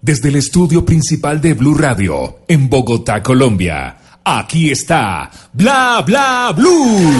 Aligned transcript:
desde 0.00 0.28
el 0.28 0.36
estudio 0.36 0.84
principal 0.84 1.40
de 1.40 1.54
Blue 1.54 1.74
Radio, 1.74 2.40
en 2.46 2.68
Bogotá, 2.68 3.22
Colombia. 3.22 3.96
Aquí 4.24 4.70
está 4.70 5.30
Bla 5.52 6.02
Bla 6.06 6.52
Blue. 6.54 7.12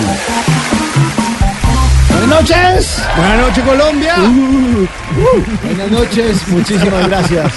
Buenas 2.11 2.29
noches. 2.29 3.03
Buenas 3.17 3.39
noches, 3.39 3.65
Colombia. 3.65 4.15
Buenas 5.65 5.91
noches. 5.91 6.49
Muchísimas 6.49 7.09
gracias. 7.09 7.53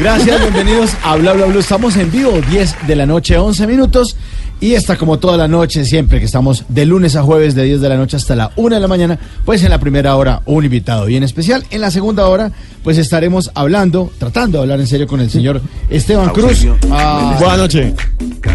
Gracias, 0.00 0.40
bienvenidos 0.40 0.90
a 1.02 1.16
Bla 1.16 1.32
Bla 1.32 1.46
Bla. 1.46 1.60
Estamos 1.60 1.96
en 1.96 2.10
vivo, 2.10 2.40
10 2.50 2.86
de 2.86 2.96
la 2.96 3.06
noche, 3.06 3.36
11 3.36 3.66
minutos. 3.66 4.16
Y 4.60 4.74
está 4.74 4.96
como 4.96 5.18
toda 5.20 5.36
la 5.36 5.46
noche, 5.46 5.84
siempre 5.84 6.18
que 6.18 6.24
estamos 6.24 6.64
de 6.68 6.84
lunes 6.84 7.14
a 7.14 7.22
jueves, 7.22 7.54
de 7.54 7.62
10 7.64 7.80
de 7.80 7.88
la 7.88 7.96
noche 7.96 8.16
hasta 8.16 8.34
la 8.34 8.50
1 8.56 8.74
de 8.74 8.80
la 8.80 8.88
mañana, 8.88 9.18
pues 9.44 9.62
en 9.62 9.70
la 9.70 9.78
primera 9.78 10.16
hora 10.16 10.42
un 10.46 10.64
invitado 10.64 11.06
bien 11.06 11.22
especial. 11.22 11.64
En 11.70 11.80
la 11.80 11.92
segunda 11.92 12.26
hora, 12.26 12.50
pues 12.82 12.98
estaremos 12.98 13.50
hablando, 13.54 14.10
tratando 14.18 14.58
de 14.58 14.62
hablar 14.62 14.80
en 14.80 14.86
serio 14.88 15.06
con 15.06 15.20
el 15.20 15.30
señor 15.30 15.60
Esteban 15.88 16.30
Cruz. 16.30 16.66
Ah, 16.90 17.36
Buenas 17.38 17.58
noches. 17.58 17.92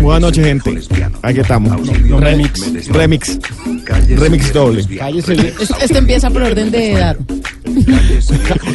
Buenas 0.02 0.22
noches, 0.22 0.46
gente. 0.46 0.80
Aquí 1.22 1.40
estamos. 1.40 1.88
Remix. 2.20 2.88
Remix. 2.90 3.40
Remix 4.10 4.54
doble. 4.54 4.86
cállese, 4.98 5.54
Esto, 5.60 5.76
esto 5.82 5.98
empieza 5.98 6.30
por 6.30 6.42
orden 6.42 6.70
de 6.72 6.94
edad. 6.94 7.18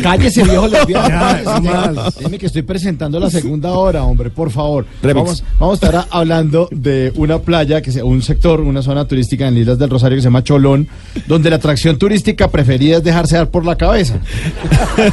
cállese, 0.03 0.45
viejo 0.45 0.67
lesbiano. 0.69 2.11
Dime 2.21 2.39
que 2.39 2.47
estoy 2.47 2.63
presentando 2.63 3.21
la 3.21 3.31
segunda 3.31 3.73
hora, 3.73 4.03
hombre, 4.05 4.31
por 4.31 4.51
favor. 4.51 4.87
Remix. 5.03 5.25
Vamos, 5.25 5.45
vamos 5.59 5.83
a 5.83 5.87
estar 5.87 6.07
hablando 6.11 6.69
de 6.71 7.13
una 7.19 7.39
playa, 7.41 7.83
que 7.83 7.93
se- 7.93 8.03
un 8.03 8.23
sector, 8.23 8.61
una 8.61 8.83
zona 8.83 9.05
turística 9.07 9.47
en 9.49 9.55
las 9.55 9.61
Islas 9.63 9.79
del 9.79 9.91
Rosario 9.91 10.17
que 10.17 10.23
se 10.23 10.27
llama 10.27 10.43
Cholón, 10.45 10.89
donde 11.27 11.51
la 11.51 11.57
atracción 11.57 11.99
turística 11.99 12.49
preferida 12.49 12.99
es 12.99 13.05
dejarse 13.05 13.37
dar 13.37 13.51
por 13.51 13.65
la 13.67 13.77
cabeza. 13.77 14.19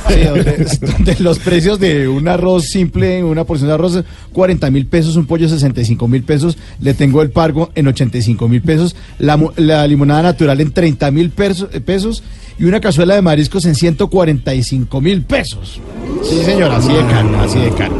Sí, 0.07 0.23
donde, 0.23 0.67
donde 0.81 1.15
los 1.19 1.39
precios 1.39 1.79
de 1.79 2.07
un 2.07 2.27
arroz 2.27 2.65
simple, 2.65 3.23
una 3.23 3.43
porción 3.43 3.67
de 3.67 3.73
arroz, 3.75 4.03
40 4.33 4.71
mil 4.71 4.87
pesos, 4.87 5.15
un 5.15 5.25
pollo 5.25 5.47
65 5.47 6.07
mil 6.07 6.23
pesos, 6.23 6.57
le 6.81 6.93
tengo 6.93 7.21
el 7.21 7.29
pargo 7.29 7.71
en 7.75 7.87
85 7.87 8.47
mil 8.47 8.61
pesos, 8.61 8.95
la, 9.19 9.39
la 9.57 9.87
limonada 9.87 10.23
natural 10.23 10.59
en 10.61 10.71
30 10.71 11.11
mil 11.11 11.31
eh, 11.37 11.79
pesos 11.81 12.23
y 12.57 12.63
una 12.65 12.79
cazuela 12.79 13.15
de 13.15 13.21
mariscos 13.21 13.65
en 13.65 13.75
145 13.75 15.01
mil 15.01 15.23
pesos. 15.23 15.79
Sí, 16.23 16.41
señor, 16.43 16.71
así 16.71 16.91
de 16.93 17.05
caro, 17.05 17.39
así 17.41 17.59
de 17.59 17.69
caro. 17.71 17.95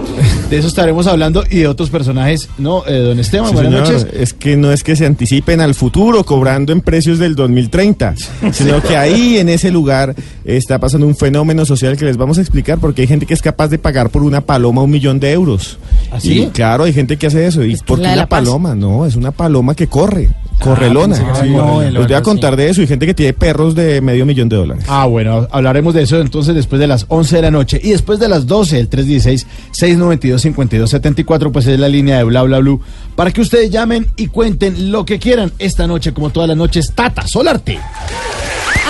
De 0.50 0.58
eso 0.58 0.68
estaremos 0.68 1.08
hablando 1.08 1.44
y 1.50 1.58
de 1.60 1.68
otros 1.68 1.90
personajes, 1.90 2.50
¿no? 2.58 2.84
Eh, 2.88 3.00
don 3.00 3.20
Esteban, 3.20 3.50
Sí, 3.50 3.54
buenas 3.56 3.88
señor. 3.88 4.02
noches. 4.04 4.20
Es 4.20 4.34
que 4.34 4.56
no 4.58 4.72
es 4.72 4.84
que 4.84 4.96
se 4.96 5.06
anticipen 5.06 5.60
al 5.62 5.76
futuro 5.76 6.24
cobrando 6.24 6.72
en 6.72 6.82
precios 6.82 7.20
del 7.20 7.36
2030, 7.36 8.16
sino 8.52 8.82
que 8.82 8.96
ahí 8.98 9.38
en 9.38 9.50
ese 9.50 9.72
lugar 9.72 10.16
está 10.46 10.80
pasando 10.80 11.06
un 11.08 11.16
fenómeno 11.16 11.66
social 11.66 11.98
que 11.98 12.06
les 12.06 12.18
vamos 12.18 12.38
a 12.38 12.42
explicar 12.42 12.78
porque 12.80 13.02
hay 13.02 13.08
gente 13.08 13.26
que 13.26 13.34
es 13.34 13.42
capaz 13.42 13.68
de 13.68 13.78
pagar 13.80 14.10
por 14.10 14.24
una 14.24 14.42
paloma 14.42 14.82
un 14.84 14.92
millón 14.92 15.20
de 15.20 15.32
euros. 15.32 15.78
¿Ah, 16.12 16.20
sí? 16.20 16.44
Y 16.44 16.48
claro, 16.48 16.84
hay 16.86 16.94
gente 16.94 17.18
que 17.18 17.28
hace 17.28 17.46
eso. 17.46 17.64
¿Y 17.64 17.76
por 17.78 18.00
qué 18.00 18.08
Paz. 18.16 18.28
paloma? 18.28 18.76
No, 18.76 19.06
es 19.06 19.16
una 19.16 19.32
paloma 19.32 19.76
que 19.76 19.88
corre, 19.88 20.30
correlona. 20.60 21.18
que 21.18 21.24
Sí. 21.24 21.30
correlona, 21.54 21.92
Les 21.92 22.08
voy 22.08 22.14
a 22.16 22.22
contar 22.22 22.56
de 22.56 22.70
eso 22.70 22.82
y 22.82 22.88
gente 22.88 23.06
que 23.06 23.14
tiene 23.14 23.34
perros 23.34 23.76
de 23.76 24.00
medio 24.02 24.26
millón 24.26 24.50
de 24.50 24.56
dólares. 24.56 24.86
Ah, 24.88 25.06
bueno, 25.06 25.48
hablaremos 25.52 25.94
de 25.94 26.04
eso 26.04 26.20
entonces 26.20 26.56
después 26.56 26.80
de 26.80 26.88
las 26.88 27.06
11 27.10 27.36
de 27.38 27.42
la 27.42 27.52
noche 27.52 27.80
y 27.84 27.90
después 27.92 28.20
de 28.20 28.30
las 28.30 28.48
12, 28.48 28.80
el 28.80 28.90
316-692-5274, 28.90 31.52
pues 31.52 31.68
es 31.68 31.80
la 31.80 31.90
línea 31.90 32.18
de 32.18 32.24
Bla 32.24 32.44
Bla 32.44 32.60
Blue, 32.60 32.82
para 33.16 33.32
que 33.32 33.42
ustedes 33.42 33.70
llamen 33.72 34.08
y 34.16 34.28
cuenten 34.28 34.92
lo 34.92 35.06
que 35.06 35.20
quieran 35.20 35.52
esta 35.60 35.88
noche, 35.88 36.14
como 36.14 36.30
todas 36.30 36.48
las 36.50 36.58
noches, 36.58 36.92
Tata 36.96 37.28
Solarte. 37.28 37.80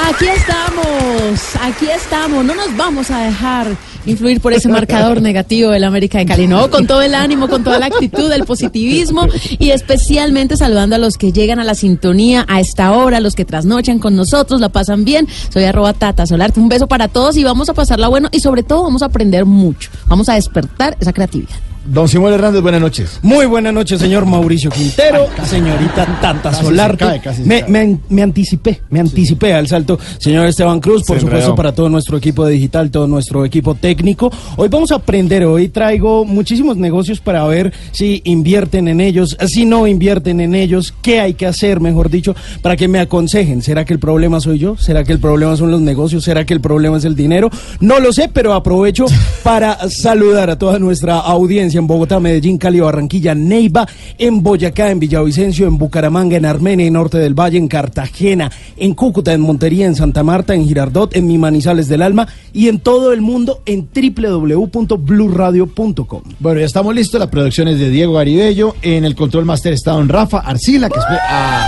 Aquí 0.08 0.28
estamos, 0.28 1.56
aquí 1.62 1.88
estamos. 1.88 2.46
No 2.46 2.54
nos 2.54 2.78
vamos 2.78 3.10
a 3.10 3.22
dejar 3.22 3.76
influir 4.06 4.40
por 4.40 4.54
ese 4.54 4.70
marcador 4.70 5.20
negativo 5.20 5.72
del 5.72 5.84
América 5.84 6.20
de 6.20 6.28
Cali. 6.28 6.46
No, 6.46 6.70
con 6.70 6.86
todo 6.86 7.02
el 7.02 7.16
ánimo, 7.16 7.48
con 7.48 7.64
toda 7.64 7.80
la 7.80 7.88
actitud, 7.88 8.32
el 8.32 8.46
positivismo 8.46 9.28
y 9.58 9.72
especialmente 9.72 10.58
saludando 10.58 10.96
a 10.96 11.00
los 11.00 11.18
que 11.18 11.32
llegan 11.32 11.60
a 11.60 11.64
la 11.64 11.74
sintonía 11.74 12.46
a 12.48 12.60
esta 12.60 12.92
hora, 12.92 13.20
los 13.20 13.34
que 13.34 13.46
trasnochan 13.46 13.98
con 13.98 14.16
nosotros, 14.16 14.62
la 14.62 14.70
pasan 14.70 15.06
bien. 15.06 15.28
Soy 15.50 15.64
arroba 15.64 15.94
Tata 15.94 16.28
Solarte. 16.28 16.60
Un 16.60 16.70
beso 16.70 16.86
para 16.88 17.08
todos 17.08 17.36
y 17.36 17.44
vamos 17.44 17.70
a 17.70 17.74
pasarla 17.74 18.08
bueno 18.08 18.30
y 18.32 18.42
sobre 18.42 18.62
todo 18.62 18.84
vamos 18.84 19.02
a 19.02 19.08
aprender 19.08 19.46
mucho. 19.46 19.90
Vamos 20.06 20.30
a 20.30 20.36
despertar 20.36 20.96
esa 21.00 21.14
creatividad. 21.14 21.56
Don 21.88 22.08
Simón 22.08 22.34
Hernández, 22.34 22.62
buenas 22.64 22.82
noches. 22.82 23.20
Muy 23.22 23.46
buenas 23.46 23.72
noches, 23.72 24.00
señor 24.00 24.26
Mauricio 24.26 24.72
Quintero, 24.72 25.28
señorita 25.46 26.06
se 26.52 26.64
Solarte. 26.64 26.98
cae, 27.06 27.22
me, 27.46 27.62
cae. 27.62 27.70
me- 27.70 28.00
me 28.10 28.22
anticipé, 28.24 28.82
me 28.90 29.00
anticipé 29.00 29.54
al 29.54 29.68
salto, 29.68 30.00
señor 30.18 30.48
Esteban 30.48 30.80
Cruz, 30.80 31.04
por 31.04 31.18
Se 31.18 31.22
supuesto, 31.22 31.38
enredó. 31.38 31.56
para 31.56 31.74
todo 31.76 31.88
nuestro 31.90 32.18
equipo 32.18 32.48
digital, 32.48 32.90
todo 32.90 33.06
nuestro 33.08 33.46
equipo 33.46 33.76
técnico. 33.76 34.32
Hoy 34.58 34.68
vamos 34.68 34.92
a 34.92 34.96
aprender, 34.96 35.46
hoy 35.46 35.70
traigo 35.70 36.26
muchísimos 36.26 36.76
negocios 36.76 37.20
para 37.20 37.46
ver 37.46 37.72
si 37.92 38.20
invierten 38.26 38.88
en 38.88 39.00
ellos, 39.00 39.38
si 39.48 39.66
no 39.66 39.86
invierten 39.86 40.40
en 40.42 40.56
ellos, 40.56 40.92
qué 41.04 41.20
hay 41.20 41.36
que 41.36 41.46
hacer, 41.46 41.82
mejor 41.82 42.10
dicho, 42.10 42.36
para 42.64 42.76
que 42.76 42.88
me 42.88 42.98
aconsejen. 43.00 43.62
¿Será 43.62 43.86
que 43.86 43.94
el 43.94 44.00
problema 44.00 44.40
soy 44.42 44.58
yo? 44.58 44.76
¿Será 44.76 45.04
que 45.04 45.12
el 45.14 45.20
problema 45.20 45.56
son 45.56 45.70
los 45.70 45.82
negocios? 45.82 46.24
¿Será 46.24 46.46
que 46.46 46.56
el 46.56 46.62
problema 46.62 46.98
es 46.98 47.06
el 47.06 47.16
dinero? 47.16 47.52
No 47.80 48.00
lo 48.00 48.12
sé, 48.12 48.28
pero 48.34 48.54
aprovecho 48.56 49.06
para 49.44 49.88
saludar 49.90 50.50
a 50.50 50.58
toda 50.58 50.80
nuestra 50.80 51.20
audiencia 51.20 51.75
en 51.80 51.88
Bogotá, 51.88 52.20
Medellín, 52.20 52.58
Cali, 52.58 52.80
Barranquilla, 52.80 53.34
Neiva, 53.36 53.88
en 54.18 54.42
Boyacá, 54.44 54.92
en 54.92 55.00
Villavicencio, 55.00 55.68
en 55.68 55.78
Bucaramanga, 55.78 56.38
en 56.38 56.46
Armenia, 56.46 56.86
en 56.86 56.94
Norte 56.94 57.18
del 57.18 57.34
Valle, 57.34 57.58
en 57.58 57.68
Cartagena, 57.68 58.52
en 58.78 58.94
Cúcuta, 58.94 59.34
en 59.34 59.42
Montería, 59.42 59.86
en 59.86 59.96
Santa 59.96 60.24
Marta, 60.24 60.54
en 60.56 60.66
Girardot, 60.68 61.16
en 61.16 61.28
Mi 61.28 61.38
Manizales 61.38 61.88
del 61.88 62.02
Alma 62.02 62.28
y 62.54 62.68
en 62.68 62.80
todo 62.80 63.14
el 63.14 63.22
mundo 63.22 63.62
en 63.66 63.88
www.bluradio.com. 63.94 66.22
Bueno, 66.40 66.60
ya 66.60 66.66
estamos 66.66 66.96
listos, 66.96 67.20
la 67.20 67.30
producción 67.30 67.68
es 67.68 67.80
de 67.80 67.90
Diego 67.90 68.14
Garibello, 68.14 68.76
en 68.82 69.06
el 69.06 69.16
control 69.16 69.46
master 69.46 69.74
está 69.74 69.92
don 69.92 70.10
Rafa 70.10 70.40
Arcila, 70.40 70.90
que 70.90 71.00
espe- 71.00 71.20
ah, 71.30 71.68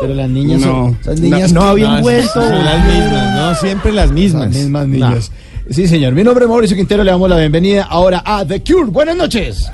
pero 0.00 0.14
las 0.14 0.28
niñas 0.28 0.62
son, 0.62 0.96
esas 1.00 1.20
niñas 1.20 1.52
no 1.52 1.62
habían 1.62 2.02
vuelto. 2.02 2.32
Son 2.32 2.64
las 2.64 2.84
mismas, 2.86 3.36
no, 3.36 3.54
siempre 3.54 3.92
las 3.92 4.10
mismas. 4.10 4.46
Las 4.48 4.56
mismas 4.56 4.88
niñas. 4.88 5.30
Sí, 5.72 5.88
señor. 5.88 6.12
Mi 6.12 6.22
nombre 6.22 6.44
es 6.44 6.50
Mauricio 6.50 6.76
Quintero. 6.76 7.02
Le 7.02 7.10
damos 7.12 7.30
la 7.30 7.38
bienvenida 7.38 7.84
ahora 7.84 8.22
a 8.26 8.44
The 8.44 8.62
Cure. 8.62 8.90
Buenas 8.90 9.16
noches. 9.16 9.70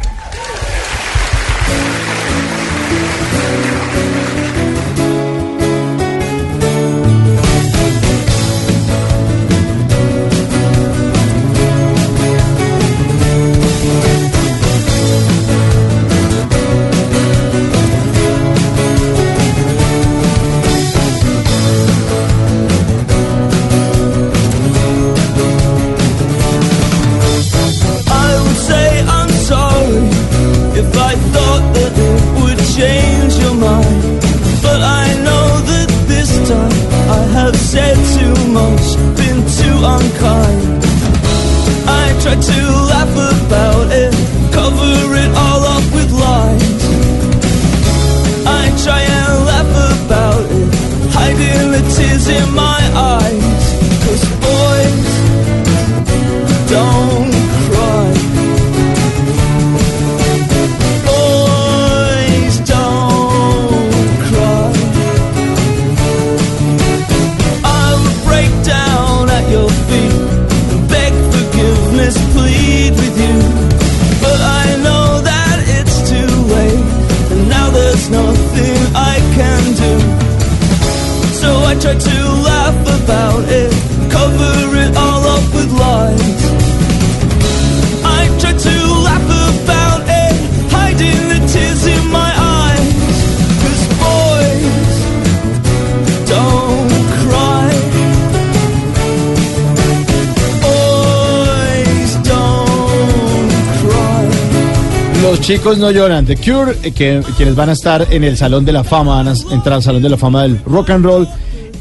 Chicos 105.49 105.79
no 105.79 105.91
lloran. 105.91 106.27
The 106.27 106.37
Cure, 106.37 106.77
eh, 106.83 106.93
que, 106.93 107.23
quienes 107.39 107.57
van 107.57 107.71
a 107.71 107.73
estar 107.73 108.07
en 108.13 108.23
el 108.23 108.37
Salón 108.37 108.67
de 108.67 108.73
la 108.73 108.85
Fama, 108.85 109.23
van 109.23 109.29
a 109.29 109.33
entrar 109.51 109.77
al 109.77 109.83
Salón 109.83 110.03
de 110.03 110.11
la 110.11 110.19
Fama 110.19 110.43
del 110.43 110.63
Rock 110.67 110.91
and 110.91 111.03
Roll 111.03 111.27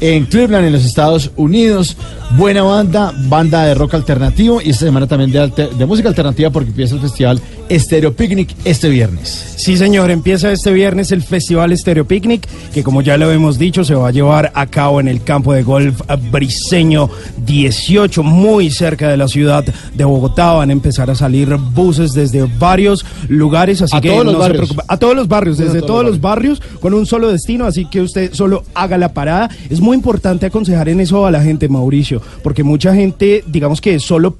en 0.00 0.24
Cleveland, 0.24 0.68
en 0.68 0.72
los 0.72 0.86
Estados 0.86 1.30
Unidos. 1.36 1.94
Buena 2.38 2.62
banda, 2.62 3.12
banda 3.28 3.64
de 3.64 3.74
rock 3.74 3.92
alternativo 3.92 4.62
y 4.62 4.70
esta 4.70 4.86
semana 4.86 5.06
también 5.06 5.30
de, 5.32 5.68
de 5.68 5.84
música 5.84 6.08
alternativa 6.08 6.48
porque 6.48 6.70
empieza 6.70 6.94
el 6.94 7.02
festival 7.02 7.42
Stereo 7.70 8.14
Picnic 8.14 8.54
este 8.64 8.88
viernes. 8.88 9.54
Sí, 9.56 9.76
señor, 9.76 10.10
empieza 10.10 10.52
este 10.52 10.72
viernes 10.72 11.12
el 11.12 11.22
Festival 11.22 11.76
Stereo 11.76 12.06
Picnic, 12.06 12.48
que 12.72 12.82
como 12.82 13.02
ya 13.02 13.16
lo 13.16 13.30
hemos 13.30 13.58
dicho, 13.58 13.84
se 13.84 13.94
va 13.94 14.08
a 14.08 14.10
llevar 14.10 14.52
a 14.54 14.66
cabo 14.66 15.00
en 15.00 15.08
el 15.08 15.22
campo 15.22 15.52
de 15.52 15.62
golf 15.62 16.00
Briseño 16.30 17.10
18, 17.44 18.22
muy 18.22 18.70
cerca 18.70 19.08
de 19.08 19.16
la 19.16 19.28
ciudad 19.28 19.64
de 19.64 20.04
Bogotá. 20.04 20.52
Van 20.52 20.70
a 20.70 20.72
empezar 20.72 21.10
a 21.10 21.14
salir 21.14 21.48
buses 21.56 22.12
desde 22.12 22.44
varios 22.58 23.04
lugares, 23.28 23.82
así 23.82 23.96
A 23.96 24.00
que 24.00 24.08
todos 24.10 24.24
los 24.24 24.34
se 24.34 24.40
barrios. 24.40 24.74
A 24.86 24.96
todos 24.96 25.16
los 25.16 25.28
barrios, 25.28 25.58
desde 25.58 25.80
todos 25.80 25.88
todos 25.88 26.04
los 26.04 26.08
los 26.12 26.20
barrios, 26.20 26.62
con 26.80 26.94
un 26.94 27.06
solo 27.06 27.30
destino, 27.30 27.64
así 27.64 27.84
que 27.86 28.00
usted 28.00 28.32
solo 28.32 28.64
haga 28.74 28.96
la 28.96 29.12
parada. 29.12 29.50
Es 29.68 29.80
muy 29.80 29.96
importante 29.96 30.46
aconsejar 30.46 30.88
en 30.88 31.00
eso 31.00 31.26
a 31.26 31.30
la 31.30 31.42
gente, 31.42 31.68
Mauricio, 31.68 32.22
porque 32.42 32.62
mucha 32.62 32.94
gente, 32.94 33.44
digamos 33.46 33.80
que 33.80 33.98
solo 33.98 34.36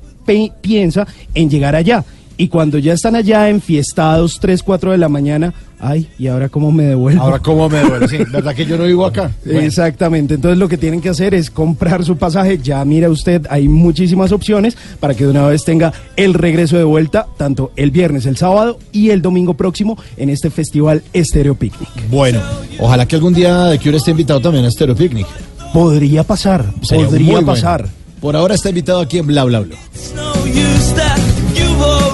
piensa 0.61 1.07
en 1.35 1.51
llegar 1.51 1.75
allá. 1.75 2.05
Y 2.41 2.47
cuando 2.47 2.79
ya 2.79 2.93
están 2.93 3.17
allá 3.17 3.49
enfiestados 3.49 4.39
3, 4.41 4.63
4 4.63 4.93
de 4.93 4.99
la 4.99 5.09
mañana, 5.09 5.53
ay, 5.81 6.09
¿y 6.21 6.29
ahora 6.29 6.49
cómo 6.49 6.71
me 6.71 6.85
devuelvo? 6.85 7.21
Ahora, 7.21 7.41
¿cómo 7.41 7.69
me 7.69 7.81
duele? 7.81 8.07
Sí, 8.07 8.19
¿verdad 8.33 8.55
que 8.55 8.65
yo 8.65 8.79
no 8.79 8.85
vivo 8.85 9.05
acá? 9.05 9.33
Bueno. 9.45 9.61
Exactamente, 9.61 10.35
entonces 10.35 10.57
lo 10.57 10.69
que 10.69 10.79
tienen 10.79 11.01
que 11.01 11.09
hacer 11.09 11.35
es 11.35 11.51
comprar 11.51 12.05
su 12.05 12.17
pasaje, 12.17 12.59
ya 12.63 12.85
mira 12.85 13.11
usted, 13.11 13.45
hay 13.51 13.67
muchísimas 13.67 14.31
opciones 14.31 14.77
para 15.01 15.15
que 15.15 15.25
de 15.25 15.31
una 15.33 15.49
vez 15.49 15.65
tenga 15.65 15.93
el 16.15 16.33
regreso 16.33 16.77
de 16.77 16.85
vuelta, 16.85 17.27
tanto 17.37 17.73
el 17.75 17.91
viernes, 17.91 18.25
el 18.25 18.37
sábado 18.37 18.79
y 18.93 19.11
el 19.11 19.21
domingo 19.21 19.55
próximo 19.55 19.99
en 20.17 20.31
este 20.31 20.49
festival 20.51 21.03
Stereo 21.17 21.57
Picnic. 21.57 21.89
Bueno, 22.09 22.41
ojalá 22.79 23.07
que 23.07 23.17
algún 23.17 23.35
día 23.35 23.69
The 23.73 23.81
Cure 23.81 23.97
esté 23.97 24.13
invitado 24.13 24.41
también 24.41 24.65
a 24.65 24.71
Stereo 24.71 24.95
Picnic. 24.95 25.27
Podría 25.73 26.23
pasar, 26.23 26.73
Sería 26.83 27.07
podría 27.07 27.33
bueno. 27.33 27.47
pasar. 27.49 27.89
Por 28.21 28.37
ahora 28.37 28.55
está 28.55 28.69
invitado 28.69 29.01
aquí 29.01 29.19
en 29.19 29.27
Bla 29.27 29.43
Bla 29.43 29.59
Bla. 29.61 29.77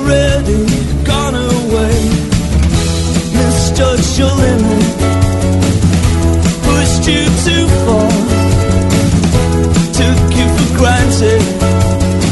Already 0.04 0.66
gone 1.04 1.34
away. 1.34 1.96
Misjudged 3.36 4.18
your 4.18 4.32
limit, 4.44 4.84
pushed 6.66 7.04
you 7.08 7.24
too 7.46 7.66
far, 7.84 8.10
took 9.98 10.20
you 10.38 10.46
for 10.56 10.70
granted. 10.78 11.42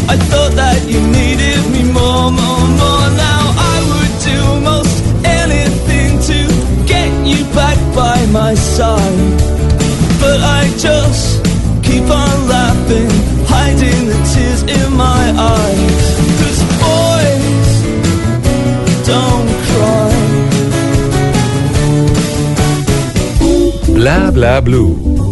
I 0.08 0.16
thought 0.28 0.52
that 0.62 0.80
you 0.86 1.00
needed 1.00 1.60
me 1.72 1.82
more, 1.92 2.30
more, 2.30 2.66
more. 2.82 3.06
Now 3.28 3.42
I 3.72 3.76
would 3.90 4.14
do 4.30 4.38
most 4.70 4.96
anything 5.24 6.10
to 6.28 6.38
get 6.86 7.10
you 7.26 7.44
back 7.54 7.78
by 7.94 8.18
my 8.26 8.54
side. 8.54 9.40
But 10.20 10.40
I 10.40 10.68
just 10.76 11.44
keep 11.82 12.04
on 12.04 12.36
laughing, 12.48 13.10
hiding 13.48 14.06
the 14.06 14.18
tears 14.32 14.62
in 14.62 14.92
my 14.96 15.24
eyes. 15.38 16.31
Bla 23.88 24.30
bla 24.30 24.60
blue. 24.60 25.31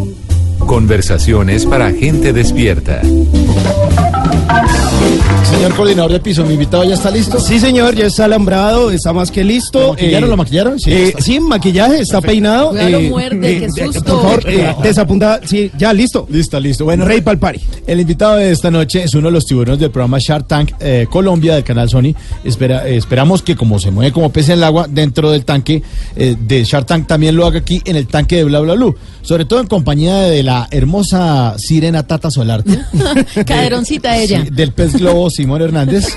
Conversaciones 0.70 1.66
para 1.66 1.90
gente 1.90 2.32
despierta. 2.32 3.02
Señor 5.50 5.74
coordinador 5.74 6.12
de 6.12 6.20
piso, 6.20 6.44
mi 6.44 6.54
invitado 6.54 6.84
ya 6.84 6.94
está 6.94 7.10
listo. 7.10 7.40
Sí, 7.40 7.58
señor, 7.58 7.96
ya 7.96 8.06
está 8.06 8.26
alambrado, 8.26 8.92
está 8.92 9.12
más 9.12 9.32
que 9.32 9.42
listo. 9.42 9.80
¿Lo 9.80 9.88
maquillaron? 9.90 10.24
Eh, 10.24 10.30
¿Lo 10.30 10.36
maquillaron? 10.36 10.78
Sí, 10.78 10.92
eh, 10.92 11.14
sí, 11.18 11.40
maquillaje, 11.40 11.98
está 11.98 12.20
peinado. 12.20 12.70
Cuidado, 12.70 12.98
eh, 12.98 13.08
muerde, 13.10 13.58
qué 13.74 13.84
susto. 13.84 14.04
Por 14.04 14.22
favor, 14.22 14.44
eh, 14.46 14.76
desapunta, 14.80 15.40
sí, 15.44 15.72
ya, 15.76 15.92
listo. 15.92 16.28
Listo, 16.30 16.60
listo. 16.60 16.84
Bueno, 16.84 17.04
Rey 17.04 17.20
Palpari. 17.20 17.60
El 17.90 17.98
invitado 17.98 18.36
de 18.36 18.52
esta 18.52 18.70
noche 18.70 19.02
es 19.02 19.14
uno 19.14 19.26
de 19.26 19.32
los 19.32 19.46
tiburones 19.46 19.80
del 19.80 19.90
programa 19.90 20.18
Shark 20.20 20.46
Tank 20.46 20.70
eh, 20.78 21.08
Colombia 21.10 21.56
del 21.56 21.64
canal 21.64 21.88
Sony. 21.88 22.14
Espera, 22.44 22.86
eh, 22.86 22.96
esperamos 22.96 23.42
que 23.42 23.56
como 23.56 23.80
se 23.80 23.90
mueve 23.90 24.12
como 24.12 24.30
pez 24.30 24.48
en 24.48 24.58
el 24.58 24.64
agua 24.64 24.86
dentro 24.88 25.32
del 25.32 25.44
tanque 25.44 25.82
eh, 26.14 26.36
de 26.38 26.62
Shark 26.62 26.86
Tank 26.86 27.08
también 27.08 27.34
lo 27.34 27.46
haga 27.46 27.58
aquí 27.58 27.82
en 27.84 27.96
el 27.96 28.06
tanque 28.06 28.36
de 28.36 28.44
Bla 28.44 28.60
Bla 28.60 28.74
Blue. 28.74 28.94
Sobre 29.22 29.44
todo 29.44 29.60
en 29.60 29.66
compañía 29.66 30.18
de 30.18 30.42
la 30.44 30.59
hermosa 30.70 31.54
sirena 31.58 32.06
Tata 32.06 32.30
Solarte. 32.30 32.78
Caderoncita 33.46 34.16
ella. 34.16 34.42
Sí, 34.44 34.50
del 34.50 34.72
pez 34.72 34.94
globo 34.94 35.30
Simón 35.30 35.62
Hernández. 35.62 36.06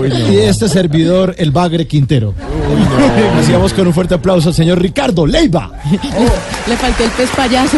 Y 0.00 0.36
este 0.38 0.68
servidor, 0.68 1.34
el 1.36 1.50
Bagre 1.50 1.86
Quintero. 1.86 2.32
Hacíamos 3.38 3.72
con 3.74 3.88
un 3.88 3.92
fuerte 3.92 4.14
aplauso 4.14 4.50
al 4.50 4.54
señor 4.54 4.80
Ricardo 4.80 5.26
Leiva. 5.26 5.72
Le 6.68 6.76
faltó 6.76 7.04
el 7.04 7.10
pez 7.10 7.28
payaso. 7.36 7.76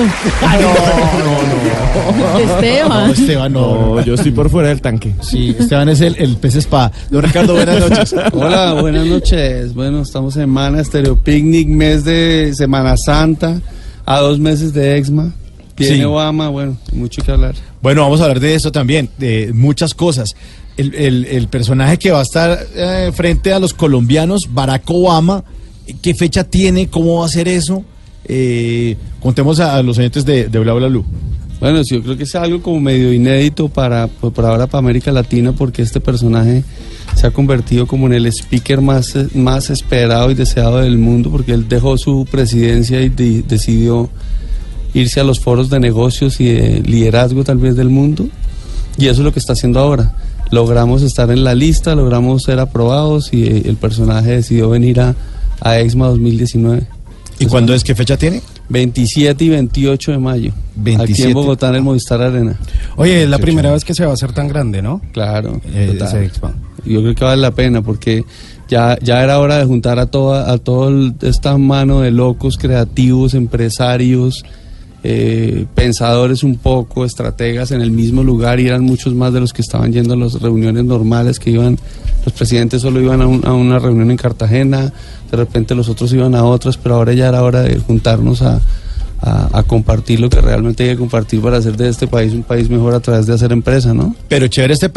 no, 2.19 2.38
Esteban. 2.38 3.07
No, 3.07 3.12
Esteban, 3.12 3.52
no. 3.52 3.95
No, 3.95 4.04
yo 4.04 4.14
estoy 4.14 4.31
por 4.31 4.50
fuera 4.50 4.69
del 4.69 4.81
tanque. 4.83 5.14
Sí, 5.23 5.57
Esteban 5.59 5.88
es 5.88 6.00
el, 6.02 6.16
el 6.16 6.37
pez 6.37 6.57
espada. 6.57 6.92
Don 7.11 7.23
Ricardo, 7.23 7.54
buenas 7.54 7.81
noches. 7.81 8.14
Hola, 8.33 8.75
buenas 8.75 9.07
noches. 9.07 9.75
Bueno, 9.75 10.02
estamos 10.02 10.37
en 10.37 10.42
Semana 10.42 10.85
Stereo 10.85 11.16
Picnic, 11.16 11.69
mes 11.69 12.04
de 12.04 12.52
Semana 12.54 12.97
Santa, 12.97 13.61
a 14.04 14.19
dos 14.19 14.38
meses 14.38 14.75
de 14.75 14.97
Exma. 14.99 15.33
Tiene 15.75 15.97
Sí. 15.97 16.02
Obama, 16.05 16.49
bueno, 16.49 16.76
mucho 16.93 17.23
que 17.23 17.33
hablar. 17.33 17.55
Bueno, 17.81 18.02
vamos 18.02 18.21
a 18.21 18.25
hablar 18.25 18.41
de 18.41 18.55
eso 18.55 18.71
también, 18.73 19.09
de 19.19 19.52
muchas 19.55 19.95
cosas. 19.95 20.35
El, 20.76 20.95
el- 20.95 21.25
el 21.26 21.49
personaje 21.49 21.99
que 21.99 22.11
va 22.11 22.21
a 22.21 22.23
estar 22.23 22.59
eh, 22.75 23.11
frente 23.14 23.52
a 23.52 23.59
los 23.59 23.75
colombianos, 23.75 24.49
Barack 24.50 24.85
Obama, 24.91 25.45
¿qué 26.00 26.14
fecha 26.14 26.45
tiene? 26.45 26.88
¿Cómo 26.88 27.21
va 27.21 27.26
a 27.26 27.29
ser 27.29 27.49
eso? 27.49 27.85
Eh, 28.25 28.97
contemos 29.21 29.61
a, 29.61 29.76
a 29.76 29.83
los 29.83 29.99
oyentes 29.99 30.25
de, 30.25 30.49
de 30.49 30.59
Bla 30.59 30.73
Bla 30.75 30.88
Blue. 30.88 31.05
Bueno, 31.61 31.85
sí, 31.85 31.95
yo 31.95 32.02
creo 32.02 32.17
que 32.17 32.25
es 32.25 32.35
algo 32.35 32.61
como 32.61 32.81
medio 32.81 33.12
inédito 33.12 33.69
para, 33.69 34.09
pues, 34.09 34.33
por 34.33 34.45
ahora 34.45 34.67
para 34.67 34.81
América 34.81 35.12
Latina, 35.12 35.52
porque 35.52 35.83
este 35.83 36.00
personaje 36.00 36.64
se 37.14 37.26
ha 37.26 37.31
convertido 37.31 37.87
como 37.87 38.07
en 38.07 38.14
el 38.14 38.26
speaker 38.26 38.81
más, 38.81 39.17
más 39.35 39.71
esperado 39.71 40.31
y 40.31 40.35
deseado 40.35 40.79
del 40.79 40.99
mundo, 40.99 41.31
porque 41.31 41.52
él 41.52 41.69
dejó 41.69 41.97
su 41.99 42.26
presidencia 42.31 43.00
y 43.00 43.11
de- 43.11 43.43
decidió 43.43 44.11
irse 44.94 45.20
a 45.20 45.25
los 45.25 45.40
foros 45.40 45.70
de 45.70 45.80
negocios 45.80 46.40
y 46.40 46.46
de 46.46 46.80
liderazgo 46.80 47.44
tal 47.44 47.58
vez 47.58 47.76
del 47.76 47.88
mundo, 47.88 48.28
y 48.99 49.06
eso 49.06 49.20
es 49.20 49.25
lo 49.25 49.32
que 49.32 49.38
está 49.38 49.54
haciendo 49.54 49.80
ahora. 49.80 50.14
Logramos 50.50 51.02
estar 51.02 51.30
en 51.30 51.44
la 51.44 51.54
lista, 51.54 51.94
logramos 51.94 52.42
ser 52.42 52.61
aprobados 52.61 53.32
y 53.32 53.44
eh, 53.44 53.62
el 53.64 53.76
personaje 53.76 54.32
decidió 54.32 54.68
venir 54.68 55.00
a, 55.00 55.14
a 55.61 55.78
EXMA 55.78 56.08
2019. 56.08 56.87
¿Y 57.38 57.46
cuándo 57.46 57.75
es? 57.75 57.82
¿Qué 57.82 57.94
fecha 57.94 58.16
tiene? 58.16 58.42
27 58.68 59.44
y 59.44 59.49
28 59.49 60.12
de 60.12 60.18
mayo. 60.18 60.50
Aquí 60.50 60.80
27. 60.82 61.28
en 61.28 61.34
Bogotá, 61.34 61.68
en 61.68 61.76
el 61.76 61.82
Movistar 61.82 62.22
Arena. 62.22 62.56
Oye, 62.96 63.25
es 63.25 63.28
la 63.28 63.38
primera 63.38 63.72
vez 63.72 63.84
que 63.84 63.94
se 63.94 64.04
va 64.04 64.12
a 64.12 64.14
hacer 64.14 64.32
tan 64.32 64.49
grande, 64.49 64.82
¿no? 64.82 65.00
Claro. 65.12 65.61
Eh, 65.75 65.88
total. 65.92 66.08
ese 66.08 66.25
expo. 66.25 66.50
Yo 66.84 67.00
creo 67.00 67.14
que 67.14 67.25
vale 67.25 67.42
la 67.42 67.50
pena 67.52 67.82
porque 67.82 68.25
ya, 68.68 68.99
ya 69.00 69.22
era 69.22 69.38
hora 69.38 69.58
de 69.58 69.64
juntar 69.64 69.99
a 69.99 70.06
toda 70.06 70.50
a 70.50 70.58
toda 70.58 71.12
esta 71.22 71.56
mano 71.58 72.00
de 72.00 72.11
locos, 72.11 72.56
creativos, 72.56 73.34
empresarios, 73.34 74.44
eh, 75.04 75.66
pensadores 75.75 76.42
un 76.42 76.56
poco, 76.56 77.04
estrategas 77.04 77.71
en 77.73 77.80
el 77.80 77.90
mismo 77.90 78.23
lugar 78.23 78.61
y 78.61 78.68
eran 78.68 78.82
muchos 78.82 79.14
más 79.14 79.32
de 79.32 79.40
los 79.40 79.52
que 79.52 79.62
estaban 79.62 79.92
yendo 79.92 80.14
a 80.14 80.16
las 80.16 80.40
reuniones 80.40 80.85
normales 80.85 81.38
que 81.38 81.50
iban, 81.50 81.78
los 82.25 82.32
presidentes 82.32 82.82
solo 82.82 83.00
iban 83.00 83.21
a, 83.21 83.25
a 83.25 83.52
una 83.52 83.78
reunión 83.78 84.11
en 84.11 84.16
Cartagena, 84.16 84.92
de 85.30 85.37
repente 85.37 85.75
los 85.75 85.88
otros 85.88 86.12
iban 86.12 86.35
a 86.35 86.44
otras, 86.44 86.76
pero 86.76 86.97
ahora 86.97 87.12
ya 87.12 87.28
era 87.28 87.42
hora 87.42 87.62
de 87.62 87.78
juntarnos 87.78 88.42
a, 88.42 88.61
a- 89.23 89.49
a 89.59 89.62
compartir 89.62 90.19
lo 90.21 90.29
que 90.29 90.41
realmente 90.41 90.83
hay 90.83 90.91
que 90.91 90.97
compartir 90.97 91.41
para 91.41 91.59
hacer 91.59 91.76
de 91.76 91.88
este 91.88 92.07
país 92.09 92.33
un 92.33 92.43
país 92.43 92.69
mejor 92.69 92.93
a 92.95 93.00
través 93.00 93.26
de 93.26 93.35
hacer 93.35 93.52
empresa, 93.52 93.95
¿no? 93.95 94.14
Pero 94.29 94.49
chévere 94.49 94.75
este, 94.75 94.91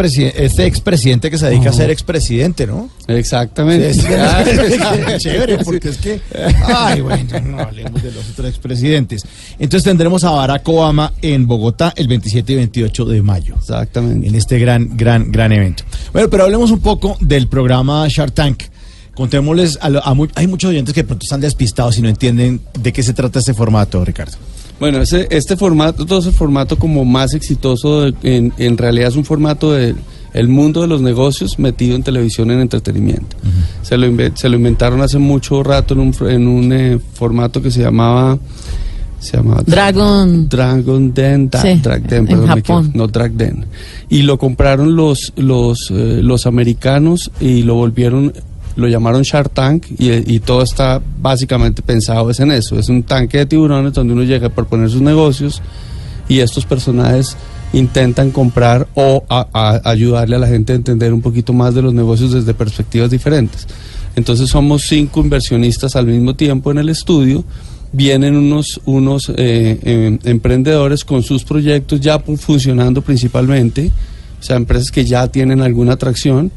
este 0.43 0.65
expresidente 0.65 1.29
que 1.29 1.37
se 1.37 1.45
dedica 1.47 1.69
a 1.69 1.73
ser 1.73 1.89
expresidente, 1.91 2.65
¿no? 2.65 2.89
Exactamente. 3.07 3.93
Sí, 3.93 4.01
es- 4.07 5.17
chévere, 5.23 5.59
porque 5.63 5.89
es 5.89 5.97
que. 5.97 6.19
Ay, 6.65 7.01
bueno, 7.01 7.39
no 7.41 7.59
hablemos 7.59 8.01
de 8.01 8.11
los 8.11 8.29
otros 8.31 8.49
expresidentes. 8.49 9.23
Entonces 9.59 9.83
tendremos 9.83 10.23
a 10.23 10.31
Barack 10.31 10.67
Obama 10.69 11.13
en 11.21 11.45
Bogotá 11.47 11.93
el 11.95 12.07
27 12.07 12.53
y 12.53 12.55
28 12.55 13.05
de 13.05 13.21
mayo. 13.21 13.55
Exactamente. 13.57 14.27
En 14.27 14.35
este 14.35 14.57
gran, 14.59 14.97
gran, 14.97 15.31
gran 15.31 15.51
evento. 15.51 15.83
Bueno, 16.13 16.29
pero 16.29 16.43
hablemos 16.45 16.71
un 16.71 16.79
poco 16.79 17.17
del 17.21 17.47
programa 17.47 18.07
Shark 18.09 18.33
Tank. 18.33 18.63
Contémosles, 19.15 19.79
a, 19.81 19.89
lo- 19.89 19.99
a 20.05 20.15
hay 20.35 20.47
muchos 20.47 20.69
oyentes 20.69 20.93
que 20.93 21.01
de 21.01 21.07
pronto 21.07 21.23
están 21.23 21.41
despistados 21.41 21.97
y 21.97 22.01
no 22.01 22.09
entienden 22.09 22.61
de 22.79 22.93
qué 22.93 23.01
se 23.01 23.13
trata 23.13 23.39
este 23.39 23.53
formato, 23.53 24.03
Ricardo. 24.05 24.33
Bueno, 24.79 25.01
ese, 25.01 25.27
este 25.31 25.55
formato, 25.55 26.05
todo 26.05 26.19
ese 26.19 26.31
formato 26.33 26.77
como 26.77 27.05
más 27.05 27.33
exitoso, 27.33 28.01
de- 28.01 28.13
en, 28.23 28.53
en 28.57 28.77
realidad 28.77 29.07
es 29.09 29.15
un 29.15 29.25
formato 29.25 29.71
del 29.71 29.95
el 30.33 30.49
mundo 30.49 30.81
de 30.81 30.87
los 30.87 30.99
negocios 31.01 31.57
metido 31.59 31.95
en 31.95 32.03
televisión 32.03 32.51
en 32.51 32.59
entretenimiento. 32.59 33.37
se, 33.83 33.97
lo 33.97 34.05
inve- 34.05 34.33
se 34.35 34.49
lo 34.49 34.57
inventaron 34.57 35.01
hace 35.01 35.17
mucho 35.17 35.63
rato 35.63 35.93
en 35.93 36.01
un, 36.01 36.15
en 36.29 36.47
un 36.49 36.73
eh, 36.73 36.99
formato 37.13 37.61
que 37.61 37.71
se 37.71 37.79
llamaba... 37.81 38.37
Se 39.17 39.37
llamaba 39.37 39.63
Dragon. 39.65 40.49
Dragon 40.49 41.13
Den, 41.13 41.49
Da- 41.49 41.61
Sí, 41.61 41.79
Drag 41.81 42.03
Den, 42.03 42.19
en 42.19 42.27
perdón, 42.27 42.47
Japón. 42.47 42.59
equivoqué, 42.59 42.97
no 42.97 43.07
Drag 43.07 43.31
Den. 43.31 43.65
Y 44.09 44.23
lo 44.23 44.37
compraron 44.37 44.97
los, 44.97 45.31
los, 45.37 45.89
eh, 45.89 46.19
los 46.21 46.45
americanos 46.45 47.31
y 47.39 47.63
lo 47.63 47.75
volvieron, 47.75 48.33
lo 48.75 48.87
llamaron 48.87 49.21
Shark 49.23 49.51
Tank 49.51 49.85
y, 49.97 50.11
y 50.35 50.39
todo 50.39 50.61
está 50.61 51.01
básicamente 51.21 51.81
pensado 51.81 52.29
es 52.29 52.39
en 52.39 52.51
eso. 52.51 52.77
Es 52.77 52.89
un 52.89 53.03
tanque 53.03 53.37
de 53.39 53.45
tiburones 53.45 53.93
donde 53.93 54.13
uno 54.13 54.23
llega 54.23 54.49
por 54.49 54.65
poner 54.67 54.89
sus 54.89 55.01
negocios 55.01 55.61
y 56.27 56.39
estos 56.39 56.65
personajes 56.65 57.37
intentan 57.73 58.31
comprar 58.31 58.87
o 58.95 59.23
a- 59.29 59.47
a- 59.53 59.89
ayudarle 59.89 60.35
a 60.35 60.39
la 60.39 60.47
gente 60.47 60.73
a 60.73 60.75
entender 60.75 61.13
un 61.13 61.21
poquito 61.21 61.53
más 61.53 61.73
de 61.75 61.81
los 61.81 61.93
negocios 61.93 62.31
desde 62.31 62.53
perspectivas 62.53 63.09
diferentes. 63.09 63.67
Entonces 64.15 64.49
somos 64.49 64.83
cinco 64.83 65.19
inversionistas 65.21 65.95
al 65.95 66.07
mismo 66.07 66.35
tiempo 66.35 66.71
en 66.71 66.77
el 66.77 66.89
estudio. 66.89 67.43
Vienen 67.91 68.35
unos, 68.35 68.81
unos 68.85 69.29
eh, 69.29 69.79
eh, 69.83 70.19
emprendedores 70.23 71.03
con 71.05 71.21
sus 71.23 71.43
proyectos 71.43 71.99
ya 72.01 72.19
funcionando 72.19 73.01
principalmente, 73.01 73.91
o 74.39 74.43
sea, 74.43 74.57
empresas 74.57 74.91
que 74.91 75.05
ya 75.05 75.27
tienen 75.27 75.61
alguna 75.61 75.93
atracción, 75.93 76.51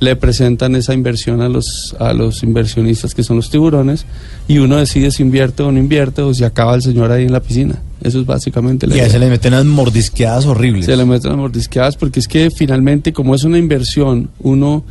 le 0.00 0.16
presentan 0.16 0.74
esa 0.76 0.92
inversión 0.92 1.40
a 1.40 1.48
los, 1.48 1.94
a 1.98 2.12
los 2.12 2.42
inversionistas 2.42 3.14
que 3.14 3.22
son 3.22 3.36
los 3.36 3.48
tiburones 3.50 4.04
y 4.48 4.58
uno 4.58 4.76
decide 4.76 5.10
si 5.10 5.22
invierte 5.22 5.62
o 5.62 5.72
no 5.72 5.78
invierte 5.78 6.20
o 6.22 6.34
si 6.34 6.44
acaba 6.44 6.74
el 6.74 6.82
señor 6.82 7.10
ahí 7.12 7.24
en 7.24 7.32
la 7.32 7.40
piscina. 7.40 7.78
Eso 8.02 8.20
es 8.20 8.26
básicamente 8.26 8.86
la 8.86 8.94
Y 8.94 8.98
idea. 8.98 9.08
se 9.10 9.18
le 9.18 9.30
meten 9.30 9.54
unas 9.54 9.64
mordisqueadas 9.64 10.44
horribles. 10.46 10.84
Se 10.86 10.96
le 10.96 11.04
meten 11.06 11.30
las 11.30 11.38
mordisqueadas 11.38 11.96
porque 11.96 12.20
es 12.20 12.28
que 12.28 12.50
finalmente, 12.50 13.12
como 13.12 13.34
es 13.34 13.44
una 13.44 13.56
inversión, 13.58 14.28
uno. 14.40 14.84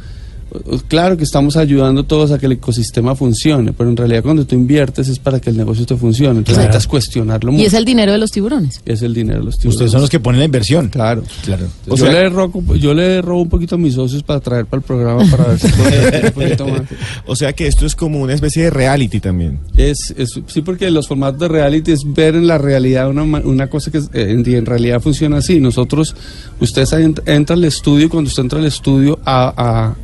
Claro 0.88 1.18
que 1.18 1.24
estamos 1.24 1.58
ayudando 1.58 2.04
todos 2.04 2.32
a 2.32 2.38
que 2.40 2.46
el 2.46 2.54
ecosistema 2.54 3.16
funcione, 3.16 3.74
pero 3.74 3.90
en 3.90 3.98
realidad 3.98 4.24
cuando 4.24 4.46
tú 4.46 4.56
inviertes 4.56 5.08
es 5.08 5.20
para 5.20 5.40
que 5.40 5.50
el 5.50 5.58
negocio 5.58 5.86
te 5.86 5.96
funcione. 5.96 6.40
Entonces 6.40 6.54
Claro. 6.56 6.68
necesitas 6.70 6.88
cuestionarlo 6.88 7.52
mucho. 7.52 7.64
Y 7.64 7.66
es 7.66 7.74
el 7.74 7.86
dinero 7.86 8.12
de 8.12 8.18
los 8.18 8.32
tiburones. 8.32 8.82
Es 8.86 9.02
el 9.02 9.14
dinero 9.14 9.40
de 9.40 9.46
los 9.46 9.56
tiburones. 9.58 9.76
Ustedes 9.76 9.92
son 9.92 10.02
los 10.02 10.10
que 10.10 10.20
ponen 10.20 10.40
la 10.40 10.46
inversión. 10.46 10.90
Claro. 10.90 11.24
Claro. 11.44 11.68
yo, 11.96 12.06
le 12.12 12.30
robo, 12.30 12.76
yo 12.76 12.94
le 12.94 13.22
robo 13.22 13.42
un 13.42 13.50
poquito 13.50 13.76
a 13.76 13.78
mis 13.78 13.96
socios 13.96 14.22
para 14.24 14.40
traer 14.40 14.66
para 14.66 14.80
el 14.82 14.86
programa 14.86 15.24
para 15.32 15.46
ver 15.46 15.60
si 15.60 15.68
puedo 15.70 15.90
un 16.28 16.32
poquito 16.32 16.68
más. 16.70 16.82
O 17.26 17.36
sea 17.36 17.54
que 17.54 17.68
esto 17.68 17.86
es 17.86 17.96
como 17.96 18.20
una 18.22 18.34
especie 18.34 18.64
de 18.64 18.70
reality 18.70 19.20
también. 19.20 19.60
Es, 19.76 20.14
es- 20.18 20.40
sí, 20.48 20.62
porque 20.62 20.90
los 20.92 21.08
formatos 21.08 21.40
de 21.40 21.48
reality 21.48 21.92
es 21.92 22.02
ver 22.06 22.36
en 22.36 22.48
la 22.48 22.58
realidad 22.58 23.10
una, 23.10 23.24
una 23.24 23.68
cosa 23.70 23.92
que 23.92 23.98
es- 24.00 24.10
eh, 24.14 24.32
en, 24.32 24.48
en 24.48 24.66
realidad 24.66 25.02
funciona 25.02 25.38
así. 25.38 25.60
Nosotros, 25.60 26.16
usted 26.60 26.84
entra 27.26 27.56
al 27.56 27.64
estudio 27.64 28.06
y 28.06 28.10
cuando 28.10 28.28
usted 28.28 28.44
entra 28.44 28.60
al 28.60 28.66
estudio 28.66 29.20
a, 29.26 29.54
a, 29.56 29.96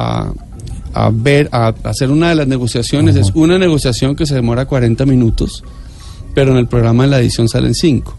a, 0.00 0.32
a 0.94 1.10
ver, 1.12 1.48
a, 1.52 1.74
hacer 1.84 2.10
una 2.10 2.30
de 2.30 2.34
las 2.36 2.46
negociaciones, 2.48 3.16
es 3.16 3.30
una 3.34 3.58
negociación 3.58 4.16
que 4.16 4.26
se 4.26 4.34
demora 4.34 4.66
40 4.66 5.06
minutos, 5.06 5.62
pero 6.34 6.52
en 6.52 6.58
el 6.58 6.66
programa 6.66 7.04
de 7.04 7.10
la 7.10 7.18
edición 7.20 7.48
salen 7.48 7.74
5. 7.74 8.16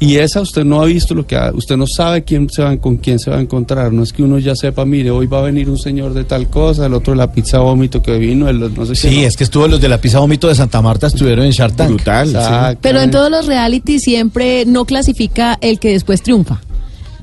Y 0.00 0.16
esa 0.16 0.40
usted 0.40 0.64
no 0.64 0.82
ha 0.82 0.86
visto 0.86 1.14
lo 1.14 1.24
que 1.24 1.36
ha- 1.36 1.52
usted 1.54 1.76
no 1.76 1.86
sabe 1.86 2.24
quién 2.24 2.50
se 2.50 2.62
va, 2.62 2.76
con 2.78 2.96
quién 2.96 3.20
se 3.20 3.30
va 3.30 3.36
a 3.38 3.40
encontrar. 3.40 3.92
No 3.92 4.02
es 4.02 4.12
que 4.12 4.24
uno 4.24 4.38
ya 4.40 4.56
sepa, 4.56 4.84
mire, 4.84 5.10
hoy 5.12 5.26
va 5.28 5.38
a 5.38 5.42
venir 5.42 5.70
un 5.70 5.78
señor 5.78 6.12
de 6.14 6.24
tal 6.24 6.48
cosa, 6.50 6.86
el 6.86 6.94
otro 6.94 7.12
de 7.12 7.18
la 7.18 7.30
pizza 7.32 7.58
vómito 7.60 8.02
que 8.02 8.18
vino, 8.18 8.48
el 8.48 8.58
no 8.74 8.84
sé 8.86 8.92
qué. 8.92 9.08
Sí, 9.08 9.20
no. 9.20 9.26
es 9.28 9.36
que 9.36 9.44
estuvo 9.44 9.68
los 9.68 9.80
de 9.80 9.88
la 9.88 10.00
pizza 10.00 10.18
vómito 10.18 10.48
de 10.48 10.56
Santa 10.56 10.82
Marta, 10.82 11.06
estuvieron 11.06 11.44
en 11.46 11.52
Shark 11.52 11.76
Tank. 11.76 11.90
Brutal. 11.90 12.28
sí. 12.28 12.78
Pero 12.80 13.00
en 13.02 13.10
todos 13.12 13.30
los 13.30 13.46
reality 13.46 14.00
siempre 14.00 14.64
no 14.66 14.84
clasifica 14.84 15.58
el 15.60 15.78
que 15.78 15.90
después 15.92 16.22
triunfa. 16.22 16.60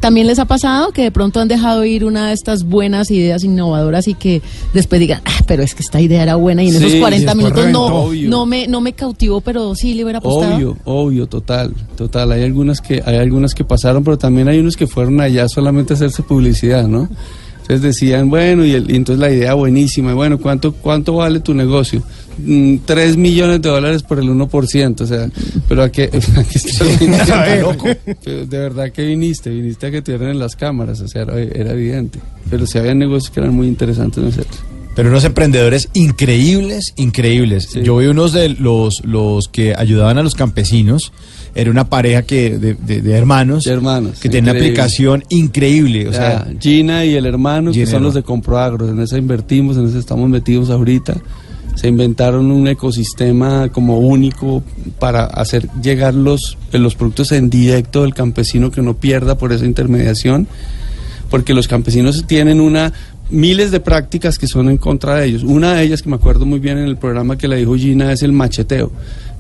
¿También 0.02 0.26
les 0.28 0.40
ha 0.40 0.46
pasado 0.46 0.92
que 0.92 1.04
de 1.04 1.12
pronto 1.12 1.40
han 1.40 1.48
dejado 1.48 1.86
ir 1.86 2.04
una 2.06 2.28
de 2.30 2.34
estas 2.34 2.64
buenas 2.64 3.12
ideas 3.12 3.44
innovadoras 3.44 4.08
y 4.08 4.16
que 4.16 4.42
después 4.74 5.00
digan, 5.00 5.22
ah, 5.26 5.44
pero 5.48 5.62
es 5.64 5.76
que 5.76 5.84
esta 5.84 6.02
idea 6.02 6.24
era 6.24 6.36
buena 6.36 6.64
y 6.64 6.68
en 6.70 6.72
Sí, 6.74 6.78
esos 6.80 6.94
y 6.96 7.00
40 7.00 7.36
después 7.36 7.38
minutos 7.38 7.72
no. 7.72 7.86
Obvio. 8.06 8.30
no, 8.30 8.46
me, 8.48 8.68
no 8.68 8.82
me 8.82 8.94
cautivó, 8.94 9.42
pero 9.42 9.76
sí 9.76 9.94
le 9.94 10.04
hubiera 10.04 10.18
apostado? 10.20 10.56
Obvio, 10.56 10.78
obvio, 10.86 11.28
total, 11.28 11.74
total. 11.96 12.32
Hay 12.32 12.44
algunas 12.44 12.82
que 12.82 13.02
hay 13.06 13.18
algunas 13.18 13.54
que 13.54 13.64
pasaron, 13.64 14.04
pero 14.04 14.18
también 14.18 14.48
hay 14.48 14.58
unos 14.60 14.76
que 14.76 14.88
fueron 14.88 15.22
allá 15.22 15.48
solamente 15.48 15.94
a 15.94 15.96
hacerse 15.98 16.24
publicidad, 16.24 16.88
¿no? 16.88 17.08
Entonces 17.62 17.82
decían, 17.84 18.28
bueno, 18.30 18.66
y, 18.66 18.72
el- 18.72 18.90
y 18.92 18.96
entonces 18.96 19.20
la 19.20 19.32
idea 19.32 19.54
buenísima, 19.54 20.14
bueno, 20.16 20.40
¿cuánto 20.40 20.74
cuánto 20.74 21.14
vale 21.14 21.40
tu 21.42 21.54
negocio? 21.54 22.02
Mm, 22.44 22.78
Tres 22.86 23.18
millones 23.18 23.62
de 23.62 23.70
dólares 23.70 24.04
por 24.04 24.20
el 24.20 24.30
1%, 24.30 25.02
o 25.02 25.06
sea, 25.08 25.30
pero 25.68 25.84
a? 25.84 26.10
Pero 28.24 28.46
de 28.46 28.58
verdad 28.60 28.92
que 28.92 29.06
viniste, 29.06 29.50
viniste 29.50 29.88
a 29.88 29.92
que 29.92 30.02
te 30.02 30.14
en 30.32 30.40
las 30.40 30.56
cámaras, 30.56 31.02
o 31.02 31.08
sea, 31.08 31.24
era, 31.24 31.40
era 31.40 31.72
evidente. 31.74 32.20
Pero 32.50 32.66
sí 32.66 32.78
había 32.78 32.94
negocios 32.94 33.30
que 33.32 33.40
eran 33.40 33.54
muy 33.54 33.68
interesantes, 33.68 34.22
¿no 34.24 34.30
es 34.30 34.36
cierto? 34.36 34.58
Pero 34.96 35.08
unos 35.10 35.24
emprendedores 35.24 35.88
increíbles, 35.94 36.94
increíbles. 36.98 37.70
Yo 37.82 37.96
vi 37.98 38.08
unos 38.08 38.34
de 38.34 38.50
los, 38.50 39.02
los 39.06 39.48
que 39.48 39.74
ayudaban 39.78 40.18
a 40.18 40.24
los 40.24 40.36
campesinos. 40.36 41.14
Era 41.56 41.72
una 41.72 41.90
pareja 41.90 42.24
que 42.24 42.58
de, 42.58 42.74
de- 42.76 43.02
de 43.02 43.12
hermanos, 43.14 43.68
hermanos 43.68 44.20
que 44.20 44.28
tenía 44.30 44.52
una 44.52 44.60
aplicación 44.60 45.24
increíble. 45.30 46.08
O 46.10 46.14
sea, 46.14 46.46
Gina 46.60 47.06
y 47.06 47.16
el 47.16 47.26
hermano, 47.26 47.72
que 47.72 47.80
Gina 47.80 47.92
son 47.92 48.04
los 48.04 48.14
de 48.16 48.24
Comproagro, 48.24 48.90
en 48.90 49.00
esa 49.00 49.18
invertimos, 49.18 49.78
en 49.78 49.88
esa 49.88 49.98
estamos 49.98 50.30
metidos 50.30 50.70
ahorita. 50.70 51.16
Se 51.76 51.88
inventaron 51.88 52.52
un 52.52 52.68
ecosistema 52.68 53.70
como 53.70 54.00
único 54.00 54.64
para 55.00 55.26
hacer 55.26 55.70
llegar 55.82 56.14
los, 56.14 56.58
eh, 56.72 56.78
los 56.78 56.96
productos 56.96 57.32
en 57.32 57.50
directo 57.50 58.04
del 58.04 58.14
campesino 58.14 58.72
que 58.72 58.82
no 58.82 58.96
pierda 58.96 59.38
por 59.38 59.52
esa 59.54 59.66
intermediación, 59.66 60.48
porque 61.30 61.54
los 61.54 61.68
campesinos 61.68 62.26
tienen 62.28 62.60
una 62.60 62.94
miles 63.32 63.72
de 63.72 63.80
prácticas 63.80 64.38
que 64.38 64.48
son 64.48 64.70
en 64.70 64.78
contra 64.78 65.16
de 65.16 65.26
ellos. 65.26 65.44
Una 65.44 65.76
de 65.76 65.84
ellas 65.84 66.02
que 66.02 66.10
me 66.10 66.16
acuerdo 66.16 66.46
muy 66.46 66.60
bien 66.60 66.78
en 66.78 66.86
el 66.86 66.98
programa 66.98 67.38
que 67.38 67.48
le 67.48 67.56
dijo 67.58 67.76
Gina 67.76 68.12
es 68.12 68.22
el 68.22 68.34
macheteo. 68.34 68.92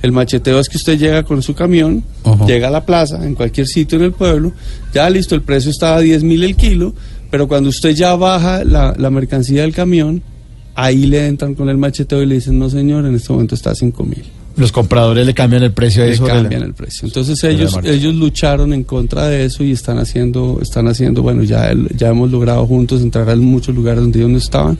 El 0.01 0.11
macheteo 0.11 0.59
es 0.59 0.67
que 0.67 0.77
usted 0.77 0.97
llega 0.97 1.23
con 1.23 1.43
su 1.43 1.53
camión, 1.53 2.03
llega 2.47 2.69
a 2.69 2.71
la 2.71 2.85
plaza, 2.85 3.23
en 3.23 3.35
cualquier 3.35 3.67
sitio 3.67 4.00
en 4.00 4.05
el 4.05 4.13
pueblo, 4.13 4.51
ya 4.93 5.07
listo, 5.09 5.35
el 5.35 5.43
precio 5.43 5.69
estaba 5.69 5.97
a 5.97 6.00
10 6.00 6.23
mil 6.23 6.43
el 6.43 6.55
kilo, 6.55 6.93
pero 7.29 7.47
cuando 7.47 7.69
usted 7.69 7.91
ya 7.91 8.15
baja 8.15 8.63
la, 8.63 8.95
la 8.97 9.09
mercancía 9.11 9.61
del 9.61 9.75
camión, 9.75 10.23
ahí 10.75 11.06
le 11.06 11.28
entran 11.28 11.56
con 11.56 11.70
el 11.70 11.78
macheteo 11.78 12.22
y 12.22 12.25
le 12.25 12.36
dicen, 12.36 12.58
no 12.60 12.70
señor, 12.70 13.06
en 13.06 13.16
este 13.16 13.32
momento 13.32 13.56
está 13.56 13.72
a 13.72 13.75
5 13.75 14.04
mil. 14.04 14.24
los 14.58 14.72
compradores 14.72 15.25
le 15.25 15.34
cambian 15.34 15.63
el 15.63 15.72
precio 15.72 16.04
a 16.04 16.06
Le 16.08 16.13
eso. 16.13 16.25
cambian 16.25 16.63
el 16.63 16.74
precio. 16.74 17.08
Entonces 17.08 17.42
ellos 17.44 17.78
ellos 17.84 18.13
lucharon 18.16 18.74
en 18.74 18.84
contra 18.84 19.28
de 19.28 19.46
eso 19.46 19.63
y 19.63 19.72
están 19.72 19.98
haciendo 19.98 20.60
están 20.62 20.88
haciendo 20.88 21.22
bueno 21.22 21.44
ya 21.44 21.72
ya 21.96 22.10
hemos 22.10 22.30
logrado 22.32 22.66
juntos 22.68 23.01
entrar 23.01 23.30
a 23.30 23.36
muchos 23.38 23.74
lugares 23.74 24.01
donde 24.01 24.20
ellos 24.20 24.32
no 24.32 24.38
estaban 24.38 24.78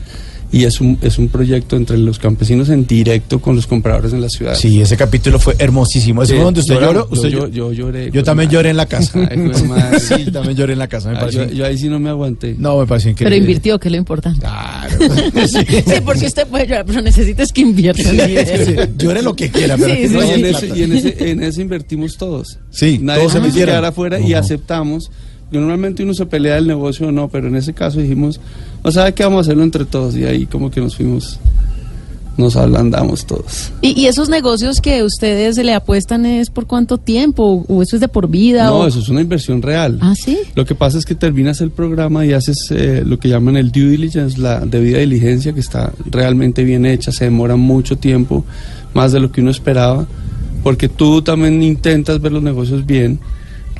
y 0.52 0.64
es 0.64 0.80
un 0.82 0.98
es 1.00 1.18
un 1.18 1.28
proyecto 1.28 1.76
entre 1.76 1.96
los 1.96 2.18
campesinos 2.18 2.68
en 2.68 2.86
directo 2.86 3.40
con 3.40 3.56
los 3.56 3.66
compradores 3.66 4.12
en 4.12 4.20
la 4.20 4.28
ciudad. 4.28 4.54
Sí, 4.54 4.80
ese 4.82 4.96
capítulo 4.98 5.38
fue 5.38 5.56
hermosísimo. 5.58 6.22
¿Ese 6.22 6.32
Sí, 6.32 6.36
fue 6.36 6.44
donde 6.44 6.60
usted 6.60 6.74
lloró? 6.78 7.08
Usted 7.10 7.28
Yo- 7.30 7.48
yo 7.48 7.72
lloré, 7.72 8.06
Yo 8.06 8.12
pues, 8.12 8.24
también 8.24 8.48
madre. 8.48 8.56
lloré 8.58 8.70
en 8.70 8.76
la 8.76 8.86
casa. 8.86 9.28
Ay, 9.30 9.38
pues, 9.38 10.02
sí, 10.02 10.30
también 10.30 10.54
lloré 10.56 10.74
en 10.74 10.78
la 10.78 10.88
casa. 10.88 11.08
Me 11.10 11.16
Ah, 11.16 11.20
pareció. 11.20 11.44
yo, 11.46 11.52
yo 11.54 11.64
ahí 11.66 11.78
sí 11.78 11.88
no 11.88 11.98
me 11.98 12.10
aguanté. 12.10 12.54
No, 12.58 12.78
me 12.78 12.86
pareció 12.86 13.08
Pero 13.16 13.28
increíble. 13.28 13.36
invirtió, 13.38 13.78
que 13.80 13.88
es 13.88 13.92
lo 13.92 13.98
importante. 13.98 14.40
Claro. 14.40 14.98
sí, 15.48 16.00
porque 16.04 16.26
usted 16.26 16.46
puede 16.46 16.66
llorar, 16.66 16.84
pero 16.86 17.00
necesitas 17.00 17.52
que 17.52 17.62
invierta. 17.62 18.02
Sí, 18.02 18.76
llore 18.98 19.22
lo 19.22 19.34
que 19.34 19.50
quiera, 19.50 19.76
pero 19.78 19.94
Sí, 19.94 20.08
sí, 20.08 20.14
No, 20.14 20.22
y, 20.22 20.26
sí. 20.26 20.32
en 20.34 20.44
ese, 20.46 20.66
y 20.78 20.82
en 20.82 20.92
ese- 20.92 21.30
en 21.30 21.42
ese 21.42 21.62
invertimos 21.62 22.16
todos. 22.18 22.58
Sí, 22.70 22.98
Nadie 23.00 23.20
todos 23.20 23.32
se 23.32 23.40
metieron. 23.40 23.70
quedar 23.72 23.84
afuera 23.86 24.20
y 24.20 24.34
aceptamos. 24.34 25.10
Y 25.50 25.56
Normalmente 25.56 26.02
uno 26.02 26.14
se 26.14 26.24
pelea 26.26 26.54
del 26.54 26.66
negocio 26.66 27.08
o 27.08 27.12
no, 27.12 27.28
pero 27.28 27.48
en 27.48 27.56
ese 27.56 27.74
caso 27.74 28.00
dijimos, 28.00 28.40
no 28.84 28.92
sabe 28.92 29.14
qué 29.14 29.24
vamos 29.24 29.38
a 29.38 29.40
hacerlo 29.42 29.62
entre 29.62 29.84
todos. 29.84 30.16
Y 30.16 30.24
ahí 30.24 30.46
como 30.46 30.70
que 30.70 30.80
nos 30.80 30.96
fuimos, 30.96 31.38
nos 32.36 32.56
ablandamos 32.56 33.26
todos. 33.26 33.72
¿Y, 33.80 34.00
y 34.00 34.06
esos 34.06 34.28
negocios 34.28 34.80
que 34.80 35.02
ustedes 35.02 35.56
le 35.58 35.74
apuestan 35.74 36.26
es 36.26 36.50
por 36.50 36.66
cuánto 36.66 36.98
tiempo? 36.98 37.64
¿O 37.68 37.82
eso 37.82 37.96
es 37.96 38.00
de 38.00 38.08
por 38.08 38.28
vida? 38.28 38.66
No, 38.66 38.80
o... 38.80 38.86
eso 38.86 38.98
es 38.98 39.08
una 39.08 39.20
inversión 39.20 39.62
real. 39.62 39.98
Ah, 40.00 40.14
sí. 40.14 40.38
Lo 40.54 40.64
que 40.64 40.74
pasa 40.74 40.98
es 40.98 41.04
que 41.04 41.14
terminas 41.14 41.60
el 41.60 41.70
programa 41.70 42.24
y 42.26 42.32
haces 42.32 42.56
eh, 42.70 43.02
lo 43.06 43.18
que 43.18 43.28
llaman 43.28 43.56
el 43.56 43.70
due 43.70 43.90
diligence, 43.90 44.38
la 44.38 44.60
debida 44.60 44.98
diligencia, 44.98 45.52
que 45.52 45.60
está 45.60 45.92
realmente 46.10 46.64
bien 46.64 46.86
hecha, 46.86 47.12
se 47.12 47.24
demora 47.24 47.56
mucho 47.56 47.96
tiempo, 47.96 48.44
más 48.94 49.12
de 49.12 49.20
lo 49.20 49.30
que 49.30 49.40
uno 49.40 49.50
esperaba, 49.50 50.06
porque 50.62 50.88
tú 50.88 51.22
también 51.22 51.62
intentas 51.62 52.20
ver 52.20 52.32
los 52.32 52.42
negocios 52.42 52.86
bien, 52.86 53.18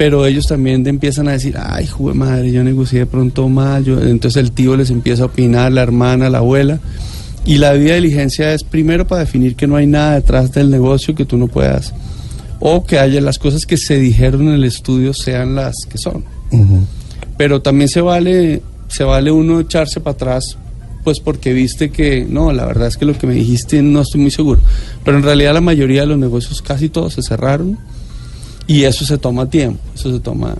pero 0.02 0.26
ellos 0.26 0.48
también 0.48 0.84
empiezan 0.88 1.28
a 1.28 1.30
decir, 1.30 1.54
ay, 1.56 1.86
jugue 1.86 2.12
madre, 2.12 2.50
yo 2.50 2.64
negocié 2.64 2.98
de 2.98 3.06
pronto 3.06 3.48
mal, 3.48 3.84
yo-". 3.84 4.02
entonces 4.02 4.42
el 4.42 4.50
tío 4.50 4.76
les 4.76 4.90
empieza 4.90 5.22
a 5.22 5.26
opinar, 5.26 5.70
la 5.70 5.80
hermana, 5.80 6.28
la 6.28 6.38
abuela, 6.38 6.80
y 7.44 7.58
la 7.58 7.72
debida 7.72 7.94
diligencia 7.94 8.52
es 8.52 8.64
primero 8.64 9.06
para 9.06 9.20
definir 9.20 9.54
que 9.54 9.68
no 9.68 9.76
hay 9.76 9.86
nada 9.86 10.16
detrás 10.16 10.50
del 10.50 10.70
negocio 10.70 11.14
que 11.14 11.24
tú 11.24 11.36
no 11.36 11.46
puedas, 11.46 11.94
o 12.58 12.82
que 12.82 12.98
haya 12.98 13.20
las 13.20 13.38
cosas 13.38 13.64
que 13.64 13.76
se 13.76 13.96
dijeron 14.00 14.48
en 14.48 14.54
el 14.54 14.64
estudio 14.64 15.14
sean 15.14 15.54
las 15.54 15.86
que 15.88 15.98
son 15.98 16.24
pero 17.36 17.62
también 17.62 17.88
se 17.88 18.00
vale 18.00 18.60
se 18.88 19.04
vale 19.04 19.30
uno 19.30 19.60
echarse 19.60 20.00
para 20.00 20.14
atrás 20.14 20.58
pues 21.04 21.20
porque 21.20 21.52
viste 21.52 21.90
que 21.90 22.26
no 22.28 22.52
la 22.52 22.66
verdad 22.66 22.88
es 22.88 22.96
que 22.96 23.04
lo 23.04 23.16
que 23.16 23.28
me 23.28 23.34
dijiste 23.34 23.80
no 23.82 24.00
estoy 24.00 24.20
muy 24.20 24.32
seguro 24.32 24.60
pero 25.04 25.16
en 25.16 25.22
realidad 25.22 25.54
la 25.54 25.60
mayoría 25.60 26.00
de 26.00 26.08
los 26.08 26.18
negocios 26.18 26.60
casi 26.60 26.88
todos 26.88 27.14
se 27.14 27.22
cerraron 27.22 27.78
Y 28.72 28.84
eso 28.84 29.04
se 29.04 29.18
toma 29.18 29.50
tiempo, 29.50 29.80
eso 29.94 30.10
se 30.10 30.18
toma... 30.18 30.56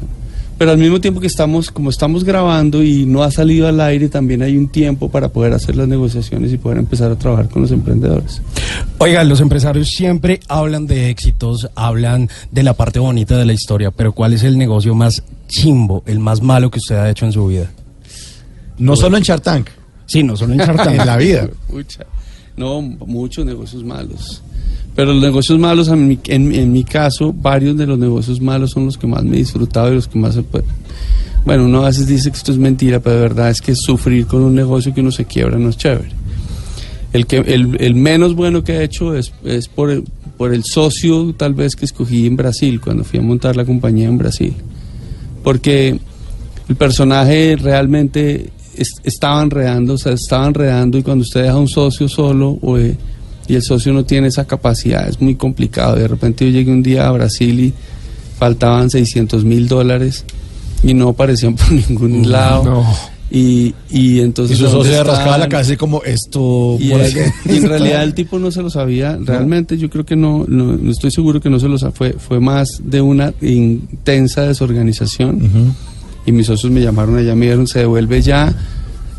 Pero 0.59 0.71
al 0.71 0.77
mismo 0.77 1.01
tiempo 1.01 1.19
que 1.19 1.27
estamos, 1.27 1.71
como 1.71 1.89
estamos 1.89 2.25
grabando 2.25 2.83
y 2.85 3.07
no 3.07 3.23
ha 3.23 3.31
salido 3.31 3.67
al 3.67 3.81
aire, 3.81 4.11
también 4.11 4.43
hay 4.43 4.57
un 4.59 4.69
tiempo 4.69 5.09
para 5.09 5.29
poder 5.31 5.55
hacer 5.55 5.77
las 5.77 5.89
negociaciones 5.89 6.53
y 6.53 6.59
poder 6.59 6.77
empezar 6.77 7.11
a 7.11 7.17
trabajar 7.17 7.49
con 7.49 7.63
los 7.63 7.71
emprendedores. 7.71 8.43
Oigan, 8.99 9.31
los 9.31 9.41
empresarios 9.41 9.89
siempre 9.89 10.41
hablan 10.47 10.87
de 10.87 11.09
éxitos, 11.09 11.71
hablan 11.75 12.29
de 12.51 12.63
la 12.63 12.75
parte 12.75 12.99
bonita 12.99 13.39
de 13.39 13.47
la 13.47 13.55
historia, 13.55 13.91
pero 13.91 14.13
¿cuál 14.13 14.35
es 14.35 14.43
el 14.45 14.59
negocio 14.59 14.95
más 14.95 15.23
chimbo, 15.49 16.05
el 16.07 16.19
más 16.19 16.43
malo 16.43 16.71
que 16.71 16.81
usted 16.81 16.97
ha 16.97 17.09
hecho 17.09 17.25
en 17.25 17.33
su 17.33 17.47
vida? 17.47 17.71
No 18.77 18.95
solo 18.95 19.17
en 19.17 19.23
Shark 19.23 19.43
Tank. 19.43 19.69
Sí, 20.05 20.23
no 20.23 20.37
solo 20.37 20.53
en 20.53 20.59
Shark 20.59 20.77
Tank. 20.85 21.01
En 21.01 21.07
la 21.07 21.17
vida. 21.17 21.49
Pucha. 21.67 22.05
No, 22.59 22.83
muchos 22.83 23.47
negocios 23.47 23.83
malos. 23.83 24.43
Pero 24.95 25.13
los 25.15 25.23
negocios 25.23 25.59
malos, 25.59 25.89
en 25.89 26.07
mi, 26.07 26.19
en, 26.27 26.55
en 26.55 26.71
mi 26.73 26.85
caso, 26.85 27.33
varios 27.33 27.77
de 27.77 27.87
los 27.87 27.99
negocios 27.99 28.41
malos 28.41 28.73
son 28.73 28.85
los 28.87 28.99
que 28.99 29.07
más 29.07 29.25
me 29.25 29.37
he 29.37 29.39
disfrutado 29.39 29.91
y 29.91 29.95
los 29.95 30.07
que 30.09 30.19
más 30.19 30.35
se. 30.35 30.45
Bueno, 31.45 31.65
uno 31.65 31.83
a 31.83 31.87
veces 31.87 32.07
dice 32.07 32.31
que 32.31 32.37
esto 32.37 32.53
es 32.53 32.59
mentira, 32.59 33.01
pero 33.01 33.17
de 33.17 33.23
verdad 33.23 33.51
es 33.51 33.61
que 33.61 33.75
sufrir 33.75 34.27
con 34.27 34.43
un 34.43 34.55
negocio 34.55 34.93
que 34.95 35.01
uno 35.01 35.11
se 35.11 35.25
quiebra 35.25 35.59
no 35.59 35.71
es 35.71 35.77
chévere. 35.79 36.11
El, 37.13 37.27
que, 37.27 37.39
el, 37.39 37.77
el 37.81 37.95
menos 37.95 38.35
bueno 38.35 38.63
que 38.65 38.75
he 38.75 38.85
hecho 38.85 39.15
es, 39.17 39.33
es 39.45 39.67
por, 39.69 39.91
el, 39.91 40.05
por 40.37 40.55
el 40.55 40.63
socio 40.65 41.35
tal 41.37 41.55
vez 41.55 41.75
que 41.75 41.85
escogí 41.85 42.27
en 42.27 42.37
Brasil, 42.37 42.81
cuando 42.81 43.03
fui 43.05 43.19
a 43.19 43.23
montar 43.23 43.57
la 43.57 43.65
compañía 43.65 44.09
en 44.09 44.19
Brasil. 44.19 44.55
Porque 45.43 45.99
el 46.69 46.77
personaje 46.77 47.57
realmente 47.57 48.51
es- 48.77 48.95
estaba 49.05 49.43
enredando, 49.43 49.95
o 49.95 49.99
sea, 49.99 50.13
estaba 50.13 50.47
enredando 50.47 50.97
y 50.99 51.03
cuando 51.03 51.23
usted 51.23 51.43
deja 51.43 51.57
un 51.57 51.69
socio 51.69 52.09
solo 52.09 52.59
o, 52.63 52.79
eh, 52.79 52.97
y 53.49 53.55
el 53.55 53.63
socio 53.63 53.93
no 53.93 54.05
tiene 54.05 54.29
esa 54.29 54.47
capacidad, 54.47 55.09
es 55.09 55.21
muy 55.21 55.35
complicado. 55.35 55.97
De 55.97 56.07
repente 56.09 56.45
yo 56.45 56.51
llegué 56.53 56.71
un 56.71 56.83
día 56.83 57.09
a 57.09 57.13
Brasil 57.13 57.59
y 57.61 57.73
faltaban 58.39 58.91
600 58.91 59.45
mil 59.45 59.69
dólares 59.69 60.25
y 60.83 60.95
no 60.95 61.11
aparecían 61.11 61.55
por 61.57 61.71
ningún 61.73 62.31
lado. 62.31 62.85
Y, 63.35 63.75
y 63.91 64.21
entonces... 64.21 64.59
Y 64.59 64.61
su 64.61 64.65
¿dónde 64.67 64.79
socio 64.91 64.93
se 64.99 65.05
rascaba 65.05 65.39
la 65.39 65.49
cabeza 65.49 65.73
y 65.73 65.77
como 65.79 66.03
esto... 66.03 66.77
Y, 66.79 66.91
por 66.91 67.01
es- 67.01 67.17
y 67.47 67.57
en 67.57 67.63
realidad 67.69 68.03
el 68.03 68.13
tipo 68.13 68.39
no 68.39 68.51
se 68.51 68.61
lo 68.61 68.69
sabía. 68.69 69.19
Realmente 69.19 69.79
yo 69.79 69.89
creo 69.89 70.05
que 70.05 70.17
no, 70.17 70.45
no, 70.47 70.77
no 70.77 70.91
estoy 70.91 71.11
seguro 71.11 71.41
que 71.41 71.49
no 71.49 71.59
se 71.59 71.67
lo 71.67 71.79
sabía. 71.79 71.95
Fue, 71.97 72.13
fue 72.13 72.41
más 72.41 72.69
de 72.85 73.01
una 73.01 73.33
intensa 73.41 74.43
desorganización. 74.43 75.75
Y 76.27 76.33
mis 76.33 76.47
socios 76.47 76.71
me 76.71 76.81
llamaron 76.83 77.17
allá, 77.17 77.35
me 77.35 77.47
dijeron, 77.47 77.67
se 77.67 77.79
devuelve 77.81 78.21
ya, 78.21 78.55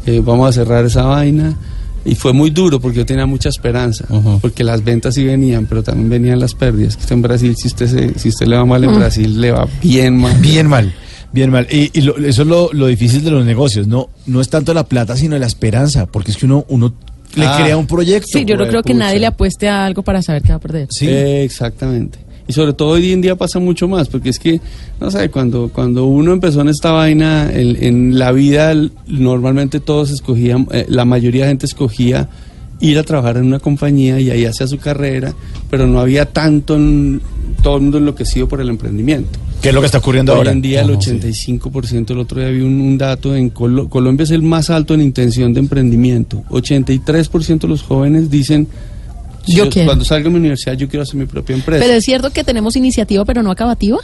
eh, 0.05 0.21
vamos 0.23 0.47
a 0.49 0.53
cerrar 0.53 0.85
esa 0.85 1.03
vaina. 1.05 1.57
Y 2.05 2.15
fue 2.15 2.33
muy 2.33 2.49
duro 2.49 2.79
porque 2.81 2.97
yo 2.97 3.05
tenía 3.05 3.25
mucha 3.25 3.47
esperanza, 3.49 4.05
porque 4.41 4.63
las 4.63 4.83
ventas 4.83 5.15
sí 5.15 5.23
venían, 5.23 5.65
pero 5.67 5.83
también 5.83 6.09
venían 6.09 6.39
las 6.39 6.53
pérdidas. 6.53 6.95
Que 6.97 7.03
usted 7.03 7.15
en 7.15 7.21
Brasil, 7.21 7.55
si 7.55 7.67
usted, 7.67 7.87
se- 7.87 8.19
si 8.19 8.29
usted 8.29 8.45
le 8.47 8.57
va 8.57 8.65
mal 8.65 8.83
en. 8.83 8.93
Brasil, 8.95 9.39
le 9.39 9.51
va 9.51 9.67
bien 9.81 10.17
mal. 10.17 10.37
Bien 10.41 10.67
mal, 10.67 10.93
bien 11.31 11.49
mal. 11.49 11.65
Y, 11.71 11.89
y 11.97 12.01
lo- 12.01 12.17
eso 12.17 12.41
es 12.41 12.47
lo, 12.47 12.69
lo 12.73 12.87
difícil 12.87 13.23
de 13.23 13.31
los 13.31 13.45
negocios, 13.45 13.87
no, 13.87 14.09
no 14.25 14.41
es 14.41 14.49
tanto 14.49 14.73
la 14.73 14.83
plata, 14.85 15.15
sino 15.15 15.37
la 15.37 15.45
esperanza, 15.47 16.05
porque 16.05 16.31
es 16.31 16.37
que 16.37 16.45
uno, 16.45 16.65
uno 16.67 16.93
le 17.35 17.45
Ah. 17.45 17.57
crea 17.63 17.77
un 17.77 17.87
proyecto. 17.87 18.27
Sí, 18.31 18.45
yo 18.45 18.55
no 18.57 18.67
creo 18.67 18.83
que 18.83 18.93
pucha. 18.93 19.05
nadie 19.05 19.19
le 19.19 19.25
apueste 19.25 19.67
a 19.69 19.85
algo 19.85 20.03
para 20.03 20.21
saber 20.21 20.43
que 20.43 20.49
va 20.49 20.55
a 20.55 20.59
perder. 20.59 20.87
Eh, 21.01 21.43
exactamente. 21.43 22.19
Y 22.47 22.53
sobre 22.53 22.73
todo 22.73 22.89
hoy 22.89 23.11
en 23.13 23.21
día 23.21 23.35
pasa 23.37 23.59
mucho 23.59 23.87
más, 23.87 24.09
porque 24.09 24.29
es 24.29 24.37
que, 24.39 24.59
no 24.99 25.09
sé, 25.11 25.29
cuando, 25.29 25.69
cuando 25.73 26.05
uno 26.05 26.33
empezó 26.33 26.59
en 26.61 26.67
esta 26.69 26.91
vaina, 26.91 27.49
en, 27.53 27.81
en 27.81 28.19
la 28.19 28.31
vida 28.33 28.73
normalmente 29.07 29.79
todos 29.79 30.11
escogían, 30.11 30.67
eh, 30.71 30.85
la 30.89 31.05
mayoría 31.05 31.43
de 31.43 31.49
gente 31.51 31.65
escogía 31.65 32.27
ir 32.81 32.99
a 32.99 33.03
trabajar 33.03 33.37
en 33.37 33.45
una 33.45 33.59
compañía 33.59 34.19
y 34.19 34.29
ahí 34.29 34.43
hacía 34.45 34.67
su 34.67 34.77
carrera, 34.77 35.33
pero 35.69 35.87
no 35.87 36.01
había 36.01 36.25
tanto, 36.25 36.75
en- 36.75 37.21
todo 37.61 37.77
el 37.77 37.83
mundo 37.83 37.97
enloquecido 37.99 38.47
por 38.49 38.59
el 38.59 38.67
emprendimiento. 38.67 39.39
¿Qué 39.61 39.69
es 39.69 39.73
lo 39.75 39.79
que 39.79 39.85
está 39.85 39.99
ocurriendo 39.99 40.33
Hoy 40.33 40.39
ahora? 40.39 40.51
en 40.51 40.61
día 40.61 40.81
el 40.81 40.91
Ajá, 40.91 40.99
sí. 41.01 41.11
85%, 41.11 42.11
el 42.11 42.19
otro 42.19 42.41
día 42.41 42.49
vi 42.49 42.59
un, 42.59 42.81
un 42.81 42.97
dato, 42.97 43.33
en 43.33 43.51
Colo- 43.53 43.87
Colombia 43.87 44.25
es 44.25 44.31
el 44.31 44.41
más 44.41 44.69
alto 44.69 44.93
en 44.93 45.01
intención 45.01 45.53
de 45.53 45.61
emprendimiento. 45.61 46.43
83% 46.49 47.59
de 47.59 47.67
los 47.69 47.83
jóvenes 47.83 48.29
dicen, 48.29 48.67
Yo 49.45 49.69
quiero. 49.69 49.87
cuando 49.87 50.05
salga 50.05 50.25
de 50.25 50.29
mi 50.31 50.37
universidad 50.39 50.73
yo 50.73 50.87
quiero 50.87 51.03
hacer 51.03 51.15
mi 51.15 51.25
propia 51.25 51.55
empresa. 51.55 51.83
Pero 51.83 51.97
es 51.97 52.03
cierto 52.05 52.29
que 52.31 52.43
tenemos 52.43 52.75
iniciativa, 52.75 53.25
pero 53.25 53.43
no 53.43 53.51
acabativa. 53.51 53.99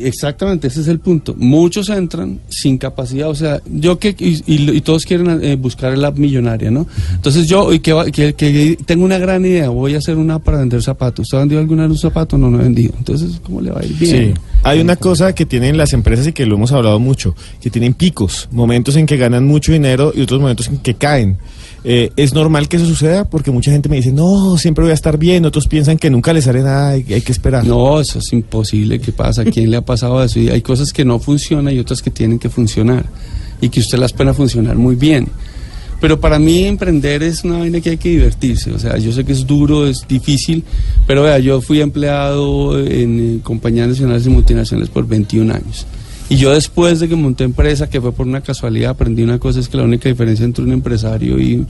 Exactamente, 0.00 0.66
ese 0.68 0.82
es 0.82 0.88
el 0.88 0.98
punto. 0.98 1.34
Muchos 1.38 1.88
entran 1.88 2.40
sin 2.48 2.76
capacidad, 2.76 3.28
o 3.30 3.34
sea, 3.34 3.60
yo 3.72 3.98
que 3.98 4.14
y, 4.18 4.42
y- 4.46 4.70
y 4.70 4.80
todos 4.82 5.04
quieren 5.06 5.42
eh, 5.42 5.56
buscar 5.56 5.94
el 5.94 6.04
app 6.04 6.18
millonaria, 6.18 6.70
¿no? 6.70 6.86
Entonces 7.14 7.48
yo 7.48 7.72
y 7.72 7.80
que, 7.80 7.94
que, 8.12 8.34
que 8.34 8.78
tengo 8.84 9.04
una 9.04 9.16
gran 9.18 9.44
idea, 9.44 9.70
voy 9.70 9.94
a 9.94 9.98
hacer 9.98 10.16
una 10.18 10.38
para 10.38 10.58
vender 10.58 10.82
zapatos. 10.82 11.24
¿Usted 11.24 11.38
ha 11.38 11.40
vendido 11.40 11.60
alguna 11.60 11.82
vez 11.84 11.92
un 11.92 11.98
zapato? 11.98 12.36
No, 12.36 12.50
no 12.50 12.60
he 12.60 12.64
vendido. 12.64 12.92
Entonces, 12.98 13.40
¿cómo 13.42 13.60
le 13.62 13.70
va 13.70 13.80
a 13.80 13.84
ir 13.84 13.94
bien? 13.94 14.34
Sí. 14.34 14.40
Hay 14.62 14.80
una 14.80 14.96
cosa 14.96 15.34
que 15.34 15.46
tienen 15.46 15.76
las 15.78 15.92
empresas 15.94 16.26
y 16.26 16.32
que 16.32 16.44
lo 16.44 16.56
hemos 16.56 16.70
hablado 16.72 16.98
mucho, 16.98 17.34
que 17.60 17.70
tienen 17.70 17.94
picos, 17.94 18.48
momentos 18.52 18.96
en 18.96 19.06
que 19.06 19.16
ganan 19.16 19.46
mucho 19.46 19.72
dinero 19.72 20.12
y 20.14 20.20
otros 20.20 20.40
momentos 20.40 20.68
en 20.68 20.78
que 20.78 20.94
caen. 20.94 21.38
Eh, 21.84 22.12
es 22.16 22.32
normal 22.32 22.68
que 22.68 22.76
eso 22.76 22.86
suceda 22.86 23.24
porque 23.24 23.50
mucha 23.50 23.72
gente 23.72 23.88
me 23.88 23.96
dice, 23.96 24.12
no, 24.12 24.56
siempre 24.56 24.84
voy 24.84 24.92
a 24.92 24.94
estar 24.94 25.18
bien, 25.18 25.44
otros 25.44 25.66
piensan 25.66 25.98
que 25.98 26.10
nunca 26.10 26.32
les 26.32 26.44
sale 26.44 26.62
nada 26.62 26.96
y 26.96 27.12
hay 27.12 27.22
que 27.22 27.32
esperar. 27.32 27.64
No, 27.64 28.00
eso 28.00 28.20
es 28.20 28.32
imposible 28.32 29.00
que 29.00 29.12
pasa. 29.12 29.42
¿A 29.42 29.44
quién 29.44 29.70
le 29.70 29.76
ha 29.76 29.84
pasado 29.84 30.22
eso? 30.22 30.38
Y 30.38 30.48
hay 30.48 30.62
cosas 30.62 30.92
que 30.92 31.04
no 31.04 31.18
funcionan 31.18 31.74
y 31.74 31.78
otras 31.78 32.00
que 32.00 32.10
tienen 32.10 32.38
que 32.38 32.48
funcionar. 32.48 33.06
Y 33.60 33.68
que 33.68 33.80
usted 33.80 33.98
las 33.98 34.12
pueda 34.12 34.34
funcionar 34.34 34.76
muy 34.76 34.94
bien. 34.94 35.28
Pero 36.00 36.18
para 36.18 36.40
mí 36.40 36.64
emprender 36.64 37.22
es 37.22 37.44
una 37.44 37.58
vaina 37.58 37.80
que 37.80 37.90
hay 37.90 37.96
que 37.96 38.08
divertirse. 38.08 38.72
O 38.72 38.78
sea, 38.78 38.98
yo 38.98 39.12
sé 39.12 39.24
que 39.24 39.30
es 39.30 39.46
duro, 39.46 39.86
es 39.86 40.04
difícil, 40.08 40.64
pero 41.06 41.22
vea, 41.22 41.38
yo 41.38 41.60
fui 41.60 41.80
empleado 41.80 42.76
en 42.80 43.36
eh, 43.36 43.40
compañías 43.40 43.86
nacionales 43.86 44.26
y 44.26 44.30
multinacionales 44.30 44.90
por 44.90 45.06
21 45.06 45.54
años. 45.54 45.86
Y 46.32 46.36
yo 46.38 46.50
después 46.52 46.98
de 46.98 47.08
que 47.08 47.14
monté 47.16 47.44
empresa, 47.44 47.90
que 47.90 48.00
fue 48.00 48.10
por 48.12 48.26
una 48.26 48.40
casualidad, 48.40 48.92
aprendí 48.92 49.22
una 49.22 49.38
cosa, 49.38 49.60
es 49.60 49.68
que 49.68 49.76
la 49.76 49.82
única 49.84 50.08
diferencia 50.08 50.46
entre 50.46 50.64
un 50.64 50.72
empresario 50.72 51.38
y, 51.38 51.66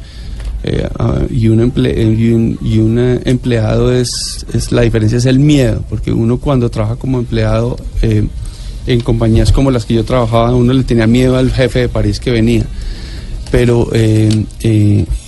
ah, 1.01 1.19
y, 1.29 1.49
un, 1.49 1.59
emple- 1.73 1.93
eh, 1.93 2.15
y, 2.17 2.31
un, 2.31 2.59
y 2.63 2.79
un, 2.79 2.97
eh, 2.99 3.21
empleado 3.25 3.93
es, 3.93 4.47
es 4.55 4.71
la 4.71 4.83
diferencia 4.83 5.19
es 5.19 5.27
el 5.27 5.41
miedo, 5.41 5.83
porque 5.91 6.13
uno 6.13 6.39
cuando 6.39 6.71
trabaja 6.71 6.95
como 6.95 7.19
empleado 7.19 7.77
en 8.87 9.01
compañías 9.01 9.51
como 9.51 9.73
las 9.73 9.85
que 9.85 9.95
yo 9.95 10.05
trabajaba, 10.05 10.55
uno 10.55 10.73
le 10.73 10.85
tenía 10.85 11.09
miedo 11.09 11.37
al 11.37 11.51
jefe 11.51 11.81
de 11.81 11.89
París 11.89 12.21
que 12.21 12.31
venía 12.31 12.65
pero 13.51 13.91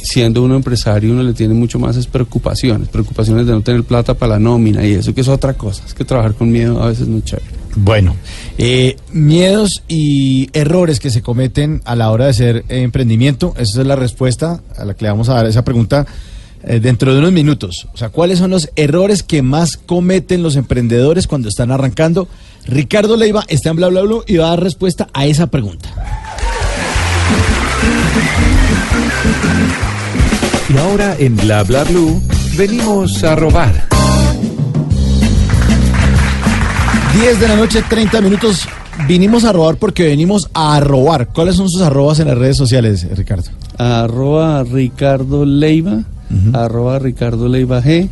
siendo 0.02 0.42
uno 0.42 0.56
empresario 0.56 1.12
uno 1.12 1.22
le 1.22 1.34
tiene 1.34 1.52
mucho 1.52 1.78
más 1.78 1.96
es 1.96 2.06
preocupaciones, 2.06 2.88
preocupaciones 2.88 3.46
de 3.46 3.52
no 3.52 3.60
tener 3.60 3.84
plata 3.84 4.14
para 4.14 4.34
la 4.34 4.38
nómina 4.38 4.86
y 4.86 4.92
eso 4.92 5.12
que 5.14 5.20
es 5.20 5.28
otra 5.28 5.52
cosa, 5.54 5.82
es 5.86 5.92
que 5.92 6.04
trabajar 6.06 6.34
con 6.34 6.50
miedo 6.50 6.82
a 6.82 6.86
veces 6.88 7.06
no 7.06 7.20
chévere. 7.20 7.63
Bueno, 7.76 8.14
eh, 8.56 8.96
miedos 9.12 9.82
y 9.88 10.48
errores 10.52 11.00
que 11.00 11.10
se 11.10 11.22
cometen 11.22 11.82
a 11.84 11.96
la 11.96 12.10
hora 12.10 12.24
de 12.24 12.30
hacer 12.30 12.56
eh, 12.68 12.82
emprendimiento, 12.82 13.54
esa 13.58 13.80
es 13.80 13.86
la 13.86 13.96
respuesta 13.96 14.60
a 14.76 14.84
la 14.84 14.94
que 14.94 15.04
le 15.04 15.10
vamos 15.10 15.28
a 15.28 15.34
dar 15.34 15.46
esa 15.46 15.64
pregunta 15.64 16.06
eh, 16.62 16.78
dentro 16.80 17.12
de 17.12 17.18
unos 17.18 17.32
minutos. 17.32 17.88
O 17.92 17.96
sea, 17.96 18.10
¿cuáles 18.10 18.38
son 18.38 18.50
los 18.50 18.70
errores 18.76 19.22
que 19.22 19.42
más 19.42 19.76
cometen 19.76 20.42
los 20.42 20.56
emprendedores 20.56 21.26
cuando 21.26 21.48
están 21.48 21.72
arrancando? 21.72 22.28
Ricardo 22.66 23.16
Leiva 23.16 23.44
está 23.48 23.70
en 23.70 23.76
Bla 23.76 23.88
Bla 23.88 24.02
Bla 24.02 24.18
y 24.26 24.36
va 24.36 24.46
a 24.46 24.50
dar 24.50 24.62
respuesta 24.62 25.08
a 25.12 25.26
esa 25.26 25.48
pregunta. 25.48 25.90
Y 30.72 30.78
ahora 30.78 31.16
en 31.18 31.36
Bla 31.36 31.64
Bla 31.64 31.84
Blue 31.84 32.22
venimos 32.56 33.22
a 33.24 33.34
robar. 33.34 33.88
10 37.14 37.40
de 37.40 37.48
la 37.48 37.54
noche, 37.56 37.80
30 37.88 38.20
minutos. 38.20 38.68
Vinimos 39.06 39.44
a 39.44 39.52
robar 39.52 39.76
porque 39.76 40.02
venimos 40.02 40.50
a 40.52 40.80
robar. 40.80 41.28
¿Cuáles 41.28 41.54
son 41.54 41.68
sus 41.70 41.80
arrobas 41.80 42.18
en 42.18 42.26
las 42.26 42.36
redes 42.36 42.56
sociales, 42.56 43.06
Ricardo? 43.16 43.50
Arroba 43.78 44.64
Ricardo 44.64 45.44
Leiva, 45.44 46.02
arroba 46.52 46.98
Ricardo 46.98 47.48
Leiva 47.48 47.80
G, 47.82 48.08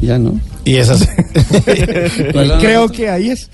ya 0.00 0.18
no. 0.18 0.38
Y 0.64 0.76
esas. 0.76 1.08
Creo 2.60 2.88
que 2.90 3.08
ahí 3.08 3.30
es. 3.30 3.50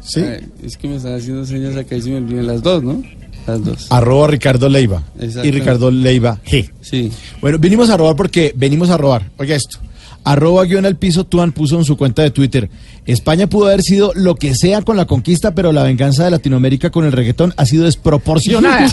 Sí. 0.00 0.24
Es 0.62 0.76
que 0.76 0.88
me 0.88 0.96
están 0.96 1.16
haciendo 1.16 1.44
señas 1.44 1.76
acá 1.76 1.96
y 1.96 2.02
se 2.02 2.10
me 2.10 2.16
olvidan 2.18 2.46
las 2.46 2.62
dos, 2.62 2.84
¿no? 2.84 3.02
Las 3.48 3.64
dos. 3.64 3.86
Arroba 3.90 4.28
Ricardo 4.28 4.68
Leiva. 4.68 5.02
Y. 5.20 5.50
Ricardo 5.50 5.90
Leiva 5.90 6.38
G. 6.46 6.70
Sí. 6.80 7.10
Bueno, 7.40 7.58
vinimos 7.58 7.90
a 7.90 7.96
robar 7.96 8.14
porque 8.14 8.52
venimos 8.56 8.90
a 8.90 8.96
robar. 8.96 9.28
Oiga 9.38 9.56
esto. 9.56 9.78
Arroba 10.24 10.64
guion 10.64 10.84
al 10.84 10.96
piso, 10.96 11.24
Tuan 11.24 11.52
puso 11.52 11.78
en 11.78 11.84
su 11.84 11.96
cuenta 11.96 12.22
de 12.22 12.30
Twitter. 12.30 12.68
España 13.06 13.46
pudo 13.46 13.66
haber 13.66 13.82
sido 13.82 14.12
lo 14.14 14.34
que 14.34 14.54
sea 14.54 14.82
con 14.82 14.96
la 14.96 15.06
conquista, 15.06 15.54
pero 15.54 15.72
la 15.72 15.82
venganza 15.82 16.24
de 16.24 16.30
Latinoamérica 16.30 16.90
con 16.90 17.04
el 17.06 17.12
reggaetón 17.12 17.54
ha 17.56 17.64
sido 17.64 17.84
desproporcionada. 17.84 18.86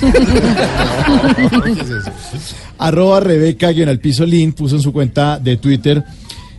Arroba 2.77 3.19
Rebeca 3.19 3.71
guion 3.71 3.89
al 3.89 3.99
piso 3.99 4.25
Lin 4.25 4.53
puso 4.53 4.77
en 4.77 4.81
su 4.81 4.93
cuenta 4.93 5.39
de 5.39 5.57
Twitter. 5.57 6.03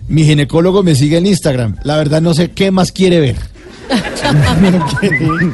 Mi 0.09 0.24
ginecólogo 0.24 0.83
me 0.83 0.94
sigue 0.94 1.16
en 1.18 1.26
Instagram. 1.26 1.76
La 1.83 1.96
verdad 1.96 2.20
no 2.20 2.35
sé 2.35 2.50
qué 2.50 2.70
más 2.70 2.92
quiere 2.92 3.20
ver. 3.20 3.37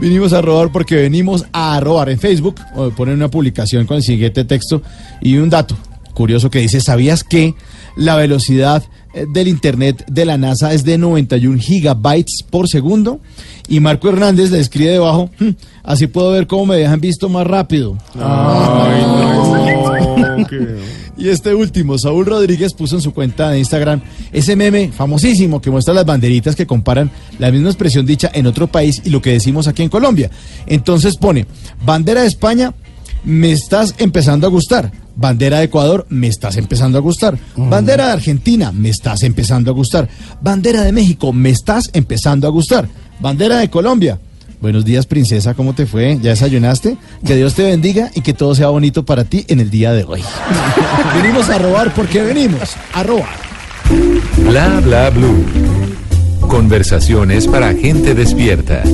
Vinimos 0.00 0.32
a 0.32 0.42
robar 0.42 0.72
porque 0.72 0.96
venimos 0.96 1.46
a 1.52 1.78
robar 1.80 2.08
en 2.08 2.18
Facebook. 2.18 2.56
o 2.74 2.90
Ponen 2.90 3.14
una 3.14 3.30
publicación 3.30 3.86
con 3.86 3.98
el 3.98 4.02
siguiente 4.02 4.44
texto 4.44 4.82
y 5.20 5.36
un 5.36 5.48
dato 5.48 5.76
curioso 6.14 6.50
que 6.50 6.58
dice: 6.58 6.80
¿Sabías 6.80 7.24
que 7.24 7.54
la 7.96 8.16
velocidad 8.16 8.82
eh, 9.14 9.26
del 9.32 9.48
internet 9.48 10.04
de 10.08 10.24
la 10.24 10.38
NASA 10.38 10.72
es 10.72 10.84
de 10.84 10.98
91 10.98 11.58
gigabytes 11.60 12.42
por 12.48 12.68
segundo. 12.68 13.20
Y 13.68 13.80
Marco 13.80 14.08
Hernández 14.08 14.50
le 14.50 14.58
escribe 14.60 14.90
debajo, 14.90 15.30
"Hmm, 15.38 15.50
así 15.82 16.06
puedo 16.06 16.30
ver 16.32 16.46
cómo 16.46 16.66
me 16.66 16.76
dejan 16.76 17.00
visto 17.00 17.28
más 17.28 17.46
rápido. 17.46 17.96
Y 21.16 21.28
este 21.28 21.54
último, 21.54 21.98
Saúl 21.98 22.26
Rodríguez 22.26 22.72
puso 22.72 22.96
en 22.96 23.02
su 23.02 23.12
cuenta 23.12 23.50
de 23.50 23.58
Instagram 23.58 24.00
ese 24.32 24.56
meme 24.56 24.90
famosísimo 24.90 25.60
que 25.60 25.70
muestra 25.70 25.94
las 25.94 26.06
banderitas 26.06 26.56
que 26.56 26.66
comparan 26.66 27.10
la 27.38 27.52
misma 27.52 27.68
expresión 27.68 28.06
dicha 28.06 28.30
en 28.32 28.46
otro 28.46 28.66
país 28.66 29.02
y 29.04 29.10
lo 29.10 29.20
que 29.22 29.30
decimos 29.30 29.68
aquí 29.68 29.82
en 29.82 29.88
Colombia. 29.88 30.30
Entonces 30.66 31.16
pone, 31.16 31.46
bandera 31.84 32.22
de 32.22 32.28
España, 32.28 32.74
me 33.24 33.52
estás 33.52 33.94
empezando 33.98 34.46
a 34.46 34.50
gustar. 34.50 34.90
Bandera 35.14 35.58
de 35.58 35.64
Ecuador, 35.64 36.06
me 36.08 36.26
estás 36.26 36.56
empezando 36.56 36.98
a 36.98 37.00
gustar. 37.00 37.38
Bandera 37.56 38.06
de 38.06 38.12
Argentina, 38.12 38.72
me 38.72 38.88
estás 38.88 39.22
empezando 39.22 39.70
a 39.70 39.74
gustar. 39.74 40.08
Bandera 40.40 40.82
de 40.82 40.92
México, 40.92 41.32
me 41.32 41.50
estás 41.50 41.90
empezando 41.92 42.46
a 42.46 42.50
gustar. 42.50 42.88
Bandera 43.20 43.58
de 43.58 43.70
Colombia. 43.70 44.18
Buenos 44.60 44.84
días, 44.84 45.06
princesa, 45.06 45.54
¿cómo 45.54 45.74
te 45.74 45.86
fue? 45.86 46.18
¿Ya 46.22 46.30
desayunaste? 46.30 46.96
Que 47.26 47.34
Dios 47.34 47.54
te 47.54 47.64
bendiga 47.64 48.12
y 48.14 48.20
que 48.20 48.32
todo 48.32 48.54
sea 48.54 48.68
bonito 48.68 49.04
para 49.04 49.24
ti 49.24 49.44
en 49.48 49.58
el 49.58 49.70
día 49.70 49.92
de 49.92 50.04
hoy. 50.04 50.22
venimos 51.20 51.48
a 51.50 51.58
robar 51.58 51.92
porque 51.92 52.22
venimos 52.22 52.76
a 52.92 53.02
robar. 53.02 53.36
Bla 54.48 54.80
bla 54.80 55.10
blue. 55.10 55.44
Conversaciones 56.42 57.48
para 57.48 57.74
gente 57.74 58.14
despierta. 58.14 58.84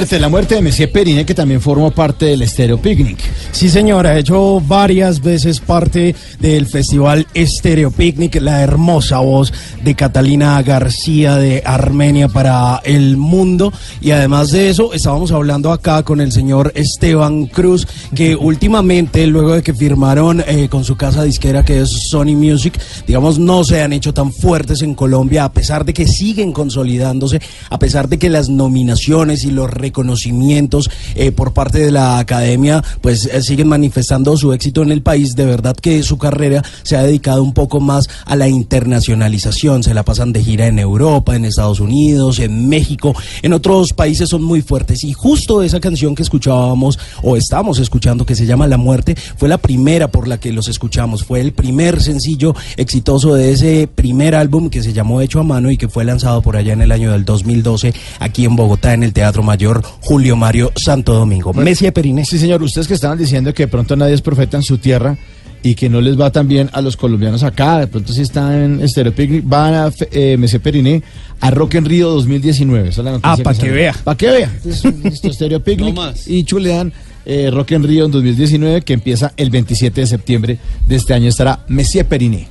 La 0.00 0.30
muerte 0.30 0.54
de 0.54 0.62
Messier 0.62 0.90
Perine, 0.90 1.26
que 1.26 1.34
también 1.34 1.60
formó 1.60 1.90
parte 1.90 2.24
del 2.24 2.40
Estéreo 2.40 2.80
Picnic. 2.80 3.18
Sí, 3.52 3.68
señora, 3.68 4.10
ha 4.10 4.18
hecho 4.18 4.58
varias 4.58 5.20
veces 5.20 5.60
parte 5.60 6.14
del 6.38 6.66
festival 6.66 7.26
Stereo 7.36 7.90
Picnic, 7.90 8.36
la 8.36 8.62
hermosa 8.62 9.18
voz 9.18 9.52
de 9.82 9.94
Catalina 9.94 10.60
García 10.62 11.36
de 11.36 11.62
Armenia 11.64 12.28
para 12.28 12.80
el 12.84 13.16
mundo. 13.16 13.72
Y 14.00 14.10
además 14.10 14.50
de 14.50 14.70
eso, 14.70 14.92
estábamos 14.92 15.32
hablando 15.32 15.72
acá 15.72 16.02
con 16.02 16.20
el 16.20 16.32
señor 16.32 16.72
Esteban 16.74 17.46
Cruz, 17.46 17.86
que 18.14 18.36
últimamente, 18.36 19.26
luego 19.26 19.52
de 19.52 19.62
que 19.62 19.74
firmaron 19.74 20.42
eh, 20.46 20.68
con 20.68 20.84
su 20.84 20.96
casa 20.96 21.22
disquera 21.22 21.64
que 21.64 21.80
es 21.80 21.90
Sony 21.90 22.36
Music, 22.36 22.80
digamos, 23.06 23.38
no 23.38 23.64
se 23.64 23.82
han 23.82 23.92
hecho 23.92 24.12
tan 24.12 24.32
fuertes 24.32 24.82
en 24.82 24.94
Colombia, 24.94 25.44
a 25.44 25.52
pesar 25.52 25.84
de 25.84 25.94
que 25.94 26.06
siguen 26.06 26.52
consolidándose, 26.52 27.40
a 27.68 27.78
pesar 27.78 28.08
de 28.08 28.18
que 28.18 28.30
las 28.30 28.48
nominaciones 28.48 29.44
y 29.44 29.50
los 29.50 29.70
reconocimientos 29.70 30.90
eh, 31.14 31.32
por 31.32 31.52
parte 31.52 31.78
de 31.78 31.90
la 31.90 32.18
academia, 32.18 32.82
pues 33.00 33.26
eh, 33.26 33.42
siguen 33.42 33.68
manifestando 33.68 34.36
su 34.36 34.52
éxito 34.52 34.82
en 34.82 34.92
el 34.92 35.02
país. 35.02 35.34
De 35.34 35.44
verdad 35.44 35.76
que 35.76 36.02
su 36.02 36.18
carrera 36.18 36.64
se 36.82 36.96
ha 36.96 37.02
dedicado 37.02 37.42
un 37.42 37.54
poco 37.54 37.80
más 37.80 38.08
a 38.26 38.36
la 38.36 38.48
internacionalización. 38.48 39.69
Se 39.70 39.94
la 39.94 40.04
pasan 40.04 40.32
de 40.32 40.42
gira 40.42 40.66
en 40.66 40.80
Europa, 40.80 41.36
en 41.36 41.44
Estados 41.44 41.78
Unidos, 41.78 42.40
en 42.40 42.68
México, 42.68 43.14
en 43.40 43.52
otros 43.52 43.92
países 43.92 44.28
son 44.28 44.42
muy 44.42 44.62
fuertes. 44.62 45.04
Y 45.04 45.12
justo 45.12 45.62
esa 45.62 45.78
canción 45.78 46.16
que 46.16 46.22
escuchábamos 46.22 46.98
o 47.22 47.36
estamos 47.36 47.78
escuchando, 47.78 48.26
que 48.26 48.34
se 48.34 48.46
llama 48.46 48.66
La 48.66 48.78
Muerte, 48.78 49.14
fue 49.36 49.48
la 49.48 49.58
primera 49.58 50.10
por 50.10 50.26
la 50.26 50.40
que 50.40 50.52
los 50.52 50.66
escuchamos. 50.66 51.24
Fue 51.24 51.40
el 51.40 51.52
primer 51.52 52.02
sencillo 52.02 52.54
exitoso 52.76 53.34
de 53.34 53.52
ese 53.52 53.86
primer 53.86 54.34
álbum 54.34 54.70
que 54.70 54.82
se 54.82 54.92
llamó 54.92 55.20
Hecho 55.20 55.38
a 55.38 55.44
Mano 55.44 55.70
y 55.70 55.76
que 55.76 55.88
fue 55.88 56.04
lanzado 56.04 56.42
por 56.42 56.56
allá 56.56 56.72
en 56.72 56.82
el 56.82 56.90
año 56.90 57.12
del 57.12 57.24
2012 57.24 57.94
aquí 58.18 58.44
en 58.44 58.56
Bogotá, 58.56 58.92
en 58.92 59.04
el 59.04 59.12
Teatro 59.12 59.44
Mayor 59.44 59.82
Julio 60.00 60.34
Mario 60.34 60.72
Santo 60.74 61.14
Domingo. 61.14 61.52
Messi 61.52 61.88
Periné. 61.92 62.24
Sí, 62.24 62.38
señor, 62.38 62.62
ustedes 62.62 62.88
que 62.88 62.94
estaban 62.94 63.18
diciendo 63.18 63.54
que 63.54 63.64
de 63.64 63.68
pronto 63.68 63.94
nadie 63.94 64.14
es 64.14 64.22
profeta 64.22 64.56
en 64.56 64.62
su 64.62 64.78
tierra 64.78 65.16
y 65.62 65.74
que 65.74 65.88
no 65.90 66.00
les 66.00 66.18
va 66.18 66.30
tan 66.32 66.48
bien 66.48 66.70
a 66.72 66.80
los 66.80 66.96
colombianos 66.96 67.42
acá, 67.42 67.80
de 67.80 67.86
pronto 67.86 68.12
si 68.12 68.22
están 68.22 68.80
en 68.80 68.88
Stereo 68.88 69.14
Picnic, 69.14 69.42
van 69.46 69.74
a 69.74 69.90
eh, 70.12 70.36
Messier 70.38 70.62
Periné 70.62 71.02
a 71.40 71.50
Rock 71.50 71.74
en 71.74 71.84
Río 71.84 72.08
2019. 72.10 72.88
Esa 72.88 73.00
es 73.00 73.04
la 73.04 73.10
noticia 73.12 73.32
Ah, 73.32 73.36
pa' 73.42 73.54
que 73.54 73.70
vea. 73.70 73.94
Pa' 74.04 74.16
que 74.16 74.26
vea. 74.30 74.50
Entonces, 74.64 74.94
listo, 75.04 75.32
Stereo 75.32 75.60
Picnic 75.62 75.94
No 75.94 76.02
más. 76.02 76.26
y 76.28 76.44
chulean 76.44 76.92
eh, 77.26 77.50
Rock 77.52 77.72
en 77.72 77.84
Río 77.84 78.06
en 78.06 78.10
2019 78.10 78.80
que 78.82 78.94
empieza 78.94 79.32
el 79.36 79.50
27 79.50 80.00
de 80.00 80.06
septiembre 80.06 80.58
de 80.86 80.96
este 80.96 81.12
año. 81.14 81.28
Estará 81.28 81.60
Messier 81.68 82.06
Periné. 82.06 82.48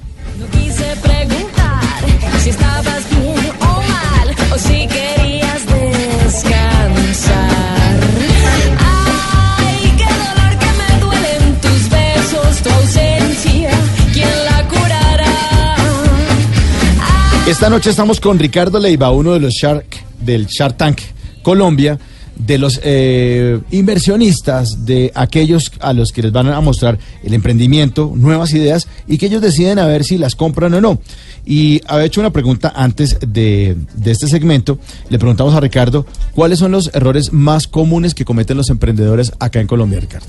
Esta 17.49 17.67
noche 17.67 17.89
estamos 17.89 18.19
con 18.19 18.38
Ricardo 18.38 18.77
Leiva, 18.77 19.09
uno 19.09 19.33
de 19.33 19.39
los 19.39 19.55
Shark 19.55 19.88
del 20.21 20.45
Shark 20.45 20.77
Tank 20.77 20.99
Colombia, 21.41 21.97
de 22.35 22.59
los 22.59 22.79
eh, 22.83 23.59
inversionistas, 23.71 24.85
de 24.85 25.12
aquellos 25.15 25.71
a 25.79 25.93
los 25.93 26.12
que 26.12 26.21
les 26.21 26.31
van 26.31 26.47
a 26.49 26.62
mostrar 26.62 26.99
el 27.23 27.33
emprendimiento, 27.33 28.13
nuevas 28.15 28.53
ideas 28.53 28.88
y 29.07 29.17
que 29.17 29.25
ellos 29.25 29.41
deciden 29.41 29.79
a 29.79 29.88
ver 29.88 30.03
si 30.03 30.19
las 30.19 30.35
compran 30.35 30.75
o 30.75 30.79
no. 30.79 31.01
Y 31.43 31.81
había 31.88 32.05
hecho 32.05 32.21
una 32.21 32.29
pregunta 32.29 32.71
antes 32.75 33.17
de, 33.19 33.75
este 34.05 34.27
segmento. 34.27 34.77
Le 35.09 35.17
preguntamos 35.17 35.55
a 35.55 35.59
Ricardo 35.59 36.05
cuáles 36.35 36.59
son 36.59 36.71
los 36.71 36.91
errores 36.93 37.33
más 37.33 37.67
comunes 37.67 38.13
que 38.13 38.25
cometen 38.25 38.57
los 38.57 38.69
emprendedores 38.69 39.33
acá 39.39 39.59
en 39.59 39.65
Colombia, 39.65 39.99
Ricardo. 39.99 40.27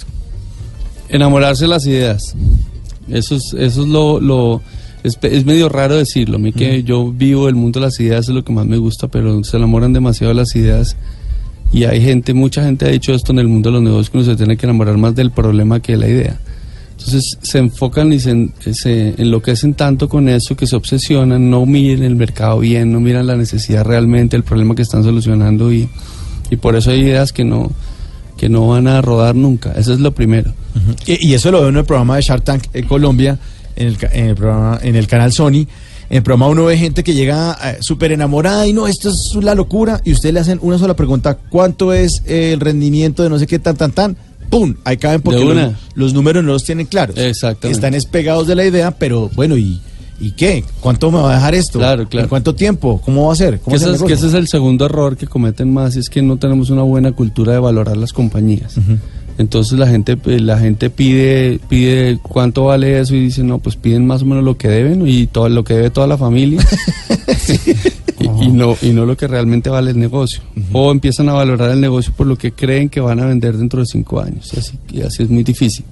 Enamorarse 1.10 1.64
de 1.64 1.68
las 1.68 1.84
ideas. 1.84 2.34
Eso 3.10 3.36
es, 3.36 3.52
eso 3.58 3.82
es 3.82 3.88
lo 3.88 4.62
es, 5.02 5.18
es 5.22 5.44
medio 5.44 5.68
raro 5.68 5.96
decirlo. 5.96 6.36
A 6.36 6.38
mí 6.38 6.52
que 6.52 6.82
yo 6.82 7.10
vivo 7.12 7.48
el 7.48 7.54
mundo 7.54 7.80
de 7.80 7.86
las 7.86 8.00
ideas 8.00 8.28
es 8.28 8.34
lo 8.34 8.44
que 8.44 8.52
más 8.52 8.66
me 8.66 8.76
gusta, 8.76 9.08
pero 9.08 9.42
se 9.44 9.56
enamoran 9.56 9.92
demasiado 9.92 10.32
de 10.32 10.40
las 10.40 10.54
ideas. 10.56 10.96
Y 11.72 11.84
hay 11.84 12.00
gente, 12.00 12.34
mucha 12.34 12.64
gente 12.64 12.86
ha 12.86 12.88
dicho 12.88 13.14
esto 13.14 13.32
en 13.32 13.38
el 13.38 13.48
mundo 13.48 13.70
de 13.70 13.74
los 13.74 13.82
negocios, 13.82 14.10
que 14.10 14.18
uno 14.18 14.26
se 14.26 14.36
tiene 14.36 14.56
que 14.56 14.66
enamorar 14.66 14.96
más 14.98 15.14
del 15.14 15.30
problema 15.30 15.80
que 15.80 15.92
de 15.92 15.98
la 15.98 16.08
idea. 16.08 16.40
Entonces 16.92 17.38
se 17.40 17.58
enfocan 17.58 18.12
y 18.12 18.20
se, 18.20 18.50
se 18.72 19.14
enloquecen 19.16 19.72
tanto 19.74 20.08
con 20.08 20.28
eso 20.28 20.54
que 20.54 20.66
se 20.66 20.76
obsesionan, 20.76 21.48
no 21.48 21.64
miran 21.64 22.04
el 22.04 22.14
mercado 22.14 22.58
bien, 22.58 22.92
no 22.92 23.00
miran 23.00 23.26
la 23.26 23.36
necesidad 23.36 23.84
realmente, 23.84 24.36
el 24.36 24.42
problema 24.42 24.74
que 24.74 24.82
están 24.82 25.02
solucionando 25.02 25.72
y, 25.72 25.88
y 26.50 26.56
por 26.56 26.76
eso 26.76 26.90
hay 26.90 27.00
ideas 27.00 27.32
que 27.32 27.44
no, 27.44 27.70
que 28.36 28.50
no 28.50 28.68
van 28.68 28.86
a 28.86 29.00
rodar 29.00 29.34
nunca. 29.34 29.72
Eso 29.72 29.94
es 29.94 30.00
lo 30.00 30.12
primero. 30.12 30.52
Y, 31.06 31.28
y 31.28 31.34
eso 31.34 31.50
lo 31.50 31.60
veo 31.60 31.70
en 31.70 31.76
el 31.78 31.84
programa 31.84 32.16
de 32.16 32.22
Shark 32.22 32.44
Tank 32.44 32.64
en 32.74 32.86
Colombia, 32.86 33.38
en 33.76 33.88
el, 33.88 33.96
en 34.12 34.26
el 34.26 34.34
programa, 34.34 34.78
en 34.82 34.96
el 34.96 35.06
canal 35.06 35.32
Sony. 35.32 35.66
En 36.10 36.16
el 36.16 36.22
programa 36.24 36.48
uno 36.48 36.64
ve 36.64 36.76
gente 36.76 37.04
que 37.04 37.14
llega 37.14 37.56
eh, 37.64 37.76
súper 37.80 38.10
enamorada 38.10 38.66
y 38.66 38.72
no, 38.72 38.88
esto 38.88 39.10
es 39.10 39.32
la 39.40 39.54
locura. 39.54 40.00
Y 40.04 40.12
usted 40.12 40.32
le 40.32 40.40
hacen 40.40 40.58
una 40.60 40.76
sola 40.78 40.94
pregunta: 40.94 41.38
¿cuánto 41.50 41.92
es 41.92 42.22
el 42.26 42.58
rendimiento 42.58 43.22
de 43.22 43.30
no 43.30 43.38
sé 43.38 43.46
qué 43.46 43.58
tan, 43.60 43.76
tan, 43.76 43.92
tan? 43.92 44.16
¡Pum! 44.50 44.74
Ahí 44.82 44.96
caben 44.96 45.22
porque 45.22 45.44
los, 45.44 45.72
los 45.94 46.12
números 46.12 46.42
no 46.42 46.50
los 46.52 46.64
tienen 46.64 46.86
claros. 46.86 47.16
Exactamente. 47.16 47.76
Están 47.76 47.94
espegados 47.94 48.48
de 48.48 48.56
la 48.56 48.64
idea, 48.64 48.90
pero 48.90 49.30
bueno, 49.36 49.56
¿y, 49.56 49.80
¿y 50.18 50.32
qué? 50.32 50.64
¿Cuánto 50.80 51.12
me 51.12 51.18
va 51.18 51.30
a 51.30 51.34
dejar 51.36 51.54
esto? 51.54 51.78
Claro, 51.78 52.08
claro. 52.08 52.24
¿En 52.24 52.28
cuánto 52.28 52.56
tiempo? 52.56 53.00
¿Cómo 53.04 53.28
va 53.28 53.32
a 53.32 53.36
ser? 53.36 53.60
¿Cómo 53.60 53.76
Que 53.76 53.84
ese, 53.84 53.94
es, 53.94 54.02
que 54.02 54.14
ese 54.14 54.26
es 54.26 54.34
el 54.34 54.48
segundo 54.48 54.86
error 54.86 55.16
que 55.16 55.28
cometen 55.28 55.72
más, 55.72 55.94
es 55.94 56.10
que 56.10 56.20
no 56.20 56.36
tenemos 56.38 56.70
una 56.70 56.82
buena 56.82 57.12
cultura 57.12 57.52
de 57.52 57.60
valorar 57.60 57.96
las 57.96 58.12
compañías. 58.12 58.74
Entonces 59.40 59.78
la 59.78 59.86
gente 59.86 60.18
eh, 60.26 60.38
la 60.38 60.58
gente 60.58 60.90
pide 60.90 61.58
pide 61.68 62.18
cuánto 62.22 62.66
vale 62.66 63.00
eso 63.00 63.14
y 63.14 63.20
dice, 63.20 63.42
no, 63.42 63.58
pues 63.58 63.74
piden 63.76 64.06
más 64.06 64.20
o 64.20 64.26
menos 64.26 64.44
lo 64.44 64.58
que 64.58 64.68
deben 64.68 65.08
y 65.08 65.26
todo 65.28 65.48
lo 65.48 65.64
que 65.64 65.72
debe 65.74 65.88
toda 65.88 66.06
la 66.06 66.18
familia. 66.18 66.60
y, 68.20 68.24
y 68.44 68.48
no 68.48 68.76
y 68.82 68.90
no 68.90 69.06
lo 69.06 69.16
que 69.16 69.26
realmente 69.26 69.70
vale 69.70 69.92
el 69.92 69.98
negocio. 69.98 70.42
O 70.72 70.90
empiezan 70.92 71.28
a 71.28 71.32
valorar 71.32 71.70
el 71.70 71.80
negocio 71.80 72.12
por 72.14 72.26
lo 72.26 72.36
que 72.36 72.52
creen 72.52 72.88
que 72.90 73.00
van 73.00 73.18
a 73.20 73.24
vender 73.26 73.56
dentro 73.56 73.80
de 73.80 73.86
cinco 73.86 74.20
años. 74.20 74.50
Y 74.54 74.58
así, 74.58 74.78
y 74.92 75.00
así 75.02 75.22
es 75.22 75.30
muy 75.30 75.42
difícil. 75.42 75.84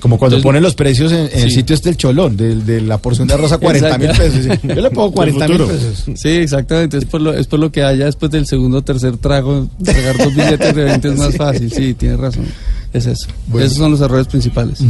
Como 0.00 0.16
cuando 0.16 0.36
Entonces- 0.36 0.48
ponen 0.48 0.62
los 0.62 0.74
precios 0.76 1.10
en, 1.10 1.18
en 1.32 1.42
el 1.42 1.50
Sí. 1.50 1.56
sitio 1.56 1.74
este 1.74 1.90
el 1.90 1.96
cholón, 1.96 2.36
de, 2.36 2.54
de 2.54 2.80
la 2.80 2.98
porción 2.98 3.26
de 3.26 3.34
arroz 3.34 3.50
a 3.50 3.58
40 3.58 3.98
mil 3.98 4.08
pesos. 4.10 4.44
sí. 4.44 4.68
Yo 4.68 4.74
le 4.76 4.90
pongo 4.90 5.10
40 5.12 5.48
mil 5.48 5.58
pesos. 5.58 6.04
Sí, 6.14 6.28
exactamente. 6.28 6.98
Es 6.98 7.04
por 7.04 7.20
lo, 7.20 7.34
es 7.34 7.48
por 7.48 7.58
lo 7.58 7.72
que 7.72 7.82
haya 7.82 8.04
después 8.06 8.30
del 8.30 8.46
segundo 8.46 8.78
o 8.78 8.82
tercer 8.82 9.16
trago, 9.16 9.68
tragar 9.84 10.16
dos 10.16 10.32
billetes 10.34 10.74
de 10.74 10.84
20 10.84 11.08
es 11.08 11.18
más 11.18 11.36
fácil. 11.36 11.70
Sí, 11.72 11.94
tienes 11.94 12.18
razón. 12.20 12.44
Es 12.92 13.06
eso. 13.06 13.28
Bueno. 13.48 13.66
Esos 13.66 13.78
son 13.78 13.90
los 13.92 14.00
errores 14.00 14.26
principales. 14.26 14.80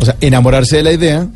O 0.00 0.04
sea, 0.04 0.16
enamorarse 0.20 0.76
de 0.76 0.82
la 0.82 0.92
idea. 0.92 1.28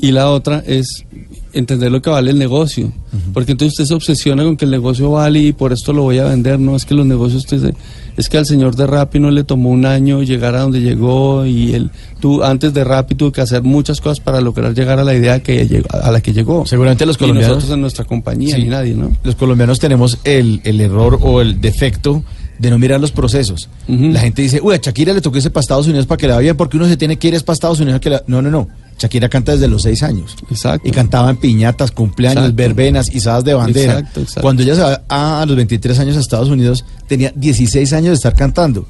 Y 0.00 0.12
la 0.12 0.30
otra 0.30 0.62
es 0.64 1.04
entender 1.52 1.90
lo 1.90 2.00
que 2.00 2.08
vale 2.08 2.30
el 2.30 2.38
negocio. 2.38 2.92
Porque 3.34 3.50
entonces 3.52 3.72
usted 3.72 3.84
se 3.86 3.94
obsesiona 3.94 4.44
con 4.44 4.56
que 4.56 4.64
el 4.64 4.70
negocio 4.70 5.10
vale 5.10 5.40
y 5.40 5.52
por 5.52 5.72
esto 5.72 5.92
lo 5.92 6.02
voy 6.02 6.18
a 6.18 6.24
vender. 6.24 6.60
No 6.60 6.76
es 6.76 6.84
que 6.84 6.94
los 6.94 7.04
negocios, 7.04 7.44
usted- 7.44 7.74
es 8.16 8.28
que 8.28 8.38
al 8.38 8.46
señor 8.46 8.76
de 8.76 8.86
Rappi 8.86 9.18
no 9.18 9.32
le 9.32 9.42
tomó 9.42 9.70
un 9.70 9.84
año 9.86 10.22
llegar 10.22 10.54
a 10.54 10.60
donde 10.60 10.80
llegó 10.80 11.44
y 11.46 11.72
él, 11.74 11.90
tú 12.20 12.44
antes 12.44 12.72
de 12.74 12.84
Rappi 12.84 13.16
tuvo 13.16 13.32
que 13.32 13.40
hacer 13.40 13.62
muchas 13.64 14.00
cosas 14.00 14.20
para 14.20 14.40
lograr 14.40 14.72
llegar 14.72 15.00
a 15.00 15.04
la 15.04 15.14
idea 15.16 15.40
que 15.42 15.66
llegó- 15.66 15.88
a 15.92 16.12
la 16.12 16.20
que 16.20 16.32
llegó. 16.32 16.64
Seguramente 16.64 17.04
los 17.04 17.16
Y 17.16 17.18
colombianos. 17.18 17.56
nosotros 17.56 17.74
en 17.74 17.80
nuestra 17.80 18.04
compañía, 18.04 18.54
Sí. 18.54 18.62
ni 18.62 18.68
nadie, 18.68 18.94
¿no? 18.94 19.10
Los 19.24 19.34
colombianos 19.34 19.80
tenemos 19.80 20.18
el, 20.22 20.60
el 20.62 20.80
error 20.80 21.18
o 21.22 21.40
el 21.40 21.60
defecto 21.60 22.22
de 22.58 22.70
no 22.70 22.78
mirar 22.78 23.00
los 23.00 23.12
procesos. 23.12 23.68
La 23.86 24.20
gente 24.20 24.42
dice, 24.42 24.60
uy, 24.62 24.74
a 24.74 24.78
Shakira 24.78 25.12
le 25.12 25.20
tocó 25.20 25.36
irse 25.36 25.50
para 25.50 25.60
Estados 25.62 25.86
Unidos 25.86 26.06
para 26.06 26.16
que 26.18 26.26
le 26.26 26.32
vaya 26.32 26.42
bien, 26.42 26.56
porque 26.56 26.76
uno 26.76 26.86
se 26.88 26.96
tiene 26.96 27.16
que 27.16 27.28
ir 27.28 27.34
es 27.34 27.42
para 27.42 27.54
Estados 27.54 27.80
Unidos. 27.80 28.00
Que 28.00 28.10
la-". 28.10 28.22
No, 28.26 28.42
no, 28.42 28.50
no. 28.50 28.68
Shakira 28.98 29.28
canta 29.28 29.52
desde 29.52 29.68
los 29.68 29.82
seis 29.82 30.02
años. 30.02 30.34
Exacto. 30.50 30.88
Y 30.88 30.90
cantaba 30.90 31.30
en 31.30 31.36
piñatas, 31.36 31.92
cumpleaños, 31.92 32.42
Exacto. 32.44 32.56
verbenas, 32.56 33.14
izadas 33.14 33.44
de 33.44 33.54
bandera. 33.54 33.92
Exacto, 34.00 34.20
exacto. 34.20 34.40
Cuando 34.42 34.62
ella 34.64 34.74
se 34.74 34.80
va 34.82 35.02
a, 35.08 35.40
a 35.42 35.46
los 35.46 35.54
23 35.56 35.98
años 36.00 36.16
a 36.16 36.20
Estados 36.20 36.48
Unidos, 36.48 36.84
tenía 37.06 37.32
16 37.36 37.92
años 37.92 38.08
de 38.08 38.14
estar 38.14 38.34
cantando. 38.34 38.86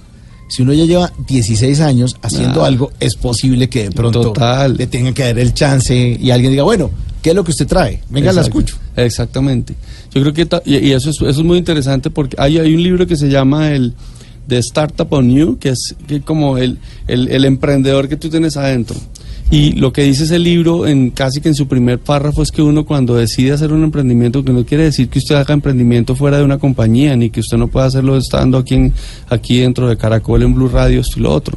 Si 0.48 0.62
uno 0.62 0.72
ya 0.72 0.86
lleva 0.86 1.12
16 1.26 1.80
años 1.80 2.16
haciendo 2.22 2.64
Ah. 2.64 2.68
algo, 2.68 2.90
es 3.00 3.16
posible 3.16 3.68
que 3.68 3.84
de 3.84 3.90
pronto 3.90 4.22
Total. 4.22 4.78
le 4.78 4.86
tengan 4.86 5.12
que 5.12 5.24
dar 5.24 5.38
el 5.38 5.52
chance 5.52 5.94
y 6.18 6.30
alguien 6.30 6.52
diga, 6.52 6.62
bueno, 6.62 6.90
¿qué 7.22 7.30
es 7.30 7.36
lo 7.36 7.44
que 7.44 7.50
usted 7.50 7.66
trae? 7.66 8.02
Venga, 8.08 8.32
la 8.32 8.42
escucho. 8.42 8.76
Exactamente. 8.96 9.74
Yo 10.14 10.22
creo 10.22 10.32
que, 10.32 10.48
y 10.64 10.92
eso, 10.92 11.10
es, 11.10 11.16
eso 11.16 11.28
es 11.28 11.44
muy 11.44 11.58
interesante 11.58 12.10
porque 12.10 12.36
hay, 12.38 12.58
hay 12.58 12.74
un 12.74 12.82
libro 12.82 13.06
que 13.06 13.16
se 13.16 13.28
llama 13.28 13.72
el 13.72 13.94
de 14.46 14.58
Startup 14.58 15.12
on 15.12 15.30
You, 15.30 15.58
que 15.58 15.70
es 15.70 15.94
que 16.06 16.22
como 16.22 16.56
el, 16.58 16.78
el, 17.06 17.28
el 17.28 17.44
emprendedor 17.44 18.08
que 18.08 18.16
tú 18.16 18.30
tienes 18.30 18.56
adentro. 18.56 18.96
Y 19.50 19.72
lo 19.72 19.94
que 19.94 20.02
dice 20.02 20.24
ese 20.24 20.38
libro, 20.38 20.86
en 20.86 21.08
casi 21.10 21.40
que 21.40 21.48
en 21.48 21.54
su 21.54 21.66
primer 21.66 21.98
párrafo, 21.98 22.42
es 22.42 22.50
que 22.50 22.60
uno 22.60 22.84
cuando 22.84 23.14
decide 23.14 23.52
hacer 23.52 23.72
un 23.72 23.82
emprendimiento, 23.82 24.44
que 24.44 24.52
no 24.52 24.64
quiere 24.66 24.84
decir 24.84 25.08
que 25.08 25.18
usted 25.18 25.36
haga 25.36 25.54
emprendimiento 25.54 26.14
fuera 26.14 26.36
de 26.36 26.44
una 26.44 26.58
compañía, 26.58 27.16
ni 27.16 27.30
que 27.30 27.40
usted 27.40 27.56
no 27.56 27.68
pueda 27.68 27.86
hacerlo 27.86 28.18
estando 28.18 28.58
aquí, 28.58 28.74
en- 28.74 28.92
aquí 29.30 29.60
dentro 29.60 29.88
de 29.88 29.96
Caracol, 29.96 30.42
en 30.42 30.54
Blue 30.54 30.68
Radio, 30.68 31.00
esto 31.00 31.18
y 31.18 31.22
lo 31.22 31.32
otro. 31.32 31.56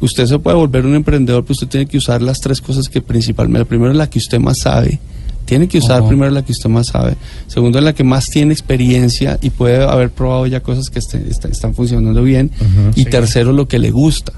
Usted 0.00 0.26
se 0.26 0.38
puede 0.40 0.56
volver 0.56 0.84
un 0.84 0.96
emprendedor, 0.96 1.44
pero 1.44 1.52
usted 1.52 1.68
tiene 1.68 1.86
que 1.86 1.98
usar 1.98 2.20
las 2.20 2.40
tres 2.40 2.60
cosas 2.60 2.88
que 2.88 3.00
principalmente, 3.00 3.60
la 3.60 3.64
primera 3.64 3.92
es 3.92 3.96
la 3.98 4.10
que 4.10 4.18
usted 4.18 4.40
más 4.40 4.58
sabe, 4.58 4.98
tiene 5.44 5.68
que 5.68 5.78
usar 5.78 6.00
primero 6.08 6.32
la 6.32 6.44
que 6.44 6.50
usted 6.52 6.68
más 6.70 6.88
sabe. 6.88 7.14
Segundo, 7.46 7.80
la 7.80 7.92
que 7.92 8.02
más 8.02 8.24
tiene 8.26 8.52
experiencia 8.52 9.38
y 9.40 9.50
puede 9.50 9.84
haber 9.84 10.10
probado 10.10 10.46
ya 10.48 10.60
cosas 10.60 10.90
que 10.90 10.98
este- 10.98 11.22
está- 11.30 11.48
están 11.48 11.74
funcionando 11.76 12.24
bien. 12.24 12.50
y 12.96 13.04
tercero, 13.10 13.52
lo 13.52 13.68
que 13.68 13.78
le 13.78 13.90
gusta. 13.92 14.32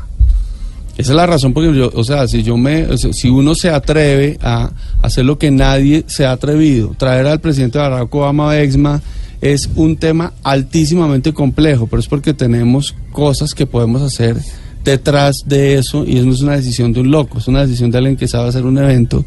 Esa 1.03 1.15
es 1.15 1.17
la 1.17 1.27
razón 1.27 1.53
porque 1.53 1.77
yo, 1.77 1.91
o 1.93 2.05
sea, 2.05 2.29
si 2.29 2.45
yo 2.45 2.57
me, 2.57 2.85
o 2.85 2.97
sea, 2.97 3.12
si 3.12 3.29
uno 3.29 3.57
se 3.57 3.71
atreve 3.71 4.38
a 4.41 4.71
hacer 5.03 5.25
lo 5.25 5.37
que 5.37 5.51
nadie 5.51 6.05
se 6.07 6.25
ha 6.25 6.31
atrevido, 6.31 6.95
traer 6.97 7.27
al 7.27 7.41
presidente 7.41 7.77
Barack 7.77 8.15
Obama 8.15 8.53
a 8.53 8.62
Exma 8.62 9.03
es 9.41 9.69
un 9.75 9.97
tema 9.97 10.33
altísimamente 10.45 11.33
complejo, 11.33 11.88
pero 11.88 11.99
es 11.99 12.07
porque 12.07 12.35
tenemos 12.35 12.95
cosas 13.11 13.53
que 13.53 13.67
podemos 13.67 14.01
hacer 14.01 14.37
detrás 14.85 15.38
de 15.45 15.75
eso 15.75 16.05
y 16.07 16.19
eso 16.19 16.27
no 16.27 16.35
es 16.35 16.41
una 16.41 16.55
decisión 16.55 16.93
de 16.93 17.01
un 17.01 17.11
loco, 17.11 17.38
es 17.38 17.49
una 17.49 17.62
decisión 17.62 17.91
de 17.91 17.99
alguien 17.99 18.17
que 18.17 18.29
sabe 18.29 18.51
hacer 18.51 18.65
un 18.65 18.79
evento, 18.79 19.25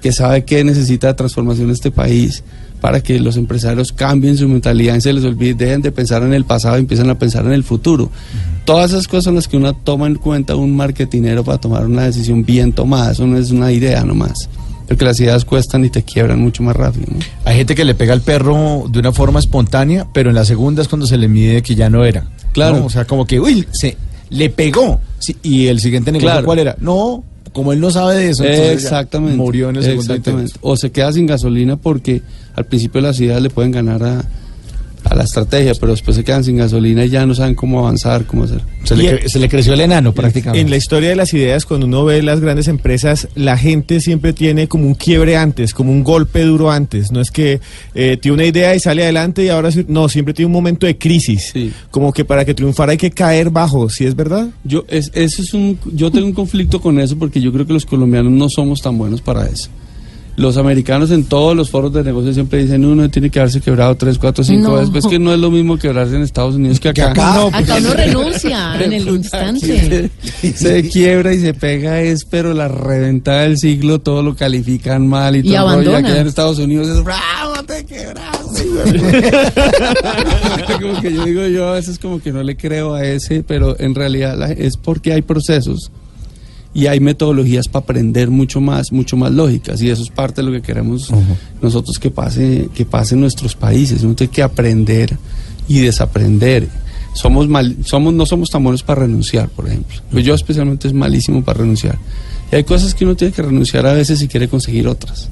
que 0.00 0.10
sabe 0.10 0.44
que 0.44 0.64
necesita 0.64 1.14
transformación 1.14 1.70
este 1.70 1.92
país 1.92 2.42
para 2.82 3.00
que 3.00 3.18
los 3.20 3.36
empresarios 3.36 3.92
cambien 3.92 4.36
su 4.36 4.48
mentalidad 4.48 4.96
y 4.96 5.00
se 5.00 5.12
les 5.12 5.24
olvide, 5.24 5.54
dejen 5.54 5.80
de 5.82 5.92
pensar 5.92 6.24
en 6.24 6.34
el 6.34 6.44
pasado 6.44 6.76
y 6.76 6.80
empiecen 6.80 7.08
a 7.10 7.14
pensar 7.16 7.46
en 7.46 7.52
el 7.52 7.62
futuro. 7.62 8.10
Todas 8.64 8.90
esas 8.90 9.06
cosas 9.06 9.24
son 9.24 9.36
las 9.36 9.46
que 9.48 9.56
uno 9.56 9.72
toma 9.72 10.08
en 10.08 10.16
cuenta 10.16 10.56
un 10.56 10.74
marketinero 10.76 11.44
para 11.44 11.58
tomar 11.58 11.86
una 11.86 12.02
decisión 12.02 12.44
bien 12.44 12.72
tomada, 12.72 13.12
eso 13.12 13.24
no 13.26 13.38
es 13.38 13.52
una 13.52 13.70
idea 13.72 14.04
nomás. 14.04 14.48
Porque 14.88 15.04
las 15.04 15.18
ideas 15.20 15.44
cuestan 15.44 15.84
y 15.84 15.90
te 15.90 16.02
quiebran 16.02 16.40
mucho 16.40 16.64
más 16.64 16.74
rápido. 16.74 17.06
¿no? 17.12 17.20
Hay 17.44 17.56
gente 17.56 17.76
que 17.76 17.84
le 17.84 17.94
pega 17.94 18.12
al 18.12 18.20
perro 18.20 18.84
de 18.90 18.98
una 18.98 19.12
forma 19.12 19.38
espontánea, 19.38 20.08
pero 20.12 20.30
en 20.30 20.34
la 20.34 20.44
segunda 20.44 20.82
es 20.82 20.88
cuando 20.88 21.06
se 21.06 21.16
le 21.16 21.28
mide 21.28 21.62
que 21.62 21.76
ya 21.76 21.88
no 21.88 22.04
era. 22.04 22.26
Claro. 22.52 22.80
¿no? 22.80 22.86
O 22.86 22.90
sea, 22.90 23.04
como 23.04 23.24
que, 23.26 23.38
uy, 23.40 23.64
se 23.70 23.96
le 24.30 24.50
pegó. 24.50 25.00
Sí, 25.20 25.36
y 25.44 25.68
el 25.68 25.78
siguiente 25.78 26.10
negocio, 26.10 26.30
Claro. 26.32 26.44
¿cuál 26.46 26.58
era? 26.58 26.76
No, 26.80 27.22
como 27.52 27.72
él 27.72 27.80
no 27.80 27.90
sabe 27.90 28.16
de 28.16 28.30
eso, 28.30 28.44
Exactamente. 28.44 29.36
murió 29.36 29.70
en 29.70 29.76
el 29.76 29.82
segundo 29.84 30.14
Exactamente. 30.14 30.50
intento. 30.50 30.68
O 30.68 30.76
se 30.76 30.90
queda 30.90 31.12
sin 31.12 31.26
gasolina 31.26 31.76
porque 31.76 32.22
al 32.54 32.64
principio 32.66 33.00
las 33.00 33.18
ideas 33.20 33.40
le 33.42 33.50
pueden 33.50 33.70
ganar 33.72 34.02
a, 34.02 34.24
a 35.04 35.16
la 35.16 35.24
estrategia, 35.24 35.72
pero 35.80 35.90
después 35.92 36.16
se 36.16 36.22
quedan 36.22 36.44
sin 36.44 36.56
gasolina 36.58 37.04
y 37.04 37.08
ya 37.08 37.26
no 37.26 37.34
saben 37.34 37.56
cómo 37.56 37.80
avanzar, 37.80 38.24
cómo 38.24 38.44
hacer. 38.44 38.60
Se 38.84 38.94
le, 38.94 39.28
se 39.28 39.38
le 39.40 39.48
creció 39.48 39.74
el 39.74 39.80
enano 39.80 40.12
prácticamente. 40.12 40.60
En 40.60 40.70
la 40.70 40.76
historia 40.76 41.08
de 41.08 41.16
las 41.16 41.34
ideas, 41.34 41.66
cuando 41.66 41.86
uno 41.86 42.04
ve 42.04 42.22
las 42.22 42.38
grandes 42.38 42.68
empresas, 42.68 43.26
la 43.34 43.58
gente 43.58 44.00
siempre 44.00 44.32
tiene 44.32 44.68
como 44.68 44.86
un 44.86 44.94
quiebre 44.94 45.36
antes, 45.36 45.74
como 45.74 45.90
un 45.90 46.04
golpe 46.04 46.42
duro 46.42 46.70
antes. 46.70 47.10
No 47.10 47.20
es 47.20 47.32
que 47.32 47.60
eh, 47.96 48.16
tiene 48.20 48.34
una 48.34 48.44
idea 48.44 48.76
y 48.76 48.80
sale 48.80 49.02
adelante 49.02 49.42
y 49.44 49.48
ahora 49.48 49.72
sí- 49.72 49.84
no, 49.88 50.08
siempre 50.08 50.34
tiene 50.34 50.46
un 50.46 50.52
momento 50.52 50.86
de 50.86 50.96
crisis. 50.96 51.52
Como 51.90 52.12
que 52.12 52.24
para 52.24 52.44
que 52.44 52.54
triunfar 52.54 52.88
hay 52.90 52.96
que 52.96 53.10
caer 53.10 53.50
bajo, 53.50 53.88
¿sí 53.90 54.04
es 54.04 54.14
verdad? 54.14 54.50
Yo, 54.62 54.84
es, 54.88 55.10
eso 55.14 55.42
es 55.42 55.52
un, 55.52 55.78
yo 55.94 56.12
tengo 56.12 56.26
un 56.26 56.32
conflicto 56.32 56.80
con 56.80 57.00
eso 57.00 57.16
porque 57.18 57.40
yo 57.40 57.52
creo 57.52 57.66
que 57.66 57.72
los 57.72 57.86
colombianos 57.86 58.30
no 58.30 58.48
somos 58.48 58.80
tan 58.80 58.96
buenos 58.98 59.20
para 59.20 59.46
eso. 59.46 59.68
Los 60.34 60.56
americanos 60.56 61.10
en 61.10 61.24
todos 61.24 61.54
los 61.54 61.70
foros 61.70 61.92
de 61.92 62.02
negocio 62.02 62.32
siempre 62.32 62.62
dicen 62.62 62.86
uno 62.86 63.10
tiene 63.10 63.28
que 63.28 63.38
haberse 63.38 63.60
quebrado 63.60 63.94
tres, 63.96 64.16
cuatro, 64.18 64.42
cinco 64.42 64.68
No. 64.68 64.74
veces. 64.76 64.88
Pues 64.90 65.06
que 65.06 65.18
no 65.18 65.34
es 65.34 65.38
lo 65.38 65.50
mismo 65.50 65.76
quebrarse 65.76 66.16
en 66.16 66.22
Estados 66.22 66.54
Unidos 66.54 66.80
que 66.80 66.88
acá. 66.88 67.10
acá. 67.10 67.48
Acá 67.52 67.76
uno 67.78 67.92
renuncia 67.92 68.82
en 68.82 68.92
el 68.94 69.08
instante. 69.08 70.10
se 70.54 70.88
quiebra 70.88 71.34
y 71.34 71.40
se 71.40 71.52
pega 71.52 72.00
es, 72.00 72.24
pero 72.24 72.54
la 72.54 72.68
reventada 72.68 73.42
del 73.42 73.58
siglo 73.58 73.98
todo 74.00 74.22
lo 74.22 74.34
califican 74.34 75.06
mal 75.06 75.36
y, 75.36 75.40
Y 75.40 75.42
todo. 75.42 75.52
Y 75.52 75.56
abandona. 75.56 75.98
aquí 75.98 76.18
en 76.18 76.26
Estados 76.26 76.58
Unidos 76.58 76.88
es 76.88 77.04
bravo, 77.04 77.62
te 77.66 77.84
quebraste. 77.84 78.62
como 80.80 81.00
que 81.00 81.12
yo 81.12 81.24
digo 81.24 81.46
yo 81.46 81.68
a 81.68 81.72
veces 81.74 81.98
como 81.98 82.20
que 82.20 82.32
no 82.32 82.42
le 82.42 82.56
creo 82.56 82.94
a 82.94 83.04
ese, 83.04 83.42
pero 83.46 83.78
en 83.78 83.94
realidad 83.94 84.36
la- 84.38 84.52
es 84.52 84.76
porque 84.76 85.12
hay 85.12 85.22
procesos 85.22 85.90
y 86.74 86.86
hay 86.86 87.00
metodologías 87.00 87.68
para 87.68 87.82
aprender 87.84 88.30
mucho 88.30 88.60
más, 88.60 88.92
mucho 88.92 89.16
más 89.16 89.30
lógicas 89.32 89.82
y 89.82 89.90
eso 89.90 90.02
es 90.02 90.08
parte 90.10 90.40
de 90.40 90.46
lo 90.46 90.52
que 90.52 90.62
queremos 90.62 91.10
nosotros 91.60 91.98
que 91.98 92.10
pase, 92.10 92.68
que 92.74 92.84
pase 92.86 93.14
en 93.14 93.20
nuestros 93.20 93.54
países. 93.54 94.02
Uno 94.04 94.14
tiene 94.14 94.32
que 94.32 94.42
aprender 94.42 95.16
y 95.68 95.80
desaprender. 95.80 96.68
Somos 97.14 97.46
mal, 97.46 97.76
somos, 97.84 98.14
no 98.14 98.24
somos 98.24 98.48
tan 98.48 98.62
buenos 98.64 98.82
para 98.82 99.02
renunciar, 99.02 99.48
por 99.50 99.66
ejemplo. 99.68 99.98
Pues 100.10 100.24
yo 100.24 100.34
especialmente 100.34 100.88
es 100.88 100.94
malísimo 100.94 101.44
para 101.44 101.58
renunciar. 101.60 101.98
Y 102.50 102.56
hay 102.56 102.64
cosas 102.64 102.94
que 102.94 103.04
uno 103.04 103.16
tiene 103.16 103.34
que 103.34 103.42
renunciar 103.42 103.86
a 103.86 103.92
veces 103.92 104.18
si 104.18 104.28
quiere 104.28 104.48
conseguir 104.48 104.88
otras. 104.88 105.28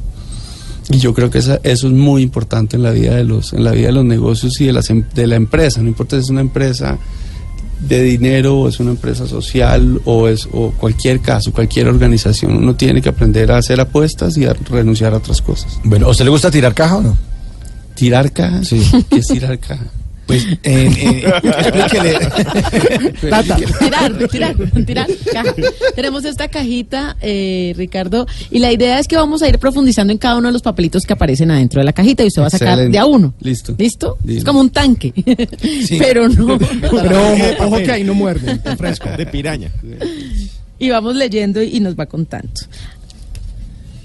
Y 0.91 0.99
yo 0.99 1.15
creo 1.15 1.31
que 1.31 1.39
esa- 1.39 1.61
eso 1.63 1.87
es 1.87 1.93
muy 1.95 2.23
importante 2.23 2.77
en 2.77 2.83
la 2.83 2.91
vida 2.91 3.15
de 3.17 3.25
los, 3.25 3.53
en 3.55 3.65
la 3.65 3.71
vida 3.73 3.87
de 3.87 3.93
los 3.93 4.05
negocios 4.05 4.61
y 4.61 4.67
de, 4.67 4.73
las, 4.75 4.91
em- 4.91 5.05
de 5.15 5.27
la 5.27 5.37
empresa. 5.37 5.81
No 5.81 5.89
importa 5.89 6.17
si 6.17 6.25
es 6.25 6.31
una 6.31 6.41
empresa 6.43 6.99
de 7.81 8.03
dinero 8.03 8.61
o 8.61 8.69
es 8.69 8.79
una 8.81 8.91
empresa 8.91 9.27
social 9.27 10.01
o 10.05 10.29
es 10.29 10.49
o 10.53 10.71
cualquier 10.73 11.21
caso, 11.21 11.53
cualquier 11.53 11.89
organización. 11.89 12.57
Uno 12.57 12.75
tiene 12.75 13.01
que 13.01 13.09
aprender 13.09 13.51
a 13.53 13.59
hacer 13.59 13.81
apuestas 13.81 14.37
y 14.37 14.45
a 14.45 14.53
renunciar 14.53 15.15
a 15.15 15.17
otras 15.17 15.41
cosas. 15.43 15.81
Bueno, 15.85 16.07
¿a 16.07 16.11
usted 16.11 16.25
le 16.25 16.31
gusta 16.31 16.51
tirar 16.51 16.75
caja 16.75 16.97
o 16.97 17.03
no? 17.03 17.17
¿Tirar 17.95 18.33
caja? 18.33 18.63
Sí. 18.65 18.83
¿Qué 19.09 19.19
es 19.19 19.29
tirar 19.29 19.59
caja? 19.59 19.87
Pues, 20.31 20.47
eh, 20.47 20.59
eh, 20.63 21.33
explíquele. 21.43 22.13
Tata. 23.31 23.57
Tirar, 23.57 24.29
tirar, 24.29 24.57
tirar, 24.87 25.07
caja. 25.33 25.55
Tenemos 25.97 26.25
esta 26.25 26.47
cajita, 26.47 27.17
eh, 27.21 27.73
Ricardo, 27.77 28.29
y 28.49 28.61
la 28.61 28.71
idea 28.71 29.01
es 29.01 29.09
que 29.09 29.17
vamos 29.17 29.43
a 29.43 29.49
ir 29.49 29.59
profundizando 29.59 30.13
en 30.13 30.19
cada 30.19 30.37
uno 30.37 30.47
de 30.47 30.53
los 30.53 30.63
papelitos 30.63 31.03
que 31.05 31.15
aparecen 31.15 31.51
adentro 31.51 31.81
de 31.81 31.85
la 31.85 31.93
cajita 31.93 32.23
y 32.23 32.29
usted 32.29 32.43
va 32.43 32.47
a 32.47 32.51
sacar 32.51 32.69
Excelente. 32.69 32.93
de 32.93 32.99
a 33.01 33.07
uno. 33.07 33.35
Listo. 33.41 33.75
¿Listo? 33.77 34.19
Dime. 34.23 34.39
Es 34.39 34.45
como 34.45 34.61
un 34.61 34.71
tanque. 34.71 35.13
Pero 35.99 36.29
no. 36.29 36.57
Pero 36.59 37.33
ojo, 37.33 37.67
ojo 37.67 37.77
que 37.79 37.91
ahí 37.91 38.05
no 38.05 38.15
muerden, 38.15 38.51
está 38.51 38.77
fresco. 38.77 39.09
De 39.17 39.27
piraña. 39.27 39.73
Y 40.79 40.91
vamos 40.91 41.17
leyendo 41.17 41.61
y 41.61 41.81
nos 41.81 41.99
va 41.99 42.07
contando. 42.07 42.53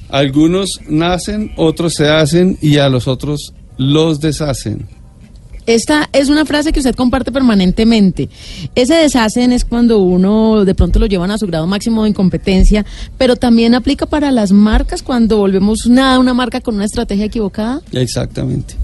Algunos 0.09 0.79
nacen, 0.89 1.51
otros 1.55 1.93
se 1.93 2.09
hacen 2.09 2.57
y 2.61 2.77
a 2.77 2.89
los 2.89 3.07
otros 3.07 3.53
los 3.77 4.19
deshacen. 4.19 4.94
Esta 5.65 6.09
es 6.13 6.29
una 6.29 6.45
frase 6.45 6.71
que 6.71 6.79
usted 6.79 6.95
comparte 6.95 7.31
permanentemente. 7.31 8.29
Ese 8.75 8.95
deshacen 8.95 9.51
es 9.51 9.65
cuando 9.65 9.99
uno 9.99 10.63
de 10.65 10.75
pronto 10.75 10.99
lo 10.99 11.07
llevan 11.07 11.31
a 11.31 11.37
su 11.37 11.47
grado 11.47 11.67
máximo 11.67 12.03
de 12.03 12.09
incompetencia, 12.09 12.85
pero 13.17 13.35
también 13.35 13.73
aplica 13.73 14.05
para 14.05 14.31
las 14.31 14.51
marcas 14.51 15.01
cuando 15.01 15.37
volvemos 15.37 15.87
nada 15.87 16.19
una 16.19 16.33
marca 16.33 16.61
con 16.61 16.75
una 16.75 16.85
estrategia 16.85 17.25
equivocada. 17.25 17.81
Exactamente. 17.91 18.75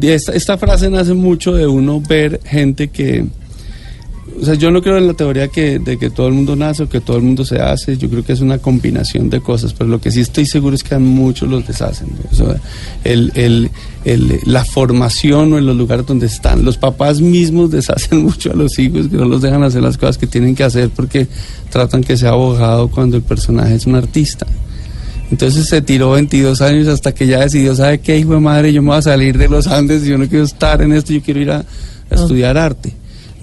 Esta, 0.00 0.32
esta 0.32 0.58
frase 0.58 0.90
nace 0.90 1.14
mucho 1.14 1.52
de 1.52 1.66
uno 1.66 2.00
ver 2.00 2.40
gente 2.44 2.88
que... 2.88 3.26
O 4.40 4.44
sea, 4.44 4.54
yo 4.54 4.70
no 4.70 4.82
creo 4.82 4.98
en 4.98 5.06
la 5.06 5.14
teoría 5.14 5.48
que, 5.48 5.78
de 5.78 5.96
que 5.96 6.10
todo 6.10 6.26
el 6.26 6.34
mundo 6.34 6.56
nace 6.56 6.82
o 6.82 6.88
que 6.88 7.00
todo 7.00 7.16
el 7.16 7.22
mundo 7.22 7.44
se 7.44 7.60
hace. 7.60 7.96
Yo 7.96 8.10
creo 8.10 8.24
que 8.24 8.32
es 8.32 8.40
una 8.40 8.58
combinación 8.58 9.30
de 9.30 9.40
cosas. 9.40 9.72
Pero 9.74 9.88
lo 9.90 10.00
que 10.00 10.10
sí 10.10 10.20
estoy 10.20 10.44
seguro 10.46 10.74
es 10.74 10.82
que 10.82 10.94
a 10.96 10.98
muchos 10.98 11.48
los 11.48 11.66
deshacen. 11.66 12.08
¿no? 12.08 12.28
O 12.30 12.34
sea, 12.34 12.60
el, 13.04 13.30
el- 13.36 13.70
el- 14.04 14.40
la 14.44 14.64
formación 14.64 15.52
o 15.52 15.58
en 15.58 15.66
los 15.66 15.76
lugares 15.76 16.04
donde 16.06 16.26
están. 16.26 16.64
Los 16.64 16.76
papás 16.76 17.20
mismos 17.20 17.70
deshacen 17.70 18.22
mucho 18.24 18.50
a 18.50 18.54
los 18.54 18.78
hijos, 18.78 19.08
que 19.08 19.16
no 19.16 19.24
los 19.26 19.40
dejan 19.40 19.62
hacer 19.62 19.82
las 19.82 19.96
cosas 19.98 20.18
que 20.18 20.26
tienen 20.26 20.54
que 20.54 20.64
hacer 20.64 20.90
porque 20.90 21.26
tratan 21.70 22.02
que 22.02 22.16
sea 22.16 22.30
abogado 22.30 22.88
cuando 22.88 23.16
el 23.16 23.22
personaje 23.22 23.74
es 23.76 23.86
un 23.86 23.94
artista. 23.94 24.46
Entonces 25.30 25.66
se 25.68 25.80
tiró 25.80 26.10
22 26.12 26.60
años 26.60 26.86
hasta 26.88 27.14
que 27.14 27.26
ya 27.26 27.40
decidió, 27.40 27.74
¿sabe 27.74 27.98
qué, 28.00 28.18
hijo 28.18 28.34
de 28.34 28.40
madre? 28.40 28.72
Yo 28.72 28.82
me 28.82 28.88
voy 28.88 28.98
a 28.98 29.02
salir 29.02 29.38
de 29.38 29.48
los 29.48 29.66
Andes, 29.66 30.04
yo 30.04 30.18
no 30.18 30.28
quiero 30.28 30.44
estar 30.44 30.82
en 30.82 30.92
esto, 30.92 31.12
yo 31.12 31.22
quiero 31.22 31.40
ir 31.40 31.50
a, 31.50 31.58
a 32.10 32.14
estudiar 32.14 32.58
arte. 32.58 32.92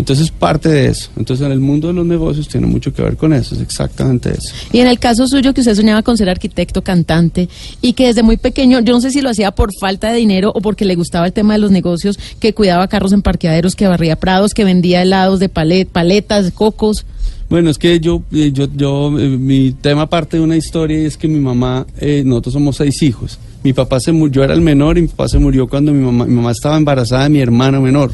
Entonces 0.02 0.32
parte 0.32 0.68
de 0.68 0.88
eso. 0.88 1.12
Entonces 1.16 1.46
en 1.46 1.52
el 1.52 1.60
mundo 1.60 1.90
de 1.90 1.94
los 1.94 2.08
negocios 2.08 2.48
tiene 2.48 2.66
mucho 2.66 2.92
que 2.92 3.04
ver 3.04 3.18
con 3.18 3.34
eso, 3.34 3.54
es 3.54 3.62
exactamente 3.62 4.32
eso. 4.32 4.52
Y 4.74 4.80
en 4.80 4.88
el 4.88 4.98
caso 4.98 5.28
suyo, 5.28 5.54
que 5.54 5.62
usted 5.62 5.76
soñaba 5.76 6.02
con 6.02 6.18
ser 6.18 6.28
arquitecto, 6.28 6.82
cantante, 6.82 7.50
y 7.84 7.94
que 7.94 8.08
desde 8.08 8.24
muy 8.24 8.38
pequeño, 8.38 8.80
yo 8.80 8.94
no 8.96 9.00
sé 9.00 9.12
si 9.12 9.22
lo 9.22 9.30
hacía 9.30 9.52
por 9.52 9.70
falta 9.80 10.12
de 10.12 10.18
dinero 10.18 10.52
o 10.56 10.60
porque 10.60 10.86
le 10.86 10.96
gustaba 10.96 11.28
el 11.28 11.34
tema 11.34 11.54
de 11.54 11.60
los 11.60 11.70
negocios, 11.70 12.18
que 12.40 12.56
cuidaba 12.56 12.88
carros 12.88 13.14
en 13.14 13.22
parqueaderos, 13.22 13.76
que 13.76 13.86
barría 13.86 14.16
prados, 14.16 14.56
que 14.56 14.64
vendía 14.64 15.04
helados 15.04 15.40
de 15.40 15.50
palet, 15.50 15.88
paletas, 15.88 16.52
cocos. 16.52 17.06
Bueno, 17.48 17.70
es 17.70 17.78
que 17.78 18.00
yo, 18.00 18.24
eh, 18.32 18.50
yo, 18.52 18.68
yo, 18.76 19.20
eh, 19.20 19.30
mi 19.30 19.72
tema 19.72 20.10
parte 20.10 20.38
de 20.38 20.44
una 20.44 20.58
historia 20.58 21.00
y 21.00 21.06
es 21.06 21.16
que 21.16 21.28
mi 21.28 21.40
mamá, 21.40 21.86
eh, 22.00 22.24
nosotros 22.26 22.54
somos 22.54 22.78
seis 22.78 23.04
hijos. 23.04 23.38
Mi 23.64 23.72
papá 23.72 24.00
se 24.00 24.12
murió, 24.12 24.34
yo 24.34 24.44
era 24.46 24.56
el 24.56 24.62
menor 24.62 24.98
y 24.98 25.04
mi 25.04 25.10
papá 25.10 25.28
se 25.28 25.38
murió 25.38 25.68
cuando 25.68 25.94
mi 25.94 26.04
mamá, 26.04 26.26
mi 26.26 26.34
mamá 26.34 26.54
estaba 26.54 26.76
embarazada 26.76 27.26
de 27.26 27.30
mi 27.30 27.40
hermano 27.40 27.82
menor. 27.82 28.12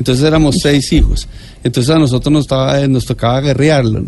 Entonces 0.00 0.24
éramos 0.24 0.56
seis 0.60 0.90
hijos. 0.94 1.28
Entonces 1.62 1.94
a 1.94 1.98
nosotros 1.98 2.32
nos, 2.32 2.44
estaba, 2.44 2.80
eh, 2.80 2.88
nos 2.88 3.04
tocaba 3.04 3.42
guerrearlo, 3.42 4.02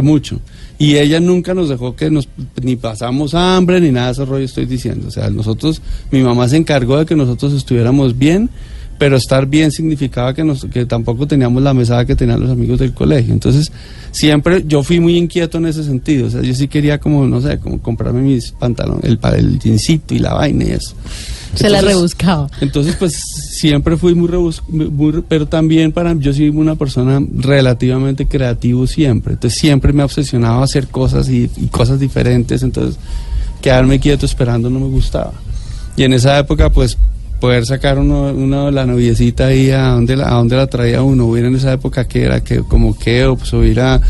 mucho. 0.00 0.40
Y 0.78 0.96
ella 0.96 1.18
nunca 1.18 1.54
nos 1.54 1.68
dejó 1.68 1.96
que 1.96 2.08
nos 2.08 2.28
ni 2.62 2.76
pasamos 2.76 3.34
hambre 3.34 3.80
ni 3.80 3.90
nada 3.90 4.06
de 4.06 4.12
ese 4.12 4.24
rollo 4.24 4.44
estoy 4.44 4.66
diciendo. 4.66 5.08
O 5.08 5.10
sea, 5.10 5.28
nosotros, 5.30 5.82
mi 6.12 6.22
mamá 6.22 6.48
se 6.48 6.56
encargó 6.56 6.98
de 6.98 7.04
que 7.04 7.16
nosotros 7.16 7.52
estuviéramos 7.52 8.16
bien, 8.16 8.48
pero 8.98 9.16
estar 9.16 9.46
bien 9.46 9.70
significaba 9.70 10.32
que, 10.34 10.44
nos, 10.44 10.64
que 10.66 10.86
tampoco 10.86 11.26
teníamos 11.26 11.62
la 11.62 11.74
mesada 11.74 12.04
que 12.04 12.14
tenían 12.16 12.40
los 12.40 12.50
amigos 12.50 12.78
del 12.78 12.92
colegio. 12.92 13.32
Entonces, 13.34 13.70
siempre 14.12 14.64
yo 14.66 14.82
fui 14.82 15.00
muy 15.00 15.16
inquieto 15.16 15.58
en 15.58 15.66
ese 15.66 15.82
sentido. 15.84 16.28
O 16.28 16.30
sea, 16.30 16.42
yo 16.42 16.54
sí 16.54 16.68
quería 16.68 16.98
como, 16.98 17.26
no 17.26 17.40
sé, 17.40 17.58
como 17.58 17.80
comprarme 17.80 18.22
mis 18.22 18.52
pantalones, 18.52 19.04
el, 19.04 19.18
el 19.36 19.60
jeansito 19.60 20.14
y 20.14 20.18
la 20.20 20.34
vaina 20.34 20.64
y 20.64 20.70
eso. 20.70 20.94
Se 21.54 21.68
la 21.70 21.80
rebuscaba. 21.80 22.48
entonces, 22.60 22.96
pues 22.96 23.14
siempre 23.52 23.96
fui 23.96 24.14
muy 24.16 24.26
rebus 24.26 24.60
muy 24.68 25.12
re- 25.12 25.22
pero 25.22 25.46
también 25.46 25.92
para 25.92 26.12
yo 26.14 26.32
soy 26.32 26.48
una 26.48 26.74
persona 26.74 27.24
relativamente 27.32 28.26
creativo 28.26 28.86
siempre. 28.88 29.34
Entonces 29.34 29.60
siempre 29.60 29.92
me 29.92 30.02
obsesionaba 30.02 30.62
a 30.62 30.64
hacer 30.64 30.88
cosas 30.88 31.28
y, 31.28 31.48
y 31.56 31.66
cosas 31.68 32.00
diferentes. 32.00 32.62
Entonces, 32.64 32.96
quedarme 33.62 34.00
quieto 34.00 34.26
esperando 34.26 34.68
no 34.68 34.80
me 34.80 34.88
gustaba. 34.88 35.32
Y 35.96 36.02
en 36.02 36.12
esa 36.12 36.38
época, 36.40 36.70
pues 36.70 36.98
poder 37.44 37.66
sacar 37.66 37.98
uno, 37.98 38.32
uno 38.32 38.70
la 38.70 38.86
noviecita 38.86 39.48
ahí 39.48 39.70
a 39.70 39.88
donde 39.88 40.16
la, 40.16 40.28
a 40.28 40.34
donde 40.36 40.56
la 40.56 40.66
traía 40.66 41.02
uno, 41.02 41.26
hubiera 41.26 41.48
en 41.48 41.56
esa 41.56 41.74
época 41.74 42.08
que 42.08 42.22
era 42.22 42.42
que 42.42 42.60
como 42.60 42.98
que 42.98 43.26
o 43.26 43.36
pues 43.36 43.52
o 43.52 43.62
ir 43.62 43.80
a, 43.80 44.00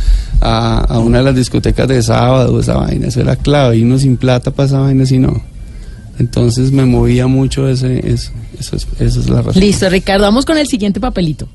a, 0.41 0.79
a 0.79 0.99
una 1.01 1.19
de 1.19 1.25
las 1.25 1.35
discotecas 1.35 1.89
de 1.89 2.01
sábado, 2.01 2.61
esa 2.61 2.77
vaina, 2.77 3.09
eso 3.09 3.21
era 3.21 3.35
clave, 3.35 3.79
y 3.79 3.83
uno 3.83 3.99
sin 3.99 4.19
plata 4.19 4.53
para 4.53 4.69
esa 4.69 4.79
vaina, 4.79 5.05
si 5.05 5.19
no. 5.19 5.43
Entonces 6.21 6.71
me 6.71 6.85
movía 6.85 7.27
mucho 7.27 7.69
ese, 7.69 8.09
eso, 8.09 8.31
eso 8.57 8.77
es, 8.77 8.87
esa 9.01 9.19
es 9.19 9.29
la 9.29 9.43
razón. 9.43 9.61
Listo, 9.61 9.89
Ricardo, 9.89 10.23
vamos 10.23 10.45
con 10.45 10.57
el 10.57 10.69
siguiente 10.69 11.01
papelito. 11.01 11.49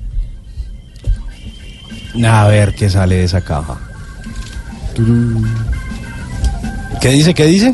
A 2.21 2.45
ver 2.49 2.75
qué 2.75 2.89
sale 2.89 3.15
de 3.15 3.23
esa 3.23 3.39
caja. 3.39 3.77
¿Qué 6.99 7.09
dice? 7.11 7.33
¿Qué 7.33 7.45
dice? 7.45 7.73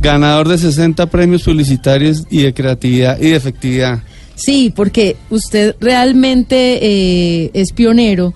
Ganador 0.00 0.48
de 0.48 0.58
60 0.58 1.06
premios 1.06 1.42
publicitarios 1.42 2.24
y 2.30 2.42
de 2.42 2.54
creatividad 2.54 3.18
y 3.18 3.30
de 3.30 3.36
efectividad. 3.36 4.02
Sí, 4.34 4.72
porque 4.74 5.16
usted 5.30 5.74
realmente 5.80 6.78
eh, 6.82 7.50
es 7.54 7.72
pionero 7.72 8.34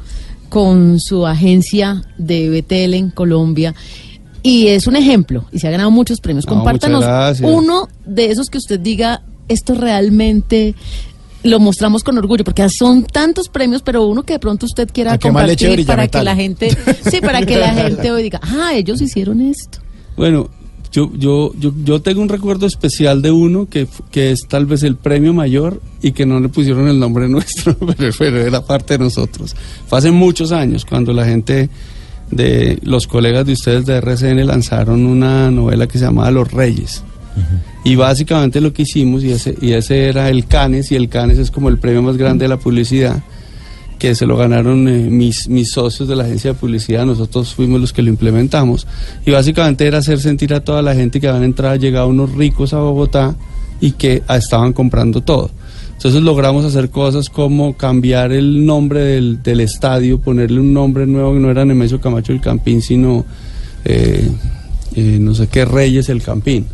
con 0.49 0.99
su 0.99 1.27
agencia 1.27 2.03
de 2.18 2.49
BTL 2.51 2.94
en 2.94 3.11
Colombia 3.11 3.75
y 4.42 4.68
es 4.68 4.87
un 4.87 4.96
ejemplo 4.96 5.44
y 5.53 5.59
se 5.59 5.68
ha 5.68 5.70
ganado 5.70 5.90
muchos 5.90 6.20
premios. 6.20 6.44
Ah, 6.46 6.51
Compártanos 6.51 7.40
uno 7.42 7.88
de 8.05 8.31
esos 8.31 8.49
que 8.49 8.59
usted 8.59 8.81
diga, 8.81 9.23
esto 9.49 9.75
realmente 9.75 10.75
lo 11.42 11.59
mostramos 11.59 12.05
con 12.05 12.18
orgullo, 12.18 12.44
porque 12.44 12.68
son 12.68 13.05
tantos 13.05 13.49
premios, 13.49 13.83
pero 13.83 14.07
uno 14.07 14.23
que 14.25 14.35
de 14.35 14.38
pronto 14.38 14.66
usted 14.66 14.88
quiera 14.92 15.14
eche 15.14 15.29
compartir 15.29 15.87
para 15.87 16.03
metal. 16.03 16.20
que 16.20 16.25
la 16.25 16.37
gente, 16.37 16.77
sí, 17.11 17.20
para 17.20 17.44
que 17.46 17.57
la 17.57 17.73
gente 17.75 18.11
hoy 18.11 18.23
diga, 18.23 18.40
ah, 18.42 18.73
ellos 18.75 19.01
hicieron 19.01 19.40
esto. 19.40 19.79
Bueno, 20.16 20.51
yo, 20.92 21.11
yo, 21.14 21.53
yo, 21.59 21.72
yo 21.85 22.03
tengo 22.03 22.20
un 22.20 22.29
recuerdo 22.29 22.66
especial 22.66 23.22
de 23.22 23.31
uno 23.31 23.68
que, 23.68 23.87
que 24.11 24.33
es 24.33 24.46
tal 24.48 24.66
vez 24.66 24.83
el 24.83 24.96
premio 24.96 25.33
mayor 25.33 25.81
y 26.03 26.12
que 26.12 26.26
no 26.26 26.40
le 26.40 26.48
pusieron 26.48 26.88
el 26.88 26.98
nombre 26.98 27.29
nuestro, 27.31 27.76
pero, 27.76 28.12
pero 28.18 28.41
era 28.41 28.64
parte 28.64 28.95
de 28.95 29.05
nosotros. 29.05 29.55
Fue 29.86 29.99
hace 29.99 30.11
muchos 30.11 30.53
años 30.53 30.84
cuando 30.84 31.12
la 31.12 31.24
gente 31.24 31.68
de 32.30 32.78
los 32.82 33.07
colegas 33.07 33.47
de 33.47 33.53
ustedes 33.53 33.86
de 33.86 33.97
RCN 33.97 34.47
lanzaron 34.47 35.07
una 35.07 35.51
novela 35.51 35.86
que 35.86 35.99
se 35.99 36.05
llamaba 36.05 36.30
Los 36.30 36.53
Reyes. 36.53 37.05
Y 37.84 37.97
básicamente 37.97 38.61
lo 38.61 38.72
que 38.72 38.82
hicimos, 38.82 39.24
y 39.24 39.30
ese, 39.30 39.57
y 39.62 39.72
ese 39.72 40.09
era 40.09 40.28
el 40.28 40.47
Canes, 40.47 40.93
y 40.93 40.97
el 40.97 41.09
Canes 41.09 41.38
es 41.38 41.51
como 41.51 41.68
el 41.68 41.78
premio 41.78 42.03
más 42.03 42.16
grande 42.16 42.45
de 42.45 42.49
la 42.49 42.59
publicidad, 42.59 43.22
que 44.01 44.14
se 44.14 44.26
lo 44.26 44.36
ganaron 44.36 44.88
eh, 44.88 45.11
mis, 45.11 45.46
mis 45.46 45.70
socios 45.70 46.09
de 46.09 46.16
la 46.16 46.24
agencia 46.24 46.55
de 46.55 46.59
publicidad, 46.59 47.05
nosotros 47.05 47.55
fuimos 47.55 47.80
los 47.80 47.92
que 47.92 48.01
lo 48.01 48.09
implementamos. 48.09 48.86
Y 49.26 49.30
básicamente 49.30 49.86
era 49.86 49.98
hacer 49.98 50.18
sentir 50.18 50.55
a 50.55 50.64
toda 50.64 50.80
la 50.80 50.94
gente 50.94 51.20
que 51.20 51.28
habían 51.28 51.44
entrado, 51.44 51.76
llegado 51.76 52.09
unos 52.09 52.32
ricos 52.32 52.72
a 52.72 52.78
Bogotá 52.78 53.36
y 53.78 53.92
que 53.92 54.22
estaban 54.26 54.72
comprando 54.72 55.20
todo. 55.20 55.51
Entonces 55.92 56.22
logramos 56.22 56.64
hacer 56.64 56.88
cosas 56.88 57.28
como 57.28 57.76
cambiar 57.76 58.32
el 58.32 58.64
nombre 58.64 59.01
del, 59.01 59.42
del 59.42 59.61
estadio, 59.61 60.18
ponerle 60.18 60.59
un 60.59 60.72
nombre 60.72 61.07
nuevo 61.07 61.34
que 61.34 61.40
no 61.40 61.51
era 61.51 61.66
Nemesio 61.66 62.01
Camacho 62.01 62.32
el 62.32 62.40
Campín, 62.40 62.80
sino 62.80 63.26
eh, 63.84 64.26
eh, 64.94 65.18
no 65.20 65.34
sé 65.34 65.48
qué 65.48 65.66
Reyes 65.66 66.09
el 66.09 66.22
Campín. 66.22 66.64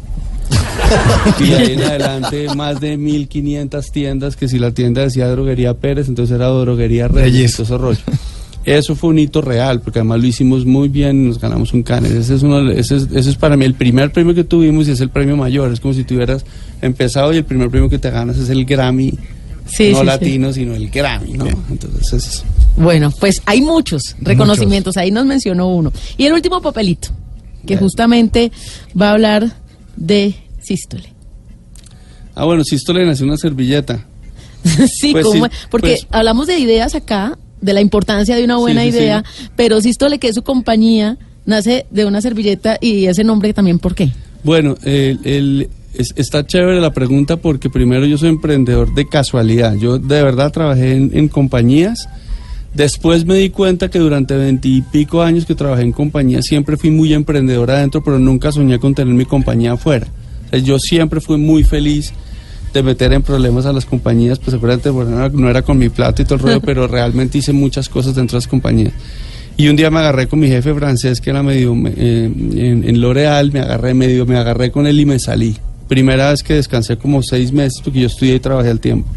y 1.40 1.48
de 1.48 1.56
ahí 1.56 1.72
en 1.72 1.82
adelante 1.82 2.54
más 2.54 2.80
de 2.80 2.96
1500 2.96 3.90
tiendas, 3.90 4.36
que 4.36 4.48
si 4.48 4.58
la 4.58 4.70
tienda 4.72 5.02
decía 5.02 5.28
droguería 5.28 5.74
Pérez, 5.74 6.08
entonces 6.08 6.34
era 6.34 6.46
droguería 6.48 7.08
Reyes, 7.08 7.52
todo 7.52 7.64
ese 7.64 7.78
rollo. 7.78 8.00
Eso 8.64 8.96
fue 8.96 9.10
un 9.10 9.18
hito 9.20 9.42
real, 9.42 9.80
porque 9.80 10.00
además 10.00 10.20
lo 10.20 10.26
hicimos 10.26 10.66
muy 10.66 10.88
bien 10.88 11.24
y 11.24 11.28
nos 11.28 11.38
ganamos 11.38 11.72
un 11.72 11.84
Canes. 11.84 12.12
Ese 12.12 12.34
es, 12.34 12.42
uno, 12.42 12.68
ese, 12.70 12.96
es, 12.96 13.08
ese 13.14 13.30
es 13.30 13.36
para 13.36 13.56
mí 13.56 13.64
el 13.64 13.74
primer 13.74 14.10
premio 14.10 14.34
que 14.34 14.42
tuvimos 14.42 14.88
y 14.88 14.90
es 14.90 15.00
el 15.00 15.08
premio 15.08 15.36
mayor. 15.36 15.72
Es 15.72 15.78
como 15.78 15.94
si 15.94 16.02
tuvieras 16.02 16.44
empezado 16.82 17.32
y 17.32 17.36
el 17.36 17.44
primer 17.44 17.70
premio 17.70 17.88
que 17.88 17.98
te 17.98 18.10
ganas 18.10 18.36
es 18.38 18.50
el 18.50 18.64
Grammy, 18.64 19.16
Sí, 19.66 19.92
no 19.92 20.00
sí, 20.00 20.06
latino, 20.06 20.52
sino 20.52 20.74
el 20.74 20.90
Grammy, 20.90 21.32
¿no? 21.32 21.46
Entonces 21.70 22.12
es... 22.12 22.44
Bueno, 22.76 23.12
pues 23.18 23.42
hay 23.46 23.60
muchos 23.60 24.16
reconocimientos, 24.20 24.96
ahí 24.96 25.10
nos 25.10 25.26
mencionó 25.26 25.68
uno. 25.68 25.92
Y 26.16 26.26
el 26.26 26.32
último 26.32 26.60
papelito, 26.60 27.08
que 27.66 27.76
justamente 27.76 28.52
va 29.00 29.08
a 29.08 29.12
hablar 29.12 29.52
de 29.96 30.34
sístole. 30.62 31.12
Ah, 32.34 32.44
bueno, 32.44 32.64
si 32.64 32.74
esto 32.76 32.92
le 32.92 33.04
nació 33.06 33.26
una 33.26 33.36
servilleta. 33.36 34.04
sí, 34.92 35.12
Pues 35.12 35.26
sí, 35.30 35.40
porque 35.70 35.88
pues- 35.88 36.06
hablamos 36.10 36.46
de 36.46 36.58
ideas 36.58 36.94
acá 36.94 37.38
de 37.60 37.72
la 37.72 37.80
importancia 37.80 38.36
de 38.36 38.44
una 38.44 38.56
buena 38.58 38.82
Sí, 38.82 38.92
sí, 38.92 38.98
idea, 38.98 39.24
pero 39.56 39.80
Sístole, 39.80 40.18
que 40.18 40.28
es 40.28 40.34
su 40.34 40.42
compañía, 40.42 41.16
nace 41.46 41.86
de 41.90 42.04
una 42.04 42.20
servilleta 42.20 42.76
y 42.80 43.06
ese 43.06 43.24
nombre 43.24 43.52
también, 43.54 43.78
¿por 43.78 43.94
qué? 43.94 44.10
Bueno, 44.44 44.76
el- 44.84 45.18
el- 45.24 45.68
es- 45.94 46.12
está 46.16 46.46
chévere 46.46 46.80
la 46.80 46.92
pregunta 46.92 47.36
porque 47.38 47.70
primero 47.70 48.04
yo 48.04 48.18
soy 48.18 48.28
emprendedor 48.28 48.94
de 48.94 49.08
casualidad. 49.08 49.74
Yo 49.76 49.98
de 49.98 50.22
verdad 50.22 50.52
trabajé 50.52 50.92
en, 50.94 51.10
en 51.14 51.28
compañías. 51.28 52.06
Después 52.76 53.24
me 53.24 53.36
di 53.36 53.48
cuenta 53.48 53.88
que 53.88 53.98
durante 53.98 54.36
veintipico 54.36 55.22
años 55.22 55.46
que 55.46 55.54
trabajé 55.54 55.82
en 55.82 55.92
compañías 55.92 56.44
siempre 56.44 56.76
fui 56.76 56.90
muy 56.90 57.14
emprendedor 57.14 57.70
adentro, 57.70 58.04
pero 58.04 58.18
nunca 58.18 58.52
soñé 58.52 58.78
con 58.78 58.94
tener 58.94 59.14
mi 59.14 59.24
compañía 59.24 59.72
afuera. 59.72 60.06
O 60.46 60.50
sea, 60.50 60.58
yo 60.58 60.78
siempre 60.78 61.22
fui 61.22 61.38
muy 61.38 61.64
feliz 61.64 62.12
de 62.74 62.82
meter 62.82 63.14
en 63.14 63.22
problemas 63.22 63.64
a 63.64 63.72
las 63.72 63.86
compañías, 63.86 64.38
pues 64.38 64.50
seguramente 64.50 64.90
bueno, 64.90 65.12
no, 65.12 65.24
era, 65.24 65.28
no 65.30 65.48
era 65.48 65.62
con 65.62 65.78
mi 65.78 65.88
plato 65.88 66.20
y 66.20 66.26
todo 66.26 66.34
el 66.34 66.40
rollo, 66.40 66.60
pero 66.66 66.86
realmente 66.86 67.38
hice 67.38 67.54
muchas 67.54 67.88
cosas 67.88 68.14
dentro 68.14 68.36
de 68.36 68.42
las 68.42 68.48
compañías. 68.48 68.92
Y 69.56 69.68
un 69.68 69.76
día 69.76 69.90
me 69.90 70.00
agarré 70.00 70.26
con 70.26 70.38
mi 70.38 70.48
jefe 70.48 70.74
francés, 70.74 71.22
que 71.22 71.30
era 71.30 71.42
medio 71.42 71.74
eh, 71.86 72.30
en, 72.30 72.84
en 72.86 73.00
L'Oreal, 73.00 73.52
me 73.52 73.60
agarré 73.60 73.94
medio, 73.94 74.26
me 74.26 74.36
agarré 74.36 74.70
con 74.70 74.86
él 74.86 75.00
y 75.00 75.06
me 75.06 75.18
salí. 75.18 75.56
Primera 75.88 76.28
vez 76.28 76.42
que 76.42 76.52
descansé 76.52 76.98
como 76.98 77.22
seis 77.22 77.52
meses, 77.52 77.80
porque 77.82 78.00
yo 78.00 78.08
estudié 78.08 78.34
y 78.34 78.40
trabajé 78.40 78.68
al 78.68 78.80
tiempo. 78.80 79.08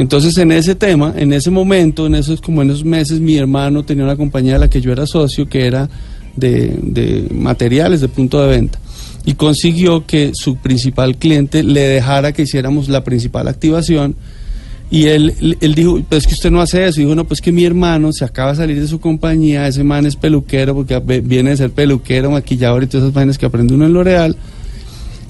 Entonces 0.00 0.38
en 0.38 0.50
ese 0.50 0.74
tema, 0.74 1.12
en 1.14 1.30
ese 1.34 1.50
momento, 1.50 2.06
en 2.06 2.14
esos 2.14 2.40
como 2.40 2.62
en 2.62 2.70
esos 2.70 2.86
meses, 2.86 3.20
mi 3.20 3.36
hermano 3.36 3.84
tenía 3.84 4.02
una 4.02 4.16
compañía 4.16 4.54
de 4.54 4.60
la 4.60 4.70
que 4.70 4.80
yo 4.80 4.92
era 4.92 5.06
socio, 5.06 5.46
que 5.46 5.66
era 5.66 5.90
de, 6.36 6.74
de 6.80 7.26
materiales 7.30 8.00
de 8.00 8.08
punto 8.08 8.40
de 8.40 8.48
venta. 8.48 8.78
Y 9.26 9.34
consiguió 9.34 10.06
que 10.06 10.30
su 10.32 10.56
principal 10.56 11.18
cliente 11.18 11.62
le 11.62 11.82
dejara 11.82 12.32
que 12.32 12.44
hiciéramos 12.44 12.88
la 12.88 13.04
principal 13.04 13.46
activación. 13.46 14.16
Y 14.90 15.04
él, 15.04 15.34
él 15.60 15.74
dijo, 15.74 16.00
pues 16.08 16.22
es 16.22 16.26
que 16.28 16.32
usted 16.32 16.50
no 16.50 16.62
hace 16.62 16.86
eso. 16.86 16.98
Y 16.98 17.04
dijo, 17.04 17.14
no, 17.14 17.26
pues 17.26 17.42
que 17.42 17.52
mi 17.52 17.66
hermano 17.66 18.10
se 18.14 18.24
acaba 18.24 18.52
de 18.52 18.56
salir 18.56 18.80
de 18.80 18.88
su 18.88 19.00
compañía, 19.00 19.68
ese 19.68 19.84
man 19.84 20.06
es 20.06 20.16
peluquero, 20.16 20.74
porque 20.74 20.98
viene 21.20 21.50
de 21.50 21.58
ser 21.58 21.72
peluquero, 21.72 22.30
maquillador 22.30 22.84
y 22.84 22.86
todas 22.86 23.04
esas 23.04 23.14
vainas 23.14 23.36
que 23.36 23.44
aprende 23.44 23.74
uno 23.74 23.84
en 23.84 23.92
L'Oreal. 23.92 24.34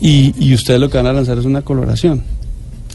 Y, 0.00 0.32
y 0.38 0.54
ustedes 0.54 0.78
lo 0.78 0.88
que 0.88 0.96
van 0.96 1.08
a 1.08 1.12
lanzar 1.12 1.38
es 1.38 1.44
una 1.44 1.62
coloración. 1.62 2.22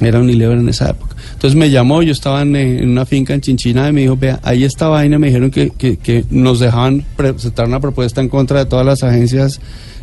Era 0.02 0.20
Unilever 0.20 0.58
en 0.58 0.68
esa 0.70 0.90
época. 0.90 1.16
Entonces 1.34 1.58
me 1.58 1.70
llamó, 1.70 2.02
yo 2.02 2.12
estaba 2.12 2.42
en, 2.42 2.56
eh, 2.56 2.80
en 2.82 2.90
una 2.90 3.06
finca 3.06 3.34
en 3.34 3.42
Chinchina 3.42 3.90
y 3.90 3.94
me 3.94 4.02
dijo, 4.02 4.18
vea, 4.18 4.40
ahí 4.44 4.64
esta 4.64 4.88
vaina, 4.88 5.18
me 5.20 5.28
dijeron 5.28 5.52
que, 5.52 6.26
nos 6.30 6.60
dejaban 6.60 7.06
presentar 7.16 7.68
una 7.68 7.80
propuesta 7.80 8.22
en 8.22 8.30
contra 8.30 8.60
de 8.60 8.66
todas 8.66 8.86
las 8.86 9.04
agencias 9.04 9.62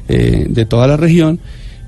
eh, 0.08 0.46
de 0.48 0.64
toda 0.66 0.86
la 0.86 0.96
región 0.96 1.40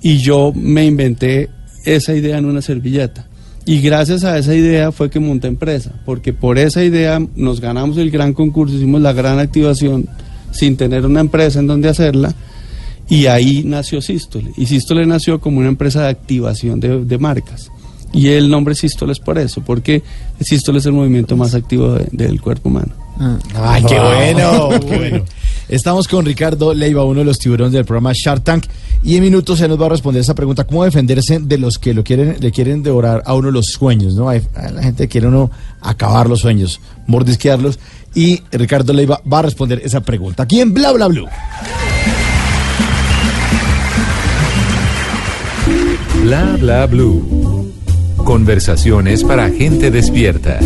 y 0.03 0.19
yo 0.19 0.53
me 0.55 0.85
inventé 0.85 1.49
esa 1.85 2.15
idea 2.15 2.39
en 2.39 2.45
una 2.45 2.61
servilleta. 2.61 3.27
Y 3.67 3.81
gracias 3.81 4.25
a 4.25 4.37
esa 4.37 4.55
idea 4.55 4.93
fue 4.93 5.09
que 5.09 5.19
monté 5.19 5.49
empresa, 5.49 5.93
porque 6.05 6.35
por 6.35 6.59
esa 6.59 6.85
idea 6.85 7.27
nos 7.35 7.61
ganamos 7.63 7.97
el 7.97 8.11
gran 8.11 8.35
concurso, 8.35 8.77
hicimos 8.77 9.01
la 9.01 9.15
gran 9.15 9.39
activación 9.39 10.07
sin 10.51 10.77
tener 10.77 11.07
una 11.07 11.21
empresa 11.21 11.61
en 11.61 11.67
donde 11.67 11.89
hacerla. 11.89 12.35
Y 13.09 13.27
ahí 13.27 13.65
nació 13.65 14.03
Sístole. 14.03 14.51
Y 14.57 14.67
Sístole 14.67 15.07
nació 15.07 15.41
como 15.41 15.59
una 15.61 15.69
empresa 15.69 16.03
de 16.03 16.09
activación 16.09 16.81
de 16.81 17.19
marcas. 17.19 17.71
Y 18.15 18.29
el 18.29 18.49
nombre 18.49 18.75
Sístole 18.75 19.13
es 19.13 19.19
por 19.19 19.39
eso, 19.39 19.61
porque 19.61 20.03
Sístole 20.41 20.79
es 20.79 20.87
el 20.87 20.93
movimiento 20.93 21.37
más 21.37 21.55
activo 21.55 21.93
de- 21.95 22.09
del 22.13 22.41
cuerpo 22.41 22.69
humano. 22.71 22.93
Ay, 23.55 23.83
qué 23.89 23.99
bueno, 24.01 24.71
qué 24.89 24.97
bueno. 24.97 25.25
Estamos 25.69 26.09
con 26.09 26.25
Ricardo 26.25 26.75
Leiva, 26.75 27.05
uno 27.05 27.21
de 27.21 27.25
los 27.25 27.39
tiburones 27.39 27.73
del 27.73 27.85
programa 27.85 28.13
Shark 28.15 28.43
Tank, 28.45 28.67
y 29.03 29.17
en 29.17 29.23
minutos 29.23 29.59
se 29.59 29.67
nos 29.69 29.81
va 29.81 29.87
a 29.87 29.89
responder 29.91 30.21
esa 30.21 30.35
pregunta, 30.35 30.65
¿cómo 30.65 30.85
defenderse 30.85 31.39
de 31.41 31.59
los 31.59 31.79
que 31.79 31.93
lo 31.95 32.05
quieren, 32.05 32.37
le 32.41 32.51
quieren 32.53 32.83
devorar 32.83 33.23
a 33.27 33.35
uno 33.35 33.51
los 33.51 33.67
sueños, 33.67 34.15
¿no? 34.15 34.29
Hay, 34.29 34.43
hay 34.55 34.73
la 34.73 34.83
gente 34.83 35.05
que 35.05 35.09
quiere 35.09 35.27
uno 35.29 35.51
acabar 35.81 36.29
los 36.29 36.41
sueños, 36.41 36.81
mordisquearlos, 37.07 37.79
y 38.15 38.43
Ricardo 38.53 38.93
Leiva 38.93 39.21
va 39.31 39.41
a 39.41 39.43
responder 39.43 39.81
esa 39.85 40.01
pregunta 40.01 40.43
aquí 40.45 40.61
en 40.61 40.73
Bla 40.75 40.93
Bla 40.93 41.09
Blue. 41.09 41.27
Bla 46.23 46.57
bla 46.61 46.87
blue. 46.87 47.54
Conversaciones 48.25 49.23
para 49.23 49.51
gente 49.51 49.91
despierta. 49.91 50.59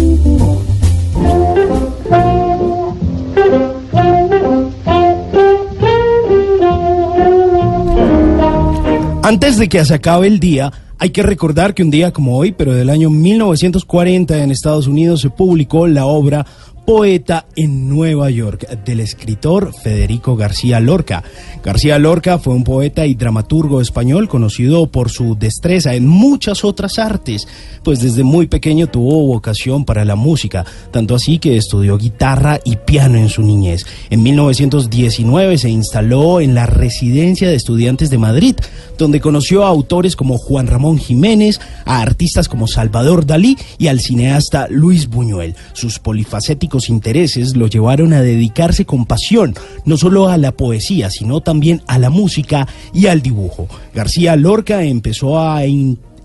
Antes 9.23 9.59
de 9.59 9.69
que 9.69 9.85
se 9.85 9.95
acabe 9.95 10.29
el 10.29 10.41
día, 10.41 10.73
hay 11.01 11.11
que 11.11 11.23
recordar 11.23 11.75
que 11.75 11.83
un 11.83 11.91
día 11.91 12.13
como 12.13 12.37
hoy, 12.37 12.53
pero 12.53 12.75
del 12.75 12.91
año 12.91 13.11
1940 13.11 14.43
en 14.43 14.51
Estados 14.51 14.87
Unidos 14.87 15.21
se 15.21 15.31
publicó 15.31 15.87
la 15.87 16.07
obra 16.07 16.47
Poeta 16.89 17.45
en 17.55 17.87
Nueva 17.87 18.31
York 18.31 18.67
del 18.87 19.01
escritor 19.01 19.75
Federico 19.75 20.37
García 20.37 20.81
Lorca. 20.81 21.23
García 21.63 21.99
Lorca 21.99 22.39
fue 22.39 22.55
un 22.55 22.65
poeta 22.65 23.05
y 23.05 23.15
dramaturgo 23.15 23.83
español 23.83 24.27
conocido 24.27 24.87
por 24.87 25.11
su 25.11 25.37
destreza 25.39 25.95
en 25.95 26.07
muchas 26.07 26.65
otras 26.65 26.99
artes, 26.99 27.47
pues 27.85 28.01
desde 28.01 28.25
muy 28.25 28.47
pequeño 28.47 28.87
tuvo 28.87 29.27
vocación 29.27 29.85
para 29.85 30.07
la 30.07 30.17
música, 30.17 30.65
tanto 30.91 31.15
así 31.15 31.39
que 31.39 31.59
estudió 31.59 31.99
guitarra 31.99 32.59
y 32.65 32.77
piano 32.77 33.19
en 33.19 33.29
su 33.29 33.43
niñez. 33.43 33.85
En 34.09 34.23
1919 34.23 35.59
se 35.59 35.69
instaló 35.69 36.41
en 36.41 36.55
la 36.55 36.65
Residencia 36.65 37.51
de 37.51 37.57
Estudiantes 37.57 38.09
de 38.09 38.17
Madrid, 38.17 38.57
donde 38.97 39.21
conoció 39.21 39.67
a 39.67 39.69
autores 39.69 40.17
como 40.17 40.39
Juan 40.39 40.67
Ramón 40.67 40.97
Jiménez, 40.97 41.61
a 41.85 42.01
artistas 42.01 42.49
como 42.49 42.67
Salvador 42.67 43.27
Dalí 43.27 43.59
y 43.77 43.89
al 43.89 44.01
cineasta 44.01 44.69
Luis 44.71 45.11
Buñuel. 45.11 45.55
Sus 45.75 45.99
polifacéticos 45.99 46.78
intereses 46.89 47.57
lo 47.57 47.67
llevaron 47.67 48.13
a 48.13 48.23
dedicarse 48.23 48.85
con 48.85 49.07
pasión 49.07 49.55
no 49.85 49.97
solo 49.97 50.29
a 50.29 50.37
la 50.37 50.53
poesía, 50.53 51.11
sino 51.11 51.41
también 51.41 51.83
a 51.87 51.99
la 51.99 52.11
música 52.11 52.69
y 52.95 53.07
al 53.07 53.23
dibujo. 53.23 53.69
García 53.95 54.37
Lorca 54.37 54.83
empezó 54.85 55.41
a 55.41 55.65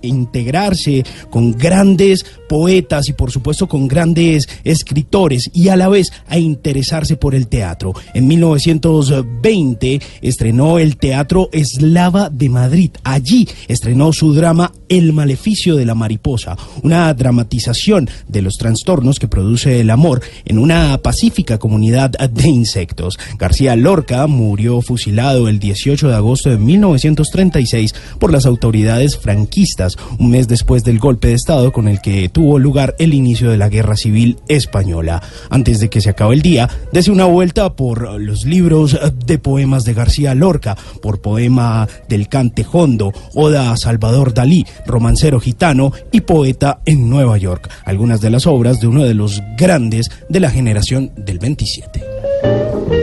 integrarse 0.03 1.03
con 1.29 1.57
grandes 1.57 2.25
poetas 2.47 3.09
y 3.09 3.13
por 3.13 3.31
supuesto 3.31 3.67
con 3.67 3.87
grandes 3.87 4.47
escritores 4.63 5.49
y 5.53 5.69
a 5.69 5.75
la 5.75 5.89
vez 5.89 6.11
a 6.27 6.37
interesarse 6.37 7.17
por 7.17 7.35
el 7.35 7.47
teatro. 7.47 7.93
En 8.13 8.27
1920 8.27 10.01
estrenó 10.21 10.79
el 10.79 10.97
Teatro 10.97 11.49
Eslava 11.51 12.29
de 12.29 12.49
Madrid. 12.49 12.91
Allí 13.03 13.47
estrenó 13.67 14.13
su 14.13 14.33
drama 14.33 14.71
El 14.89 15.13
maleficio 15.13 15.75
de 15.75 15.85
la 15.85 15.95
mariposa, 15.95 16.57
una 16.83 17.13
dramatización 17.13 18.09
de 18.27 18.41
los 18.41 18.57
trastornos 18.57 19.19
que 19.19 19.27
produce 19.27 19.79
el 19.79 19.89
amor 19.89 20.21
en 20.45 20.59
una 20.59 20.97
pacífica 20.99 21.57
comunidad 21.57 22.11
de 22.11 22.47
insectos. 22.47 23.17
García 23.37 23.75
Lorca 23.75 24.27
murió 24.27 24.81
fusilado 24.81 25.47
el 25.47 25.59
18 25.59 26.09
de 26.09 26.15
agosto 26.15 26.49
de 26.49 26.57
1936 26.57 27.93
por 28.19 28.31
las 28.31 28.45
autoridades 28.45 29.17
franquistas, 29.17 29.92
un 30.19 30.31
mes 30.31 30.47
después 30.47 30.83
del 30.83 30.99
golpe 30.99 31.29
de 31.29 31.33
Estado 31.33 31.71
con 31.71 31.87
el 31.87 32.01
que 32.01 32.29
tuvo 32.29 32.59
lugar 32.59 32.95
el 32.99 33.13
inicio 33.13 33.49
de 33.49 33.57
la 33.57 33.69
Guerra 33.69 33.95
Civil 33.95 34.37
Española. 34.47 35.21
Antes 35.49 35.79
de 35.79 35.89
que 35.89 36.01
se 36.01 36.09
acabe 36.09 36.35
el 36.35 36.41
día, 36.41 36.69
dese 36.91 37.11
una 37.11 37.25
vuelta 37.25 37.75
por 37.75 38.19
los 38.19 38.45
libros 38.45 38.97
de 39.25 39.37
poemas 39.39 39.83
de 39.85 39.93
García 39.93 40.35
Lorca, 40.35 40.77
por 41.01 41.21
poema 41.21 41.87
del 42.07 42.27
Cante 42.27 42.65
Hondo, 42.71 43.11
Oda 43.33 43.71
a 43.71 43.77
Salvador 43.77 44.33
Dalí, 44.33 44.65
romancero 44.85 45.39
gitano 45.39 45.91
y 46.11 46.21
poeta 46.21 46.79
en 46.85 47.09
Nueva 47.09 47.37
York, 47.37 47.69
algunas 47.85 48.21
de 48.21 48.29
las 48.29 48.47
obras 48.47 48.79
de 48.79 48.87
uno 48.87 49.03
de 49.03 49.13
los 49.13 49.41
grandes 49.57 50.09
de 50.29 50.39
la 50.39 50.49
generación 50.49 51.11
del 51.15 51.39
27. 51.39 53.02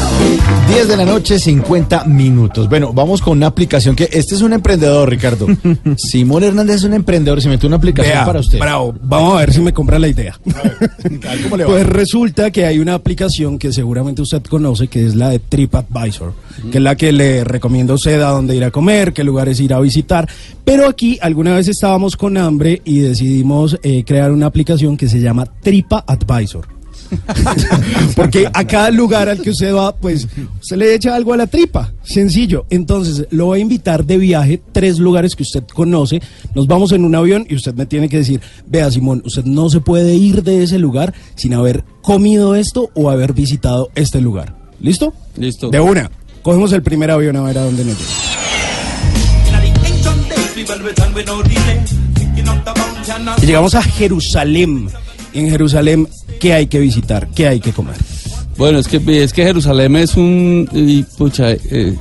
10 0.67 0.87
de 0.87 0.97
la 0.97 1.05
noche, 1.05 1.37
50 1.37 2.05
minutos. 2.05 2.69
Bueno, 2.69 2.93
vamos 2.93 3.21
con 3.21 3.37
una 3.37 3.47
aplicación 3.47 3.95
que 3.95 4.07
este 4.11 4.35
es 4.35 4.41
un 4.41 4.53
emprendedor, 4.53 5.09
Ricardo. 5.09 5.47
Simón 5.97 6.43
Hernández 6.43 6.77
es 6.77 6.83
un 6.83 6.93
emprendedor, 6.93 7.41
se 7.41 7.49
metió 7.49 7.67
una 7.67 7.75
aplicación 7.75 8.15
Vea, 8.15 8.25
para 8.25 8.39
usted. 8.39 8.57
bravo. 8.57 8.93
Vamos 9.01 9.35
a 9.35 9.39
ver 9.39 9.53
si 9.53 9.59
me 9.59 9.73
compra 9.73 9.99
la 9.99 10.07
idea. 10.07 10.39
¿Cómo 11.43 11.57
le 11.57 11.65
va? 11.65 11.71
Pues 11.71 11.85
resulta 11.85 12.51
que 12.51 12.65
hay 12.65 12.79
una 12.79 12.93
aplicación 12.93 13.59
que 13.59 13.73
seguramente 13.73 14.21
usted 14.21 14.41
conoce, 14.43 14.87
que 14.87 15.05
es 15.05 15.15
la 15.15 15.29
de 15.29 15.39
TripAdvisor, 15.39 16.33
que 16.71 16.77
es 16.77 16.83
la 16.83 16.95
que 16.95 17.11
le 17.11 17.43
recomienda 17.43 17.91
a 17.91 17.95
usted 17.95 18.21
a 18.21 18.29
dónde 18.29 18.55
ir 18.55 18.63
a 18.63 18.71
comer, 18.71 19.11
qué 19.11 19.25
lugares 19.25 19.59
ir 19.59 19.73
a 19.73 19.79
visitar. 19.81 20.29
Pero 20.63 20.87
aquí 20.87 21.19
alguna 21.21 21.55
vez 21.55 21.67
estábamos 21.67 22.15
con 22.15 22.37
hambre 22.37 22.81
y 22.85 22.99
decidimos 22.99 23.77
eh, 23.83 24.03
crear 24.05 24.31
una 24.31 24.45
aplicación 24.45 24.95
que 24.95 25.09
se 25.09 25.19
llama 25.19 25.45
TripAdvisor. 25.45 26.80
Porque 28.15 28.47
a 28.51 28.65
cada 28.65 28.91
lugar 28.91 29.29
al 29.29 29.41
que 29.41 29.51
usted 29.51 29.73
va, 29.73 29.95
pues, 29.95 30.27
usted 30.61 30.77
le 30.77 30.93
echa 30.95 31.15
algo 31.15 31.33
a 31.33 31.37
la 31.37 31.47
tripa. 31.47 31.91
Sencillo. 32.03 32.65
Entonces, 32.69 33.27
lo 33.31 33.47
voy 33.47 33.59
a 33.59 33.61
invitar 33.61 34.05
de 34.05 34.17
viaje, 34.17 34.61
tres 34.71 34.99
lugares 34.99 35.35
que 35.35 35.43
usted 35.43 35.63
conoce. 35.73 36.21
Nos 36.55 36.67
vamos 36.67 36.91
en 36.91 37.05
un 37.05 37.15
avión 37.15 37.45
y 37.49 37.55
usted 37.55 37.73
me 37.73 37.85
tiene 37.85 38.09
que 38.09 38.17
decir, 38.17 38.41
vea, 38.65 38.89
Simón, 38.91 39.21
usted 39.25 39.45
no 39.45 39.69
se 39.69 39.79
puede 39.81 40.15
ir 40.15 40.43
de 40.43 40.63
ese 40.63 40.79
lugar 40.79 41.13
sin 41.35 41.53
haber 41.53 41.83
comido 42.01 42.55
esto 42.55 42.89
o 42.93 43.09
haber 43.09 43.33
visitado 43.33 43.89
este 43.95 44.21
lugar. 44.21 44.55
¿Listo? 44.79 45.13
Listo. 45.37 45.69
De 45.69 45.79
una. 45.79 46.09
Cogemos 46.41 46.73
el 46.73 46.81
primer 46.81 47.11
avión 47.11 47.35
a 47.35 47.43
ver 47.43 47.57
a 47.57 47.63
dónde 47.63 47.85
nos 47.85 47.97
lleva. 47.97 48.41
Y 53.41 53.45
llegamos 53.45 53.75
a 53.75 53.81
Jerusalén. 53.83 54.89
En 55.33 55.49
Jerusalén, 55.49 56.07
¿qué 56.39 56.53
hay 56.53 56.67
que 56.67 56.79
visitar? 56.79 57.29
¿Qué 57.33 57.47
hay 57.47 57.59
que 57.59 57.71
comer? 57.71 57.95
Bueno, 58.57 58.79
es 58.79 58.87
que, 58.87 59.01
es 59.23 59.33
que 59.33 59.43
Jerusalén 59.43 59.95
es 59.95 60.15
un... 60.15 60.69
y, 60.73 61.03
pucha, 61.03 61.51
eh, 61.51 61.95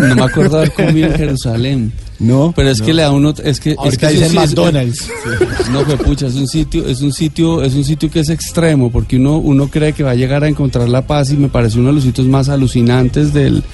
no 0.00 0.14
me 0.14 0.22
acuerdo 0.22 0.58
haber 0.58 0.72
comido 0.72 1.08
en 1.08 1.14
Jerusalén. 1.14 1.92
No. 2.18 2.52
Pero 2.54 2.70
es 2.70 2.80
no. 2.80 2.86
que 2.86 2.94
le 2.94 3.02
da 3.02 3.10
uno... 3.10 3.34
Es 3.42 3.58
que, 3.58 3.76
es 3.84 3.98
que 3.98 4.06
es 4.06 4.30
un 4.30 4.34
McDonald's. 4.34 5.08
No, 5.72 5.84
fue 5.84 5.96
pucha, 5.96 6.26
es 6.26 6.34
un 6.34 6.46
sitio, 6.46 6.86
es 6.86 7.00
un 7.00 7.12
sitio, 7.12 7.62
es 7.62 7.74
un 7.74 7.84
sitio 7.84 8.10
que 8.10 8.20
es 8.20 8.28
extremo, 8.28 8.90
porque 8.90 9.16
uno, 9.16 9.38
uno 9.38 9.68
cree 9.68 9.92
que 9.92 10.02
va 10.02 10.10
a 10.10 10.14
llegar 10.14 10.44
a 10.44 10.48
encontrar 10.48 10.88
la 10.88 11.06
paz 11.06 11.30
y 11.30 11.36
me 11.36 11.48
parece 11.48 11.78
uno 11.78 11.88
de 11.88 11.94
los 11.94 12.04
sitios 12.04 12.26
más 12.26 12.48
alucinantes 12.48 13.32
del, 13.32 13.64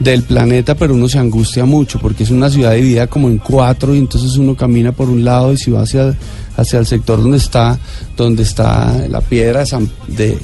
del 0.00 0.22
planeta, 0.22 0.74
pero 0.74 0.94
uno 0.94 1.08
se 1.08 1.18
angustia 1.18 1.64
mucho, 1.64 1.98
porque 2.00 2.24
es 2.24 2.30
una 2.30 2.48
ciudad 2.50 2.72
dividida 2.74 3.06
como 3.06 3.28
en 3.28 3.38
cuatro, 3.38 3.94
y 3.94 3.98
entonces 3.98 4.36
uno 4.36 4.56
camina 4.56 4.92
por 4.92 5.08
un 5.10 5.24
lado 5.24 5.52
y 5.52 5.58
si 5.58 5.70
va 5.70 5.82
hacia, 5.82 6.16
hacia 6.56 6.78
el 6.78 6.86
sector 6.86 7.20
donde 7.22 7.36
está, 7.36 7.78
donde 8.16 8.42
está 8.42 9.06
la 9.08 9.20
piedra 9.20 9.60
de 9.60 9.66
San, 9.66 9.90
de, 10.08 10.38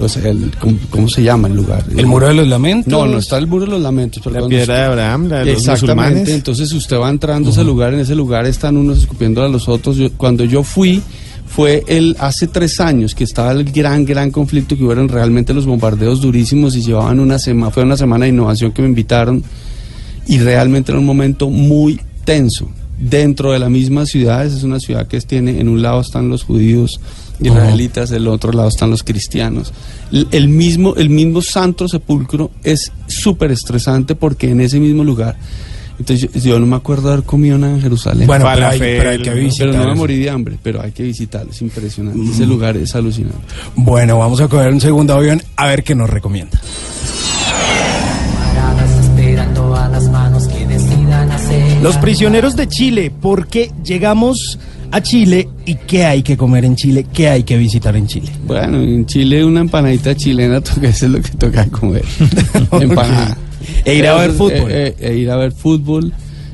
o 0.00 0.08
sea, 0.08 0.30
el- 0.30 0.52
¿cómo, 0.60 0.78
cómo 0.90 1.08
se 1.08 1.22
llama 1.24 1.48
el 1.48 1.54
lugar? 1.56 1.84
¿El 1.96 2.06
Muro 2.06 2.28
de 2.28 2.34
los 2.34 2.46
Lamentos? 2.46 2.90
No, 2.92 3.04
no 3.04 3.18
está 3.18 3.36
el 3.38 3.48
muro 3.48 3.64
de 3.64 3.72
los 3.72 3.82
lamentos, 3.82 4.22
pero 4.22 4.34
La 4.34 4.40
cuando 4.40 4.48
piedra 4.56 4.74
usted- 4.74 4.74
de 4.74 4.84
Abraham, 4.86 5.28
la 5.28 5.38
de 5.40 5.44
los 5.46 5.54
Exactamente, 5.60 6.02
musulmanes. 6.10 6.28
entonces 6.28 6.72
usted 6.72 6.96
va 6.96 7.10
entrando 7.10 7.48
a 7.48 7.52
ese 7.52 7.64
lugar, 7.64 7.92
en 7.94 8.00
ese 8.00 8.14
lugar 8.14 8.46
están 8.46 8.76
unos 8.76 8.98
escupiendo 8.98 9.42
a 9.42 9.48
los 9.48 9.68
otros. 9.68 9.96
Yo- 9.96 10.12
cuando 10.16 10.44
yo 10.44 10.62
fui, 10.62 11.02
fue 11.60 11.84
el 11.88 12.16
hace 12.20 12.46
tres 12.46 12.80
años 12.80 13.14
que 13.14 13.22
estaba 13.22 13.52
el 13.52 13.64
gran, 13.70 14.06
gran 14.06 14.30
conflicto 14.30 14.78
que 14.78 14.82
hubieron 14.82 15.10
realmente 15.10 15.52
los 15.52 15.66
bombardeos 15.66 16.22
durísimos 16.22 16.74
y 16.74 16.80
llevaban 16.80 17.20
una 17.20 17.38
semana, 17.38 17.70
fue 17.70 17.82
una 17.82 17.98
semana 17.98 18.24
de 18.24 18.30
innovación 18.30 18.72
que 18.72 18.80
me 18.80 18.88
invitaron 18.88 19.44
y 20.26 20.38
realmente 20.38 20.90
era 20.90 20.98
un 20.98 21.04
momento 21.04 21.50
muy 21.50 22.00
tenso. 22.24 22.70
Dentro 22.98 23.52
de 23.52 23.58
la 23.58 23.68
misma 23.68 24.06
ciudad, 24.06 24.46
esa 24.46 24.56
es 24.56 24.62
una 24.62 24.80
ciudad 24.80 25.06
que 25.06 25.20
tiene, 25.20 25.60
en 25.60 25.68
un 25.68 25.82
lado 25.82 26.00
están 26.00 26.30
los 26.30 26.44
judíos 26.44 26.98
israelitas, 27.42 28.08
del 28.08 28.28
otro 28.28 28.52
lado 28.52 28.70
están 28.70 28.88
los 28.88 29.02
cristianos. 29.02 29.74
El, 30.10 30.28
el 30.30 30.48
mismo, 30.48 30.94
el 30.96 31.10
mismo 31.10 31.42
santo 31.42 31.88
sepulcro 31.88 32.52
es 32.64 32.90
súper 33.06 33.50
estresante 33.50 34.14
porque 34.14 34.50
en 34.50 34.62
ese 34.62 34.80
mismo 34.80 35.04
lugar, 35.04 35.36
entonces 36.00 36.32
yo, 36.32 36.40
yo 36.40 36.58
no 36.58 36.64
me 36.64 36.76
acuerdo 36.76 37.08
de 37.08 37.14
haber 37.14 37.26
comido 37.26 37.58
nada 37.58 37.74
en 37.74 37.82
Jerusalén. 37.82 38.26
Bueno, 38.26 38.46
pero 38.54 38.68
hay, 38.68 38.78
pero 38.78 39.10
hay 39.10 39.18
que 39.18 39.30
¿no? 39.30 39.36
visitar. 39.36 39.68
Pero 39.68 39.82
no 39.82 39.90
me 39.90 39.94
morí 39.94 40.18
de 40.18 40.30
hambre, 40.30 40.56
pero 40.62 40.82
hay 40.82 40.92
que 40.92 41.02
visitarlo, 41.02 41.50
es 41.50 41.60
impresionante. 41.60 42.30
Ese 42.30 42.46
lugar 42.46 42.76
es 42.78 42.94
alucinante. 42.94 43.38
Bueno, 43.76 44.18
vamos 44.18 44.40
a 44.40 44.48
coger 44.48 44.72
un 44.72 44.80
segundo 44.80 45.14
avión 45.14 45.42
a 45.56 45.66
ver 45.66 45.84
qué 45.84 45.94
nos 45.94 46.08
recomienda. 46.08 46.58
Los 51.82 51.96
prisioneros 51.98 52.56
de 52.56 52.68
Chile, 52.68 53.10
¿por 53.10 53.46
qué 53.46 53.70
llegamos 53.84 54.58
a 54.90 55.02
Chile 55.02 55.48
y 55.66 55.74
qué 55.74 56.04
hay 56.04 56.22
que 56.22 56.36
comer 56.36 56.64
en 56.64 56.76
Chile? 56.76 57.06
¿Qué 57.12 57.28
hay 57.28 57.42
que 57.42 57.56
visitar 57.58 57.94
en 57.96 58.06
Chile? 58.06 58.30
Bueno, 58.46 58.78
en 58.78 59.04
Chile 59.06 59.44
una 59.44 59.60
empanadita 59.60 60.14
chilena, 60.14 60.60
toca, 60.62 60.88
eso 60.88 61.06
es 61.06 61.12
lo 61.12 61.20
que 61.20 61.30
toca 61.30 61.66
comer. 61.66 62.04
Empanada. 62.72 63.36
E 63.84 63.94
ir 63.94 64.06
a 64.06 64.14
ver 64.16 64.32
fútbol. 64.32 64.70
eh, 64.70 64.94
eh, 64.98 65.08
e 65.08 65.16
ir 65.16 65.30
a 65.30 65.36
ver 65.36 65.52
fútbol. 65.52 66.12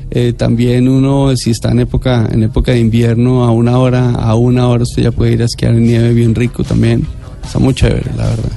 Eh, 0.09 0.33
también 0.33 0.87
uno, 0.87 1.35
si 1.35 1.51
está 1.51 1.71
en 1.71 1.79
época, 1.81 2.27
en 2.31 2.43
época 2.43 2.71
de 2.71 2.79
invierno, 2.79 3.43
a 3.43 3.51
una 3.51 3.77
hora, 3.77 4.11
a 4.11 4.35
una 4.35 4.67
hora 4.69 4.83
usted 4.83 5.03
ya 5.03 5.11
puede 5.11 5.33
ir 5.33 5.41
a 5.41 5.45
esquiar 5.45 5.73
en 5.73 5.83
nieve 5.83 6.13
bien 6.13 6.33
rico 6.33 6.63
también. 6.63 7.05
Está 7.43 7.59
muy 7.59 7.73
chévere, 7.73 8.09
la 8.15 8.27
verdad. 8.27 8.51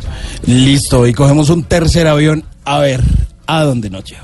Listo, 0.46 1.06
y 1.06 1.12
cogemos 1.12 1.50
un 1.50 1.64
tercer 1.64 2.06
avión 2.06 2.44
a 2.64 2.78
ver 2.78 3.00
a 3.46 3.64
dónde 3.64 3.90
nos 3.90 4.04
lleva. 4.04 4.22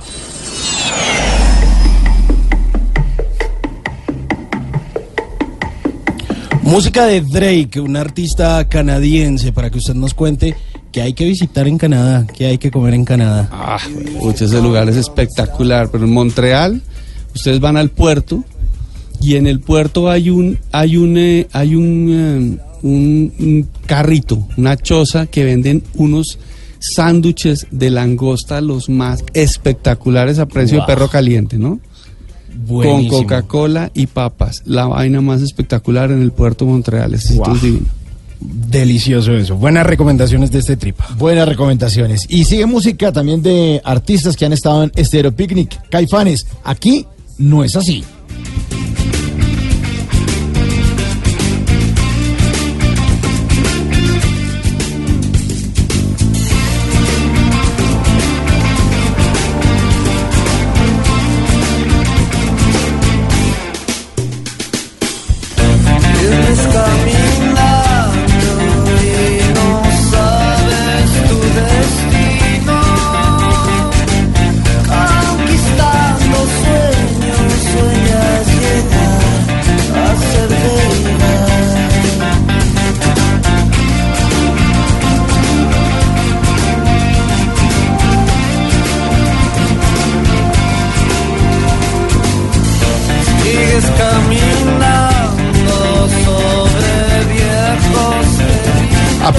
Música 6.63 7.07
de 7.07 7.21
Drake, 7.21 7.79
un 7.81 7.97
artista 7.97 8.69
canadiense, 8.69 9.53
para 9.53 9.71
que 9.71 9.79
usted 9.79 9.95
nos 9.95 10.15
cuente 10.15 10.57
qué 10.97 11.03
hay 11.03 11.13
que 11.13 11.27
visitar 11.27 11.69
en 11.69 11.77
Canadá, 11.77 12.27
qué 12.39 12.47
hay 12.47 12.57
que 12.57 12.71
comer 12.71 12.95
en 12.95 13.05
Canadá. 13.05 13.51
Ah, 13.53 13.79
ese 14.35 14.63
lugar 14.63 14.89
es 14.89 14.97
espectacular. 14.97 15.91
Pero 15.91 16.05
en 16.07 16.11
Montreal, 16.11 16.81
ustedes 17.35 17.61
van 17.61 17.77
al 17.77 17.91
puerto 17.91 18.43
y 19.21 19.35
en 19.35 19.47
el 19.47 19.61
puerto 19.61 20.09
hay 20.09 20.31
un, 20.31 20.59
hay 20.73 20.97
un, 20.97 21.19
eh, 21.19 21.49
hay 21.53 21.75
un, 21.75 22.09
eh, 22.09 22.77
un, 22.83 23.31
un 23.39 23.69
carrito, 23.85 24.49
una 24.57 24.79
choza 24.79 25.27
que 25.27 25.45
venden 25.45 25.83
unos 25.97 26.39
sándwiches 26.79 27.67
de 27.71 27.91
langosta 27.91 28.63
los 28.63 28.89
más 28.89 29.23
espectaculares 29.35 30.39
a 30.39 30.47
precio 30.47 30.79
Wow. 30.79 30.87
de 30.87 30.95
perro 30.95 31.09
caliente, 31.11 31.59
¿no? 31.59 31.79
Buenísimo. 32.67 33.11
Con 33.11 33.23
Coca-Cola 33.25 33.91
y 33.93 34.07
papas. 34.07 34.63
La 34.65 34.87
vaina 34.87 35.21
más 35.21 35.43
espectacular 35.43 36.11
en 36.11 36.23
el 36.23 36.33
puerto 36.33 36.65
de 36.65 36.71
Montreal. 36.71 37.19
Sitio 37.21 37.45
Wow. 37.45 37.55
es 37.57 37.61
divino. 37.61 37.87
Delicioso 38.41 39.33
eso. 39.33 39.57
Buenas 39.57 39.87
recomendaciones 39.87 40.51
de 40.51 40.59
este 40.59 40.77
tripa. 40.77 41.07
Buenas 41.17 41.49
recomendaciones. 41.49 42.27
Y 42.29 42.45
sigue 42.45 42.67
música 42.67 43.13
también 43.13 43.43
de 43.43 43.81
artistas 43.85 44.37
que 44.37 44.45
han 44.45 44.53
estado 44.53 44.85
en 44.85 44.93
Estero 44.95 45.33
Picnic, 45.33 45.89
Caifanes. 45.89 46.47
Aquí 46.63 47.07
no 47.39 47.65
es 47.65 47.77
así. 47.77 48.05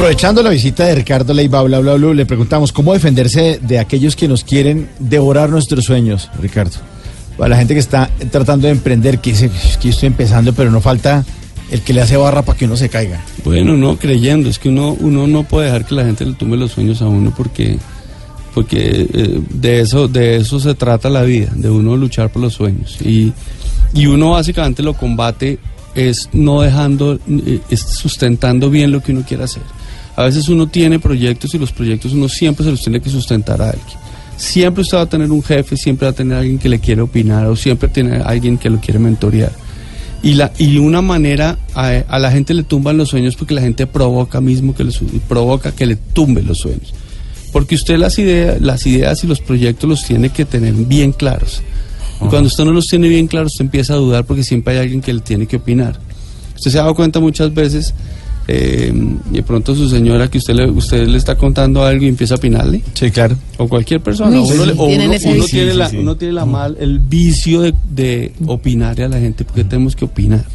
Aprovechando 0.07 0.41
la 0.41 0.51
visita 0.51 0.85
de 0.85 0.95
Ricardo 0.95 1.33
Leiva, 1.33 1.61
bla, 1.63 1.81
le 1.81 2.25
preguntamos 2.25 2.71
cómo 2.71 2.93
defenderse 2.93 3.59
de 3.61 3.77
aquellos 3.77 4.15
que 4.15 4.29
nos 4.29 4.45
quieren 4.45 4.87
devorar 4.99 5.49
nuestros 5.49 5.83
sueños, 5.83 6.29
Ricardo. 6.39 6.77
Para 7.37 7.49
la 7.49 7.57
gente 7.57 7.73
que 7.73 7.81
está 7.81 8.09
tratando 8.31 8.67
de 8.67 8.71
emprender, 8.71 9.19
que 9.19 9.31
dice 9.31 9.51
que 9.81 9.89
estoy 9.89 10.07
empezando, 10.07 10.53
pero 10.53 10.71
no 10.71 10.79
falta 10.79 11.25
el 11.71 11.81
que 11.81 11.91
le 11.91 11.99
hace 11.99 12.15
barra 12.15 12.41
para 12.41 12.57
que 12.57 12.63
uno 12.63 12.77
se 12.77 12.87
caiga. 12.87 13.21
Bueno, 13.43 13.75
no 13.75 13.97
creyendo, 13.97 14.47
es 14.49 14.59
que 14.59 14.69
uno, 14.69 14.95
uno 14.97 15.27
no 15.27 15.43
puede 15.43 15.65
dejar 15.65 15.83
que 15.83 15.95
la 15.95 16.05
gente 16.05 16.25
le 16.25 16.35
tumbe 16.35 16.55
los 16.55 16.71
sueños 16.71 17.01
a 17.01 17.07
uno 17.09 17.33
porque, 17.35 17.77
porque 18.53 19.09
eh, 19.13 19.41
de, 19.49 19.81
eso, 19.81 20.07
de 20.07 20.37
eso 20.37 20.61
se 20.61 20.73
trata 20.73 21.09
la 21.09 21.23
vida, 21.23 21.51
de 21.53 21.69
uno 21.69 21.97
luchar 21.97 22.31
por 22.31 22.41
los 22.41 22.53
sueños. 22.53 22.97
Y, 23.01 23.33
y 23.93 24.05
uno 24.05 24.31
básicamente 24.31 24.81
lo 24.83 24.93
combate 24.93 25.59
es 25.95 26.29
no 26.31 26.61
dejando, 26.61 27.19
eh, 27.27 27.59
sustentando 27.75 28.69
bien 28.69 28.93
lo 28.93 29.03
que 29.03 29.11
uno 29.11 29.25
quiere 29.27 29.43
hacer. 29.43 29.63
A 30.17 30.23
veces 30.23 30.49
uno 30.49 30.67
tiene 30.67 30.97
proyectos 30.97 31.53
y 31.53 31.59
los 31.59 31.71
proyectos 31.71 32.11
uno 32.11 32.27
siempre 32.27 32.65
se 32.65 32.71
los 32.71 32.81
tiene 32.81 32.99
que 32.99 33.09
sustentar 33.09 33.61
a 33.61 33.69
alguien. 33.69 33.97
Siempre 34.35 34.81
usted 34.81 34.97
va 34.97 35.01
a 35.01 35.09
tener 35.09 35.31
un 35.31 35.43
jefe, 35.43 35.77
siempre 35.77 36.07
va 36.07 36.11
a 36.11 36.15
tener 36.15 36.39
alguien 36.39 36.57
que 36.57 36.69
le 36.69 36.79
quiere 36.79 37.01
opinar 37.01 37.45
o 37.45 37.55
siempre 37.55 37.87
tiene 37.87 38.17
alguien 38.17 38.57
que 38.57 38.71
lo 38.71 38.81
quiere 38.81 38.97
mentorear. 38.97 39.51
Y, 40.23 40.33
la, 40.33 40.51
y 40.57 40.79
una 40.79 41.03
manera, 41.03 41.59
a, 41.75 41.89
a 42.07 42.17
la 42.17 42.31
gente 42.31 42.55
le 42.55 42.63
tumban 42.63 42.97
los 42.97 43.09
sueños 43.09 43.35
porque 43.35 43.53
la 43.53 43.61
gente 43.61 43.85
provoca 43.85 44.41
mismo 44.41 44.73
que 44.73 44.83
los, 44.83 44.99
provoca 45.27 45.71
que 45.71 45.85
le 45.85 45.95
tumbe 45.95 46.41
los 46.41 46.57
sueños. 46.57 46.95
Porque 47.51 47.75
usted 47.75 47.99
las 47.99 48.17
ideas, 48.17 48.59
las 48.59 48.87
ideas 48.87 49.23
y 49.23 49.27
los 49.27 49.39
proyectos 49.39 49.87
los 49.87 50.03
tiene 50.03 50.29
que 50.29 50.45
tener 50.45 50.73
bien 50.73 51.11
claros. 51.11 51.61
Y 52.25 52.27
cuando 52.27 52.47
usted 52.47 52.65
no 52.65 52.71
los 52.71 52.87
tiene 52.87 53.07
bien 53.07 53.27
claros, 53.27 53.51
usted 53.53 53.65
empieza 53.65 53.93
a 53.93 53.97
dudar 53.97 54.25
porque 54.25 54.43
siempre 54.43 54.73
hay 54.73 54.79
alguien 54.79 55.01
que 55.01 55.13
le 55.13 55.21
tiene 55.21 55.45
que 55.45 55.57
opinar. 55.57 55.99
Usted 56.55 56.71
se 56.71 56.79
ha 56.79 56.81
dado 56.81 56.95
cuenta 56.95 57.19
muchas 57.19 57.53
veces 57.53 57.93
eh, 58.47 58.93
y 59.31 59.33
de 59.35 59.43
pronto 59.43 59.75
su 59.75 59.89
señora 59.89 60.29
que 60.29 60.37
usted 60.37 60.53
le, 60.55 60.69
usted 60.69 61.07
le 61.07 61.17
está 61.17 61.35
contando 61.35 61.83
algo 61.83 62.05
y 62.05 62.07
empieza 62.07 62.35
a 62.35 62.37
opinarle. 62.37 62.81
Sí, 62.93 63.11
claro. 63.11 63.35
O 63.57 63.67
cualquier 63.67 64.01
persona. 64.01 64.39
Uy, 64.41 64.49
uno, 64.51 64.63
sí, 64.63 64.67
le- 64.67 64.71
o 64.73 64.85
uno- 64.85 64.85
uno 64.85 65.45
tiene 65.45 65.73
la, 65.73 65.89
sí, 65.89 65.95
sí. 65.95 66.01
uno 66.01 66.15
tiene 66.15 66.33
la 66.33 66.45
mal, 66.45 66.77
el 66.79 66.99
vicio 66.99 67.61
de, 67.61 67.73
de 67.89 68.31
opinarle 68.45 69.03
a 69.05 69.09
la 69.09 69.19
gente 69.19 69.43
porque 69.43 69.63
tenemos 69.63 69.95
que 69.95 70.05
opinar. 70.05 70.45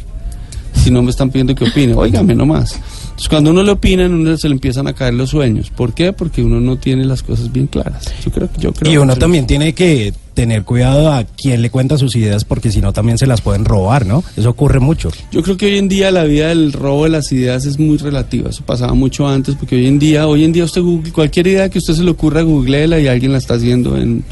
Si 0.75 0.89
no 0.91 1.01
me 1.03 1.11
están 1.11 1.29
pidiendo 1.29 1.53
que 1.55 1.65
opine, 1.65 1.93
óigame 1.93 2.33
nomás. 2.35 2.73
Entonces, 3.03 3.29
cuando 3.29 3.51
uno 3.51 3.61
le 3.61 3.71
opina, 3.71 4.05
a 4.05 4.07
uno 4.09 4.35
se 4.37 4.49
le 4.49 4.55
empiezan 4.55 4.87
a 4.87 4.93
caer 4.93 5.13
los 5.13 5.29
sueños. 5.29 5.69
¿Por 5.69 5.93
qué? 5.93 6.11
Porque 6.13 6.41
uno 6.43 6.59
no 6.59 6.77
tiene 6.77 7.05
las 7.05 7.21
cosas 7.21 7.51
bien 7.53 7.67
claras. 7.67 8.05
Yo 8.25 8.31
creo, 8.31 8.49
yo 8.59 8.73
creo 8.73 8.91
Y 8.91 8.97
uno 8.97 9.13
que- 9.13 9.19
también 9.19 9.45
tiene 9.45 9.73
que 9.73 10.13
tener 10.33 10.63
cuidado 10.63 11.11
a 11.11 11.23
quien 11.25 11.61
le 11.61 11.69
cuenta 11.69 11.97
sus 11.97 12.15
ideas 12.15 12.43
porque 12.45 12.71
si 12.71 12.81
no 12.81 12.91
también 12.93 13.17
se 13.17 13.27
las 13.27 13.41
pueden 13.41 13.65
robar, 13.65 14.05
¿no? 14.05 14.23
Eso 14.35 14.49
ocurre 14.49 14.79
mucho. 14.79 15.11
Yo 15.31 15.43
creo 15.43 15.57
que 15.57 15.67
hoy 15.67 15.77
en 15.77 15.87
día 15.89 16.09
la 16.11 16.23
vida 16.23 16.47
del 16.49 16.73
robo 16.73 17.03
de 17.03 17.11
las 17.11 17.31
ideas 17.31 17.65
es 17.65 17.77
muy 17.79 17.97
relativa. 17.97 18.49
Eso 18.49 18.63
pasaba 18.65 18.93
mucho 18.93 19.27
antes, 19.27 19.55
porque 19.55 19.75
hoy 19.75 19.87
en 19.87 19.99
día, 19.99 20.27
hoy 20.27 20.43
en 20.43 20.51
día 20.53 20.63
usted 20.63 20.81
google, 20.81 21.11
cualquier 21.11 21.47
idea 21.47 21.69
que 21.69 21.77
usted 21.79 21.93
se 21.93 22.03
le 22.03 22.11
ocurra, 22.11 22.41
googleela 22.41 22.99
y 22.99 23.07
alguien 23.07 23.31
la 23.31 23.37
está 23.37 23.53
haciendo 23.55 23.95
en, 23.97 24.23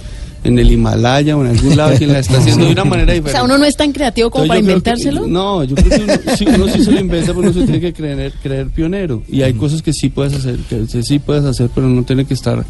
en 0.43 0.57
el 0.57 0.71
Himalaya 0.71 1.37
o 1.37 1.45
en 1.45 1.51
algún 1.51 1.77
lado, 1.77 1.95
quien 1.97 2.11
la 2.13 2.19
está 2.19 2.39
haciendo 2.39 2.65
de 2.65 2.71
una 2.71 2.83
manera 2.83 3.11
O 3.11 3.15
diferente. 3.15 3.31
sea, 3.33 3.43
uno 3.43 3.57
no 3.59 3.65
es 3.65 3.75
tan 3.77 3.91
creativo 3.91 4.31
como 4.31 4.45
Entonces, 4.45 4.63
para 4.63 4.73
que- 4.83 4.89
inventárselo. 4.89 5.27
no, 5.27 5.63
yo 5.63 5.75
creo 5.75 5.89
que 5.89 6.03
uno, 6.03 6.35
sí, 6.35 6.45
uno 6.47 6.67
sí 6.67 6.83
se 6.83 6.91
lo 6.91 6.99
inventa, 6.99 7.27
pero 7.27 7.39
uno 7.41 7.53
se 7.53 7.61
tiene 7.61 7.79
que 7.79 7.93
creer, 7.93 8.33
creer 8.41 8.67
pionero. 8.71 9.21
Y 9.29 9.43
hay 9.43 9.53
cosas 9.53 9.83
que 9.83 9.93
sí 9.93 10.09
puedes 10.09 10.33
hacer, 10.33 10.57
que 10.67 10.87
sí- 10.87 11.03
sí 11.03 11.19
puedes 11.19 11.43
hacer, 11.45 11.69
pero 11.75 11.87
no 11.87 12.01
tiene 12.03 12.25
que 12.25 12.33
estar. 12.33 12.65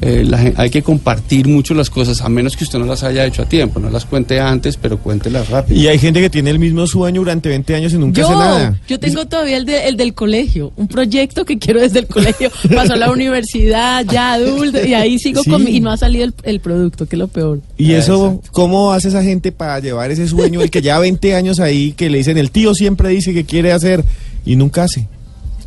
Eh, 0.00 0.24
la 0.24 0.52
hay 0.56 0.70
que 0.70 0.82
compartir 0.82 1.48
mucho 1.48 1.74
las 1.74 1.90
cosas, 1.90 2.20
a 2.22 2.28
menos 2.28 2.56
que 2.56 2.64
usted 2.64 2.78
no 2.78 2.86
las 2.86 3.02
haya 3.02 3.26
hecho 3.26 3.42
a 3.42 3.46
tiempo. 3.48 3.80
No 3.80 3.90
las 3.90 4.04
cuente 4.04 4.38
antes, 4.40 4.76
pero 4.76 4.98
cuéntelas 4.98 5.48
rápido. 5.48 5.80
Y 5.80 5.88
hay 5.88 5.98
gente 5.98 6.20
que 6.20 6.30
tiene 6.30 6.50
el 6.50 6.58
mismo 6.58 6.86
sueño 6.86 7.20
durante 7.20 7.48
20 7.48 7.74
años 7.74 7.92
y 7.92 7.98
nunca 7.98 8.22
hace 8.22 8.32
Yo, 8.32 8.38
nada. 8.38 8.80
yo 8.86 9.00
tengo 9.00 9.26
todavía 9.26 9.56
el, 9.56 9.64
de- 9.64 9.88
el 9.88 9.96
del 9.96 10.14
colegio, 10.14 10.72
un 10.76 10.86
proyecto 10.88 11.44
que 11.44 11.58
quiero 11.58 11.80
desde 11.80 11.98
el 11.98 12.06
colegio. 12.06 12.50
Pasó 12.74 12.92
a 12.92 12.96
la 12.96 13.10
universidad, 13.10 14.04
ya 14.10 14.34
adulto, 14.34 14.84
y 14.86 14.94
ahí 14.94 15.18
sigo 15.18 15.42
Sí. 15.42 15.50
con 15.50 15.64
mi- 15.64 15.72
y 15.72 15.80
no 15.80 15.90
ha 15.90 15.96
salido 15.96 16.24
el, 16.24 16.34
el 16.44 16.60
producto, 16.60 17.06
que 17.06 17.16
es 17.16 17.18
lo 17.20 17.28
peor. 17.28 17.60
Y 17.76 17.92
eso, 17.92 18.40
¿cómo 18.52 18.92
hace 18.92 19.08
esa 19.08 19.22
gente 19.22 19.50
para 19.52 19.80
llevar 19.80 20.10
ese 20.10 20.28
sueño? 20.28 20.62
El 20.62 20.70
que 20.70 20.80
ya 20.82 20.98
20 20.98 21.34
años 21.34 21.58
ahí, 21.60 21.92
que 21.92 22.08
le 22.08 22.18
dicen, 22.18 22.38
el 22.38 22.50
tío 22.50 22.74
siempre 22.74 23.08
dice 23.08 23.34
que 23.34 23.44
quiere 23.44 23.72
hacer 23.72 24.04
y 24.46 24.54
nunca 24.56 24.84
hace. 24.84 25.08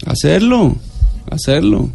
Hacerlo, 0.06 0.76
hacerlo. 1.30 1.90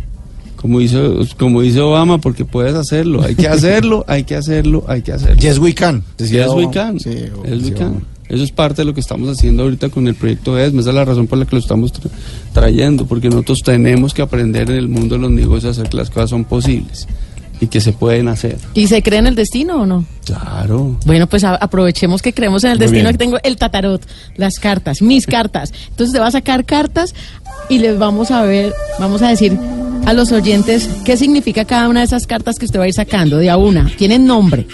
Como 0.56 0.78
dice, 0.80 0.98
como 1.38 1.60
dice 1.60 1.80
Obama, 1.80 2.18
porque 2.18 2.44
puedes 2.44 2.74
hacerlo. 2.74 3.22
Hay 3.22 3.34
que 3.34 3.46
hacerlo, 3.48 4.04
hay 4.08 4.24
que 4.24 4.34
hacerlo, 4.36 4.84
hay 4.88 5.02
que 5.02 5.12
hacerlo. 5.12 5.36
Yes, 5.40 5.58
we 5.58 5.74
can. 5.74 6.02
decía 6.18 6.44
Yes, 6.46 6.54
we 6.54 6.70
can. 6.70 6.98
Sí, 6.98 7.10
Yes, 7.44 7.62
we 7.64 7.72
can. 7.72 8.04
Eso 8.28 8.42
es 8.42 8.50
parte 8.50 8.82
de 8.82 8.86
lo 8.86 8.94
que 8.94 8.98
estamos 9.00 9.28
haciendo 9.28 9.62
ahorita 9.62 9.88
con 9.88 10.08
el 10.08 10.16
proyecto 10.16 10.58
ESME. 10.58 10.80
Esa 10.80 10.90
es 10.90 10.96
la 10.96 11.04
razón 11.04 11.28
por 11.28 11.38
la 11.38 11.44
que 11.46 11.54
lo 11.54 11.60
estamos 11.60 11.92
tra- 11.94 12.10
trayendo, 12.52 13.06
porque 13.06 13.28
nosotros 13.28 13.62
tenemos 13.62 14.12
que 14.14 14.22
aprender 14.22 14.68
en 14.70 14.76
el 14.78 14.88
mundo 14.88 15.14
de 15.14 15.20
los 15.20 15.30
negocios 15.30 15.66
a 15.66 15.80
hacer 15.80 15.90
que 15.90 15.96
las 15.96 16.10
cosas 16.10 16.30
son 16.30 16.44
posibles 16.44 17.06
y 17.60 17.68
que 17.68 17.80
se 17.80 17.92
pueden 17.92 18.26
hacer. 18.26 18.58
¿Y 18.74 18.88
se 18.88 19.00
cree 19.02 19.20
en 19.20 19.28
el 19.28 19.36
destino 19.36 19.82
o 19.82 19.86
no? 19.86 20.04
Claro. 20.24 20.96
Bueno, 21.06 21.28
pues 21.28 21.44
aprovechemos 21.44 22.20
que 22.20 22.32
creemos 22.32 22.64
en 22.64 22.72
el 22.72 22.78
Muy 22.78 22.86
destino, 22.88 23.10
que 23.12 23.18
tengo 23.18 23.38
el 23.44 23.56
tatarot, 23.56 24.04
las 24.36 24.58
cartas, 24.58 25.02
mis 25.02 25.24
cartas. 25.26 25.72
Entonces 25.90 26.12
te 26.12 26.18
va 26.18 26.26
a 26.26 26.32
sacar 26.32 26.64
cartas 26.64 27.14
y 27.68 27.78
les 27.78 27.96
vamos 27.96 28.32
a 28.32 28.42
ver, 28.42 28.74
vamos 28.98 29.22
a 29.22 29.28
decir 29.28 29.56
a 30.06 30.12
los 30.12 30.30
oyentes 30.32 30.88
qué 31.04 31.16
significa 31.16 31.64
cada 31.64 31.88
una 31.88 32.00
de 32.00 32.06
esas 32.06 32.26
cartas 32.26 32.56
que 32.58 32.64
usted 32.64 32.78
va 32.78 32.84
a 32.84 32.88
ir 32.88 32.94
sacando 32.94 33.38
de 33.38 33.50
a 33.50 33.56
una. 33.56 33.90
Tienen 33.98 34.24
nombre 34.24 34.66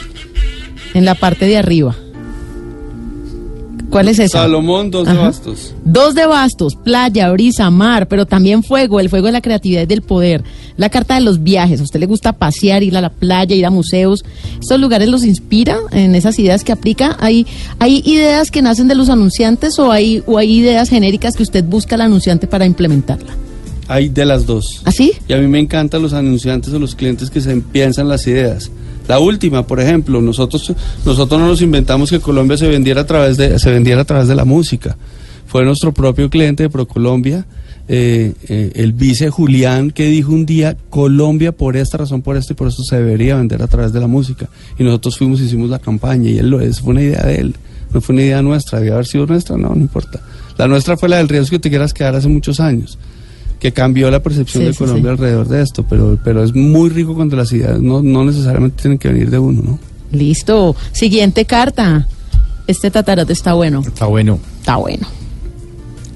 en 0.95 1.05
la 1.05 1.15
parte 1.15 1.47
de 1.47 1.57
arriba. 1.57 1.97
¿Cuál 3.89 4.09
es 4.09 4.19
esa? 4.19 4.43
Salomón, 4.43 4.91
dos 4.91 5.07
de 5.07 5.13
Ajá. 5.13 5.23
bastos. 5.23 5.75
Dos 5.85 6.15
de 6.15 6.27
bastos, 6.27 6.77
playa, 6.77 7.31
brisa, 7.31 7.69
mar, 7.71 8.09
pero 8.09 8.25
también 8.25 8.63
fuego, 8.63 9.01
el 9.01 9.11
fuego 9.11 9.27
de 9.27 9.33
la 9.33 9.43
creatividad 9.43 9.83
y 9.83 9.87
del 9.87 10.01
poder. 10.01 10.45
La 10.77 10.89
carta 10.89 11.15
de 11.15 11.21
los 11.21 11.43
viajes, 11.43 11.81
a 11.81 11.83
usted 11.83 12.01
le 12.01 12.07
gusta 12.07 12.33
pasear, 12.35 12.83
ir 12.83 12.97
a 12.97 13.03
la 13.03 13.11
playa, 13.11 13.55
ir 13.55 13.67
a 13.67 13.71
museos. 13.71 14.25
¿Estos 14.61 14.81
lugares 14.81 15.09
los 15.09 15.25
inspira 15.25 15.79
en 15.93 16.15
esas 16.15 16.39
ideas 16.39 16.65
que 16.65 16.73
aplica? 16.73 17.17
¿Hay, 17.21 17.47
hay 17.81 18.03
ideas 18.07 18.51
que 18.51 18.63
nacen 18.63 18.89
de 18.89 18.95
los 18.95 19.11
anunciantes 19.11 19.79
o 19.79 19.93
hay, 19.93 20.23
o 20.27 20.39
hay 20.39 20.53
ideas 20.59 20.89
genéricas 20.89 21.37
que 21.37 21.43
usted 21.43 21.65
busca 21.65 21.95
al 21.95 22.03
anunciante 22.03 22.47
para 22.47 22.65
implementarla? 22.65 23.35
Hay 23.93 24.09
de 24.09 24.25
las 24.25 24.47
dos. 24.47 24.81
¿Así? 24.87 25.13
Y 25.29 25.35
a 25.35 25.37
mí 25.37 25.47
me 25.49 25.59
encantan 25.59 26.01
los 26.01 26.15
anunciantes 26.15 26.73
o 26.73 26.79
los 26.79 26.95
clientes 26.95 27.29
que 27.29 27.43
se 27.43 27.55
piensan 27.61 28.09
las 28.09 28.27
ideas. 28.27 28.71
La 29.07 29.19
última, 29.19 29.67
por 29.67 29.81
ejemplo, 29.81 30.23
nosotros 30.23 30.73
nosotros 31.05 31.39
no 31.39 31.47
nos 31.47 31.61
inventamos 31.61 32.09
que 32.09 32.19
Colombia 32.19 32.57
se 32.57 32.69
vendiera 32.69 33.03
a 33.03 33.07
través 33.07 33.37
de 33.37 33.59
se 33.59 33.71
vendiera 33.71 34.01
a 34.01 34.05
través 34.07 34.29
de 34.29 34.35
la 34.35 34.47
música. 34.47 34.97
Fue 35.47 35.63
nuestro 35.67 35.93
propio 35.93 36.31
cliente 36.31 36.63
de 36.63 36.71
ProColombia, 36.71 37.45
eh, 37.87 38.33
eh, 38.49 38.73
el 38.77 38.95
vice 38.95 39.29
Julián, 39.29 39.91
que 39.91 40.07
dijo 40.07 40.33
un 40.33 40.47
día 40.47 40.75
Colombia 40.89 41.53
por 41.53 41.77
esta 41.77 41.99
razón, 41.99 42.23
por 42.23 42.39
esto 42.39 42.55
y 42.55 42.57
por 42.57 42.69
esto 42.69 42.85
se 42.85 42.97
debería 42.97 43.37
vender 43.37 43.61
a 43.63 43.67
través 43.67 43.93
de 43.93 44.01
la 44.01 44.07
música. 44.07 44.49
Y 44.79 44.85
nosotros 44.85 45.19
fuimos 45.19 45.39
hicimos 45.43 45.69
la 45.69 45.81
campaña 45.81 46.31
y 46.31 46.39
él 46.39 46.49
lo 46.49 46.63
es, 46.63 46.81
fue 46.81 46.93
una 46.93 47.03
idea 47.03 47.25
de 47.25 47.35
él, 47.35 47.57
no 47.93 48.01
fue 48.01 48.15
una 48.15 48.23
idea 48.23 48.41
nuestra, 48.41 48.79
debía 48.79 48.95
haber 48.95 49.07
sido 49.07 49.27
nuestra, 49.27 49.59
no, 49.59 49.69
no 49.69 49.83
importa. 49.83 50.23
La 50.57 50.67
nuestra 50.67 50.97
fue 50.97 51.11
la 51.11 51.19
del 51.19 51.29
riesgo 51.29 51.51
que 51.51 51.59
te 51.59 51.69
quieras 51.69 51.93
quedar 51.93 52.15
hace 52.15 52.29
muchos 52.29 52.59
años 52.59 52.97
que 53.63 53.71
cambió 53.73 54.11
la 54.11 54.21
percepción 54.21 54.65
Sí, 54.65 54.71
de 54.71 54.75
Colombia 54.75 55.05
sí. 55.05 55.09
alrededor 55.11 55.47
de 55.47 55.63
esto, 55.63 55.87
pero, 55.89 56.19
pero 56.25 56.43
es 56.43 56.53
muy 56.53 56.91
rico 56.91 57.15
cuando 57.15 57.37
las 57.37 57.53
ideas 57.53 57.81
no, 57.81 58.03
no 58.03 58.25
necesariamente 58.25 58.83
tienen 58.83 58.99
que 58.99 59.07
venir 59.07 59.31
de 59.31 59.39
uno, 59.39 59.63
¿no? 59.63 59.79
Listo. 60.11 60.75
Siguiente 60.91 61.45
carta. 61.45 62.09
Este 62.67 62.91
tatarot 62.91 63.31
está 63.31 63.53
bueno. 63.53 63.85
Está 63.87 64.07
bueno. 64.07 64.41
Está 64.59 64.77
bueno. 64.79 65.07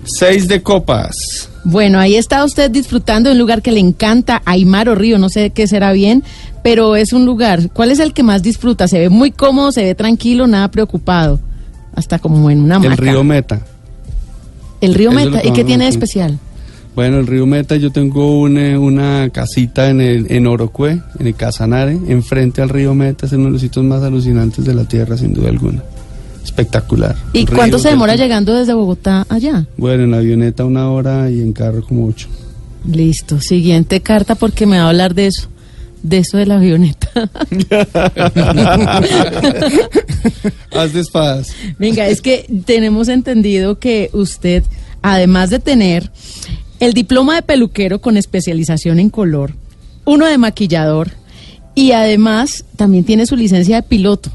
Seis 0.05 0.49
de 0.49 0.61
copas. 0.61 1.49
Bueno, 1.63 2.01
ahí 2.01 2.17
está 2.17 2.45
usted 2.45 2.69
disfrutando 2.69 3.29
de 3.29 3.35
un 3.35 3.39
lugar 3.39 3.63
que 3.63 3.71
le 3.71 3.79
encanta, 3.79 4.43
Aymar 4.45 4.89
o 4.89 4.97
Río, 4.97 5.17
no 5.19 5.29
sé 5.29 5.51
qué 5.51 5.69
será 5.69 5.93
bien, 5.93 6.25
pero 6.65 6.97
es 6.97 7.13
un 7.13 7.25
lugar. 7.27 7.71
¿Cuál 7.73 7.93
es 7.93 8.01
el 8.01 8.13
que 8.13 8.25
más 8.25 8.43
disfruta? 8.43 8.89
Se 8.89 8.99
ve 8.99 9.09
muy 9.09 9.31
cómodo, 9.31 9.71
se 9.71 9.85
ve 9.85 9.95
tranquilo, 9.95 10.49
nada 10.49 10.69
preocupado. 10.69 11.39
Hasta 11.95 12.19
como 12.19 12.51
en 12.51 12.59
una 12.61 12.79
El 12.79 12.87
hamaca. 12.87 13.03
río 13.03 13.23
Meta. 13.23 13.61
El 14.81 14.95
río 14.95 15.11
Eso 15.11 15.31
Meta. 15.31 15.47
¿Y 15.47 15.53
qué 15.53 15.63
tiene 15.63 15.85
de 15.85 15.91
especial? 15.91 16.41
Bueno, 16.97 17.19
el 17.19 17.27
río 17.27 17.45
Meta, 17.45 17.77
yo 17.77 17.93
tengo 17.93 18.41
una, 18.41 18.81
una 18.81 19.29
casita 19.29 19.91
en, 19.91 20.01
el, 20.01 20.33
en 20.33 20.47
Orocue, 20.47 21.03
en 21.19 21.27
el 21.27 21.35
Casanare, 21.35 21.93
enfrente 22.09 22.63
al 22.63 22.71
río 22.71 22.95
Meta, 22.95 23.27
es 23.27 23.33
uno 23.33 23.45
de 23.45 23.51
los 23.51 23.61
sitios 23.61 23.85
más 23.85 24.03
alucinantes 24.03 24.65
de 24.65 24.73
la 24.73 24.85
tierra, 24.85 25.19
sin 25.19 25.35
duda 25.35 25.51
alguna. 25.51 25.83
Espectacular. 26.43 27.15
¿Y 27.35 27.45
río 27.45 27.55
cuánto 27.55 27.79
se 27.79 27.91
demora 27.91 28.17
llegando 28.17 28.55
desde 28.55 28.73
Bogotá 28.73 29.27
allá? 29.29 29.67
Bueno, 29.77 30.05
en 30.05 30.15
avioneta 30.15 30.65
una 30.65 30.91
hora 30.91 31.31
y 31.31 31.43
en 31.43 31.53
carro 31.53 31.85
como 31.85 32.07
ocho. 32.07 32.29
Listo. 32.91 33.43
Siguiente 33.43 34.01
carta 34.01 34.35
porque 34.35 34.65
me 34.65 34.79
va 34.79 34.85
a 34.85 34.89
hablar 34.89 35.15
de 35.15 35.27
eso. 35.27 35.49
De 36.03 36.17
eso 36.19 36.39
de 36.39 36.47
la 36.47 36.57
avioneta. 36.57 37.11
Haz 40.73 40.95
de 40.95 41.01
espadas. 41.01 41.53
Venga, 41.79 42.07
es 42.07 42.23
que 42.23 42.47
tenemos 42.65 43.09
entendido 43.09 43.79
que 43.79 44.09
usted, 44.15 44.63
además 45.03 45.51
de 45.51 45.59
tener 45.59 46.11
el 46.81 46.93
diploma 46.93 47.35
de 47.37 47.43
peluquero 47.43 48.01
con 48.01 48.17
especialización 48.17 48.99
en 48.99 49.11
color, 49.11 49.53
uno 50.05 50.27
de 50.27 50.39
maquillador 50.39 51.11
y 51.75 51.93
además 51.93 52.65
también 52.77 53.05
tiene 53.05 53.27
su 53.27 53.37
licencia 53.37 53.77
de 53.77 53.83
piloto. 53.83 54.31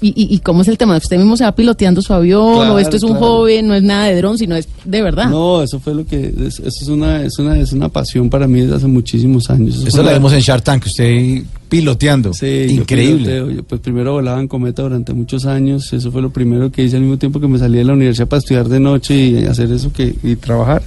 ¿Y, 0.00 0.10
y, 0.10 0.32
y 0.32 0.38
cómo 0.38 0.62
es 0.62 0.68
el 0.68 0.78
tema? 0.78 0.96
¿Usted 0.96 1.16
mismo 1.18 1.36
se 1.36 1.42
va 1.42 1.50
piloteando 1.50 2.00
su 2.02 2.12
avión 2.14 2.70
o 2.70 2.78
esto 2.78 2.96
es 2.96 3.02
un 3.02 3.16
claro. 3.16 3.26
hobby, 3.26 3.62
no 3.62 3.74
es 3.74 3.82
nada 3.82 4.04
de 4.06 4.14
dron, 4.16 4.38
sino 4.38 4.54
es 4.54 4.68
de 4.84 5.02
verdad? 5.02 5.28
No, 5.28 5.60
eso 5.60 5.80
fue 5.80 5.92
lo 5.92 6.06
que. 6.06 6.32
es- 6.46 6.60
Eso 6.60 6.82
es 6.82 6.88
una, 6.88 7.22
es 7.24 7.36
una, 7.40 7.58
es 7.58 7.72
una 7.72 7.88
pasión 7.88 8.30
para 8.30 8.46
mí 8.46 8.60
desde 8.60 8.76
hace 8.76 8.86
muchísimos 8.86 9.50
años. 9.50 9.74
Eso 9.78 9.90
fue 9.90 10.00
lo 10.00 10.06
la- 10.06 10.12
vemos 10.12 10.32
en 10.34 10.38
Shark 10.38 10.62
Tank, 10.62 10.86
usted 10.86 11.42
piloteando. 11.68 12.32
Sí, 12.32 12.66
yo 12.68 12.74
Increíble. 12.82 13.24
piloteo. 13.40 13.50
Yo, 13.50 13.62
pues 13.64 13.80
primero 13.80 14.12
volaba 14.12 14.38
en 14.40 14.46
cometa 14.46 14.82
durante 14.82 15.12
muchos 15.14 15.46
años. 15.46 15.92
Eso 15.92 16.12
fue 16.12 16.22
lo 16.22 16.30
primero 16.30 16.70
que 16.70 16.84
hice 16.84 16.94
al 16.94 17.02
mismo 17.02 17.18
tiempo 17.18 17.40
que 17.40 17.48
me 17.48 17.58
salí 17.58 17.78
de 17.78 17.84
la 17.84 17.94
universidad 17.94 18.28
para 18.28 18.38
estudiar 18.38 18.68
de 18.68 18.78
noche 18.78 19.16
y 19.16 19.44
hacer 19.46 19.72
eso 19.72 19.92
que 19.92 20.14
y 20.22 20.36
trabajar. 20.36 20.82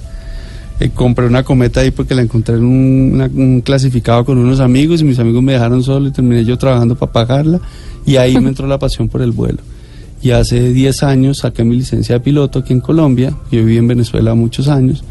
Eh, 0.82 0.90
compré 0.92 1.26
una 1.26 1.44
cometa 1.44 1.80
ahí 1.80 1.92
porque 1.92 2.12
la 2.12 2.22
encontré 2.22 2.56
en 2.56 2.64
un, 2.64 3.62
clasificado 3.64 4.24
con 4.24 4.36
unos 4.36 4.58
amigos 4.58 5.00
y 5.00 5.04
mis 5.04 5.18
amigos 5.20 5.40
me 5.40 5.52
dejaron 5.52 5.80
solo 5.84 6.08
y 6.08 6.10
terminé 6.10 6.44
yo 6.44 6.58
trabajando 6.58 6.96
para 6.96 7.12
pagarla 7.12 7.60
y 8.04 8.16
ahí 8.16 8.36
me 8.40 8.48
entró 8.48 8.66
la 8.66 8.80
pasión 8.80 9.08
por 9.08 9.22
el 9.22 9.30
vuelo. 9.30 9.58
Y 10.22 10.32
hace 10.32 10.72
10 10.72 11.04
años 11.04 11.38
saqué 11.38 11.62
mi 11.62 11.76
licencia 11.76 12.16
de 12.16 12.20
piloto 12.20 12.58
aquí 12.58 12.72
en 12.72 12.80
Colombia. 12.80 13.30
Yo 13.52 13.60
viví 13.60 13.76
en 13.76 13.86
Venezuela 13.86 14.34
muchos 14.34 14.66
años 14.66 15.04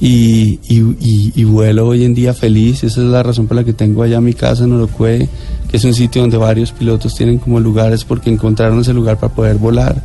y 0.00 1.44
vuelo 1.44 1.86
hoy 1.86 2.04
en 2.04 2.14
día 2.14 2.34
feliz. 2.34 2.82
Esa 2.82 3.00
es 3.00 3.06
la 3.06 3.22
razón 3.22 3.46
por 3.46 3.56
la 3.56 3.62
que 3.62 3.72
tengo 3.72 4.02
allá 4.02 4.20
mi 4.20 4.32
casa 4.32 4.64
en 4.64 4.72
Orocue, 4.72 5.28
que 5.70 5.76
es 5.76 5.84
un 5.84 5.94
sitio 5.94 6.22
donde 6.22 6.36
varios 6.36 6.72
pilotos 6.72 7.14
tienen 7.14 7.38
como 7.38 7.60
lugares 7.60 8.04
porque 8.04 8.28
encontraron 8.28 8.80
ese 8.80 8.92
lugar 8.92 9.18
para 9.20 9.32
poder 9.32 9.56
volar. 9.56 10.02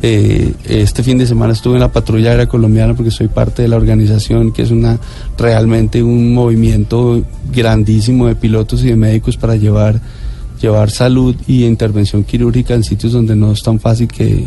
Eh, 0.00 0.54
este 0.64 1.02
fin 1.02 1.18
de 1.18 1.26
semana 1.26 1.52
estuve 1.52 1.74
en 1.74 1.80
la 1.80 1.90
patrulla 1.90 2.30
aérea 2.30 2.46
colombiana 2.46 2.94
porque 2.94 3.10
soy 3.10 3.28
parte 3.28 3.62
de 3.62 3.68
la 3.68 3.76
organización, 3.76 4.52
que 4.52 4.62
es 4.62 4.70
una 4.70 4.98
realmente 5.36 6.02
un 6.02 6.32
movimiento 6.32 7.22
grandísimo 7.52 8.28
de 8.28 8.36
pilotos 8.36 8.84
y 8.84 8.88
de 8.88 8.96
médicos 8.96 9.36
para 9.36 9.56
llevar 9.56 10.00
llevar 10.60 10.90
salud 10.90 11.34
y 11.46 11.64
intervención 11.64 12.24
quirúrgica 12.24 12.74
en 12.74 12.84
sitios 12.84 13.12
donde 13.12 13.36
no 13.36 13.52
es 13.52 13.62
tan 13.62 13.80
fácil 13.80 14.08
que 14.08 14.44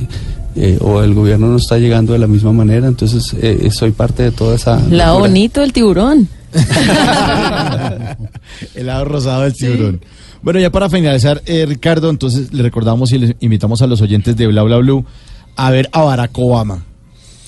eh, 0.55 0.77
o 0.81 1.01
el 1.01 1.13
gobierno 1.13 1.47
no 1.47 1.57
está 1.57 1.77
llegando 1.77 2.13
de 2.13 2.19
la 2.19 2.27
misma 2.27 2.51
manera, 2.51 2.87
entonces 2.87 3.35
eh, 3.41 3.69
soy 3.71 3.91
parte 3.91 4.23
de 4.23 4.31
toda 4.31 4.55
esa... 4.55 4.75
La 4.89 5.07
locura. 5.07 5.27
bonito 5.27 5.63
el 5.63 5.71
tiburón. 5.71 6.27
El 8.75 8.87
lado 8.87 9.05
rosado 9.05 9.43
del 9.43 9.53
tiburón. 9.53 10.01
Bueno, 10.41 10.59
ya 10.59 10.69
para 10.69 10.89
finalizar, 10.89 11.41
eh, 11.45 11.65
Ricardo, 11.65 12.09
entonces 12.09 12.51
le 12.51 12.63
recordamos 12.63 13.13
y 13.13 13.19
les 13.19 13.35
invitamos 13.39 13.81
a 13.81 13.87
los 13.87 14.01
oyentes 14.01 14.35
de 14.35 14.47
Bla 14.47 14.63
Bla 14.63 14.77
Blue 14.77 15.05
a 15.55 15.71
ver 15.71 15.89
a 15.91 16.01
Barack 16.03 16.37
Obama 16.37 16.85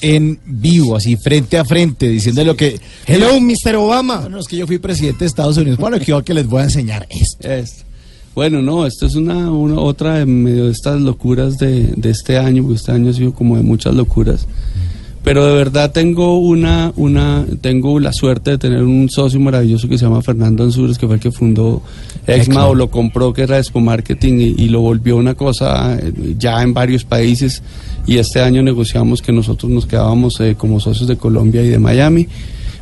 en 0.04 0.38
vivo, 0.45 0.97
así 0.97 1.16
frente 1.16 1.58
a 1.58 1.64
frente, 1.64 2.10
diciendo 2.10 2.43
lo 2.43 2.56
que. 2.58 2.80
Hello, 3.08 3.39
Mr. 3.39 3.76
Obama. 3.78 4.22
No, 4.24 4.30
no, 4.30 4.39
es 4.39 4.47
que 4.47 4.58
yo 4.58 4.68
fui 4.68 4.78
presidente 4.78 5.20
de 5.20 5.28
Estados 5.28 5.58
Unidos. 5.58 5.80
Bueno, 5.80 5.97
que 5.97 6.14
que 6.24 6.34
les 6.34 6.45
voy 6.45 6.62
a 6.62 6.66
enseñar 6.66 7.08
esto. 7.10 7.49
Esto. 7.49 7.84
Bueno, 8.36 8.62
no, 8.62 8.86
esto 8.86 9.06
es 9.06 9.16
una, 9.16 9.51
una 9.51 9.80
otra 9.80 10.16
de 10.16 10.26
medio 10.26 10.66
de 10.66 10.72
estas 10.72 10.99
locuras 10.99 11.58
de, 11.58 11.93
de 11.95 12.10
este 12.10 12.38
año, 12.38 12.64
porque 12.64 12.78
este 12.78 12.91
año 12.91 13.12
ha 13.12 13.14
sido 13.14 13.34
como 13.34 13.56
de 13.56 13.64
muchas 13.64 13.93
locuras. 13.93 14.45
Pero 15.24 15.45
de 15.45 15.53
verdad 15.53 15.91
tengo 15.91 16.38
una, 16.38 16.91
una, 16.97 17.45
tengo 17.61 17.97
la 17.99 18.11
suerte 18.11 18.51
de 18.51 18.57
tener 18.57 18.84
un 18.84 19.09
socio 19.09 19.39
maravilloso 19.39 19.88
que 19.88 19.97
se 19.97 20.03
llama 20.03 20.21
Fernando 20.21 20.65
Ansures, 20.65 20.97
que 20.97 21.07
fue 21.07 21.15
el 21.15 21.21
que 21.21 21.32
fundó 21.32 21.82
Exma 22.28 22.67
o 22.67 22.76
lo 22.76 22.89
compró, 22.89 23.32
que 23.32 23.43
era 23.43 23.57
Expo 23.57 23.80
Marketing, 23.80 24.34
y, 24.34 24.63
y 24.63 24.69
lo 24.69 24.82
volvió 24.82 25.15
una 25.15 25.34
cosa 25.34 25.95
eh, 25.95 26.36
ya 26.38 26.61
en 26.61 26.74
varios 26.74 27.05
países. 27.05 27.63
Y 28.05 28.17
este 28.17 28.41
año 28.41 28.61
negociamos 28.63 29.21
que 29.21 29.32
nosotros 29.32 29.71
nos 29.71 29.86
quedábamos 29.86 30.41
eh, 30.41 30.55
como 30.57 30.82
socios 30.82 31.07
de 31.07 31.15
Colombia 31.15 31.63
y 31.63 31.69
de 31.69 31.80
Miami. 31.80 32.28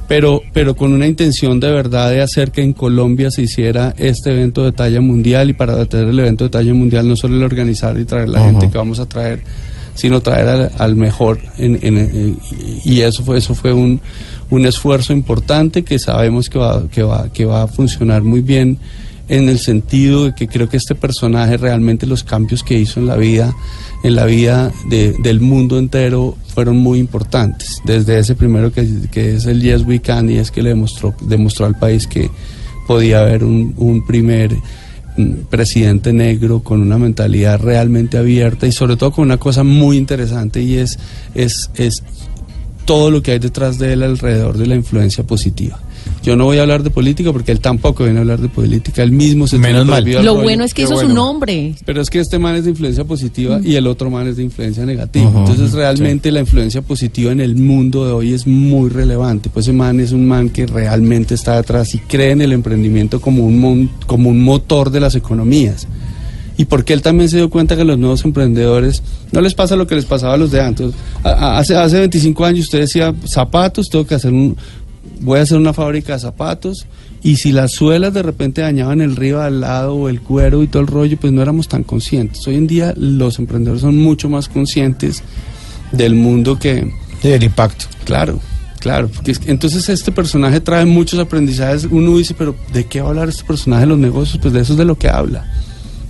Pero, 0.07 0.41
pero 0.51 0.75
con 0.75 0.91
una 0.91 1.07
intención 1.07 1.59
de 1.59 1.71
verdad 1.71 2.09
de 2.09 2.21
hacer 2.21 2.51
que 2.51 2.61
en 2.61 2.73
Colombia 2.73 3.31
se 3.31 3.43
hiciera 3.43 3.93
este 3.97 4.31
evento 4.31 4.65
de 4.65 4.73
talla 4.73 4.99
mundial 4.99 5.51
y 5.51 5.53
para 5.53 5.85
tener 5.85 6.09
el 6.09 6.19
evento 6.19 6.43
de 6.43 6.49
talla 6.49 6.73
mundial 6.73 7.07
no 7.07 7.15
solo 7.15 7.37
el 7.37 7.43
organizar 7.43 7.97
y 7.97 8.03
traer 8.03 8.27
la 8.27 8.43
gente 8.43 8.69
que 8.69 8.77
vamos 8.77 8.99
a 8.99 9.05
traer, 9.05 9.41
sino 9.93 10.21
traer 10.21 10.47
al, 10.47 10.71
al 10.77 10.95
mejor 10.95 11.39
en, 11.57 12.37
y 12.85 13.01
eso 13.01 13.23
fue 13.23 13.37
eso 13.37 13.53
fue 13.55 13.73
un, 13.73 13.99
un 14.49 14.65
esfuerzo 14.65 15.13
importante 15.13 15.83
que 15.83 15.99
sabemos 15.99 16.49
que 16.49 16.59
va, 16.59 16.87
que 16.89 17.03
va, 17.03 17.29
que 17.31 17.45
va 17.45 17.63
a 17.63 17.67
funcionar 17.67 18.21
muy 18.23 18.41
bien 18.41 18.77
en 19.27 19.47
el 19.47 19.59
sentido 19.59 20.25
de 20.25 20.35
que 20.35 20.47
creo 20.47 20.67
que 20.67 20.75
este 20.77 20.93
personaje 20.95 21.55
realmente 21.55 22.05
los 22.05 22.23
cambios 22.23 22.63
que 22.63 22.77
hizo 22.77 22.99
en 22.99 23.07
la 23.07 23.15
vida 23.15 23.53
en 24.03 24.15
la 24.15 24.25
vida 24.25 24.71
de- 24.89 25.13
del 25.21 25.39
mundo 25.41 25.77
entero 25.77 26.35
fueron 26.55 26.77
muy 26.77 26.97
importantes. 26.99 27.77
Desde 27.85 28.17
ese 28.17 28.33
primero 28.35 28.71
que, 28.73 28.87
que 29.11 29.35
es 29.35 29.45
el 29.45 29.61
Yes 29.61 29.83
We 29.85 29.99
Can 30.01 30.29
y 30.29 30.37
es 30.37 30.49
que 30.51 30.61
le 30.63 30.69
demostró 30.69 31.13
demostró 31.21 31.65
al 31.67 31.77
país 31.77 32.07
que 32.07 32.29
podía 32.87 33.21
haber 33.21 33.43
un, 33.43 33.73
un 33.77 34.05
primer 34.05 34.51
presidente 35.49 36.13
negro 36.13 36.61
con 36.61 36.81
una 36.81 36.97
mentalidad 36.97 37.59
realmente 37.59 38.17
abierta 38.17 38.67
y 38.67 38.71
sobre 38.71 38.97
todo 38.97 39.11
con 39.11 39.25
una 39.25 39.37
cosa 39.37 39.63
muy 39.63 39.97
interesante 39.97 40.61
y 40.61 40.75
es 40.75 40.99
es 41.33 41.69
es 41.75 42.03
todo 42.85 43.11
lo 43.11 43.21
que 43.21 43.31
hay 43.31 43.39
detrás 43.39 43.77
de 43.77 43.93
él 43.93 44.03
alrededor 44.03 44.57
de 44.57 44.67
la 44.67 44.75
influencia 44.75 45.23
positiva. 45.23 45.79
Yo 46.23 46.35
no 46.35 46.45
voy 46.45 46.59
a 46.59 46.61
hablar 46.61 46.83
de 46.83 46.91
política 46.91 47.31
porque 47.33 47.51
él 47.51 47.59
tampoco 47.59 48.03
viene 48.03 48.19
a 48.19 48.21
hablar 48.21 48.39
de 48.39 48.47
política, 48.47 49.01
él 49.01 49.11
mismo 49.11 49.47
se 49.47 49.57
Menos 49.57 49.87
mal. 49.87 50.05
Lo 50.05 50.17
rollo. 50.19 50.41
bueno 50.43 50.63
es 50.63 50.73
que 50.73 50.83
Qué 50.83 50.85
hizo 50.85 50.93
su 50.95 51.05
bueno. 51.07 51.13
nombre. 51.15 51.73
Pero 51.83 51.99
es 52.01 52.09
que 52.11 52.19
este 52.19 52.37
man 52.37 52.55
es 52.55 52.65
de 52.65 52.69
influencia 52.69 53.03
positiva 53.05 53.59
y 53.63 53.75
el 53.75 53.87
otro 53.87 54.09
man 54.11 54.27
es 54.27 54.37
de 54.37 54.43
influencia 54.43 54.85
negativa. 54.85 55.31
Entonces 55.35 55.71
realmente 55.73 56.31
la 56.31 56.41
influencia 56.41 56.83
positiva 56.83 57.31
en 57.31 57.41
el 57.41 57.55
mundo 57.55 58.05
de 58.05 58.11
hoy 58.11 58.33
es 58.33 58.45
muy 58.45 58.89
relevante. 58.89 59.49
Pues 59.49 59.65
ese 59.65 59.73
man 59.73 59.99
es 59.99 60.11
un 60.11 60.27
man 60.27 60.49
que 60.49 60.67
realmente 60.67 61.33
está 61.33 61.55
detrás 61.55 61.93
y 61.95 61.97
cree 61.99 62.31
en 62.31 62.41
el 62.41 62.51
emprendimiento 62.51 63.19
como 63.19 63.43
un, 63.45 63.59
mon- 63.59 63.89
como 64.05 64.29
un 64.29 64.43
motor 64.43 64.91
de 64.91 64.99
las 64.99 65.15
economías. 65.15 65.87
Y 66.57 66.65
porque 66.65 66.93
él 66.93 67.01
también 67.01 67.27
se 67.29 67.37
dio 67.37 67.49
cuenta 67.49 67.75
que 67.75 67.83
los 67.83 67.97
nuevos 67.97 68.23
emprendedores 68.23 69.01
no 69.31 69.41
les 69.41 69.55
pasa 69.55 69.75
lo 69.75 69.87
que 69.87 69.95
les 69.95 70.05
pasaba 70.05 70.35
a 70.35 70.37
los 70.37 70.51
de 70.51 70.61
antes. 70.61 70.91
Hace, 71.23 71.75
hace 71.75 71.97
25 71.99 72.45
años 72.45 72.65
usted 72.65 72.81
decía 72.81 73.15
zapatos, 73.25 73.89
tengo 73.89 74.05
que 74.05 74.13
hacer 74.15 74.31
un, 74.31 74.55
voy 75.21 75.39
a 75.39 75.43
hacer 75.43 75.57
una 75.57 75.73
fábrica 75.73 76.13
de 76.13 76.19
zapatos 76.19 76.85
y 77.23 77.37
si 77.37 77.51
las 77.51 77.71
suelas 77.71 78.13
de 78.13 78.23
repente 78.23 78.61
dañaban 78.61 79.01
el 79.01 79.15
río 79.15 79.41
al 79.41 79.61
lado 79.61 79.95
o 79.95 80.09
el 80.09 80.21
cuero 80.21 80.63
y 80.63 80.67
todo 80.67 80.81
el 80.81 80.87
rollo, 80.87 81.17
pues 81.17 81.31
no 81.31 81.41
éramos 81.41 81.67
tan 81.67 81.83
conscientes. 81.83 82.45
Hoy 82.47 82.55
en 82.55 82.67
día 82.67 82.93
los 82.97 83.37
emprendedores 83.39 83.81
son 83.81 83.97
mucho 83.97 84.27
más 84.27 84.49
conscientes 84.49 85.23
del 85.91 86.15
mundo 86.15 86.57
que... 86.57 86.91
del 87.21 87.43
impacto. 87.43 87.85
Claro, 88.05 88.39
claro. 88.79 89.07
porque 89.09 89.35
entonces 89.45 89.87
este 89.89 90.11
personaje 90.11 90.59
trae 90.59 90.85
muchos 90.85 91.19
aprendizajes. 91.19 91.87
Uno 91.89 92.17
dice, 92.17 92.33
pero 92.35 92.55
¿de 92.73 92.85
qué 92.85 93.01
va 93.01 93.07
a 93.07 93.09
hablar 93.11 93.29
este 93.29 93.43
personaje 93.43 93.81
de 93.81 93.87
los 93.87 93.99
negocios? 93.99 94.39
Pues 94.41 94.53
de 94.53 94.61
eso 94.61 94.73
es 94.73 94.79
de 94.79 94.85
lo 94.85 94.97
que 94.97 95.07
habla. 95.07 95.45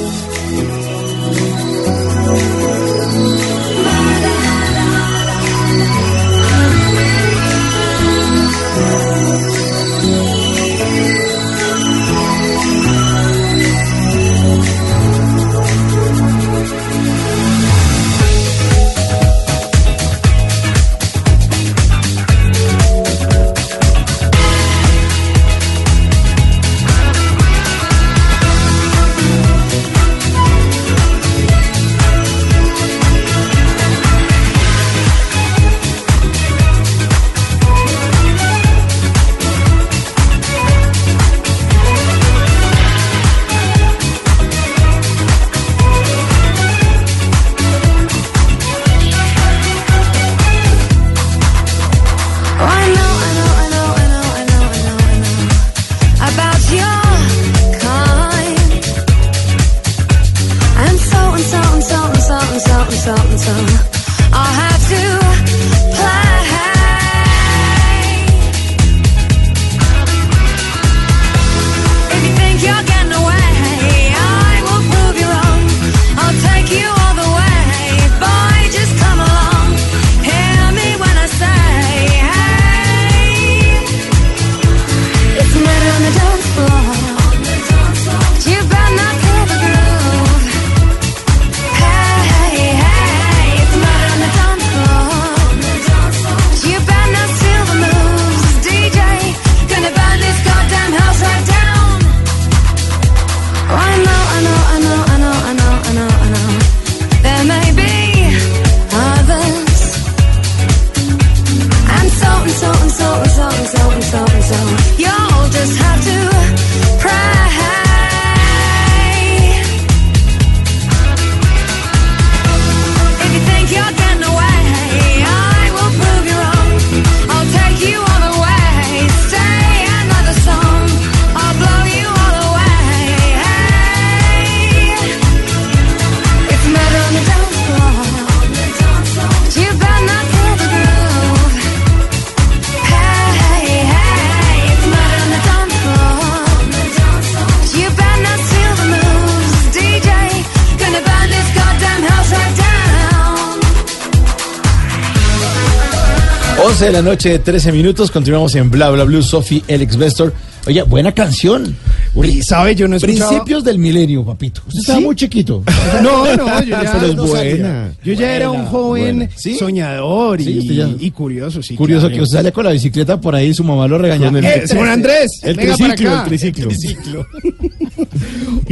La 157.03 157.11
noche, 157.11 157.39
13 157.39 157.71
minutos. 157.71 158.11
Continuamos 158.11 158.53
en 158.55 158.69
Bla 158.69 158.89
Bla 158.91 159.03
Blue. 159.03 159.21
Sophie 159.23 159.63
Alex 159.69 159.97
Vestor. 159.97 160.33
Oye, 160.67 160.83
buena 160.83 161.11
canción. 161.11 161.75
Uy, 162.13 162.43
¿sabe? 162.43 162.75
Yo 162.75 162.87
no 162.87 162.95
he 162.95 162.97
escuchado- 162.97 163.29
Principios 163.29 163.63
del 163.63 163.79
milenio, 163.79 164.23
papito. 164.23 164.61
Usted 164.67 164.79
estaba 164.81 164.99
muy 164.99 165.15
chiquito. 165.15 165.63
No, 166.03 166.25
no, 166.35 166.61
yo 166.63 166.69
ya, 166.69 166.91
Pero 166.93 167.05
es 167.07 167.15
no 167.15 167.27
sabía. 167.27 167.51
buena. 167.55 167.93
Yo 168.03 168.13
ya 168.13 168.35
era 168.35 168.49
un 168.51 168.65
joven 168.67 169.29
soñador 169.57 170.39
y, 170.41 170.43
Sí, 170.43 170.59
usted 170.59 170.73
ya- 170.75 170.89
y 170.99 171.11
curioso, 171.11 171.63
sí. 171.63 171.75
Curioso 171.75 172.07
claro. 172.07 172.15
que 172.17 172.21
usted 172.23 172.37
sale 172.37 172.51
con 172.51 172.65
la 172.65 172.71
bicicleta 172.71 173.19
por 173.19 173.33
ahí 173.35 173.47
y 173.49 173.53
su 173.55 173.63
mamá 173.63 173.87
lo 173.87 173.97
regaña. 173.97 174.27
Con 174.27 174.37
el- 174.37 174.45
Eh, 174.51 174.65
Andrés, 174.87 175.39
triciclo, 175.41 176.15
el 176.19 176.23
triciclo. 176.25 176.63
El 176.69 176.77
triciclo. 176.77 177.27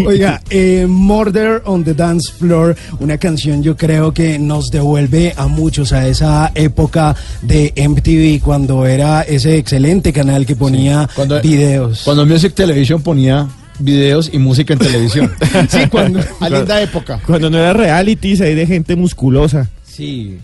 Oiga, 0.05 0.41
eh, 0.49 0.85
Murder 0.87 1.61
on 1.65 1.83
the 1.83 1.93
Dance 1.93 2.31
Floor, 2.31 2.75
una 2.99 3.17
canción 3.17 3.61
yo 3.63 3.75
creo 3.77 4.13
que 4.13 4.37
nos 4.39 4.71
devuelve 4.71 5.33
a 5.37 5.47
muchos 5.47 5.91
a 5.93 6.07
esa 6.07 6.51
época 6.55 7.15
de 7.41 7.73
MTV 7.75 8.43
cuando 8.43 8.85
era 8.85 9.21
ese 9.21 9.57
excelente 9.57 10.11
canal 10.13 10.45
que 10.45 10.55
ponía 10.55 11.07
videos. 11.41 12.01
Cuando 12.03 12.25
Music 12.25 12.53
Television 12.53 13.01
ponía 13.01 13.47
videos 13.79 14.29
y 14.33 14.39
música 14.39 14.73
en 14.73 14.79
televisión. 14.79 15.31
Sí, 15.69 15.79
cuando- 15.89 16.19
A 16.39 16.49
linda 16.49 16.81
época. 16.81 17.19
Cuando 17.25 17.49
no 17.49 17.57
era 17.57 17.73
realities 17.73 18.41
ahí 18.41 18.55
de 18.55 18.65
gente 18.67 18.95
musculosa. 18.95 19.69
Sí. 19.85 20.37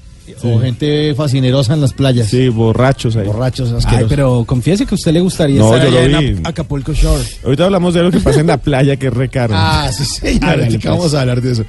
O 0.43 0.59
gente 0.59 1.13
fascinerosa 1.15 1.73
en 1.73 1.81
las 1.81 1.93
playas. 1.93 2.27
Sí, 2.27 2.49
borrachos 2.49 3.15
ahí. 3.15 3.25
Borrachos 3.25 3.69
Ay, 3.71 3.77
asquerosos. 3.77 4.09
pero 4.09 4.43
confiese 4.45 4.85
que 4.85 4.93
a 4.93 4.95
usted 4.95 5.13
le 5.13 5.21
gustaría 5.21 5.59
No, 5.59 5.75
estar 5.75 5.89
yo 5.91 5.99
allá 5.99 6.07
lo 6.07 6.19
en 6.19 6.35
vi. 6.35 6.39
Ap- 6.41 6.47
Acapulco 6.47 6.93
Shore. 6.93 7.23
Ahorita 7.43 7.65
hablamos 7.65 7.93
de 7.93 8.03
lo 8.03 8.11
que 8.11 8.19
pasa 8.19 8.39
en 8.39 8.47
la 8.47 8.57
playa, 8.57 8.95
que 8.97 9.07
es 9.07 9.13
re 9.13 9.29
caro. 9.29 9.53
Ah, 9.55 9.89
sí, 9.95 10.03
sí. 10.05 10.39
Ahorita 10.41 10.69
pues. 10.69 10.83
vamos 10.85 11.13
a 11.13 11.21
hablar 11.21 11.41
de 11.41 11.51
eso. 11.51 11.63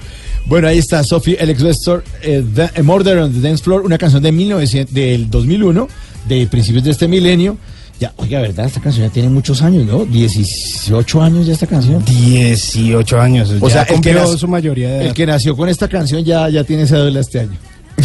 Bueno, 0.46 0.68
ahí 0.68 0.78
está 0.78 1.02
Sophie 1.04 1.36
Alex 1.40 1.62
Vestor, 1.62 2.04
eh, 2.22 2.44
The- 2.54 2.70
eh, 2.76 2.82
Murder 2.82 3.18
on 3.18 3.32
the 3.32 3.40
Dance 3.40 3.62
Floor, 3.62 3.82
una 3.82 3.98
canción 3.98 4.22
de 4.22 4.32
1900, 4.32 4.94
del 4.94 5.28
2001, 5.30 5.88
de 6.28 6.46
principios 6.46 6.84
de 6.84 6.92
este 6.92 7.08
milenio. 7.08 7.56
Ya, 7.98 8.12
oiga, 8.16 8.42
¿verdad? 8.42 8.66
Esta 8.66 8.80
canción 8.80 9.06
ya 9.06 9.12
tiene 9.12 9.30
muchos 9.30 9.62
años, 9.62 9.86
¿no? 9.86 10.04
18 10.04 11.22
años 11.22 11.46
ya 11.46 11.54
esta 11.54 11.66
canción. 11.66 12.04
18 12.04 13.18
años. 13.20 13.50
O 13.60 13.68
ya 13.68 13.72
sea, 13.72 13.82
el 13.82 13.86
que, 13.88 13.94
cumplió 13.94 14.24
nac- 14.24 14.36
su 14.36 14.48
mayoría 14.48 14.88
de 14.88 14.96
edad. 14.96 15.06
el 15.06 15.14
que 15.14 15.26
nació 15.26 15.56
con 15.56 15.68
esta 15.68 15.88
canción 15.88 16.22
ya, 16.24 16.48
ya 16.48 16.62
tiene 16.64 16.86
cédula 16.86 17.20
este 17.20 17.40
año. 17.40 17.56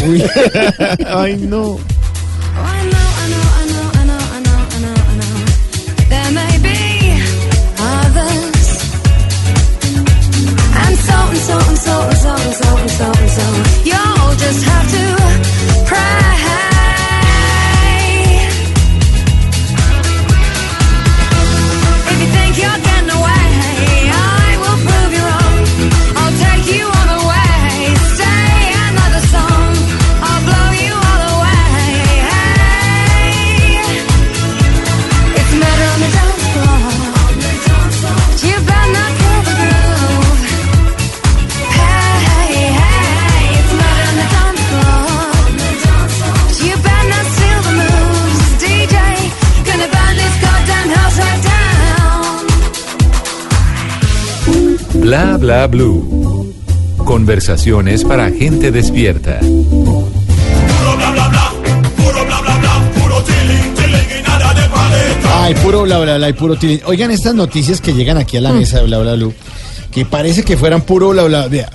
Uy. 0.01 0.21
Ay, 1.05 1.35
no. 1.45 1.79
so 11.51 11.57
and 11.57 12.17
so 12.17 12.33
and 12.33 12.53
so 12.53 12.77
and 12.77 12.91
so 12.91 13.05
and 13.11 13.29
so. 13.29 13.45
You'll 13.83 14.35
just 14.37 14.63
have 14.63 14.87
to 14.91 15.85
pray. 15.87 16.60
Bla 55.11 55.35
bla 55.35 55.67
blue. 55.67 56.53
Conversaciones 56.95 58.05
para 58.05 58.31
gente 58.31 58.71
despierta. 58.71 59.41
Ay, 65.33 65.53
puro 65.55 65.83
bla 65.83 65.99
bla 65.99 66.15
bla 66.15 66.29
y 66.29 66.31
puro 66.31 66.55
tilín. 66.55 66.79
Oigan 66.85 67.11
estas 67.11 67.35
noticias 67.35 67.81
que 67.81 67.93
llegan 67.93 68.15
aquí 68.15 68.37
a 68.37 68.41
la 68.41 68.53
mesa 68.53 68.77
de 68.79 68.85
bla 68.85 68.99
bla 68.99 69.15
bla, 69.15 69.27
que 69.91 70.05
parece 70.05 70.43
que 70.43 70.55
fueran 70.55 70.83
puro 70.83 71.09
bla 71.09 71.25
bla. 71.25 71.49
Vea. 71.49 71.69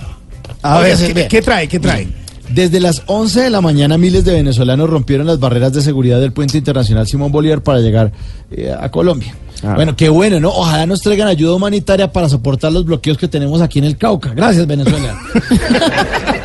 A 0.63 0.79
ver, 0.79 0.95
Óigase, 0.95 1.07
¿qué, 1.09 1.13
vea. 1.13 1.27
qué 1.27 1.41
trae? 1.43 1.67
¿Qué 1.67 1.79
trae? 1.79 2.07
Desde 2.49 2.79
las 2.79 3.03
11 3.05 3.41
de 3.41 3.49
la 3.51 3.61
mañana 3.61 3.99
miles 3.99 4.25
de 4.25 4.33
venezolanos 4.33 4.89
rompieron 4.89 5.27
las 5.27 5.39
barreras 5.39 5.73
de 5.73 5.83
seguridad 5.83 6.19
del 6.19 6.33
puente 6.33 6.57
internacional 6.57 7.05
Simón 7.05 7.31
Bolívar 7.31 7.61
para 7.61 7.81
llegar 7.81 8.11
eh, 8.49 8.73
a 8.75 8.89
Colombia. 8.89 9.35
Ah. 9.63 9.73
Bueno, 9.75 9.95
qué 9.95 10.09
bueno, 10.09 10.39
¿no? 10.39 10.49
Ojalá 10.49 10.85
nos 10.85 11.01
traigan 11.01 11.27
ayuda 11.27 11.55
humanitaria 11.55 12.11
para 12.11 12.29
soportar 12.29 12.71
los 12.71 12.85
bloqueos 12.85 13.17
que 13.17 13.27
tenemos 13.27 13.61
aquí 13.61 13.79
en 13.79 13.85
el 13.85 13.97
Cauca. 13.97 14.33
Gracias, 14.33 14.67
Venezuela. 14.67 15.17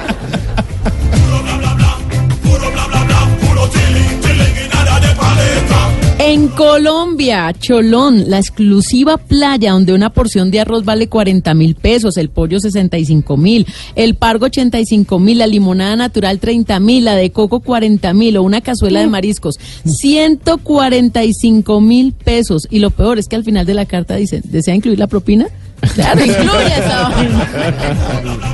Colombia, 6.57 7.53
Cholón, 7.59 8.29
la 8.29 8.39
exclusiva 8.39 9.17
playa 9.17 9.73
donde 9.73 9.95
una 9.95 10.11
porción 10.11 10.51
de 10.51 10.61
arroz 10.61 10.85
vale 10.85 11.09
40 11.09 11.55
mil 11.55 11.75
pesos, 11.75 12.17
el 12.17 12.29
pollo 12.29 12.61
65 12.61 13.37
mil, 13.37 13.67
el 13.95 14.15
pargo 14.17 14.47
85 14.47 15.19
mil, 15.19 15.39
la 15.39 15.47
limonada 15.47 15.97
natural 15.97 16.39
30 16.39 16.79
mil, 16.81 17.07
la 17.07 17.17
de 17.17 17.31
coco 17.31 17.61
40 17.61 18.13
mil 18.13 18.37
o 18.37 18.43
una 18.43 18.61
cazuela 18.61 19.01
de 19.01 19.07
mariscos 19.07 19.57
145 19.85 21.81
mil 21.81 22.13
pesos. 22.13 22.69
Y 22.71 22.81
lo 22.81 22.91
peor 22.91 23.19
es 23.19 23.29
que 23.29 23.37
al 23.37 23.45
final 23.45 23.65
de 23.65 23.75
la 23.75 23.87
carta 23.87 24.17
dice, 24.17 24.43
¿desea 24.45 24.75
incluir 24.75 24.99
la 24.99 25.07
propina? 25.07 25.49
Claro, 25.95 26.25
incluye 26.25 26.75
esa 26.79 27.11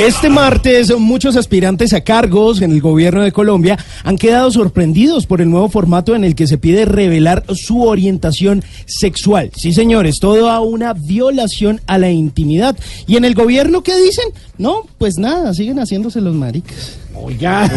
Este 0.00 0.30
martes, 0.30 0.96
muchos 0.98 1.36
aspirantes 1.36 1.92
a 1.92 2.00
cargos 2.00 2.62
en 2.62 2.72
el 2.72 2.80
gobierno 2.80 3.22
de 3.22 3.32
Colombia 3.32 3.78
han 4.02 4.16
quedado 4.16 4.50
sorprendidos 4.50 5.26
por 5.26 5.42
el 5.42 5.50
nuevo 5.50 5.68
formato 5.68 6.14
en 6.14 6.24
el 6.24 6.34
que 6.34 6.46
se 6.46 6.56
pide 6.56 6.86
revelar 6.86 7.44
su 7.54 7.82
orientación 7.82 8.64
sexual. 8.86 9.50
Sí, 9.54 9.74
señores, 9.74 10.18
todo 10.18 10.48
a 10.48 10.60
una 10.60 10.94
violación 10.94 11.82
a 11.86 11.98
la 11.98 12.10
intimidad. 12.10 12.76
¿Y 13.06 13.16
en 13.16 13.26
el 13.26 13.34
gobierno 13.34 13.82
qué 13.82 13.94
dicen? 14.00 14.24
No, 14.56 14.84
pues 14.96 15.18
nada, 15.18 15.52
siguen 15.52 15.78
haciéndose 15.78 16.22
los 16.22 16.34
maricas. 16.34 16.96
Oiga. 17.14 17.70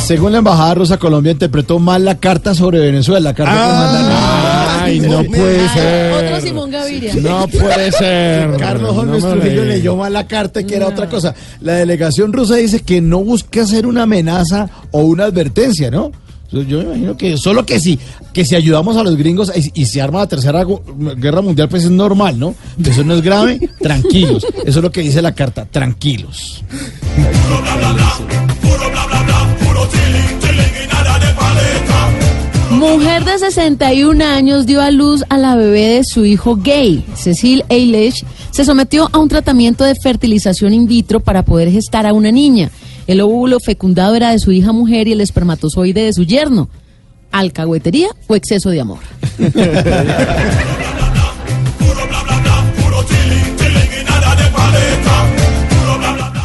Según 0.00 0.32
la 0.32 0.38
embajada 0.38 0.74
rusa, 0.74 0.98
Colombia 0.98 1.32
interpretó 1.32 1.78
mal 1.78 2.04
la 2.04 2.18
carta 2.18 2.54
sobre 2.54 2.78
Venezuela. 2.78 3.20
La 3.30 3.34
carta 3.34 3.52
que 3.52 3.58
mandan- 3.58 4.53
Ay, 4.84 5.00
no 5.00 5.24
puede 5.24 5.68
ser. 5.70 6.12
Otro 6.24 6.40
Simón 6.40 6.70
Gaviria. 6.70 7.14
No 7.16 7.46
puede 7.48 7.92
ser. 7.92 8.50
Carlos 8.58 8.96
Holmes 8.96 9.24
me 9.24 9.30
Trujillo 9.32 9.64
leyó 9.64 9.96
mal 9.96 10.12
la 10.12 10.26
carta 10.26 10.60
y 10.60 10.64
que 10.64 10.76
era 10.76 10.88
otra 10.88 11.08
cosa. 11.08 11.34
La 11.60 11.74
delegación 11.74 12.32
rusa 12.32 12.56
dice 12.56 12.80
que 12.80 13.00
no 13.00 13.18
busca 13.24 13.62
hacer 13.62 13.86
una 13.86 14.02
amenaza 14.04 14.68
o 14.90 15.00
una 15.02 15.24
advertencia, 15.24 15.90
¿no? 15.90 16.10
Yo 16.52 16.78
me 16.78 16.84
imagino 16.84 17.16
que 17.16 17.36
solo 17.36 17.66
que 17.66 17.80
si, 17.80 17.98
que 18.32 18.44
si 18.44 18.54
ayudamos 18.54 18.96
a 18.96 19.02
los 19.02 19.16
gringos 19.16 19.50
y, 19.56 19.72
y 19.82 19.86
se 19.86 20.00
arma 20.00 20.20
la 20.20 20.28
tercera 20.28 20.62
gu- 20.64 21.16
guerra 21.20 21.40
mundial, 21.42 21.68
pues 21.68 21.82
es 21.82 21.90
normal, 21.90 22.38
¿no? 22.38 22.54
Eso 22.84 23.02
no 23.02 23.14
es 23.14 23.22
grave, 23.22 23.58
tranquilos. 23.80 24.46
Eso 24.64 24.78
es 24.78 24.82
lo 24.84 24.92
que 24.92 25.00
dice 25.00 25.20
la 25.20 25.34
carta, 25.34 25.66
tranquilos. 25.68 26.62
Mujer 32.92 33.24
de 33.24 33.38
61 33.38 34.22
años 34.22 34.66
dio 34.66 34.82
a 34.82 34.90
luz 34.90 35.24
a 35.30 35.38
la 35.38 35.56
bebé 35.56 35.88
de 35.88 36.04
su 36.04 36.26
hijo 36.26 36.56
gay. 36.56 37.02
Cecil 37.14 37.64
Eilish 37.70 38.26
se 38.50 38.66
sometió 38.66 39.08
a 39.10 39.18
un 39.18 39.28
tratamiento 39.30 39.84
de 39.84 39.94
fertilización 39.94 40.74
in 40.74 40.86
vitro 40.86 41.20
para 41.20 41.42
poder 41.44 41.70
gestar 41.70 42.06
a 42.06 42.12
una 42.12 42.30
niña. 42.30 42.70
El 43.06 43.22
óvulo 43.22 43.58
fecundado 43.58 44.14
era 44.14 44.32
de 44.32 44.38
su 44.38 44.52
hija 44.52 44.72
mujer 44.72 45.08
y 45.08 45.12
el 45.12 45.22
espermatozoide 45.22 46.02
de 46.02 46.12
su 46.12 46.24
yerno. 46.24 46.68
¿Alcahuetería 47.32 48.08
o 48.26 48.36
exceso 48.36 48.68
de 48.68 48.82
amor? 48.82 48.98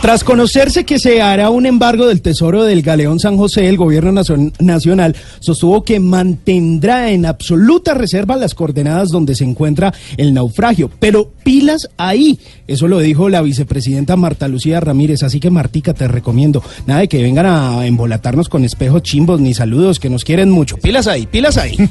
Tras 0.01 0.23
conocerse 0.23 0.85
que 0.85 0.97
se 0.97 1.21
hará 1.21 1.49
un 1.49 1.65
embargo 1.65 2.07
del 2.07 2.21
Tesoro 2.21 2.63
del 2.63 2.81
Galeón 2.83 3.19
San 3.19 3.35
José, 3.35 3.67
el 3.67 3.75
gobierno 3.75 4.13
nacion- 4.13 4.53
nacional 4.59 5.13
sostuvo 5.41 5.83
que 5.83 5.99
mantendrá 5.99 7.11
en 7.11 7.25
absoluta 7.25 7.93
reserva 7.93 8.37
las 8.37 8.55
coordenadas 8.55 9.09
donde 9.09 9.35
se 9.35 9.43
encuentra 9.43 9.93
el 10.15 10.33
naufragio. 10.33 10.89
Pero 10.99 11.29
pilas 11.43 11.89
ahí. 11.97 12.39
Eso 12.65 12.87
lo 12.87 12.99
dijo 12.99 13.27
la 13.27 13.41
vicepresidenta 13.41 14.15
Marta 14.15 14.47
Lucía 14.47 14.79
Ramírez. 14.79 15.21
Así 15.21 15.41
que, 15.41 15.49
Martica, 15.51 15.93
te 15.93 16.07
recomiendo. 16.07 16.63
Nada 16.87 17.01
de 17.01 17.09
que 17.09 17.21
vengan 17.21 17.45
a 17.47 17.85
embolatarnos 17.85 18.47
con 18.47 18.63
espejos 18.63 19.03
chimbos 19.03 19.41
ni 19.41 19.53
saludos, 19.53 19.99
que 19.99 20.09
nos 20.09 20.23
quieren 20.23 20.49
mucho. 20.49 20.77
Pilas 20.77 21.07
ahí, 21.07 21.25
pilas 21.27 21.57
ahí. 21.57 21.75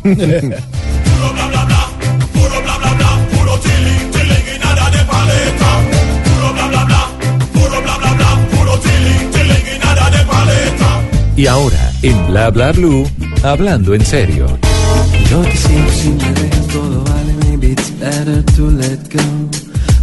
Y 11.39 11.47
ahora, 11.47 11.93
en 12.03 12.27
Bla 12.27 12.51
Bla 12.51 12.73
Blue, 12.73 13.09
hablando 13.45 13.95
en 13.95 14.05
serio. 14.05 14.47
Yo 15.31 15.41
te 15.43 15.57
sigo 15.57 15.91
si 15.93 16.09
me 16.09 16.33
dejas 16.33 16.67
todo 16.67 17.05
vale, 17.05 17.33
maybe 17.45 17.71
it's 17.71 17.97
better 18.01 18.43
to 18.57 18.69
let 18.73 18.99
go. 19.13 19.23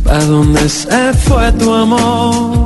¿Pa 0.05 0.23
dónde 0.23 0.69
se 0.69 1.13
fue 1.25 1.51
tu 1.51 1.73
amor? 1.73 2.65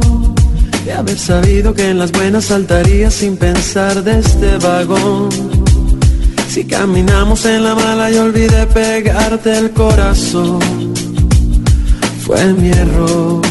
De 0.86 0.94
haber 0.94 1.18
sabido 1.18 1.74
que 1.74 1.90
en 1.90 1.98
las 1.98 2.12
buenas 2.12 2.46
saltarías 2.46 3.16
sin 3.16 3.38
pensar 3.38 4.04
de 4.04 4.20
este 4.20 4.58
vagón. 4.60 5.30
Si 6.48 6.64
caminamos 6.66 7.46
en 7.46 7.64
la 7.64 7.74
mala 7.74 8.12
y 8.12 8.18
olvidé 8.18 8.68
pegarte 8.68 9.58
el 9.58 9.72
corazón, 9.72 10.60
fue 12.24 12.54
mi 12.54 12.70
error. 12.70 13.42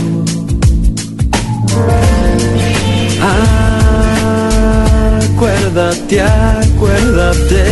Acuérdate, 5.39 6.21
acuérdate 6.21 7.65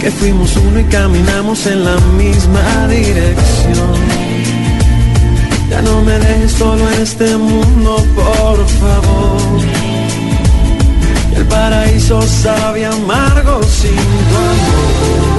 que 0.00 0.10
fuimos 0.10 0.56
uno 0.56 0.80
y 0.80 0.84
caminamos 0.84 1.66
en 1.66 1.84
la 1.84 1.96
misma 2.16 2.88
dirección. 2.88 3.94
Ya 5.68 5.82
no 5.82 6.00
me 6.00 6.18
dejes 6.18 6.52
solo 6.52 6.90
en 6.92 7.02
este 7.02 7.36
mundo, 7.36 7.96
por 8.14 8.66
favor. 8.66 9.60
El 11.36 11.44
paraíso 11.44 12.22
sabe 12.22 12.86
amargo 12.86 13.62
sin 13.64 13.96
tu 13.96 14.36
amor. 14.36 15.33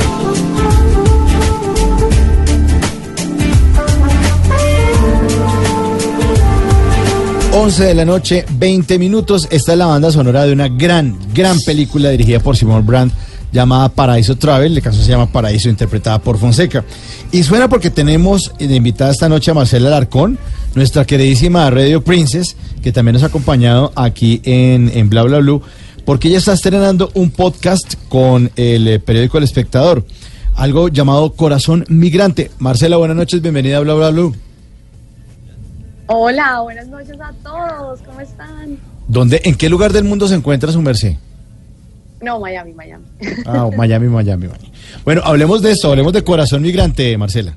11 7.57 7.85
de 7.85 7.95
la 7.95 8.03
noche, 8.03 8.45
20 8.57 8.99
minutos. 8.99 9.47
Esta 9.49 9.71
es 9.71 9.77
la 9.77 9.85
banda 9.85 10.11
sonora 10.11 10.45
de 10.45 10.51
una 10.51 10.67
gran, 10.67 11.17
gran 11.33 11.57
película 11.61 12.09
dirigida 12.09 12.41
por 12.41 12.57
Simon 12.57 12.85
Brandt 12.85 13.13
llamada 13.49 13.87
Paraíso 13.87 14.35
Travel. 14.35 14.75
El 14.75 14.83
caso 14.83 15.01
se 15.01 15.09
llama 15.09 15.31
Paraíso, 15.31 15.69
interpretada 15.69 16.19
por 16.19 16.37
Fonseca. 16.37 16.83
Y 17.31 17.43
suena 17.43 17.69
porque 17.69 17.89
tenemos 17.89 18.51
invitada 18.59 19.11
esta 19.11 19.29
noche 19.29 19.51
a 19.51 19.53
Marcela 19.53 19.87
Alarcón, 19.87 20.37
nuestra 20.75 21.05
queridísima 21.05 21.69
Radio 21.69 22.03
Princess, 22.03 22.57
que 22.83 22.91
también 22.91 23.13
nos 23.13 23.23
ha 23.23 23.27
acompañado 23.27 23.93
aquí 23.95 24.41
en, 24.43 24.91
en 24.93 25.09
Bla 25.09 25.23
Bla 25.23 25.39
Blue, 25.39 25.61
porque 26.03 26.27
ella 26.27 26.39
está 26.39 26.51
estrenando 26.51 27.09
un 27.13 27.29
podcast 27.31 27.93
con 28.09 28.51
el 28.57 28.85
eh, 28.85 28.99
periódico 28.99 29.37
El 29.37 29.45
Espectador, 29.45 30.05
algo 30.55 30.89
llamado 30.89 31.31
Corazón 31.31 31.85
Migrante. 31.87 32.51
Marcela, 32.59 32.97
buenas 32.97 33.15
noches, 33.15 33.41
bienvenida 33.41 33.77
a 33.77 33.79
Bla 33.79 33.93
Bla 33.93 34.09
Blue. 34.09 34.35
Hola, 36.07 36.61
buenas 36.61 36.87
noches 36.87 37.19
a 37.19 37.33
todos, 37.41 37.99
¿cómo 38.01 38.21
están? 38.21 38.77
¿Dónde, 39.07 39.41
¿En 39.43 39.55
qué 39.55 39.69
lugar 39.69 39.91
del 39.91 40.03
mundo 40.03 40.27
se 40.27 40.35
encuentra 40.35 40.71
su 40.71 40.79
merced? 40.79 41.13
No, 42.21 42.39
Miami, 42.39 42.73
Miami. 42.73 43.05
Ah, 43.45 43.69
Miami, 43.75 44.07
Miami, 44.07 44.47
Miami. 44.47 44.71
Bueno, 45.03 45.21
hablemos 45.23 45.63
de 45.63 45.71
esto, 45.71 45.89
hablemos 45.89 46.13
de 46.13 46.23
Corazón 46.23 46.61
Migrante, 46.61 47.17
Marcela. 47.17 47.55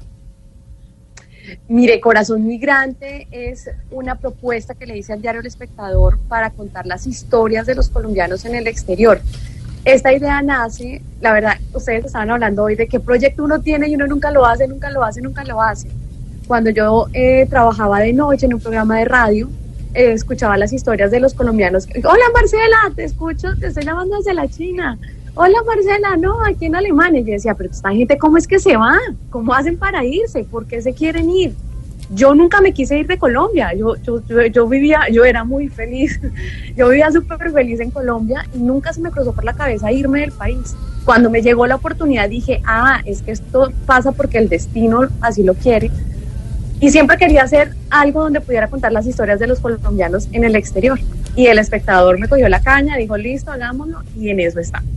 Mire, 1.69 2.01
Corazón 2.01 2.47
Migrante 2.47 3.29
es 3.31 3.69
una 3.91 4.15
propuesta 4.15 4.75
que 4.75 4.87
le 4.87 4.97
hice 4.97 5.13
al 5.13 5.21
diario 5.21 5.43
El 5.43 5.47
Espectador 5.47 6.19
para 6.29 6.51
contar 6.51 6.87
las 6.87 7.07
historias 7.07 7.67
de 7.67 7.75
los 7.75 7.91
colombianos 7.91 8.47
en 8.47 8.55
el 8.55 8.67
exterior. 8.67 9.21
Esta 9.85 10.13
idea 10.13 10.41
nace, 10.41 11.03
la 11.21 11.33
verdad, 11.35 11.59
ustedes 11.75 12.07
estaban 12.07 12.31
hablando 12.31 12.65
hoy 12.65 12.77
de 12.77 12.89
qué 12.89 12.99
proyecto 12.99 13.45
uno 13.45 13.61
tiene 13.61 13.89
y 13.89 13.95
uno 13.95 14.07
nunca 14.07 14.31
lo 14.31 14.47
hace, 14.47 14.67
nunca 14.67 14.91
lo 14.91 15.05
hace, 15.05 15.21
nunca 15.21 15.45
lo 15.45 15.61
hace. 15.61 15.89
Cuando 16.49 16.71
yo 16.71 17.09
eh, 17.13 17.47
trabajaba 17.51 18.01
de 18.01 18.15
noche 18.15 18.47
en 18.47 18.55
un 18.55 18.61
programa 18.61 18.99
de 18.99 19.05
radio, 19.05 19.51
eh, 19.93 20.13
escuchaba 20.13 20.57
las 20.57 20.73
historias 20.73 21.11
de 21.11 21.21
los 21.21 21.35
colombianos. 21.35 21.87
Hola 21.97 22.25
Marcela, 22.33 22.91
te 22.97 23.05
escucho, 23.05 23.55
te 23.61 23.67
estoy 23.67 23.85
llamando 23.85 24.17
desde 24.17 24.33
la 24.33 24.49
China. 24.49 24.99
Hola 25.35 25.59
Marcela, 25.67 26.17
no, 26.17 26.43
aquí 26.43 26.65
en 26.65 26.75
Alemania. 26.75 27.21
Y 27.21 27.25
yo 27.25 27.33
decía, 27.33 27.53
pero 27.53 27.71
esta 27.71 27.91
gente, 27.91 28.17
¿cómo 28.17 28.39
es 28.39 28.47
que 28.47 28.59
se 28.59 28.79
va? 28.79 28.97
¿Cómo 29.29 29.53
hacen 29.53 29.77
para 29.77 30.03
irse? 30.07 30.43
¿Por 30.45 30.67
qué 30.67 30.81
se 30.81 30.95
quieren 30.95 31.29
ir? 31.29 31.53
Yo 32.15 32.35
nunca 32.35 32.63
me 32.63 32.73
quise 32.73 32.99
ir 32.99 33.07
de 33.07 33.19
Colombia. 33.19 33.75
Yo, 33.75 33.97
yo, 33.97 34.23
yo, 34.27 34.47
yo 34.47 34.67
vivía, 34.67 35.01
yo 35.13 35.27
era 35.27 35.45
muy 35.45 35.69
feliz. 35.69 36.19
Yo 36.79 36.89
vivía 36.89 37.11
súper 37.13 37.53
feliz 37.53 37.81
en 37.81 37.91
Colombia 37.91 38.47
y 38.55 38.59
nunca 38.59 38.95
se 38.95 39.03
me 39.03 39.11
cruzó 39.11 39.35
por 39.35 39.45
la 39.45 39.53
cabeza 39.53 39.93
irme 39.93 40.21
del 40.21 40.33
país. 40.33 40.75
Cuando 41.05 41.29
me 41.29 41.43
llegó 41.43 41.67
la 41.67 41.75
oportunidad 41.75 42.31
dije, 42.31 42.63
ah, 42.65 43.03
es 43.05 43.21
que 43.21 43.33
esto 43.33 43.71
pasa 43.85 44.13
porque 44.13 44.39
el 44.39 44.49
destino 44.49 45.09
así 45.21 45.43
lo 45.43 45.53
quiere. 45.53 45.91
Y 46.81 46.91
siempre 46.91 47.17
quería 47.17 47.43
hacer 47.43 47.75
algo 47.91 48.23
donde 48.23 48.41
pudiera 48.41 48.69
contar 48.69 48.93
las 48.93 49.07
historias 49.07 49.41
de 49.41 49.47
los 49.47 49.61
colombianos 49.61 50.29
en 50.33 50.45
el 50.45 50.55
exterior. 50.55 50.99
Y 51.35 51.47
el 51.47 51.59
espectador 51.59 52.19
me 52.19 52.29
cogió 52.29 52.49
la 52.49 52.61
caña, 52.61 52.97
dijo, 52.97 53.17
listo, 53.17 53.51
hagámoslo, 53.51 54.03
y 54.17 54.29
en 54.29 54.41
eso 54.41 54.61
estamos. 54.61 54.91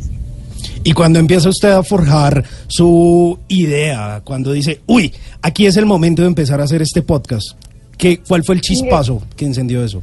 Y 0.84 0.94
cuando 0.94 1.20
empieza 1.20 1.50
usted 1.50 1.70
a 1.70 1.84
forjar 1.84 2.44
su 2.68 3.38
idea, 3.48 4.22
cuando 4.24 4.52
dice, 4.52 4.82
uy, 4.88 5.14
aquí 5.42 5.66
es 5.68 5.78
el 5.78 5.86
momento 5.86 6.24
de 6.24 6.28
empezar 6.28 6.60
a 6.60 6.64
hacer 6.64 6.82
este 6.82 7.04
podcast, 7.04 7.52
¿qué, 7.98 8.20
¿cuál 8.20 8.44
fue 8.44 8.56
el 8.56 8.62
chispazo 8.62 9.22
que 9.36 9.46
encendió 9.46 9.84
eso? 9.84 10.02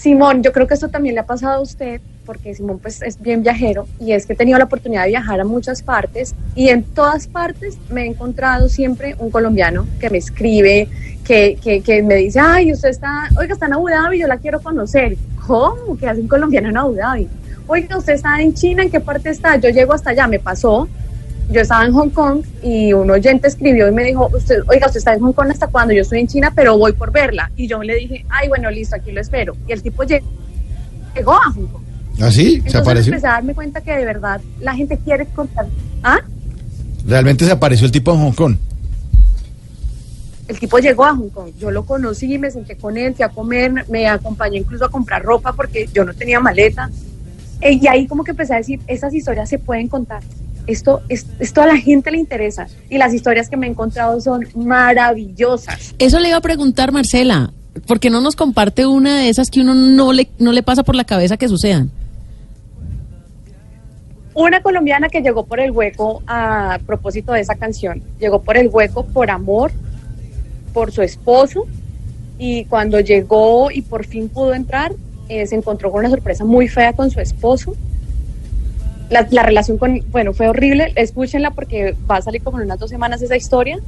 Simón, 0.00 0.42
yo 0.42 0.50
creo 0.52 0.66
que 0.66 0.72
esto 0.72 0.88
también 0.88 1.14
le 1.14 1.20
ha 1.20 1.26
pasado 1.26 1.56
a 1.56 1.60
usted, 1.60 2.00
porque 2.24 2.54
Simón 2.54 2.78
pues 2.78 3.02
es 3.02 3.20
bien 3.20 3.42
viajero, 3.42 3.86
y 4.00 4.12
es 4.12 4.24
que 4.24 4.32
he 4.32 4.36
tenido 4.36 4.56
la 4.56 4.64
oportunidad 4.64 5.02
de 5.02 5.10
viajar 5.10 5.38
a 5.38 5.44
muchas 5.44 5.82
partes, 5.82 6.34
y 6.54 6.70
en 6.70 6.84
todas 6.84 7.26
partes 7.26 7.76
me 7.90 8.04
he 8.04 8.06
encontrado 8.06 8.70
siempre 8.70 9.14
un 9.18 9.30
colombiano 9.30 9.86
que 10.00 10.08
me 10.08 10.16
escribe, 10.16 10.88
que, 11.22 11.58
que, 11.62 11.82
que 11.82 12.02
me 12.02 12.14
dice, 12.14 12.40
ay, 12.40 12.72
usted 12.72 12.88
está, 12.88 13.28
oiga, 13.38 13.52
está 13.52 13.66
en 13.66 13.74
Abu 13.74 13.90
Dhabi, 13.90 14.20
yo 14.20 14.26
la 14.26 14.38
quiero 14.38 14.62
conocer. 14.62 15.18
¿Cómo? 15.46 15.98
¿Qué 15.98 16.08
hace 16.08 16.22
un 16.22 16.28
colombiano 16.28 16.70
en 16.70 16.78
Abu 16.78 16.94
Dhabi? 16.94 17.28
Oiga, 17.66 17.98
usted 17.98 18.14
está 18.14 18.40
en 18.40 18.54
China, 18.54 18.82
¿en 18.82 18.90
qué 18.90 19.00
parte 19.00 19.28
está? 19.28 19.56
Yo 19.56 19.68
llego 19.68 19.92
hasta 19.92 20.10
allá, 20.10 20.26
me 20.26 20.38
pasó 20.38 20.88
yo 21.50 21.60
estaba 21.60 21.84
en 21.84 21.92
Hong 21.92 22.10
Kong 22.10 22.42
y 22.62 22.92
un 22.92 23.10
oyente 23.10 23.48
escribió 23.48 23.88
y 23.88 23.92
me 23.92 24.04
dijo, 24.04 24.30
usted, 24.32 24.60
oiga, 24.68 24.86
usted 24.86 24.98
está 24.98 25.14
en 25.14 25.20
Hong 25.20 25.32
Kong 25.32 25.50
hasta 25.50 25.66
cuando 25.66 25.92
yo 25.92 26.02
estoy 26.02 26.20
en 26.20 26.28
China, 26.28 26.52
pero 26.54 26.78
voy 26.78 26.92
por 26.92 27.10
verla. 27.12 27.50
Y 27.56 27.66
yo 27.66 27.82
le 27.82 27.96
dije, 27.96 28.24
ay, 28.28 28.48
bueno, 28.48 28.70
listo, 28.70 28.96
aquí 28.96 29.10
lo 29.12 29.20
espero. 29.20 29.56
Y 29.66 29.72
el 29.72 29.82
tipo 29.82 30.02
lle- 30.04 30.22
llegó 31.14 31.32
a 31.34 31.50
Hong 31.52 31.66
Kong. 31.66 31.82
¿Ah, 32.20 32.30
sí? 32.30 32.42
¿Se 32.52 32.56
Entonces 32.58 32.80
apareció? 32.80 33.12
empecé 33.12 33.26
a 33.26 33.32
darme 33.32 33.54
cuenta 33.54 33.80
que 33.80 33.96
de 33.96 34.04
verdad 34.04 34.40
la 34.60 34.74
gente 34.74 34.98
quiere 34.98 35.26
contar. 35.26 35.66
¿Ah? 36.02 36.18
Realmente 37.06 37.44
se 37.44 37.50
apareció 37.52 37.86
el 37.86 37.92
tipo 37.92 38.12
en 38.12 38.20
Hong 38.20 38.32
Kong. 38.32 38.56
El 40.48 40.58
tipo 40.58 40.78
llegó 40.78 41.04
a 41.04 41.14
Hong 41.14 41.28
Kong. 41.30 41.50
Yo 41.58 41.70
lo 41.70 41.84
conocí, 41.84 42.36
me 42.38 42.50
senté 42.50 42.76
con 42.76 42.96
él, 42.96 43.14
fui 43.14 43.24
a 43.24 43.28
comer, 43.28 43.84
me 43.88 44.08
acompañó 44.08 44.56
incluso 44.56 44.84
a 44.84 44.90
comprar 44.90 45.22
ropa 45.22 45.52
porque 45.52 45.88
yo 45.92 46.04
no 46.04 46.12
tenía 46.12 46.40
maleta. 46.40 46.90
Eh, 47.60 47.74
Y 47.80 47.86
ahí 47.86 48.06
como 48.06 48.24
que 48.24 48.32
empecé 48.32 48.54
a 48.54 48.56
decir, 48.58 48.80
esas 48.86 49.14
historias 49.14 49.48
se 49.48 49.58
pueden 49.58 49.86
contar. 49.88 50.22
Esto, 50.70 51.00
es- 51.08 51.26
esto 51.38 51.62
a 51.62 51.66
la 51.66 51.76
gente 51.76 52.10
le 52.10 52.18
interesa. 52.18 52.66
Y 52.88 52.98
las 52.98 53.12
historias 53.12 53.48
que 53.48 53.56
me 53.56 53.66
he 53.66 53.70
encontrado 53.70 54.20
son 54.20 54.46
maravillosas. 54.54 55.94
Eso 55.98 56.18
le 56.20 56.28
iba 56.28 56.38
a 56.38 56.40
preguntar 56.40 56.92
Marcela, 56.92 57.52
¿por 57.86 57.98
qué 58.00 58.10
no 58.10 58.20
nos 58.20 58.36
comparte 58.36 58.86
una 58.86 59.18
de 59.18 59.28
esas 59.28 59.50
que 59.50 59.60
uno 59.60 59.74
no 59.74 60.12
le, 60.12 60.28
no 60.38 60.52
le 60.52 60.62
pasa 60.62 60.82
por 60.82 60.94
la 60.94 61.04
cabeza 61.04 61.36
que 61.36 61.48
sucedan? 61.48 61.90
Una 64.34 64.62
colombiana 64.62 65.08
que 65.08 65.22
llegó 65.22 65.44
por 65.44 65.58
el 65.60 65.72
hueco 65.72 66.22
a 66.26 66.78
propósito 66.86 67.32
de 67.32 67.40
esa 67.40 67.56
canción. 67.56 68.02
Llegó 68.20 68.40
por 68.40 68.56
el 68.56 68.68
hueco 68.68 69.04
por 69.04 69.28
amor, 69.30 69.72
por 70.72 70.92
su 70.92 71.02
esposo. 71.02 71.66
Y 72.38 72.64
cuando 72.66 73.00
llegó 73.00 73.70
y 73.70 73.82
por 73.82 74.06
fin 74.06 74.28
pudo 74.28 74.54
entrar, 74.54 74.92
eh, 75.28 75.46
se 75.46 75.56
encontró 75.56 75.90
con 75.90 76.00
una 76.00 76.10
sorpresa 76.10 76.44
muy 76.44 76.68
fea 76.68 76.92
con 76.92 77.10
su 77.10 77.20
esposo. 77.20 77.74
La, 79.10 79.26
la 79.30 79.42
relación 79.42 79.76
con, 79.76 80.02
bueno, 80.10 80.32
fue 80.32 80.48
horrible. 80.48 80.92
Escúchenla 80.96 81.50
porque 81.50 81.94
va 82.10 82.16
a 82.16 82.22
salir 82.22 82.42
como 82.42 82.58
en 82.58 82.64
unas 82.64 82.78
dos 82.78 82.90
semanas 82.90 83.20
esa 83.20 83.36
historia. 83.36 83.78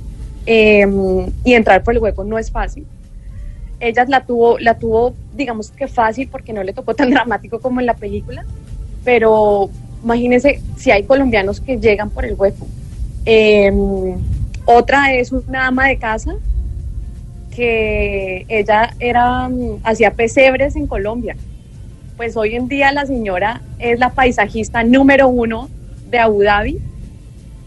Eh, 0.45 0.87
y 1.45 1.55
entrar 1.55 1.85
por 1.85 1.95
el 1.95 2.01
hueco 2.01 2.25
no 2.25 2.39
es 2.39 2.51
fácil. 2.51 2.87
Ella 3.81 4.05
la 4.09 4.25
tuvo, 4.25 4.59
la 4.59 4.79
tuvo, 4.79 5.15
digamos 5.35 5.71
que 5.71 5.89
fácil 5.89 6.29
porque 6.29 6.53
no 6.53 6.63
le 6.63 6.73
tocó 6.73 6.95
tan 6.95 7.11
dramático 7.15 7.61
como 7.61 7.81
en 7.81 7.87
la 7.87 7.95
película. 7.95 8.45
Pero 9.05 9.71
imagínense 10.03 10.61
si 10.77 10.91
hay 10.91 11.05
colombianos 11.05 11.61
que 11.61 11.79
llegan 11.79 12.11
por 12.11 12.25
el 12.25 12.35
hueco. 12.35 12.67
Eh, 13.25 13.73
otra 14.65 15.13
es 15.15 15.33
una 15.33 15.69
ama 15.69 15.89
de 15.89 15.97
casa 15.99 16.35
que 17.55 18.47
ella 18.49 18.95
era 18.99 19.49
mm, 19.49 19.81
hacía 19.85 20.13
pesebres 20.13 20.77
en 20.77 20.87
Colombia. 20.87 21.37
Pues 22.17 22.37
hoy 22.37 22.55
en 22.55 22.69
día 22.69 22.93
la 22.93 23.07
señora 23.07 23.63
es 23.79 23.99
la 23.99 24.11
paisajista 24.11 24.85
número 24.85 25.29
uno 25.29 25.69
de 26.11 26.19
Abu 26.19 26.43
Dhabi, 26.43 26.79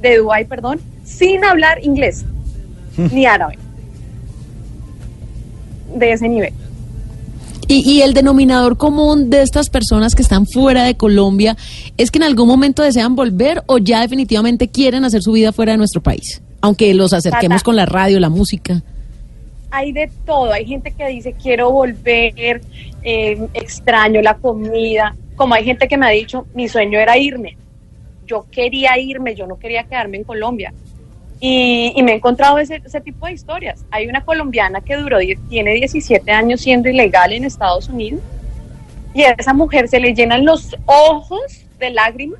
de 0.01 0.17
Dubái, 0.17 0.45
perdón, 0.45 0.79
sin 1.03 1.43
hablar 1.43 1.83
inglés 1.83 2.25
ni 2.97 3.25
árabe. 3.25 3.57
De 5.95 6.11
ese 6.11 6.29
nivel. 6.29 6.53
Y, 7.67 7.89
y 7.89 8.01
el 8.01 8.13
denominador 8.13 8.77
común 8.77 9.31
de 9.31 9.41
estas 9.41 9.69
personas 9.69 10.13
que 10.13 10.21
están 10.21 10.45
fuera 10.45 10.83
de 10.83 10.95
Colombia 10.95 11.57
es 11.97 12.11
que 12.11 12.19
en 12.19 12.23
algún 12.23 12.47
momento 12.47 12.83
desean 12.83 13.15
volver 13.15 13.63
o 13.65 13.79
ya 13.79 14.01
definitivamente 14.01 14.67
quieren 14.67 15.03
hacer 15.03 15.23
su 15.23 15.31
vida 15.31 15.51
fuera 15.51 15.71
de 15.71 15.79
nuestro 15.79 16.01
país, 16.01 16.43
aunque 16.61 16.93
los 16.93 17.13
acerquemos 17.13 17.57
Tata. 17.57 17.65
con 17.65 17.75
la 17.75 17.87
radio, 17.87 18.19
la 18.19 18.29
música. 18.29 18.83
Hay 19.75 19.91
de 19.91 20.09
todo. 20.25 20.51
Hay 20.53 20.65
gente 20.65 20.91
que 20.91 21.07
dice 21.07 21.33
quiero 21.33 21.71
volver, 21.71 22.61
eh, 23.03 23.47
extraño 23.53 24.21
la 24.21 24.35
comida. 24.35 25.15
Como 25.35 25.53
hay 25.53 25.65
gente 25.65 25.87
que 25.87 25.97
me 25.97 26.05
ha 26.05 26.09
dicho 26.09 26.47
mi 26.53 26.67
sueño 26.67 26.99
era 26.99 27.17
irme. 27.17 27.57
Yo 28.25 28.45
quería 28.49 28.97
irme, 28.97 29.35
yo 29.35 29.45
no 29.45 29.59
quería 29.59 29.83
quedarme 29.83 30.17
en 30.17 30.23
Colombia. 30.23 30.73
Y, 31.39 31.93
me 32.01 32.13
he 32.13 32.15
encontrado 32.15 32.57
ese, 32.57 32.81
ese 32.83 33.01
tipo 33.01 33.25
de 33.25 33.33
historias. 33.33 33.85
Hay 33.91 34.07
una 34.07 34.23
colombiana 34.23 34.81
que 34.81 34.95
duró, 34.95 35.19
tiene 35.49 35.73
17 35.73 36.31
años 36.31 36.61
siendo 36.61 36.89
ilegal 36.89 37.33
en 37.33 37.43
Estados 37.43 37.89
Unidos 37.89 38.21
y 39.13 39.23
a 39.23 39.31
esa 39.37 39.53
mujer 39.53 39.87
se 39.87 39.99
le 39.99 40.13
llenan 40.13 40.45
los 40.45 40.75
ojos 40.85 41.65
de 41.77 41.89
lágrimas 41.89 42.39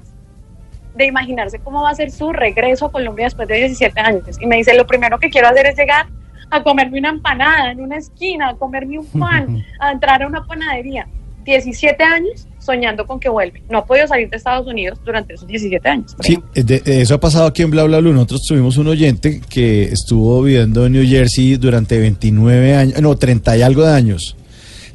de 0.95 1.05
imaginarse 1.05 1.59
cómo 1.59 1.83
va 1.83 1.89
a 1.89 1.95
ser 1.95 2.09
su 2.09 2.31
regreso 2.31 2.85
a 2.85 2.91
Colombia 2.91 3.25
después 3.25 3.47
de 3.47 3.55
17 3.55 3.99
años. 3.99 4.37
Y 4.39 4.45
me 4.45 4.55
dice, 4.57 4.73
lo 4.73 4.87
primero 4.87 5.19
que 5.19 5.29
quiero 5.29 5.49
hacer 5.49 5.67
es 5.67 5.77
llegar 5.77 6.07
a 6.49 6.63
comerme 6.63 6.99
una 6.99 7.09
empanada 7.09 7.71
en 7.71 7.81
una 7.81 7.97
esquina, 7.97 8.49
a 8.49 8.55
comerme 8.55 8.99
un 8.99 9.05
pan, 9.07 9.63
a 9.79 9.91
entrar 9.91 10.23
a 10.23 10.27
una 10.27 10.43
panadería. 10.45 11.07
17 11.43 12.03
años 12.03 12.47
soñando 12.57 13.05
con 13.05 13.19
que 13.19 13.29
vuelve. 13.29 13.61
No 13.69 13.77
ha 13.77 13.85
podido 13.85 14.07
salir 14.07 14.27
de 14.31 14.37
Estados 14.37 14.65
Unidos 14.65 14.99
durante 15.05 15.35
esos 15.35 15.45
17 15.47 15.87
años. 15.87 16.15
Sí, 16.21 16.39
eh, 16.55 16.63
de- 16.63 16.79
de 16.79 17.01
eso 17.01 17.13
ha 17.13 17.19
pasado 17.19 17.45
aquí 17.45 17.61
en 17.61 17.69
Bla 17.69 17.83
Bla 17.83 17.99
Blue. 17.99 18.11
Nosotros 18.13 18.41
tuvimos 18.47 18.77
un 18.77 18.87
oyente 18.87 19.41
que 19.47 19.83
estuvo 19.83 20.41
viviendo 20.41 20.87
en 20.87 20.93
New 20.93 21.05
Jersey 21.07 21.57
durante 21.57 21.99
29 21.99 22.75
años, 22.75 22.99
no, 22.99 23.15
30 23.15 23.57
y 23.57 23.61
algo 23.61 23.85
de 23.85 23.93
años. 23.93 24.35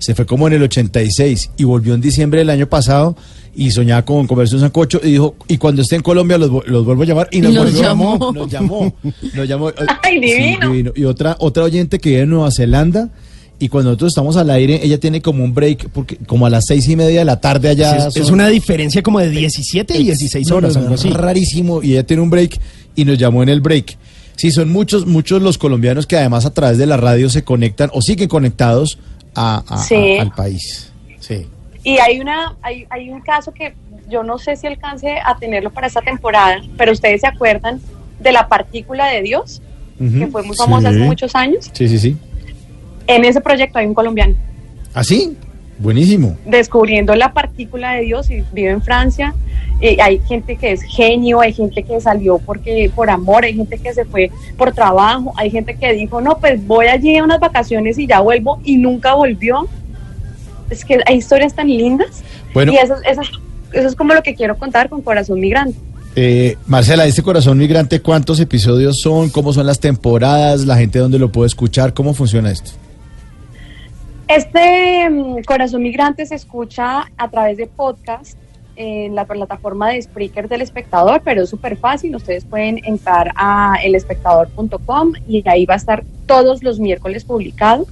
Se 0.00 0.14
fue 0.16 0.26
como 0.26 0.48
en 0.48 0.54
el 0.54 0.62
86 0.64 1.50
y 1.56 1.64
volvió 1.64 1.94
en 1.94 2.00
diciembre 2.00 2.40
del 2.40 2.50
año 2.50 2.66
pasado 2.68 3.16
y 3.54 3.70
soñaba 3.70 4.02
con 4.04 4.26
comerse 4.26 4.54
un 4.56 4.62
sancocho 4.62 5.00
y 5.04 5.12
dijo, 5.12 5.36
y 5.46 5.58
cuando 5.58 5.82
esté 5.82 5.94
en 5.96 6.02
Colombia 6.02 6.38
los, 6.38 6.50
los 6.66 6.84
vuelvo 6.84 7.02
a 7.02 7.06
llamar 7.06 7.28
y 7.30 7.40
nos, 7.40 7.52
Y 7.52 7.54
nos 7.54 7.64
volvió- 7.66 7.82
llamó. 7.82 8.32
Nos 8.34 8.50
llamó. 8.50 8.94
Nos 9.34 9.48
llamó. 9.48 9.70
¡Ay, 10.02 10.20
Sí, 10.22 10.56
divino! 10.60 10.92
Y 10.96 11.04
otra, 11.04 11.36
otra 11.38 11.64
oyente 11.64 11.98
que 12.00 12.08
vive 12.10 12.22
en 12.22 12.30
Nueva 12.30 12.50
Zelanda. 12.50 13.10
Y 13.62 13.68
cuando 13.68 13.90
nosotros 13.90 14.12
estamos 14.12 14.38
al 14.38 14.48
aire, 14.48 14.80
ella 14.82 14.98
tiene 14.98 15.20
como 15.20 15.44
un 15.44 15.52
break, 15.52 15.90
porque 15.90 16.16
como 16.16 16.46
a 16.46 16.50
las 16.50 16.64
seis 16.66 16.88
y 16.88 16.96
media 16.96 17.18
de 17.18 17.24
la 17.26 17.40
tarde 17.42 17.68
allá. 17.68 18.08
es, 18.08 18.30
una 18.30 18.48
diferencia 18.48 19.02
como 19.02 19.18
de 19.20 19.28
17 19.28 19.98
y 19.98 20.04
16 20.04 20.48
no, 20.48 20.56
horas, 20.56 20.72
no, 20.74 20.80
no, 20.80 20.86
algo 20.86 20.94
así. 20.94 21.10
rarísimo. 21.10 21.82
Y 21.82 21.92
ella 21.92 22.06
tiene 22.06 22.22
un 22.22 22.30
break 22.30 22.58
y 22.96 23.04
nos 23.04 23.18
llamó 23.18 23.42
en 23.42 23.50
el 23.50 23.60
break. 23.60 23.98
Sí, 24.36 24.50
son 24.50 24.70
muchos, 24.72 25.06
muchos 25.06 25.42
los 25.42 25.58
colombianos 25.58 26.06
que 26.06 26.16
además 26.16 26.46
a 26.46 26.54
través 26.54 26.78
de 26.78 26.86
la 26.86 26.96
radio 26.96 27.28
se 27.28 27.44
conectan 27.44 27.90
o 27.92 28.00
siguen 28.00 28.28
conectados 28.30 28.96
a, 29.34 29.62
a- 29.68 29.78
Sí. 29.78 30.18
a- 30.18 30.22
al 30.22 30.32
país. 30.32 30.92
Sí. 31.20 31.46
Y 31.82 31.98
hay, 31.98 32.20
una, 32.20 32.56
hay, 32.62 32.86
hay 32.90 33.10
un 33.10 33.20
caso 33.20 33.52
que 33.52 33.74
yo 34.08 34.22
no 34.22 34.38
sé 34.38 34.56
si 34.56 34.66
alcance 34.66 35.16
a 35.24 35.36
tenerlo 35.38 35.70
para 35.70 35.86
esta 35.86 36.00
temporada, 36.02 36.60
pero 36.76 36.92
ustedes 36.92 37.20
se 37.22 37.26
acuerdan 37.26 37.80
de 38.18 38.32
la 38.32 38.48
partícula 38.48 39.06
de 39.06 39.22
Dios, 39.22 39.62
que 39.98 40.26
fue 40.28 40.42
muy 40.42 40.56
famosa 40.56 40.88
hace 40.88 40.98
Sí. 40.98 41.04
muchos 41.04 41.34
años. 41.34 41.70
Sí, 41.72 41.88
sí, 41.88 41.98
sí. 41.98 42.16
En 43.06 43.24
ese 43.24 43.40
proyecto 43.40 43.78
hay 43.78 43.86
un 43.86 43.94
colombiano 43.94 44.34
¿Así? 44.94 45.36
Buenísimo. 45.80 46.36
descubriendo 46.44 47.14
la 47.14 47.32
partícula 47.32 47.92
de 47.94 48.02
Dios 48.02 48.30
y 48.30 48.44
vive 48.52 48.70
en 48.70 48.82
Francia. 48.82 49.34
Eh, 49.80 49.96
hay 50.02 50.20
gente 50.28 50.56
que 50.56 50.72
es 50.72 50.82
genio, 50.82 51.40
hay 51.40 51.54
gente 51.54 51.82
que 51.82 51.98
salió 52.02 52.38
porque 52.38 52.90
por 52.94 53.08
amor, 53.08 53.44
hay 53.44 53.54
gente 53.54 53.78
que 53.78 53.92
se 53.94 54.04
fue 54.04 54.30
por 54.58 54.72
trabajo, 54.72 55.32
hay 55.36 55.50
gente 55.50 55.74
que 55.76 55.92
dijo, 55.94 56.20
no, 56.20 56.36
pues 56.38 56.64
voy 56.66 56.86
allí 56.86 57.16
a 57.16 57.24
unas 57.24 57.40
vacaciones 57.40 57.98
y 57.98 58.06
ya 58.06 58.20
vuelvo 58.20 58.60
y 58.62 58.76
nunca 58.76 59.14
volvió. 59.14 59.66
Es 60.68 60.84
que 60.84 61.00
hay 61.06 61.16
historias 61.16 61.54
tan 61.54 61.66
lindas 61.68 62.22
Bueno. 62.52 62.72
y 62.72 62.76
eso, 62.76 62.94
eso, 63.10 63.22
eso 63.72 63.88
es 63.88 63.96
como 63.96 64.12
lo 64.14 64.22
que 64.22 64.34
quiero 64.34 64.56
contar 64.58 64.88
con 64.90 65.00
Corazón 65.00 65.40
Migrante. 65.40 65.76
Eh, 66.14 66.56
Marcela, 66.66 67.06
este 67.06 67.22
corazón 67.22 67.56
migrante, 67.56 68.00
¿cuántos 68.02 68.40
episodios 68.40 68.98
son? 69.00 69.30
¿Cómo 69.30 69.52
son 69.52 69.64
las 69.64 69.78
temporadas? 69.78 70.66
¿La 70.66 70.76
gente 70.76 70.98
dónde 70.98 71.18
lo 71.20 71.30
puede 71.30 71.46
escuchar? 71.46 71.94
¿Cómo 71.94 72.14
funciona 72.14 72.50
esto? 72.50 72.72
Este 74.30 75.10
mm, 75.10 75.42
Corazón 75.42 75.82
Migrante 75.82 76.24
se 76.24 76.36
escucha 76.36 77.10
a 77.16 77.28
través 77.30 77.56
de 77.56 77.66
podcast 77.66 78.38
en 78.76 79.16
la 79.16 79.24
plataforma 79.24 79.90
de 79.90 80.00
Spreaker 80.00 80.48
del 80.48 80.62
espectador, 80.62 81.20
pero 81.24 81.42
es 81.42 81.50
súper 81.50 81.76
fácil. 81.76 82.14
Ustedes 82.14 82.44
pueden 82.44 82.80
entrar 82.84 83.32
a 83.34 83.74
elespectador.com 83.82 85.14
y 85.26 85.42
ahí 85.48 85.66
va 85.66 85.74
a 85.74 85.78
estar 85.78 86.04
todos 86.26 86.62
los 86.62 86.78
miércoles 86.78 87.24
publicado. 87.24 87.88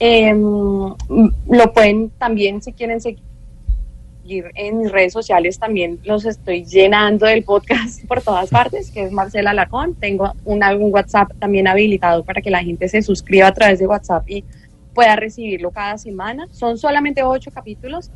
Em, 0.00 0.40
mm, 0.42 1.30
lo 1.48 1.72
pueden 1.72 2.10
también, 2.18 2.60
si 2.60 2.72
quieren 2.72 3.00
seguir 3.00 3.22
en 4.56 4.78
mis 4.78 4.90
redes 4.90 5.12
sociales, 5.12 5.60
también 5.60 6.00
los 6.02 6.24
estoy 6.24 6.64
llenando 6.64 7.26
del 7.26 7.44
podcast 7.44 8.04
por 8.08 8.20
todas 8.20 8.50
partes, 8.50 8.90
que 8.90 9.04
es 9.04 9.12
Marcela 9.12 9.54
Lacón. 9.54 9.94
Tengo 9.94 10.32
un 10.44 10.60
WhatsApp 10.92 11.30
también 11.38 11.68
habilitado 11.68 12.24
para 12.24 12.42
que 12.42 12.50
la 12.50 12.64
gente 12.64 12.88
se 12.88 13.00
suscriba 13.00 13.46
a 13.46 13.54
través 13.54 13.78
de 13.78 13.86
WhatsApp 13.86 14.28
y 14.28 14.44
pueda 14.94 15.16
recibirlo 15.16 15.70
cada 15.70 15.98
semana. 15.98 16.46
Son 16.50 16.78
solamente 16.78 17.22
ocho 17.22 17.50
capítulos 17.50 18.10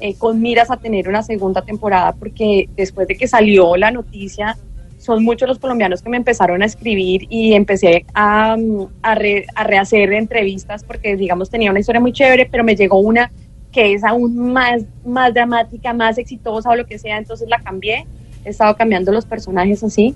eh, 0.00 0.14
con 0.14 0.40
miras 0.40 0.70
a 0.70 0.76
tener 0.76 1.08
una 1.08 1.22
segunda 1.22 1.62
temporada 1.62 2.12
porque 2.12 2.68
después 2.76 3.06
de 3.06 3.16
que 3.16 3.28
salió 3.28 3.76
la 3.76 3.90
noticia, 3.90 4.56
son 4.98 5.24
muchos 5.24 5.48
los 5.48 5.58
colombianos 5.58 6.00
que 6.00 6.08
me 6.08 6.16
empezaron 6.16 6.62
a 6.62 6.64
escribir 6.66 7.26
y 7.28 7.54
empecé 7.54 8.04
a, 8.14 8.56
mm, 8.56 8.86
a, 9.02 9.14
re- 9.16 9.46
a 9.54 9.64
rehacer 9.64 10.12
entrevistas 10.12 10.84
porque, 10.84 11.16
digamos, 11.16 11.50
tenía 11.50 11.70
una 11.70 11.80
historia 11.80 12.00
muy 12.00 12.12
chévere, 12.12 12.46
pero 12.50 12.62
me 12.62 12.76
llegó 12.76 12.98
una 13.00 13.30
que 13.72 13.94
es 13.94 14.04
aún 14.04 14.36
más, 14.52 14.82
más 15.04 15.32
dramática, 15.34 15.92
más 15.92 16.18
exitosa 16.18 16.70
o 16.70 16.76
lo 16.76 16.86
que 16.86 16.98
sea, 16.98 17.16
entonces 17.18 17.48
la 17.48 17.58
cambié. 17.58 18.06
He 18.44 18.50
estado 18.50 18.76
cambiando 18.76 19.10
los 19.12 19.24
personajes 19.24 19.82
así. 19.82 20.14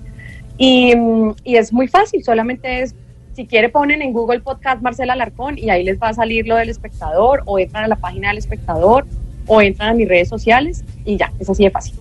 Y, 0.57 0.95
mm, 0.95 1.33
y 1.43 1.55
es 1.57 1.73
muy 1.73 1.87
fácil, 1.87 2.23
solamente 2.23 2.81
es, 2.81 2.95
si 3.37 3.45
quiere 3.45 3.69
ponen 3.69 4.01
en 4.01 4.13
Google 4.13 4.39
Podcast 4.39 4.81
Marcela 4.81 5.13
Alarcón 5.13 5.59
y 5.59 5.69
ahí 5.69 5.83
les 5.83 6.01
va 6.01 6.09
a 6.09 6.13
salir 6.15 6.47
lo 6.47 6.55
del 6.55 6.69
espectador 6.69 7.43
o 7.45 7.59
entran 7.59 7.83
a 7.83 7.87
la 7.87 7.95
página 7.95 8.29
del 8.29 8.39
espectador 8.39 9.05
o 9.45 9.61
entran 9.61 9.89
a 9.89 9.93
mis 9.93 10.07
redes 10.07 10.27
sociales 10.27 10.83
y 11.05 11.17
ya, 11.17 11.31
es 11.39 11.47
así 11.47 11.63
de 11.63 11.69
fácil. 11.69 11.93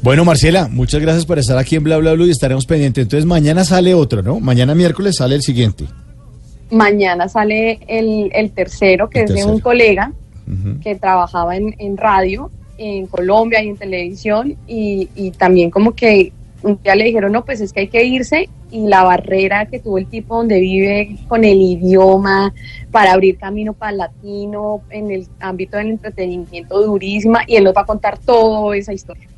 Bueno, 0.00 0.24
Marcela, 0.24 0.68
muchas 0.68 1.02
gracias 1.02 1.26
por 1.26 1.38
estar 1.38 1.58
aquí 1.58 1.76
en 1.76 1.84
Bla 1.84 1.98
Bla 1.98 2.14
Blue 2.14 2.24
y 2.24 2.30
estaremos 2.30 2.64
pendientes. 2.64 3.02
Entonces, 3.02 3.26
mañana 3.26 3.64
sale 3.64 3.92
otro, 3.92 4.22
¿no? 4.22 4.40
Mañana 4.40 4.74
miércoles 4.74 5.16
sale 5.16 5.34
el 5.34 5.42
siguiente. 5.42 5.84
Mañana 6.70 7.28
sale 7.28 7.80
el, 7.86 8.30
el 8.32 8.50
tercero, 8.52 9.10
que 9.10 9.24
El 9.24 9.24
es 9.28 9.34
de 9.34 9.44
un 9.44 9.60
colega 9.60 10.10
que 10.82 10.94
trabajaba 10.94 11.54
en, 11.54 11.74
en 11.78 11.98
radio 11.98 12.50
en 12.78 13.06
Colombia 13.08 13.62
y 13.62 13.68
en 13.68 13.76
televisión 13.76 14.56
y, 14.66 15.10
y 15.14 15.32
también 15.32 15.70
como 15.70 15.92
que 15.92 16.32
un 16.62 16.80
día 16.82 16.94
le 16.94 17.04
dijeron, 17.04 17.32
no, 17.32 17.44
pues 17.44 17.60
es 17.60 17.72
que 17.72 17.80
hay 17.80 17.88
que 17.88 18.04
irse 18.04 18.48
y 18.70 18.86
la 18.86 19.02
barrera 19.02 19.66
que 19.66 19.78
tuvo 19.78 19.98
el 19.98 20.06
tipo 20.06 20.36
donde 20.36 20.60
vive 20.60 21.16
con 21.28 21.44
el 21.44 21.60
idioma 21.60 22.54
para 22.90 23.12
abrir 23.12 23.36
camino 23.38 23.72
para 23.72 23.92
el 23.92 23.98
latino 23.98 24.82
en 24.90 25.10
el 25.10 25.26
ámbito 25.40 25.76
del 25.76 25.90
entretenimiento 25.90 26.82
durísima 26.82 27.40
y 27.46 27.56
él 27.56 27.64
nos 27.64 27.74
va 27.74 27.82
a 27.82 27.86
contar 27.86 28.18
toda 28.18 28.76
esa 28.76 28.92
historia. 28.92 29.28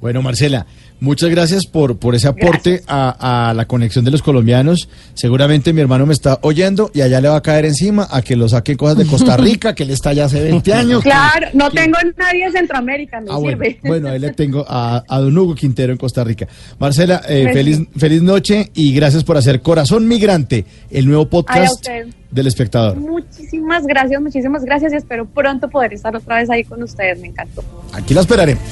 Bueno, 0.00 0.22
Marcela, 0.22 0.66
muchas 1.00 1.30
gracias 1.30 1.66
por, 1.66 1.98
por 1.98 2.14
ese 2.14 2.28
aporte 2.28 2.82
a, 2.86 3.48
a 3.50 3.54
la 3.54 3.64
conexión 3.66 4.04
de 4.04 4.10
los 4.10 4.22
colombianos. 4.22 4.88
Seguramente 5.14 5.72
mi 5.72 5.80
hermano 5.80 6.06
me 6.06 6.12
está 6.12 6.38
oyendo 6.42 6.90
y 6.94 7.00
allá 7.00 7.20
le 7.20 7.28
va 7.28 7.36
a 7.36 7.42
caer 7.42 7.64
encima 7.64 8.06
a 8.10 8.22
que 8.22 8.36
lo 8.36 8.48
saquen 8.48 8.76
cosas 8.76 8.98
de 8.98 9.06
Costa 9.06 9.36
Rica, 9.38 9.74
que 9.74 9.82
él 9.82 9.90
está 9.90 10.10
allá 10.10 10.26
hace 10.26 10.40
20 10.42 10.72
años. 10.74 11.02
Claro, 11.02 11.48
no 11.54 11.70
que- 11.70 11.80
tengo 11.80 11.98
nadie 12.16 12.46
de 12.46 12.52
Centroamérica, 12.52 13.20
no 13.20 13.32
Ah, 13.32 13.38
bueno, 13.38 13.58
sirve. 13.64 13.80
bueno, 13.84 14.08
ahí 14.10 14.18
le 14.18 14.32
tengo 14.34 14.64
a, 14.68 15.04
a 15.08 15.20
don 15.20 15.36
Hugo 15.36 15.54
Quintero 15.54 15.92
en 15.92 15.98
Costa 15.98 16.22
Rica. 16.24 16.46
Marcela, 16.78 17.22
eh, 17.28 17.42
Gracias. 17.44 17.54
feliz, 17.54 17.88
feliz 17.96 18.22
noche 18.22 18.70
y 18.74 18.92
gracias 18.94 19.24
por 19.24 19.36
hacer 19.36 19.60
Corazón 19.62 20.06
Migrante, 20.08 20.64
el 20.90 21.06
nuevo 21.06 21.28
podcast 21.28 21.86
del 22.30 22.46
espectador. 22.46 22.96
Muchísimas 22.96 23.84
gracias, 23.86 24.20
muchísimas 24.22 24.64
gracias 24.64 24.92
y 24.92 24.96
espero 24.96 25.26
pronto 25.26 25.68
poder 25.68 25.92
estar 25.94 26.14
otra 26.14 26.36
vez 26.36 26.48
ahí 26.50 26.62
con 26.64 26.82
ustedes, 26.82 27.18
me 27.20 27.26
encantó. 27.28 27.64
Aquí 27.92 28.14
la 28.14 28.20
esperaremos. 28.20 28.62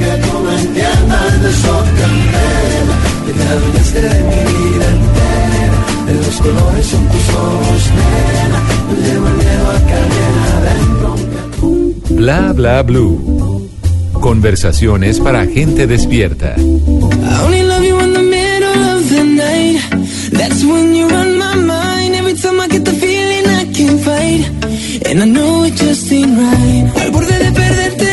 No 0.00 0.52
entiendas 0.52 1.42
de 1.42 1.50
candela 2.00 2.96
Que 3.26 3.32
te 3.32 3.42
adueñaste 3.42 4.00
de 4.00 4.20
mi 4.24 4.40
vida 4.52 4.86
entera 4.96 5.78
De 6.06 6.14
los 6.14 6.36
colores 6.40 6.86
son 6.86 7.04
tus 7.08 7.28
ojos, 7.34 7.82
nena 7.96 8.60
No 8.88 8.94
llevo 9.06 9.26
el 9.28 9.34
miedo 9.34 9.70
a 9.70 9.78
que 9.88 9.98
viene 10.12 10.42
adentro 10.58 11.10
Bla 12.10 12.52
bla 12.52 12.82
blue. 12.82 13.68
Conversaciones 14.20 15.20
para 15.20 15.46
gente 15.46 15.86
despierta. 15.86 16.54
I 16.58 17.44
only 17.44 17.62
love 17.62 17.82
you 17.82 17.98
in 18.00 18.12
the 18.12 18.22
middle 18.22 18.82
of 18.90 19.08
the 19.08 19.24
night. 19.24 19.80
That's 20.32 20.62
when 20.62 20.94
you're 20.94 21.14
on 21.14 21.38
my 21.38 21.54
mind. 21.54 22.14
Every 22.14 22.34
time 22.34 22.60
I 22.60 22.68
get 22.68 22.84
the 22.84 22.92
feeling 22.92 23.46
I 23.46 23.64
can't 23.72 24.00
fight. 24.00 24.44
And 25.06 25.22
I 25.22 25.24
know 25.24 25.64
it 25.64 25.74
just 25.76 26.12
ain't 26.12 26.36
right. 26.36 26.92
Al 27.00 27.10
borde 27.10 27.38
de 27.38 27.52
perderte 27.52 28.09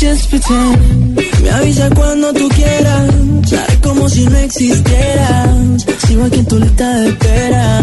just 0.00 0.30
pretend. 0.30 1.16
Me 1.42 1.50
avisa 1.50 1.90
cuando 1.90 2.32
tú 2.32 2.48
quieras. 2.48 3.10
Sabes 3.44 3.76
como 3.82 4.08
si 4.08 4.24
no 4.24 4.38
existieras. 4.38 5.86
Sigo 6.06 6.24
aquí 6.24 6.38
en 6.38 6.46
tu 6.46 6.58
lista 6.58 6.88
de 7.00 7.08
espera. 7.10 7.80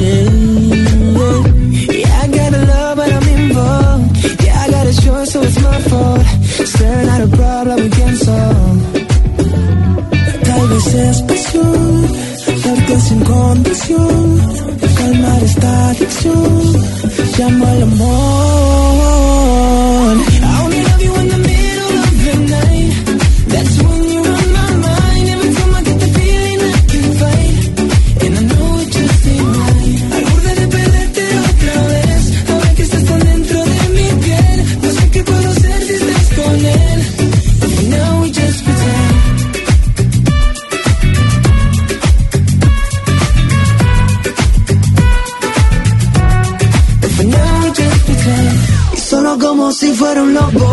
Yeah, 0.00 0.28
yeah. 1.98 2.22
I 2.22 2.26
got 2.36 2.54
a 2.54 2.62
love, 2.70 2.96
but 2.96 3.12
I'm 3.12 3.28
involved. 3.38 4.04
Yeah, 4.44 4.62
I 4.62 4.70
got 4.70 4.86
a 4.86 4.94
choice, 5.02 5.30
so 5.32 5.40
it's 5.42 5.58
my 5.62 5.78
fault. 5.90 6.26
Staring 6.72 7.08
at 7.14 7.20
a 7.22 7.28
problem 7.28 7.76
we 7.84 7.90
can 7.90 8.16
solve. 8.16 8.80
Tal 10.46 10.68
vez 10.68 10.94
es 10.94 11.22
pasión, 11.22 12.06
darte 12.64 13.00
sin 13.00 13.20
condición. 13.20 14.40
Calmar 14.98 15.42
esta 15.44 15.90
adicción, 15.90 16.62
llama 17.38 17.70
al 17.70 17.82
amor. 17.82 19.10
Como 49.70 49.78
si 49.78 49.92
fuera 49.94 50.20
un 50.22 50.34
lobo. 50.34 50.68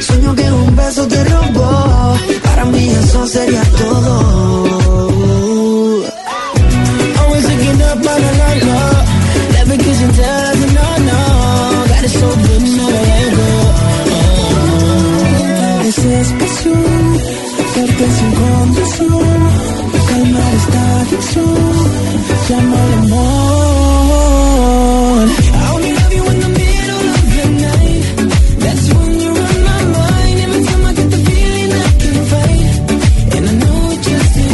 Sueño 0.00 0.34
que 0.34 0.50
un 0.50 0.74
beso 0.74 1.06
te 1.06 1.24
robó. 1.24 2.16
Para 2.42 2.64
mí 2.64 2.88
eso 2.90 3.26
sería 3.28 3.62
todo. 3.78 4.12
Always 7.20 7.44
looking 7.50 7.82
up, 7.90 8.04
la 8.06 8.18
la 8.24 8.32
la 8.40 8.50
la. 8.68 8.80
Never 9.52 9.78
kiss 9.78 10.02
and 10.02 10.14
tell, 10.18 10.56
no 10.78 10.88
no. 11.08 11.20
Got 11.90 12.04
it 12.04 12.12
so 12.20 12.28
good, 12.44 12.62
no 12.76 12.86
let 12.96 13.30
go. 13.38 13.50
Tal 15.60 15.78
vez 15.84 15.98
es 15.98 16.28
pasión, 16.40 17.02
verte 17.76 18.06
sin 18.16 18.30
condición. 18.42 19.40
Calmar 20.08 20.54
esta 20.60 20.82
adicción, 21.02 21.73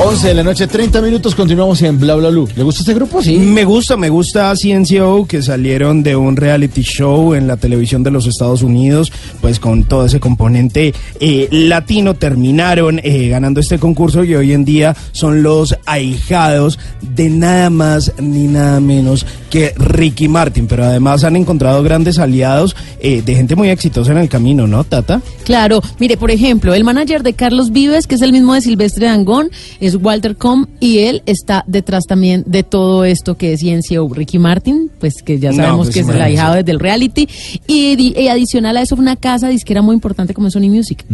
O 0.02 0.10
11 0.20 0.28
de 0.28 0.34
la 0.34 0.42
noche, 0.42 0.66
30 0.66 1.01
minutos, 1.01 1.34
continuamos 1.34 1.80
en 1.80 1.98
Bla 1.98 2.14
Bla 2.14 2.28
Blue. 2.28 2.47
¿Le 2.55 2.62
gusta 2.62 2.80
este 2.80 2.92
grupo? 2.92 3.22
Sí. 3.22 3.38
Me 3.38 3.64
gusta, 3.64 3.97
me 3.97 4.10
gusta 4.10 4.52
CNCO 4.55 5.26
que 5.26 5.40
salieron 5.40 6.02
de 6.02 6.14
un 6.14 6.36
reality 6.36 6.82
show 6.82 7.32
en 7.32 7.47
la 7.47 7.56
televisión 7.56 8.02
de 8.02 8.10
los 8.10 8.26
Estados 8.26 8.60
Unidos, 8.60 9.10
pues 9.40 9.59
con 9.59 9.84
todo 9.84 10.05
ese 10.05 10.20
componente 10.20 10.92
eh, 11.20 11.48
latino 11.51 12.12
terminaron 12.12 13.01
eh, 13.02 13.28
ganando 13.28 13.60
este 13.60 13.78
concurso 13.78 14.22
y 14.22 14.34
hoy 14.34 14.52
en 14.52 14.66
día 14.66 14.94
son 15.12 15.42
los 15.42 15.74
ahijados 15.86 16.78
de 17.01 17.30
nada 17.30 17.70
más 17.70 18.12
ni 18.18 18.47
nada 18.47 18.78
menos 18.78 19.24
que 19.48 19.72
Ricky 19.76 20.28
Martin, 20.28 20.66
pero 20.66 20.84
además 20.84 21.24
han 21.24 21.36
encontrado 21.36 21.82
grandes 21.82 22.18
aliados 22.18 22.76
eh, 23.01 23.22
de 23.22 23.34
gente 23.34 23.56
muy 23.56 23.70
exitosa 23.70 24.12
en 24.12 24.18
el 24.18 24.28
camino, 24.28 24.66
¿no, 24.66 24.84
Tata? 24.84 25.22
Claro, 25.44 25.80
mire, 25.98 26.18
por 26.18 26.30
ejemplo, 26.30 26.74
el 26.74 26.84
manager 26.84 27.22
de 27.22 27.32
Carlos 27.32 27.72
Vives, 27.72 28.06
que 28.06 28.14
es 28.16 28.22
el 28.22 28.32
mismo 28.32 28.52
de 28.52 28.60
Silvestre 28.60 29.06
Dangón, 29.06 29.51
es 29.80 29.97
Walter 30.11 30.37
Com 30.37 30.66
y 30.81 30.99
él 30.99 31.23
está 31.27 31.65
detrás 31.69 32.05
también 32.05 32.43
de 32.47 32.62
todo 32.65 33.05
esto 33.05 33.37
que 33.37 33.53
es 33.53 33.61
CNCO. 33.61 34.12
Ricky 34.12 34.39
Martin, 34.41 34.91
pues 34.99 35.23
que 35.24 35.39
ya 35.39 35.51
No, 35.51 35.57
sabemos 35.57 35.87
pues 35.87 35.95
que 35.95 36.01
es 36.01 36.09
el 36.09 36.20
ahijado 36.20 36.55
desde 36.57 36.73
el 36.73 36.81
reality. 36.81 37.28
Y, 37.66 37.95
di- 37.97 38.15
y 38.16 38.27
adicional 38.28 38.77
a 38.77 38.82
eso, 38.82 38.97
una 38.97 39.15
casa 39.16 39.49
disquera 39.49 39.82
muy 39.82 39.95
importante 39.95 40.35
como 40.35 40.51
Sony 40.51 40.69
Music. 40.69 41.05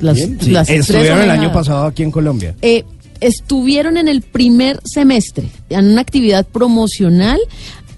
Las, 0.00 0.18
Sí, 0.18 0.50
las 0.50 0.70
estuvieron 0.70 1.20
el 1.22 1.30
año 1.30 1.52
pasado 1.52 1.86
aquí 1.86 2.02
en 2.04 2.10
Colombia. 2.10 2.54
Eh, 2.62 2.84
estuvieron 3.20 3.96
en 3.96 4.08
el 4.08 4.22
primer 4.22 4.80
semestre 4.84 5.48
en 5.68 5.86
una 5.90 6.00
actividad 6.00 6.46
promocional 6.46 7.38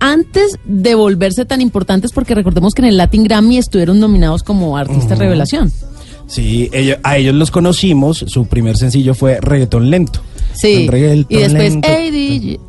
antes 0.01 0.57
de 0.65 0.97
volverse 0.97 1.45
tan 1.45 1.61
importantes 1.61 2.11
porque 2.11 2.35
recordemos 2.35 2.75
que 2.75 2.83
en 2.83 2.89
el 2.89 2.97
Latin 2.97 3.23
Grammy 3.23 3.59
estuvieron 3.59 4.01
nominados 4.01 4.43
como 4.43 4.77
artista 4.77 5.15
Ujú. 5.15 5.23
revelación. 5.23 5.73
Sí, 6.33 6.71
ellos- 6.73 6.99
a 7.03 7.19
ellos 7.19 7.35
los 7.35 7.51
conocimos. 7.51 8.25
Su 8.27 8.47
primer 8.47 8.77
sencillo 8.79 9.15
fue 9.15 9.39
Reggaetón 9.41 9.91
Lento. 9.91 10.21
Sí. 10.55 10.87
Reggaetón 10.89 11.27
Y 11.29 11.37
después, 11.37 11.53
lento. 11.73 11.89
hey 11.91 12.11
DJ, 12.11 12.61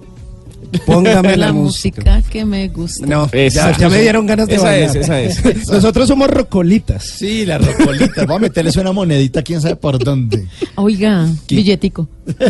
Póngame 0.86 1.38
la, 1.38 1.48
la 1.48 1.54
música 1.54 2.22
que 2.30 2.44
me 2.46 2.68
gusta. 2.68 3.06
No, 3.06 3.30
ya, 3.32 3.78
ya 3.78 3.90
me 3.90 4.02
dieron 4.02 4.26
ganas 4.26 4.48
de 4.48 4.56
Esa 4.56 4.64
bailar. 4.66 4.90
es, 4.90 4.96
esa 4.96 5.22
es. 5.22 5.68
Nosotros 5.70 6.08
somos 6.08 6.30
rocolitas. 6.30 7.04
Sí, 7.06 7.46
la 7.46 7.58
rocolita. 7.60 8.26
Voy 8.26 8.36
a 8.36 8.40
meterles 8.40 8.76
una 8.78 8.92
monedita, 8.92 9.42
quién 9.44 9.62
sabe 9.62 9.76
por 9.76 9.98
dónde. 10.04 10.46
Oiga, 10.76 11.30
billetico. 11.48 12.08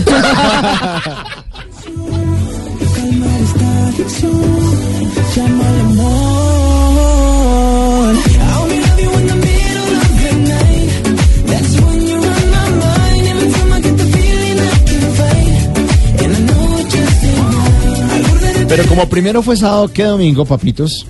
Pero 18.75 18.89
como 18.89 19.07
primero 19.07 19.43
fue 19.43 19.55
sábado 19.55 19.87
que 19.93 20.03
domingo, 20.03 20.45
papitos, 20.45 21.05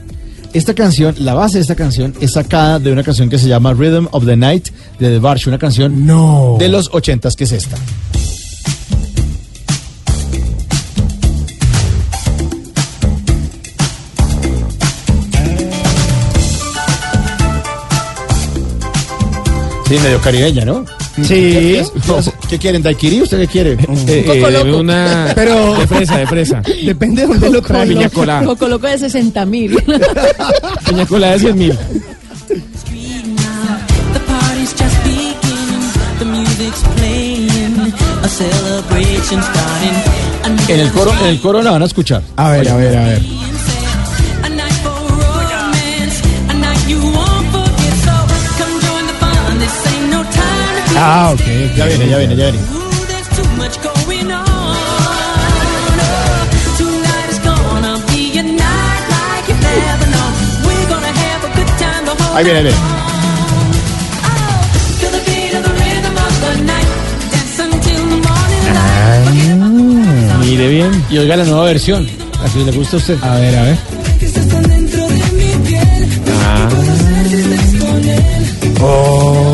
esta 0.52 0.74
canción, 0.74 1.16
la 1.20 1.34
base 1.34 1.60
de 1.60 1.62
esta 1.62 1.76
canción 1.76 2.14
es 2.20 2.34
sacada 2.34 2.78
de 2.78 2.92
una 2.92 3.04
canción 3.04 3.30
que 3.30 3.40
se 3.40 3.48
llama 3.48 3.72
Rhythm 3.72 4.10
of 4.12 4.26
the 4.26 4.36
Night 4.36 4.68
de 5.00 5.12
The 5.12 5.20
Barge, 5.20 5.48
una 5.48 5.58
canción 5.58 6.06
no. 6.06 6.58
de 6.60 6.68
los 6.68 6.90
ochentas 6.92 7.38
que 7.38 7.46
es 7.46 7.54
esta. 7.54 7.78
Sí, 19.88 19.98
medio 20.04 20.20
caribeña, 20.20 20.66
¿no? 20.66 20.84
Sí. 21.22 21.80
¿Qué, 22.50 22.58
quieren? 22.58 22.82
¿Daiquiri? 22.82 23.22
¿Usted 23.22 23.40
qué 23.42 23.48
quiere? 23.48 23.74
Eh, 23.74 24.24
Coco 24.26 24.48
eh, 24.48 24.52
Loco. 24.52 24.80
una 24.80 25.32
Pero- 25.36 25.76
de 25.76 25.88
fresa, 25.88 26.18
de 26.18 26.28
fresa. 26.28 26.62
Depende 26.84 27.22
de 27.22 27.28
dónde 27.28 27.50
lo 27.52 27.62
trae. 27.62 27.88
Piña 27.88 28.10
colada. 28.10 28.44
Coco 28.46 28.68
Loco 28.68 28.88
de 28.88 28.98
60 28.98 29.46
mil. 29.46 29.78
Piña 30.90 31.06
colada 31.06 31.34
de 31.34 31.40
100 31.40 31.58
mil. 31.58 31.78
The 34.14 34.20
party's 34.28 34.74
just 34.74 35.04
beginning, 35.04 35.40
the 36.20 36.26
music's 36.26 36.82
playing, 36.96 37.94
a 38.24 38.28
celebration 38.28 39.42
starting. 39.42 39.96
A 40.44 40.72
En 40.72 40.80
el 40.80 40.92
coro, 40.92 41.12
en 41.22 41.28
el 41.28 41.40
coro 41.40 41.62
la 41.62 41.72
van 41.72 41.84
a 41.84 41.86
escuchar. 41.86 42.22
A 42.36 42.50
ver, 42.52 42.68
a 42.70 42.76
ver, 42.76 42.98
a 42.98 43.04
ver. 43.06 43.22
Ah, 50.96 51.32
ok. 51.34 51.42
Ya 51.76 51.86
viene, 51.86 52.10
ya 52.10 52.18
viene, 52.18 52.36
ya 52.36 52.52
viene. 52.52 52.60
Oh, 52.72 52.84
Ahí 62.36 62.44
viene, 62.44 62.60
ahí 62.60 62.66
viene. 62.66 62.78
Morning 68.24 68.74
light. 68.74 70.40
Mire 70.40 70.68
bien. 70.68 71.06
Y 71.10 71.18
oiga 71.20 71.36
la 71.36 71.44
nueva 71.44 71.66
versión. 71.66 72.08
Así 72.44 72.64
le 72.64 72.72
gusta 72.72 72.98
a 72.98 73.00
usted. 73.00 73.24
A 73.24 73.36
ver, 73.36 73.56
a 73.56 73.64
ver. 73.64 73.78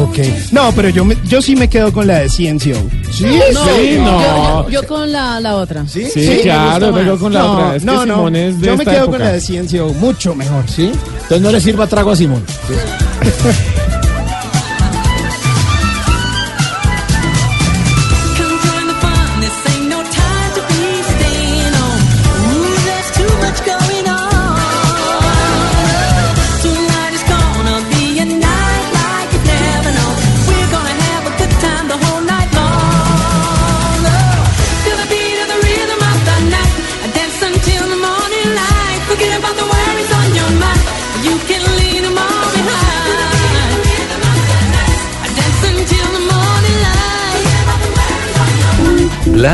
Ok. 0.10 0.18
No, 0.52 0.72
pero 0.76 0.90
yo, 0.90 1.06
me- 1.06 1.18
yo 1.26 1.42
sí 1.42 1.56
me 1.56 1.68
quedo 1.70 1.92
con 1.94 2.08
la 2.08 2.20
de 2.20 2.30
Ciencio. 2.30 2.76
Sí, 3.12 3.26
No, 3.54 3.64
Sí, 3.66 3.96
yo- 3.96 4.02
no. 4.04 4.64
Yo, 4.64 4.70
yo 4.70 4.88
con 4.88 5.12
la, 5.12 5.40
la 5.40 5.56
otra. 5.56 5.88
¿Sí? 5.88 6.06
Sí, 6.14 6.20
me 6.28 6.40
claro, 6.42 6.92
vengo 6.92 7.12
más. 7.12 7.20
con 7.20 7.34
la 7.34 7.40
no, 7.42 7.54
otra. 7.54 7.76
Es 7.76 7.84
no, 7.84 8.00
que 8.02 8.06
no. 8.08 8.16
Simón 8.16 8.36
es 8.36 8.60
de 8.62 8.68
Yo 8.68 8.78
me 8.78 8.86
quedo 8.86 8.96
época. 9.04 9.12
con 9.12 9.20
la 9.20 9.32
de 9.34 9.42
Ciencio, 9.42 9.88
mucho 9.94 10.36
mejor. 10.36 10.64
¿Sí? 10.70 10.92
Entonces 11.14 11.42
no 11.42 11.52
le 11.52 11.62
sirva 11.62 11.88
trago 11.88 12.12
a 12.12 12.16
Simón. 12.16 12.44
Come 12.68 13.54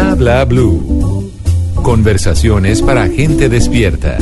Bla 0.05 0.13
bla 0.13 0.45
blue. 0.45 1.31
Conversaciones 1.81 2.83
para 2.83 3.07
gente 3.07 3.49
despierta. 3.49 4.17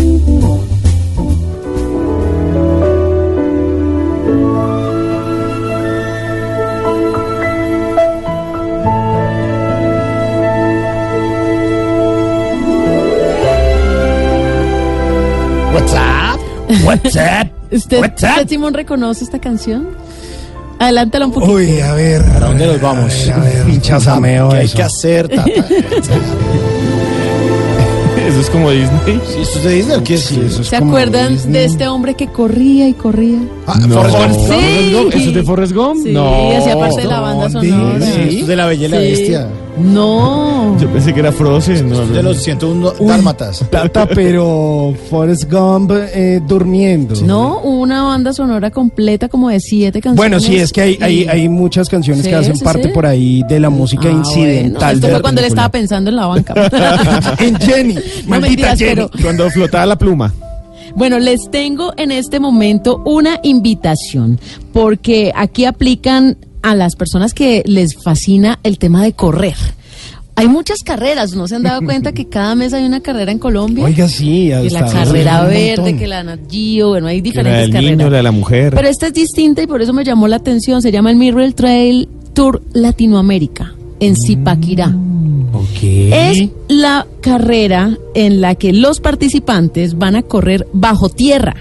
What's 15.74 15.94
up? 15.94 16.40
What's 16.86 17.16
up? 17.16 17.48
¿Usted, 17.72 18.00
What's 18.02 18.24
up? 18.24 18.30
usted, 18.38 18.48
Simón, 18.50 18.74
reconoce 18.74 19.24
esta 19.24 19.40
canción? 19.40 19.90
Adelántala 20.84 21.26
un 21.28 21.32
poquito. 21.32 21.54
Uy, 21.54 21.80
a 21.80 21.94
ver. 21.94 22.24
¿Para 22.26 22.48
dónde 22.48 22.68
nos 22.68 22.82
vamos? 22.82 23.30
A 23.30 23.38
ver, 23.40 23.64
pinchasameo 23.68 24.50
¿Qué 24.50 24.58
hay 24.58 24.66
eso. 24.66 24.76
que 24.78 24.84
hacer, 24.84 25.28
tata? 25.30 25.46
Eso 28.28 28.40
es 28.40 28.50
como 28.50 28.72
Disney. 28.72 29.20
¿Sí, 29.28 29.42
¿Esto 29.42 29.58
es 29.60 29.64
de 29.66 29.74
Disney 29.74 29.98
o 29.98 30.04
qué 30.04 30.14
es? 30.16 30.22
Sí, 30.22 30.42
eso 30.46 30.62
es 30.62 30.68
¿Se 30.68 30.80
como 30.80 30.92
acuerdan 30.92 31.34
Disney. 31.34 31.54
de 31.54 31.66
este 31.66 31.88
hombre 31.90 32.16
que 32.16 32.28
corría 32.28 32.88
y 32.88 32.94
corría? 32.94 33.38
Ah, 33.68 33.78
No. 33.86 33.96
Forrest 34.02 34.18
Gump. 34.18 34.34
Sí. 34.50 34.96
¿Eso 35.14 35.30
es 35.30 35.34
de 35.36 35.44
Forrest 35.44 35.74
Gump? 35.74 36.04
Sí, 36.04 36.12
no. 36.14 36.58
hacía 36.58 36.80
parte 36.80 37.02
de 37.02 37.08
la 37.08 37.20
banda 37.20 37.50
sonora. 37.50 38.06
Sí. 38.06 38.12
Esto 38.22 38.40
es 38.42 38.48
de 38.48 38.56
la 38.56 38.66
Bella 38.66 38.86
y 38.86 38.90
la. 38.90 38.98
Bestia. 38.98 39.48
No. 39.78 40.78
Yo 40.80 40.88
pensé 40.92 41.14
que 41.14 41.20
era 41.20 41.32
Frozen. 41.32 41.90
No, 41.90 42.06
De 42.08 42.22
los 42.24 42.38
101 42.44 42.94
Uy, 43.00 43.08
dálmatas. 43.08 43.66
Tata, 43.70 44.08
pero 44.08 44.94
Forrest 45.10 45.52
Gump 45.52 45.92
eh, 45.92 46.42
durmiendo. 46.48 47.16
No, 47.26 47.60
una 47.62 48.04
banda 48.04 48.34
sonora 48.34 48.72
completa 48.72 49.30
como 49.30 49.50
de 49.50 49.60
siete 49.60 50.00
canciones. 50.02 50.18
Bueno, 50.18 50.40
sí, 50.40 50.58
es 50.58 50.72
que 50.72 50.82
hay, 50.82 50.98
hay, 51.02 51.22
Y- 51.24 51.28
hay 51.28 51.50
muchas 51.50 51.90
canciones 51.90 52.24
Sí, 52.24 52.30
que 52.30 52.36
hacen 52.36 52.56
sí, 52.58 52.64
parte 52.64 52.84
sí. 52.84 52.90
por 52.90 53.06
ahí 53.06 53.44
de 53.50 53.60
la 53.60 53.70
música 53.70 54.08
Ah, 54.10 54.12
incidental. 54.12 54.74
bueno, 54.80 54.92
esto 54.94 55.08
fue 55.10 55.22
cuando 55.22 55.42
él 55.42 55.48
estaba 55.48 55.70
pensando 55.70 56.10
en 56.10 56.16
la 56.18 56.26
banca. 56.28 56.54
en 57.40 57.56
Jenny. 57.60 57.94
No 57.96 58.02
maldita 58.28 58.40
mentiras, 58.40 58.80
Jenny. 58.80 58.96
pero 58.96 59.10
Cuando 59.22 59.50
flotaba 59.50 59.86
la 59.86 59.98
pluma. 59.98 60.34
Bueno, 60.96 61.18
les 61.18 61.50
tengo 61.50 61.94
en 61.98 62.12
este 62.12 62.40
momento 62.40 63.02
una 63.06 63.40
invitación, 63.42 64.40
porque 64.72 65.32
aquí 65.36 65.66
aplican 65.66 66.38
a 66.64 66.74
las 66.74 66.96
personas 66.96 67.34
que 67.34 67.62
les 67.68 67.96
fascina 68.02 68.60
el 68.64 68.80
tema 68.80 69.04
de 69.04 69.14
correr. 69.14 69.56
Hay 70.36 70.48
muchas 70.48 70.82
carreras, 70.82 71.36
¿no 71.36 71.48
se 71.48 71.56
han 71.56 71.64
dado 71.64 71.84
cuenta 71.84 72.12
que 72.12 72.28
cada 72.28 72.56
mes 72.56 72.74
hay 72.74 72.86
una 72.86 73.02
carrera 73.02 73.32
en 73.32 73.38
Colombia? 73.38 73.86
Oiga, 73.86 74.10
sí. 74.10 74.50
que 74.50 74.70
la 74.72 74.88
carrera 74.92 75.44
verde, 75.44 75.96
que 75.96 76.08
la 76.08 76.24
Nat 76.24 76.40
Geo, 76.50 76.90
bueno, 76.90 77.06
hay 77.06 77.18
la 77.18 77.24
diferentes 77.24 77.62
del 77.62 77.72
carreras. 77.72 77.98
niño, 77.98 78.10
la 78.10 78.18
de 78.18 78.24
la 78.24 78.32
mujer. 78.32 78.74
Pero 78.74 78.88
esta 78.88 79.08
es 79.08 79.14
distinta 79.14 79.62
y 79.62 79.68
por 79.68 79.84
eso 79.84 79.94
me 79.94 80.04
llamó 80.04 80.28
la 80.28 80.38
atención. 80.38 80.82
Se 80.82 80.92
llama 80.92 81.12
el 81.12 81.18
Mirror 81.18 81.54
Trail 81.54 82.10
Tour 82.34 82.64
Latinoamérica 82.74 83.76
en 84.00 84.16
Zipaquirá. 84.16 84.88
Ok. 85.54 85.84
Es 85.84 86.50
la 86.68 87.06
carrera 87.22 87.96
en 88.16 88.42
la 88.42 88.56
que 88.56 88.74
los 88.74 89.02
participantes 89.02 90.00
van 90.00 90.16
a 90.16 90.24
correr 90.24 90.68
bajo 90.74 91.10
tierra. 91.10 91.56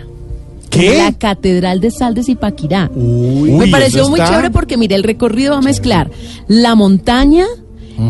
¿Qué? 0.73 0.97
La 0.99 1.13
Catedral 1.13 1.81
de 1.81 1.91
Sal 1.91 2.15
de 2.15 2.25
Zipaquirá. 2.25 2.91
Uy, 2.95 3.53
Me 3.53 3.69
pareció 3.69 4.09
muy 4.09 4.19
está- 4.19 4.31
chévere 4.33 4.51
porque, 4.51 4.77
mire, 4.77 4.95
el 4.97 5.03
recorrido 5.05 5.53
va 5.53 5.59
a 5.59 5.63
mezclar 5.63 6.11
la 6.49 6.75
montaña, 6.75 7.45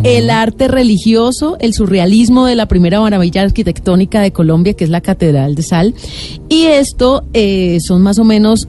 el 0.04 0.30
arte 0.30 0.68
religioso, 0.68 1.56
el 1.60 1.74
surrealismo 1.74 2.46
de 2.46 2.54
la 2.54 2.66
primera 2.66 3.00
maravilla 3.00 3.42
arquitectónica 3.42 4.20
de 4.22 4.32
Colombia, 4.32 4.74
que 4.74 4.84
es 4.84 4.90
la 4.90 5.00
Catedral 5.00 5.54
de 5.56 5.62
Sal. 5.62 5.94
Y 6.48 6.64
esto 6.66 7.24
eh, 7.34 7.78
son 7.86 8.00
más 8.00 8.18
o 8.18 8.24
menos 8.24 8.68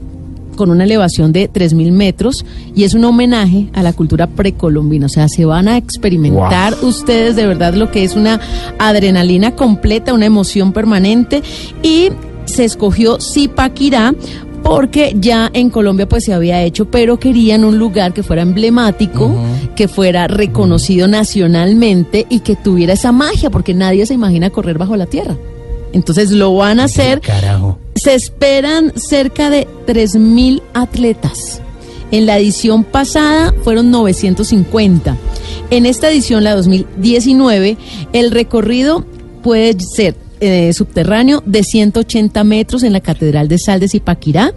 con 0.56 0.70
una 0.70 0.84
elevación 0.84 1.32
de 1.32 1.48
3.000 1.50 1.90
metros 1.92 2.44
y 2.76 2.84
es 2.84 2.94
un 2.94 3.04
homenaje 3.04 3.70
a 3.74 3.82
la 3.82 3.92
cultura 3.92 4.26
precolombina. 4.26 5.06
O 5.06 5.08
sea, 5.08 5.28
se 5.28 5.44
van 5.44 5.66
a 5.68 5.76
experimentar 5.76 6.74
ustedes 6.82 7.34
de 7.36 7.46
verdad 7.46 7.74
lo 7.74 7.90
que 7.90 8.04
es 8.04 8.14
una 8.14 8.40
adrenalina 8.78 9.56
completa, 9.56 10.12
una 10.14 10.26
emoción 10.26 10.72
permanente 10.72 11.42
y 11.82 12.10
se 12.46 12.64
escogió 12.64 13.18
Zipaquirá 13.20 14.14
porque 14.64 15.14
ya 15.20 15.50
en 15.52 15.68
Colombia 15.68 16.08
pues 16.08 16.24
se 16.24 16.32
había 16.32 16.62
hecho, 16.62 16.86
pero 16.86 17.18
querían 17.18 17.64
un 17.64 17.78
lugar 17.78 18.14
que 18.14 18.22
fuera 18.22 18.40
emblemático, 18.42 19.30
que 19.76 19.88
fuera 19.88 20.26
reconocido 20.26 21.06
nacionalmente 21.06 22.26
y 22.30 22.40
que 22.40 22.56
tuviera 22.56 22.94
esa 22.94 23.12
magia, 23.12 23.50
porque 23.50 23.74
nadie 23.74 24.06
se 24.06 24.14
imagina 24.14 24.48
correr 24.48 24.78
bajo 24.78 24.96
la 24.96 25.04
tierra. 25.04 25.36
Entonces 25.92 26.30
lo 26.30 26.54
van 26.56 26.80
a 26.80 26.84
hacer. 26.84 27.20
Carajo. 27.20 27.78
Se 27.94 28.14
esperan 28.14 28.92
cerca 28.96 29.50
de 29.50 29.68
3.000 29.86 30.62
atletas. 30.72 31.60
En 32.10 32.24
la 32.24 32.38
edición 32.38 32.84
pasada 32.84 33.54
fueron 33.64 33.90
950. 33.90 35.16
En 35.70 35.84
esta 35.84 36.10
edición, 36.10 36.42
la 36.42 36.54
2019, 36.54 37.76
el 38.12 38.30
recorrido 38.30 39.04
puede 39.42 39.76
ser 39.78 40.23
eh, 40.40 40.72
subterráneo 40.72 41.42
de 41.46 41.62
180 41.62 42.44
metros 42.44 42.82
en 42.82 42.92
la 42.92 43.00
Catedral 43.00 43.48
de 43.48 43.58
Sal 43.58 43.80
de 43.80 43.88
Zipaquirá 43.88 44.52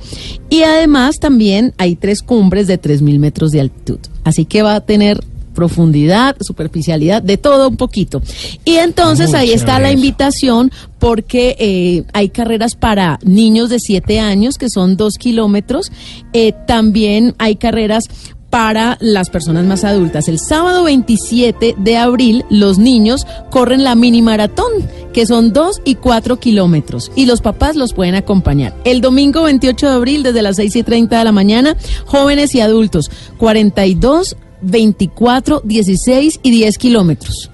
y 0.50 0.64
además 0.64 1.20
también 1.20 1.74
hay 1.78 1.96
tres 1.96 2.22
cumbres 2.22 2.68
de 2.68 2.82
3.000 2.82 3.20
metros 3.20 3.52
de 3.52 3.62
altitud. 3.62 4.00
Así 4.24 4.46
que 4.46 4.62
va 4.62 4.76
a 4.76 4.82
tener 4.82 5.20
profundidad, 5.58 6.38
superficialidad, 6.40 7.24
de 7.24 7.38
todo 7.38 7.70
un 7.70 7.78
poquito. 7.78 8.22
Y 8.64 8.76
entonces 8.76 9.34
ahí 9.34 9.54
está 9.54 9.80
la 9.80 9.92
invitación 9.92 10.72
porque 11.00 11.56
eh, 11.58 12.04
hay 12.14 12.30
carreras 12.30 12.76
para 12.76 13.18
niños 13.24 13.72
de 13.72 13.80
7 13.80 14.20
años 14.20 14.60
que 14.60 14.70
son 14.70 14.98
2 14.98 15.16
kilómetros. 15.18 15.92
Eh, 16.32 16.54
también 16.68 17.34
hay 17.40 17.56
carreras 17.56 18.04
para 18.50 18.98
las 19.02 19.30
personas 19.30 19.66
más 19.66 19.84
adultas. 19.84 20.28
El 20.28 20.40
sábado 20.40 20.84
27 20.84 21.76
de 21.78 21.98
abril, 21.98 22.46
los 22.50 22.78
niños 22.78 23.26
corren 23.50 23.84
la 23.84 23.96
mini 23.96 24.22
maratón, 24.22 24.72
que 25.14 25.26
son 25.26 25.52
2 25.54 25.82
y 25.84 25.96
4 25.96 26.40
kilómetros, 26.40 27.12
y 27.16 27.26
los 27.26 27.42
papás 27.42 27.76
los 27.76 27.94
pueden 27.94 28.16
acompañar. 28.16 28.74
El 28.84 29.02
domingo 29.02 29.44
28 29.44 29.88
de 29.88 29.94
abril, 29.94 30.24
desde 30.24 30.42
las 30.42 30.56
6 30.56 30.76
y 30.78 30.84
30 30.84 31.18
de 31.18 31.24
la 31.24 31.32
mañana, 31.32 31.76
jóvenes 32.06 32.56
y 32.56 32.62
adultos, 32.62 33.12
42, 33.38 34.38
24, 34.62 35.62
16 35.64 36.40
y 36.42 36.52
10 36.52 36.78
kilómetros. 36.78 37.52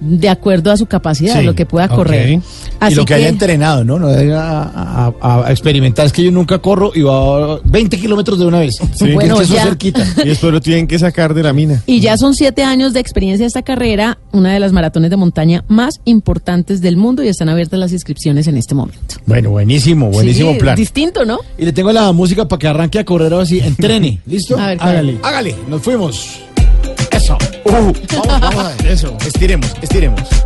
De 0.00 0.28
acuerdo 0.28 0.70
a 0.70 0.76
su 0.76 0.86
capacidad, 0.86 1.38
Sí, 1.40 1.44
lo 1.44 1.54
que 1.54 1.66
pueda 1.66 1.88
correr. 1.88 2.30
y 2.30 2.40
Así 2.80 2.94
lo 2.96 3.04
que, 3.04 3.14
haya 3.14 3.28
entrenado, 3.28 3.84
¿no? 3.84 3.98
No 3.98 4.08
debe 4.08 4.34
a, 4.34 4.62
a- 4.62 5.14
a- 5.46 5.50
experimentar. 5.50 6.06
Es 6.06 6.12
que 6.12 6.22
yo 6.22 6.30
nunca 6.30 6.58
corro 6.58 6.92
y 6.94 7.02
va 7.02 7.54
a 7.54 7.60
20 7.64 7.98
kilómetros 7.98 8.38
de 8.38 8.46
una 8.46 8.60
vez. 8.60 8.74
Sí. 8.94 9.12
Bueno, 9.12 9.40
Es 9.40 9.48
que 9.48 9.54
ya. 9.54 9.62
es 9.62 9.68
cerquita. 9.68 10.04
Y 10.24 10.28
después 10.28 10.52
lo 10.52 10.60
tienen 10.60 10.86
que 10.86 10.98
sacar 10.98 11.32
de 11.34 11.42
la 11.42 11.52
mina. 11.52 11.82
Y 11.86 12.00
ya 12.00 12.16
son 12.16 12.34
siete 12.34 12.62
años 12.62 12.92
de 12.92 13.00
experiencia 13.00 13.46
esta 13.46 13.62
carrera, 13.62 14.18
una 14.32 14.52
de 14.52 14.60
las 14.60 14.72
maratones 14.72 15.10
de 15.10 15.16
montaña 15.16 15.64
más 15.68 15.94
importantes 16.04 16.80
del 16.80 16.96
mundo 16.96 17.22
y 17.22 17.28
están 17.28 17.48
abiertas 17.48 17.78
las 17.78 17.92
inscripciones 17.92 18.46
en 18.46 18.56
este 18.56 18.74
momento. 18.74 19.16
Bueno, 19.26 19.50
buenísimo, 19.50 20.10
buenísimo 20.10 20.52
Sí, 20.52 20.58
plan. 20.58 20.76
Distinto, 20.76 21.24
¿no? 21.24 21.38
Y 21.58 21.64
le 21.64 21.72
tengo 21.72 21.92
la 21.92 22.12
música 22.12 22.46
para 22.46 22.58
que 22.58 22.68
arranque 22.68 22.98
a 22.98 23.04
correr 23.04 23.32
ahora 23.32 23.46
sí. 23.46 23.60
Entrene. 23.60 24.20
¿Listo? 24.26 24.58
A 24.58 24.68
ver. 24.68 24.78
Hágale. 24.80 25.18
Hágale. 25.22 25.54
Nos 25.68 25.82
fuimos. 25.82 26.40
Uh, 27.66 27.72
vamos, 27.72 28.40
vamos 28.40 28.64
a 28.64 28.68
ver. 28.76 28.86
Eso. 28.86 29.16
Estiremos, 29.26 29.74
estiremos. 29.82 30.45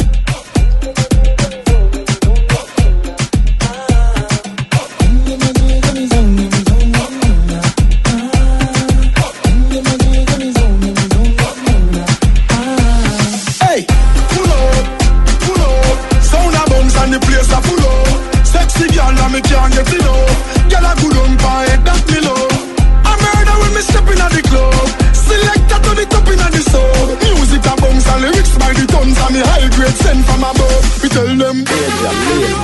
Tell 31.20 31.36
them. 31.36 31.56
Watch 31.60 32.02
out 32.02 32.16
for 32.20 32.34
this. 32.40 32.56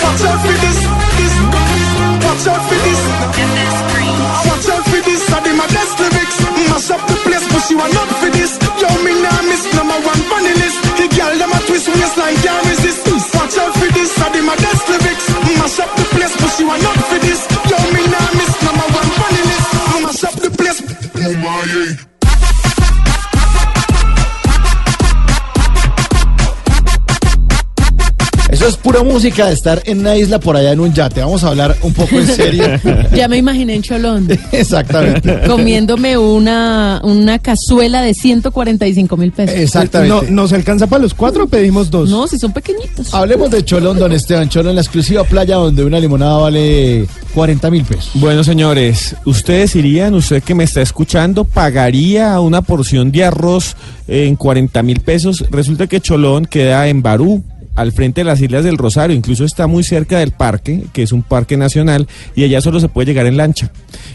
Watch 0.00 0.24
out 0.24 0.40
for 0.40 0.56
this. 0.60 0.78
Watch 1.10 2.46
out 2.46 2.60
for 2.68 2.80
this. 2.84 3.00
Watch 4.46 4.68
out 4.68 4.84
for 4.88 5.00
this. 5.00 5.22
I 5.32 5.40
for 5.70 5.80
this. 5.80 6.10
Resist. 12.68 13.34
Watch 13.34 13.58
out 13.58 13.74
for 13.74 13.88
this. 13.92 14.20
I 14.20 14.32
did 14.32 14.44
my 14.44 14.56
best. 14.56 14.99
She 16.60 16.66
want 16.66 16.82
not 16.82 16.94
for 17.08 17.18
this. 17.20 17.40
Yo, 17.70 17.76
me 17.90 18.04
nah 18.12 18.32
miss 18.36 18.52
number 18.60 18.84
one 18.92 19.10
funny 19.16 19.42
list. 19.48 19.72
Mash 20.04 20.24
up 20.24 20.34
the 20.34 20.50
place. 20.50 20.82
Oh 21.16 21.34
my 21.40 21.64
yeah. 21.72 22.09
Eso 28.60 28.68
es 28.68 28.76
pura 28.76 29.02
música 29.02 29.46
de 29.46 29.54
estar 29.54 29.80
en 29.86 30.00
una 30.00 30.18
isla 30.18 30.38
por 30.38 30.54
allá 30.54 30.72
en 30.72 30.80
un 30.80 30.92
yate. 30.92 31.22
Vamos 31.22 31.42
a 31.44 31.48
hablar 31.48 31.74
un 31.80 31.94
poco 31.94 32.18
en 32.18 32.26
serio. 32.26 32.64
Ya 33.16 33.26
me 33.26 33.38
imaginé 33.38 33.74
en 33.74 33.80
Cholón. 33.80 34.28
Exactamente. 34.52 35.40
comiéndome 35.46 36.18
una, 36.18 37.00
una 37.02 37.38
cazuela 37.38 38.02
de 38.02 38.12
145 38.12 39.16
mil 39.16 39.32
pesos. 39.32 39.56
Exactamente. 39.56 40.26
No, 40.30 40.42
¿Nos 40.42 40.52
alcanza 40.52 40.86
para 40.88 41.00
los 41.02 41.14
cuatro 41.14 41.44
o 41.44 41.46
pedimos 41.46 41.90
dos? 41.90 42.10
No, 42.10 42.28
si 42.28 42.38
son 42.38 42.52
pequeñitos. 42.52 43.14
Hablemos 43.14 43.50
de 43.50 43.64
Cholón, 43.64 43.98
don 43.98 44.12
Esteban 44.12 44.50
Cholón, 44.50 44.74
la 44.74 44.82
exclusiva 44.82 45.24
playa 45.24 45.56
donde 45.56 45.82
una 45.82 45.98
limonada 45.98 46.36
vale 46.36 47.06
40 47.34 47.70
mil 47.70 47.84
pesos. 47.84 48.10
Bueno, 48.12 48.44
señores, 48.44 49.16
ustedes 49.24 49.74
irían, 49.74 50.12
usted 50.12 50.42
que 50.42 50.54
me 50.54 50.64
está 50.64 50.82
escuchando, 50.82 51.44
pagaría 51.44 52.38
una 52.40 52.60
porción 52.60 53.10
de 53.10 53.24
arroz 53.24 53.74
en 54.06 54.36
40 54.36 54.82
mil 54.82 55.00
pesos. 55.00 55.46
Resulta 55.50 55.86
que 55.86 56.02
Cholón 56.02 56.44
queda 56.44 56.88
en 56.88 57.00
Barú, 57.00 57.42
al 57.80 57.92
frente 57.92 58.20
de 58.20 58.24
las 58.24 58.40
Islas 58.40 58.64
del 58.64 58.78
Rosario, 58.78 59.16
incluso 59.16 59.44
está 59.44 59.66
muy 59.66 59.82
cerca 59.82 60.18
del 60.18 60.32
parque, 60.32 60.84
que 60.92 61.02
es 61.02 61.12
un 61.12 61.22
parque 61.22 61.56
nacional, 61.56 62.06
y 62.36 62.44
allá 62.44 62.60
solo 62.60 62.80
se 62.80 62.88
puede 62.88 63.06
llegar 63.06 63.26
en 63.26 63.36
lancha. 63.36 63.70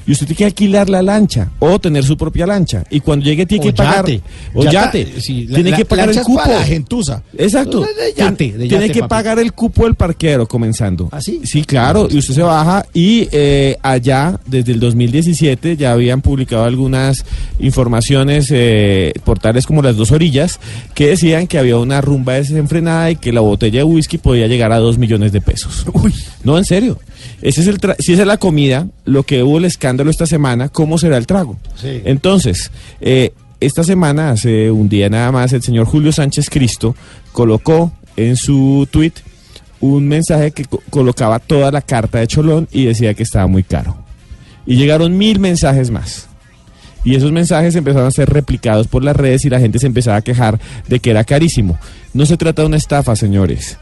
Y 0.07 0.11
usted 0.11 0.27
tiene 0.27 0.37
que 0.37 0.45
alquilar 0.45 0.89
la 0.89 1.01
lancha 1.01 1.49
o 1.59 1.79
tener 1.79 2.03
su 2.03 2.15
propia 2.17 2.45
lancha. 2.45 2.83
Y 2.89 2.99
cuando 2.99 3.25
llegue 3.25 3.45
tiene 3.45 3.65
O 3.65 3.67
que 3.67 3.73
pagar. 3.73 4.05
yate. 4.05 4.21
O 4.53 4.63
yate. 4.63 5.19
sí, 5.21 5.47
tiene 5.53 5.71
la- 5.71 5.77
que 5.77 5.85
pagar 5.85 6.09
el 6.09 6.21
cupo. 6.21 6.41
para 6.43 6.59
la 6.59 6.63
gentuza. 6.65 7.23
Exacto. 7.37 7.81
De- 7.81 8.13
yate, 8.15 8.51
de 8.53 8.67
tiene 8.67 8.89
que 8.89 8.99
papi. 9.01 9.09
pagar 9.09 9.39
el 9.39 9.53
cupo 9.53 9.83
del 9.85 9.95
parquero 9.95 10.47
comenzando. 10.47 11.09
¿Ah, 11.11 11.21
sí? 11.21 11.41
Sí, 11.43 11.63
claro. 11.63 12.07
Y 12.09 12.17
usted 12.19 12.33
se 12.35 12.41
baja 12.43 12.85
y 12.93 13.27
eh, 13.31 13.77
allá, 13.81 14.39
desde 14.45 14.73
el 14.73 14.79
2017, 14.79 15.75
ya 15.77 15.91
habían 15.93 16.21
publicado 16.21 16.63
algunas 16.65 17.25
informaciones, 17.59 18.47
eh, 18.51 19.11
portales 19.23 19.65
como 19.65 19.81
Las 19.81 19.95
Dos 19.97 20.11
Orillas, 20.11 20.59
que 20.93 21.07
decían 21.07 21.47
que 21.47 21.57
había 21.57 21.77
una 21.77 21.99
rumba 22.01 22.33
desenfrenada 22.33 23.11
y 23.11 23.15
que 23.15 23.33
la 23.33 23.41
botella 23.55 23.79
de 23.79 23.83
whisky 23.83 24.17
podía 24.17 24.47
llegar 24.47 24.71
a 24.71 24.77
dos 24.79 24.97
millones 24.97 25.31
de 25.31 25.41
pesos. 25.41 25.85
No, 26.43 26.57
en 26.57 26.65
serio. 26.65 26.99
Ese 27.41 27.61
es 27.61 27.67
el 27.67 27.79
tra- 27.79 27.95
si 27.99 28.13
esa 28.13 28.21
es 28.21 28.27
la 28.27 28.37
comida, 28.37 28.87
lo 29.05 29.23
que 29.23 29.41
hubo 29.43 29.57
el 29.57 29.65
escándalo 29.65 30.09
esta 30.09 30.25
semana, 30.25 30.69
¿cómo 30.69 30.97
será 30.97 31.17
el 31.17 31.25
trago? 31.27 31.57
Sí. 31.75 32.01
Entonces, 32.05 32.71
eh, 33.01 33.33
esta 33.59 33.83
semana, 33.83 34.31
hace 34.31 34.69
un 34.71 34.87
día 34.89 35.09
nada 35.09 35.31
más, 35.31 35.53
el 35.53 35.61
señor 35.63 35.85
Julio 35.85 36.11
Sánchez 36.11 36.49
Cristo 36.49 36.95
colocó 37.31 37.91
en 38.17 38.35
su 38.37 38.87
tweet 38.91 39.13
un 39.79 40.07
mensaje 40.07 40.51
que 40.51 40.65
co- 40.65 40.81
colocaba 40.89 41.39
toda 41.39 41.71
la 41.71 41.81
carta 41.81 42.19
de 42.19 42.27
Cholón 42.27 42.67
y 42.71 42.85
decía 42.85 43.13
que 43.13 43.23
estaba 43.23 43.47
muy 43.47 43.63
caro. 43.63 43.97
Y 44.65 44.75
llegaron 44.77 45.17
mil 45.17 45.39
mensajes 45.39 45.91
más. 45.91 46.27
Y 47.05 47.15
esos 47.15 47.31
mensajes 47.31 47.75
empezaron 47.75 48.07
a 48.07 48.11
ser 48.11 48.29
replicados 48.29 48.87
por 48.87 49.03
las 49.03 49.15
redes 49.15 49.45
y 49.45 49.49
la 49.49 49.59
gente 49.59 49.79
se 49.79 49.87
empezaba 49.87 50.17
a 50.17 50.21
quejar 50.23 50.59
de 50.87 50.99
que 50.99 51.11
era 51.11 51.23
carísimo. 51.23 51.77
No 52.13 52.25
se 52.25 52.35
trata 52.35 52.63
de 52.63 52.67
una 52.67 52.77
estafa, 52.77 53.15
señores. 53.15 53.77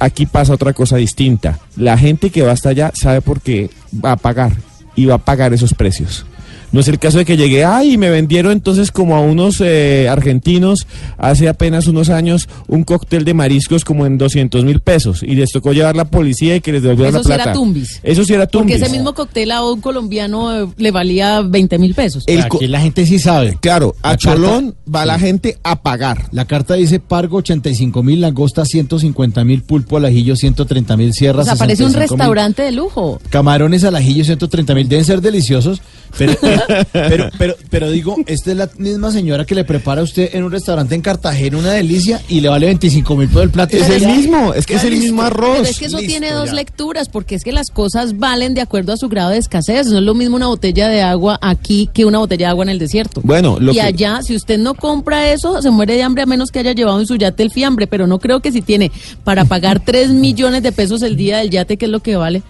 Aquí 0.00 0.26
pasa 0.26 0.52
otra 0.52 0.72
cosa 0.72 0.96
distinta. 0.96 1.60
La 1.76 1.96
gente 1.96 2.30
que 2.30 2.42
va 2.42 2.52
hasta 2.52 2.70
allá 2.70 2.90
sabe 2.94 3.20
por 3.20 3.40
qué 3.40 3.70
va 4.04 4.12
a 4.12 4.16
pagar 4.16 4.52
y 4.96 5.06
va 5.06 5.14
a 5.14 5.18
pagar 5.18 5.54
esos 5.54 5.72
precios. 5.72 6.26
No 6.74 6.80
es 6.80 6.88
el 6.88 6.98
caso 6.98 7.18
de 7.18 7.24
que 7.24 7.36
llegué, 7.36 7.64
ay, 7.64 7.92
y 7.92 7.98
me 7.98 8.10
vendieron 8.10 8.50
entonces 8.50 8.90
como 8.90 9.14
a 9.14 9.20
unos 9.20 9.60
eh, 9.60 10.08
argentinos 10.10 10.86
hace 11.18 11.48
apenas 11.48 11.86
unos 11.86 12.10
años 12.10 12.48
un 12.66 12.82
cóctel 12.82 13.24
de 13.24 13.32
mariscos 13.32 13.84
como 13.84 14.06
en 14.06 14.18
200 14.18 14.64
mil 14.64 14.80
pesos 14.80 15.22
y 15.22 15.36
les 15.36 15.52
tocó 15.52 15.72
llevar 15.72 15.94
la 15.94 16.06
policía 16.06 16.56
y 16.56 16.60
que 16.60 16.72
les 16.72 16.82
devolvieran 16.82 17.10
Eso 17.14 17.18
la 17.20 17.22
sí 17.22 17.28
plata. 17.28 17.42
era 17.44 17.52
tumbis. 17.52 18.00
Eso 18.02 18.24
sí 18.24 18.34
era 18.34 18.46
Porque 18.46 18.58
tumbis. 18.58 18.82
ese 18.82 18.90
mismo 18.90 19.14
cóctel 19.14 19.52
a 19.52 19.64
un 19.64 19.80
colombiano 19.80 20.64
eh, 20.64 20.66
le 20.76 20.90
valía 20.90 21.42
20 21.42 21.78
mil 21.78 21.94
pesos. 21.94 22.24
El 22.26 22.48
co- 22.48 22.56
Aquí 22.56 22.66
la 22.66 22.80
gente 22.80 23.06
sí 23.06 23.20
sabe. 23.20 23.56
Claro, 23.60 23.94
a 24.02 24.16
carta- 24.16 24.34
Cholón 24.34 24.74
va 24.92 25.06
la 25.06 25.14
Sí. 25.18 25.26
gente 25.26 25.58
a 25.62 25.80
pagar. 25.80 26.26
La 26.32 26.44
carta 26.44 26.74
dice 26.74 26.98
pargo 26.98 27.36
85 27.36 28.02
mil, 28.02 28.20
langosta 28.20 28.64
150 28.64 29.44
mil, 29.44 29.62
pulpo 29.62 29.96
al 29.98 30.06
ajillo 30.06 30.34
130 30.34 30.96
mil, 30.96 31.10
O 31.10 31.12
sierra 31.12 31.44
sea, 31.44 31.54
parece 31.54 31.84
un 31.84 31.92
65.000, 31.92 31.98
restaurante 32.08 32.62
de 32.62 32.72
lujo. 32.72 33.20
Camarones 33.30 33.84
al 33.84 33.94
ajillo 33.94 34.24
130 34.24 34.74
mil, 34.74 34.88
deben 34.88 35.04
ser 35.04 35.20
deliciosos, 35.20 35.80
pero, 36.18 36.32
pero, 36.92 37.30
pero, 37.38 37.54
pero 37.70 37.90
digo, 37.90 38.16
esta 38.26 38.50
es 38.50 38.56
la 38.56 38.70
misma 38.78 39.10
señora 39.10 39.44
que 39.44 39.54
le 39.54 39.64
prepara 39.64 40.00
a 40.00 40.04
usted 40.04 40.30
en 40.32 40.44
un 40.44 40.52
restaurante 40.52 40.94
en 40.94 41.00
Cartagena 41.02 41.58
una 41.58 41.72
delicia 41.72 42.20
y 42.28 42.40
le 42.40 42.48
vale 42.48 42.66
25 42.66 43.16
mil 43.16 43.28
por 43.28 43.42
el 43.42 43.50
plato. 43.50 43.76
Es 43.76 43.88
el 43.88 44.06
mismo, 44.06 44.54
es 44.54 44.66
que 44.66 44.74
es 44.74 44.84
el 44.84 44.90
listo. 44.90 45.04
mismo 45.04 45.22
arroz. 45.22 45.58
Pero 45.58 45.68
es 45.70 45.78
que 45.78 45.84
eso 45.86 45.98
Listo, 45.98 46.10
tiene 46.10 46.32
dos 46.32 46.50
ya. 46.50 46.54
lecturas, 46.54 47.08
porque 47.08 47.34
es 47.34 47.42
que 47.44 47.52
las 47.52 47.70
cosas 47.70 48.18
valen 48.18 48.54
de 48.54 48.60
acuerdo 48.60 48.92
a 48.92 48.96
su 48.96 49.08
grado 49.08 49.30
de 49.30 49.38
escasez. 49.38 49.86
No 49.86 49.98
es 49.98 50.04
lo 50.04 50.14
mismo 50.14 50.36
una 50.36 50.46
botella 50.46 50.88
de 50.88 51.02
agua 51.02 51.38
aquí 51.42 51.88
que 51.92 52.04
una 52.04 52.18
botella 52.18 52.46
de 52.46 52.50
agua 52.50 52.64
en 52.64 52.70
el 52.70 52.78
desierto. 52.78 53.20
Bueno, 53.24 53.58
lo 53.60 53.72
y 53.72 53.76
que- 53.76 53.82
allá, 53.82 54.20
si 54.22 54.34
usted 54.36 54.58
no 54.58 54.74
compra 54.74 55.32
eso, 55.32 55.60
se 55.62 55.70
muere 55.70 55.94
de 55.94 56.02
hambre 56.02 56.22
a 56.22 56.26
menos 56.26 56.50
que 56.50 56.60
haya 56.60 56.72
llevado 56.72 57.00
en 57.00 57.06
su 57.06 57.16
yate 57.16 57.42
el 57.42 57.50
fiambre. 57.50 57.86
Pero 57.86 58.06
no 58.06 58.18
creo 58.18 58.40
que 58.40 58.52
si 58.52 58.62
tiene 58.62 58.90
para 59.24 59.44
pagar 59.44 59.80
3 59.84 60.10
millones 60.10 60.62
de 60.62 60.72
pesos 60.72 61.02
el 61.02 61.16
día 61.16 61.38
del 61.38 61.50
yate, 61.50 61.76
que 61.76 61.84
es 61.86 61.90
lo 61.90 62.00
que 62.00 62.16
vale. 62.16 62.42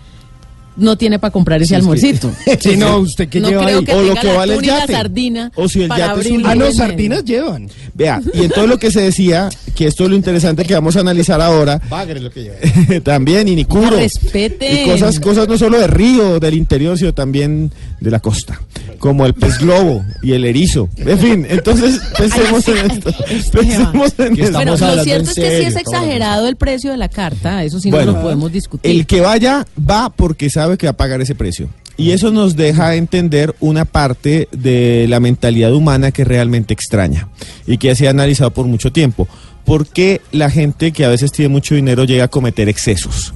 No 0.76 0.96
tiene 0.96 1.18
para 1.18 1.30
comprar 1.30 1.62
ese 1.62 1.68
Sí, 1.68 1.74
es 1.74 1.78
que- 1.78 1.80
almuercito. 1.82 2.32
Sí, 2.60 2.76
no, 2.76 2.98
usted 2.98 3.28
que 3.28 3.40
no 3.40 3.48
lleva 3.48 3.66
ahí. 3.66 3.84
que 3.84 3.94
O 3.94 4.02
lo 4.02 4.14
que 4.14 4.26
la 4.26 4.32
vale 4.34 4.54
el 4.56 4.62
yate. 4.62 4.92
sardina 4.92 5.52
O 5.54 5.68
si 5.68 5.82
el 5.82 5.88
yate 5.88 6.20
es 6.20 6.30
un- 6.30 6.46
Ah, 6.46 6.54
no, 6.54 6.72
sardinas 6.72 7.24
llevan. 7.24 7.68
Vea, 7.94 8.20
y 8.32 8.44
en 8.44 8.50
todo 8.50 8.66
lo 8.66 8.78
que 8.78 8.90
se 8.90 9.00
decía, 9.02 9.48
que 9.74 9.86
esto 9.86 10.04
es 10.04 10.10
lo 10.10 10.16
interesante 10.16 10.64
que 10.64 10.74
vamos 10.74 10.96
a 10.96 11.00
analizar 11.00 11.40
ahora, 11.40 11.80
Bagre 11.88 12.20
lo 12.20 12.30
que 12.30 12.42
lleva. 12.42 12.56
también, 13.04 13.46
y 13.48 13.54
Nicuro. 13.56 13.96
Respeten. 13.96 14.86
Y 14.86 14.90
cosas, 14.90 15.20
cosas 15.20 15.48
no 15.48 15.56
solo 15.58 15.78
de 15.78 15.86
río, 15.86 16.40
del 16.40 16.54
interior, 16.54 16.98
sino 16.98 17.12
también 17.14 17.70
de 18.04 18.10
la 18.10 18.20
costa. 18.20 18.60
Como 18.98 19.26
el 19.26 19.34
pez 19.34 19.58
globo 19.58 20.04
y 20.22 20.32
el 20.32 20.44
erizo. 20.44 20.88
En 20.96 21.18
fin, 21.18 21.46
entonces 21.48 22.00
pensemos 22.18 22.68
en 22.68 22.90
esto. 22.90 23.12
Pensemos 23.52 24.14
en 24.18 24.40
esto. 24.40 24.52
Bueno, 24.52 24.76
lo 24.76 25.04
cierto 25.04 25.30
es 25.30 25.36
que 25.36 25.58
sí 25.58 25.64
es 25.66 25.76
exagerado 25.76 26.46
el 26.46 26.56
precio 26.56 26.90
de 26.90 26.96
la 26.96 27.08
carta, 27.08 27.64
eso 27.64 27.80
sí 27.80 27.90
Bueno, 27.90 28.12
no 28.12 28.18
lo 28.18 28.22
podemos 28.22 28.52
discutir. 28.52 28.90
El 28.90 29.06
que 29.06 29.20
vaya 29.20 29.66
va 29.78 30.10
porque 30.10 30.50
sabe 30.50 30.78
que 30.78 30.86
va 30.86 30.92
a 30.92 30.96
pagar 30.96 31.20
ese 31.20 31.34
precio. 31.34 31.68
Y 31.96 32.10
eso 32.10 32.32
nos 32.32 32.56
deja 32.56 32.96
entender 32.96 33.54
una 33.60 33.84
parte 33.84 34.48
de 34.50 35.06
la 35.08 35.20
mentalidad 35.20 35.72
humana 35.72 36.10
que 36.10 36.22
es 36.22 36.28
realmente 36.28 36.74
extraña 36.74 37.28
y 37.66 37.78
que 37.78 37.94
se 37.94 38.08
ha 38.08 38.10
analizado 38.10 38.50
por 38.50 38.66
mucho 38.66 38.90
tiempo. 38.90 39.28
¿Por 39.64 39.86
qué 39.86 40.20
la 40.32 40.50
gente 40.50 40.92
que 40.92 41.04
a 41.04 41.08
veces 41.08 41.30
tiene 41.32 41.48
mucho 41.48 41.74
dinero 41.74 42.04
llega 42.04 42.24
a 42.24 42.28
cometer 42.28 42.68
excesos? 42.68 43.32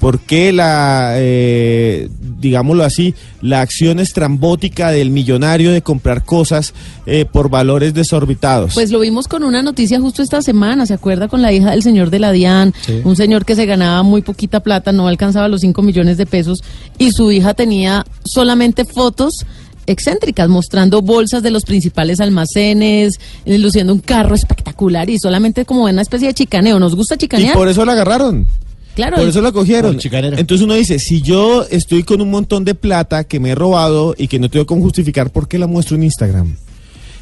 ¿Por 0.00 0.18
qué 0.20 0.50
la, 0.50 1.12
eh, 1.16 2.08
digámoslo 2.40 2.84
así, 2.84 3.14
la 3.42 3.60
acción 3.60 4.00
estrambótica 4.00 4.90
del 4.90 5.10
millonario 5.10 5.72
de 5.72 5.82
comprar 5.82 6.24
cosas 6.24 6.72
eh, 7.04 7.26
por 7.30 7.50
valores 7.50 7.92
desorbitados? 7.92 8.72
Pues 8.72 8.90
lo 8.90 9.00
vimos 9.00 9.28
con 9.28 9.44
una 9.44 9.62
noticia 9.62 10.00
justo 10.00 10.22
esta 10.22 10.40
semana, 10.40 10.86
¿se 10.86 10.94
acuerda? 10.94 11.28
Con 11.28 11.42
la 11.42 11.52
hija 11.52 11.72
del 11.72 11.82
señor 11.82 12.08
de 12.08 12.18
la 12.18 12.32
DIAN, 12.32 12.72
Sí. 12.80 13.02
un 13.04 13.14
señor 13.14 13.44
que 13.44 13.54
se 13.54 13.66
ganaba 13.66 14.02
muy 14.02 14.22
poquita 14.22 14.60
plata, 14.60 14.90
no 14.90 15.06
alcanzaba 15.06 15.48
los 15.48 15.60
5 15.60 15.82
millones 15.82 16.16
de 16.16 16.24
pesos 16.24 16.64
y 16.96 17.12
su 17.12 17.30
hija 17.30 17.52
tenía 17.52 18.06
solamente 18.24 18.86
fotos 18.86 19.44
excéntricas, 19.86 20.48
mostrando 20.48 21.02
bolsas 21.02 21.42
de 21.42 21.50
los 21.50 21.64
principales 21.64 22.20
almacenes, 22.20 23.18
eh, 23.44 23.58
luciendo 23.58 23.92
un 23.92 23.98
carro 24.00 24.34
espectacular 24.34 25.10
y 25.10 25.18
solamente 25.18 25.64
como 25.64 25.84
una 25.84 26.00
especie 26.02 26.28
de 26.28 26.34
chicaneo. 26.34 26.78
¿Nos 26.78 26.94
gusta 26.94 27.16
y 27.16 27.18
chicanear? 27.18 27.54
por 27.54 27.68
eso 27.68 27.84
la 27.84 27.92
agarraron. 27.92 28.46
Claro. 28.94 29.16
Por 29.16 29.28
eso 29.28 29.40
la 29.40 29.52
cogieron. 29.52 29.98
Entonces 30.02 30.64
uno 30.64 30.74
dice, 30.74 30.98
si 30.98 31.22
yo 31.22 31.66
estoy 31.70 32.02
con 32.02 32.20
un 32.20 32.30
montón 32.30 32.64
de 32.64 32.74
plata 32.74 33.24
que 33.24 33.40
me 33.40 33.50
he 33.50 33.54
robado 33.54 34.14
y 34.16 34.28
que 34.28 34.38
no 34.38 34.48
tengo 34.48 34.66
cómo 34.66 34.82
justificar, 34.82 35.30
¿por 35.30 35.48
qué 35.48 35.58
la 35.58 35.66
muestro 35.66 35.96
en 35.96 36.04
Instagram? 36.04 36.56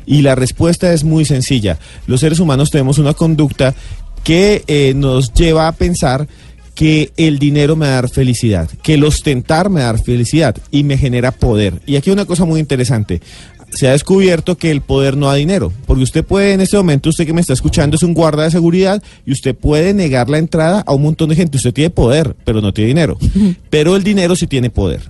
Y 0.07 0.23
la 0.23 0.35
respuesta 0.35 0.93
es 0.93 1.05
muy 1.05 1.24
sencilla. 1.24 1.78
Los 2.07 2.20
seres 2.20 2.40
humanos 2.40 2.70
tenemos 2.70 2.99
una 2.99 3.15
conducta 3.15 3.74
que 4.24 4.62
eh, 4.66 4.95
nos 4.97 5.32
lleva 5.32 5.69
a 5.69 5.73
pensar 5.73 6.27
que 6.74 7.12
el 7.16 7.40
dinero 7.40 7.74
me 7.74 7.86
va 7.86 7.93
a 7.93 7.95
dar 8.03 8.09
felicidad, 8.09 8.70
que 8.82 8.95
el 8.95 9.03
ostentar 9.03 9.69
me 9.69 9.81
va 9.81 9.89
a 9.89 9.93
dar 9.95 10.03
felicidad 10.03 10.57
y 10.70 10.85
me 10.85 10.97
genera 10.97 11.32
poder. 11.32 11.82
Y 11.86 11.97
aquí 11.97 12.11
hay 12.11 12.15
una 12.15 12.24
cosa 12.24 12.45
muy 12.45 12.61
interesante. 12.61 13.20
Se 13.70 13.86
ha 13.86 13.93
descubierto 13.93 14.57
que 14.57 14.70
el 14.70 14.81
poder 14.81 15.16
no 15.16 15.27
da 15.27 15.35
dinero, 15.35 15.73
porque 15.86 16.03
usted 16.03 16.24
puede 16.24 16.53
en 16.53 16.61
este 16.61 16.77
momento, 16.77 17.11
usted 17.11 17.27
que 17.27 17.32
me 17.32 17.40
está 17.40 17.53
escuchando 17.53 17.97
es 17.97 18.03
un 18.03 18.15
guarda 18.15 18.45
de 18.45 18.51
seguridad 18.51 19.03
y 19.27 19.32
usted 19.32 19.55
puede 19.55 19.95
negar 19.95 20.28
la 20.28 20.39
entrada 20.39 20.82
a 20.86 20.95
un 20.95 21.03
montón 21.03 21.28
de 21.28 21.36
gente. 21.36 21.59
Usted 21.59 21.73
tiene 21.73 21.90
poder, 21.90 22.35
pero 22.45 22.61
no 22.61 22.73
tiene 22.73 22.89
dinero. 22.89 23.19
Pero 23.70 23.97
el 23.97 24.03
dinero 24.03 24.35
sí 24.36 24.47
tiene 24.47 24.70
poder. 24.70 25.03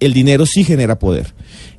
El 0.00 0.12
dinero 0.12 0.46
sí 0.46 0.64
genera 0.64 0.98
poder. 0.98 1.34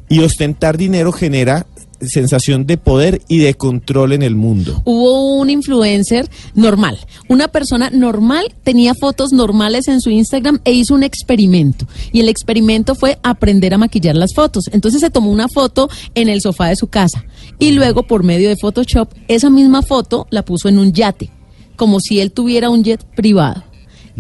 Y 0.09 0.19
ostentar 0.19 0.77
dinero 0.77 1.11
genera 1.11 1.65
sensación 2.02 2.65
de 2.65 2.78
poder 2.78 3.22
y 3.28 3.40
de 3.40 3.53
control 3.53 4.14
en 4.14 4.22
el 4.22 4.36
mundo. 4.36 4.82
Hubo 4.86 5.36
un 5.36 5.49
influencer 5.49 6.30
normal, 6.53 6.99
una 7.30 7.48
persona 7.48 7.90
normal 7.90 8.53
tenía 8.64 8.94
fotos 8.94 9.32
normales 9.32 9.88
en 9.88 10.02
su 10.02 10.10
Instagram 10.10 10.60
e 10.64 10.74
hizo 10.74 10.94
un 10.94 11.03
experimento. 11.03 11.88
Y 12.11 12.19
el 12.19 12.30
experimento 12.30 12.95
fue 12.95 13.18
aprender 13.24 13.74
a 13.74 13.78
maquillar 13.78 14.15
las 14.15 14.34
fotos. 14.34 14.65
Entonces 14.72 15.02
se 15.02 15.10
tomó 15.10 15.32
una 15.32 15.48
foto 15.48 15.90
en 16.15 16.30
el 16.30 16.41
sofá 16.41 16.68
de 16.68 16.76
su 16.76 16.88
casa 16.88 17.26
y 17.60 17.72
luego 17.72 18.03
por 18.03 18.24
medio 18.24 18.49
de 18.49 18.57
Photoshop 18.57 19.14
esa 19.28 19.49
misma 19.49 19.82
foto 19.82 20.28
la 20.30 20.44
puso 20.44 20.69
en 20.69 20.80
un 20.80 20.94
yate, 20.94 21.30
como 21.76 21.99
si 21.99 22.19
él 22.19 22.32
tuviera 22.32 22.69
un 22.69 22.84
jet 22.84 23.03
privado. 23.15 23.64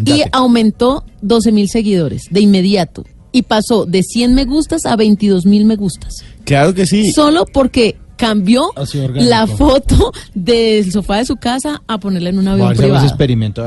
Y 0.05 0.21
aumentó 0.31 1.03
12 1.23 1.51
mil 1.51 1.69
seguidores 1.69 2.25
de 2.29 2.41
inmediato. 2.41 3.03
Y 3.31 3.43
pasó 3.43 3.85
de 3.85 4.03
100 4.03 4.33
me 4.33 4.45
gustas 4.45 4.85
a 4.85 4.95
22 4.95 5.45
mil 5.45 5.65
me 5.65 5.75
gustas. 5.75 6.23
Claro 6.45 6.73
que 6.73 6.85
sí. 6.85 7.11
Solo 7.11 7.45
porque 7.45 7.97
cambió 8.17 8.71
la 9.29 9.47
foto 9.47 10.11
del 10.33 10.91
sofá 10.91 11.17
de 11.17 11.25
su 11.25 11.37
casa 11.37 11.81
a 11.87 11.99
ponerla 11.99 12.29
en 12.29 12.39
un 12.39 12.47
avión 12.47 12.67
hacer 12.71 12.77
privado. 12.85 13.05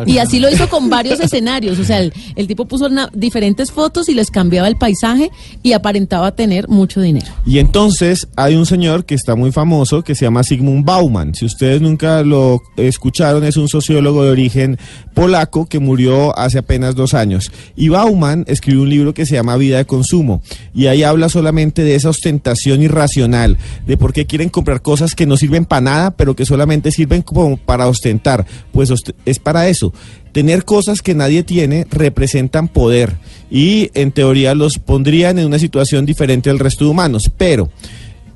ver. 0.00 0.08
Y 0.08 0.18
así 0.18 0.38
lo 0.40 0.50
hizo 0.50 0.68
con 0.68 0.90
varios 0.90 1.20
escenarios. 1.20 1.78
O 1.78 1.84
sea, 1.84 2.00
el, 2.00 2.12
el 2.36 2.46
tipo 2.46 2.66
puso 2.66 2.86
una- 2.86 3.08
diferentes 3.14 3.70
fotos 3.72 4.08
y 4.08 4.14
les 4.14 4.30
cambiaba 4.30 4.68
el 4.68 4.76
paisaje 4.76 5.30
y 5.62 5.72
aparentaba 5.72 6.32
tener 6.34 6.68
mucho 6.68 7.00
dinero. 7.00 7.26
Y 7.46 7.58
entonces 7.58 8.28
hay 8.36 8.56
un 8.56 8.66
señor 8.66 9.04
que 9.04 9.14
está 9.14 9.34
muy 9.36 9.52
famoso 9.52 10.02
que 10.02 10.14
se 10.14 10.24
llama 10.24 10.42
Sigmund 10.42 10.84
Bauman. 10.84 11.34
Si 11.34 11.44
ustedes 11.44 11.80
nunca 11.80 12.22
lo 12.22 12.60
escucharon, 12.76 13.44
es 13.44 13.56
un 13.56 13.68
sociólogo 13.68 14.24
de 14.24 14.30
origen 14.30 14.78
polaco 15.14 15.66
que 15.66 15.78
murió 15.78 16.36
hace 16.38 16.58
apenas 16.58 16.94
dos 16.94 17.14
años. 17.14 17.52
Y 17.76 17.88
Bauman 17.88 18.44
escribió 18.48 18.82
un 18.82 18.90
libro 18.90 19.14
que 19.14 19.26
se 19.26 19.34
llama 19.34 19.56
Vida 19.56 19.78
de 19.78 19.84
Consumo. 19.84 20.42
Y 20.74 20.86
ahí 20.86 21.02
habla 21.02 21.28
solamente 21.28 21.84
de 21.84 21.94
esa 21.94 22.08
ostentación 22.10 22.82
irracional, 22.82 23.58
de 23.86 23.96
por 23.96 24.12
qué 24.12 24.26
quieren 24.40 24.48
comprar 24.48 24.80
cosas 24.80 25.14
que 25.14 25.26
no 25.26 25.36
sirven 25.36 25.66
para 25.66 25.82
nada, 25.82 26.10
pero 26.12 26.34
que 26.34 26.46
solamente 26.46 26.90
sirven 26.90 27.20
como 27.20 27.58
para 27.58 27.88
ostentar. 27.88 28.46
Pues 28.72 28.90
es 29.26 29.38
para 29.38 29.68
eso. 29.68 29.92
Tener 30.32 30.64
cosas 30.64 31.02
que 31.02 31.14
nadie 31.14 31.42
tiene 31.42 31.86
representan 31.90 32.68
poder 32.68 33.16
y 33.50 33.90
en 33.92 34.12
teoría 34.12 34.54
los 34.54 34.78
pondrían 34.78 35.38
en 35.38 35.44
una 35.44 35.58
situación 35.58 36.06
diferente 36.06 36.48
al 36.48 36.58
resto 36.58 36.86
de 36.86 36.90
humanos. 36.90 37.30
Pero, 37.36 37.68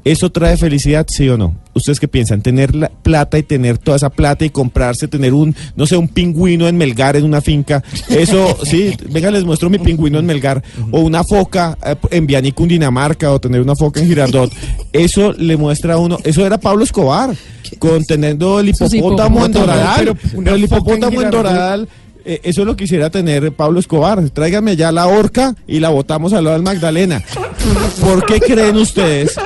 ¿eso 0.05 0.31
trae 0.31 0.57
felicidad, 0.57 1.07
sí 1.09 1.29
o 1.29 1.37
no? 1.37 1.55
¿Ustedes 1.73 1.99
qué 1.99 2.07
piensan? 2.07 2.41
Tener 2.43 2.75
la 2.75 2.89
plata 2.89 3.39
y 3.39 3.43
tener 3.43 3.79
toda 3.79 3.97
esa 3.97 4.11
plata 4.11 4.45
y 4.45 4.51
comprarse, 4.51 5.09
tener 5.09 5.33
un, 5.33 5.55
no 5.75 5.87
sé, 5.87 5.97
un 5.97 6.09
pingüino 6.09 6.69
en 6.69 6.77
Melgar 6.77 7.17
en 7.17 7.25
una 7.25 7.41
finca. 7.41 7.83
Eso, 8.09 8.57
sí, 8.65 8.95
venga, 9.11 9.31
les 9.31 9.45
muestro 9.45 9.71
mi 9.71 9.79
pingüino 9.79 10.19
en 10.19 10.27
Melgar. 10.27 10.63
O 10.93 11.01
una 11.01 11.25
foca 11.25 11.77
eh, 11.85 11.97
en 12.11 12.27
Vianney, 12.27 12.53
Cundinamarca, 12.53 13.33
o 13.33 13.41
tener 13.41 13.61
una 13.61 13.75
foca 13.75 14.01
en 14.01 14.07
Girardot. 14.07 14.53
Eso 14.93 15.33
le 15.33 15.57
muestra 15.57 15.95
a 15.95 15.99
uno, 15.99 16.19
eso 16.23 16.47
era 16.47 16.59
Pablo 16.59 16.85
Escobar, 16.85 17.35
con 17.79 18.05
teniendo 18.05 18.61
el 18.61 18.69
hipopótamo 18.69 19.45
en. 19.47 19.53
Doradal. 19.53 19.97
Pero 19.99 20.13
una 20.35 20.45
Pero 20.45 20.57
el 20.57 20.65
hipopótamo 20.65 21.23
en. 21.23 21.31
Doradal. 21.31 21.89
eh, 22.25 22.41
eso 22.45 22.61
es 22.61 22.67
lo 22.67 22.77
que 22.77 22.85
quisiera 22.85 23.11
tener 23.11 23.53
Pablo 23.53 23.81
Escobar. 23.81 24.31
Tráigame 24.31 24.77
ya 24.77 24.93
la 24.93 25.07
horca 25.09 25.57
y 25.67 25.81
la 25.81 25.89
botamos 25.89 26.33
al 26.33 26.45
lado 26.45 26.57
del 26.57 26.63
Magdalena. 26.63 27.23
¿Por 28.01 28.27
qué 28.27 28.41
creen 28.41 28.77
ustedes 28.77 29.37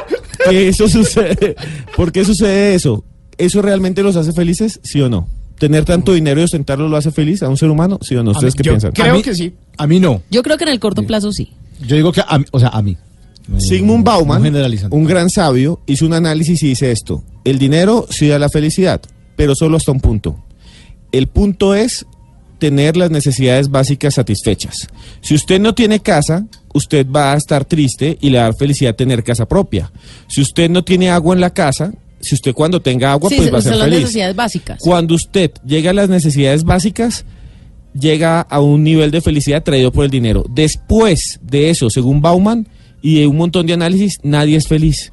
que 0.50 0.68
eso 0.68 0.88
sucede? 0.88 1.56
¿Por 1.96 2.12
qué 2.12 2.24
sucede 2.24 2.74
eso? 2.74 3.04
¿Eso 3.36 3.62
realmente 3.62 4.02
los 4.02 4.16
hace 4.16 4.32
felices? 4.32 4.80
¿Sí 4.82 5.00
o 5.00 5.08
no? 5.08 5.28
¿Tener 5.58 5.84
tanto 5.84 6.12
dinero 6.12 6.40
y 6.40 6.44
ostentarlo 6.44 6.88
lo 6.88 6.96
hace 6.96 7.10
feliz 7.10 7.42
a 7.42 7.48
un 7.48 7.56
ser 7.56 7.68
humano? 7.70 7.98
¿Sí 8.02 8.14
o 8.16 8.22
no? 8.22 8.30
¿Ustedes 8.32 8.54
qué 8.54 8.62
Yo 8.62 8.72
piensan? 8.72 8.92
Creo 8.92 9.14
mí- 9.14 9.22
que 9.22 9.34
sí. 9.34 9.54
A 9.76 9.86
mí 9.86 9.98
no. 10.00 10.22
Yo 10.30 10.42
creo 10.42 10.56
que 10.56 10.64
en 10.64 10.70
el 10.70 10.78
corto 10.80 11.02
plazo 11.04 11.32
sí. 11.32 11.52
Yo 11.86 11.96
digo 11.96 12.12
que, 12.12 12.22
a 12.26 12.38
mí- 12.38 12.44
o 12.52 12.60
sea, 12.60 12.68
a 12.68 12.80
mí. 12.82 12.96
Sigmund 13.58 14.04
Bauman, 14.04 14.42
generalizando. 14.42 14.94
un 14.94 15.04
gran 15.04 15.30
sabio, 15.30 15.80
hizo 15.86 16.04
un 16.04 16.12
análisis 16.12 16.62
y 16.62 16.68
dice 16.68 16.90
esto. 16.92 17.22
El 17.44 17.58
dinero 17.58 18.06
sí 18.10 18.28
da 18.28 18.38
la 18.38 18.50
felicidad, 18.50 19.00
pero 19.36 19.54
solo 19.54 19.76
hasta 19.78 19.90
un 19.90 20.00
punto. 20.00 20.36
El 21.12 21.28
punto 21.28 21.74
es 21.74 22.04
tener 22.58 22.96
las 22.96 23.10
necesidades 23.10 23.70
básicas 23.70 24.14
satisfechas. 24.14 24.88
Si 25.20 25.34
usted 25.34 25.60
no 25.60 25.74
tiene 25.74 26.00
casa, 26.00 26.46
usted 26.74 27.06
va 27.08 27.32
a 27.32 27.36
estar 27.36 27.64
triste 27.64 28.18
y 28.20 28.30
le 28.30 28.38
va 28.38 28.44
a 28.44 28.46
dar 28.48 28.56
felicidad 28.56 28.94
tener 28.94 29.22
casa 29.24 29.46
propia. 29.46 29.90
Si 30.28 30.40
usted 30.40 30.68
no 30.70 30.84
tiene 30.84 31.10
agua 31.10 31.34
en 31.34 31.40
la 31.40 31.50
casa, 31.50 31.92
si 32.20 32.34
usted 32.34 32.52
cuando 32.52 32.80
tenga 32.82 33.12
agua, 33.12 33.30
Sí, 33.30 33.36
pues 33.36 33.52
va 33.54 33.58
a 33.58 33.62
son 33.62 33.70
ser 33.70 33.78
las 33.78 33.86
feliz. 33.88 34.00
necesidades 34.00 34.36
básicas. 34.36 34.78
Cuando 34.80 35.14
usted 35.14 35.52
llega 35.64 35.90
a 35.90 35.94
las 35.94 36.08
necesidades 36.08 36.64
básicas, 36.64 37.24
llega 37.98 38.40
a 38.40 38.60
un 38.60 38.82
nivel 38.82 39.10
de 39.10 39.20
felicidad 39.20 39.62
traído 39.62 39.92
por 39.92 40.04
el 40.04 40.10
dinero. 40.10 40.44
Después 40.50 41.38
de 41.42 41.70
eso, 41.70 41.90
según 41.90 42.20
Bauman 42.20 42.68
y 43.02 43.20
de 43.20 43.26
un 43.26 43.36
montón 43.36 43.66
de 43.66 43.72
análisis, 43.74 44.18
nadie 44.22 44.56
es 44.56 44.66
feliz. 44.68 45.12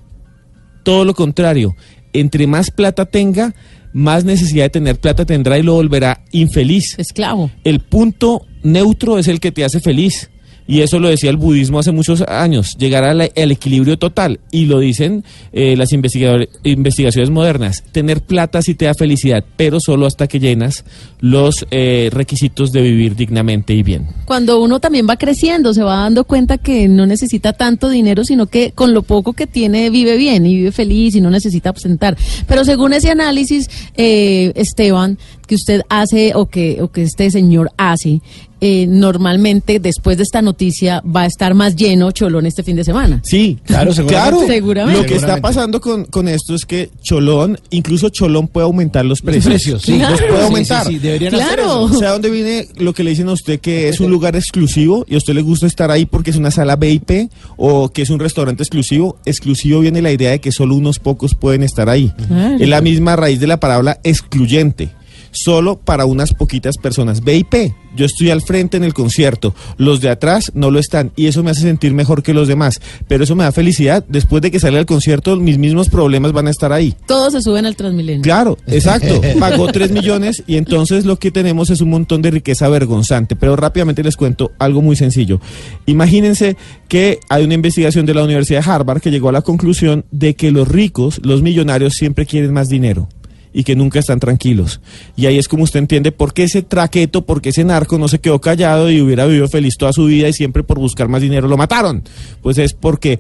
Todo 0.84 1.06
lo 1.06 1.14
contrario, 1.14 1.76
entre 2.14 2.48
más 2.48 2.72
plata 2.72 3.06
tenga, 3.06 3.54
más 3.96 4.26
necesidad 4.26 4.66
de 4.66 4.72
tener 4.72 5.00
plata 5.00 5.24
tendrá 5.26 5.58
y 5.58 5.64
lo 5.64 5.76
volverá 5.76 6.22
infeliz. 6.32 7.00
Esclavo. 7.00 7.50
El 7.64 7.80
punto 7.80 8.46
neutro 8.62 9.18
es 9.18 9.30
el 9.30 9.40
que 9.40 9.54
te 9.54 9.64
hace 9.64 9.80
feliz. 9.80 10.30
Y 10.68 10.82
eso 10.82 11.00
lo 11.00 11.10
decía 11.10 11.30
el 11.30 11.38
budismo 11.38 11.80
hace 11.80 11.92
muchos 11.92 12.22
años, 12.22 12.76
llegar 12.78 13.04
al, 13.04 13.22
equilibrio 13.22 13.98
total. 13.98 14.40
Y 14.52 14.66
lo 14.66 14.80
dicen 14.80 15.24
eh, 15.54 15.76
las 15.78 15.92
investigaciones 15.94 17.30
modernas. 17.30 17.84
Tener 17.92 18.22
plata 18.22 18.62
sí 18.62 18.74
te 18.74 18.86
da 18.86 18.94
felicidad, 18.94 19.44
pero 19.58 19.80
solo 19.80 20.06
hasta 20.06 20.28
que 20.28 20.40
llenas 20.40 20.84
los 21.20 21.66
eh, 21.72 22.10
requisitos 22.12 22.72
de 22.72 22.82
vivir 22.82 23.16
dignamente 23.16 23.74
y 23.74 23.84
bien. 23.84 24.08
Cuando 24.26 24.62
uno 24.62 24.80
también 24.80 25.08
va 25.10 25.18
creciendo, 25.18 25.74
se 25.74 25.84
va 25.84 25.98
dando 25.98 26.24
cuenta 26.24 26.58
que 26.58 26.88
no 26.88 27.06
necesita 27.06 27.54
tanto 27.54 27.90
dinero, 27.90 28.24
sino 28.24 28.48
que 28.48 28.72
con 28.72 28.94
lo 28.94 29.04
poco 29.04 29.34
que 29.34 29.48
tiene 29.48 29.90
vive 29.90 30.18
bien 30.18 30.46
y 30.46 30.56
vive 30.56 30.72
feliz 30.72 31.16
y 31.16 31.22
no 31.22 31.30
necesita 31.30 31.70
absentar. 31.70 32.18
Pero 32.48 32.66
según 32.66 32.94
ese 32.94 33.12
análisis, 33.12 33.70
eh, 33.96 34.52
Esteban, 34.56 35.18
que 35.46 35.56
usted 35.56 35.82
hace 35.90 36.34
o 36.36 36.48
que, 36.48 36.82
o 36.82 36.92
que 36.92 37.04
este 37.04 37.30
señor 37.32 37.72
hace, 37.78 38.22
eh, 38.62 38.88
normalmente 38.88 39.80
después 39.80 40.18
de 40.18 40.24
esta 40.24 40.42
noticia 40.42 41.02
va 41.06 41.22
a 41.22 41.26
estar 41.26 41.54
más 41.54 41.76
lleno 41.76 42.12
Cholón 42.12 42.46
este 42.46 42.64
fin 42.64 42.76
de 42.76 42.84
semana. 42.84 43.22
Sí, 43.24 43.60
Claro, 43.66 43.92
claro. 44.08 44.40
Seguramente. 44.48 45.02
Lo 45.02 45.06
que 45.06 45.16
está 45.16 45.42
pasando 45.42 45.80
con, 45.82 46.06
con 46.06 46.28
esto 46.28 46.56
es 46.56 46.66
que 46.66 46.90
Cholón, 47.04 47.60
incluso 47.70 48.10
Cholón 48.10 48.48
puede 48.48 48.66
aumentar 48.66 49.06
los 49.06 49.22
precios. 49.22 49.46
precios, 49.46 49.82
sí. 49.84 50.00
Los 50.00 50.08
Claro. 50.08 50.18
puede 50.28 50.40
Sí, 50.40 50.46
aumentar. 50.48 50.88
sí, 50.88 50.94
sí, 50.94 51.00
deberían 51.00 51.36
hacer 51.36 51.48
Claro. 51.56 51.82
O 51.82 51.94
sea, 51.94 52.12
¿dónde 52.12 52.30
viene 52.30 52.68
lo 52.78 52.94
que 52.94 53.04
le 53.04 53.10
dicen 53.12 53.28
a 53.30 53.34
usted 53.34 53.60
que 53.60 53.90
es 53.90 54.00
un 54.00 54.10
lugar 54.10 54.36
exclusivo 54.36 55.06
y 55.10 55.16
a 55.16 55.18
usted 55.18 55.34
le 55.34 55.42
gusta 55.42 55.68
estar 55.68 55.92
ahí 55.92 56.06
porque 56.06 56.32
es 56.32 56.38
una 56.38 56.50
sala 56.52 56.76
VIP 56.78 57.30
o 57.58 57.90
que 57.90 58.02
es 58.04 58.10
un 58.10 58.20
restaurante 58.20 58.64
exclusivo? 58.64 59.18
Exclusivo 59.26 59.82
viene 59.82 60.02
la 60.02 60.12
idea 60.12 60.32
de 60.32 60.40
que 60.40 60.52
solo 60.52 60.76
unos 60.76 60.98
pocos 61.00 61.36
pueden 61.36 61.62
estar 61.64 61.90
ahí. 61.90 62.12
Claro. 62.28 62.56
Es 62.60 62.70
la 62.70 62.82
misma 62.82 63.16
raíz 63.16 63.40
de 63.40 63.48
la 63.48 63.60
palabra 63.60 64.00
excluyente. 64.04 64.90
Solo 65.36 65.78
para 65.78 66.06
unas 66.06 66.34
poquitas 66.34 66.78
personas. 66.78 67.22
VIP. 67.22 67.74
Yo 67.94 68.06
estoy 68.06 68.30
al 68.30 68.42
frente 68.42 68.78
en 68.78 68.84
el 68.84 68.94
concierto. 68.94 69.54
Los 69.78 70.02
de 70.02 70.10
atrás 70.10 70.52
no 70.54 70.72
lo 70.72 70.80
están. 70.80 71.12
Y 71.16 71.28
eso 71.28 71.44
me 71.44 71.52
hace 71.52 71.62
sentir 71.62 71.94
mejor 71.94 72.24
que 72.24 72.34
los 72.34 72.48
demás. 72.48 72.82
Pero 73.08 73.24
eso 73.24 73.36
me 73.36 73.44
da 73.44 73.52
felicidad. 73.52 74.04
Después 74.08 74.42
de 74.42 74.52
que 74.52 74.60
salga 74.60 74.80
el 74.80 74.86
concierto, 74.86 75.36
mis 75.36 75.58
mismos 75.58 75.90
problemas 75.90 76.32
van 76.32 76.48
a 76.48 76.52
estar 76.52 76.72
ahí. 76.72 76.96
Todos 77.06 77.34
se 77.34 77.42
suben 77.42 77.66
al 77.66 77.76
Transmilenio. 77.76 78.22
Claro, 78.22 78.58
exacto. 78.68 79.22
Pagó 79.40 79.68
3 79.68 79.92
millones 79.92 80.44
y 80.48 80.58
entonces 80.58 81.06
lo 81.06 81.18
que 81.18 81.32
tenemos 81.32 81.70
es 81.70 81.82
un 81.82 81.90
montón 81.90 82.22
de 82.22 82.32
riqueza 82.32 82.70
vergonzante. 82.70 83.36
Pero 83.36 83.56
rápidamente 83.56 84.04
les 84.04 84.16
cuento 84.16 84.52
algo 84.58 84.82
muy 84.82 84.96
sencillo. 84.96 85.42
Imagínense 85.86 86.56
que 86.88 87.20
hay 87.30 87.44
una 87.44 87.56
investigación 87.56 88.06
de 88.06 88.14
la 88.14 88.24
Universidad 88.24 88.64
de 88.64 88.72
Harvard 88.72 89.02
que 89.02 89.12
llegó 89.12 89.30
a 89.30 89.34
la 89.34 89.42
conclusión 89.42 90.06
de 90.12 90.36
que 90.36 90.52
los 90.52 90.68
ricos, 90.68 91.20
los 91.24 91.42
millonarios, 91.42 91.96
siempre 91.96 92.26
quieren 92.26 92.54
más 92.54 92.70
dinero 92.70 93.08
y 93.56 93.64
que 93.64 93.76
nunca 93.76 94.00
están 94.00 94.20
tranquilos. 94.20 94.82
Y 95.16 95.28
ahí 95.28 95.38
es 95.38 95.48
como 95.48 95.64
usted 95.64 95.80
entiende 95.80 96.12
por 96.12 96.34
qué 96.34 96.44
ese 96.44 96.62
traqueto, 96.62 97.26
por 97.26 97.42
qué 97.42 97.50
ese 97.50 97.64
narco 97.64 97.98
no 97.98 98.10
se 98.10 98.20
quedó 98.20 98.42
callado 98.42 98.92
y 98.92 99.00
hubiera 99.00 99.26
vivido 99.26 99.48
feliz 99.48 99.78
toda 99.78 99.94
su 99.94 100.06
vida 100.06 100.28
y 100.28 100.34
siempre 100.34 100.62
por 100.62 100.78
buscar 100.78 101.08
más 101.08 101.22
dinero 101.22 101.48
lo 101.48 101.56
mataron. 101.56 102.04
Pues 102.42 102.58
es 102.58 102.74
porque 102.74 103.18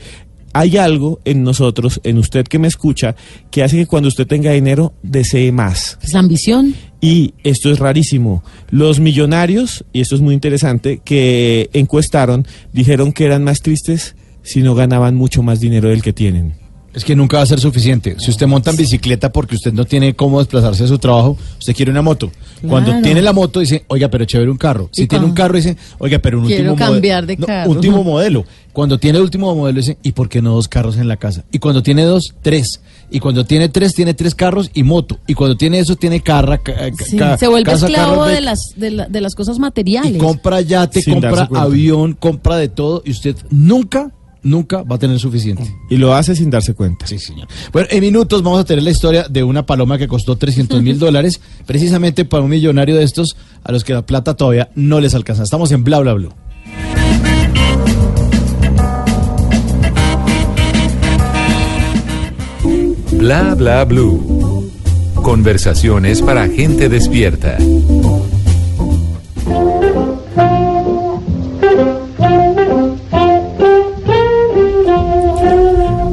hay 0.51 0.75
algo 0.75 1.21
en 1.23 1.43
nosotros, 1.43 2.01
en 2.03 2.17
usted 2.17 2.45
que 2.45 2.59
me 2.59 2.67
escucha, 2.67 3.15
que 3.49 3.63
hace 3.63 3.77
que 3.77 3.85
cuando 3.85 4.09
usted 4.09 4.27
tenga 4.27 4.51
dinero 4.51 4.93
desee 5.03 5.53
más. 5.53 5.97
Es 6.03 6.11
la 6.11 6.19
ambición. 6.19 6.75
Y 6.99 7.33
esto 7.45 7.71
es 7.71 7.79
rarísimo. 7.79 8.43
Los 8.69 8.99
millonarios, 8.99 9.85
y 9.93 10.01
esto 10.01 10.15
es 10.15 10.21
muy 10.21 10.33
interesante, 10.33 10.99
que 11.03 11.69
encuestaron, 11.71 12.45
dijeron 12.73 13.13
que 13.13 13.25
eran 13.25 13.45
más 13.45 13.61
tristes 13.61 14.17
si 14.43 14.61
no 14.61 14.75
ganaban 14.75 15.15
mucho 15.15 15.43
más 15.43 15.61
dinero 15.61 15.87
del 15.87 16.01
que 16.01 16.11
tienen. 16.11 16.64
Es 16.95 17.03
que 17.03 17.15
nunca 17.15 17.37
va 17.37 17.43
a 17.43 17.45
ser 17.45 17.59
suficiente. 17.59 18.15
Si 18.19 18.31
usted 18.31 18.47
monta 18.47 18.71
en 18.71 18.77
bicicleta 18.77 19.29
porque 19.31 19.55
usted 19.55 19.73
no 19.73 19.83
tiene 19.83 20.15
cómo 20.15 20.39
desplazarse 20.39 20.85
a 20.85 20.87
su 20.87 20.97
trabajo, 20.97 21.37
usted 21.59 21.75
quiere 21.75 21.91
una 21.91 22.01
moto. 22.01 22.31
Cuando 22.67 22.91
Claro. 22.91 23.03
tiene 23.03 23.21
la 23.21 23.33
moto 23.33 23.59
dice, 23.59 23.83
oiga, 23.89 24.07
pero 24.09 24.23
chévere 24.23 24.49
un 24.49 24.57
carro. 24.57 24.89
Si 24.93 25.03
Y 25.03 25.07
tiene 25.07 25.25
un 25.25 25.31
cuando- 25.31 25.43
carro 25.43 25.55
dice, 25.57 25.75
oiga, 25.99 26.19
pero 26.19 26.39
un 26.39 26.47
Quiero 26.47 26.71
último 26.71 26.87
cambiar 26.87 27.25
de 27.25 27.35
modelo. 27.35 27.47
carro. 27.47 27.71
último 27.71 28.03
modelo. 28.05 28.45
Cuando 28.71 28.97
tiene 28.97 29.17
el 29.17 29.23
último 29.25 29.53
modelo 29.55 29.77
dice, 29.77 29.97
¿y 30.03 30.13
por 30.13 30.29
qué 30.29 30.41
no 30.41 30.53
dos 30.53 30.67
carros 30.67 30.97
en 30.97 31.07
la 31.07 31.17
casa? 31.17 31.43
Y 31.51 31.59
cuando 31.59 31.83
tiene 31.83 32.03
dos, 32.03 32.33
tres. 32.41 32.81
Y 33.11 33.19
cuando 33.19 33.45
tiene 33.45 33.69
tres, 33.69 33.93
tiene 33.93 34.13
tres 34.13 34.33
carros 34.33 34.71
y 34.73 34.83
moto. 34.83 35.17
Y 35.27 35.33
cuando 35.33 35.55
tiene 35.57 35.79
eso, 35.79 35.95
tiene 35.97 36.21
carra, 36.21 36.57
ca- 36.57 36.75
Sí, 37.05 37.17
ca- 37.17 37.37
se 37.37 37.47
vuelve 37.47 37.71
casa, 37.71 37.87
esclavo 37.87 38.21
carro, 38.21 38.25
de 38.25 38.41
las, 38.41 38.59
de, 38.75 38.91
la- 38.91 39.07
de 39.07 39.21
las 39.21 39.35
cosas 39.35 39.59
materiales. 39.59 40.15
y 40.15 40.17
compra 40.17 40.61
yate, 40.61 41.01
Sin 41.01 41.13
compra 41.15 41.47
cuenta. 41.47 41.61
avión, 41.61 42.13
compra 42.13 42.57
de 42.57 42.67
todo. 42.69 43.01
Y 43.05 43.11
usted 43.11 43.35
nunca, 43.49 44.11
nunca 44.45 44.83
va 44.83 44.95
a 44.95 44.99
tener 44.99 45.19
suficiente. 45.19 45.75
Y 45.89 45.97
lo 45.97 46.13
hace 46.13 46.35
sin 46.35 46.49
darse 46.49 46.73
cuenta. 46.73 47.05
Sí, 47.07 47.19
señor. 47.19 47.47
Bueno, 47.73 47.89
en 47.91 47.99
minutos 47.99 48.43
vamos 48.43 48.61
a 48.61 48.63
tener 48.63 48.83
la 48.83 48.91
historia 48.91 49.25
de 49.29 49.43
una 49.43 49.65
paloma 49.65 49.97
que 49.97 50.07
costó 50.07 50.37
300 50.37 50.81
mil 50.81 50.97
dólares, 50.97 51.41
precisamente 51.65 52.23
para 52.23 52.43
un 52.43 52.49
millonario 52.49 52.95
de 52.95 53.03
estos 53.03 53.35
a 53.63 53.71
los 53.71 53.83
que 53.83 53.93
la 53.93 54.05
plata 54.05 54.35
todavía 54.35 54.69
no 54.75 55.01
les 55.01 55.13
alcanza. 55.15 55.43
Estamos 55.43 55.71
en 55.71 55.83
Bla 55.83 55.99
Bla 55.99 56.13
Blue. 56.13 56.31
Bla 63.11 63.55
bla 63.55 63.83
blue. 63.85 64.69
Conversaciones 65.15 66.21
para 66.21 66.47
gente 66.47 66.89
despierta. 66.89 67.57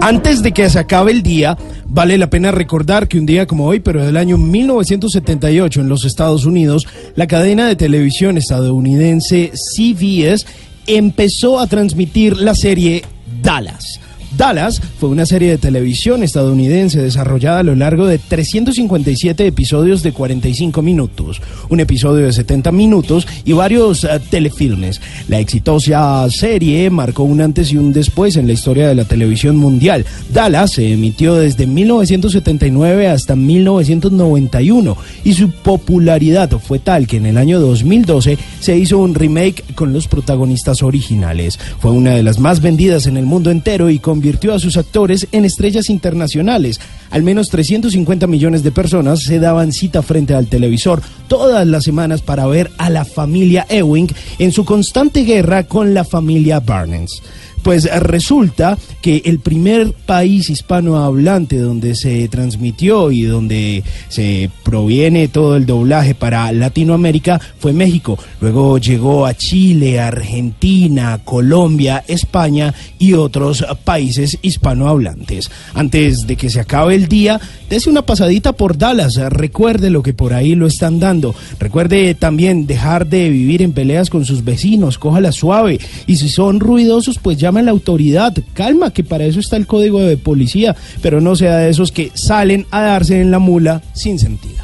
Antes 0.04 0.42
de 0.42 0.50
que 0.50 0.68
se 0.68 0.80
acabe 0.80 1.12
el 1.12 1.22
día, 1.22 1.56
vale 1.86 2.18
la 2.18 2.28
pena 2.28 2.50
recordar 2.50 3.06
que 3.06 3.20
un 3.20 3.24
día 3.24 3.46
como 3.46 3.66
hoy, 3.68 3.78
pero 3.78 4.04
del 4.04 4.16
año 4.16 4.36
1978 4.36 5.80
en 5.80 5.88
los 5.88 6.04
Estados 6.04 6.44
Unidos, 6.44 6.88
la 7.14 7.28
cadena 7.28 7.68
de 7.68 7.76
televisión 7.76 8.36
estadounidense 8.36 9.52
CBS 9.54 10.44
empezó 10.88 11.60
a 11.60 11.68
transmitir 11.68 12.36
la 12.36 12.56
serie 12.56 13.04
Dallas. 13.44 14.00
Dallas 14.36 14.80
fue 14.98 15.08
una 15.08 15.26
serie 15.26 15.50
de 15.50 15.58
televisión 15.58 16.22
estadounidense 16.22 17.00
desarrollada 17.00 17.60
a 17.60 17.62
lo 17.62 17.74
largo 17.74 18.06
de 18.06 18.18
357 18.18 19.46
episodios 19.46 20.02
de 20.02 20.12
45 20.12 20.82
minutos, 20.82 21.40
un 21.68 21.80
episodio 21.80 22.26
de 22.26 22.32
70 22.32 22.72
minutos 22.72 23.26
y 23.44 23.52
varios 23.52 24.04
eh, 24.04 24.20
telefilmes. 24.30 25.00
La 25.28 25.38
exitosa 25.38 26.28
serie 26.30 26.88
marcó 26.90 27.24
un 27.24 27.40
antes 27.40 27.72
y 27.72 27.76
un 27.76 27.92
después 27.92 28.36
en 28.36 28.46
la 28.46 28.52
historia 28.52 28.88
de 28.88 28.94
la 28.94 29.04
televisión 29.04 29.56
mundial. 29.56 30.04
Dallas 30.32 30.72
se 30.72 30.92
emitió 30.92 31.34
desde 31.34 31.66
1979 31.66 33.08
hasta 33.08 33.36
1991 33.36 34.96
y 35.24 35.34
su 35.34 35.50
popularidad 35.50 36.50
fue 36.58 36.78
tal 36.78 37.06
que 37.06 37.18
en 37.18 37.26
el 37.26 37.38
año 37.38 37.60
2012 37.60 38.38
se 38.60 38.76
hizo 38.76 38.98
un 38.98 39.14
remake 39.14 39.62
con 39.74 39.92
los 39.92 40.08
protagonistas 40.08 40.82
originales. 40.82 41.58
Fue 41.78 41.90
una 41.90 42.12
de 42.12 42.22
las 42.22 42.38
más 42.38 42.60
vendidas 42.60 43.06
en 43.06 43.16
el 43.16 43.26
mundo 43.26 43.50
entero 43.50 43.90
y 43.90 43.98
convirtió 44.22 44.54
a 44.54 44.60
sus 44.60 44.76
actores 44.76 45.26
en 45.32 45.44
estrellas 45.44 45.90
internacionales. 45.90 46.78
Al 47.10 47.24
menos 47.24 47.48
350 47.48 48.28
millones 48.28 48.62
de 48.62 48.70
personas 48.70 49.24
se 49.24 49.40
daban 49.40 49.72
cita 49.72 50.00
frente 50.00 50.32
al 50.32 50.46
televisor 50.46 51.02
todas 51.26 51.66
las 51.66 51.82
semanas 51.82 52.22
para 52.22 52.46
ver 52.46 52.70
a 52.78 52.88
la 52.88 53.04
familia 53.04 53.66
Ewing 53.68 54.06
en 54.38 54.52
su 54.52 54.64
constante 54.64 55.24
guerra 55.24 55.64
con 55.64 55.92
la 55.92 56.04
familia 56.04 56.60
Barnes. 56.60 57.20
Pues 57.62 57.88
resulta 58.02 58.76
que 59.00 59.22
el 59.24 59.38
primer 59.38 59.92
país 59.92 60.50
hispanohablante 60.50 61.58
donde 61.58 61.94
se 61.94 62.26
transmitió 62.28 63.12
y 63.12 63.22
donde 63.22 63.84
se 64.08 64.50
proviene 64.64 65.28
todo 65.28 65.56
el 65.56 65.66
doblaje 65.66 66.14
para 66.14 66.50
Latinoamérica 66.52 67.40
fue 67.58 67.72
México. 67.72 68.18
Luego 68.40 68.78
llegó 68.78 69.26
a 69.26 69.34
Chile, 69.34 70.00
Argentina, 70.00 71.20
Colombia, 71.24 72.04
España 72.08 72.74
y 72.98 73.12
otros 73.12 73.64
países 73.84 74.38
hispanohablantes. 74.42 75.50
Antes 75.74 76.26
de 76.26 76.36
que 76.36 76.50
se 76.50 76.60
acabe 76.60 76.94
el 76.94 77.08
día, 77.08 77.40
dese 77.70 77.90
una 77.90 78.02
pasadita 78.02 78.52
por 78.52 78.76
Dallas. 78.76 79.16
Recuerde 79.30 79.90
lo 79.90 80.02
que 80.02 80.14
por 80.14 80.34
ahí 80.34 80.54
lo 80.54 80.66
están 80.66 80.98
dando. 80.98 81.34
Recuerde 81.58 82.14
también 82.14 82.66
dejar 82.66 83.06
de 83.06 83.30
vivir 83.30 83.62
en 83.62 83.72
peleas 83.72 84.10
con 84.10 84.24
sus 84.24 84.44
vecinos. 84.44 84.98
Cójala 84.98 85.32
suave. 85.32 85.78
Y 86.06 86.16
si 86.16 86.28
son 86.28 86.60
ruidosos, 86.60 87.18
pues 87.18 87.38
llame 87.52 87.60
a 87.60 87.64
la 87.64 87.70
autoridad. 87.70 88.34
Calma, 88.54 88.92
que 88.92 89.04
para 89.04 89.24
eso 89.24 89.38
está 89.38 89.56
el 89.56 89.66
código 89.66 90.00
de 90.00 90.16
policía. 90.16 90.74
Pero 91.02 91.20
no 91.20 91.36
sea 91.36 91.58
de 91.58 91.70
esos 91.70 91.92
que 91.92 92.10
salen 92.14 92.66
a 92.70 92.80
darse 92.80 93.20
en 93.20 93.30
la 93.30 93.38
mula 93.38 93.82
sin 93.92 94.18
sentido. 94.18 94.62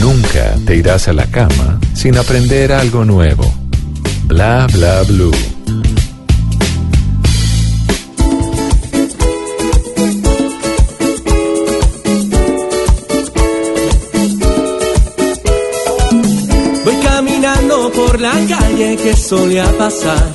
Nunca 0.00 0.56
te 0.66 0.76
irás 0.76 1.08
a 1.08 1.12
la 1.12 1.26
cama 1.26 1.78
sin 1.94 2.16
aprender 2.16 2.72
algo 2.72 3.04
nuevo. 3.04 3.44
Bla 4.26 4.66
bla 4.72 5.02
blue. 5.02 5.30
Por 18.20 18.28
la 18.28 18.46
calle 18.46 18.96
que 18.96 19.16
solía 19.16 19.64
pasar. 19.78 20.30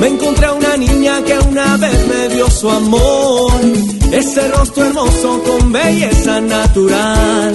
Me 0.00 0.08
encontré 0.08 0.46
a 0.46 0.52
una 0.52 0.76
niña 0.76 1.22
que 1.24 1.38
una 1.38 1.76
vez 1.76 2.06
me 2.08 2.34
dio 2.34 2.50
su 2.50 2.70
amor. 2.70 3.52
Ese 4.10 4.48
rostro 4.48 4.84
hermoso 4.84 5.42
con 5.42 5.72
belleza 5.72 6.40
natural. 6.40 7.54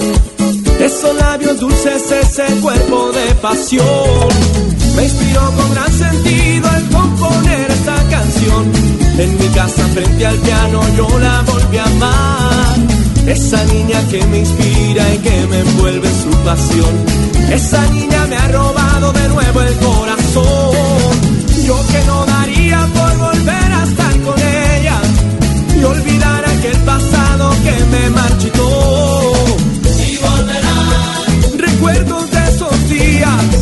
Esos 0.78 1.16
labios 1.16 1.58
dulces, 1.60 2.10
ese 2.10 2.44
cuerpo 2.60 3.10
de 3.12 3.34
pasión. 3.36 4.28
Me 4.96 5.04
inspiró 5.04 5.50
con 5.56 5.74
gran 5.74 5.92
sentido 5.92 6.68
al 6.68 6.88
componer 6.90 7.70
esta 7.70 7.96
canción. 8.10 8.72
En 9.18 9.38
mi 9.38 9.48
casa 9.48 9.86
frente 9.94 10.26
al 10.26 10.38
piano 10.38 10.80
yo 10.96 11.18
la 11.18 11.42
volví 11.42 11.78
a 11.78 11.84
amar. 11.84 13.01
Esa 13.26 13.64
niña 13.64 14.00
que 14.10 14.24
me 14.26 14.38
inspira 14.40 15.14
y 15.14 15.18
que 15.18 15.46
me 15.46 15.60
envuelve 15.60 16.08
en 16.08 16.22
su 16.22 16.30
pasión. 16.44 16.94
Esa 17.52 17.86
niña 17.90 18.26
me 18.26 18.36
ha 18.36 18.48
robado 18.48 19.12
de 19.12 19.28
nuevo 19.28 19.60
el 19.60 19.74
corazón. 19.76 21.14
Yo 21.64 21.76
que 21.86 22.04
no 22.06 22.26
daría 22.26 22.88
por 22.94 23.18
volver 23.18 23.72
a 23.72 23.84
estar 23.84 24.20
con 24.22 24.38
ella 24.38 25.00
y 25.78 25.84
olvidar 25.84 26.44
aquel 26.44 26.76
pasado 26.78 27.50
que 27.62 27.84
me 27.92 28.10
marchitó. 28.10 29.32
Y 30.08 30.16
volverá. 30.16 30.76
Recuerdos 31.58 32.30
de 32.30 32.44
esos 32.48 32.88
días. 32.88 33.61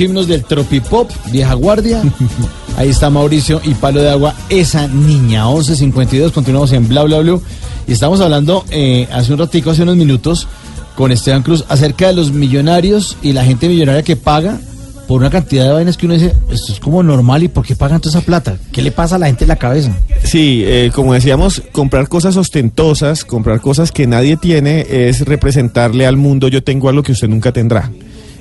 Los 0.00 0.08
himnos 0.08 0.28
del 0.28 0.44
tropipop, 0.44 1.10
vieja 1.30 1.52
guardia. 1.54 2.02
Ahí 2.76 2.88
está 2.88 3.10
Mauricio 3.10 3.60
y 3.64 3.74
Palo 3.74 4.00
de 4.00 4.08
Agua, 4.08 4.34
esa 4.48 4.88
niña. 4.88 5.44
11.52, 5.44 6.32
continuamos 6.32 6.72
en 6.72 6.88
Bla 6.88 7.02
Bla 7.02 7.18
Blue. 7.18 7.42
Y 7.86 7.92
estamos 7.92 8.20
hablando 8.20 8.64
eh, 8.70 9.06
hace 9.12 9.32
un 9.32 9.38
ratico, 9.38 9.70
hace 9.70 9.82
unos 9.82 9.96
minutos, 9.96 10.48
con 10.94 11.12
Esteban 11.12 11.42
Cruz 11.42 11.64
acerca 11.68 12.06
de 12.06 12.14
los 12.14 12.32
millonarios 12.32 13.18
y 13.20 13.32
la 13.32 13.44
gente 13.44 13.68
millonaria 13.68 14.02
que 14.02 14.16
paga 14.16 14.58
por 15.06 15.20
una 15.20 15.28
cantidad 15.28 15.66
de 15.66 15.72
vainas 15.72 15.96
que 15.96 16.06
uno 16.06 16.14
dice, 16.14 16.34
esto 16.50 16.72
es 16.72 16.80
como 16.80 17.02
normal 17.02 17.42
y 17.42 17.48
¿por 17.48 17.66
qué 17.66 17.76
pagan 17.76 18.00
toda 18.00 18.16
esa 18.16 18.24
plata? 18.24 18.56
¿Qué 18.72 18.80
le 18.80 18.92
pasa 18.92 19.16
a 19.16 19.18
la 19.18 19.26
gente 19.26 19.44
en 19.44 19.48
la 19.48 19.56
cabeza? 19.56 19.92
Sí, 20.22 20.62
eh, 20.64 20.90
como 20.94 21.12
decíamos, 21.12 21.62
comprar 21.72 22.08
cosas 22.08 22.36
ostentosas, 22.36 23.24
comprar 23.24 23.60
cosas 23.60 23.92
que 23.92 24.06
nadie 24.06 24.36
tiene, 24.36 24.86
es 24.88 25.22
representarle 25.22 26.06
al 26.06 26.16
mundo 26.16 26.48
yo 26.48 26.62
tengo 26.62 26.88
algo 26.88 27.02
que 27.02 27.12
usted 27.12 27.28
nunca 27.28 27.52
tendrá. 27.52 27.90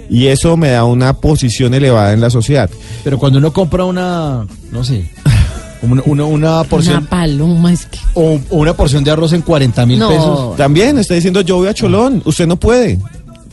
Y 0.10 0.28
eso 0.28 0.58
me 0.58 0.70
da 0.72 0.86
una 0.86 1.14
posición 1.14 1.74
elevada 1.74 2.14
en 2.14 2.22
la 2.22 2.30
sociedad. 2.30 2.70
Pero 3.04 3.18
cuando 3.20 3.38
uno 3.40 3.54
compra 3.54 3.86
una, 3.86 4.46
no 4.72 4.84
sé, 4.84 5.10
una, 5.82 6.02
una, 6.06 6.26
una 6.26 6.64
porción... 6.64 6.98
Una 7.00 7.10
paloma, 7.10 7.72
es 7.72 7.86
que... 7.86 8.00
O, 8.16 8.40
o 8.50 8.58
una 8.58 8.74
porción 8.74 9.04
de 9.04 9.12
arroz 9.12 9.34
en 9.34 9.42
40 9.44 9.86
mil 9.86 10.00
No. 10.00 10.10
pesos. 10.10 10.58
También 10.58 10.98
está 10.98 11.14
diciendo 11.14 11.42
yo 11.42 11.58
voy 11.58 11.68
a 11.68 11.74
Cholón, 11.74 12.22
usted 12.26 12.48
no 12.48 12.58
puede. 12.58 12.98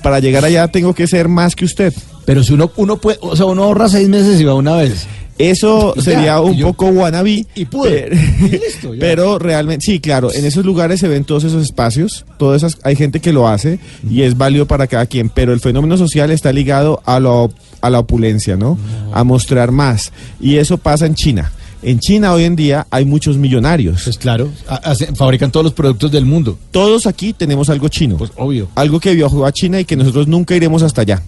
Para 0.03 0.19
llegar 0.21 0.45
allá 0.45 0.69
tengo 0.69 0.95
que 0.95 1.07
ser 1.07 1.29
más 1.29 1.55
que 1.55 1.65
usted. 1.65 1.93
Pero 2.25 2.43
si 2.43 2.53
uno, 2.55 2.71
uno 2.77 2.97
puede, 2.97 3.19
o 3.21 3.37
sea, 3.37 3.47
uno 3.47 3.65
ahorra 3.65 3.89
seis 3.89 4.09
meses 4.09 4.41
y 4.41 4.45
va 4.45 4.55
una 4.55 4.75
vez. 4.77 5.07
Eso 5.39 5.95
ya, 5.97 6.03
sería 6.03 6.41
un 6.41 6.55
yo- 6.57 6.69
poco 6.69 6.87
wannabe. 6.87 7.47
Y 7.55 7.65
pude. 7.67 8.09
Pero, 8.11 8.17
Y 8.47 8.51
listo, 8.51 8.95
ya. 8.95 9.01
pero 9.01 9.39
realmente, 9.39 9.85
sí, 9.85 10.01
claro, 10.01 10.33
en 10.33 10.45
esos 10.45 10.65
lugares 10.65 11.01
se 11.01 11.09
ven 11.09 11.25
todos 11.25 11.45
esos 11.45 11.63
espacios, 11.63 12.25
todas 12.39 12.63
esas, 12.63 12.79
hay 12.85 12.97
gente 12.97 13.21
que 13.21 13.33
lo 13.33 13.47
hace 13.49 13.79
y 14.09 14.23
es 14.23 14.37
válido 14.37 14.67
para 14.67 14.87
cada 14.87 15.07
quien, 15.07 15.29
pero 15.29 15.53
el 15.53 15.61
fenómeno 15.61 15.97
social 15.99 16.31
está 16.31 16.53
ligado 16.53 17.03
a, 17.05 17.21
lo, 17.21 17.51
a 17.81 17.91
la 17.91 17.99
opulencia, 17.99 18.57
¿no? 18.57 18.79
A 19.13 19.25
mostrar 19.25 19.73
más. 19.73 20.13
Y 20.41 20.57
eso 20.57 20.79
pasa 20.79 21.07
en 21.07 21.15
China. 21.15 21.53
En 21.83 22.01
China 22.01 22.33
hoy 22.33 22.45
en 22.45 22.57
día 22.57 22.87
hay 22.91 23.05
muchos 23.05 23.37
millonarios. 23.37 24.03
Pues 24.05 24.17
claro, 24.19 24.49
ha- 24.67 24.77
hacen- 24.91 25.15
fabrican 25.15 25.53
todos 25.53 25.65
los 25.65 25.73
productos 25.75 26.11
del 26.11 26.25
mundo. 26.25 26.59
Todos 26.71 27.07
aquí 27.07 27.33
tenemos 27.35 27.69
algo 27.69 27.89
chino. 27.89 28.17
Pues 28.17 28.33
obvio. 28.37 28.69
Algo 28.75 28.99
que 28.99 29.15
viajó 29.15 29.45
a 29.47 29.53
China 29.53 29.79
y 29.79 29.85
que 29.85 29.95
nosotros 29.95 30.27
nunca 30.27 30.57
iremos 30.57 30.83
hasta 30.83 31.03
allá. 31.03 31.23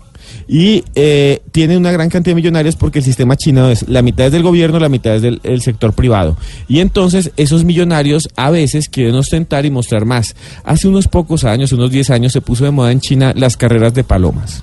Y 0.47 0.85
eh, 0.95 1.43
tiene 1.53 1.77
una 1.77 1.93
gran 1.93 2.09
cantidad 2.09 2.33
de 2.33 2.41
millonarios 2.41 2.77
porque 2.77 3.01
el 3.01 3.05
sistema 3.05 3.37
chino 3.37 3.71
es 3.71 3.89
la 3.89 4.03
mitad 4.03 4.27
es 4.27 4.33
del 4.33 4.43
gobierno, 4.43 4.79
la 4.79 4.89
mitad 4.89 5.15
es 5.17 5.23
del 5.23 5.41
el 5.43 5.61
sector 5.63 5.93
privado. 5.93 6.37
Y 6.69 6.81
entonces 6.81 7.33
esos 7.37 7.65
millonarios 7.65 8.29
a 8.37 8.51
veces 8.51 8.89
quieren 8.89 9.15
ostentar 9.15 9.67
y 9.67 9.71
mostrar 9.71 10.05
más. 10.05 10.35
Hace 10.65 10.89
unos 10.89 11.09
pocos 11.09 11.45
años, 11.45 11.73
unos 11.73 11.91
10 11.91 12.11
años, 12.11 12.33
se 12.33 12.41
puso 12.41 12.65
de 12.65 12.71
moda 12.71 12.93
en 12.93 13.01
China 13.01 13.33
las 13.37 13.57
carreras 13.57 13.95
de 13.95 14.05
palomas. 14.05 14.63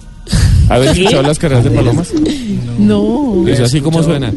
¿Habéis 0.70 0.92
escuchado 0.92 1.24
las 1.24 1.38
carreras 1.38 1.64
de 1.64 1.72
palomas? 1.72 2.12
No. 2.80 3.48
Es 3.48 3.60
así 3.60 3.82
como 3.82 4.02
suena. 4.04 4.34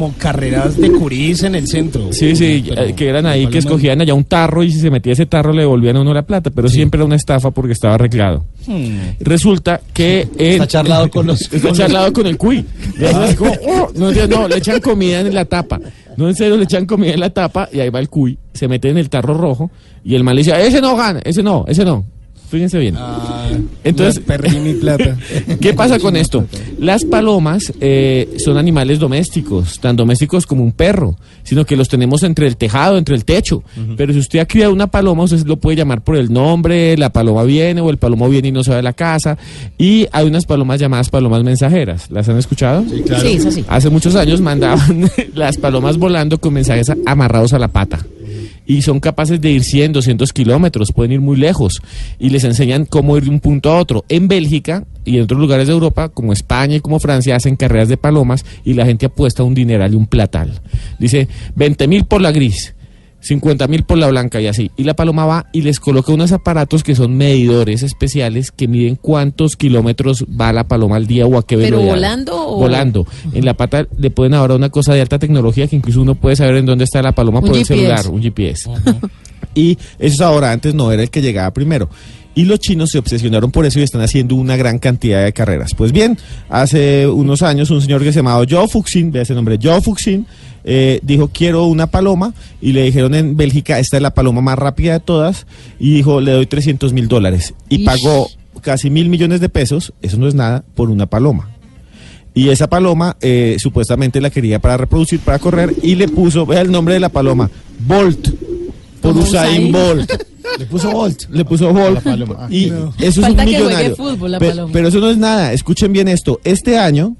Como 0.00 0.14
carreras 0.16 0.78
de 0.78 0.90
curís 0.92 1.42
en 1.42 1.54
el 1.54 1.68
centro. 1.68 2.10
Sí, 2.10 2.34
sí, 2.34 2.64
Pero- 2.66 2.82
eh, 2.84 2.94
que 2.94 3.06
eran 3.06 3.26
ahí, 3.26 3.46
que 3.48 3.58
escogían 3.58 4.00
allá 4.00 4.14
un 4.14 4.24
tarro 4.24 4.62
y 4.64 4.72
si 4.72 4.80
se 4.80 4.90
metía 4.90 5.12
ese 5.12 5.26
tarro 5.26 5.52
le 5.52 5.60
devolvían 5.60 5.96
a 5.96 6.00
uno 6.00 6.14
la 6.14 6.22
plata, 6.22 6.48
pero 6.50 6.70
siempre 6.70 6.96
era 6.98 7.04
una 7.04 7.16
estafa 7.16 7.50
porque 7.50 7.74
estaba 7.74 7.96
arreglado. 7.96 8.46
Hmm. 8.66 8.96
Resulta 9.20 9.78
que 9.92 10.22
él 10.38 10.52
Está 10.52 10.66
charlado 10.66 11.10
con 11.10 11.26
los- 11.26 11.42
está 11.52 11.58
con 11.58 11.68
los- 11.68 11.76
charlado 11.78 12.12
con 12.14 12.26
el 12.26 12.38
cuy. 12.38 12.64
Como, 13.36 13.52
"Oh", 13.68 13.90
no, 13.94 14.10
no, 14.10 14.26
no, 14.26 14.48
le 14.48 14.56
echan 14.56 14.80
comida 14.80 15.20
en 15.20 15.34
la 15.34 15.44
tapa. 15.44 15.78
No, 16.16 16.28
en 16.28 16.34
serio, 16.34 16.56
le 16.56 16.64
echan 16.64 16.86
comida 16.86 17.12
en 17.12 17.20
la 17.20 17.28
tapa 17.28 17.68
y 17.70 17.80
ahí 17.80 17.90
va 17.90 18.00
el 18.00 18.08
cuy, 18.08 18.38
se 18.54 18.68
mete 18.68 18.88
en 18.88 18.96
el 18.96 19.10
tarro 19.10 19.34
rojo 19.34 19.70
y 20.02 20.14
el 20.14 20.24
mal 20.24 20.34
le 20.34 20.40
dice, 20.44 20.66
ese 20.66 20.80
no 20.80 20.96
gana, 20.96 21.20
ese 21.24 21.42
no, 21.42 21.66
ese 21.68 21.84
no. 21.84 22.06
Fíjense 22.50 22.78
bien. 22.80 22.96
Entonces, 23.84 24.18
Ah, 24.18 24.26
perdí 24.26 24.58
mi 24.58 24.74
plata. 24.74 25.16
¿Qué 25.60 25.72
pasa 25.72 26.00
con 26.00 26.16
esto? 26.16 26.44
Las 26.80 27.04
palomas 27.04 27.72
eh, 27.80 28.34
son 28.38 28.56
animales 28.58 28.98
domésticos, 28.98 29.78
tan 29.78 29.94
domésticos 29.94 30.46
como 30.46 30.64
un 30.64 30.72
perro, 30.72 31.16
sino 31.44 31.64
que 31.64 31.76
los 31.76 31.88
tenemos 31.88 32.24
entre 32.24 32.48
el 32.48 32.56
tejado, 32.56 32.98
entre 32.98 33.14
el 33.14 33.24
techo. 33.24 33.62
Pero 33.96 34.12
si 34.12 34.18
usted 34.18 34.40
ha 34.40 34.46
criado 34.46 34.72
una 34.72 34.88
paloma, 34.88 35.22
usted 35.24 35.46
lo 35.46 35.58
puede 35.58 35.76
llamar 35.76 36.02
por 36.02 36.16
el 36.16 36.32
nombre, 36.32 36.96
la 36.96 37.10
paloma 37.10 37.44
viene 37.44 37.80
o 37.80 37.88
el 37.90 37.98
palomo 37.98 38.28
viene 38.28 38.48
y 38.48 38.52
no 38.52 38.64
se 38.64 38.70
va 38.70 38.76
de 38.78 38.82
la 38.82 38.94
casa. 38.94 39.38
Y 39.78 40.08
hay 40.10 40.26
unas 40.26 40.44
palomas 40.44 40.80
llamadas 40.80 41.08
palomas 41.08 41.44
mensajeras. 41.44 42.10
¿Las 42.10 42.28
han 42.28 42.38
escuchado? 42.38 42.84
Sí, 42.90 43.02
claro. 43.02 43.22
Sí, 43.22 43.32
eso 43.34 43.50
sí. 43.52 43.64
Hace 43.68 43.90
muchos 43.90 44.16
años 44.16 44.40
mandaban 44.40 45.08
las 45.34 45.56
palomas 45.56 45.98
volando 45.98 46.38
con 46.38 46.54
mensajes 46.54 46.90
amarrados 47.06 47.52
a 47.52 47.58
la 47.60 47.68
pata 47.68 48.00
y 48.70 48.82
son 48.82 49.00
capaces 49.00 49.40
de 49.40 49.50
ir 49.50 49.64
100, 49.64 49.94
200 49.94 50.32
kilómetros, 50.32 50.92
pueden 50.92 51.10
ir 51.10 51.20
muy 51.20 51.36
lejos 51.36 51.82
y 52.20 52.30
les 52.30 52.44
enseñan 52.44 52.84
cómo 52.84 53.16
ir 53.16 53.24
de 53.24 53.30
un 53.30 53.40
punto 53.40 53.68
a 53.72 53.76
otro. 53.76 54.04
En 54.08 54.28
Bélgica 54.28 54.84
y 55.04 55.16
en 55.16 55.24
otros 55.24 55.40
lugares 55.40 55.66
de 55.66 55.72
Europa, 55.72 56.08
como 56.08 56.32
España 56.32 56.76
y 56.76 56.80
como 56.80 57.00
Francia, 57.00 57.34
hacen 57.34 57.56
carreras 57.56 57.88
de 57.88 57.96
palomas 57.96 58.44
y 58.64 58.74
la 58.74 58.86
gente 58.86 59.06
apuesta 59.06 59.42
un 59.42 59.54
dineral 59.54 59.92
y 59.92 59.96
un 59.96 60.06
platal. 60.06 60.60
Dice 61.00 61.26
20 61.56 61.88
mil 61.88 62.04
por 62.04 62.20
la 62.20 62.30
gris. 62.30 62.72
50 63.20 63.66
mil 63.68 63.82
por 63.84 63.98
la 63.98 64.08
blanca 64.08 64.40
y 64.40 64.46
así. 64.46 64.70
Y 64.76 64.84
la 64.84 64.94
paloma 64.94 65.26
va 65.26 65.46
y 65.52 65.62
les 65.62 65.78
coloca 65.80 66.12
unos 66.12 66.32
aparatos 66.32 66.82
que 66.82 66.94
son 66.94 67.16
medidores 67.16 67.82
especiales 67.82 68.50
que 68.50 68.66
miden 68.68 68.96
cuántos 68.96 69.56
kilómetros 69.56 70.24
va 70.24 70.52
la 70.52 70.64
paloma 70.66 70.96
al 70.96 71.06
día 71.06 71.26
o 71.26 71.36
a 71.38 71.46
qué 71.46 71.56
¿Pero 71.56 71.76
velocidad. 71.78 71.94
volando 71.94 72.46
o- 72.48 72.56
Volando. 72.58 73.06
En 73.32 73.44
la 73.44 73.54
pata 73.54 73.86
le 73.98 74.10
pueden 74.10 74.34
ahora 74.34 74.54
una 74.54 74.70
cosa 74.70 74.94
de 74.94 75.00
alta 75.02 75.18
tecnología 75.18 75.66
que 75.68 75.76
incluso 75.76 76.00
uno 76.02 76.14
puede 76.14 76.36
saber 76.36 76.56
en 76.56 76.66
dónde 76.66 76.84
está 76.84 77.02
la 77.02 77.12
paloma 77.12 77.40
Un 77.40 77.46
por 77.46 77.56
el 77.56 77.64
GPS. 77.64 77.74
celular, 77.80 78.08
un 78.08 78.22
GPS. 78.22 78.70
y 79.54 79.72
eso 79.72 80.14
es 80.14 80.20
ahora, 80.20 80.52
antes 80.52 80.74
no 80.74 80.90
era 80.92 81.02
el 81.02 81.10
que 81.10 81.20
llegaba 81.22 81.50
primero. 81.52 81.88
Y 82.32 82.44
los 82.44 82.60
chinos 82.60 82.90
se 82.90 82.98
obsesionaron 82.98 83.50
por 83.50 83.66
eso 83.66 83.80
y 83.80 83.82
están 83.82 84.00
haciendo 84.02 84.36
una 84.36 84.56
gran 84.56 84.78
cantidad 84.78 85.24
de 85.24 85.32
carreras. 85.32 85.74
Pues 85.74 85.90
bien, 85.90 86.16
hace 86.48 87.06
unos 87.08 87.42
años 87.42 87.70
un 87.70 87.82
señor 87.82 88.02
que 88.02 88.12
se 88.12 88.20
llamaba 88.20 88.44
Joe 88.48 88.68
Fuxin, 88.68 89.10
vea 89.10 89.22
ese 89.22 89.34
nombre, 89.34 89.58
Joe 89.60 89.80
Fuxin, 89.82 90.26
eh, 90.64 91.00
dijo 91.02 91.30
quiero 91.32 91.64
una 91.66 91.86
paloma 91.88 92.34
y 92.60 92.72
le 92.72 92.82
dijeron 92.84 93.14
en 93.14 93.36
Bélgica, 93.36 93.78
esta 93.78 93.96
es 93.96 94.02
la 94.02 94.12
paloma 94.14 94.40
más 94.40 94.58
rápida 94.58 94.94
de 94.94 95.00
todas 95.00 95.46
y 95.78 95.92
dijo 95.94 96.20
le 96.20 96.32
doy 96.32 96.46
300 96.46 96.92
mil 96.92 97.08
dólares 97.08 97.54
y 97.68 97.76
Ish. 97.80 97.84
pagó 97.84 98.28
casi 98.62 98.90
mil 98.90 99.08
millones 99.08 99.40
de 99.40 99.48
pesos, 99.48 99.92
eso 100.02 100.16
no 100.18 100.28
es 100.28 100.34
nada, 100.34 100.62
por 100.74 100.90
una 100.90 101.06
paloma. 101.06 101.48
Y 102.34 102.48
esa 102.50 102.68
paloma 102.68 103.16
eh, 103.20 103.56
supuestamente 103.58 104.20
la 104.20 104.30
quería 104.30 104.58
para 104.60 104.76
reproducir, 104.76 105.18
para 105.20 105.38
correr, 105.38 105.74
y 105.82 105.94
le 105.96 106.06
puso, 106.08 106.46
vea 106.46 106.60
el 106.60 106.70
nombre 106.70 106.94
de 106.94 107.00
la 107.00 107.08
paloma, 107.08 107.50
Bolt, 107.86 108.28
por 109.00 109.16
Usain 109.16 109.64
Usain. 109.70 109.72
Bolt. 109.72 110.12
Le 110.58 110.66
puso 110.66 110.90
Volt. 110.90 111.22
Le 111.30 111.44
puso 111.44 111.72
Bolt. 111.72 112.00
paloma. 112.02 112.48
Y 112.50 112.66
No. 112.66 112.92
eso 112.98 113.20
Falta 113.22 113.42
es 113.44 113.48
un 113.48 113.54
millonario. 113.54 113.96
fútbol 113.96 114.36
pero 114.72 114.88
eso 114.88 114.98
no 115.00 115.10
es 115.10 115.16
nada. 115.16 115.52
Escuchen 115.52 115.92
bien 115.92 116.08
esto. 116.08 116.40
Este 116.44 116.76
año, 116.78 117.16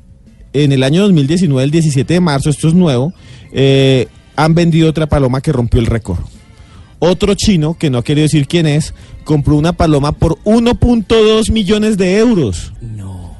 en 0.52 0.72
el 0.72 0.82
año 0.82 1.02
2019, 1.02 1.62
el 1.64 1.70
17 1.70 2.14
de 2.14 2.20
marzo, 2.20 2.50
esto 2.50 2.68
es 2.68 2.74
nuevo, 2.74 3.12
eh, 3.52 4.08
han 4.36 4.54
vendido 4.54 4.88
otra 4.90 5.06
paloma 5.08 5.40
que 5.40 5.52
rompió 5.52 5.80
el 5.80 5.86
récord. 5.86 6.18
Otro 6.98 7.34
chino, 7.34 7.76
que 7.78 7.88
no 7.90 8.02
quiere 8.02 8.22
decir 8.22 8.46
quién 8.46 8.66
es, 8.66 8.92
compró 9.24 9.56
una 9.56 9.72
paloma 9.72 10.12
por 10.12 10.38
1.2 10.44 11.50
millones 11.50 11.96
de 11.96 12.18
euros. 12.18 12.72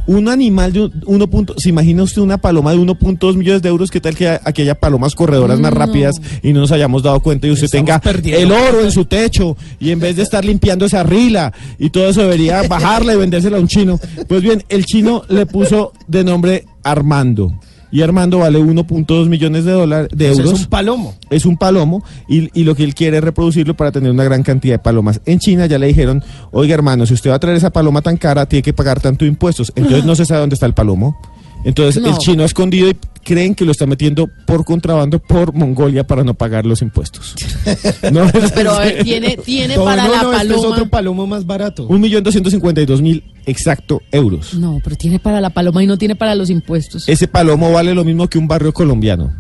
Un 0.06 0.28
animal 0.28 0.72
de 0.72 0.80
un- 0.84 1.02
1. 1.06 1.26
punto- 1.28 1.54
¿Se 1.58 1.68
imagina 1.68 2.02
usted 2.02 2.20
una 2.22 2.38
paloma 2.38 2.72
de 2.72 2.78
1.2 2.78 3.36
millones 3.36 3.62
de 3.62 3.68
euros? 3.68 3.90
¿Qué 3.90 4.00
tal 4.00 4.16
que 4.16 4.28
aquí 4.28 4.62
haya 4.62 4.74
palomas 4.74 5.14
corredoras 5.14 5.60
más 5.60 5.72
No. 5.72 5.78
rápidas 5.78 6.20
y 6.42 6.52
no 6.52 6.60
nos 6.60 6.72
hayamos 6.72 7.02
dado 7.04 7.20
cuenta 7.20 7.46
y 7.46 7.50
usted 7.50 7.66
Estamos 7.66 7.86
tenga 7.86 8.00
perdiendo. 8.00 8.40
el 8.42 8.50
oro 8.50 8.80
en 8.82 8.90
su 8.90 9.04
techo 9.04 9.56
y 9.78 9.90
en 9.90 10.00
vez 10.00 10.16
de 10.16 10.22
estar 10.22 10.44
limpiando 10.44 10.86
esa 10.86 11.04
rila 11.04 11.52
y 11.78 11.90
todo 11.90 12.08
eso 12.08 12.22
debería 12.22 12.62
bajarla 12.62 13.12
y 13.14 13.18
vendérsela 13.18 13.58
a 13.58 13.60
un 13.60 13.68
chino? 13.68 14.00
Pues 14.26 14.42
bien, 14.42 14.64
el 14.68 14.84
chino 14.84 15.22
le 15.28 15.46
puso 15.46 15.92
de 16.08 16.24
nombre 16.24 16.64
Armando. 16.85 17.52
Y 17.93 18.02
Armando 18.02 18.39
vale 18.39 18.61
1.2 18.61 19.28
millones 19.28 19.65
de 19.65 19.73
dólares 19.73 20.11
de 20.15 20.32
sea, 20.32 20.44
euros 20.44 20.52
es 20.55 20.61
un 20.61 20.70
palomo. 20.70 21.15
es 21.28 21.44
un 21.44 21.57
palomo 21.57 22.05
y, 22.28 22.48
y 22.59 22.62
lo 22.62 22.77
que 22.77 22.85
él 22.85 22.94
quiere 22.94 23.16
es 23.19 23.24
reproducirlo 23.24 23.74
para 23.74 23.90
tener 23.90 24.12
una 24.12 24.23
gran 24.23 24.44
cantidad 24.44 24.74
de 24.74 24.78
palomas. 24.78 25.20
En 25.27 25.40
China 25.40 25.66
ya 25.66 25.77
le 25.77 25.89
dijeron, 25.89 26.23
oiga 26.52 26.74
hermano, 26.74 27.05
si 27.05 27.15
usted 27.15 27.31
va 27.31 27.35
a 27.35 27.40
traer 27.40 27.57
esa 27.57 27.70
paloma 27.70 28.01
tan 28.01 28.16
cara, 28.16 28.47
tiene 28.47 28.62
que 28.62 28.73
pagar 28.73 29.01
tanto 29.01 29.24
impuestos. 29.24 29.73
Entonces 29.74 30.05
no 30.05 30.15
se 30.15 30.24
sabe 30.24 30.40
dónde 30.40 30.55
está 30.55 30.66
el 30.66 30.74
palomo. 30.74 31.19
Entonces 31.65 32.01
No. 32.01 32.11
el 32.11 32.19
chino 32.19 32.43
ha 32.44 32.47
escondido 32.47 32.89
y 32.89 32.97
creen 33.24 33.55
que 33.55 33.64
lo 33.64 33.72
está 33.72 33.86
metiendo 33.86 34.28
por 34.47 34.64
contrabando 34.64 35.18
por 35.18 35.52
Mongolia 35.55 36.06
para 36.06 36.24
no 36.24 36.34
pagar 36.34 36.66
los 36.66 36.82
impuestos. 36.82 37.34
No, 38.12 38.26
Pero 38.55 38.70
a 38.74 38.80
ver, 38.80 39.05
tiene, 39.05 39.36
tiene 39.36 39.76
No, 39.76 39.84
para 39.84 40.05
no, 40.05 40.10
la 40.12 40.22
no, 40.22 40.32
este 40.32 40.47
es 40.47 40.52
paloma. 40.55 40.68
otro 40.74 40.88
palomo 40.88 41.26
más 41.26 41.44
barato. 41.47 41.86
un 41.86 42.01
millón 42.01 42.22
doscientos 42.22 42.52
cincuenta 42.52 42.80
y 42.80 42.86
dos 42.86 43.02
mil 43.02 43.22
exacto 43.47 44.01
euros. 44.10 44.55
No, 44.55 44.80
pero 44.82 44.97
tiene 44.97 45.18
para 45.18 45.40
la 45.40 45.51
paloma 45.51 45.82
y 45.82 45.86
no 45.86 45.98
tiene 45.98 46.16
para 46.16 46.34
los 46.34 46.48
impuestos. 46.51 47.09
Ese 47.09 47.28
palomo 47.28 47.70
vale 47.72 47.94
lo 47.94 48.05
mismo 48.05 48.26
que 48.28 48.38
un 48.38 48.48
barrio 48.48 48.72
colombiano. 48.72 49.32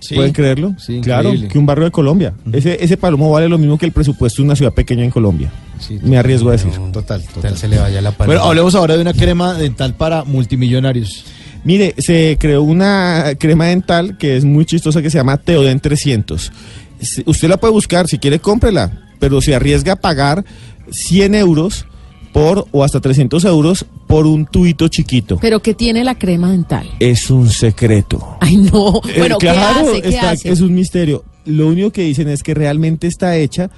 Sí. 0.00 0.14
¿Pueden 0.14 0.32
creerlo? 0.32 0.74
Sí, 0.78 1.00
claro, 1.00 1.30
increíble. 1.30 1.48
que 1.48 1.58
un 1.58 1.66
barrio 1.66 1.86
de 1.86 1.90
Colombia. 1.90 2.32
ese, 2.52 2.76
ese 2.84 2.96
palomo 2.96 3.32
vale 3.32 3.48
lo 3.48 3.58
mismo 3.58 3.78
que 3.78 3.86
el 3.86 3.90
presupuesto 3.92 4.42
de 4.42 4.46
una 4.46 4.54
ciudad 4.54 4.72
pequeña 4.72 5.02
en 5.02 5.10
Colombia. 5.10 5.50
Sí, 5.80 5.98
Me 6.02 6.18
arriesgo 6.18 6.50
a 6.50 6.52
decir. 6.52 6.70
Total, 6.92 7.20
Tal 7.24 7.32
total. 7.34 7.56
se 7.56 7.66
le 7.66 7.78
vaya 7.78 8.00
la 8.00 8.12
paloma. 8.12 8.34
Bueno, 8.34 8.48
hablemos 8.48 8.74
ahora 8.76 8.94
de 8.96 9.02
una 9.02 9.12
crema 9.12 9.54
dental 9.54 9.94
para 9.94 10.22
multimillonarios. 10.24 11.24
Mire, 11.64 11.94
se 11.98 12.36
creó 12.40 12.62
una 12.62 13.32
crema 13.38 13.66
dental 13.66 14.16
que 14.18 14.36
es 14.36 14.44
muy 14.44 14.64
chistosa 14.64 15.02
que 15.02 15.10
se 15.10 15.18
llama 15.18 15.36
Teoden 15.36 15.80
300. 15.80 16.52
Si- 17.00 17.22
Usted 17.26 17.48
la 17.48 17.56
puede 17.58 17.72
buscar, 17.72 18.08
si 18.08 18.18
quiere 18.18 18.38
cómprela, 18.38 18.90
pero 19.18 19.40
se 19.40 19.54
arriesga 19.54 19.94
a 19.94 19.96
pagar 19.96 20.44
100 20.90 21.34
euros 21.34 21.86
por 22.32 22.66
o 22.72 22.84
hasta 22.84 23.00
300 23.00 23.44
euros 23.44 23.84
por 24.06 24.26
un 24.26 24.46
tubito 24.46 24.88
chiquito. 24.88 25.38
Pero 25.40 25.60
¿qué 25.60 25.74
tiene 25.74 26.04
la 26.04 26.14
crema 26.16 26.50
dental? 26.50 26.88
Es 27.00 27.30
un 27.30 27.48
secreto. 27.50 28.36
Ay, 28.40 28.56
no. 28.56 29.00
Eh, 29.08 29.18
Bueno, 29.18 29.38
¿qué 29.38 29.48
claro, 29.48 29.88
hace? 29.90 30.02
¿Qué 30.02 30.08
está- 30.08 30.30
hace? 30.30 30.50
es 30.50 30.60
un 30.60 30.74
misterio. 30.74 31.24
Lo 31.44 31.66
único 31.68 31.90
que 31.90 32.02
dicen 32.02 32.28
es 32.28 32.42
que 32.42 32.54
realmente 32.54 33.06
está 33.06 33.36
hecha 33.36 33.70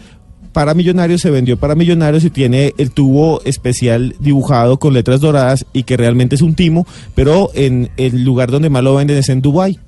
para 0.52 0.74
millonarios, 0.74 1.20
se 1.20 1.30
vendió 1.30 1.56
para 1.56 1.74
millonarios 1.74 2.24
y 2.24 2.30
tiene 2.30 2.74
el 2.78 2.90
tubo 2.90 3.40
especial 3.44 4.14
dibujado 4.18 4.78
con 4.78 4.94
letras 4.94 5.20
doradas 5.20 5.66
y 5.72 5.84
que 5.84 5.96
realmente 5.96 6.34
es 6.34 6.42
un 6.42 6.54
timo, 6.54 6.86
pero 7.14 7.50
en 7.54 7.90
el 7.96 8.24
lugar 8.24 8.50
donde 8.50 8.70
más 8.70 8.82
lo 8.82 8.94
venden 8.94 9.18
es 9.18 9.28
en 9.28 9.42
Dubai. 9.42 9.78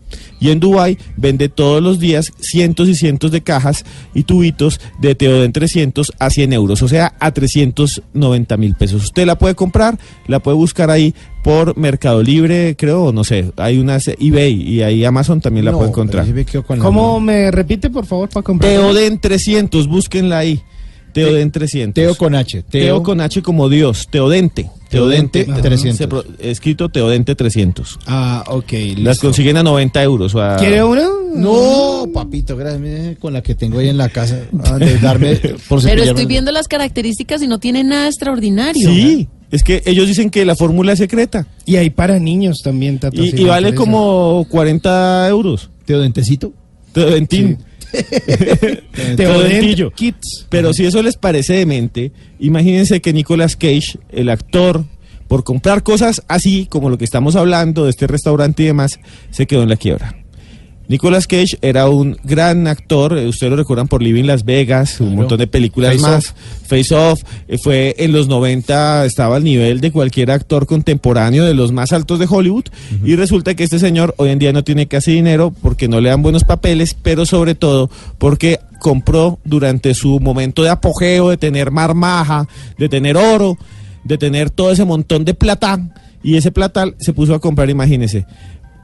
Y 0.42 0.50
en 0.50 0.58
Dubai 0.58 0.98
vende 1.16 1.48
todos 1.48 1.80
los 1.80 2.00
días 2.00 2.32
cientos 2.40 2.88
y 2.88 2.96
cientos 2.96 3.30
de 3.30 3.42
cajas 3.42 3.84
y 4.12 4.24
tubitos 4.24 4.80
de 5.00 5.14
Teoden 5.14 5.52
300 5.52 6.12
a 6.18 6.30
100 6.30 6.52
euros, 6.52 6.82
o 6.82 6.88
sea, 6.88 7.14
a 7.20 7.30
390 7.30 8.56
mil 8.56 8.74
pesos. 8.74 9.04
Usted 9.04 9.24
la 9.24 9.38
puede 9.38 9.54
comprar, 9.54 10.00
la 10.26 10.40
puede 10.40 10.56
buscar 10.56 10.90
ahí 10.90 11.14
por 11.44 11.76
Mercado 11.78 12.24
Libre, 12.24 12.74
creo, 12.76 13.04
o 13.04 13.12
no 13.12 13.22
sé, 13.22 13.52
hay 13.56 13.78
unas 13.78 14.08
eBay 14.08 14.60
y 14.62 14.82
ahí 14.82 15.04
Amazon 15.04 15.40
también 15.40 15.64
la 15.64 15.70
No, 15.70 15.78
puede 15.78 15.90
encontrar. 15.90 16.26
sí 16.26 16.32
me 16.32 16.44
¿Cómo 16.78 17.20
me 17.20 17.52
repite, 17.52 17.88
por 17.88 18.04
favor, 18.04 18.28
para 18.28 18.42
comprar? 18.42 18.72
Teoden 18.72 19.20
300, 19.20 19.86
búsquenla 19.86 20.38
ahí. 20.38 20.60
Teoden 21.12 21.50
300. 21.50 21.94
Teo 21.94 22.14
con 22.14 22.34
H. 22.34 22.62
Teo, 22.70 23.02
con 23.02 23.20
H 23.20 23.42
como 23.42 23.68
Dios, 23.68 24.08
Teodente. 24.10 24.70
Teodente 24.88 25.44
Teodente 25.44 25.68
300. 25.68 25.96
se 25.98 26.08
pro- 26.08 26.24
escrito 26.38 26.88
Teodente 26.90 27.34
300. 27.34 27.98
Ah, 28.06 28.44
ok. 28.48 28.72
Las 28.98 29.18
consiguen 29.20 29.56
a 29.56 29.62
90 29.62 30.02
euros. 30.02 30.34
a- 30.36 30.56
¿Quiere 30.58 30.82
una? 30.84 31.08
No, 31.34 32.06
papito, 32.12 32.56
gracias. 32.56 33.16
Con 33.18 33.32
la 33.32 33.42
que 33.42 33.54
tengo 33.54 33.78
ahí 33.78 33.88
en 33.88 33.96
la 33.96 34.08
casa. 34.10 34.40
ah, 34.64 34.76
de 34.78 34.98
darme 35.00 35.36
por 35.68 35.82
Pero 35.82 36.02
estoy 36.02 36.26
viendo 36.26 36.52
las 36.52 36.68
características 36.68 37.42
y 37.42 37.46
no 37.46 37.58
tiene 37.58 37.84
nada 37.84 38.06
extraordinario. 38.06 38.86
Sí, 38.86 39.28
es 39.50 39.62
que 39.62 39.82
ellos 39.86 40.06
dicen 40.08 40.28
que 40.30 40.44
la 40.44 40.56
fórmula 40.56 40.92
es 40.92 40.98
secreta. 40.98 41.46
Y 41.64 41.76
hay 41.76 41.88
para 41.90 42.18
niños 42.18 42.58
también, 42.62 42.98
Tata. 42.98 43.16
Y, 43.20 43.30
si 43.30 43.36
y 43.36 43.40
le 43.44 43.48
vale 43.48 43.68
interesa. 43.70 43.90
como 43.90 44.46
40 44.50 45.26
euros. 45.28 45.70
Teodentecito. 45.86 46.52
Teodentín. 46.92 47.58
Teodentillo. 49.16 49.90
Kids. 49.92 50.46
Pero 50.48 50.72
si 50.72 50.84
eso 50.84 51.02
les 51.02 51.16
parece 51.16 51.54
demente, 51.54 52.12
imagínense 52.38 53.00
que 53.00 53.12
Nicolas 53.12 53.56
Cage, 53.56 53.98
el 54.10 54.28
actor, 54.28 54.84
por 55.28 55.44
comprar 55.44 55.82
cosas 55.82 56.22
así 56.28 56.66
como 56.66 56.90
lo 56.90 56.98
que 56.98 57.04
estamos 57.04 57.36
hablando 57.36 57.84
de 57.84 57.90
este 57.90 58.06
restaurante 58.06 58.62
y 58.62 58.66
demás, 58.66 59.00
se 59.30 59.46
quedó 59.46 59.62
en 59.62 59.68
la 59.68 59.76
quiebra. 59.76 60.21
Nicolas 60.88 61.26
Cage 61.26 61.58
era 61.62 61.88
un 61.88 62.18
gran 62.24 62.66
actor, 62.66 63.16
eh, 63.16 63.26
ustedes 63.26 63.50
lo 63.50 63.56
recuerdan 63.56 63.88
por 63.88 64.02
Living 64.02 64.24
Las 64.24 64.44
Vegas, 64.44 65.00
un 65.00 65.14
montón 65.14 65.38
de 65.38 65.46
películas 65.46 65.92
Face 65.92 66.02
más. 66.02 66.34
Face 66.66 66.94
Off, 66.94 67.22
eh, 67.48 67.56
fue 67.62 67.94
en 67.98 68.12
los 68.12 68.28
90, 68.28 69.06
estaba 69.06 69.36
al 69.36 69.44
nivel 69.44 69.80
de 69.80 69.92
cualquier 69.92 70.30
actor 70.30 70.66
contemporáneo 70.66 71.44
de 71.44 71.54
los 71.54 71.72
más 71.72 71.92
altos 71.92 72.18
de 72.18 72.26
Hollywood. 72.28 72.64
Y 73.04 73.16
resulta 73.16 73.54
que 73.54 73.64
este 73.64 73.78
señor 73.78 74.14
hoy 74.18 74.30
en 74.30 74.38
día 74.38 74.52
no 74.52 74.64
tiene 74.64 74.86
casi 74.86 75.12
dinero 75.12 75.54
porque 75.62 75.88
no 75.88 76.00
le 76.00 76.10
dan 76.10 76.22
buenos 76.22 76.44
papeles, 76.44 76.94
pero 77.00 77.26
sobre 77.26 77.54
todo 77.54 77.88
porque 78.18 78.60
compró 78.80 79.38
durante 79.44 79.94
su 79.94 80.18
momento 80.20 80.62
de 80.62 80.70
apogeo, 80.70 81.30
de 81.30 81.36
tener 81.36 81.70
marmaja, 81.70 82.48
de 82.76 82.88
tener 82.88 83.16
oro, 83.16 83.56
de 84.04 84.18
tener 84.18 84.50
todo 84.50 84.72
ese 84.72 84.84
montón 84.84 85.24
de 85.24 85.34
plata. 85.34 85.78
Y 86.24 86.36
ese 86.36 86.52
platal 86.52 86.94
se 86.98 87.12
puso 87.12 87.34
a 87.34 87.40
comprar, 87.40 87.68
imagínese, 87.68 88.26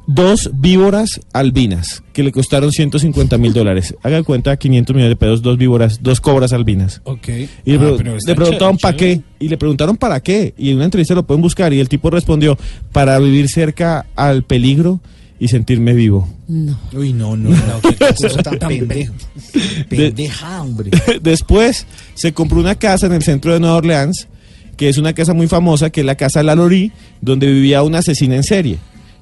dos 0.08 0.50
víboras 0.54 1.20
albinas 1.34 2.02
que 2.14 2.22
le 2.22 2.32
costaron 2.32 2.72
150 2.72 3.36
mil 3.36 3.52
dólares. 3.52 3.94
Haga 4.02 4.22
cuenta, 4.22 4.56
500 4.56 4.96
millones 4.96 5.10
de 5.12 5.16
pesos, 5.16 5.42
dos 5.42 5.58
víboras, 5.58 6.02
dos 6.02 6.20
cobras 6.20 6.54
albinas. 6.54 7.02
Ok. 7.04 7.28
Y 7.64 7.72
le, 7.72 7.76
Ah, 7.76 8.16
le 8.26 8.34
preguntaron 8.34 8.78
para 8.78 8.96
qué. 8.96 9.20
Y 9.38 9.48
le 9.48 9.58
preguntaron 9.58 9.96
para 9.98 10.20
qué. 10.20 10.54
Y 10.56 10.70
en 10.70 10.76
una 10.76 10.86
entrevista 10.86 11.14
lo 11.14 11.24
pueden 11.24 11.42
buscar. 11.42 11.72
Y 11.74 11.78
el 11.78 11.90
tipo 11.90 12.08
respondió, 12.08 12.58
para 12.90 13.18
vivir 13.18 13.50
cerca 13.50 14.06
al 14.16 14.44
peligro 14.44 15.00
y 15.38 15.48
sentirme 15.48 15.92
vivo. 15.92 16.26
No. 16.48 16.76
Uy, 16.94 17.12
no, 17.12 17.36
no, 17.36 17.50
no. 17.50 17.80
Qué 17.82 18.14
cosa 18.14 18.42
tan 18.42 18.58
pendeja. 18.58 19.12
Pendeja, 19.90 20.62
hombre. 20.62 20.90
Después 21.22 21.86
se 22.14 22.32
compró 22.32 22.58
una 22.60 22.76
casa 22.76 23.06
en 23.06 23.12
el 23.12 23.22
centro 23.22 23.52
de 23.52 23.60
Nueva 23.60 23.76
Orleans, 23.76 24.26
que 24.78 24.88
es 24.88 24.96
una 24.96 25.12
casa 25.12 25.34
muy 25.34 25.48
famosa, 25.48 25.90
que 25.90 26.00
es 26.00 26.06
la 26.06 26.14
casa 26.16 26.42
Lalaurie, 26.42 26.92
donde 27.20 27.46
vivía 27.46 27.82
una 27.82 27.98
asesina 27.98 28.36
en 28.36 28.42
serie. 28.42 28.78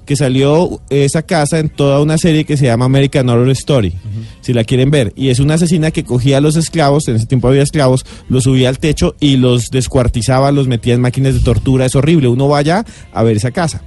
Que 0.07 0.15
salió 0.15 0.81
esa 0.89 1.21
casa 1.21 1.59
en 1.59 1.67
toda 1.67 2.01
una 2.01 2.17
serie 2.17 2.45
que 2.45 2.55
se 2.55 2.65
llama 2.65 2.85
American 2.85 3.27
Horror 3.27 3.49
Story, 3.49 3.93
si 4.39 4.53
la 4.53 4.63
quieren 4.63 4.89
ver. 4.89 5.11
Y 5.17 5.27
es 5.29 5.39
una 5.39 5.55
asesina 5.55 5.91
que 5.91 6.05
cogía 6.05 6.37
a 6.37 6.41
los 6.41 6.55
esclavos, 6.55 7.09
en 7.09 7.17
ese 7.17 7.25
tiempo 7.25 7.49
había 7.49 7.61
esclavos, 7.61 8.05
los 8.29 8.45
subía 8.45 8.69
al 8.69 8.79
techo 8.79 9.15
y 9.19 9.35
los 9.35 9.65
descuartizaba, 9.69 10.53
los 10.53 10.69
metía 10.69 10.93
en 10.93 11.01
máquinas 11.01 11.33
de 11.33 11.41
tortura. 11.41 11.85
Es 11.85 11.95
horrible. 11.95 12.29
Uno 12.29 12.47
vaya 12.47 12.85
a 13.11 13.23
ver 13.23 13.35
esa 13.35 13.51
casa. 13.51 13.83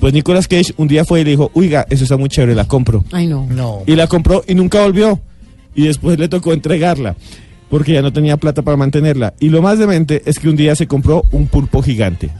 Pues 0.00 0.12
Nicolas 0.12 0.48
Cage 0.48 0.74
un 0.76 0.88
día 0.88 1.04
fue 1.04 1.20
y 1.20 1.24
le 1.24 1.30
dijo, 1.30 1.52
oiga, 1.54 1.86
eso 1.88 2.02
está 2.02 2.16
muy 2.16 2.28
chévere, 2.28 2.56
la 2.56 2.66
compro. 2.66 3.04
Ay, 3.12 3.28
no. 3.28 3.46
No. 3.46 3.82
Y 3.86 3.94
la 3.94 4.08
compró 4.08 4.42
y 4.48 4.56
nunca 4.56 4.82
volvió. 4.82 5.20
Y 5.76 5.86
después 5.86 6.18
le 6.18 6.28
tocó 6.28 6.52
entregarla, 6.52 7.14
porque 7.70 7.92
ya 7.92 8.02
no 8.02 8.12
tenía 8.12 8.36
plata 8.36 8.62
para 8.62 8.76
mantenerla. 8.76 9.34
Y 9.38 9.50
lo 9.50 9.62
más 9.62 9.78
demente 9.78 10.20
es 10.26 10.40
que 10.40 10.48
un 10.48 10.56
día 10.56 10.74
se 10.74 10.88
compró 10.88 11.24
un 11.30 11.46
pulpo 11.46 11.80
gigante. 11.80 12.30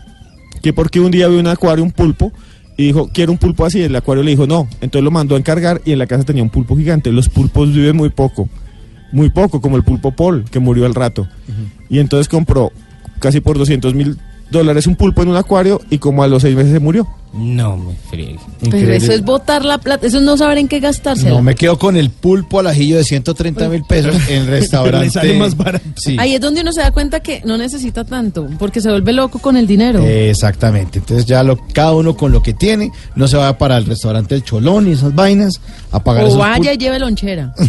Que 0.62 0.73
porque 0.73 0.99
un 0.99 1.12
día 1.12 1.28
vio 1.28 1.39
un 1.39 1.47
acuario, 1.47 1.85
un 1.85 1.93
pulpo, 1.93 2.32
y 2.77 2.87
dijo, 2.87 3.09
quiero 3.13 3.33
un 3.33 3.39
pulpo 3.39 3.65
así. 3.65 3.83
El 3.83 3.95
acuario 3.95 4.23
le 4.23 4.33
dijo, 4.33 4.47
no. 4.47 4.69
Entonces 4.81 5.05
lo 5.05 5.11
mandó 5.11 5.37
a 5.37 5.39
encargar 5.39 5.81
y 5.85 5.93
en 5.93 5.99
la 5.99 6.07
casa 6.07 6.25
tenía 6.25 6.43
un 6.43 6.51
pulpo 6.51 6.77
gigante. 6.77 7.13
Los 7.13 7.29
pulpos 7.29 7.73
viven 7.73 7.97
muy 7.97 8.11
poco. 8.11 8.49
Muy 9.13 9.31
poco, 9.31 9.61
como 9.61 9.77
el 9.77 9.85
pulpo 9.85 10.11
Paul, 10.11 10.45
que 10.51 10.59
murió 10.59 10.87
al 10.87 10.95
rato. 10.95 11.29
Y 11.89 12.01
entonces 12.01 12.29
compró 12.29 12.73
casi 13.21 13.41
por 13.41 13.57
200 13.59 13.95
mil 13.95 14.19
dólares 14.51 14.87
un 14.87 14.97
pulpo 14.97 15.23
en 15.23 15.29
un 15.29 15.37
acuario 15.37 15.81
y 15.91 15.99
como 15.99 16.23
a 16.23 16.29
los 16.29 16.43
seis 16.43 16.57
meses 16.57 16.73
se 16.73 16.81
murió. 16.81 17.09
No 17.35 17.77
me 17.77 17.94
friegue. 18.11 18.39
Pero 18.70 18.93
eso 18.93 19.12
es 19.12 19.23
botar 19.23 19.65
la 19.65 19.78
plata, 19.78 20.06
eso 20.06 20.19
es 20.19 20.23
no 20.23 20.36
saber 20.36 20.59
en 20.59 20.69
qué 20.69 20.78
gastársela. 20.78 21.31
No, 21.31 21.43
me 21.43 21.56
quedo 21.56 21.77
con 21.78 21.97
el 21.97 22.11
pulpo 22.11 22.61
al 22.61 22.69
ajillo 22.69 22.97
de 22.97 23.02
130 23.02 23.69
mil 23.69 23.82
pesos 23.82 24.15
en 24.28 24.43
el 24.43 24.47
restaurante. 24.47 25.06
Le 25.06 25.11
sale 25.11 25.36
más 25.36 25.56
barato. 25.56 25.85
Sí. 25.97 26.16
Ahí 26.19 26.35
es 26.35 26.40
donde 26.40 26.61
uno 26.61 26.73
se 26.73 26.81
da 26.81 26.93
cuenta 26.93 27.20
que 27.20 27.43
no 27.44 27.59
necesita 27.59 28.05
tanto, 28.05 28.48
porque 28.56 28.81
se 28.81 28.89
vuelve 28.89 29.12
loco 29.12 29.40
con 29.40 29.56
el 29.56 29.66
dinero. 29.66 30.01
Exactamente. 30.05 31.01
Entonces 31.01 31.27
ya 31.27 31.43
lo, 31.43 31.59
cada 31.73 31.93
uno 31.93 32.16
con 32.16 32.31
lo 32.31 32.40
que 32.40 32.55
tiene, 32.55 32.93
no 33.16 33.27
se 33.27 33.36
va 33.36 33.59
para 33.59 33.78
el 33.78 33.86
restaurante 33.86 34.36
El 34.36 34.44
Cholón 34.44 34.86
y 34.86 34.93
esas 34.93 35.12
vainas 35.12 35.61
a 35.90 36.05
pagar 36.05 36.24
o 36.24 36.28
esos 36.28 36.39
vaya 36.39 36.73
y 36.73 36.78
lleve 36.78 37.01
lonchera. 37.01 37.52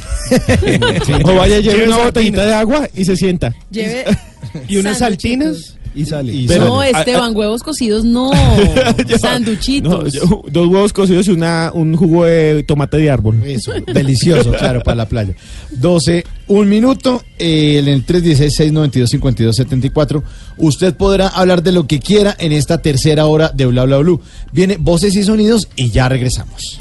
O 1.23 1.35
vaya, 1.35 1.59
lleve 1.59 1.77
Lleve 1.77 1.87
una 1.87 1.97
botellita 1.97 2.45
de 2.45 2.53
agua 2.53 2.87
y 2.93 3.05
se 3.05 3.15
sienta. 3.15 3.53
Lleve 3.71 4.05
Y 4.67 4.77
unas 4.77 4.99
saltinas 4.99 5.75
y 5.95 6.05
sale. 6.05 6.33
Y 6.33 6.47
Pero- 6.47 6.65
no, 6.65 6.79
Ah, 6.81 6.89
Esteban, 6.89 7.35
huevos 7.35 7.63
cocidos 7.63 8.03
no. 8.03 8.31
Sanduchitos. 9.19 10.13
dos 10.51 10.67
huevos 10.67 10.93
cocidos 10.93 11.27
y 11.27 11.31
una, 11.31 11.71
un 11.73 11.95
jugo 11.95 12.25
de 12.25 12.63
tomate 12.63 12.97
de 12.97 13.09
árbol. 13.09 13.41
Eso, 13.45 13.71
delicioso, 13.93 14.51
claro, 14.51 14.81
para 14.83 14.95
la 14.95 15.07
playa. 15.07 15.33
12, 15.71 16.23
un 16.47 16.69
minuto, 16.69 17.23
eh, 17.39 17.77
en 17.79 17.87
el 17.87 18.05
316-692-5274. 18.05 20.21
Usted 20.57 20.93
podrá 20.95 21.27
hablar 21.29 21.63
de 21.63 21.71
lo 21.71 21.87
que 21.87 21.99
quiera 21.99 22.35
en 22.37 22.51
esta 22.51 22.81
tercera 22.81 23.25
hora 23.25 23.49
de 23.53 23.65
Bla 23.65 23.85
Bla 23.85 23.97
Blue. 23.97 24.21
Viene 24.51 24.77
voces 24.77 25.15
y 25.15 25.23
sonidos 25.23 25.67
y 25.75 25.89
ya 25.91 26.09
regresamos. 26.09 26.79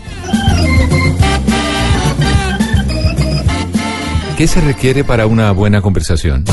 ¿Qué 4.36 4.48
se 4.48 4.60
requiere 4.60 5.04
para 5.04 5.26
una 5.28 5.52
buena 5.52 5.80
conversación? 5.80 6.44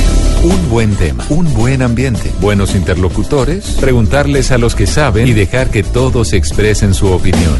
Un 0.43 0.69
buen 0.72 0.95
tema, 0.95 1.23
un 1.30 1.53
buen 1.53 1.84
ambiente, 1.84 2.31
buenos 2.39 2.73
interlocutores, 2.73 3.77
preguntarles 3.80 4.49
a 4.49 4.57
los 4.57 4.73
que 4.73 4.88
saben 4.88 5.27
y 5.27 5.34
dejar 5.34 5.69
que 5.69 5.84
todos 5.84 6.34
expresen 6.34 6.95
su 6.95 7.11
opinión. 7.11 7.59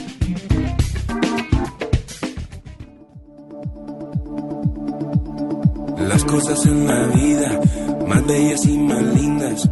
Las 6.00 6.26
cosas 6.26 6.66
en 6.66 6.86
la 6.86 7.08
vida, 7.08 7.62
más 8.06 8.28
bellas 8.28 8.66
y 8.66 8.78
más 8.78 9.02
lindas, 9.02 9.70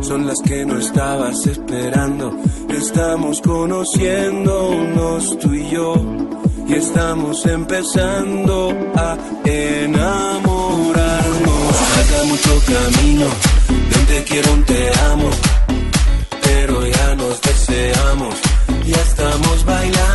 son 0.00 0.26
las 0.26 0.40
que 0.40 0.64
no 0.64 0.78
estabas 0.78 1.46
esperando. 1.46 2.34
Estamos 2.70 3.42
conociéndonos 3.42 5.38
tú 5.40 5.52
y 5.52 5.68
yo, 5.68 5.94
y 6.66 6.72
estamos 6.72 7.44
empezando 7.44 8.72
a 8.96 9.18
enamorarnos. 9.44 10.53
Mucho 12.26 12.62
camino, 12.64 13.26
de 13.90 13.98
un 13.98 14.06
te 14.06 14.24
quiero, 14.24 14.52
un 14.52 14.64
te 14.64 14.90
amo, 15.12 15.30
pero 16.42 16.86
ya 16.86 17.14
nos 17.16 17.40
deseamos, 17.42 18.34
ya 18.86 19.00
estamos 19.02 19.64
bailando 19.64 20.13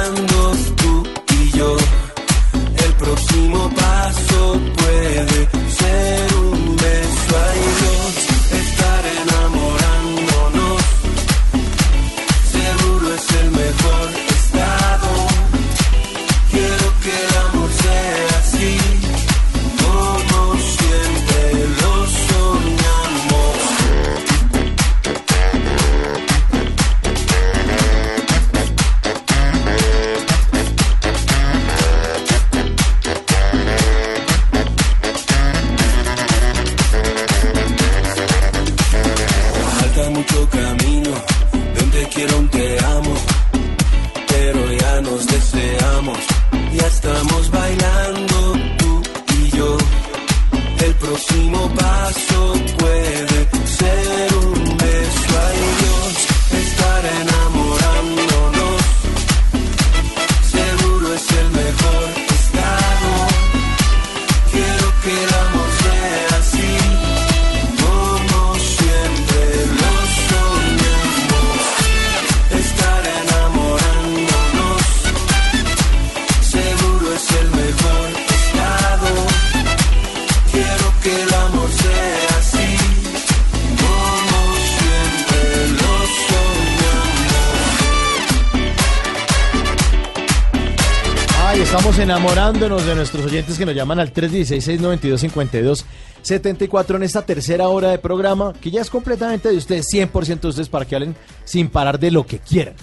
enamorándonos 92.10 92.86
de 92.88 92.96
nuestros 92.96 93.24
oyentes 93.24 93.56
que 93.56 93.68
nos 93.68 93.76
llaman 93.76 94.00
al 94.00 94.12
316-692-5274 94.12 96.96
en 96.96 97.04
esta 97.04 97.22
tercera 97.22 97.68
hora 97.68 97.92
de 97.92 98.00
programa, 98.00 98.52
que 98.54 98.72
ya 98.72 98.82
es 98.82 98.90
completamente 98.90 99.50
de 99.50 99.58
ustedes, 99.58 99.86
100% 99.94 100.40
de 100.40 100.48
ustedes, 100.48 100.70
para 100.70 100.86
que 100.86 100.96
hablen 100.96 101.16
sin 101.46 101.70
parar 101.70 102.00
de 102.00 102.10
lo 102.10 102.26
que 102.26 102.40
quieran. 102.40 102.74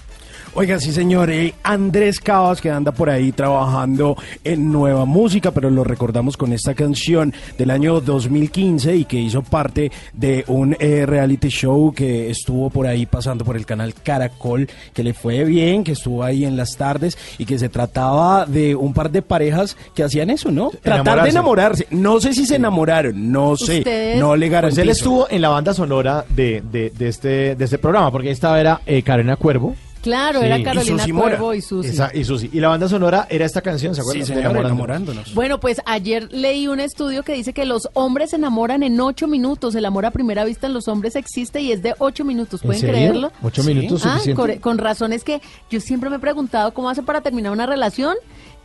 Oiga, 0.58 0.80
sí, 0.80 0.90
señor. 0.90 1.28
eh, 1.30 1.52
Andrés 1.64 2.18
Cabas, 2.18 2.62
que 2.62 2.70
anda 2.70 2.90
por 2.90 3.10
ahí 3.10 3.30
trabajando 3.30 4.16
en 4.42 4.72
nueva 4.72 5.04
música, 5.04 5.50
pero 5.50 5.68
lo 5.68 5.84
recordamos 5.84 6.38
con 6.38 6.50
esta 6.54 6.72
canción 6.74 7.34
del 7.58 7.70
año 7.70 8.00
2015 8.00 8.96
y 8.96 9.04
que 9.04 9.18
hizo 9.20 9.42
parte 9.42 9.92
de 10.14 10.44
un 10.48 10.74
eh, 10.80 11.04
reality 11.04 11.48
show 11.48 11.92
que 11.92 12.30
estuvo 12.30 12.70
por 12.70 12.86
ahí 12.86 13.04
pasando 13.04 13.44
por 13.44 13.56
el 13.58 13.66
canal 13.66 13.92
Caracol, 13.92 14.66
que 14.94 15.02
le 15.04 15.12
fue 15.12 15.44
bien, 15.44 15.84
que 15.84 15.92
estuvo 15.92 16.24
ahí 16.24 16.46
en 16.46 16.56
las 16.56 16.74
tardes 16.78 17.18
y 17.36 17.44
que 17.44 17.58
se 17.58 17.68
trataba 17.68 18.46
de 18.46 18.74
un 18.74 18.94
par 18.94 19.10
de 19.10 19.20
parejas 19.20 19.76
que 19.94 20.04
hacían 20.04 20.30
eso, 20.30 20.50
¿no? 20.50 20.70
Tratar 20.70 21.22
de 21.24 21.28
enamorarse. 21.28 21.86
No 21.90 22.18
sé 22.18 22.32
si 22.32 22.46
se 22.46 22.56
enamoraron, 22.56 23.30
no 23.30 23.58
sé. 23.58 23.80
Ustedes- 23.80 24.18
No 24.18 24.34
le 24.34 24.46
Pues 24.46 24.52
garantizo. 24.52 24.80
él 24.82 24.88
estuvo 24.88 25.26
en 25.28 25.42
la 25.42 25.50
banda 25.50 25.74
sonora 25.74 26.24
de, 26.30 26.62
de, 26.72 26.88
de 26.96 27.08
este, 27.08 27.54
de 27.56 27.64
este 27.66 27.76
programa, 27.76 28.10
porque 28.10 28.30
esta 28.30 28.58
era 28.58 28.80
eh, 28.86 29.02
Carolina 29.02 29.36
Cuervo. 29.36 29.76
Claro, 30.02 30.40
Sí. 30.40 30.46
era 30.46 30.58
Y 30.58 30.62
Carolina 30.62 31.06
Mora. 31.08 31.28
Cuervo 31.30 31.54
y 31.54 31.60
Susi. 31.62 31.88
Esa- 31.88 32.10
y 32.14 32.24
Susi. 32.24 32.48
Y 32.52 32.60
la 32.60 32.68
banda 32.68 32.88
sonora 32.88 33.26
era 33.28 33.44
esta 33.44 33.60
canción, 33.60 33.94
¿se 33.94 34.00
acuerdan? 34.02 34.24
Sí, 34.26 34.32
señor, 34.34 34.56
Enamorándonos. 34.56 35.34
Bueno, 35.34 35.58
pues 35.58 35.80
ayer 35.84 36.28
leí 36.32 36.68
un 36.68 36.78
estudio 36.80 37.22
que 37.22 37.32
dice 37.32 37.52
que 37.52 37.64
los 37.64 37.88
hombres 37.94 38.30
se 38.30 38.36
enamoran 38.36 38.82
en 38.82 39.00
ocho 39.00 39.26
minutos. 39.26 39.74
El 39.74 39.84
amor 39.84 40.06
a 40.06 40.10
primera 40.12 40.44
vista 40.44 40.66
en 40.66 40.74
los 40.74 40.86
hombres 40.88 41.16
existe 41.16 41.60
y 41.60 41.72
es 41.72 41.82
de 41.82 41.94
ocho 41.98 42.24
minutos. 42.24 42.60
¿En 42.62 42.66
¿Pueden 42.68 42.80
serio? 42.80 42.94
creerlo? 42.96 43.32
¿Ocho 43.42 43.62
minutos 43.64 44.02
Ah, 44.04 44.12
suficiente? 44.12 44.40
con, 44.40 44.58
con 44.60 44.78
razón 44.78 45.12
es 45.12 45.24
que 45.24 45.40
yo 45.70 45.80
siempre 45.80 46.08
me 46.10 46.16
he 46.16 46.20
preguntado 46.20 46.72
cómo 46.72 46.88
hace 46.88 47.02
para 47.02 47.20
terminar 47.20 47.52
una 47.52 47.66
relación 47.66 48.14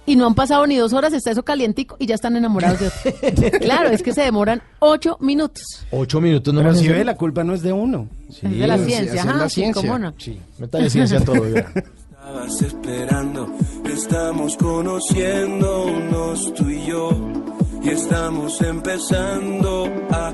y 0.05 0.15
no 0.15 0.25
han 0.27 0.33
pasado 0.35 0.65
ni 0.67 0.75
dos 0.77 0.93
horas, 0.93 1.13
está 1.13 1.31
eso 1.31 1.43
calientico 1.43 1.95
y 1.99 2.05
ya 2.07 2.15
están 2.15 2.35
enamorados 2.35 2.79
de 2.79 2.87
otro. 2.87 3.59
claro, 3.59 3.89
es 3.89 4.01
que 4.03 4.13
se 4.13 4.21
demoran 4.21 4.61
ocho 4.79 5.17
minutos. 5.21 5.63
Ocho 5.91 6.19
minutos 6.21 6.53
no 6.53 6.61
Pero 6.61 6.73
me 6.73 6.79
si 6.79 6.87
ve, 6.87 7.03
la 7.05 7.15
culpa 7.15 7.43
no 7.43 7.53
es 7.53 7.61
de 7.61 7.71
uno. 7.73 8.07
Es 8.29 8.41
de 8.41 8.67
la 8.67 8.77
Sí, 8.77 8.85
ciencia, 8.85 9.21
ajá, 9.23 9.33
la 9.37 9.49
sí, 9.49 9.55
ciencia. 9.61 9.81
cómo 9.81 9.99
no. 9.99 10.13
Sí. 10.17 10.39
Métale 10.57 10.89
ciencia 10.89 11.19
todo, 11.23 11.47
ya. 11.47 11.71
Estabas 12.09 12.61
esperando, 12.61 13.49
estamos 13.93 14.55
conociéndonos 14.57 16.53
tú 16.53 16.69
y 16.69 16.85
yo 16.85 17.09
y 17.83 17.89
estamos 17.89 18.61
empezando 18.61 19.91
a 20.11 20.31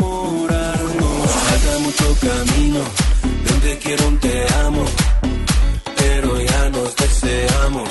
enamorarnos. 0.00 1.30
Falta 1.30 1.78
mucho 1.80 2.14
camino, 2.20 2.80
de 3.44 3.52
un 3.54 3.60
te 3.60 3.78
quiero, 3.78 4.08
un 4.08 4.18
te 4.18 4.44
amo, 4.64 4.84
pero 5.96 6.40
ya 6.40 6.68
nos 6.70 6.94
deseamos, 6.96 7.88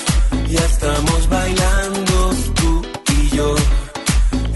ya 0.50 0.66
estamos 0.66 1.30
bailando 1.30 2.32
tú 2.56 2.82
y 3.14 3.36
yo. 3.36 3.56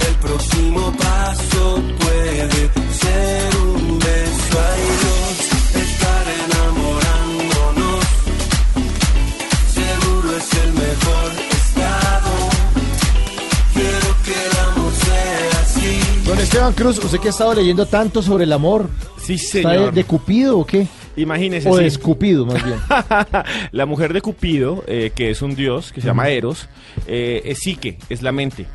El 0.08 0.16
próximo 0.16 0.92
paso 0.98 1.82
puede 2.00 2.50
ser 2.94 3.56
un 3.58 4.00
beso, 4.00 4.58
ay 4.72 4.84
Dios, 5.02 5.84
estar 5.86 6.26
enamorándonos. 6.46 8.06
Seguro 9.74 10.38
es 10.38 10.54
el 10.64 10.74
mejor 10.74 11.32
estado. 11.52 12.32
Quiero 13.74 14.10
que 14.26 14.34
el 14.48 14.56
amor 14.72 14.94
sea 15.06 15.62
así. 15.62 16.26
Don 16.26 16.40
Esteban 16.40 16.74
Cruz, 16.74 16.98
usted 17.04 17.20
que 17.20 17.28
ha 17.28 17.32
estado 17.32 17.54
leyendo 17.54 17.86
tanto 17.86 18.22
sobre 18.22 18.46
el 18.46 18.54
amor. 18.54 18.90
Sí, 19.24 19.36
¿Está 19.36 19.70
de, 19.70 19.76
señor. 19.76 19.94
de 19.94 20.04
Cupido 20.04 20.60
o 20.60 20.66
qué? 20.66 20.88
Imagínese. 21.16 21.70
O 21.70 21.76
sí. 21.76 21.82
de 21.82 21.88
escupido, 21.88 22.46
más 22.46 22.64
bien. 22.64 22.78
la 23.72 23.86
mujer 23.86 24.14
de 24.14 24.22
Cupido, 24.22 24.84
eh, 24.88 25.12
que 25.16 25.30
es 25.30 25.42
un 25.42 25.56
dios 25.56 25.92
que 25.92 26.02
se 26.02 26.08
llama 26.08 26.30
Eros, 26.30 26.68
eh, 27.08 27.42
es 27.46 27.60
psique, 27.60 27.98
es 28.10 28.22
la 28.22 28.32
mente. 28.32 28.66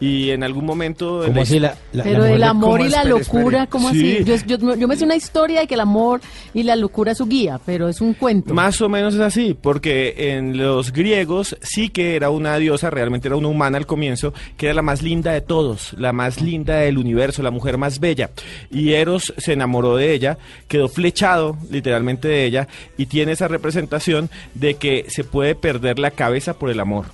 Y 0.00 0.30
en 0.30 0.42
algún 0.42 0.64
momento... 0.66 1.22
en 1.22 1.28
¿Cómo 1.28 1.36
la 1.36 1.42
así 1.42 1.58
la- 1.60 1.76
la- 1.92 2.02
Pero 2.02 2.24
el 2.26 2.42
amor 2.42 2.80
y 2.80 2.88
la 2.88 3.02
Espere, 3.02 3.20
espere. 3.20 3.38
locura, 3.42 3.66
¿cómo 3.68 3.90
Sí. 3.92 4.16
así? 4.18 4.24
Yo, 4.46 4.56
yo, 4.58 4.74
yo 4.76 4.88
me 4.88 4.96
sé 4.96 5.04
una 5.04 5.14
historia 5.16 5.60
de 5.60 5.66
que 5.68 5.74
el 5.74 5.80
amor 5.80 6.20
y 6.52 6.64
la 6.64 6.74
locura 6.76 7.12
es 7.12 7.18
su 7.18 7.26
guía, 7.26 7.60
pero 7.64 7.88
es 7.88 8.00
un 8.00 8.12
cuento. 8.14 8.52
Más 8.52 8.80
o 8.82 8.88
menos 8.88 9.14
es 9.14 9.20
así, 9.20 9.56
porque 9.58 10.14
en 10.36 10.56
los 10.58 10.92
griegos 10.92 11.56
sí 11.62 11.88
que 11.90 12.16
era 12.16 12.30
una 12.30 12.56
diosa, 12.58 12.90
realmente 12.90 13.28
era 13.28 13.36
una 13.36 13.48
humana 13.48 13.78
al 13.78 13.86
comienzo, 13.86 14.34
que 14.56 14.66
era 14.66 14.74
la 14.74 14.82
más 14.82 15.00
linda 15.00 15.32
de 15.32 15.40
todos, 15.40 15.94
la 15.96 16.12
más 16.12 16.40
linda 16.42 16.76
del 16.76 16.98
universo, 16.98 17.42
la 17.42 17.50
mujer 17.52 17.78
más 17.78 18.00
bella. 18.00 18.30
Y 18.70 18.92
Eros 18.94 19.32
se 19.38 19.52
enamoró 19.52 19.96
de 19.96 20.12
ella, 20.12 20.38
quedó 20.68 20.88
flechado 20.88 21.56
literalmente 21.70 22.26
de 22.28 22.44
ella, 22.44 22.68
y 22.98 23.06
tiene 23.06 23.32
esa 23.32 23.46
representación 23.48 24.28
de 24.54 24.74
que 24.74 25.06
se 25.08 25.22
puede 25.24 25.54
perder 25.54 25.98
la 26.00 26.10
cabeza 26.10 26.54
por 26.54 26.68
el 26.70 26.80
amor. 26.80 27.06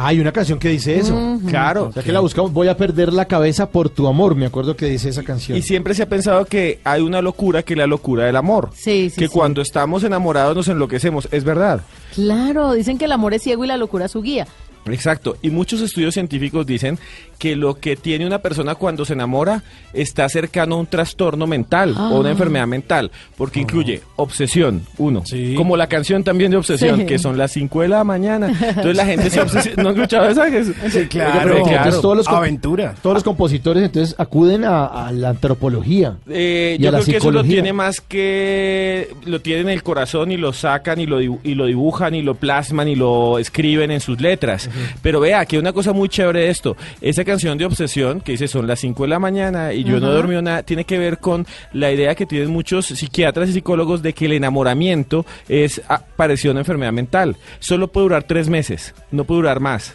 Hay 0.00 0.20
una 0.20 0.30
canción 0.30 0.60
que 0.60 0.68
dice 0.68 0.96
eso. 0.96 1.40
Claro. 1.48 1.88
O 1.88 1.92
sea 1.92 2.04
que 2.04 2.12
la 2.12 2.20
buscamos. 2.20 2.52
Voy 2.52 2.68
a 2.68 2.76
perder 2.76 3.12
la 3.12 3.24
cabeza 3.24 3.68
por 3.68 3.90
tu 3.90 4.06
amor. 4.06 4.36
Me 4.36 4.46
acuerdo 4.46 4.76
que 4.76 4.86
dice 4.86 5.08
esa 5.08 5.24
canción. 5.24 5.58
Y 5.58 5.62
siempre 5.62 5.92
se 5.92 6.04
ha 6.04 6.08
pensado 6.08 6.44
que 6.44 6.78
hay 6.84 7.02
una 7.02 7.20
locura 7.20 7.64
que 7.64 7.74
es 7.74 7.78
la 7.78 7.88
locura 7.88 8.24
del 8.24 8.36
amor. 8.36 8.70
Sí, 8.74 9.10
sí, 9.10 9.18
que 9.18 9.26
sí. 9.26 9.32
cuando 9.34 9.60
estamos 9.60 10.04
enamorados 10.04 10.54
nos 10.54 10.68
enloquecemos. 10.68 11.26
Es 11.32 11.42
verdad. 11.42 11.80
Claro, 12.14 12.74
dicen 12.74 12.96
que 12.96 13.06
el 13.06 13.12
amor 13.12 13.34
es 13.34 13.42
ciego 13.42 13.64
y 13.64 13.66
la 13.66 13.76
locura 13.76 14.06
su 14.06 14.22
guía. 14.22 14.46
Exacto, 14.94 15.36
y 15.42 15.50
muchos 15.50 15.80
estudios 15.80 16.14
científicos 16.14 16.66
dicen 16.66 16.98
que 17.38 17.54
lo 17.56 17.74
que 17.78 17.96
tiene 17.96 18.26
una 18.26 18.38
persona 18.40 18.74
cuando 18.74 19.04
se 19.04 19.12
enamora 19.12 19.62
está 19.92 20.28
cercano 20.28 20.74
a 20.74 20.78
un 20.78 20.86
trastorno 20.86 21.46
mental 21.46 21.94
o 21.96 22.18
una 22.20 22.28
Ah. 22.30 22.32
enfermedad 22.32 22.66
mental, 22.66 23.10
porque 23.36 23.60
incluye 23.60 24.02
obsesión, 24.16 24.82
uno, 24.98 25.22
como 25.56 25.76
la 25.76 25.86
canción 25.86 26.24
también 26.24 26.50
de 26.50 26.56
obsesión, 26.56 27.00
Sí. 27.00 27.06
que 27.06 27.18
son 27.18 27.38
las 27.38 27.52
5 27.52 27.82
de 27.82 27.88
la 27.88 28.02
mañana. 28.04 28.48
Entonces 28.48 28.96
la 28.96 29.06
gente 29.06 29.30
se 29.30 29.40
obsesiona. 29.42 29.82
¿No 29.82 29.88
has 29.90 29.94
escuchado 29.96 30.28
esa? 30.28 30.42
Oiga, 30.42 30.62
Claro, 31.08 31.50
pero 31.54 31.62
claro. 31.64 32.00
todos 32.00 32.16
los 32.16 32.28
Aventura. 32.28 32.94
Todos 33.02 33.14
los 33.14 33.24
compositores 33.24 33.82
entonces 33.84 34.14
acuden 34.18 34.64
a, 34.64 34.86
a 34.86 35.12
la 35.12 35.30
antropología. 35.30 36.16
Eh, 36.28 36.76
y 36.78 36.82
yo 36.82 36.88
a 36.88 36.92
la 36.92 36.98
creo 36.98 37.12
que 37.12 37.16
eso 37.18 37.30
lo 37.30 37.42
tiene 37.44 37.72
más 37.72 38.00
que 38.00 39.08
lo 39.24 39.40
tienen 39.40 39.68
en 39.68 39.74
el 39.74 39.82
corazón 39.82 40.30
y 40.32 40.36
lo 40.36 40.52
sacan 40.52 41.00
y 41.00 41.06
lo, 41.06 41.20
y 41.20 41.54
lo 41.54 41.66
dibujan 41.66 42.14
y 42.14 42.22
lo 42.22 42.34
plasman 42.34 42.88
y 42.88 42.94
lo 42.96 43.38
escriben 43.38 43.90
en 43.90 44.00
sus 44.00 44.20
letras. 44.20 44.68
Pero 45.02 45.20
vea, 45.20 45.46
que 45.46 45.58
una 45.58 45.72
cosa 45.72 45.92
muy 45.92 46.08
chévere 46.08 46.40
de 46.40 46.48
esto, 46.48 46.76
esa 47.00 47.24
canción 47.24 47.58
de 47.58 47.64
obsesión 47.64 48.20
que 48.20 48.32
dice 48.32 48.48
son 48.48 48.66
las 48.66 48.80
5 48.80 49.02
de 49.02 49.08
la 49.08 49.18
mañana 49.18 49.72
y 49.72 49.84
yo 49.84 50.00
no 50.00 50.10
he 50.10 50.14
dormido 50.14 50.42
nada, 50.42 50.62
tiene 50.62 50.84
que 50.84 50.98
ver 50.98 51.18
con 51.18 51.46
la 51.72 51.90
idea 51.90 52.14
que 52.14 52.26
tienen 52.26 52.50
muchos 52.50 52.86
psiquiatras 52.86 53.48
y 53.48 53.52
psicólogos 53.52 54.02
de 54.02 54.12
que 54.12 54.26
el 54.26 54.32
enamoramiento 54.32 55.24
es 55.48 55.80
ah, 55.88 56.02
parecido 56.16 56.50
a 56.50 56.54
una 56.54 56.60
enfermedad 56.60 56.92
mental. 56.92 57.36
Solo 57.58 57.88
puede 57.88 58.04
durar 58.04 58.24
tres 58.24 58.48
meses, 58.48 58.94
no 59.10 59.24
puede 59.24 59.42
durar 59.42 59.60
más. 59.60 59.94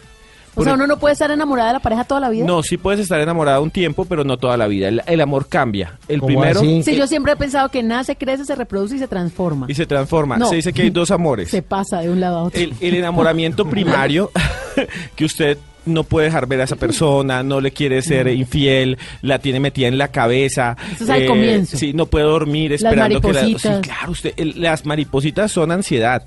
O 0.56 0.62
sea, 0.64 0.74
uno 0.74 0.86
no 0.86 0.98
puede 0.98 1.12
estar 1.14 1.30
enamorada 1.30 1.68
de 1.68 1.72
la 1.74 1.80
pareja 1.80 2.04
toda 2.04 2.20
la 2.20 2.28
vida. 2.30 2.44
No, 2.46 2.62
sí 2.62 2.76
puedes 2.76 3.00
estar 3.00 3.20
enamorado 3.20 3.62
un 3.62 3.70
tiempo, 3.70 4.04
pero 4.04 4.24
no 4.24 4.36
toda 4.36 4.56
la 4.56 4.66
vida. 4.66 4.88
El, 4.88 5.02
el 5.06 5.20
amor 5.20 5.48
cambia. 5.48 5.98
El 6.08 6.20
¿Cómo 6.20 6.28
primero 6.40 6.60
Sí, 6.60 6.96
yo 6.96 7.06
siempre 7.06 7.32
he 7.32 7.36
pensado 7.36 7.68
que 7.70 7.82
nace, 7.82 8.16
crece, 8.16 8.44
se 8.44 8.54
reproduce 8.54 8.96
y 8.96 8.98
se 8.98 9.08
transforma. 9.08 9.66
y 9.68 9.74
se 9.74 9.86
transforma. 9.86 10.36
No. 10.36 10.46
Se 10.48 10.56
dice 10.56 10.72
que 10.72 10.82
hay 10.82 10.90
dos 10.90 11.10
amores. 11.10 11.50
Se 11.50 11.62
pasa 11.62 12.00
de 12.00 12.10
un 12.10 12.20
lado 12.20 12.38
a 12.38 12.42
otro. 12.44 12.60
El, 12.60 12.72
el 12.80 12.94
enamoramiento 12.94 13.64
primario, 13.70 14.30
que 15.16 15.24
usted 15.24 15.58
no 15.86 16.04
puede 16.04 16.26
dejar 16.26 16.46
ver 16.46 16.60
a 16.62 16.64
esa 16.64 16.76
persona, 16.76 17.42
no 17.42 17.60
le 17.60 17.70
quiere 17.70 18.00
ser 18.00 18.28
infiel, 18.28 18.96
la 19.20 19.38
tiene 19.38 19.60
metida 19.60 19.86
en 19.88 19.98
la 19.98 20.08
cabeza. 20.08 20.76
Eso 20.94 21.04
es 21.04 21.10
al 21.10 21.26
comienzo. 21.26 21.76
Sí, 21.76 21.92
no 21.92 22.06
puede 22.06 22.24
dormir 22.24 22.70
Las 22.70 22.82
esperando 22.84 23.20
que 23.20 23.32
la... 23.34 23.44
Sí, 23.44 23.56
claro, 23.82 24.12
usted, 24.12 24.32
el- 24.38 24.62
las 24.62 24.86
maripositas 24.86 25.52
son 25.52 25.72
ansiedad. 25.72 26.22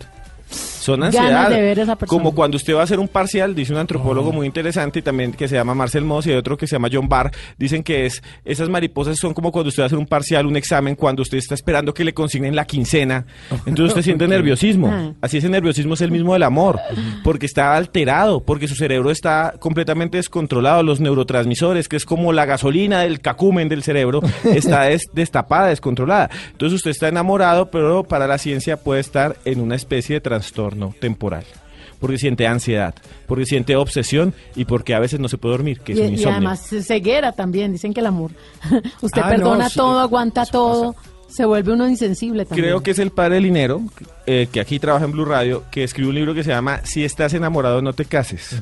Son 0.88 1.00
Ganas 1.02 1.16
ansiedad. 1.16 1.50
de 1.50 1.62
ver 1.62 1.80
a 1.80 1.84
esa 1.84 1.96
persona. 1.98 2.18
Como 2.24 2.34
cuando 2.34 2.56
usted 2.58 2.74
va 2.76 2.82
a 2.82 2.84
hacer 2.84 3.00
un 3.00 3.08
parcial, 3.08 3.54
dice 3.54 3.72
un 3.74 3.78
Oh. 3.78 3.82
antropólogo 3.82 4.32
muy 4.32 4.46
interesante 4.48 5.00
y 5.00 5.02
también 5.02 5.34
que 5.34 5.48
se 5.48 5.56
llama 5.56 5.76
Marcel 5.76 6.06
Moss 6.06 6.26
y 6.28 6.32
hay 6.32 6.38
otro 6.38 6.56
que 6.58 6.66
se 6.68 6.76
llama 6.76 6.88
John 6.92 7.10
Barr, 7.10 7.32
dicen 7.58 7.84
que 7.84 8.06
es 8.06 8.24
esas 8.46 8.70
mariposas 8.70 9.18
son 9.18 9.34
como 9.34 9.52
cuando 9.52 9.68
usted 9.70 9.82
va 9.82 9.86
a 9.86 9.88
hacer 9.88 9.98
un 10.00 10.06
parcial, 10.08 10.46
un 10.46 10.56
examen, 10.56 10.96
cuando 10.96 11.22
usted 11.24 11.38
está 11.38 11.56
esperando 11.56 11.94
que 11.94 12.04
le 12.06 12.14
consignen 12.14 12.56
la 12.56 12.66
quincena. 12.66 13.26
Entonces 13.66 13.88
usted 13.90 14.02
siente 14.02 14.28
nerviosismo. 14.30 14.88
Ah. 14.92 15.12
Así 15.22 15.38
ese 15.38 15.50
nerviosismo 15.50 15.94
es 15.96 16.02
el 16.02 16.12
mismo 16.12 16.34
del 16.34 16.44
amor, 16.44 16.80
porque 17.24 17.46
está 17.46 17.76
alterado, 17.76 18.42
porque 18.46 18.68
su 18.68 18.76
cerebro 18.76 19.12
está 19.12 19.56
completamente 19.60 20.18
descontrolado, 20.18 20.84
los 20.84 21.00
neurotransmisores, 21.02 21.90
que 21.90 21.98
es 21.98 22.06
como 22.06 22.32
la 22.34 22.46
gasolina 22.46 23.02
del 23.02 23.20
cacumen 23.20 23.68
del 23.68 23.84
cerebro, 23.84 24.22
está 24.46 24.84
des- 24.84 25.10
destapada, 25.14 25.68
descontrolada. 25.68 26.30
Entonces 26.52 26.76
usted 26.78 26.92
está 26.92 27.08
enamorado, 27.08 27.72
pero 27.72 28.04
para 28.04 28.28
la 28.28 28.38
ciencia 28.38 28.78
puede 28.78 29.02
estar 29.02 29.36
en 29.44 29.60
una 29.60 29.76
especie 29.76 30.16
de 30.16 30.22
trastorno 30.22 30.77
temporal. 31.00 31.44
Porque 32.00 32.20
siente 32.20 32.46
ansiedad, 32.46 32.94
porque 33.26 33.46
siente 33.46 33.76
obsesión 33.76 34.34
y 34.56 34.66
porque 34.66 34.94
a 34.94 35.00
veces 35.00 35.20
no 35.20 35.28
se 35.30 35.40
puede 35.40 35.54
dormir, 35.54 35.80
que 35.80 35.94
es 35.94 35.98
y, 35.98 36.02
un 36.02 36.08
y 36.10 36.12
insomnio. 36.12 36.36
además 36.50 36.70
ceguera 36.86 37.32
también, 37.32 37.72
dicen 37.72 37.92
que 37.94 38.02
el 38.02 38.06
amor. 38.06 38.32
Usted 39.02 39.22
Ah, 39.24 39.30
perdona 39.30 39.64
no, 39.64 39.70
sí, 39.72 39.76
todo, 39.78 40.00
aguanta 40.00 40.46
todo, 40.46 40.96
se 41.28 41.44
vuelve 41.46 41.74
uno 41.74 41.88
insensible 41.90 42.46
también. 42.46 42.66
Creo 42.68 42.84
que 42.84 42.92
es 42.92 43.00
el 43.00 43.10
padre 43.10 43.42
Linero, 43.42 43.82
eh, 44.28 44.48
que 44.52 44.60
aquí 44.60 44.78
trabaja 44.78 45.06
en 45.06 45.12
Blue 45.12 45.26
Radio, 45.26 45.64
que 45.72 45.84
escribió 45.84 46.10
un 46.10 46.16
libro 46.16 46.36
que 46.36 46.44
se 46.44 46.52
llama 46.52 46.82
Si 46.84 47.04
estás 47.04 47.34
enamorado 47.34 47.82
no 47.82 47.94
te 47.94 48.06
cases. 48.06 48.62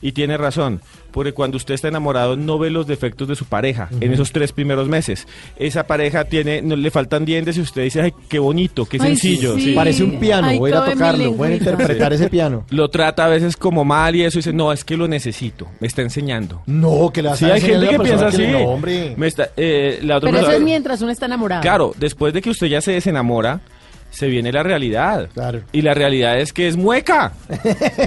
Y 0.00 0.12
tiene 0.12 0.36
razón, 0.36 0.80
porque 1.16 1.32
cuando 1.32 1.56
usted 1.56 1.72
está 1.72 1.88
enamorado 1.88 2.36
no 2.36 2.58
ve 2.58 2.68
los 2.68 2.86
defectos 2.86 3.26
de 3.26 3.36
su 3.36 3.46
pareja 3.46 3.88
en 4.02 4.12
esos 4.12 4.32
tres 4.32 4.52
primeros 4.52 4.86
meses. 4.86 5.26
Esa 5.56 5.86
pareja 5.86 6.24
tiene, 6.26 6.60
no 6.60 6.76
le 6.76 6.90
faltan 6.90 7.24
dientes 7.24 7.56
y 7.56 7.62
usted 7.62 7.84
dice, 7.84 8.02
ay, 8.02 8.12
qué 8.28 8.38
bonito, 8.38 8.84
qué 8.84 8.98
Ay, 9.00 9.16
sencillo. 9.16 9.54
sí. 9.58 9.72
Parece 9.72 10.04
un 10.04 10.20
piano, 10.20 10.48
Ay, 10.48 10.58
voy 10.58 10.70
a 10.70 10.74
ir 10.74 10.78
a 10.78 10.84
tocarlo, 10.84 11.32
voy 11.32 11.52
a 11.52 11.56
interpretar 11.56 12.12
ese 12.12 12.28
piano. 12.28 12.66
Lo 12.68 12.90
trata 12.90 13.24
a 13.24 13.28
veces 13.28 13.56
como 13.56 13.82
mal 13.82 14.14
y 14.14 14.24
eso 14.24 14.36
y 14.36 14.40
dice, 14.40 14.52
no, 14.52 14.70
es 14.74 14.84
que 14.84 14.94
lo 14.98 15.08
necesito, 15.08 15.66
me 15.80 15.86
está 15.86 16.02
enseñando. 16.02 16.60
No, 16.66 17.10
que 17.10 17.22
la 17.22 17.34
Sí, 17.34 17.46
hay 17.46 17.62
gente 17.62 17.88
que 17.88 17.98
piensa 17.98 18.26
así. 18.26 18.46
No, 18.48 18.58
hombre. 18.58 19.14
Me 19.16 19.26
está- 19.26 19.48
eh, 19.56 20.00
la 20.02 20.18
otra 20.18 20.30
Pero 20.30 20.42
eso 20.42 20.52
es 20.52 20.60
mientras 20.60 21.00
uno 21.00 21.12
está 21.12 21.24
enamorado. 21.24 21.62
Claro, 21.62 21.94
después 21.96 22.34
de 22.34 22.42
que 22.42 22.50
usted 22.50 22.66
ya 22.66 22.82
se 22.82 22.92
desenamora, 22.92 23.62
se 24.16 24.28
viene 24.28 24.50
la 24.50 24.62
realidad. 24.62 25.28
Y 25.72 25.82
la 25.82 25.92
realidad 25.92 26.40
es 26.40 26.54
que 26.54 26.66
es 26.68 26.76
mueca. 26.78 27.34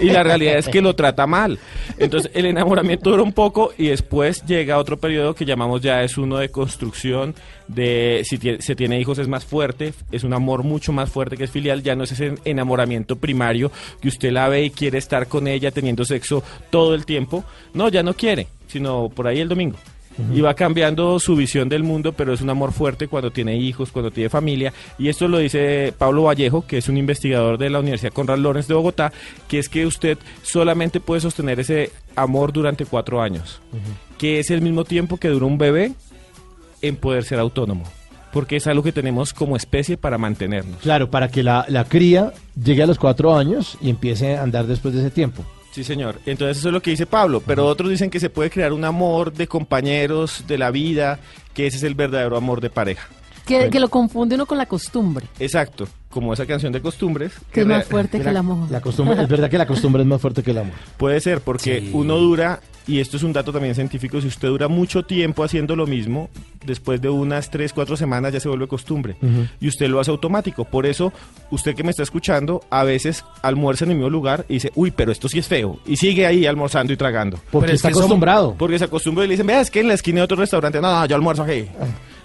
y 0.01 0.09
la 0.09 0.23
realidad 0.23 0.57
es 0.57 0.67
que 0.67 0.81
lo 0.81 0.95
trata 0.95 1.27
mal. 1.27 1.59
Entonces, 1.99 2.31
el 2.33 2.47
enamoramiento 2.47 3.11
dura 3.11 3.21
un 3.21 3.31
poco 3.31 3.73
y 3.77 3.89
después 3.89 4.43
llega 4.47 4.79
otro 4.79 4.97
periodo 4.97 5.35
que 5.35 5.45
llamamos 5.45 5.81
ya 5.81 6.01
es 6.01 6.17
uno 6.17 6.39
de 6.39 6.49
construcción, 6.49 7.35
de 7.67 8.23
si 8.25 8.39
se 8.59 8.75
tiene 8.75 8.99
hijos 8.99 9.19
es 9.19 9.27
más 9.27 9.45
fuerte, 9.45 9.93
es 10.11 10.23
un 10.23 10.33
amor 10.33 10.63
mucho 10.63 10.91
más 10.91 11.11
fuerte 11.11 11.37
que 11.37 11.43
es 11.43 11.51
filial, 11.51 11.83
ya 11.83 11.95
no 11.95 12.05
es 12.05 12.11
ese 12.13 12.33
enamoramiento 12.43 13.17
primario 13.17 13.71
que 14.01 14.07
usted 14.07 14.31
la 14.31 14.49
ve 14.49 14.63
y 14.63 14.69
quiere 14.71 14.97
estar 14.97 15.27
con 15.27 15.47
ella 15.47 15.69
teniendo 15.69 16.05
sexo 16.05 16.41
todo 16.71 16.95
el 16.95 17.05
tiempo. 17.05 17.43
No, 17.75 17.87
ya 17.87 18.01
no 18.01 18.15
quiere, 18.15 18.47
sino 18.65 19.09
por 19.09 19.27
ahí 19.27 19.41
el 19.41 19.47
domingo. 19.47 19.77
Y 20.33 20.41
va 20.41 20.53
cambiando 20.53 21.19
su 21.19 21.35
visión 21.35 21.69
del 21.69 21.83
mundo, 21.83 22.13
pero 22.13 22.33
es 22.33 22.41
un 22.41 22.49
amor 22.49 22.71
fuerte 22.71 23.07
cuando 23.07 23.31
tiene 23.31 23.57
hijos, 23.57 23.91
cuando 23.91 24.11
tiene 24.11 24.29
familia. 24.29 24.73
Y 24.97 25.07
esto 25.09 25.27
lo 25.27 25.37
dice 25.37 25.93
Pablo 25.97 26.23
Vallejo, 26.23 26.65
que 26.65 26.77
es 26.77 26.89
un 26.89 26.97
investigador 26.97 27.57
de 27.57 27.69
la 27.69 27.79
Universidad 27.79 28.13
Conrad 28.13 28.37
Lorenz 28.39 28.67
de 28.67 28.73
Bogotá, 28.73 29.11
que 29.47 29.59
es 29.59 29.69
que 29.69 29.85
usted 29.85 30.17
solamente 30.41 30.99
puede 30.99 31.21
sostener 31.21 31.59
ese 31.59 31.91
amor 32.15 32.51
durante 32.51 32.85
cuatro 32.85 33.21
años, 33.21 33.61
que 34.17 34.39
es 34.39 34.51
el 34.51 34.61
mismo 34.61 34.83
tiempo 34.83 35.17
que 35.17 35.29
dura 35.29 35.45
un 35.45 35.57
bebé 35.57 35.93
en 36.81 36.95
poder 36.95 37.23
ser 37.23 37.39
autónomo. 37.39 37.85
Porque 38.31 38.57
es 38.57 38.67
algo 38.67 38.83
que 38.83 38.91
tenemos 38.91 39.33
como 39.33 39.55
especie 39.55 39.97
para 39.97 40.19
mantenernos. 40.19 40.77
Claro, 40.81 41.09
para 41.09 41.29
que 41.29 41.41
la, 41.41 41.65
la 41.67 41.85
cría 41.85 42.31
llegue 42.63 42.83
a 42.83 42.87
los 42.87 42.99
cuatro 42.99 43.35
años 43.35 43.77
y 43.81 43.89
empiece 43.89 44.37
a 44.37 44.43
andar 44.43 44.67
después 44.67 44.93
de 44.93 44.99
ese 44.99 45.09
tiempo. 45.09 45.43
Sí, 45.71 45.83
señor. 45.83 46.19
Entonces 46.25 46.57
eso 46.57 46.69
es 46.69 46.73
lo 46.73 46.81
que 46.81 46.91
dice 46.91 47.05
Pablo, 47.05 47.41
pero 47.45 47.65
otros 47.67 47.89
dicen 47.89 48.09
que 48.09 48.19
se 48.19 48.29
puede 48.29 48.49
crear 48.49 48.73
un 48.73 48.83
amor 48.83 49.31
de 49.33 49.47
compañeros, 49.47 50.43
de 50.47 50.57
la 50.57 50.71
vida, 50.71 51.19
que 51.53 51.67
ese 51.67 51.77
es 51.77 51.83
el 51.83 51.95
verdadero 51.95 52.35
amor 52.37 52.59
de 52.61 52.69
pareja. 52.69 53.07
Que, 53.45 53.69
que 53.69 53.79
lo 53.79 53.89
confunde 53.89 54.35
uno 54.35 54.45
con 54.45 54.59
la 54.59 54.67
costumbre, 54.67 55.25
Exacto, 55.39 55.87
como 56.11 56.33
esa 56.33 56.45
canción 56.45 56.71
de 56.71 56.81
costumbres. 56.81 57.33
que 57.51 57.61
es 57.61 57.65
más 57.67 57.85
fuerte 57.85 58.19
que 58.19 58.29
el 58.29 58.37
amor. 58.37 58.69
La 58.69 58.79
costumbre, 58.79 59.19
es 59.19 59.27
verdad 59.27 59.49
que 59.49 59.57
la 59.57 59.65
costumbre 59.65 60.03
es 60.03 60.07
más 60.07 60.21
fuerte 60.21 60.43
que 60.43 60.51
el 60.51 60.59
amor. 60.59 60.75
Puede 60.97 61.19
ser, 61.19 61.41
porque 61.41 61.89
uno 61.93 62.17
dura, 62.17 62.61
y 62.87 62.99
esto 62.99 63.17
es 63.17 63.23
un 63.23 63.33
dato 63.33 63.51
también 63.51 63.75
científico, 63.75 64.19
si 64.21 64.27
usted 64.27 64.47
dura 64.47 64.67
mucho 64.67 65.03
tiempo 65.03 65.43
haciendo 65.43 65.75
lo 65.75 65.85
mismo, 65.85 66.29
después 66.65 67.01
de 67.01 67.09
unas 67.09 67.49
3, 67.51 67.71
4 67.73 67.95
semanas 67.97 68.33
ya 68.33 68.39
se 68.39 68.49
vuelve 68.49 68.67
costumbre. 68.67 69.15
Y 69.61 69.67
usted 69.67 69.87
lo 69.89 69.99
hace 69.99 70.11
automático. 70.11 70.65
Por 70.65 70.85
eso, 70.85 71.13
usted 71.51 71.75
que 71.75 71.83
me 71.83 71.91
está 71.91 72.03
escuchando, 72.03 72.61
a 72.69 72.83
veces 72.83 73.23
almuerza 73.41 73.85
en 73.85 73.91
el 73.91 73.97
mismo 73.97 74.09
lugar 74.09 74.45
y 74.49 74.53
dice, 74.55 74.71
uy, 74.75 74.91
pero 74.91 75.11
esto 75.11 75.29
sí 75.29 75.39
es 75.39 75.47
feo. 75.47 75.79
Y 75.85 75.95
sigue 75.97 76.25
ahí 76.25 76.45
almorzando 76.45 76.91
y 76.93 76.97
tragando. 76.97 77.37
Porque 77.51 77.65
Pero 77.67 77.73
es 77.73 77.79
está 77.79 77.89
somos- 77.89 77.99
acostumbrado. 78.01 78.55
Porque 78.57 78.79
se 78.79 78.85
acostumbra 78.85 79.23
y 79.25 79.27
le 79.27 79.33
dicen, 79.33 79.47
vea, 79.47 79.61
es 79.61 79.69
que 79.71 79.79
en 79.81 79.87
la 79.87 79.93
esquina 79.93 80.17
de 80.17 80.23
otro 80.23 80.37
restaurante, 80.37 80.81
no, 80.81 80.91
no, 80.99 81.05
yo 81.05 81.15
almuerzo 81.15 81.43
aquí. 81.43 81.65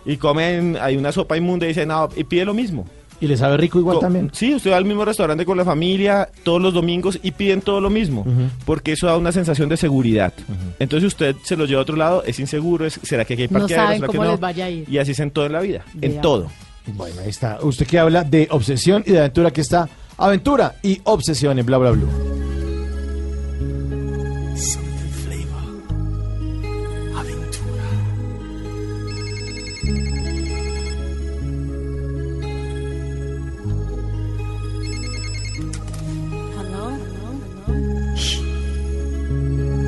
Y 0.07 0.17
comen, 0.17 0.77
hay 0.81 0.97
una 0.97 1.13
sopa 1.13 1.37
inmunda 1.37 1.65
y 1.67 1.69
dice, 1.69 1.87
no, 1.87 2.09
y 2.17 2.25
pide 2.25 2.45
lo 2.45 2.55
mismo. 2.55 2.87
Y 3.21 3.27
le 3.27 3.37
sabe 3.37 3.57
rico 3.57 3.79
igual 3.79 3.97
Co- 3.97 4.01
también. 4.01 4.31
Sí, 4.35 4.55
usted 4.55 4.73
va 4.73 4.77
al 4.77 4.85
mismo 4.85 5.05
restaurante 5.05 5.47
con 5.47 5.57
la 5.57 5.65
familia 5.65 6.29
todos 6.43 6.61
los 6.61 6.75
domingos 6.75 7.19
y 7.23 7.31
piden 7.31 7.63
todo 7.63 7.81
lo 7.81 7.89
mismo, 7.89 8.27
porque 8.67 8.93
eso 8.93 9.07
da 9.07 9.17
una 9.17 9.33
sensación 9.33 9.69
de 9.69 9.77
seguridad. 9.77 10.33
Entonces 10.79 11.07
usted 11.09 11.37
se 11.43 11.57
lo 11.57 11.65
lleva 11.65 11.81
a 11.81 11.83
otro 11.83 11.97
lado, 11.97 12.23
es 12.25 12.39
inseguro, 12.41 12.85
es, 12.85 12.99
¿será 13.03 13.25
que 13.25 13.35
aquí 13.35 13.43
hay 13.43 13.49
No 13.49 13.61
parqueadero? 13.61 13.87
saben 13.87 14.01
¿Será 14.01 14.13
que 14.13 14.19
no? 14.19 14.31
les 14.33 14.41
vaya 14.41 14.65
a 14.67 14.71
ir. 14.71 14.89
Y 14.91 14.99
así 14.99 15.13
es 15.13 15.21
en 15.21 15.31
todo 15.31 15.47
en 15.47 15.53
la 15.53 15.61
vida, 15.61 15.85
en 16.03 16.21
todo. 16.21 16.49
Bueno, 16.87 17.21
ahí 17.23 17.31
está. 17.31 17.59
Usted 17.63 17.87
que 17.87 17.99
habla 17.99 18.25
de 18.25 18.47
obsesión 18.51 19.03
y 19.07 19.13
de 19.13 19.21
aventura, 19.21 19.49
aquí 19.49 19.61
está 19.63 19.89
aventura 20.19 20.75
y 20.83 21.01
obsesión 21.05 21.59
en 21.59 21.65
bla 21.65 21.79
bla 21.79 21.93
bla. 21.93 22.03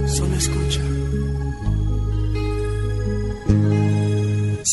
Solo 0.06 0.36
escucha. 0.36 0.80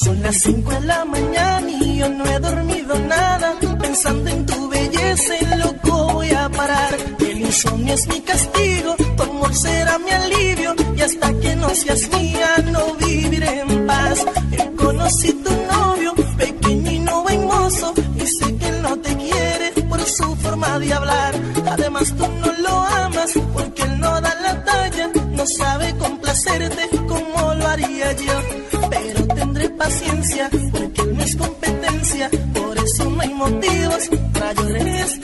Son 0.03 0.21
las 0.21 0.35
5 0.39 0.71
de 0.71 0.81
la 0.81 1.05
mañana 1.05 1.69
y 1.69 1.97
yo 1.97 2.09
no 2.09 2.25
he 2.25 2.39
dormido 2.39 2.99
nada. 2.99 3.53
Pensando 3.79 4.29
en 4.29 4.45
tu 4.45 4.69
belleza, 4.69 5.33
loco 5.57 6.13
voy 6.13 6.29
a 6.31 6.49
parar. 6.49 6.95
El 7.19 7.41
insomnio 7.41 7.93
es 7.93 8.07
mi 8.07 8.21
castigo, 8.21 8.95
tu 9.17 9.23
amor 9.23 9.53
será 9.55 9.99
mi 9.99 10.11
alivio. 10.11 10.75
Y 10.97 11.01
hasta 11.01 11.33
que 11.39 11.55
no 11.55 11.69
seas 11.69 12.09
mía, 12.11 12.49
no 12.71 12.95
viviré 12.95 13.59
en 13.59 13.87
paz. 13.87 14.25
Yo 14.51 14.75
conocí 14.75 15.33
tu 15.33 15.51
novio, 15.51 16.13
pequeño 16.37 16.91
y 16.91 16.99
no 16.99 17.23
mozo. 17.23 17.93
Y 18.15 18.25
sé 18.27 18.55
que 18.57 18.67
él 18.67 18.81
no 18.81 18.97
te 18.97 19.15
quiere 19.15 19.71
por 19.89 20.01
su 20.01 20.35
forma 20.37 20.79
de 20.79 20.93
hablar. 20.93 21.33
Además, 21.65 22.13
tú 22.17 22.27
no 22.27 22.52
no 25.43 25.49
sabe 25.57 25.93
complacerte 25.97 26.89
como 27.05 27.53
lo 27.55 27.67
haría 27.67 28.13
yo. 28.13 28.41
Pero 28.89 29.27
tendré 29.35 29.69
paciencia 29.71 30.49
porque 30.71 31.03
no 31.03 31.21
es 31.21 31.35
competencia, 31.35 32.29
por 32.53 32.77
eso 32.77 33.09
no 33.09 33.21
hay 33.21 33.33
motivos 33.33 34.09
para 34.33 34.53
llorar. 34.53 35.22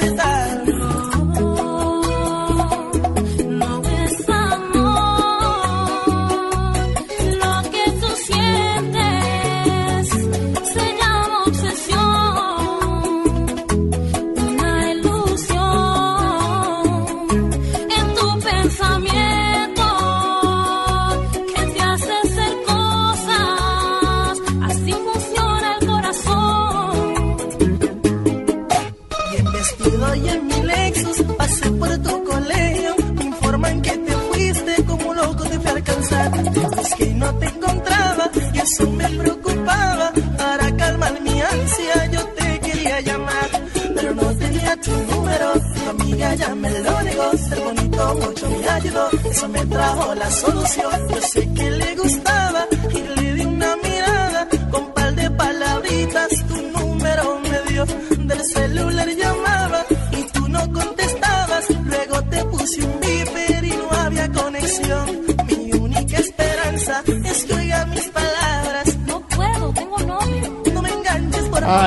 Me 49.50 49.66
trajo 49.66 50.16
la 50.16 50.32
solución. 50.32 51.08
Yo 51.10 51.22
sé 51.22 51.49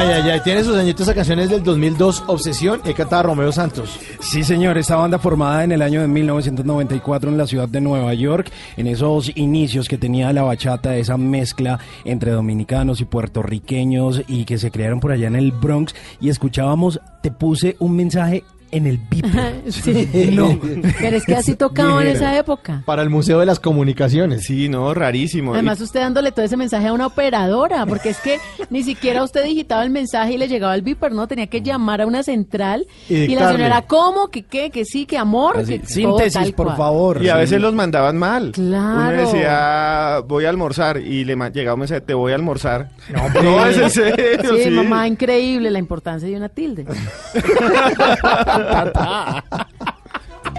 Ay, 0.02 0.08
ay, 0.08 0.30
ay, 0.30 0.40
tiene 0.40 0.64
sus 0.64 0.76
añitos 0.76 1.02
esa 1.02 1.14
canción 1.14 1.38
es 1.38 1.48
del 1.48 1.62
2002, 1.62 2.24
Obsesión, 2.26 2.80
y 2.84 2.92
cantaba 2.92 3.22
Romeo 3.22 3.52
Santos. 3.52 4.00
Sí, 4.18 4.42
señor, 4.42 4.76
esta 4.76 4.96
banda 4.96 5.20
formada 5.20 5.62
en 5.62 5.70
el 5.70 5.80
año 5.80 6.00
de 6.00 6.08
1994 6.08 7.30
en 7.30 7.38
la 7.38 7.46
ciudad 7.46 7.68
de 7.68 7.80
Nueva 7.80 8.12
York, 8.12 8.50
en 8.76 8.88
esos 8.88 9.30
inicios 9.36 9.88
que 9.88 9.98
tenía 9.98 10.32
la 10.32 10.42
bachata, 10.42 10.96
esa 10.96 11.16
mezcla 11.16 11.78
entre 12.04 12.32
dominicanos 12.32 13.00
y 13.00 13.04
puertorriqueños 13.04 14.24
y 14.26 14.44
que 14.44 14.58
se 14.58 14.72
crearon 14.72 14.98
por 14.98 15.12
allá 15.12 15.28
en 15.28 15.36
el 15.36 15.52
Bronx 15.52 15.94
y 16.20 16.30
escuchábamos, 16.30 17.00
te 17.22 17.30
puse 17.30 17.76
un 17.78 17.94
mensaje 17.94 18.42
en 18.72 18.86
el 18.86 18.98
VIP. 18.98 19.26
Sí. 19.68 20.30
No. 20.32 20.58
Pero 21.00 21.16
es 21.16 21.24
que 21.24 21.34
así 21.36 21.54
tocaba 21.54 22.02
en 22.02 22.08
esa 22.08 22.36
época. 22.36 22.82
Para 22.84 23.02
el 23.02 23.10
Museo 23.10 23.38
de 23.38 23.46
las 23.46 23.60
Comunicaciones. 23.60 24.44
Sí, 24.44 24.68
no, 24.68 24.92
rarísimo. 24.92 25.52
Además, 25.54 25.80
usted 25.80 26.00
dándole 26.00 26.32
todo 26.32 26.44
ese 26.44 26.56
mensaje 26.56 26.88
a 26.88 26.92
una 26.92 27.06
operadora, 27.06 27.86
porque 27.86 28.08
es 28.10 28.18
que 28.18 28.38
ni 28.70 28.82
siquiera 28.82 29.22
usted 29.22 29.44
digitaba 29.44 29.84
el 29.84 29.90
mensaje 29.90 30.32
y 30.34 30.38
le 30.38 30.48
llegaba 30.48 30.74
el 30.74 30.82
beeper, 30.82 31.12
¿no? 31.12 31.28
Tenía 31.28 31.46
que 31.46 31.62
llamar 31.62 32.00
a 32.00 32.06
una 32.06 32.22
central 32.22 32.86
Y 33.08 33.14
y, 33.16 33.34
la 33.34 33.52
señora, 33.52 33.82
¿cómo? 33.82 34.28
¿Que 34.28 34.42
qué? 34.42 34.70
¿Que 34.70 34.84
sí? 34.84 35.06
¿Que 35.06 35.16
amor? 35.18 35.58
Así, 35.58 35.78
que 35.78 35.86
síntesis, 35.86 36.32
todo 36.34 36.42
tal 36.44 36.52
por 36.54 36.66
cual. 36.66 36.76
favor. 36.76 37.22
Y 37.22 37.28
a 37.28 37.36
veces 37.36 37.60
los 37.60 37.74
mandaban 37.74 38.16
mal. 38.18 38.52
Claro. 38.52 39.12
Uno 39.12 39.32
decía, 39.32 40.20
voy 40.26 40.44
a 40.46 40.48
almorzar, 40.50 40.98
y 40.98 41.24
le 41.24 41.36
llegaba 41.52 41.74
un 41.74 41.80
mensaje, 41.80 42.00
te 42.00 42.14
voy 42.14 42.32
a 42.32 42.34
almorzar. 42.34 42.90
No, 43.12 43.24
hombre. 43.24 43.42
no 43.42 43.66
es 43.66 43.78
en 43.78 43.90
serio, 43.90 44.56
Sí, 44.56 44.64
sí. 44.64 44.70
mamá, 44.70 45.06
increíble 45.06 45.70
la 45.70 45.78
importancia 45.78 46.28
de 46.28 46.36
una 46.36 46.48
tilde. 46.48 46.86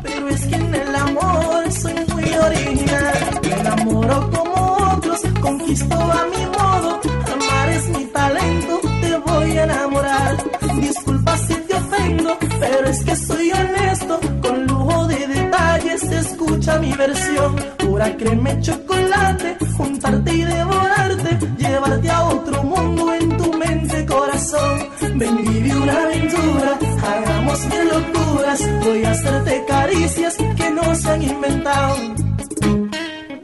Pero 0.03 0.27
es 0.27 0.45
que 0.45 0.55
en 0.55 0.75
el 0.75 0.95
amor 0.95 1.71
soy 1.71 1.93
muy 2.13 2.33
original. 2.33 3.39
Me 3.41 3.51
enamoro 3.53 4.31
como 4.31 4.77
otros, 4.95 5.21
conquisto 5.41 5.95
a 5.95 6.25
mi 6.33 6.45
modo. 6.45 6.99
Amar 7.33 7.69
es 7.69 7.89
mi 7.89 8.05
talento, 8.05 8.81
te 9.01 9.17
voy 9.17 9.57
a 9.57 9.63
enamorar. 9.63 10.37
Disculpa 10.79 11.37
si 11.37 11.55
te 11.55 11.73
ofendo, 11.75 12.37
pero 12.59 12.89
es 12.89 13.03
que 13.03 13.15
soy 13.15 13.51
honesto. 13.51 14.19
Con 14.41 14.67
lujo 14.67 15.07
de 15.07 15.27
detalles, 15.27 16.03
escucha 16.03 16.79
mi 16.79 16.93
versión. 16.93 17.55
Pura 17.77 18.15
crema 18.17 18.51
y 18.51 18.61
chocolate, 18.61 19.57
juntarte 19.77 20.33
y 20.33 20.43
devorarte. 20.43 21.39
Llevarte 21.57 22.09
a 22.09 22.23
otro 22.25 22.63
mundo 22.63 23.13
en 23.13 23.37
tu 23.37 23.53
mente, 23.53 24.05
corazón. 24.05 24.89
Ven, 25.15 25.37
vive 25.45 25.75
una 25.75 26.03
aventura, 26.03 26.79
hagamos 27.03 27.65
mil 27.67 27.87
locuras. 27.87 28.59
Voy 28.83 29.03
a 29.03 29.11
hacerte 29.11 29.63
caricias 29.67 30.37
que 30.57 30.71
no 30.71 30.95
se 30.95 31.09
han 31.09 31.21
inventado. 31.21 31.97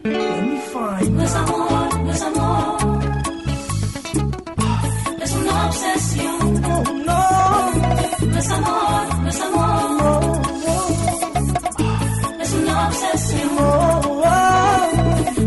Let 0.03 0.41
me 0.41 0.59
find 0.71 1.68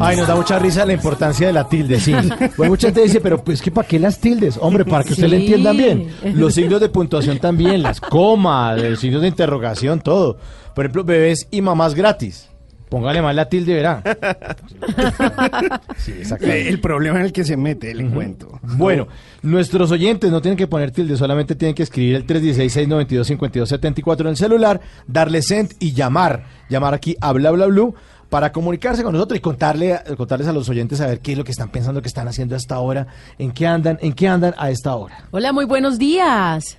Ay, 0.04 0.16
nos 0.16 0.26
da 0.26 0.34
mucha 0.34 0.58
risa 0.58 0.84
la 0.84 0.92
importancia 0.92 1.46
de 1.46 1.52
la 1.52 1.68
tilde, 1.68 2.00
sí. 2.00 2.12
Bueno, 2.56 2.72
mucha 2.72 2.88
gente 2.88 3.02
dice, 3.02 3.20
pero 3.20 3.42
pues 3.42 3.62
que 3.62 3.70
para 3.70 3.86
qué 3.86 4.00
las 4.00 4.18
tildes, 4.18 4.58
hombre, 4.60 4.84
para 4.84 5.04
que 5.04 5.12
usted 5.12 5.28
le 5.28 5.36
entiendan 5.36 5.76
bien. 5.76 6.08
Los 6.34 6.54
signos 6.54 6.80
de 6.80 6.88
puntuación 6.88 7.38
también, 7.38 7.82
las 7.82 8.00
comas, 8.00 8.82
los 8.82 8.98
signos 8.98 9.22
de 9.22 9.28
interrogación, 9.28 10.00
todo. 10.00 10.38
Por 10.74 10.84
ejemplo, 10.84 11.04
bebés 11.04 11.46
y 11.50 11.60
mamás 11.62 11.94
gratis. 11.94 12.48
Póngale 12.88 13.22
más 13.22 13.34
la 13.34 13.48
tilde, 13.48 13.74
verá. 13.74 14.02
Sí, 15.96 16.12
exactamente. 16.18 16.68
El 16.68 16.80
problema 16.80 17.20
en 17.20 17.26
el 17.26 17.32
que 17.32 17.44
se 17.44 17.56
mete, 17.56 17.94
le 17.94 18.04
cuento. 18.10 18.58
Bueno, 18.62 19.06
nuestros 19.42 19.90
oyentes 19.92 20.30
no 20.30 20.42
tienen 20.42 20.58
que 20.58 20.66
poner 20.66 20.90
tilde, 20.90 21.16
solamente 21.16 21.54
tienen 21.54 21.74
que 21.74 21.84
escribir 21.84 22.16
el 22.16 22.26
316-692-5274 22.26 24.20
en 24.20 24.26
el 24.26 24.36
celular, 24.36 24.80
darle 25.06 25.40
send 25.42 25.74
y 25.78 25.92
llamar. 25.92 26.44
Llamar 26.68 26.92
aquí 26.92 27.16
a 27.20 27.32
bla 27.32 27.50
bla 27.52 27.66
blue 27.66 27.94
para 28.32 28.50
comunicarse 28.50 29.02
con 29.02 29.12
nosotros 29.12 29.36
y 29.36 29.42
contarle, 29.42 30.00
contarles 30.16 30.48
a 30.48 30.54
los 30.54 30.66
oyentes 30.70 31.02
a 31.02 31.06
ver 31.06 31.20
qué 31.20 31.32
es 31.32 31.38
lo 31.38 31.44
que 31.44 31.50
están 31.50 31.70
pensando 31.70 32.00
que 32.00 32.08
están 32.08 32.28
haciendo 32.28 32.54
a 32.54 32.58
esta 32.58 32.78
hora, 32.78 33.06
en 33.38 33.52
qué 33.52 33.66
andan, 33.66 33.98
en 34.00 34.14
qué 34.14 34.26
andan 34.26 34.54
a 34.56 34.70
esta 34.70 34.96
hora. 34.96 35.28
Hola, 35.32 35.52
muy 35.52 35.66
buenos 35.66 35.98
días. 35.98 36.78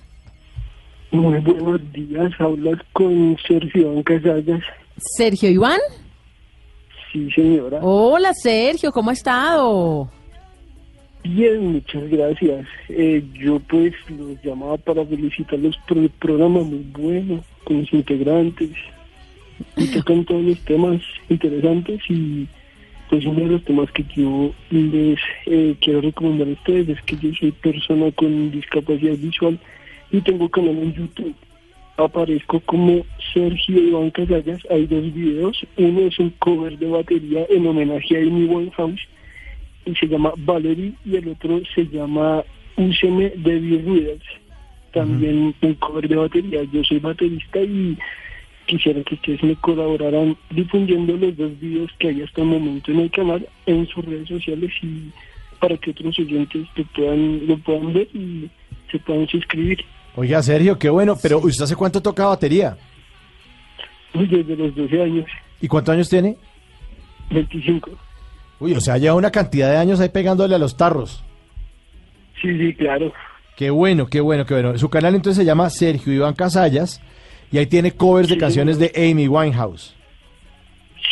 Muy 1.12 1.38
buenos 1.38 1.80
días, 1.92 2.32
hablas 2.40 2.80
con 2.92 3.36
Sergio 3.46 3.82
Iván 3.82 4.02
Casallas. 4.02 4.62
Sergio 4.96 5.48
Iván. 5.48 5.78
Sí, 7.12 7.30
señora. 7.30 7.78
Hola, 7.82 8.34
Sergio, 8.34 8.90
¿cómo 8.90 9.10
ha 9.10 9.12
estado? 9.12 10.10
Bien, 11.22 11.74
muchas 11.74 12.10
gracias. 12.10 12.66
Eh, 12.88 13.24
yo 13.32 13.60
pues 13.60 13.94
los 14.08 14.42
llamaba 14.42 14.76
para 14.76 15.06
felicitarlos 15.06 15.78
por 15.86 15.98
el 15.98 16.10
programa 16.10 16.62
muy 16.62 16.84
bueno, 16.92 17.44
con 17.62 17.82
los 17.82 17.92
integrantes. 17.92 18.70
Y 19.76 19.86
tocan 19.88 20.24
todos 20.24 20.44
los 20.44 20.58
temas 20.60 21.00
interesantes 21.28 22.00
y 22.08 22.46
pues 23.08 23.24
uno 23.26 23.40
de 23.40 23.46
los 23.46 23.64
temas 23.64 23.90
que 23.92 24.04
yo 24.16 24.52
les 24.70 25.18
eh, 25.46 25.76
quiero 25.80 26.00
recomendar 26.00 26.48
a 26.48 26.52
ustedes 26.52 26.88
es 26.88 27.02
que 27.02 27.16
yo 27.16 27.34
soy 27.34 27.52
persona 27.52 28.10
con 28.12 28.50
discapacidad 28.50 29.16
visual 29.16 29.58
y 30.10 30.20
tengo 30.20 30.48
canal 30.48 30.78
en 30.78 30.94
YouTube. 30.94 31.34
Aparezco 31.96 32.58
como 32.60 33.04
Sergio 33.32 33.78
Iván 33.78 34.10
Casallas. 34.10 34.60
Hay 34.70 34.86
dos 34.86 35.12
videos. 35.14 35.64
Uno 35.76 36.00
es 36.00 36.18
un 36.18 36.30
cover 36.38 36.76
de 36.78 36.86
batería 36.88 37.46
en 37.48 37.66
homenaje 37.66 38.16
a 38.16 38.20
Amy 38.20 38.46
Winehouse 38.46 39.00
y 39.86 39.94
se 39.94 40.08
llama 40.08 40.32
Valerie 40.38 40.92
y 41.04 41.16
el 41.16 41.28
otro 41.28 41.60
se 41.74 41.86
llama 41.86 42.42
Úseme 42.76 43.30
de 43.30 43.58
Readers. 43.58 44.24
También 44.92 45.54
un 45.60 45.74
cover 45.74 46.08
de 46.08 46.16
batería. 46.16 46.62
Yo 46.72 46.82
soy 46.84 46.98
baterista 46.98 47.60
y 47.60 47.96
quisiera 48.66 49.02
que 49.02 49.14
ustedes 49.14 49.42
me 49.42 49.56
colaboraran 49.56 50.36
difundiendo 50.50 51.16
los 51.16 51.36
dos 51.36 51.58
videos 51.60 51.90
que 51.98 52.08
hay 52.08 52.22
hasta 52.22 52.42
el 52.42 52.48
momento 52.48 52.90
en 52.90 53.00
el 53.00 53.10
canal 53.10 53.46
en 53.66 53.86
sus 53.88 54.04
redes 54.04 54.28
sociales 54.28 54.70
y 54.82 55.10
para 55.60 55.76
que 55.76 55.90
otros 55.90 56.18
oyentes 56.18 56.66
lo 56.76 56.84
puedan, 56.94 57.46
lo 57.46 57.58
puedan 57.58 57.92
ver 57.92 58.08
y 58.14 58.50
se 58.90 58.98
puedan 58.98 59.26
suscribir. 59.28 59.84
Oiga, 60.16 60.42
Sergio, 60.42 60.78
qué 60.78 60.88
bueno, 60.90 61.16
pero 61.20 61.38
¿usted 61.38 61.64
hace 61.64 61.76
cuánto 61.76 62.00
toca 62.00 62.26
batería? 62.26 62.76
Uy, 64.14 64.26
desde 64.26 64.56
los 64.56 64.74
12 64.74 65.02
años, 65.02 65.26
¿Y 65.60 65.68
cuántos 65.68 65.94
años 65.94 66.10
tiene? 66.10 66.36
25. 67.30 67.90
Uy, 68.60 68.74
o 68.74 68.80
sea, 68.80 68.98
lleva 68.98 69.14
una 69.14 69.30
cantidad 69.30 69.70
de 69.70 69.78
años 69.78 69.98
ahí 69.98 70.10
pegándole 70.10 70.54
a 70.54 70.58
los 70.58 70.76
tarros. 70.76 71.24
Sí, 72.42 72.56
sí, 72.58 72.74
claro. 72.74 73.12
Qué 73.56 73.70
bueno, 73.70 74.06
qué 74.06 74.20
bueno, 74.20 74.44
qué 74.44 74.52
bueno. 74.52 74.76
Su 74.76 74.90
canal 74.90 75.14
entonces 75.14 75.38
se 75.38 75.46
llama 75.46 75.70
Sergio 75.70 76.12
Iván 76.12 76.34
Casallas 76.34 77.00
y 77.52 77.58
ahí 77.58 77.66
tiene 77.66 77.92
covers 77.92 78.28
de 78.28 78.38
canciones 78.38 78.78
de 78.78 78.92
Amy 78.96 79.28
Winehouse. 79.28 79.94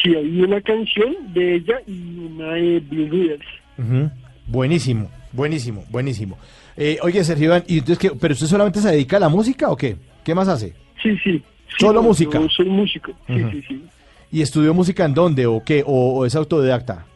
Sí, 0.03 0.15
hay 0.15 0.41
una 0.41 0.61
canción 0.61 1.15
de 1.33 1.57
ella 1.57 1.81
y 1.87 2.17
una 2.19 2.55
de 2.55 2.81
Bill. 2.81 3.39
Ujú. 3.79 4.11
Buenísimo. 4.47 5.11
Buenísimo, 5.33 5.85
buenísimo. 5.91 6.39
Eh, 6.77 6.99
oye, 7.03 7.23
Sergio 7.25 7.47
Iván, 7.47 7.65
¿y 7.67 7.79
entonces 7.79 7.99
qué? 7.99 8.11
¿Pero 8.11 8.35
usted 8.35 8.47
solamente 8.47 8.81
se 8.81 8.91
dedica 8.91 9.17
a 9.17 9.21
la 9.21 9.29
música 9.29 9.71
o 9.71 9.77
qué? 9.77 9.97
¿Qué 10.25 10.35
más 10.35 10.49
hace? 10.49 10.75
Sí, 11.03 11.17
sí. 11.23 11.43
¿Solo 11.79 12.03
música? 12.03 12.39
Yo 12.41 12.49
soy 12.49 12.67
músico. 12.67 13.13
Sí, 13.27 13.43
sí, 13.51 13.63
sí. 13.69 13.85
¿Y 14.31 14.43
estudió 14.43 14.75
música 14.75 15.05
en 15.05 15.15
dónde 15.15 15.47
o 15.47 15.63
qué? 15.65 15.83
¿O, 15.87 16.19
o 16.19 16.27
es 16.27 16.35
autodidacta? 16.35 17.07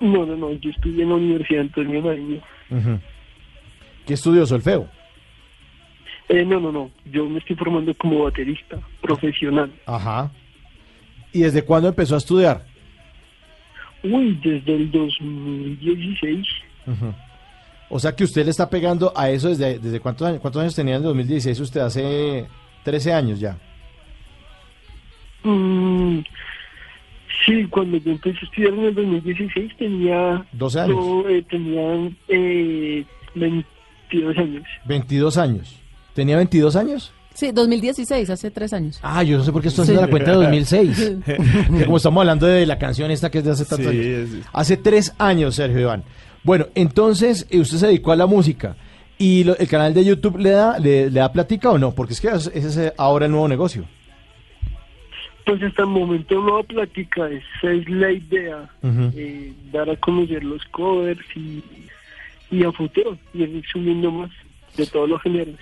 No, 0.00 0.26
no, 0.26 0.36
no. 0.36 0.52
Yo 0.52 0.70
estudié 0.70 1.02
en 1.02 1.08
la 1.08 1.14
Universidad 1.16 1.62
Antonio 1.62 2.02
Nariño. 2.02 2.40
Ujú. 2.70 2.98
¿Qué 4.06 4.14
estudió 4.14 4.46
solfeo? 4.46 4.88
Eh, 6.28 6.44
no, 6.44 6.58
no, 6.60 6.72
no. 6.72 6.90
Yo 7.10 7.28
me 7.28 7.38
estoy 7.38 7.56
formando 7.56 7.94
como 7.94 8.24
baterista 8.24 8.78
profesional. 9.00 9.72
Ajá. 9.86 10.30
¿Y 11.32 11.40
desde 11.40 11.64
cuándo 11.64 11.88
empezó 11.88 12.14
a 12.14 12.18
estudiar? 12.18 12.64
Uy, 14.02 14.38
desde 14.42 14.74
el 14.74 14.90
2016. 14.90 16.46
Ujú. 16.86 17.14
O 17.90 17.98
sea 17.98 18.14
que 18.14 18.24
usted 18.24 18.44
le 18.44 18.50
está 18.50 18.68
pegando 18.68 19.12
a 19.14 19.30
eso 19.30 19.48
desde, 19.48 19.78
desde 19.78 20.00
cuántos 20.00 20.26
años, 20.26 20.40
cuántos 20.40 20.62
años 20.62 20.74
tenía 20.74 20.94
en 20.94 21.02
el 21.02 21.04
2016 21.04 21.60
usted 21.60 21.80
hace 21.80 22.46
13 22.82 23.12
años 23.12 23.40
ya. 23.40 23.58
Mm, 25.42 26.20
sí, 27.44 27.64
cuando 27.66 27.98
yo 27.98 28.12
empecé 28.12 28.38
a 28.38 28.44
estudiar 28.44 28.74
en 28.74 28.84
el 28.84 28.94
2016 28.94 29.76
tenía... 29.76 30.46
12 30.52 30.80
años. 30.80 30.96
yo, 30.96 31.28
eh, 31.28 31.42
tenía 31.48 32.10
eh, 32.28 33.04
22 33.34 34.38
años. 34.38 34.64
22 34.86 35.38
años. 35.38 35.83
¿Tenía 36.14 36.36
22 36.36 36.76
años? 36.76 37.12
Sí, 37.34 37.50
2016, 37.52 38.30
hace 38.30 38.50
tres 38.52 38.72
años. 38.72 39.00
Ah, 39.02 39.22
yo 39.24 39.36
no 39.38 39.44
sé 39.44 39.50
por 39.50 39.60
qué 39.60 39.68
estoy 39.68 39.84
Sí. 39.86 39.90
haciendo 39.92 40.02
la 40.06 40.10
cuenta 40.10 40.30
de 40.30 40.36
2006. 40.36 41.12
Que 41.78 41.84
como 41.84 41.96
estamos 41.96 42.20
hablando 42.20 42.46
de 42.46 42.64
la 42.64 42.78
canción 42.78 43.10
esta 43.10 43.30
que 43.30 43.38
es 43.38 43.44
de 43.44 43.50
hace 43.50 43.64
tantos 43.64 43.90
Sí, 43.90 43.98
años. 43.98 44.28
sí. 44.30 44.40
Hace 44.52 44.76
tres 44.76 45.12
años, 45.18 45.56
Sergio 45.56 45.80
Iván. 45.80 46.04
Bueno, 46.44 46.66
entonces 46.76 47.46
eh, 47.50 47.58
usted 47.58 47.78
se 47.78 47.86
dedicó 47.88 48.12
a 48.12 48.16
la 48.16 48.26
música. 48.26 48.76
¿Y 49.18 49.44
lo- 49.44 49.56
el 49.56 49.66
canal 49.68 49.94
de 49.94 50.04
YouTube 50.04 50.38
le 50.38 50.50
da, 50.50 50.78
le, 50.78 51.10
le 51.10 51.20
da 51.20 51.32
platica 51.32 51.70
o 51.70 51.78
no? 51.78 51.92
Porque 51.92 52.12
es 52.12 52.20
que 52.20 52.28
es- 52.28 52.50
ese 52.54 52.68
es 52.68 52.76
eh, 52.76 52.92
ahora 52.96 53.26
el 53.26 53.32
nuevo 53.32 53.48
negocio. 53.48 53.84
Pues 55.46 55.62
hasta 55.62 55.82
el 55.82 55.88
momento 55.88 56.40
no 56.40 56.62
plática, 56.62 57.28
esa 57.28 57.70
es 57.72 57.86
la 57.88 58.10
idea, 58.10 58.70
eh, 58.82 59.52
dar 59.72 59.90
a 59.90 59.96
conocer 59.96 60.42
los 60.42 60.64
covers 60.70 61.20
y, 61.36 61.62
y 62.50 62.64
a 62.64 62.72
futuro, 62.72 63.18
y 63.34 63.42
ir 63.42 63.62
subiendo 63.70 64.10
más 64.10 64.30
de 64.76 64.86
todos 64.86 65.08
los 65.08 65.20
géneros. 65.20 65.56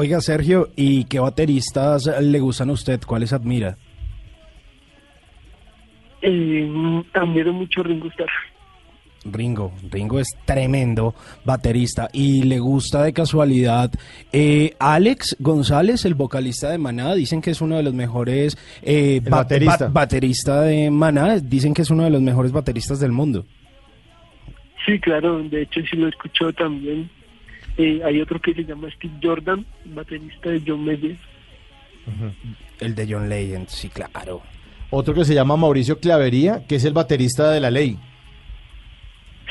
Oiga, 0.00 0.20
Sergio, 0.20 0.68
¿y 0.76 1.06
qué 1.06 1.18
bateristas 1.18 2.06
le 2.22 2.38
gustan 2.38 2.70
a 2.70 2.72
usted? 2.72 3.00
¿Cuáles 3.04 3.32
admira? 3.32 3.76
Eh, 6.22 7.02
admiro 7.14 7.52
mucho 7.52 7.82
Ringo 7.82 8.06
Starr. 8.06 8.30
Ringo, 9.24 9.72
Ringo 9.90 10.20
es 10.20 10.28
tremendo 10.44 11.16
baterista 11.44 12.08
y 12.12 12.44
le 12.44 12.60
gusta 12.60 13.02
de 13.02 13.12
casualidad 13.12 13.90
eh, 14.32 14.76
Alex 14.78 15.34
González, 15.40 16.04
el 16.04 16.14
vocalista 16.14 16.70
de 16.70 16.78
Maná, 16.78 17.16
dicen 17.16 17.42
que 17.42 17.50
es 17.50 17.60
uno 17.60 17.76
de 17.76 17.82
los 17.82 17.92
mejores 17.92 18.56
eh, 18.82 19.20
baterista. 19.28 19.88
baterista 19.88 20.60
de 20.62 20.92
Maná, 20.92 21.40
dicen 21.40 21.74
que 21.74 21.82
es 21.82 21.90
uno 21.90 22.04
de 22.04 22.10
los 22.10 22.22
mejores 22.22 22.52
bateristas 22.52 23.00
del 23.00 23.10
mundo. 23.10 23.46
Sí, 24.86 25.00
claro, 25.00 25.42
de 25.42 25.62
hecho 25.62 25.80
sí 25.90 25.96
lo 25.96 26.06
escuchó 26.06 26.52
también. 26.52 27.10
Eh, 27.78 28.00
hay 28.04 28.20
otro 28.20 28.40
que 28.40 28.52
se 28.54 28.64
llama 28.64 28.88
Steve 28.90 29.14
Jordan, 29.22 29.64
baterista 29.86 30.50
de 30.50 30.62
John 30.66 30.84
Mayer. 30.84 31.16
El 32.80 32.94
de 32.94 33.06
John 33.08 33.28
Legend, 33.28 33.68
sí, 33.68 33.88
claro. 33.88 34.42
Otro 34.90 35.14
que 35.14 35.24
se 35.24 35.34
llama 35.34 35.56
Mauricio 35.56 35.98
Clavería, 36.00 36.66
que 36.66 36.76
es 36.76 36.84
el 36.84 36.92
baterista 36.92 37.50
de 37.50 37.60
La 37.60 37.70
Ley. 37.70 37.98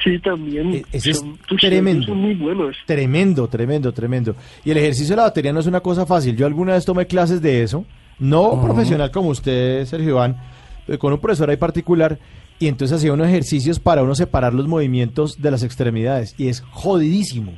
Sí, 0.04 0.20
también. 0.20 0.84
ese 0.92 1.12
es 1.12 1.18
Son- 1.20 1.38
tremendo. 1.60 2.06
Son 2.08 2.18
muy 2.18 2.36
buenos. 2.36 2.76
Tremendo, 2.86 3.48
tremendo, 3.48 3.92
tremendo. 3.94 4.36
Y 4.64 4.72
el 4.72 4.78
ejercicio 4.78 5.12
de 5.16 5.18
la 5.18 5.24
batería 5.24 5.54
no 5.54 5.60
es 5.60 5.66
una 5.68 5.80
cosa 5.80 6.06
fácil. 6.06 6.36
Yo 6.36 6.46
alguna 6.46 6.74
vez 6.74 6.86
tomé 6.86 7.08
clases 7.08 7.42
de 7.42 7.64
eso, 7.64 7.86
no 8.20 8.62
profesional 8.62 9.10
como 9.12 9.30
usted, 9.30 9.86
Sergio 9.86 10.10
Iván, 10.10 10.38
pero 10.86 11.00
con 11.00 11.14
un 11.14 11.20
profesor 11.20 11.50
ahí 11.50 11.58
particular, 11.58 12.20
y 12.60 12.68
entonces 12.68 12.98
hacía 12.98 13.14
unos 13.14 13.28
ejercicios 13.28 13.80
para 13.80 14.04
uno 14.04 14.16
separar 14.16 14.54
los 14.54 14.68
movimientos 14.68 15.42
de 15.42 15.52
las 15.52 15.64
extremidades, 15.64 16.36
y 16.38 16.48
es 16.48 16.62
jodidísimo. 16.62 17.54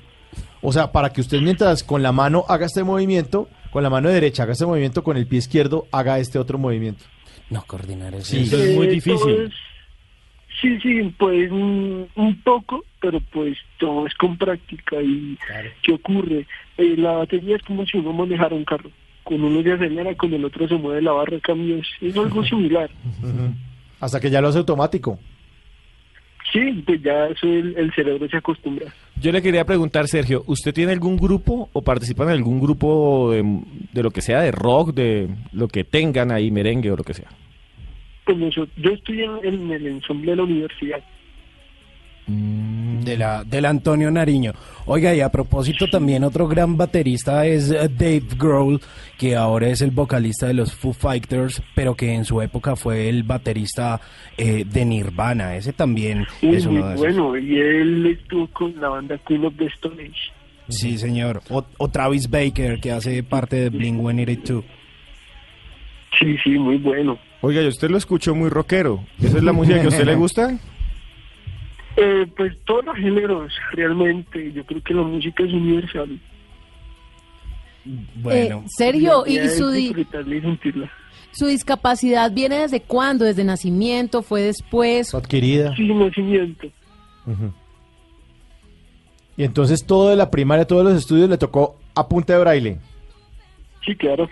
O 0.61 0.71
sea, 0.73 0.91
para 0.91 1.11
que 1.11 1.21
usted 1.21 1.41
mientras 1.41 1.83
con 1.83 2.03
la 2.03 2.11
mano 2.11 2.43
haga 2.49 2.65
este 2.65 2.83
movimiento, 2.83 3.47
con 3.71 3.83
la 3.83 3.89
mano 3.89 4.09
derecha 4.09 4.43
haga 4.43 4.53
este 4.53 4.65
movimiento, 4.65 5.03
con 5.03 5.15
el 5.17 5.25
pie 5.27 5.39
izquierdo 5.39 5.87
haga 5.91 6.19
este 6.19 6.37
otro 6.39 6.57
movimiento. 6.57 7.03
No, 7.49 7.63
coordinar 7.65 8.13
eso. 8.13 8.25
Sí. 8.35 8.49
Eh, 8.53 9.01
todo 9.03 9.29
es- 9.29 9.51
sí, 10.61 10.79
sí, 10.81 11.13
pues 11.17 11.49
un, 11.51 12.07
poco, 12.43 12.83
pero 12.99 13.19
pues 13.31 13.57
todo 13.79 14.05
es 14.05 14.13
con 14.15 14.37
práctica. 14.37 15.01
¿Y 15.01 15.37
qué 15.81 15.93
ocurre? 15.93 16.45
Eh, 16.77 16.95
la 16.97 17.13
batería 17.13 17.55
es 17.55 17.63
como 17.63 17.85
si 17.85 17.97
uno 17.97 18.11
manejara 18.13 18.55
un 18.55 18.65
carro. 18.65 18.91
Con 19.23 19.43
uno 19.43 19.61
se 19.63 19.71
acelera, 19.73 20.15
con 20.15 20.33
el 20.33 20.43
otro 20.43 20.67
se 20.67 20.75
mueve 20.75 21.01
la 21.01 21.11
barra 21.11 21.35
de 21.35 21.41
cambios. 21.41 21.87
Es 22.01 22.15
algo 22.17 22.43
similar. 22.45 22.89
Hasta 23.99 24.19
que 24.19 24.29
ya 24.29 24.41
lo 24.41 24.49
hace 24.49 24.59
automático. 24.59 25.19
Sí, 26.51 26.83
pues 26.85 27.01
ya 27.03 27.27
eso 27.27 27.45
el, 27.47 27.75
el 27.77 27.93
cerebro 27.93 28.27
se 28.27 28.37
acostumbra. 28.37 28.87
Yo 29.21 29.31
le 29.31 29.41
quería 29.41 29.65
preguntar, 29.65 30.07
Sergio, 30.07 30.43
¿usted 30.47 30.73
tiene 30.73 30.91
algún 30.93 31.17
grupo 31.17 31.69
o 31.73 31.81
participa 31.83 32.23
en 32.23 32.29
algún 32.29 32.59
grupo 32.59 33.31
de, 33.31 33.43
de 33.93 34.03
lo 34.03 34.09
que 34.11 34.21
sea, 34.21 34.41
de 34.41 34.51
rock, 34.51 34.93
de 34.93 35.27
lo 35.51 35.67
que 35.67 35.83
tengan 35.83 36.31
ahí, 36.31 36.49
merengue 36.49 36.91
o 36.91 36.95
lo 36.95 37.03
que 37.03 37.13
sea? 37.13 37.27
Pues 38.25 38.37
nosotros- 38.37 38.69
yo 38.77 38.91
estoy 38.91 39.21
en, 39.23 39.31
en 39.43 39.71
el 39.71 39.87
ensamble 39.87 40.31
de 40.31 40.37
la 40.37 40.43
universidad. 40.43 40.99
De 42.29 43.17
la, 43.17 43.43
del 43.43 43.65
Antonio 43.65 44.11
Nariño. 44.11 44.53
Oiga, 44.85 45.15
y 45.15 45.21
a 45.21 45.29
propósito 45.29 45.87
también 45.87 46.23
otro 46.23 46.47
gran 46.47 46.77
baterista 46.77 47.45
es 47.45 47.71
eh, 47.71 47.89
Dave 47.89 48.23
Grohl, 48.37 48.79
que 49.17 49.35
ahora 49.35 49.69
es 49.69 49.81
el 49.81 49.89
vocalista 49.91 50.45
de 50.47 50.53
los 50.53 50.73
Foo 50.73 50.93
Fighters, 50.93 51.61
pero 51.73 51.95
que 51.95 52.13
en 52.13 52.25
su 52.25 52.41
época 52.41 52.75
fue 52.75 53.09
el 53.09 53.23
baterista 53.23 53.99
eh, 54.37 54.63
de 54.63 54.85
Nirvana. 54.85 55.55
Ese 55.55 55.73
también 55.73 56.27
Uy, 56.43 56.55
es 56.55 56.67
muy 56.67 56.77
uno 56.77 56.87
de 56.89 56.95
esos. 56.95 57.05
bueno, 57.05 57.37
y 57.37 57.57
él 57.59 58.05
estuvo 58.19 58.47
con 58.49 58.79
la 58.79 58.89
banda 58.89 59.17
Queen 59.27 59.45
of 59.45 59.55
the 59.57 59.65
Stone 59.65 60.01
Age. 60.03 60.31
Sí, 60.67 60.97
señor. 60.99 61.41
O, 61.49 61.65
o 61.79 61.87
Travis 61.89 62.29
Baker, 62.29 62.79
que 62.79 62.91
hace 62.91 63.23
parte 63.23 63.55
de 63.55 63.69
Blink 63.69 63.99
182. 63.99 64.63
Sí, 66.19 66.37
sí, 66.43 66.49
muy 66.51 66.77
bueno. 66.77 67.17
Oiga, 67.41 67.61
yo 67.61 67.69
usted 67.69 67.89
lo 67.89 67.97
escuchó 67.97 68.35
muy 68.35 68.49
rockero. 68.49 69.03
¿Esa 69.19 69.37
es 69.37 69.43
la 69.43 69.53
música 69.53 69.79
que 69.79 69.85
a 69.85 69.89
usted 69.89 70.05
le 70.05 70.15
gusta? 70.15 70.59
Eh, 71.97 72.25
pues 72.37 72.53
todos 72.65 72.85
los 72.85 72.95
géneros, 72.97 73.51
realmente. 73.73 74.51
Yo 74.53 74.63
creo 74.65 74.81
que 74.83 74.93
la 74.93 75.01
música 75.03 75.43
es 75.43 75.51
universal. 75.53 76.19
Eh, 78.31 78.55
Sergio, 78.67 79.23
Y 79.25 79.39
¿y, 79.39 79.47
su, 79.49 79.69
di- 79.69 79.81
disfrutarla 79.87 80.35
y 80.35 80.41
sentirla. 80.41 80.91
su 81.31 81.47
discapacidad 81.47 82.31
viene 82.31 82.59
desde 82.59 82.81
cuándo? 82.81 83.25
¿Desde 83.25 83.43
nacimiento? 83.43 84.21
¿Fue 84.21 84.41
después? 84.43 85.13
Adquirida. 85.15 85.75
Sí, 85.75 85.87
nacimiento. 85.93 86.67
Y 89.37 89.43
entonces 89.43 89.85
todo 89.85 90.09
de 90.09 90.15
la 90.15 90.29
primaria, 90.29 90.65
todos 90.67 90.83
los 90.83 90.93
estudios 90.95 91.29
le 91.29 91.37
tocó 91.37 91.77
a 91.95 92.07
punta 92.07 92.33
de 92.33 92.39
braille. 92.39 92.77
Sí, 93.85 93.95
claro. 93.95 94.27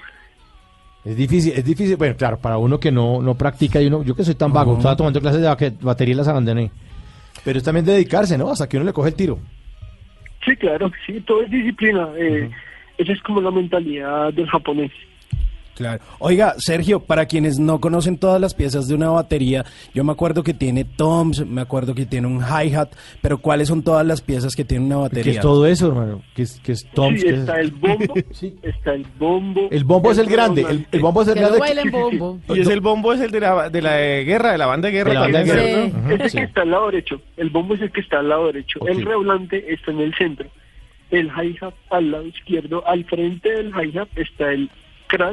Es 1.05 1.15
difícil, 1.15 1.53
es 1.53 1.63
difícil. 1.63 1.95
Bueno, 1.95 2.15
claro, 2.17 2.38
para 2.38 2.57
uno 2.57 2.79
que 2.79 2.91
no, 2.91 3.21
no 3.21 3.35
practica 3.35 3.81
y 3.81 3.88
uno, 3.88 4.03
yo 4.03 4.13
que 4.15 4.25
soy 4.25 4.35
tan 4.35 4.51
vago, 4.51 4.75
estaba 4.75 4.97
tomando 4.97 5.21
clases 5.21 5.41
de 5.41 5.73
batería 5.81 6.13
y 6.13 6.17
las 6.17 6.27
abandoné. 6.27 6.69
Pero 7.43 7.57
es 7.59 7.64
también 7.64 7.85
dedicarse, 7.85 8.38
¿no? 8.38 8.49
Hasta 8.51 8.68
que 8.68 8.77
uno 8.77 8.85
le 8.85 8.93
coge 8.93 9.09
el 9.09 9.15
tiro. 9.15 9.39
Sí, 10.45 10.55
claro. 10.55 10.91
Sí, 11.05 11.19
todo 11.22 11.41
es 11.43 11.49
disciplina. 11.51 12.09
Eh, 12.18 12.49
Esa 12.97 13.11
es 13.14 13.22
como 13.22 13.41
la 13.41 13.51
mentalidad 13.51 14.34
del 14.34 14.47
japonés. 14.47 14.91
Claro. 15.78 16.04
Oiga, 16.20 16.56
Sergio, 16.58 16.99
para 16.99 17.28
quienes 17.28 17.60
no 17.60 17.80
conocen 17.80 18.18
todas 18.18 18.41
las 18.41 18.54
piezas 18.56 18.88
de 18.88 18.95
una 18.95 19.10
batería, 19.10 19.64
yo 19.94 20.04
me 20.04 20.12
acuerdo 20.12 20.41
que 20.44 20.54
tiene 20.56 20.84
toms, 20.86 21.45
me 21.45 21.62
acuerdo 21.62 21.94
que 21.94 22.06
tiene 22.08 22.26
un 22.28 22.41
hi-hat, 22.41 22.90
pero 23.22 23.38
¿cuáles 23.38 23.68
son 23.68 23.84
todas 23.84 24.06
las 24.06 24.22
piezas 24.22 24.56
que 24.56 24.66
tiene 24.66 24.86
una 24.86 24.95
¿Qué 24.95 25.02
batería? 25.02 25.34
es 25.34 25.40
todo 25.40 25.68
eso, 25.68 25.90
hermano? 25.90 26.22
¿Qué 26.36 26.41
es, 26.41 26.60
qué 26.64 26.72
es 26.72 26.84
toms? 26.95 27.22
sí, 27.22 27.28
¿Qué 27.28 27.34
es- 27.34 27.40
está 27.41 27.60
el 27.60 27.72
bombo. 27.72 28.14
Está 28.64 28.94
el 28.94 29.06
bombo. 29.20 29.68
El 29.72 29.84
bombo 29.84 30.12
es 30.12 30.18
el 30.18 30.28
grande. 30.28 30.62
El, 30.68 30.88
el 30.91 30.99
bombo 30.99 31.22
es 31.22 31.28
el 31.28 31.34
Que 31.36 31.40
grande. 31.41 31.90
bombo. 31.91 32.40
Y 32.56 32.60
es 32.62 32.68
el 32.70 32.82
bombo, 32.82 33.14
es 33.14 33.22
el 33.22 33.32
de 33.32 33.40
la, 33.40 33.70
de 33.70 33.82
la 33.82 33.98
guerra, 34.24 34.52
de 34.54 34.58
la 34.58 34.66
banda 34.66 34.88
de 34.88 34.94
guerra. 34.94 35.10
De 35.10 35.14
la 35.16 35.22
banda 35.22 35.40
de 35.40 35.45
guerra. 35.45 36.14
Ese 36.16 36.30
sí. 36.30 36.38
que 36.40 36.44
está 36.45 36.62
al 36.62 36.72
lado 36.72 36.86
derecho. 36.88 37.22
El 37.38 37.49
bombo 37.52 37.76
es 37.76 37.82
el 37.82 37.91
que 37.91 38.02
está 38.02 38.20
al 38.20 38.30
lado 38.30 38.48
derecho. 38.48 38.80
El 38.88 39.06
redoblante 39.06 39.72
está 39.74 39.91
en 39.91 39.99
el 39.99 40.16
centro. 40.16 40.48
El 41.12 41.28
hi-hat 41.28 41.74
al 41.90 42.12
lado 42.12 42.26
izquierdo. 42.26 42.86
Al 42.88 43.06
frente 43.06 43.49
del 43.52 43.70
hi-hat 43.72 44.10
está 44.16 44.52
el. 44.52 44.70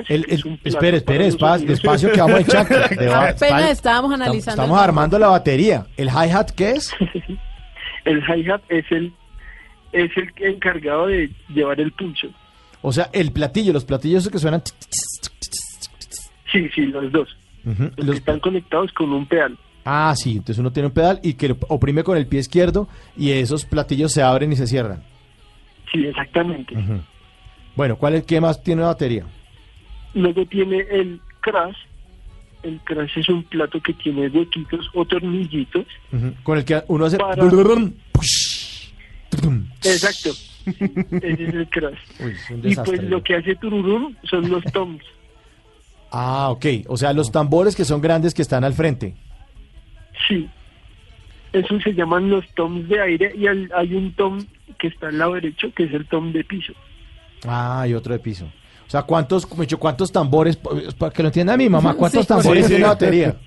El- 0.09 0.25
el- 0.29 0.59
espere, 0.65 0.99
espere, 0.99 1.25
despacio, 1.25 1.67
despacio 1.67 2.13
que 2.13 2.21
vamos. 2.21 2.47
De 2.47 3.07
va- 3.09 3.29
Apenas 3.31 3.71
estábamos 3.71 3.71
Estamos, 3.71 4.13
analizando. 4.13 4.63
estamos 4.63 4.79
armando 4.81 5.19
la 5.19 5.29
batería. 5.29 5.87
¿El 5.97 6.09
hi-hat 6.09 6.51
qué 6.53 6.71
es? 6.73 6.93
El 8.05 8.19
hi-hat 8.23 8.61
es 8.69 8.85
el, 8.91 9.15
es 9.93 10.11
el 10.17 10.31
encargado 10.47 11.07
de 11.07 11.31
llevar 11.49 11.81
el 11.81 11.91
pulso. 11.93 12.29
O 12.83 12.93
sea, 12.93 13.09
el 13.15 13.33
platillo, 13.33 13.73
los 13.73 13.85
platillos 13.87 14.29
que 14.29 14.39
suenan. 14.39 14.63
Sí, 16.53 16.69
sí, 16.75 16.83
los 16.87 17.11
dos. 17.11 17.29
Los, 17.65 17.79
los- 17.97 18.11
que 18.11 18.17
están 18.19 18.41
conectados 18.41 18.93
con 18.93 19.11
un 19.13 19.27
pedal. 19.27 19.59
Ah, 19.87 20.15
sí, 20.17 20.33
entonces 20.33 20.59
uno 20.59 20.71
tiene 20.73 20.87
un 20.89 20.95
pedal 20.95 21.21
y 21.23 21.35
que 21.35 21.49
lo 21.49 21.57
oprime 21.69 22.05
con 22.05 22.17
el 22.17 22.27
pie 22.27 22.41
izquierdo 22.41 22.89
y 23.17 23.31
esos 23.33 23.65
platillos 23.67 24.13
se 24.13 24.23
abren 24.23 24.53
y 24.53 24.57
se 24.57 24.67
cierran. 24.67 25.03
Sí, 25.93 26.07
exactamente. 26.07 26.75
Bueno, 27.77 27.97
¿cuál 27.97 28.15
es, 28.15 28.25
¿qué 28.25 28.41
más 28.41 28.63
tiene 28.63 28.81
la 28.83 28.89
batería? 28.89 29.25
Luego 30.15 30.47
tiene 30.47 30.79
el 30.91 31.21
crash. 31.41 31.77
El 32.63 32.81
crash 32.81 33.19
es 33.19 33.29
un 33.29 33.43
plato 33.45 33.81
que 33.81 33.93
tiene 33.93 34.29
huequitos 34.29 34.89
o 34.95 35.05
tornillitos. 35.05 35.85
Con 36.43 36.59
el 36.59 36.65
que 36.65 36.83
uno 36.89 37.05
hace... 37.05 37.19
Para- 37.19 37.35
Exacto. 39.83 40.31
Ese 40.67 41.43
es 41.45 41.55
el 41.55 41.69
crash. 41.69 41.99
Uy, 42.21 42.31
es 42.33 42.51
un 42.51 42.71
Y 42.71 42.75
pues 42.77 43.03
lo 43.05 43.23
que 43.23 43.35
hace 43.37 43.55
tururum 43.57 44.15
son 44.25 44.49
los 44.49 44.65
toms. 44.73 45.03
Ah, 46.11 46.49
ok. 46.51 46.67
O 46.87 46.97
sea, 46.97 47.13
los 47.13 47.31
tambores 47.33 47.75
que 47.77 47.85
son 47.85 48.01
grandes 48.01 48.33
que 48.35 48.43
están 48.43 48.65
al 48.65 48.73
frente. 48.73 49.15
Sí. 50.29 50.49
Eso 51.53 51.79
se 51.81 51.93
llaman 51.95 52.31
los 52.31 52.49
toms 52.55 52.89
de 52.89 53.01
aire 53.01 53.33
y 53.37 53.47
hay 53.47 53.95
un 53.95 54.13
tom 54.15 54.45
que 54.79 54.89
está 54.89 55.09
al 55.09 55.19
lado 55.19 55.35
derecho 55.35 55.73
que 55.75 55.85
es 55.85 55.93
el 55.93 56.07
tom 56.07 56.33
de 56.33 56.45
piso. 56.45 56.73
Ah, 57.47 57.85
y 57.89 57.95
otro 57.95 58.13
de 58.13 58.21
piso. 58.21 58.51
O 58.87 58.91
sea, 58.91 59.03
¿cuántos, 59.03 59.47
cuántos 59.47 60.13
tambores, 60.13 60.57
para 60.57 61.13
que 61.13 61.23
lo 61.23 61.29
entienda 61.29 61.57
mi 61.57 61.69
mamá, 61.69 61.95
cuántos 61.95 62.23
Sí. 62.23 62.29
tambores 62.29 62.65
Sí, 62.65 62.69
tiene 62.69 62.77
sí. 62.77 62.83
una 62.83 62.93
batería? 62.93 63.37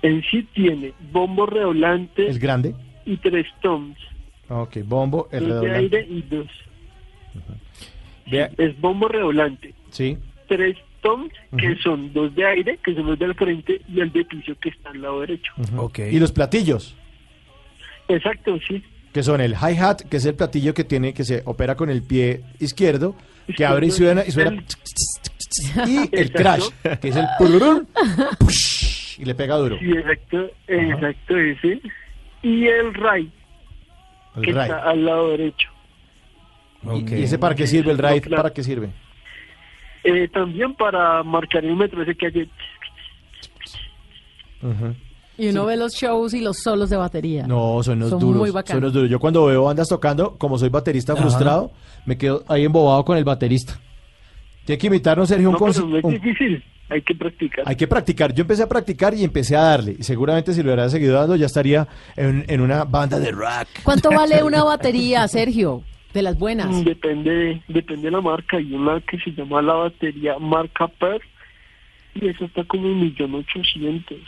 En 0.00 0.22
sí 0.30 0.44
tiene 0.54 0.92
bombo 1.10 1.44
redoblante 1.44 2.28
¿Es 2.28 2.38
grande? 2.38 2.72
y 3.04 3.16
tres 3.16 3.46
toms. 3.60 3.98
Ok, 4.48 4.76
bombo, 4.84 5.28
el 5.32 5.48
dos 5.48 5.60
de 5.60 5.68
redoblante. 5.68 5.96
aire 5.96 6.06
y 6.08 6.22
dos. 6.22 6.46
Es 8.56 8.80
bombo 8.80 9.08
redoblante. 9.08 9.74
Sí. 9.90 10.16
Tres 10.46 10.76
toms 11.02 11.32
que 11.58 11.74
son 11.82 12.12
dos 12.12 12.32
de 12.36 12.46
aire, 12.46 12.78
que 12.84 12.94
son 12.94 13.06
los 13.06 13.18
del 13.18 13.34
frente, 13.34 13.80
y 13.88 14.00
el 14.00 14.12
de 14.12 14.24
piso 14.24 14.52
que 14.60 14.68
está 14.68 14.90
al 14.90 15.02
lado 15.02 15.20
derecho. 15.20 15.52
Ujú. 15.58 15.90
Y 16.10 16.18
los 16.20 16.30
platillos, 16.30 16.94
Exacto, 18.08 18.56
sí. 18.68 18.82
que 19.12 19.22
son 19.24 19.40
el 19.40 19.54
hi-hat, 19.54 20.02
que 20.02 20.18
es 20.18 20.24
el 20.26 20.34
platillo 20.34 20.74
que 20.74 20.84
tiene, 20.84 21.12
que 21.12 21.24
se 21.24 21.42
opera 21.44 21.74
con 21.74 21.90
el 21.90 22.02
pie 22.02 22.42
izquierdo, 22.60 23.14
que 23.56 23.64
abre 23.64 23.86
y 23.86 23.90
suena, 23.90 24.24
y 24.26 24.30
suena. 24.30 24.62
Y 25.86 26.08
el 26.16 26.32
crash, 26.32 26.68
que 27.00 27.08
es 27.08 27.16
el 27.16 27.26
y 29.18 29.24
le 29.24 29.34
pega 29.34 29.56
duro. 29.56 29.76
Sí, 29.80 29.90
exacto, 29.90 30.50
exacto 30.68 31.36
ese. 31.36 31.80
Y 32.42 32.66
el 32.66 32.94
ray, 32.94 33.30
El 34.36 34.42
que 34.42 34.50
ride. 34.52 34.62
está 34.62 34.82
al 34.90 35.04
lado 35.04 35.30
derecho. 35.30 35.68
¿Y- 36.94 37.14
¿Y 37.16 37.22
ese 37.24 37.38
para 37.38 37.54
qué 37.56 37.66
sirve 37.66 37.90
el 37.90 37.98
ride? 37.98 38.20
¿Para 38.30 38.52
qué 38.52 38.62
sirve? 38.62 38.90
Eh, 40.04 40.28
también 40.32 40.74
para 40.74 41.22
marcar 41.24 41.64
el 41.64 41.74
metro, 41.74 42.02
ese 42.02 42.14
que 42.14 42.26
hace... 42.28 42.48
Ujú. 44.62 44.94
Y 45.36 45.48
uno 45.50 45.66
ve 45.66 45.76
los 45.76 45.92
shows 45.94 46.34
y 46.34 46.40
los 46.40 46.58
solos 46.58 46.90
de 46.90 46.96
batería. 46.96 47.46
No, 47.46 47.80
son 47.82 48.00
los 48.00 48.10
Son 48.10 48.18
duros. 48.18 48.38
muy 48.40 48.62
son 48.66 48.80
los 48.80 48.92
duros. 48.92 49.08
Yo 49.08 49.20
cuando 49.20 49.44
veo 49.46 49.64
bandas 49.64 49.88
tocando, 49.88 50.36
como 50.36 50.58
soy 50.58 50.68
baterista 50.68 51.12
Ajá. 51.12 51.22
frustrado, 51.22 51.70
me 52.08 52.16
quedo 52.16 52.42
ahí 52.48 52.64
embobado 52.64 53.04
con 53.04 53.16
el 53.18 53.24
baterista. 53.24 53.78
Tiene 54.64 54.78
que 54.78 54.86
imitarnos, 54.88 55.28
Sergio, 55.28 55.48
un, 55.50 55.52
No, 55.52 55.58
pero 55.58 55.86
no 55.86 55.98
es 55.98 56.04
un- 56.04 56.14
difícil, 56.14 56.64
hay 56.88 57.02
que 57.02 57.14
practicar. 57.14 57.64
Hay 57.66 57.76
que 57.76 57.86
practicar. 57.86 58.34
Yo 58.34 58.42
empecé 58.42 58.62
a 58.62 58.68
practicar 58.68 59.14
y 59.14 59.22
empecé 59.24 59.56
a 59.56 59.60
darle. 59.62 59.96
Y 59.98 60.02
seguramente 60.02 60.52
si 60.54 60.62
lo 60.62 60.68
hubiera 60.70 60.88
seguido 60.88 61.14
dando, 61.18 61.36
ya 61.36 61.46
estaría 61.46 61.86
en, 62.16 62.44
en 62.48 62.60
una 62.60 62.84
banda 62.84 63.18
de 63.18 63.30
rock. 63.30 63.68
¿Cuánto 63.82 64.10
vale 64.10 64.42
una 64.50 64.64
batería, 64.64 65.28
Sergio? 65.28 65.82
De 66.14 66.22
las 66.22 66.38
buenas. 66.38 66.68
Mm, 66.68 66.84
Depende, 66.84 67.62
depende 67.68 68.02
de 68.06 68.10
la 68.10 68.20
marca. 68.22 68.56
Hay 68.56 68.72
una 68.72 69.00
que 69.02 69.18
se 69.18 69.30
llama 69.32 69.60
la 69.60 69.74
batería 69.74 70.38
marca 70.38 70.88
Per 70.88 71.20
y 72.14 72.26
eso 72.28 72.46
está 72.46 72.64
como 72.64 72.84
un 72.88 73.00
millón 73.00 73.34
ochocientos. 73.34 74.18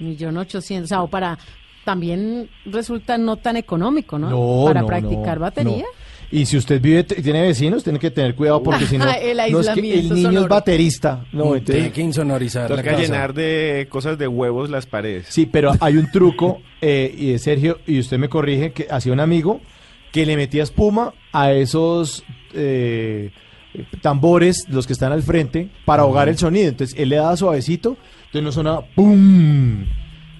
Millón 0.00 0.36
ochocientos. 0.38 0.86
O 0.86 0.92
sea, 0.94 1.02
o 1.02 1.08
para... 1.08 1.38
También 1.84 2.48
resulta 2.66 3.16
no 3.18 3.36
tan 3.36 3.56
económico, 3.56 4.18
¿no? 4.18 4.30
No, 4.30 4.64
para 4.66 4.82
no, 4.82 4.86
practicar 4.86 5.38
no, 5.38 5.42
batería. 5.42 5.78
no. 5.78 6.00
Y 6.32 6.46
si 6.46 6.56
usted 6.56 6.80
vive, 6.80 7.02
tiene 7.02 7.42
vecinos, 7.42 7.82
tiene 7.82 7.98
que 7.98 8.10
tener 8.12 8.36
cuidado 8.36 8.62
porque 8.62 8.86
si 8.86 8.96
no, 8.98 9.04
El 9.20 9.38
no 9.50 9.60
es 9.60 9.68
que 9.70 9.98
el 9.98 10.14
niño 10.14 10.42
es 10.42 10.48
baterista. 10.48 11.24
No, 11.32 11.56
entonces- 11.56 11.74
Tiene 11.76 11.90
que 11.92 12.02
insonorizar 12.02 12.70
la 12.70 12.76
Toca 12.76 12.90
casa. 12.90 13.02
llenar 13.02 13.34
de 13.34 13.88
cosas 13.90 14.16
de 14.16 14.28
huevos 14.28 14.70
las 14.70 14.86
paredes. 14.86 15.26
Sí, 15.28 15.46
pero 15.46 15.72
hay 15.80 15.96
un 15.96 16.08
truco, 16.12 16.60
eh, 16.80 17.12
y 17.18 17.36
Sergio, 17.38 17.80
y 17.86 17.98
usted 17.98 18.18
me 18.18 18.28
corrige, 18.28 18.72
que 18.72 18.86
hacía 18.90 19.12
un 19.12 19.18
amigo 19.20 19.60
que 20.12 20.24
le 20.24 20.36
metía 20.36 20.62
espuma 20.62 21.14
a 21.32 21.50
esos 21.52 22.22
eh, 22.54 23.30
tambores, 24.00 24.66
los 24.68 24.86
que 24.86 24.92
están 24.92 25.10
al 25.12 25.22
frente, 25.24 25.68
para 25.84 26.02
ahogar 26.02 26.28
el 26.28 26.38
sonido. 26.38 26.68
Entonces 26.68 26.96
él 26.98 27.08
le 27.08 27.16
daba 27.16 27.36
suavecito, 27.36 27.96
entonces 28.26 28.42
no 28.42 28.52
sonaba 28.52 28.84
¡pum! 28.94 29.84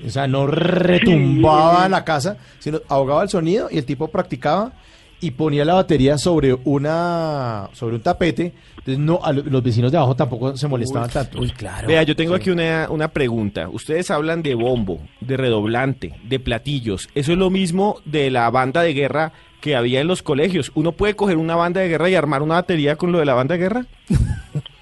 O 0.07 0.11
sea, 0.11 0.27
no 0.27 0.47
retumbaba 0.47 1.89
la 1.89 2.05
casa, 2.05 2.37
sino 2.59 2.81
ahogaba 2.89 3.23
el 3.23 3.29
sonido 3.29 3.69
y 3.71 3.79
el 3.79 3.85
tipo 3.85 4.09
practicaba 4.09 4.73
y 5.21 5.33
ponía 5.33 5.65
la 5.67 5.75
batería 5.75 6.17
sobre 6.17 6.55
una 6.65 7.69
sobre 7.73 7.97
un 7.97 8.03
tapete. 8.03 8.53
Entonces 8.79 8.99
no, 8.99 9.21
a 9.23 9.33
lo- 9.33 9.43
los 9.43 9.63
vecinos 9.63 9.93
de 9.93 9.99
abajo 9.99 10.17
tampoco 10.17 10.57
se 10.57 10.67
molestaban 10.67 11.11
tanto. 11.11 11.39
Vea, 11.87 12.03
yo 12.05 12.17
tengo 12.17 12.35
aquí 12.35 12.49
una, 12.51 12.87
una 12.91 13.09
pregunta. 13.09 13.69
Ustedes 13.69 14.11
hablan 14.11 14.43
de 14.43 14.55
bombo, 14.55 15.01
de 15.21 15.37
redoblante, 15.37 16.15
de 16.25 16.41
platillos. 16.41 17.09
¿Eso 17.15 17.33
es 17.33 17.39
lo 17.39 17.51
mismo 17.51 17.97
de 18.07 18.31
la 18.31 18.49
banda 18.51 18.81
de 18.83 18.95
guerra 18.95 19.33
que 19.61 19.77
había 19.77 20.01
en 20.01 20.07
los 20.07 20.23
colegios? 20.23 20.73
¿Uno 20.75 20.93
puede 20.93 21.15
coger 21.15 21.37
una 21.37 21.57
banda 21.57 21.83
de 21.83 21.89
guerra 21.89 22.09
y 22.09 22.15
armar 22.15 22.41
una 22.41 22.55
batería 22.55 22.97
con 22.97 23.13
lo 23.13 23.19
de 23.19 23.27
la 23.27 23.35
banda 23.35 23.55
de 23.57 23.61
guerra? 23.61 23.87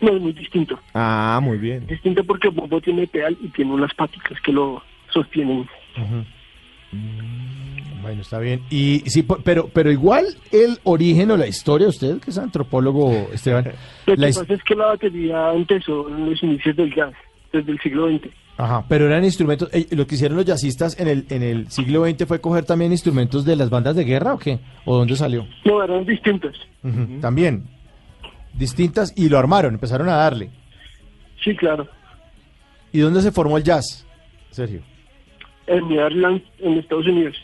No, 0.01 0.13
es 0.15 0.23
muy 0.23 0.33
distinto. 0.33 0.79
Ah, 0.95 1.41
muy 1.43 1.59
bien. 1.59 1.85
Distinto 1.89 2.23
porque 2.23 2.47
el 2.47 2.55
bombo 2.55 2.81
tiene 2.81 3.09
pedal 3.09 3.37
y 3.43 3.49
tiene 3.49 3.73
unas 3.73 3.93
paticas 3.95 4.39
que 4.45 4.53
lo 4.53 4.81
sostienen. 5.13 5.69
Bueno, 8.03 8.23
está 8.23 8.39
bien. 8.39 8.63
Y 8.71 9.01
sí, 9.07 9.27
pero, 9.45 9.69
pero 9.69 9.91
igual 9.91 10.27
el 10.53 10.79
origen 10.85 11.31
o 11.31 11.37
la 11.37 11.47
historia, 11.47 11.89
usted 11.89 12.19
que 12.21 12.31
es 12.31 12.39
antropólogo, 12.39 13.11
Esteban, 13.33 13.65
Lo 14.07 14.17
que 14.17 14.23
pasa 14.23 14.55
es 14.55 14.63
que 14.63 14.75
la 14.75 14.87
batería 14.87 15.53
empezó 15.53 16.09
en 16.09 16.31
los 16.31 16.43
inicios 16.43 16.77
del 16.77 16.95
jazz, 16.95 17.13
desde 17.53 17.73
el 17.73 17.79
siglo 17.81 18.09
XX. 18.09 18.29
Ajá, 18.57 18.85
pero 18.89 19.07
eran 19.07 19.25
instrumentos, 19.25 19.69
eh, 19.73 19.87
lo 19.91 20.07
que 20.07 20.17
hicieron 20.17 20.37
los 20.37 20.47
jazzistas 20.47 20.99
en 20.99 21.07
el, 21.07 21.27
en 21.31 21.43
el 21.45 21.71
siglo 21.71 22.05
XX 22.05 22.27
fue 22.27 22.41
coger 22.41 22.65
también 22.65 22.91
instrumentos 22.91 23.45
de 23.45 23.55
las 23.55 23.71
bandas 23.71 23.95
de 23.95 24.05
guerra 24.05 24.35
o 24.35 24.39
qué, 24.39 24.59
o 24.85 24.97
dónde 24.97 25.15
salió. 25.15 25.47
No, 25.65 25.83
eran 25.83 26.05
distintos. 26.05 26.57
Ujú, 26.83 27.21
También, 27.21 27.69
distintas 28.55 29.13
y 29.17 29.29
lo 29.29 29.39
armaron, 29.39 29.75
empezaron 29.75 30.09
a 30.09 30.17
darle. 30.17 30.51
Sí, 31.45 31.55
claro. 31.55 31.87
¿Y 32.91 32.99
dónde 33.01 33.23
se 33.23 33.31
formó 33.31 33.59
el 33.59 33.65
jazz, 33.65 34.05
Sergio? 34.51 34.83
En 35.69 35.85
Maryland, 35.95 36.43
en 36.59 36.79
Estados 36.79 37.07
Unidos. 37.07 37.37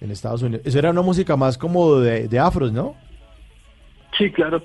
En 0.00 0.10
Estados 0.10 0.42
Unidos. 0.42 0.62
Eso 0.66 0.78
era 0.78 0.90
una 0.90 1.02
música 1.02 1.36
más 1.36 1.56
como 1.58 1.96
de, 1.96 2.28
de 2.28 2.38
afros, 2.38 2.72
¿no? 2.72 2.94
Sí, 4.18 4.30
claro. 4.30 4.62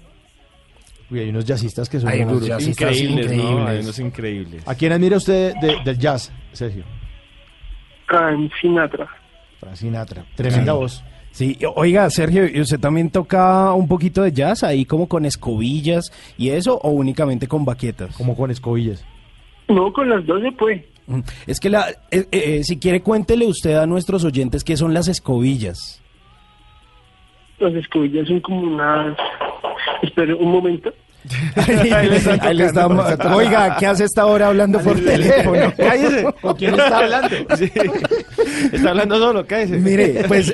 Uy, 1.09 1.19
hay 1.19 1.29
unos 1.29 1.45
jazzistas 1.45 1.87
que 1.87 1.99
son 1.99 2.09
Hay 2.09 2.19
duros. 2.23 2.33
unos 2.37 2.47
jazzistas 2.47 2.91
Increíbles, 2.99 3.27
¿no? 3.27 3.33
increíbles. 3.33 3.69
Hay 3.69 3.79
unos 3.79 3.99
increíbles. 3.99 4.67
¿A 4.67 4.75
quién 4.75 4.91
admira 4.91 5.15
usted 5.17 5.53
de- 5.61 5.77
del 5.85 5.97
jazz, 5.97 6.31
Sergio? 6.51 6.83
Frank 8.07 8.51
Sinatra. 8.61 9.07
Frank 9.59 9.75
Sinatra. 9.75 10.25
Tremenda 10.35 10.73
Sí. 10.73 10.77
voz. 10.77 11.03
Sí, 11.31 11.57
oiga, 11.75 12.09
Sergio, 12.09 12.47
¿y 12.47 12.59
usted 12.61 12.79
también 12.79 13.11
toca 13.11 13.71
un 13.73 13.87
poquito 13.87 14.23
de 14.23 14.31
jazz 14.31 14.63
ahí 14.63 14.85
como 14.85 15.07
con 15.07 15.23
escobillas 15.25 16.11
y 16.37 16.49
eso 16.49 16.79
o 16.81 16.89
únicamente 16.89 17.47
con 17.47 17.63
baquetas? 17.63 18.15
Como 18.15 18.35
con 18.35 18.49
escobillas. 18.49 19.05
No, 19.67 19.93
con 19.93 20.09
las 20.09 20.25
dos 20.25 20.41
se 20.41 20.51
puede. 20.53 20.87
Mm, 21.07 21.19
Es 21.47 21.59
que 21.59 21.69
la, 21.69 21.89
eh, 22.11 22.27
eh, 22.31 22.63
si 22.63 22.77
quiere 22.77 23.01
cuéntele 23.01 23.45
usted 23.45 23.75
a 23.75 23.85
nuestros 23.85 24.23
oyentes 24.23 24.63
qué 24.63 24.77
son 24.77 24.93
las 24.93 25.07
escobillas. 25.07 26.01
Las 27.59 27.73
escobillas 27.73 28.27
son 28.27 28.39
como 28.41 28.61
unas... 28.61 29.17
Espere 30.03 30.33
un 30.33 30.51
momento. 30.51 30.93
Ahí 31.55 32.09
le 32.09 32.17
está- 32.17 32.37
ahí 32.41 32.55
le 32.55 32.65
está- 32.65 32.87
oiga, 33.35 33.77
¿qué 33.77 33.85
hace 33.87 34.03
esta 34.05 34.25
hora 34.25 34.47
hablando 34.47 34.79
por 34.79 34.99
teléfono? 34.99 35.73
Cállese. 35.77 36.25
¿Con 36.41 36.55
quién 36.55 36.73
está 36.73 36.97
hablando? 37.03 37.29
Sí. 37.57 37.71
Está 38.71 38.89
hablando 38.89 39.17
solo, 39.17 39.45
cállese. 39.45 39.77
Mire, 39.77 40.23
pues 40.27 40.53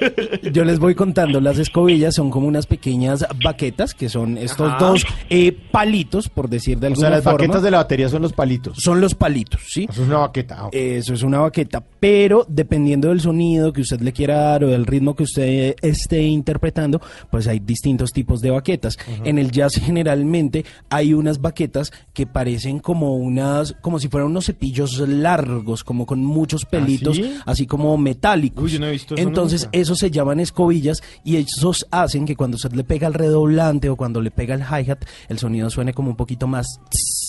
yo 0.52 0.64
les 0.66 0.80
voy 0.80 0.95
contando, 0.95 1.40
las 1.41 1.58
escobillas 1.60 2.16
son 2.16 2.30
como 2.30 2.48
unas 2.48 2.68
pequeñas 2.68 3.26
baquetas, 3.44 3.94
que 3.94 4.10
son 4.10 4.38
estos 4.38 4.70
Ajá. 4.74 4.86
dos 4.86 5.06
eh, 5.30 5.56
palitos, 5.72 6.30
por 6.30 6.50
decir 6.50 6.80
de 6.80 6.88
O 6.88 6.90
alguna 6.90 7.08
sea, 7.08 7.16
las 7.18 7.24
forma. 7.24 7.38
baquetas 7.38 7.64
de 7.64 7.72
la 7.72 7.78
batería 7.78 8.10
son 8.10 8.22
los 8.22 8.34
palitos. 8.34 8.78
Son 8.80 9.02
los 9.02 9.16
palitos, 9.16 9.62
¿sí? 9.68 9.88
Eso 9.90 10.02
es 10.04 10.08
una 10.08 10.18
baqueta. 10.20 10.56
ah, 10.60 10.68
ok. 10.68 10.74
Eso 10.76 11.14
es 11.14 11.24
una 11.24 11.40
baqueta, 11.40 11.84
pero 12.00 12.45
dependiendo 12.48 13.10
del 13.10 13.22
sonido 13.22 13.74
que 13.74 13.82
usted 13.82 14.00
le 14.02 14.12
quiera 14.14 14.36
dar 14.38 14.64
o 14.64 14.68
del 14.68 14.86
ritmo 14.86 15.16
que 15.16 15.24
usted 15.24 15.76
esté 15.82 16.22
interpretando, 16.24 17.02
pues 17.32 17.48
hay 17.48 17.60
distintos 17.60 18.12
tipos 18.12 18.41
de 18.41 18.52
baquetas. 18.52 18.98
En 19.24 19.38
el 19.40 19.52
jazz 19.52 19.74
generalmente 19.76 20.62
hay 20.90 21.14
unas 21.14 21.41
baquetas 21.41 21.91
que 22.14 22.26
parecen 22.27 22.80
como 22.80 23.15
unas, 23.15 23.73
como 23.81 23.99
si 23.99 24.07
fueran 24.10 24.30
unos 24.30 24.45
cepillos 24.45 24.98
largos, 24.99 25.84
como 25.84 26.06
con 26.06 26.23
muchos 26.23 26.65
pelitos, 26.65 27.15
sí? 27.18 27.38
así 27.45 27.65
como 27.68 27.98
metálicos. 27.98 28.64
Uy, 28.65 28.72
yo 28.72 28.80
no 28.80 28.88
he 28.88 28.91
visto 28.91 29.15
eso 29.15 29.23
Entonces, 29.27 29.64
nunca. 29.65 29.77
esos 29.77 29.98
se 29.99 30.11
llaman 30.11 30.40
escobillas 30.40 31.02
y 31.23 31.38
esos 31.38 31.85
hacen 31.91 32.26
que 32.26 32.35
cuando 32.35 32.56
usted 32.56 32.72
le 32.73 32.84
pega 32.84 33.07
el 33.07 33.14
redoblante 33.14 33.90
o 33.90 33.95
cuando 33.95 34.22
le 34.22 34.31
pega 34.31 34.56
el 34.56 34.61
hi-hat, 34.61 35.03
el 35.30 35.40
sonido 35.40 35.69
suene 35.69 35.94
como 35.94 36.10
un 36.10 36.15
poquito 36.15 36.48
más... 36.48 36.68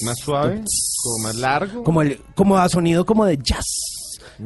Más 0.05 0.19
suave, 0.19 0.63
como 1.03 1.19
más 1.25 1.37
largo. 1.37 1.83
Como, 1.85 2.03
el, 2.03 2.19
como 2.35 2.57
a 2.59 2.69
sonido 2.69 3.05
como 3.07 3.25
de 3.25 3.39
jazz. 3.39 3.65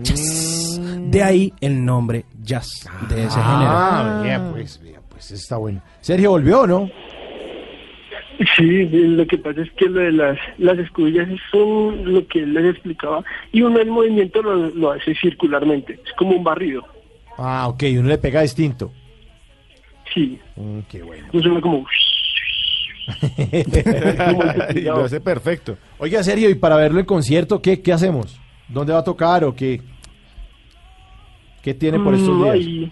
jazz. 0.02 0.80
De 1.10 1.22
ahí 1.22 1.52
el 1.60 1.84
nombre 1.84 2.26
jazz 2.42 2.68
de 3.08 3.24
ese 3.24 3.36
Ah, 3.38 4.20
género. 4.20 4.22
bien, 4.22 4.52
pues, 4.52 4.80
bien, 4.80 5.00
pues 5.08 5.30
está 5.30 5.56
bueno. 5.56 5.82
Sergio 6.00 6.30
volvió, 6.30 6.66
¿no? 6.66 6.88
Sí, 8.56 8.84
lo 8.92 9.26
que 9.26 9.36
pasa 9.38 9.62
es 9.62 9.70
que 9.72 9.86
lo 9.86 10.00
de 10.00 10.12
las, 10.12 10.38
las 10.58 10.78
escobillas 10.78 11.28
son 11.50 12.12
lo 12.14 12.24
que 12.28 12.40
él 12.40 12.54
les 12.54 12.72
explicaba 12.74 13.24
y 13.52 13.62
uno 13.62 13.80
el 13.80 13.88
movimiento 13.90 14.40
lo, 14.42 14.70
lo 14.70 14.92
hace 14.92 15.14
circularmente, 15.16 15.94
es 16.04 16.12
como 16.16 16.36
un 16.36 16.44
barrido. 16.44 16.84
Ah, 17.36 17.66
ok, 17.68 17.82
uno 17.98 18.08
le 18.08 18.18
pega 18.18 18.42
distinto. 18.42 18.92
Sí. 20.14 20.38
Mm, 20.56 20.78
qué 20.88 21.02
bueno. 21.02 21.26
No 21.32 21.40
suena 21.42 21.60
como... 21.60 21.84
Y 24.74 24.80
lo 24.82 25.04
hace 25.04 25.20
perfecto. 25.20 25.78
Oiga, 25.98 26.22
Sergio, 26.22 26.50
y 26.50 26.54
para 26.54 26.76
verlo 26.76 27.00
en 27.00 27.06
concierto, 27.06 27.60
¿qué, 27.62 27.80
qué 27.80 27.92
hacemos? 27.92 28.38
¿Dónde 28.68 28.92
va 28.92 28.98
a 29.00 29.04
tocar 29.04 29.44
o 29.44 29.54
qué? 29.54 29.80
¿Qué 31.62 31.74
tiene 31.74 31.98
por 31.98 32.14
estos 32.14 32.36
Mm, 32.36 32.52
días? 32.52 32.90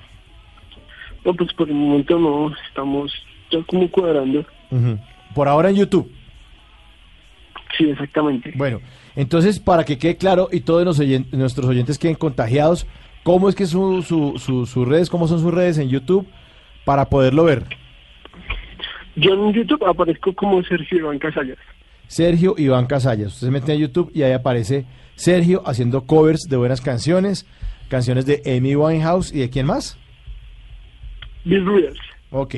No, 1.25 1.35
pues 1.35 1.53
por 1.55 1.69
el 1.69 1.75
momento 1.75 2.19
no, 2.19 2.53
estamos 2.69 3.13
ya 3.51 3.63
como 3.67 3.91
cuadrando. 3.91 4.41
Ujú. 4.71 4.99
Por 5.37 5.47
ahora 5.49 5.69
en 5.69 5.77
YouTube. 5.77 6.11
Sí, 7.77 7.85
exactamente. 7.91 8.53
Bueno, 8.57 8.81
entonces 9.17 9.61
para 9.61 9.85
que 9.85 9.99
quede 9.99 10.17
claro 10.17 10.49
y 10.51 10.61
todos 10.61 10.83
los 10.87 10.99
oyen- 10.99 11.27
nuestros 11.33 11.67
oyentes 11.67 11.99
queden 11.99 12.15
contagiados, 12.17 12.87
¿cómo 13.23 13.51
es 13.51 13.55
que 13.55 13.67
su, 13.67 14.01
su, 14.03 14.39
su- 14.39 14.65
sus 14.65 14.89
redes, 14.89 15.11
cómo 15.11 15.29
son 15.29 15.41
sus 15.41 15.53
redes 15.53 15.77
en 15.77 15.91
YouTube 15.91 16.27
para 16.87 17.11
poderlo 17.11 17.45
ver? 17.45 17.65
Yo 19.15 19.35
en 19.35 19.53
YouTube 19.53 19.85
aparezco 19.87 20.33
como 20.35 20.63
Sergio 20.63 20.99
Iván 21.01 21.19
Casallas. 21.19 21.59
Sergio 22.07 22.55
Iván 22.57 22.87
Casallas. 22.87 23.35
Usted 23.35 23.49
se 23.49 23.51
mete 23.51 23.73
a 23.73 23.75
YouTube 23.75 24.11
y 24.15 24.23
ahí 24.23 24.33
aparece 24.33 24.87
Sergio 25.17 25.63
haciendo 25.67 26.07
covers 26.07 26.45
de 26.49 26.57
buenas 26.57 26.81
canciones, 26.81 27.47
canciones 27.91 28.25
de 28.25 28.41
Amy 28.57 28.75
Winehouse 28.75 29.35
y 29.35 29.41
de 29.41 29.51
quién 29.51 29.67
más? 29.67 29.99
Bill 31.45 31.67
Rivers. 31.67 31.99
Ok. 32.31 32.55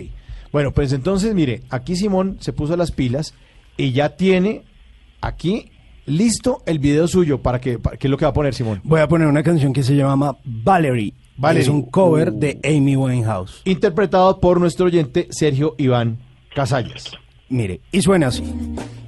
Bueno, 0.52 0.72
pues 0.72 0.92
entonces, 0.92 1.34
mire, 1.34 1.62
aquí 1.70 1.96
Simón 1.96 2.38
se 2.40 2.52
puso 2.52 2.76
las 2.76 2.90
pilas 2.90 3.34
y 3.76 3.92
ya 3.92 4.16
tiene 4.16 4.64
aquí 5.20 5.70
listo 6.06 6.62
el 6.66 6.78
video 6.78 7.06
suyo 7.06 7.38
para 7.42 7.60
que, 7.60 7.78
para, 7.78 7.96
¿qué 7.96 8.06
es 8.06 8.10
lo 8.10 8.16
que 8.16 8.24
va 8.24 8.30
a 8.30 8.34
poner 8.34 8.54
Simón? 8.54 8.80
Voy 8.84 9.00
a 9.00 9.08
poner 9.08 9.28
una 9.28 9.42
canción 9.42 9.72
que 9.72 9.82
se 9.82 9.94
llama 9.94 10.36
Valerie. 10.44 11.14
Valerie. 11.36 11.62
Es 11.62 11.68
un 11.68 11.82
cover 11.82 12.32
de 12.32 12.58
Amy 12.64 12.96
Winehouse. 12.96 13.62
Interpretado 13.64 14.40
por 14.40 14.58
nuestro 14.60 14.86
oyente 14.86 15.28
Sergio 15.30 15.74
Iván 15.78 16.18
Casallas. 16.54 17.12
Mire, 17.48 17.80
y 17.92 18.02
suena 18.02 18.28
así. 18.28 18.42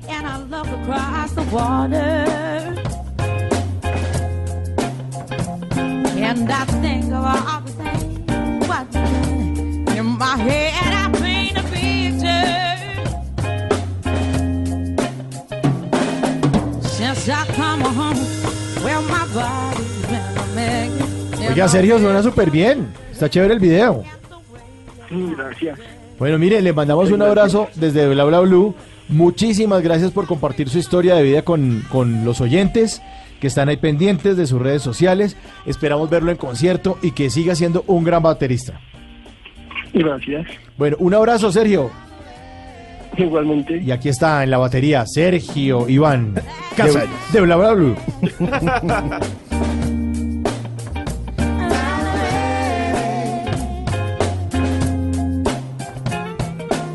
And 0.09 0.27
I 0.27 0.61
across 0.61 1.35
the 1.35 1.43
water. 1.55 2.25
And 6.23 6.51
I 6.51 6.65
think 6.81 7.13
of 7.13 7.25
all 7.25 7.61
the 7.63 7.73
things 7.73 8.69
what 8.69 8.87
you 8.93 9.85
did. 9.85 9.99
In 9.99 10.07
my 10.19 10.37
head, 10.37 11.00
Oiga, 21.49 21.69
Sergio, 21.69 21.99
suena 21.99 22.23
súper 22.23 22.51
bien. 22.51 22.89
Está 23.13 23.29
chévere 23.29 23.55
el 23.55 23.61
video. 23.61 24.03
Mm, 25.11 25.33
Gracias. 25.35 25.79
Bueno, 26.19 26.39
mire, 26.39 26.61
le 26.61 26.73
mandamos 26.73 27.11
un 27.11 27.23
abrazo 27.23 27.69
desde 27.75 28.09
Bla 28.09 28.25
Bla 28.25 28.41
Blue. 28.41 28.75
Muchísimas 29.09 29.83
gracias 29.83 30.13
por 30.13 30.27
compartir 30.27 30.69
su 30.69 30.79
historia 30.79 31.15
de 31.15 31.23
vida 31.23 31.43
con, 31.43 31.85
con 31.91 32.25
los 32.25 32.41
oyentes 32.41 33.03
que 33.41 33.47
están 33.47 33.69
ahí 33.69 33.77
pendientes 33.77 34.37
de 34.37 34.47
sus 34.47 34.61
redes 34.61 34.83
sociales. 34.83 35.37
Esperamos 35.67 36.11
verlo 36.11 36.31
en 36.31 36.37
concierto 36.37 36.99
y 37.03 37.13
que 37.13 37.31
siga 37.31 37.55
siendo 37.55 37.85
un 37.87 38.05
gran 38.05 38.23
baterista. 38.23 38.81
Gracias. 39.93 40.47
Bueno, 40.77 40.97
un 41.01 41.15
abrazo, 41.15 41.51
Sergio. 41.51 41.91
Igualmente. 43.21 43.79
Y 43.79 43.91
aquí 43.91 44.09
está 44.09 44.43
en 44.43 44.51
la 44.51 44.59
batería 44.59 45.05
Sergio 45.07 45.89
Iván 45.89 46.35
Casallas. 46.77 47.09
de, 47.33 47.41
Bla 47.41 47.57
Bla 47.57 47.73
Blue. 47.75 47.97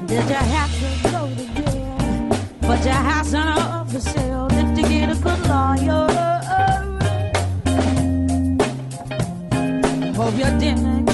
Your 0.08 0.24
you 4.78 4.88
get 4.88 5.10
a 5.10 5.16
good 5.16 5.48
lawyer? 5.48 6.08
Hope 10.16 10.38
you 10.38 10.60
didn't 10.60 11.06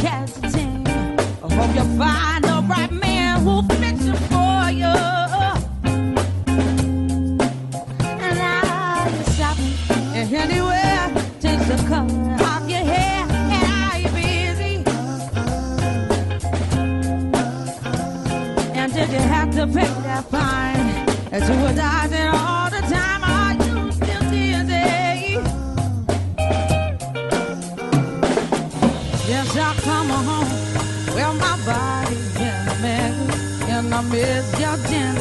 That 21.32 21.48
you 21.48 21.56
were 21.64 21.74
dodging 21.74 22.28
all 22.28 22.70
the 22.70 22.82
time. 22.92 23.24
Are 23.24 23.54
you 23.64 23.92
still 23.94 24.24
dizzy? 24.30 25.40
Yes, 29.30 29.56
I 29.56 29.74
come 29.82 30.10
home. 30.10 30.50
My 32.68 32.76
mess. 32.82 33.16
And 33.70 33.94
I 33.94 34.02
miss 34.02 34.60
your 34.60 34.78
gentle 34.90 35.21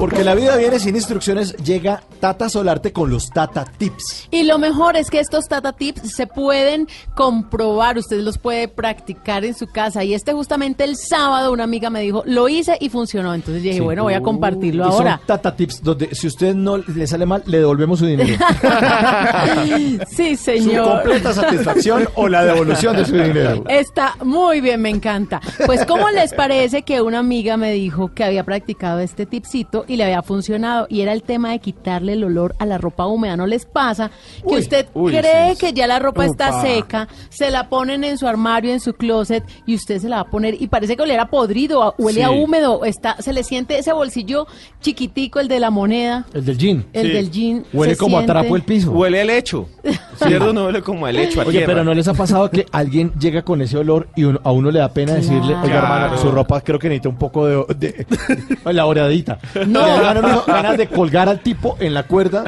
Porque 0.00 0.24
la 0.24 0.34
vida 0.34 0.56
viene 0.56 0.78
sin 0.78 0.96
instrucciones, 0.96 1.54
llega 1.58 2.02
Tata 2.20 2.48
Solarte 2.48 2.90
con 2.90 3.10
los 3.10 3.28
Tata 3.28 3.66
Tips. 3.76 4.28
Y 4.30 4.44
lo 4.44 4.58
mejor 4.58 4.96
es 4.96 5.10
que 5.10 5.20
estos 5.20 5.46
Tata 5.46 5.72
Tips 5.74 6.14
se 6.16 6.26
pueden 6.26 6.88
comprobar, 7.14 7.98
usted 7.98 8.18
los 8.22 8.38
puede 8.38 8.66
practicar 8.66 9.44
en 9.44 9.54
su 9.54 9.66
casa. 9.66 10.02
Y 10.02 10.14
este 10.14 10.32
justamente 10.32 10.84
el 10.84 10.96
sábado 10.96 11.52
una 11.52 11.64
amiga 11.64 11.90
me 11.90 12.00
dijo, 12.00 12.22
lo 12.24 12.48
hice 12.48 12.78
y 12.80 12.88
funcionó. 12.88 13.34
Entonces 13.34 13.62
dije, 13.62 13.74
Sí. 13.74 13.80
bueno, 13.80 14.04
voy 14.04 14.14
a 14.14 14.22
compartirlo 14.22 14.84
Y 14.84 14.90
son 14.90 14.94
ahora. 15.06 15.20
Tata 15.26 15.54
Tips, 15.54 15.82
donde 15.82 16.14
si 16.14 16.26
usted 16.28 16.54
no 16.54 16.78
le 16.78 17.06
sale 17.06 17.26
mal, 17.26 17.42
le 17.44 17.58
devolvemos 17.58 17.98
su 17.98 18.06
dinero. 18.06 18.38
sí, 20.08 20.36
Su 20.36 20.42
señor. 20.44 20.88
completa 21.02 21.34
satisfacción 21.34 22.08
o 22.14 22.26
la 22.26 22.42
devolución 22.44 22.96
de 22.96 23.04
su 23.04 23.12
dinero. 23.12 23.64
Está 23.68 24.16
muy 24.24 24.62
bien, 24.62 24.80
me 24.80 24.88
encanta. 24.88 25.42
Pues, 25.66 25.84
¿cómo 25.84 26.08
les 26.08 26.32
parece 26.32 26.82
que 26.82 27.02
una 27.02 27.18
amiga 27.18 27.58
me 27.58 27.72
dijo 27.72 28.12
que 28.14 28.24
había 28.24 28.44
practicado 28.44 29.00
este 29.00 29.26
tipcito 29.26 29.84
y 29.90 29.96
le 29.96 30.04
había 30.04 30.22
funcionado? 30.22 30.86
Y 30.88 31.00
era 31.00 31.12
el 31.12 31.22
tema 31.22 31.50
de 31.50 31.58
quitarle 31.58 32.12
el 32.14 32.24
olor 32.24 32.54
a 32.58 32.66
la 32.66 32.78
ropa 32.78 33.06
húmeda. 33.06 33.36
¿No 33.36 33.46
les 33.46 33.66
pasa 33.66 34.10
que 34.46 34.54
Uy, 34.54 34.60
usted 34.60 34.86
uy, 34.94 35.12
cree 35.16 35.54
sí, 35.54 35.58
que 35.60 35.72
ya 35.72 35.86
la 35.86 35.98
ropa 35.98 36.24
está 36.24 36.60
seca, 36.62 37.08
se 37.28 37.50
la 37.50 37.68
ponen 37.68 38.04
en 38.04 38.18
su 38.18 38.26
armario, 38.26 38.72
en 38.72 38.80
su 38.80 38.94
closet 38.94 39.44
y 39.66 39.74
usted 39.74 39.98
se 40.00 40.08
la 40.08 40.16
va 40.16 40.22
a 40.22 40.30
poner 40.30 40.60
y 40.60 40.68
parece 40.68 40.96
que 40.96 41.02
oliera 41.02 41.26
podrido, 41.26 41.82
a- 41.82 41.94
huele 41.98 42.22
a 42.24 42.30
húmedo, 42.30 42.84
está, 42.84 43.16
se 43.20 43.32
le 43.32 43.42
siente 43.44 43.78
ese 43.78 43.92
bolsillo 43.92 44.46
chiquitico, 44.80 45.40
el 45.40 45.48
de 45.48 45.60
la 45.60 45.70
moneda, 45.70 46.24
El 46.32 46.44
del 46.44 46.58
jean. 46.58 46.86
el 46.92 47.12
del 47.12 47.30
jean. 47.30 47.64
Huele 47.72 47.96
como 47.96 48.16
a 48.16 48.20
siente- 48.20 48.32
trapo 48.32 48.56
el 48.56 48.62
piso. 48.62 48.92
Huele 48.92 49.20
el 49.22 49.30
hecho. 49.30 49.68
¿Cierto? 50.16 50.52
No 50.52 50.66
huele 50.66 50.82
como 50.82 51.08
el 51.08 51.16
hecho 51.16 51.40
a 51.40 51.44
Oye, 51.44 51.58
tierra. 51.58 51.66
pero 51.74 51.84
¿no 51.84 51.94
les 51.94 52.06
ha 52.08 52.14
pasado 52.14 52.50
que 52.50 52.66
alguien 52.72 53.12
llega 53.18 53.42
con 53.42 53.60
ese 53.62 53.76
olor 53.78 54.08
y 54.16 54.24
uno- 54.24 54.40
a 54.44 54.52
uno 54.52 54.70
le 54.70 54.78
da 54.80 54.92
pena 54.92 55.14
decirle, 55.14 55.54
oiga, 55.54 55.76
hermano, 55.78 56.06
Claro. 56.08 56.18
su 56.18 56.30
ropa 56.30 56.60
creo 56.60 56.78
que 56.78 56.88
necesita 56.88 57.08
un 57.08 57.16
poco 57.18 57.46
de... 57.46 57.64
de 57.76 58.06
elaboradita. 58.66 59.38
No. 59.66 59.79
Le 59.86 60.02
dan 60.02 60.16
a 60.16 60.20
uno 60.20 60.42
ganas 60.46 60.76
de 60.76 60.86
colgar 60.88 61.28
al 61.28 61.40
tipo 61.40 61.76
en 61.80 61.94
la 61.94 62.02
cuerda 62.04 62.44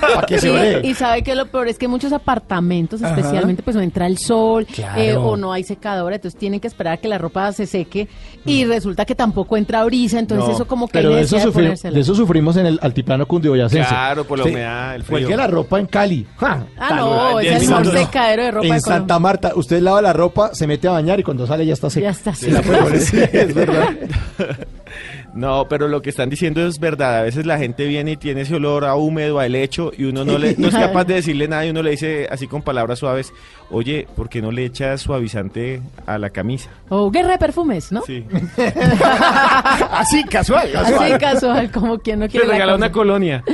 para 0.00 0.26
que 0.26 0.38
se 0.38 0.50
ore. 0.50 0.80
y 0.82 0.94
sabe 0.94 1.22
que 1.22 1.34
lo 1.34 1.46
peor 1.46 1.68
es 1.68 1.78
que 1.78 1.86
muchos 1.88 2.12
apartamentos, 2.12 3.02
Ajá. 3.02 3.14
especialmente, 3.14 3.62
pues 3.62 3.76
no 3.76 3.82
entra 3.82 4.06
el 4.06 4.18
sol 4.18 4.66
Claro. 4.66 5.00
eh, 5.00 5.14
o 5.16 5.36
no 5.36 5.52
hay 5.52 5.62
secadora, 5.64 6.16
entonces 6.16 6.38
tienen 6.38 6.58
que 6.60 6.66
esperar 6.66 6.94
a 6.94 6.96
que 6.96 7.06
la 7.08 7.18
ropa 7.18 7.52
se 7.52 7.66
seque 7.66 8.08
y 8.44 8.64
resulta 8.64 9.04
que 9.04 9.14
tampoco 9.14 9.56
entra 9.56 9.84
brisa, 9.84 10.18
entonces 10.18 10.48
No, 10.48 10.54
eso 10.54 10.66
como 10.66 10.88
que 10.88 10.92
pero 10.94 11.10
de 11.14 11.22
eso, 11.22 11.36
sufri- 11.38 11.80
de 11.92 12.04
sufrimos 12.04 12.56
en 12.56 12.66
el 12.66 12.78
altiplano 12.82 13.26
cundiboyacense. 13.26 13.88
Claro, 13.88 14.24
por 14.24 14.38
la 14.38 14.44
humedad, 14.46 14.94
el 14.96 15.02
frío. 15.04 15.18
Cuelgue 15.20 15.36
la 15.36 15.46
ropa 15.46 15.78
en 15.78 15.86
Cali. 15.86 16.26
¡Ja! 16.36 16.64
Ah, 16.78 16.94
no, 16.96 17.40
es 17.40 17.62
el 17.62 17.68
mejor 17.68 17.92
secadero 17.96 18.42
de 18.42 18.50
ropa 18.50 18.66
En 18.66 18.72
de. 18.74 18.80
Santa 18.80 19.18
Marta, 19.20 19.52
usted 19.54 19.80
lava 19.80 20.02
la 20.02 20.12
ropa, 20.12 20.52
se 20.54 20.66
mete 20.66 20.88
a 20.88 20.92
bañar 20.92 21.20
y 21.20 21.22
cuando 21.22 21.46
sale 21.46 21.64
ya 21.64 21.74
está 21.74 21.88
seca. 21.90 22.04
Ya 22.06 22.10
está 22.10 22.34
seca. 22.34 22.60
Sí, 22.98 23.18
es 23.32 23.54
verdad. 23.54 23.88
No, 25.34 25.66
pero 25.68 25.88
lo 25.88 26.02
que 26.02 26.10
están 26.10 26.28
diciendo 26.28 26.66
es 26.66 26.78
verdad. 26.78 27.18
A 27.18 27.22
veces 27.22 27.46
la 27.46 27.58
gente 27.58 27.86
viene 27.86 28.12
y 28.12 28.16
tiene 28.16 28.42
ese 28.42 28.56
olor 28.56 28.84
a 28.84 28.94
húmedo, 28.96 29.38
a 29.38 29.46
helecho, 29.46 29.90
y 29.96 30.04
uno 30.04 30.24
no, 30.24 30.36
le, 30.38 30.54
no 30.58 30.68
es 30.68 30.74
capaz 30.74 31.04
de 31.04 31.14
decirle 31.14 31.48
nada 31.48 31.64
y 31.66 31.70
uno 31.70 31.82
le 31.82 31.92
dice 31.92 32.28
así 32.30 32.46
con 32.46 32.62
palabras 32.62 32.98
suaves, 32.98 33.32
oye, 33.70 34.06
¿por 34.14 34.28
qué 34.28 34.42
no 34.42 34.50
le 34.50 34.64
echas 34.64 35.00
suavizante 35.00 35.80
a 36.06 36.18
la 36.18 36.30
camisa? 36.30 36.70
O 36.90 37.10
guerra 37.10 37.32
de 37.32 37.38
perfumes, 37.38 37.90
¿no? 37.92 38.02
Sí. 38.02 38.24
Así, 39.90 40.24
casual. 40.24 40.68
Así 40.76 41.18
casual, 41.18 41.70
como 41.70 41.98
quien 41.98 42.18
no 42.18 42.26
Le 42.26 42.30
quiere 42.30 42.46
la 42.46 42.52
regala 42.52 42.72
cosa. 42.72 42.84
una 42.84 42.92
colonia. 42.92 43.44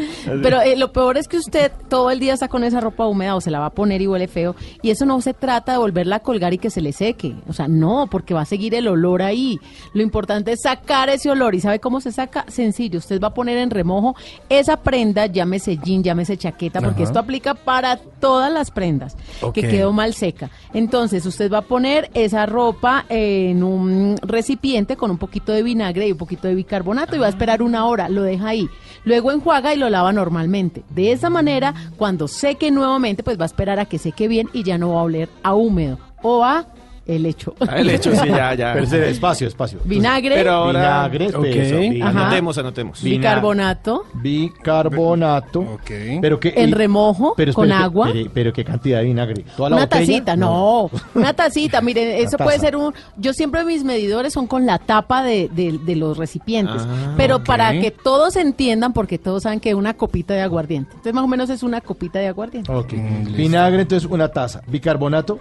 Pero 0.42 0.60
eh, 0.60 0.76
lo 0.76 0.92
peor 0.92 1.16
es 1.18 1.28
que 1.28 1.36
usted 1.36 1.70
todo 1.88 2.10
el 2.10 2.18
día 2.20 2.34
está 2.34 2.48
con 2.48 2.64
esa 2.64 2.80
ropa 2.80 3.06
húmeda 3.06 3.36
o 3.36 3.40
se 3.40 3.50
la 3.50 3.60
va 3.60 3.66
a 3.66 3.70
poner 3.70 4.00
y 4.02 4.06
huele 4.06 4.28
feo. 4.28 4.56
Y 4.82 4.90
eso 4.90 5.06
no 5.06 5.20
se 5.20 5.34
trata 5.34 5.72
de 5.72 5.78
volverla 5.78 6.16
a 6.16 6.20
colgar 6.20 6.52
y 6.55 6.59
que 6.59 6.70
se 6.70 6.80
le 6.80 6.92
seque. 6.92 7.34
O 7.48 7.52
sea, 7.52 7.68
no, 7.68 8.09
porque 8.10 8.34
va 8.34 8.42
a 8.42 8.46
seguir 8.46 8.74
el 8.74 8.88
olor 8.88 9.22
ahí. 9.22 9.60
Lo 9.94 10.02
importante 10.02 10.52
es 10.52 10.62
sacar 10.62 11.09
ese 11.10 11.30
olor. 11.30 11.55
¿Y 11.55 11.60
sabe 11.69 11.81
cómo 11.81 12.01
se 12.01 12.12
saca? 12.12 12.47
Sencillo. 12.49 12.99
Usted 12.99 13.20
va 13.20 13.28
a 13.28 13.35
poner 13.35 13.59
en 13.59 13.70
remojo 13.70 14.16
esa 14.49 14.78
prenda, 14.78 15.27
llámese 15.27 15.77
jean, 15.77 16.03
llámese 16.03 16.39
chaqueta, 16.39 16.81
porque 16.81 17.03
Ajá. 17.03 17.11
esto 17.11 17.19
aplica 17.19 17.55
para 17.55 17.99
todas 17.99 18.51
las 18.51 18.70
prendas 18.70 19.16
que 19.53 19.69
quedó 19.69 19.93
mal 19.93 20.15
seca. 20.15 20.51
Entonces, 20.73 21.27
usted 21.27 21.53
va 21.53 21.59
a 21.59 21.62
poner 21.62 22.11
esa 22.15 22.47
ropa 22.47 23.05
en 23.11 23.62
un 23.62 24.16
recipiente 24.23 24.97
con 24.97 25.11
un 25.11 25.19
poquito 25.19 25.53
de 25.53 25.62
vinagre 25.62 26.09
y 26.09 26.12
un 26.12 26.19
poquito 26.19 26.49
de 26.49 26.55
bicarbonato 26.55 27.16
y 27.16 27.19
va 27.19 27.27
a 27.27 27.31
esperar 27.31 27.62
una 27.62 27.85
hora, 27.85 28.09
lo 28.09 28.23
deja 28.23 28.49
ahí. 28.49 28.69
Luego 29.05 29.31
enjuaga 29.31 29.74
y 29.74 29.77
lo 29.77 29.90
lava 29.90 30.12
normalmente. 30.12 30.85
De 30.89 31.12
esa 31.12 31.28
manera, 31.28 31.74
cuando 31.97 32.28
seque 32.28 32.70
nuevamente, 32.70 33.23
pues 33.23 33.39
va 33.39 33.45
a 33.45 33.47
esperar 33.47 33.79
a 33.79 33.85
que 33.85 33.98
seque 33.98 34.27
bien 34.27 34.48
y 34.55 34.63
ya 34.63 34.79
no 34.79 34.95
va 34.95 35.01
a 35.01 35.05
oler 35.05 35.29
a 35.43 35.55
húmedo 35.55 35.98
o 36.22 36.45
a 36.45 36.66
el 37.09 37.27
hecho. 37.27 37.54
Ah, 37.61 37.78
el 37.78 37.90
hecho, 37.90 38.12
sí, 38.14 38.28
ya, 38.28 38.54
ya. 38.54 38.72
Pero 38.88 39.04
espacio, 39.06 39.48
espacio. 39.48 39.80
Vinagre. 39.85 40.37
Pero 40.37 40.53
ahora... 40.53 41.09
Vinagre, 41.09 41.37
Ok. 41.37 41.45
espeso. 41.46 42.04
Ajá. 42.06 42.20
Anotemos, 42.20 42.59
anotemos. 42.59 43.03
Bicarbonato. 43.03 44.04
Bicarbonato. 44.14 45.78
Pero 46.20 46.38
que, 46.40 46.53
En 46.56 46.69
y- 46.70 46.72
remojo, 46.72 47.35
pero 47.37 47.53
con 47.53 47.66
espere, 47.69 47.85
agua. 47.85 48.11
Pero, 48.12 48.30
pero 48.32 48.53
qué 48.53 48.64
cantidad 48.64 48.98
de 48.98 49.04
vinagre. 49.04 49.45
¿Toda 49.56 49.70
la 49.70 49.77
Una 49.77 49.85
botella? 49.87 50.06
tacita, 50.06 50.37
no, 50.37 50.90
una 51.14 51.32
tacita, 51.32 51.80
miren, 51.80 52.09
eso 52.19 52.32
taza. 52.37 52.45
puede 52.45 52.59
ser 52.59 52.77
un, 52.77 52.93
yo 53.16 53.32
siempre 53.32 53.64
mis 53.64 53.85
medidores 53.85 54.32
son 54.32 54.46
con 54.46 54.66
la 54.66 54.78
tapa 54.78 55.22
de, 55.22 55.48
de- 55.53 55.78
de 55.78 55.96
los 55.96 56.16
recipientes, 56.16 56.82
Ah, 56.87 57.14
pero 57.16 57.37
ok. 57.37 57.46
para 57.46 57.72
que 57.72 57.90
todos 57.90 58.37
entiendan, 58.37 58.93
porque 58.93 59.19
todos 59.19 59.43
saben 59.45 59.61
que 59.61 59.74
una 59.74 59.95
copita 59.95 60.35
de 60.35 60.43
aguardiente, 60.43 60.90
entonces 60.90 61.14
más 61.14 61.24
o 61.24 61.28
menos 61.28 61.51
es 61.51 61.62
una 61.62 61.80
copita 61.80 62.19
de 62.19 62.28
aguardiente. 62.28 62.70
Ok. 62.70 62.93
Vinagre, 63.37 63.82
entonces 63.82 64.09
una 64.11 64.28
taza. 64.28 64.61
Bicarbonato, 64.66 65.38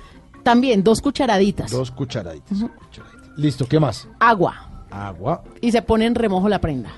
También 0.48 0.82
dos 0.82 1.02
cucharaditas, 1.02 1.70
dos 1.72 1.92
cucharaditas. 1.92 2.58
Cucharaditas. 2.60 3.38
Listo, 3.38 3.66
¿qué 3.68 3.80
más? 3.82 4.08
agua, 4.20 4.56
Agua. 4.90 5.44
y 5.60 5.72
se 5.74 5.82
pone 5.82 6.06
en 6.06 6.16
remojo 6.16 6.48
la 6.48 6.60
prenda, 6.62 6.90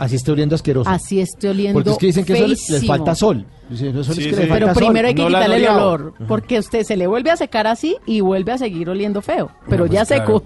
Así 0.00 0.16
está 0.16 0.32
oliendo 0.32 0.56
asqueroso. 0.56 0.90
así 0.90 1.20
esté 1.20 1.48
oliendo 1.50 1.78
Porque 1.78 1.90
es 1.90 1.98
que 1.98 2.06
dicen 2.06 2.24
que 2.24 2.32
eso 2.32 2.46
les, 2.48 2.58
les 2.58 2.68
feísimo. 2.80 2.92
falta 2.96 3.14
sol. 3.14 3.46
Dicen, 3.70 3.96
eso 3.96 4.10
es 4.10 4.16
Sí, 4.16 4.24
que 4.24 4.30
sí. 4.34 4.40
le 4.42 4.46
falta 4.48 4.54
Pero 4.54 4.66
sol. 4.74 4.82
primero 4.82 5.06
hay 5.08 5.14
que 5.14 5.22
No 5.22 5.28
la 5.28 5.38
han 5.38 5.44
quitarle 5.44 5.64
el 5.66 5.70
olor, 5.72 6.14
porque 6.26 6.58
usted 6.58 6.82
se 6.82 6.96
le 6.96 7.06
vuelve 7.06 7.30
a 7.30 7.36
secar 7.36 7.66
así 7.68 7.96
y 8.04 8.20
vuelve 8.20 8.50
a 8.50 8.58
seguir 8.58 8.90
oliendo 8.90 9.22
feo, 9.22 9.50
pero 9.68 9.84
pues 9.84 9.92
ya 9.92 10.04
seco. 10.04 10.42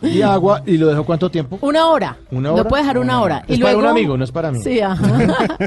Y 0.00 0.22
agua, 0.22 0.62
¿y 0.64 0.76
lo 0.76 0.86
dejo 0.86 1.04
cuánto 1.04 1.28
tiempo? 1.30 1.58
Una 1.62 1.86
hora. 1.88 2.16
¿Una 2.30 2.52
hora? 2.52 2.62
Lo 2.62 2.68
puede 2.68 2.82
dejar 2.84 2.98
una 2.98 3.20
hora. 3.20 3.44
Es 3.48 3.58
y 3.58 3.60
para 3.62 3.72
luego, 3.72 3.88
un 3.88 3.90
amigo, 3.98 4.16
no 4.16 4.22
es 4.24 4.30
para 4.30 4.52
mí. 4.52 4.60
Sí, 4.62 4.78
ajá. 4.80 5.18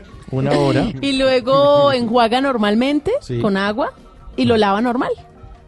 Una 0.32 0.52
hora. 0.58 0.86
y 1.02 1.18
luego 1.18 1.92
enjuaga 1.94 2.40
normalmente 2.40 3.12
Sí. 3.22 3.40
con 3.42 3.58
agua 3.58 3.92
y 4.38 4.46
lo 4.46 4.56
lava 4.56 4.80
normal. 4.82 5.10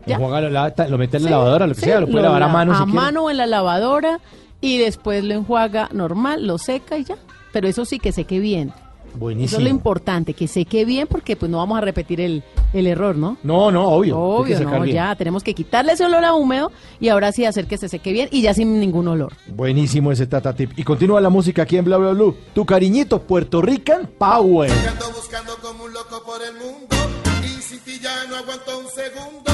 Lo, 0.08 0.98
mete 0.98 1.18
en 1.18 1.24
la 1.24 1.28
Sí, 1.30 1.32
lavadora, 1.32 1.68
lo 1.68 1.74
que 1.76 1.80
sí, 1.82 1.86
sea, 1.86 2.00
lo 2.02 2.08
puede 2.08 2.24
lavar 2.24 2.44
a 2.44 2.48
mano 2.48 2.74
A 2.74 2.78
si 2.78 2.84
quiere. 2.84 2.96
mano 2.96 3.24
o 3.26 3.30
en 3.30 3.38
la 3.38 3.46
lavadora 3.46 4.20
y 4.62 4.78
después 4.78 5.24
lo 5.24 5.34
enjuaga 5.34 5.90
normal, 5.92 6.46
lo 6.46 6.58
seca 6.58 6.98
y 6.98 7.04
ya. 7.06 7.16
Pero 7.52 7.68
eso 7.68 7.86
sí 7.86 8.00
que 8.00 8.12
seque 8.12 8.40
bien. 8.40 8.70
Eso 8.70 9.20
Buenísimo. 9.20 9.58
es 9.60 9.64
lo 9.66 9.70
importante, 9.70 10.34
que 10.34 10.48
seque 10.48 10.86
bien 10.86 11.06
porque 11.06 11.36
pues 11.36 11.52
no 11.52 11.58
vamos 11.58 11.78
a 11.78 11.82
repetir 11.82 12.22
el, 12.22 12.44
el 12.72 12.88
error, 12.88 13.18
¿no? 13.18 13.36
No, 13.44 13.70
no, 13.70 13.90
obvio. 13.90 14.18
Obvio, 14.18 14.58
no, 14.62 14.80
bien. 14.84 14.96
ya 14.96 15.14
tenemos 15.18 15.44
que 15.44 15.54
quitarle 15.54 15.92
ese 15.92 16.06
olor 16.06 16.24
a 16.24 16.34
húmedo 16.34 16.72
y 17.02 17.10
ahora 17.10 17.34
sí 17.34 17.44
hacer 17.44 17.68
que 17.68 17.78
se 17.78 17.90
seque 17.90 18.14
bien 18.14 18.30
y 18.32 18.42
ya 18.42 18.54
sin 18.54 18.80
ningún 18.80 19.10
olor. 19.10 19.34
Buenísimo 19.48 20.14
ese 20.14 20.28
Tata 20.28 20.56
Tip. 20.56 20.72
Y 20.78 20.84
continúa 20.86 21.20
la 21.20 21.30
música 21.30 21.64
aquí 21.64 21.76
en 21.78 21.84
Bla 21.84 21.98
Bla 21.98 22.12
Blue. 22.12 22.38
Tu 22.54 22.66
cariñito, 22.66 23.22
Puerto 23.24 23.62
Rican 23.62 24.10
Power. 24.18 24.72
Ando 24.72 25.06
buscando 25.14 25.58
como 25.62 25.84
un 25.84 25.92
loco 25.94 26.24
por 26.26 26.42
el 26.42 26.54
mundo 26.54 26.96
y 27.44 27.62
sin 27.62 27.80
ti 27.80 28.00
ya 28.02 28.12
no 28.30 28.38
aguanto 28.38 28.80
un 28.80 28.86
segundo. 28.88 29.51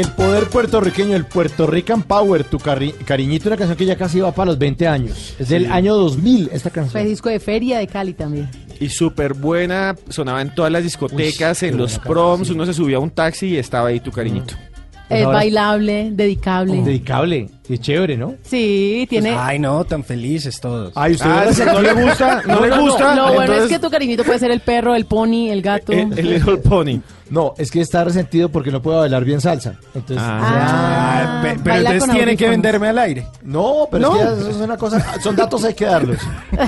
El 0.00 0.08
poder 0.12 0.44
puertorriqueño, 0.48 1.14
el 1.14 1.26
Puerto 1.26 1.66
Rican 1.66 2.02
Power, 2.02 2.44
tu 2.44 2.56
cari- 2.58 2.92
cariñito, 3.04 3.50
una 3.50 3.58
canción 3.58 3.76
que 3.76 3.84
ya 3.84 3.96
casi 3.96 4.18
va 4.20 4.32
para 4.32 4.46
los 4.46 4.58
20 4.58 4.88
años. 4.88 5.34
Es 5.38 5.50
del 5.50 5.64
Sí. 5.66 5.70
año 5.70 5.94
2000 5.94 6.48
esta 6.54 6.70
canción. 6.70 6.92
Fue 6.92 7.04
disco 7.04 7.28
de 7.28 7.38
feria 7.38 7.78
de 7.78 7.86
Cali 7.86 8.14
también. 8.14 8.48
Y 8.80 8.88
súper 8.88 9.34
buena, 9.34 9.94
sonaba 10.08 10.40
en 10.40 10.54
todas 10.54 10.72
las 10.72 10.84
discotecas, 10.84 11.62
en 11.64 11.76
los 11.76 11.98
proms, 11.98 12.48
uno 12.48 12.64
se 12.64 12.72
subía 12.72 12.96
a 12.96 13.00
un 13.00 13.10
taxi 13.10 13.48
y 13.48 13.56
estaba 13.58 13.88
ahí 13.88 14.00
tu 14.00 14.10
cariñito. 14.10 14.54
Es 15.10 15.22
ahora- 15.22 15.36
bailable, 15.38 16.10
dedicable. 16.12 16.80
Dedicable, 16.82 17.50
y 17.70 17.74
es 17.74 17.80
chévere, 17.80 18.16
¿no? 18.16 18.34
Sí, 18.42 19.06
tiene... 19.08 19.30
Ay, 19.38 19.58
no, 19.60 19.84
tan 19.84 20.02
felices 20.02 20.60
todos. 20.60 20.92
Ay, 20.96 21.12
usted 21.12 21.26
Ah, 21.30 21.44
no 21.72 21.80
le 21.80 21.92
gusta, 22.02 22.42
no, 22.46 22.66
le 22.66 22.76
gusta. 22.78 23.14
Lo 23.14 23.34
bueno 23.34 23.54
es 23.54 23.68
que 23.68 23.78
tu 23.78 23.88
cariñito 23.88 24.24
puede 24.24 24.38
ser 24.40 24.50
el 24.50 24.60
perro, 24.60 24.94
el 24.96 25.04
pony, 25.06 25.48
el 25.50 25.62
gato. 25.62 25.92
El, 25.92 26.18
el 26.18 26.30
Little 26.34 26.56
Pony. 26.58 27.00
No, 27.30 27.54
es 27.58 27.70
que 27.70 27.80
está 27.80 28.02
resentido 28.02 28.48
porque 28.48 28.72
no 28.72 28.82
puede 28.82 28.98
bailar 28.98 29.24
bien 29.24 29.40
salsa. 29.40 29.76
Entonces, 29.94 30.18
Ah, 30.18 31.40
pe- 31.44 31.60
pero 31.62 31.76
entonces 31.76 32.04
con 32.06 32.10
tiene 32.16 32.36
que 32.36 32.48
venderme 32.48 32.88
al 32.88 32.98
aire. 32.98 33.24
no, 33.44 33.86
pero 33.88 34.08
No. 34.10 34.16
es 34.20 34.26
que 34.34 34.40
eso 34.40 34.50
es 34.50 34.56
una 34.56 34.76
cosa, 34.76 35.20
son 35.22 35.36
datos 35.36 35.62
hay 35.62 35.74
que 35.74 35.84
darlos. 35.84 36.18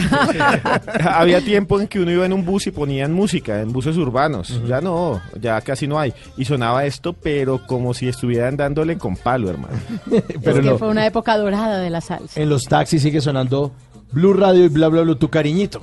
Había 1.05 1.41
tiempo 1.41 1.81
en 1.81 1.89
que 1.89 1.99
uno 2.01 2.11
iba 2.13 2.25
en 2.27 2.33
un 2.33 2.45
bus 2.45 2.67
y 2.67 2.71
ponían 2.71 3.13
música 3.13 3.61
en 3.61 3.73
buses 3.73 3.97
urbanos. 3.97 4.61
Ya 4.69 4.81
no, 4.81 5.21
ya 5.41 5.61
casi 5.61 5.87
no 5.87 5.99
hay. 5.99 6.13
Y 6.37 6.45
sonaba 6.45 6.85
esto, 6.85 7.13
pero 7.13 7.67
como 7.67 7.93
si 7.95 8.09
estuvieran 8.09 8.57
dándole 8.57 8.97
con 8.99 9.17
palo, 9.17 9.51
hermano. 9.51 9.75
pero 10.11 10.57
es 10.61 10.61
que 10.61 10.63
no. 10.63 10.79
Una 10.93 11.07
época 11.07 11.37
dorada 11.37 11.79
de 11.79 11.91
la 11.91 12.01
salsa. 12.01 12.41
En 12.41 12.49
los 12.49 12.65
taxis 12.65 13.03
sigue 13.03 13.21
sonando 13.21 13.73
Blue 14.13 14.35
Radio 14.35 14.65
y 14.65 14.69
bla 14.69 14.89
bla 14.89 15.03
bla 15.03 15.15
tu 15.17 15.29
cariñito. 15.29 15.81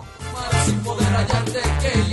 Que 1.82 2.09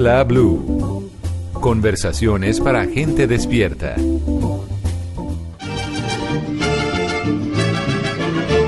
Bla 0.00 0.24
blue. 0.24 1.10
Conversaciones 1.52 2.58
para 2.58 2.86
gente 2.86 3.26
despierta. 3.26 3.96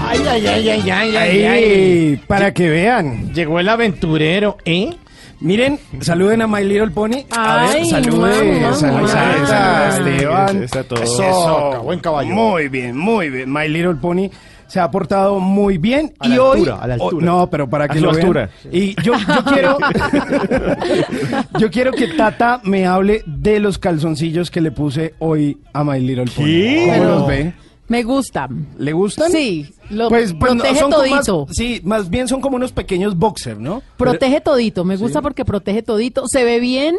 Ay, 0.06 0.26
ay, 0.28 0.46
ay, 0.46 0.90
ay, 0.90 1.16
ay, 1.16 1.44
Ay, 1.46 2.20
para 2.26 2.52
que 2.52 2.68
vean. 2.68 3.32
Llegó 3.32 3.60
el 3.60 3.70
aventurero, 3.70 4.58
¿eh? 4.66 4.94
Miren, 5.40 5.80
saluden 6.02 6.42
a 6.42 6.46
My 6.46 6.64
Little 6.64 6.90
Pony. 6.90 7.24
A 7.30 7.62
ver, 7.62 7.76
Ay, 7.76 7.88
salude, 7.88 8.60
mamá, 8.60 8.76
salude, 8.76 10.14
Esteban. 10.16 10.62
Está 10.64 10.84
todo. 10.84 11.02
Eso, 11.02 11.80
buen 11.82 12.00
caballo. 12.00 12.34
Muy 12.34 12.68
bien, 12.68 12.94
muy 12.94 13.30
bien. 13.30 13.50
My 13.50 13.68
Little 13.68 13.94
Pony 13.94 14.28
se 14.72 14.80
ha 14.80 14.90
portado 14.90 15.38
muy 15.38 15.76
bien 15.76 16.14
A 16.18 16.26
y 16.28 16.30
la 16.30 16.42
hoy 16.42 16.58
altura, 16.60 16.78
a 16.80 16.86
la 16.86 16.94
altura. 16.94 17.26
no, 17.26 17.50
pero 17.50 17.68
para 17.68 17.88
que 17.88 17.98
A 17.98 18.00
lo 18.00 18.08
vean. 18.12 18.20
altura. 18.20 18.50
Y 18.72 18.94
yo, 19.02 19.12
yo 19.18 19.44
quiero 19.52 19.76
yo 21.58 21.70
quiero 21.70 21.92
que 21.92 22.08
Tata 22.08 22.60
me 22.64 22.86
hable 22.86 23.22
de 23.26 23.60
los 23.60 23.78
calzoncillos 23.78 24.50
que 24.50 24.60
le 24.62 24.70
puse 24.70 25.14
hoy 25.18 25.58
a 25.74 25.84
My 25.84 26.00
Little 26.00 26.24
Pony. 26.34 26.44
¿Qué? 26.46 26.94
¿Cómo 26.96 27.04
los 27.10 27.26
ve? 27.26 27.52
Me 27.88 28.02
gustan. 28.02 28.68
¿Le 28.78 28.92
gustan? 28.94 29.30
Sí, 29.30 29.74
lo 29.90 30.08
Pues, 30.08 30.32
pues, 30.32 30.54
no, 30.54 30.62
protege 30.62 30.80
son 30.80 30.90
como 30.90 31.06
más- 31.08 31.26
todito. 31.26 31.52
sí, 31.52 31.80
más 31.84 32.08
bien 32.08 32.26
son 32.28 32.40
como 32.40 32.56
unos 32.56 32.72
pequeños 32.72 33.18
boxers, 33.18 33.58
¿no? 33.60 33.82
Protege 33.98 34.40
todito, 34.40 34.84
me 34.86 34.96
gusta 34.96 35.20
porque 35.20 35.44
protege 35.44 35.82
todito. 35.82 36.24
Se 36.26 36.44
ve 36.44 36.60
bien. 36.60 36.96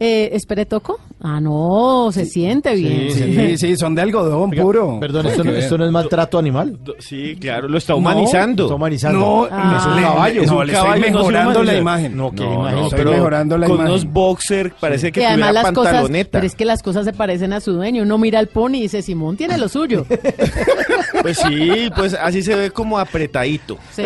Eh, 0.00 0.30
¿Espere, 0.32 0.64
toco? 0.64 1.00
Ah, 1.20 1.40
no, 1.40 2.10
se 2.12 2.24
siente 2.24 2.72
bien. 2.76 3.10
Sí, 3.10 3.34
sí, 3.34 3.58
sí, 3.58 3.76
son 3.76 3.96
de 3.96 4.02
algodón 4.02 4.52
puro. 4.52 4.98
Perdón, 5.00 5.26
¿esto, 5.26 5.42
que 5.42 5.50
no- 5.50 5.56
esto 5.56 5.76
no 5.76 5.84
es 5.86 5.90
maltrato 5.90 6.38
animal. 6.38 6.78
Sí, 7.00 7.36
claro, 7.40 7.68
lo 7.68 7.78
está 7.78 7.94
No, 7.94 7.98
humanizando. 7.98 8.64
Está 8.66 8.74
humanizando. 8.76 9.18
No, 9.18 9.48
Ah. 9.50 9.76
es 9.80 9.86
un 9.86 9.96
le- 9.96 10.02
caballo. 10.02 10.42
es 10.42 10.50
no, 10.52 10.58
un 10.58 10.66
le 10.68 10.72
caballo, 10.72 10.94
estoy 10.94 11.10
no 11.10 11.18
se 11.18 11.24
mejorando 11.32 11.62
la 11.64 11.74
imagen. 11.76 12.16
No, 12.16 12.30
qué 12.30 12.44
No, 12.44 12.52
imagen. 12.54 12.76
no, 12.76 12.82
estoy 12.84 12.98
pero 12.98 13.10
mejorando 13.10 13.58
la 13.58 13.66
con 13.66 13.74
imagen. 13.74 13.92
unos 13.92 14.12
boxer 14.12 14.72
parece 14.78 15.10
que 15.10 15.18
Que 15.20 15.26
además 15.26 15.48
tuviera 15.48 15.62
las 15.64 15.72
cosas, 15.72 15.92
pantaloneta. 15.94 16.30
pero 16.30 16.46
es 16.46 16.54
que 16.54 16.64
las 16.64 16.82
cosas 16.84 17.04
se 17.04 17.12
parecen 17.12 17.52
a 17.52 17.60
su 17.60 17.72
dueño. 17.72 18.04
Uno 18.04 18.18
mira 18.18 18.38
al 18.38 18.46
pony 18.46 18.74
y 18.76 18.82
dice, 18.82 19.02
Simón 19.02 19.36
tiene 19.36 19.58
lo 19.58 19.68
suyo. 19.68 20.06
Pues 21.22 21.38
sí, 21.38 21.90
pues 21.96 22.14
así 22.14 22.42
se 22.42 22.54
ve 22.54 22.70
como 22.70 22.98
apretadito. 22.98 23.78
Sí. 23.94 24.04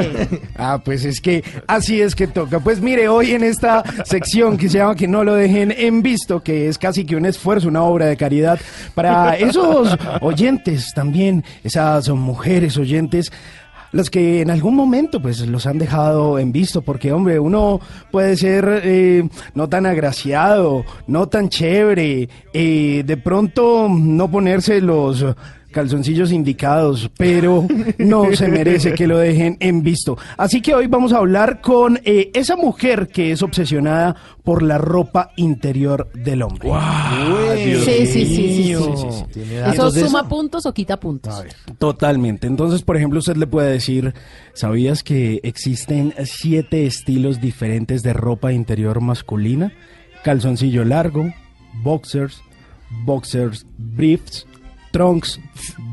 Ah, 0.57 0.81
pues 0.85 1.05
es 1.05 1.21
que 1.21 1.43
así 1.67 2.01
es 2.01 2.15
que 2.15 2.27
toca. 2.27 2.61
Pues 2.61 2.81
mire, 2.81 3.09
hoy 3.09 3.33
en 3.33 3.43
esta 3.43 3.83
sección 4.05 4.57
que 4.57 4.69
se 4.69 4.79
llama 4.79 4.95
Que 4.95 5.09
no 5.09 5.25
lo 5.25 5.35
dejen 5.35 5.73
en 5.77 6.03
visto, 6.03 6.43
que 6.43 6.69
es 6.69 6.79
casi 6.79 7.05
que 7.05 7.17
un 7.17 7.27
esfuerzo, 7.27 7.69
una 7.69 7.83
obra 7.83 8.07
de 8.07 8.17
caridad 8.17 8.61
para 8.95 9.37
esos 9.37 9.97
oyentes 10.21 10.93
también, 10.95 11.45
esas 11.65 12.09
mujeres 12.11 12.77
oyentes. 12.77 13.33
Los 13.93 14.09
que 14.09 14.41
en 14.41 14.51
algún 14.51 14.75
momento 14.75 15.21
pues 15.21 15.47
los 15.47 15.67
han 15.67 15.77
dejado 15.77 16.39
en 16.39 16.51
visto, 16.51 16.81
porque 16.81 17.13
hombre, 17.13 17.39
uno 17.39 17.79
puede 18.11 18.39
ser 18.39 18.81
eh, 18.85 19.29
no 19.55 19.69
tan 19.69 19.85
agraciado, 19.85 20.87
no 21.07 21.29
tan 21.29 21.51
chévere, 21.51 22.27
eh, 22.55 23.03
de 23.05 23.17
pronto 23.19 23.89
no 23.91 24.31
ponerse 24.31 24.81
los 24.81 25.23
calzoncillos 25.73 26.31
indicados, 26.31 27.11
pero 27.19 27.67
no 27.99 28.33
se 28.37 28.47
merece 28.49 28.93
que 28.95 29.07
lo 29.07 29.19
dejen 29.19 29.57
en 29.61 29.83
visto. 29.83 30.17
Así 30.37 30.61
que 30.61 30.75
hoy 30.75 30.87
vamos 30.87 31.13
a 31.13 31.19
hablar 31.19 31.61
con 31.61 31.99
eh, 32.05 32.31
esa 32.35 32.55
mujer 32.57 33.09
que 33.09 33.33
es 33.33 33.43
obsesionada 33.43 34.15
por 34.45 34.63
la 34.63 34.79
ropa 34.79 35.31
interior 35.37 36.11
del 36.15 36.43
hombre. 36.43 36.69
Dios 37.65 37.85
Sí, 37.85 38.07
sí, 38.07 38.07
sí, 38.07 38.27
sí, 38.27 38.37
sí, 38.37 38.63
mío. 38.63 38.97
sí, 38.97 39.07
sí. 39.11 39.25
¿Tiene 39.33 39.71
¿Eso 39.71 39.91
suma 39.91 40.29
puntos 40.29 40.67
o 40.67 40.73
quita 40.75 40.99
puntos? 40.99 41.43
Totalmente. 41.79 42.47
Entonces, 42.47 42.83
por 42.83 42.97
ejemplo, 42.97 43.19
usted 43.19 43.37
le 43.37 43.47
puede 43.47 43.73
decir, 43.73 44.15
¿sabías 44.55 45.03
que 45.03 45.41
existen 45.43 46.15
siete 46.25 46.87
estilos 46.87 47.41
diferentes 47.41 48.03
de 48.03 48.13
ropa 48.13 48.53
interior 48.53 49.01
masculina? 49.01 49.73
Calzoncillo 50.25 50.85
largo, 50.85 51.33
boxers, 51.83 52.43
boxers 53.05 53.67
briefs, 53.79 54.47
trunks, 54.93 55.41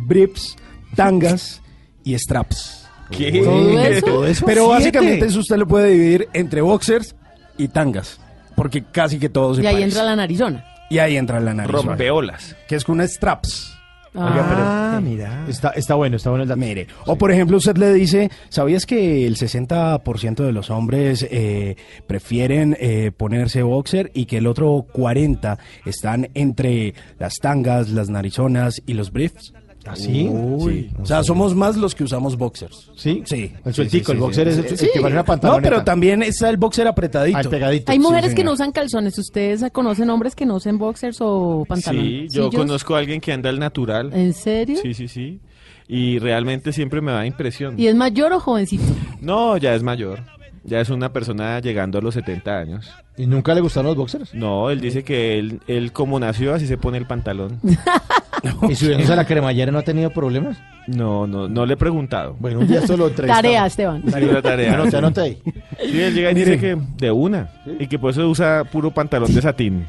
briefs, 0.05 0.55
tangas 0.95 1.61
y 2.03 2.13
straps. 2.17 2.87
¿Qué? 3.09 3.41
¿Todo 3.43 3.79
eso? 3.81 4.05
¿Todo 4.05 4.27
eso? 4.27 4.45
Pero 4.45 4.61
Siete. 4.65 4.73
básicamente 4.75 5.25
eso 5.25 5.39
usted 5.39 5.57
lo 5.57 5.67
puede 5.67 5.89
dividir 5.89 6.29
entre 6.33 6.61
boxers 6.61 7.15
y 7.57 7.67
tangas, 7.69 8.19
porque 8.55 8.83
casi 8.83 9.17
que 9.17 9.29
todos 9.29 9.57
se 9.57 9.63
Y 9.63 9.65
ahí 9.65 9.73
parecen. 9.73 9.89
entra 9.89 10.03
la 10.03 10.15
narizona. 10.15 10.65
Y 10.91 10.99
ahí 10.99 11.17
entra 11.17 11.39
la 11.39 11.53
nariz. 11.55 11.71
Rompeolas. 11.71 12.55
Que 12.67 12.75
es 12.75 12.83
con 12.83 13.01
straps. 13.07 13.75
Ah, 14.15 14.99
mira. 15.01 15.45
Está, 15.47 15.69
está 15.69 15.95
bueno, 15.95 16.17
está 16.17 16.29
bueno 16.29 16.43
el 16.43 16.49
dato. 16.49 16.59
Mire, 16.59 16.87
o 17.05 17.15
por 17.15 17.31
ejemplo 17.31 17.57
usted 17.57 17.77
le 17.77 17.93
dice, 17.93 18.29
¿sabías 18.49 18.85
que 18.85 19.25
el 19.27 19.35
60% 19.35 20.43
de 20.43 20.51
los 20.51 20.69
hombres 20.69 21.25
eh, 21.29 21.75
prefieren 22.07 22.75
eh, 22.79 23.11
ponerse 23.15 23.63
boxer 23.63 24.11
y 24.13 24.25
que 24.25 24.37
el 24.37 24.47
otro 24.47 24.85
40% 24.93 25.57
están 25.85 26.29
entre 26.33 26.93
las 27.17 27.35
tangas, 27.35 27.89
las 27.89 28.09
narizonas 28.09 28.81
y 28.85 28.93
los 28.93 29.11
briefs? 29.11 29.53
¿Así? 29.89 30.29
Sí. 30.59 30.89
O 31.01 31.05
sea, 31.05 31.23
somos 31.23 31.55
más 31.55 31.75
los 31.77 31.95
que 31.95 32.03
usamos 32.03 32.37
boxers. 32.37 32.91
¿Sí? 32.95 33.23
Sí. 33.25 33.51
El 33.65 33.73
sueltico, 33.73 34.11
el 34.11 34.19
boxer 34.19 34.47
es 34.47 34.57
el, 34.57 34.65
el 34.65 34.69
que 34.69 34.75
parece 34.77 34.99
una 35.01 35.09
No, 35.15 35.25
pantaloneta. 35.25 35.69
pero 35.69 35.83
también 35.83 36.21
está 36.23 36.49
el 36.49 36.57
boxer 36.57 36.87
apretadito. 36.87 37.37
Al 37.37 37.49
pegadito. 37.49 37.91
Hay 37.91 37.99
mujeres 37.99 38.29
Sí, 38.31 38.35
que 38.35 38.43
no 38.43 38.53
usan 38.53 38.71
calzones. 38.71 39.17
¿Ustedes 39.17 39.63
conocen 39.71 40.09
hombres 40.09 40.35
que 40.35 40.45
no 40.45 40.55
usen 40.55 40.77
boxers 40.77 41.17
o 41.21 41.65
pantalones? 41.67 42.31
Sí, 42.31 42.37
yo 42.37 42.49
conozco 42.51 42.95
a 42.95 42.99
alguien 42.99 43.19
que 43.19 43.31
anda 43.33 43.49
al 43.49 43.59
natural. 43.59 44.11
¿En 44.13 44.33
serio? 44.33 44.77
Sí, 44.81 44.93
sí, 44.93 45.07
sí. 45.07 45.39
Y 45.87 46.19
realmente 46.19 46.71
siempre 46.71 47.01
me 47.01 47.11
da 47.11 47.25
impresión. 47.25 47.79
¿Y 47.79 47.87
es 47.87 47.95
mayor 47.95 48.31
o 48.33 48.39
jovencito? 48.39 48.83
No, 49.21 49.57
ya 49.57 49.73
es 49.73 49.81
mayor. 49.81 50.19
Ya 50.63 50.81
es 50.81 50.89
una 50.89 51.11
persona 51.11 51.59
llegando 51.61 51.97
a 51.97 52.01
los 52.01 52.13
70 52.13 52.59
años. 52.59 52.91
¿Y 53.17 53.25
nunca 53.25 53.55
le 53.55 53.61
gustaron 53.61 53.87
los 53.87 53.95
boxers? 53.97 54.35
No, 54.35 54.69
él 54.69 54.81
dice 54.81 55.03
que 55.03 55.39
él, 55.39 55.61
él 55.67 55.91
como 55.93 56.19
nació 56.19 56.53
así 56.53 56.67
se 56.67 56.77
pone 56.77 56.97
el 56.99 57.07
pantalón. 57.07 57.59
¿Y 58.69 58.75
subiéndose 58.75 59.13
a 59.13 59.15
la 59.15 59.25
cremallera 59.25 59.71
no 59.71 59.79
ha 59.79 59.83
tenido 59.83 60.09
problemas? 60.11 60.57
No, 60.95 61.27
no, 61.27 61.47
no 61.47 61.65
le 61.65 61.73
he 61.73 61.77
preguntado. 61.77 62.35
Bueno, 62.39 62.59
un 62.59 62.67
día 62.67 62.85
solo 62.85 63.07
entrevistamos. 63.09 63.41
Tarea, 63.43 63.65
Esteban. 63.65 64.03
Sí, 64.05 64.23
una 64.23 64.41
tarea. 64.41 64.73
Anote, 64.73 64.97
anote 64.97 65.21
ahí. 65.21 65.37
Sí, 65.79 66.01
él 66.01 66.13
llega 66.13 66.31
y 66.31 66.35
dice 66.35 66.57
que 66.59 66.77
de 66.97 67.11
una. 67.11 67.49
Y 67.79 67.87
que 67.87 67.99
por 67.99 68.11
eso 68.11 68.27
usa 68.29 68.63
puro 68.71 68.91
pantalón 68.91 69.33
de 69.33 69.41
satín. 69.41 69.85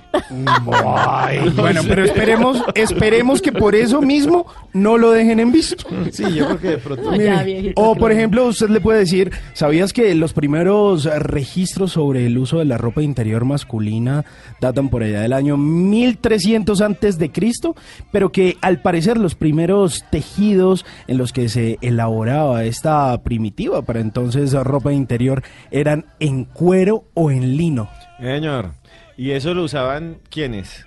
Ay, 0.73 1.49
bueno, 1.57 1.81
pero 1.89 2.05
esperemos, 2.05 2.63
esperemos 2.75 3.41
que 3.43 3.53
por 3.53 3.75
eso 3.75 4.01
mismo 4.03 4.47
no 4.73 4.99
lo 4.99 5.11
dejen 5.13 5.41
en 5.41 5.53
visto. 5.53 5.85
Sí, 6.13 6.25
yo 6.35 6.47
creo 6.47 6.59
que 6.59 6.69
de 6.69 6.79
pronto. 6.79 7.03
No, 7.05 7.11
Mire, 7.13 7.25
ya, 7.25 7.43
viejito, 7.43 7.81
o 7.81 7.95
por 7.95 8.11
lo- 8.11 8.17
ejemplo, 8.17 8.47
usted 8.47 8.69
le 8.69 8.81
puede 8.81 9.01
decir, 9.01 9.33
¿sabías 9.55 9.93
que 9.93 10.15
los 10.15 10.33
primeros 10.33 11.05
registros 11.05 11.93
sobre 11.93 12.27
el 12.27 12.39
uso 12.39 12.59
de 12.59 12.65
la 12.65 12.79
ropa 12.79 13.03
interior 13.03 13.45
masculina 13.45 14.25
datan 14.61 14.89
por 14.89 15.03
allá 15.03 15.21
del 15.23 15.33
año 15.33 15.57
1300 15.57 16.81
antes 16.81 17.19
de 17.19 17.31
Cristo? 17.31 17.75
Pero 18.13 18.31
que 18.33 18.57
al 18.61 18.81
parecer 18.83 19.17
los 19.19 19.35
primeros 19.35 20.05
tejidos 20.11 20.85
en 21.07 21.19
los 21.19 21.33
que 21.33 21.49
se 21.49 21.79
elaboraba 21.81 22.65
esta 22.65 23.23
primitiva 23.23 23.83
para 23.83 24.01
entonces 24.01 24.53
ropa 24.53 24.93
interior 24.93 25.43
eran 25.71 26.07
en 26.19 26.45
cuero 26.45 27.05
o 27.15 27.31
en 27.31 27.57
lino. 27.57 27.89
Señor. 28.19 28.73
Y 29.17 29.33
eso 29.33 29.55
lo 29.55 29.65
usaban 29.65 30.19
¿quiénes? 30.31 30.85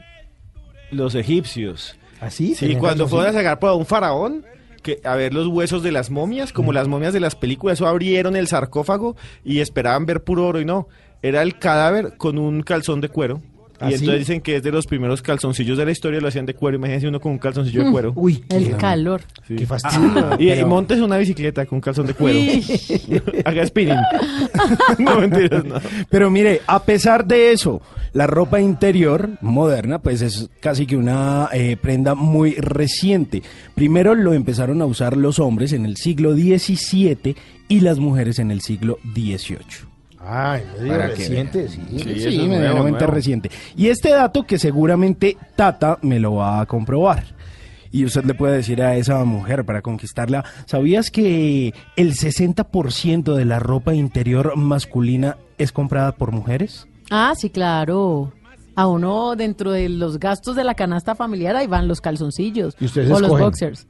Los 0.91 1.15
egipcios. 1.15 1.95
¿Así? 2.19 2.55
Sí, 2.55 2.75
cuando 2.75 3.07
fueron 3.07 3.29
a 3.29 3.33
sacar 3.33 3.59
por 3.59 3.73
un 3.73 3.85
faraón, 3.85 4.45
que 4.83 5.01
a 5.03 5.15
ver 5.15 5.33
los 5.33 5.47
huesos 5.47 5.81
de 5.81 5.91
las 5.91 6.11
momias, 6.11 6.53
como 6.53 6.71
las 6.71 6.87
momias 6.87 7.13
de 7.13 7.19
las 7.19 7.35
películas, 7.35 7.79
eso 7.79 7.87
abrieron 7.87 8.35
el 8.35 8.47
sarcófago 8.47 9.15
y 9.43 9.59
esperaban 9.59 10.05
ver 10.05 10.23
puro 10.23 10.47
oro 10.47 10.61
y 10.61 10.65
no. 10.65 10.87
Era 11.21 11.41
el 11.41 11.57
cadáver 11.57 12.17
con 12.17 12.37
un 12.37 12.61
calzón 12.61 13.01
de 13.01 13.09
cuero. 13.09 13.41
¿Ah, 13.83 13.89
Y 13.89 13.93
sí? 13.93 13.99
entonces 13.99 14.19
dicen 14.19 14.41
que 14.41 14.55
es 14.55 14.63
de 14.63 14.71
los 14.71 14.87
primeros 14.87 15.21
calzoncillos 15.21 15.77
de 15.77 15.85
la 15.85 15.91
historia, 15.91 16.19
lo 16.21 16.27
hacían 16.29 16.45
de 16.45 16.53
cuero. 16.53 16.77
Imagínense 16.77 17.07
uno 17.07 17.19
con 17.19 17.33
un 17.33 17.37
calzoncillo 17.39 17.83
de 17.83 17.89
Mm. 17.89 17.91
cuero. 17.91 18.13
Uy, 18.15 18.43
El 18.49 18.77
calor. 18.77 19.21
Sí. 19.47 19.55
qué 19.55 19.65
fastidio. 19.65 20.03
Y, 20.39 20.45
y 20.47 20.49
Pero- 20.49 20.67
montes 20.67 20.99
una 20.99 21.17
bicicleta 21.17 21.65
con 21.65 21.77
un 21.77 21.81
calzón 21.81 22.07
de 22.07 22.13
cuero. 22.13 22.39
Haga 23.45 23.65
spinning. 23.67 23.97
no 24.99 25.19
mentiras, 25.19 25.65
no. 25.65 25.75
Pero 26.09 26.29
mire, 26.29 26.61
a 26.67 26.83
pesar 26.83 27.25
de 27.25 27.51
eso, 27.51 27.81
la 28.13 28.27
ropa 28.27 28.59
interior 28.61 29.29
moderna, 29.41 29.99
pues 29.99 30.21
es 30.21 30.49
casi 30.59 30.85
que 30.85 30.95
una 30.95 31.49
eh, 31.51 31.77
prenda 31.81 32.15
muy 32.15 32.53
reciente. 32.55 33.43
Primero 33.75 34.15
lo 34.15 34.33
empezaron 34.33 34.81
a 34.81 34.85
usar 34.85 35.17
los 35.17 35.39
hombres 35.39 35.73
en 35.73 35.85
el 35.85 35.97
siglo 35.97 36.33
XVII 36.33 37.35
y 37.67 37.79
las 37.81 37.99
mujeres 37.99 38.39
en 38.39 38.51
el 38.51 38.61
siglo 38.61 38.99
XVIII. 39.13 39.57
Ay, 40.25 40.63
medio 40.79 40.97
reciente, 40.97 41.67
sí. 41.67 41.81
Sí, 41.89 42.19
Sí, 42.19 42.47
medianamente 42.47 42.99
nuevo. 42.99 43.13
reciente. 43.13 43.51
Y 43.75 43.87
este 43.87 44.09
dato 44.11 44.43
que 44.43 44.57
seguramente 44.57 45.37
Tata 45.55 45.97
me 46.01 46.19
lo 46.19 46.35
va 46.35 46.61
a 46.61 46.65
comprobar. 46.65 47.23
Y 47.91 48.05
usted 48.05 48.23
le 48.25 48.33
puede 48.33 48.55
decir 48.55 48.81
a 48.81 48.95
esa 48.95 49.23
mujer 49.23 49.65
para 49.65 49.81
conquistarla, 49.83 50.43
¿sabías 50.65 51.11
que 51.11 51.73
el 51.95 52.15
60% 52.15 53.35
de 53.35 53.45
la 53.45 53.59
ropa 53.59 53.93
interior 53.93 54.57
masculina 54.57 55.37
es 55.59 55.71
comprada 55.71 56.13
por 56.13 56.31
mujeres? 56.31 56.87
Ah, 57.11 57.33
sí, 57.37 57.49
claro. 57.51 58.31
A 58.75 58.87
uno 58.87 59.35
dentro 59.35 59.71
de 59.71 59.89
los 59.89 60.17
gastos 60.19 60.55
de 60.55 60.63
la 60.63 60.73
canasta 60.73 61.13
familiar 61.13 61.55
ahí 61.55 61.67
van 61.67 61.87
los 61.87 62.01
calzoncillos 62.01 62.75
¿Y 62.79 62.85
ustedes 62.85 63.11
o 63.11 63.19
los 63.19 63.29
boxers. 63.29 63.85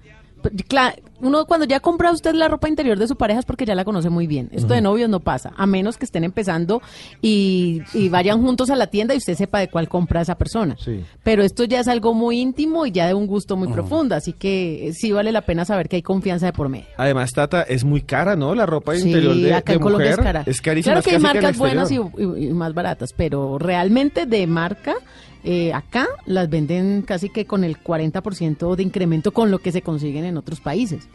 Claro, 0.68 0.96
uno 1.22 1.46
cuando 1.46 1.66
ya 1.66 1.80
compra 1.80 2.12
usted 2.12 2.34
la 2.34 2.48
ropa 2.48 2.68
interior 2.68 2.98
de 3.00 3.08
su 3.08 3.16
pareja 3.16 3.40
es 3.40 3.46
porque 3.46 3.66
ya 3.66 3.76
la 3.76 3.86
conoce 3.86 4.10
muy 4.10 4.28
bien. 4.28 4.50
Esto 4.52 4.74
de 4.74 4.82
novios 4.82 5.10
no 5.10 5.20
pasa, 5.22 5.54
a 5.58 5.66
menos 5.66 5.98
que 5.98 6.06
estén 6.06 6.24
empezando 6.24 6.82
y, 7.22 7.82
y 7.94 8.10
vayan 8.10 8.42
juntos 8.42 8.70
a 8.70 8.76
la 8.76 8.88
tienda 8.88 9.14
y 9.14 9.18
usted 9.18 9.36
sepa 9.36 9.60
de 9.60 9.70
cuál 9.70 9.88
compra 9.90 10.22
esa 10.22 10.36
persona. 10.36 10.76
Sí. 10.80 11.04
Pero 11.24 11.44
esto 11.44 11.64
ya 11.64 11.80
es 11.80 11.88
algo 11.88 12.14
muy 12.14 12.40
íntimo 12.40 12.86
y 12.86 12.92
ya 12.92 13.08
de 13.08 13.14
un 13.14 13.28
gusto 13.28 13.56
muy 13.56 13.68
profundo, 13.70 14.16
así 14.16 14.34
que 14.34 14.88
eh, 14.90 14.94
sí 14.94 15.12
vale 15.12 15.32
la 15.32 15.42
pena 15.42 15.66
saber 15.66 15.88
que 15.90 15.96
hay 15.98 16.02
confianza 16.02 16.46
de 16.48 16.54
por 16.54 16.70
medio. 16.70 16.86
Además, 16.98 17.32
Tata, 17.34 17.62
es 17.64 17.84
muy 17.84 18.02
cara, 18.02 18.36
¿no? 18.36 18.54
La 18.56 18.66
ropa 18.66 18.96
Sí, 18.96 19.08
interior 19.08 19.36
de, 19.36 19.54
acá 19.54 19.74
de 19.74 19.78
en 19.78 19.82
Colombia 19.82 20.10
mujer 20.12 20.20
es 20.20 20.24
cara. 20.26 20.44
es 20.46 20.62
carísima. 20.62 20.94
Claro 20.96 21.04
que 21.04 21.16
hay 21.16 21.22
marcas 21.22 21.58
buenas 21.58 21.92
y, 21.92 21.96
exterior. 21.96 22.38
y- 22.38 22.48
y 22.48 22.54
más 22.54 22.74
baratas, 22.74 23.14
pero 23.14 23.58
realmente 23.58 24.26
de 24.26 24.46
marca, 24.48 24.96
eh, 25.44 25.74
acá 25.74 26.08
las 26.26 26.50
venden 26.50 27.02
casi 27.02 27.30
que 27.30 27.46
con 27.46 27.64
el 27.64 27.78
40% 27.84 28.76
de 28.76 28.84
incremento 28.84 29.32
con 29.34 29.52
lo 29.52 29.60
que 29.60 29.72
se 29.72 29.82
consiguen 29.82 30.26
en 30.26 30.38
otros 30.38 30.62
países. 30.62 31.08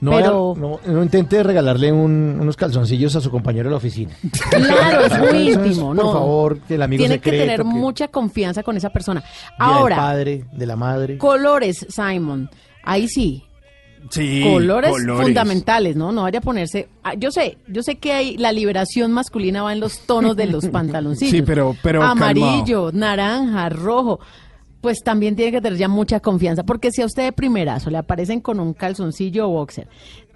No, 0.00 0.10
Pero- 0.12 0.54
no, 0.56 0.80
no 0.86 1.02
intente 1.02 1.42
regalarle 1.42 1.90
un- 1.92 2.38
unos 2.40 2.56
calzoncillos 2.56 3.16
a 3.16 3.20
su 3.20 3.30
compañero 3.30 3.64
de 3.64 3.70
la 3.72 3.76
oficina. 3.78 4.12
Claro, 4.50 5.06
es 5.06 5.18
muy 5.32 5.50
íntimo, 5.52 5.86
por 5.88 5.96
¿no? 5.96 6.12
favor, 6.12 6.58
el 6.68 6.82
amigo 6.82 7.00
Tiene 7.00 7.18
que 7.20 7.30
tener 7.30 7.58
que- 7.58 7.64
mucha 7.64 8.08
confianza 8.08 8.62
con 8.62 8.76
esa 8.76 8.90
persona. 8.90 9.20
Del 9.20 9.28
Ahora, 9.58 9.96
padre, 9.96 10.44
de 10.52 10.66
la 10.66 10.76
madre. 10.76 11.18
colores, 11.18 11.86
Simon. 11.88 12.48
Ahí 12.84 13.08
sí, 13.08 13.44
Sí, 14.10 14.42
colores, 14.44 14.90
fundamentales, 15.20 15.96
¿no? 15.96 16.12
No 16.12 16.22
vaya 16.22 16.38
a 16.38 16.42
ponerse. 16.42 16.88
ah, 17.02 17.14
yo 17.14 17.30
sé, 17.30 17.58
yo 17.68 17.82
sé 17.82 17.96
que 17.96 18.12
hay 18.12 18.36
la 18.36 18.52
liberación 18.52 19.12
masculina 19.12 19.62
va 19.62 19.72
en 19.72 19.80
los 19.80 20.00
tonos 20.06 20.36
de 20.36 20.46
los 20.46 20.66
pantaloncillos. 20.72 21.30
Sí, 21.32 21.42
pero- 21.42 21.76
pero 21.82 22.02
amarillo, 22.02 22.90
naranja, 22.92 23.68
rojo. 23.68 24.20
Pues 24.80 25.02
también 25.02 25.34
tiene 25.34 25.50
que 25.50 25.60
tener 25.60 25.76
ya 25.76 25.88
mucha 25.88 26.20
confianza, 26.20 26.62
porque 26.62 26.92
si 26.92 27.02
a 27.02 27.06
usted 27.06 27.24
de 27.24 27.32
primerazo 27.32 27.90
le 27.90 27.98
aparecen 27.98 28.40
con 28.40 28.60
un 28.60 28.74
calzoncillo 28.74 29.46
o 29.48 29.50
boxer 29.50 29.88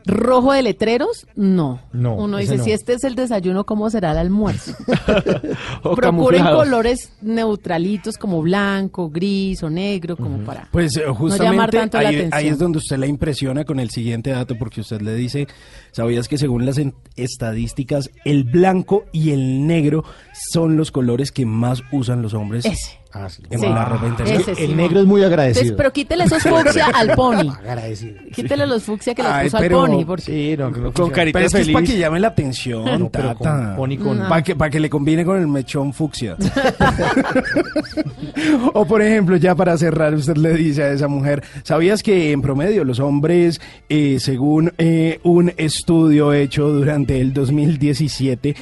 rojo 0.06 0.52
de 0.52 0.62
letreros, 0.62 1.26
no. 1.36 1.81
No, 1.92 2.14
Uno 2.16 2.39
dice, 2.39 2.56
no. 2.56 2.64
si 2.64 2.72
este 2.72 2.94
es 2.94 3.05
el 3.05 3.14
desayuno, 3.14 3.64
¿cómo 3.64 3.89
será 3.90 4.12
el 4.12 4.18
almuerzo? 4.18 4.72
Procuren 5.94 6.44
colores 6.44 7.12
neutralitos 7.20 8.16
como 8.16 8.42
blanco, 8.42 9.08
gris 9.10 9.62
o 9.62 9.70
negro, 9.70 10.16
como 10.16 10.39
para 10.39 10.68
Pues 10.70 10.97
eh, 10.97 11.02
no 11.06 11.12
llamar 11.12 11.70
justamente 11.70 11.76
tanto 11.78 12.00
la 12.00 12.08
ahí, 12.08 12.14
atención. 12.16 12.34
ahí 12.39 12.48
es 12.48 12.58
donde 12.58 12.78
usted 12.78 12.97
la 12.97 13.06
impresiona 13.06 13.64
con 13.64 13.81
el 13.81 13.90
siguiente 13.90 14.31
dato, 14.31 14.56
porque 14.58 14.81
usted 14.81 15.00
le 15.00 15.14
dice, 15.14 15.47
¿sabías 15.92 16.28
que 16.28 16.38
según 16.38 16.66
las 16.66 16.80
estadísticas, 17.16 18.10
el 18.24 18.44
blanco 18.44 19.04
y 19.12 19.30
el 19.30 19.66
negro 19.66 20.04
son 20.50 20.76
los 20.76 20.90
colores 20.90 21.30
que 21.32 21.46
más 21.46 21.82
usan 21.92 22.20
los 22.22 22.34
hombres 22.34 22.64
Ese. 22.66 22.98
Ah, 23.14 23.28
sí. 23.28 23.42
en 23.50 23.60
Sí. 23.60 23.66
la 23.66 23.84
ropa 23.84 24.06
interior? 24.08 24.40
Ese 24.40 24.54
sí, 24.54 24.64
el 24.64 24.74
negro 24.74 25.00
es 25.00 25.04
muy 25.06 25.22
agradecido. 25.22 25.60
Entonces, 25.60 25.76
pero 25.76 25.92
quítele 25.92 26.24
esos 26.24 26.42
fucsia 26.42 26.86
al 26.94 27.10
pony. 27.14 27.46
Agradecido. 27.50 28.16
Quítele 28.34 28.66
los 28.66 28.82
fucsia 28.84 29.14
que 29.14 29.22
le 29.22 29.28
Ay, 29.28 29.44
puso 29.50 29.58
al 29.58 29.68
pony. 29.68 30.04
Porque... 30.06 30.22
Sí, 30.22 30.54
no, 30.56 30.72
Con 30.94 31.10
carita 31.10 31.36
Pero 31.38 31.46
es 31.46 31.52
que 31.52 31.58
es 31.60 31.66
feliz. 31.66 31.74
para 31.74 31.86
que 31.86 31.98
llame 31.98 32.20
la 32.20 32.28
atención, 32.28 32.84
No, 32.98 33.10
pero 33.10 33.34
con 33.34 33.44
tata. 33.46 33.76
pony 33.76 33.98
con- 33.98 34.18
No. 34.18 34.28
Para 34.30 34.42
que, 34.42 34.56
para 34.56 34.70
que 34.70 34.80
le 34.80 34.88
combine 34.88 35.26
con 35.26 35.38
el 35.38 35.46
mechón 35.46 35.92
fucsia. 35.92 36.36
o 38.72 38.86
por 38.86 39.02
ejemplo, 39.02 39.36
ya 39.36 39.54
para 39.54 39.76
cerrar, 39.76 40.14
usted 40.14 40.36
le 40.36 40.54
dice 40.54 40.82
a 40.82 40.92
esa 40.92 41.06
mujer, 41.08 41.42
¿sabías 41.64 42.02
que 42.02 42.32
en 42.32 42.40
promedio 42.40 42.82
los 42.84 42.98
hombres, 42.98 43.60
eh, 43.90 44.16
según 44.20 44.72
eh, 44.78 45.20
un 45.22 45.52
estudio 45.58 45.82
hecho 46.35 46.69
durante 46.69 47.20
el 47.20 47.33
2017, 47.33 48.55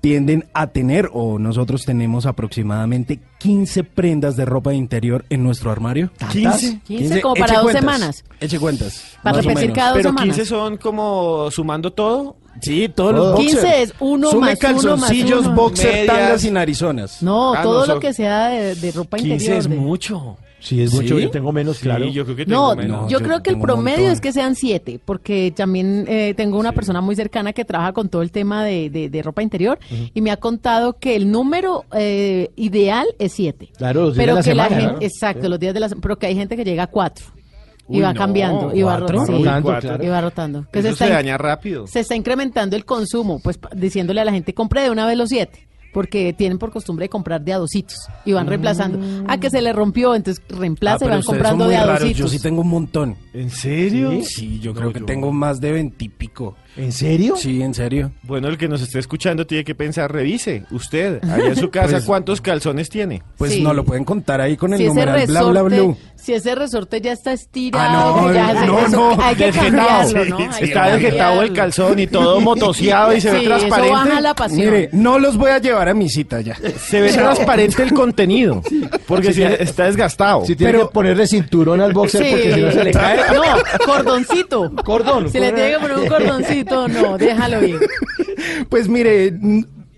tienden 0.00 0.44
a 0.54 0.68
tener, 0.68 1.10
o 1.12 1.38
nosotros 1.40 1.84
tenemos 1.84 2.24
aproximadamente 2.24 3.18
15 3.38 3.82
prendas 3.84 4.36
de 4.36 4.44
ropa 4.44 4.72
interior 4.72 5.24
en 5.28 5.42
nuestro 5.42 5.70
armario? 5.72 6.10
15. 6.30 6.80
15 6.86 7.20
como 7.20 7.34
para 7.34 7.46
Eche 7.46 7.54
dos 7.54 7.62
cuentas, 7.64 7.80
semanas. 7.82 8.24
Eche 8.40 8.58
cuentas. 8.60 9.04
Para 9.22 9.40
repetir 9.40 9.72
cada 9.72 9.88
dos 9.90 9.96
Pero 9.98 10.08
semanas. 10.10 10.36
15 10.36 10.48
son 10.48 10.76
como 10.76 11.50
sumando 11.50 11.92
todo. 11.92 12.36
Sí, 12.60 12.88
todos 12.88 13.12
Todo. 13.12 13.24
los 13.30 13.32
boxers. 13.36 13.60
15 13.62 13.82
es 13.82 13.94
uno 14.00 14.30
Sume 14.30 14.40
más 14.40 14.58
uno 14.62 14.96
más 14.96 15.00
calzoncillos, 15.10 15.46
uno. 15.46 15.54
boxer, 15.54 15.92
Medias. 15.92 16.06
tangas 16.06 16.44
y 16.44 16.50
narizonas. 16.50 17.22
No, 17.22 17.54
Ah, 17.54 17.62
todo 17.62 17.86
no, 17.86 17.94
lo 17.94 18.00
que 18.00 18.12
sea 18.12 18.48
de, 18.48 18.74
de 18.74 18.92
ropa 18.92 19.16
15 19.16 19.32
interior. 19.34 19.58
es 19.58 19.68
de- 19.68 19.76
mucho. 19.76 20.36
Sí, 20.60 20.82
es 20.82 20.92
mucho. 20.92 21.16
¿Sí? 21.16 21.22
Yo 21.22 21.30
tengo 21.30 21.52
menos, 21.52 21.78
claro. 21.78 22.04
Sí, 22.06 22.12
yo 22.12 22.24
creo 22.24 22.36
que 22.36 22.46
No, 22.46 22.70
tengo 22.70 22.82
menos. 22.82 23.02
No, 23.02 23.08
yo 23.08 23.18
yo 23.20 23.24
creo 23.24 23.42
que 23.42 23.50
el 23.50 23.60
promedio 23.60 23.98
montón. 23.98 24.12
es 24.14 24.20
que 24.20 24.32
sean 24.32 24.54
siete, 24.56 24.98
porque 25.04 25.52
también 25.54 26.04
eh, 26.08 26.34
tengo 26.36 26.58
una 26.58 26.72
persona 26.72 27.00
muy 27.00 27.14
cercana 27.14 27.52
que 27.52 27.64
trabaja 27.64 27.92
con 27.92 28.08
todo 28.08 28.22
el 28.22 28.32
tema 28.32 28.64
de, 28.64 28.90
de- 28.90 29.08
de 29.08 29.22
ropa 29.22 29.42
interior 29.42 29.78
y 30.14 30.20
me 30.20 30.30
ha 30.32 30.36
contado 30.36 30.94
que 30.98 31.14
el 31.14 31.30
número 31.30 31.84
eh, 31.96 32.50
ideal 32.56 33.06
es 33.18 33.32
siete. 33.32 33.68
Claro, 33.78 34.02
los 34.06 34.14
días 34.14 34.22
pero 34.24 34.34
de 34.34 34.40
la 34.40 34.42
que 34.44 34.54
la 34.54 34.64
semana, 34.68 34.80
gente, 34.88 35.00
¿no? 35.00 35.06
exacto, 35.06 35.42
Sí. 35.44 35.48
los 35.48 35.60
días 35.60 35.74
de 35.74 35.80
la 35.80 35.88
semana, 35.88 36.02
pero 36.02 36.18
que 36.18 36.26
hay 36.26 36.34
gente 36.34 36.56
que 36.56 36.64
llega 36.64 36.82
a 36.82 36.86
cuatro 36.88 37.26
y 37.88 38.00
va 38.00 38.12
no, 38.12 38.18
cambiando 38.18 38.74
y 38.74 38.82
va, 38.82 38.96
sí, 38.96 39.00
Rotando, 39.06 39.78
claro. 39.80 40.04
y 40.04 40.08
va 40.08 40.20
rotando. 40.20 40.66
Que 40.72 40.80
Eso 40.80 40.88
se 40.90 40.94
se, 40.96 41.04
está, 41.04 41.16
daña 41.16 41.38
rápido. 41.38 41.86
se 41.86 42.00
está 42.00 42.14
incrementando 42.16 42.76
el 42.76 42.84
consumo, 42.84 43.38
pues 43.42 43.58
diciéndole 43.74 44.20
a 44.20 44.24
la 44.24 44.32
gente, 44.32 44.52
compre 44.54 44.82
de 44.82 44.90
una 44.90 45.06
vez 45.06 45.16
los 45.16 45.28
siete. 45.30 45.66
Porque 45.98 46.32
tienen 46.32 46.58
por 46.58 46.70
costumbre 46.70 47.06
de 47.06 47.08
comprar 47.08 47.42
de 47.42 47.52
a 47.52 47.58
dositos 47.58 47.96
y 48.24 48.32
van 48.32 48.46
reemplazando. 48.46 49.00
A 49.26 49.38
que 49.40 49.50
se 49.50 49.60
le 49.60 49.72
rompió, 49.72 50.14
entonces 50.14 50.40
Ah, 50.48 50.54
reemplaza 50.60 50.98
y 50.98 51.08
pero 51.08 51.10
van 51.16 51.22
comprando 51.24 51.66
de 51.66 51.76
a 51.76 51.84
raros, 51.86 52.00
dositos. 52.02 52.18
Yo 52.18 52.28
sí 52.28 52.38
tengo 52.40 52.60
un 52.60 52.68
montón. 52.68 53.16
¿En 53.34 53.50
serio? 53.50 54.12
Sí, 54.22 54.60
yo 54.60 54.72
No, 54.74 54.78
creo 54.78 54.92
que 54.92 55.00
yo- 55.00 55.06
tengo 55.06 55.32
más 55.32 55.60
de 55.60 55.72
veintipico. 55.72 56.54
¿En 56.76 56.92
serio? 56.92 57.34
Sí, 57.36 57.60
en 57.62 57.74
serio. 57.74 58.12
Bueno, 58.22 58.46
el 58.48 58.56
que 58.56 58.68
nos 58.68 58.80
esté 58.82 58.98
escuchando 59.00 59.46
tiene 59.46 59.64
que 59.64 59.74
pensar, 59.74 60.12
revise, 60.12 60.64
usted, 60.70 61.22
allá 61.24 61.46
en 61.48 61.56
su 61.56 61.70
casa, 61.72 61.92
Pues- 61.94 62.04
¿cuántos 62.04 62.40
calzones 62.40 62.88
tiene? 62.88 63.22
Pues 63.36 63.52
Sí. 63.54 63.62
no 63.62 63.72
lo 63.74 63.84
pueden 63.84 64.04
contar 64.04 64.40
ahí 64.40 64.56
con 64.56 64.72
el 64.72 64.78
Si 64.78 64.86
numeral 64.86 65.26
bla 65.26 65.42
bla 65.42 65.62
blue. 65.62 65.96
si 66.14 66.34
ese 66.34 66.54
resorte 66.54 67.00
ya 67.00 67.12
está 67.12 67.32
estirado, 67.32 68.16
Ah, 68.16 68.20
no, 68.22 68.28
que 68.28 68.34
ya 68.34 68.60
se- 68.60 68.66
no, 68.66 68.78
eso- 68.78 68.90
no, 69.16 69.22
hay 69.22 69.34
que 69.34 69.46
desjetado, 69.46 69.88
cambiarlo, 69.88 70.24
sí, 70.24 70.30
¿no? 70.30 70.36
sí, 70.38 70.42
Hay 70.44 70.58
que 70.58 70.64
está 70.66 70.90
desjetado 70.92 71.42
el 71.42 71.52
calzón 71.52 71.98
y 71.98 72.06
todo 72.06 72.40
motoseado 72.40 73.16
y 73.16 73.20
se 73.20 73.30
ve 73.32 73.38
eso 73.40 73.46
transparente. 73.48 73.92
baja 73.92 74.20
la 74.20 74.34
pasión. 74.34 74.58
Mire, 74.60 74.88
no 74.92 75.18
los 75.18 75.36
voy 75.36 75.50
a 75.50 75.58
llevar 75.58 75.88
a 75.88 75.94
mi 75.94 76.08
cita 76.08 76.40
ya. 76.42 76.54
Se 76.78 77.00
ve 77.00 77.12
transparente 77.12 77.82
el 77.82 77.92
contenido, 77.92 78.62
porque 79.08 79.32
si 79.32 79.42
está 79.42 79.86
desgastado. 79.86 80.44
Si 80.44 80.54
tiene 80.54 80.78
que 80.78 80.84
ponerle 80.86 81.26
cinturón 81.26 81.80
al 81.80 81.92
boxer 81.92 82.22
Sí. 82.24 82.30
porque 82.30 82.54
si 82.54 82.60
no 82.60 82.70
se 82.70 82.84
le 82.84 82.90
cae. 82.92 83.18
No, 83.34 83.42
cordoncito. 83.84 84.72
Cordón. 84.84 85.30
Si 85.30 85.38
le 85.40 85.52
tiene 85.52 85.70
que 85.72 85.78
poner 85.78 85.96
un 85.98 86.06
cordoncito, 86.06 86.57
no, 86.64 87.18
déjalo 87.18 87.64
ir. 87.64 87.78
Pues 88.68 88.88
mire, 88.88 89.32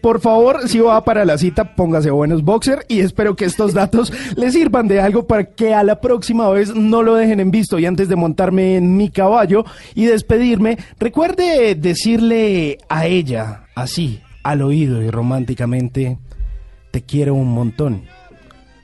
por 0.01 0.21
favor, 0.21 0.67
si 0.69 0.79
va 0.79 1.05
para 1.05 1.27
la 1.27 1.37
cita, 1.37 1.77
póngase 1.77 2.11
buenos 2.11 2.43
boxer 2.43 2.87
y 2.89 3.01
espero 3.01 3.37
que 3.37 3.45
estos 3.45 3.75
datos 3.75 4.13
le 4.37 4.51
sirvan 4.51 4.89
de 4.89 5.01
algo 5.01 5.27
para 5.27 5.45
que 5.45 5.75
a 5.75 5.83
la 5.83 6.01
próxima 6.01 6.49
vez 6.49 6.75
no 6.75 7.03
lo 7.03 7.15
dejen 7.15 7.41
en 7.41 7.51
visto. 7.51 7.79
Y 7.79 7.87
antes 7.87 8.09
de 8.09 8.17
montarme 8.17 8.77
en 8.77 8.97
mi 8.97 9.11
caballo 9.11 9.65
y 9.95 10.07
despedirme, 10.07 10.79
recuerde 10.99 11.75
decirle 11.75 12.79
a 12.89 13.07
ella, 13.07 13.65
así, 13.75 14.21
al 14.43 14.63
oído 14.63 15.03
y 15.03 15.11
románticamente, 15.11 16.19
te 16.91 17.03
quiero 17.03 17.35
un 17.35 17.49
montón, 17.49 18.05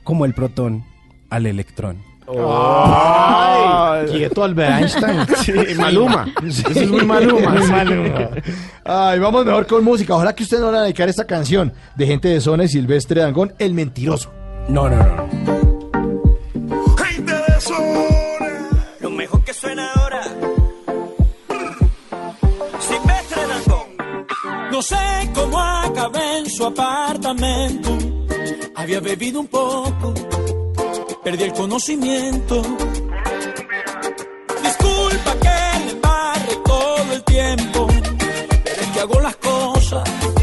como 0.03 0.25
el 0.25 0.33
protón 0.33 0.85
al 1.29 1.47
electrón. 1.47 2.06
Ay, 2.29 4.05
quieto 4.11 4.43
Albert 4.43 4.71
Einstein. 4.81 5.25
Sí, 5.43 5.53
Maluma. 5.77 6.27
Eso 6.45 6.67
es 6.69 6.89
muy 6.89 7.05
Maluma. 7.05 7.49
Muy 7.51 7.67
Maluma. 7.67 8.29
Ay, 8.83 9.19
vamos 9.19 9.45
mejor 9.45 9.65
con 9.65 9.83
música. 9.83 10.15
Ojalá 10.15 10.33
que 10.35 10.43
ustedes 10.43 10.61
no 10.61 10.67
van 10.67 10.75
a 10.75 10.83
dedicar 10.83 11.07
esta 11.07 11.25
canción 11.25 11.71
de 11.95 12.05
gente 12.07 12.27
de 12.27 12.41
zona 12.41 12.65
y 12.65 12.67
Silvestre 12.67 13.21
Dangón, 13.21 13.53
El 13.59 13.73
Mentiroso. 13.73 14.31
No, 14.67 14.89
no, 14.89 14.97
no. 14.97 15.27
Gente 16.97 17.33
de 17.33 17.61
zona. 17.61 18.69
Lo 18.99 19.09
mejor 19.11 19.43
que 19.43 19.53
suena 19.53 19.89
ahora. 19.93 20.21
Silvestre 22.79 23.41
Dangond. 23.47 24.71
No 24.71 24.81
sé 24.81 24.97
cómo 25.33 25.59
acabé 25.59 26.39
en 26.39 26.49
su 26.49 26.65
apartamento. 26.65 27.97
Había 28.75 28.99
bebido 28.99 29.39
un 29.39 29.47
poco, 29.47 30.13
perdí 31.29 31.43
el 31.43 31.51
conocimiento. 31.51 32.61
Disculpa 34.63 35.35
que 35.41 35.83
le 35.83 35.91
embarre 35.91 36.55
todo 36.63 37.13
el 37.13 37.23
tiempo, 37.25 37.87
pero 38.63 38.81
es 38.81 38.87
que 38.93 38.99
hago 39.01 39.19
las 39.19 39.35
cosas 39.35 40.36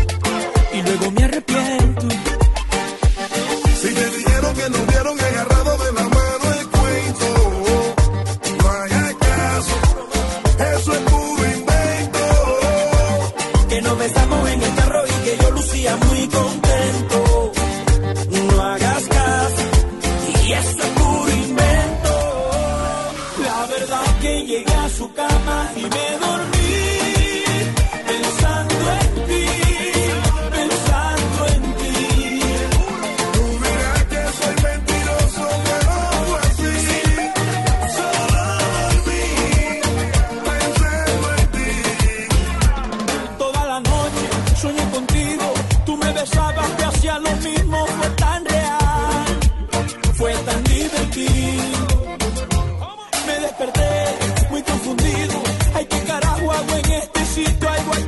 en 57.36 57.42
este 57.42 57.52
sitio, 57.52 57.68
algo 57.68 58.03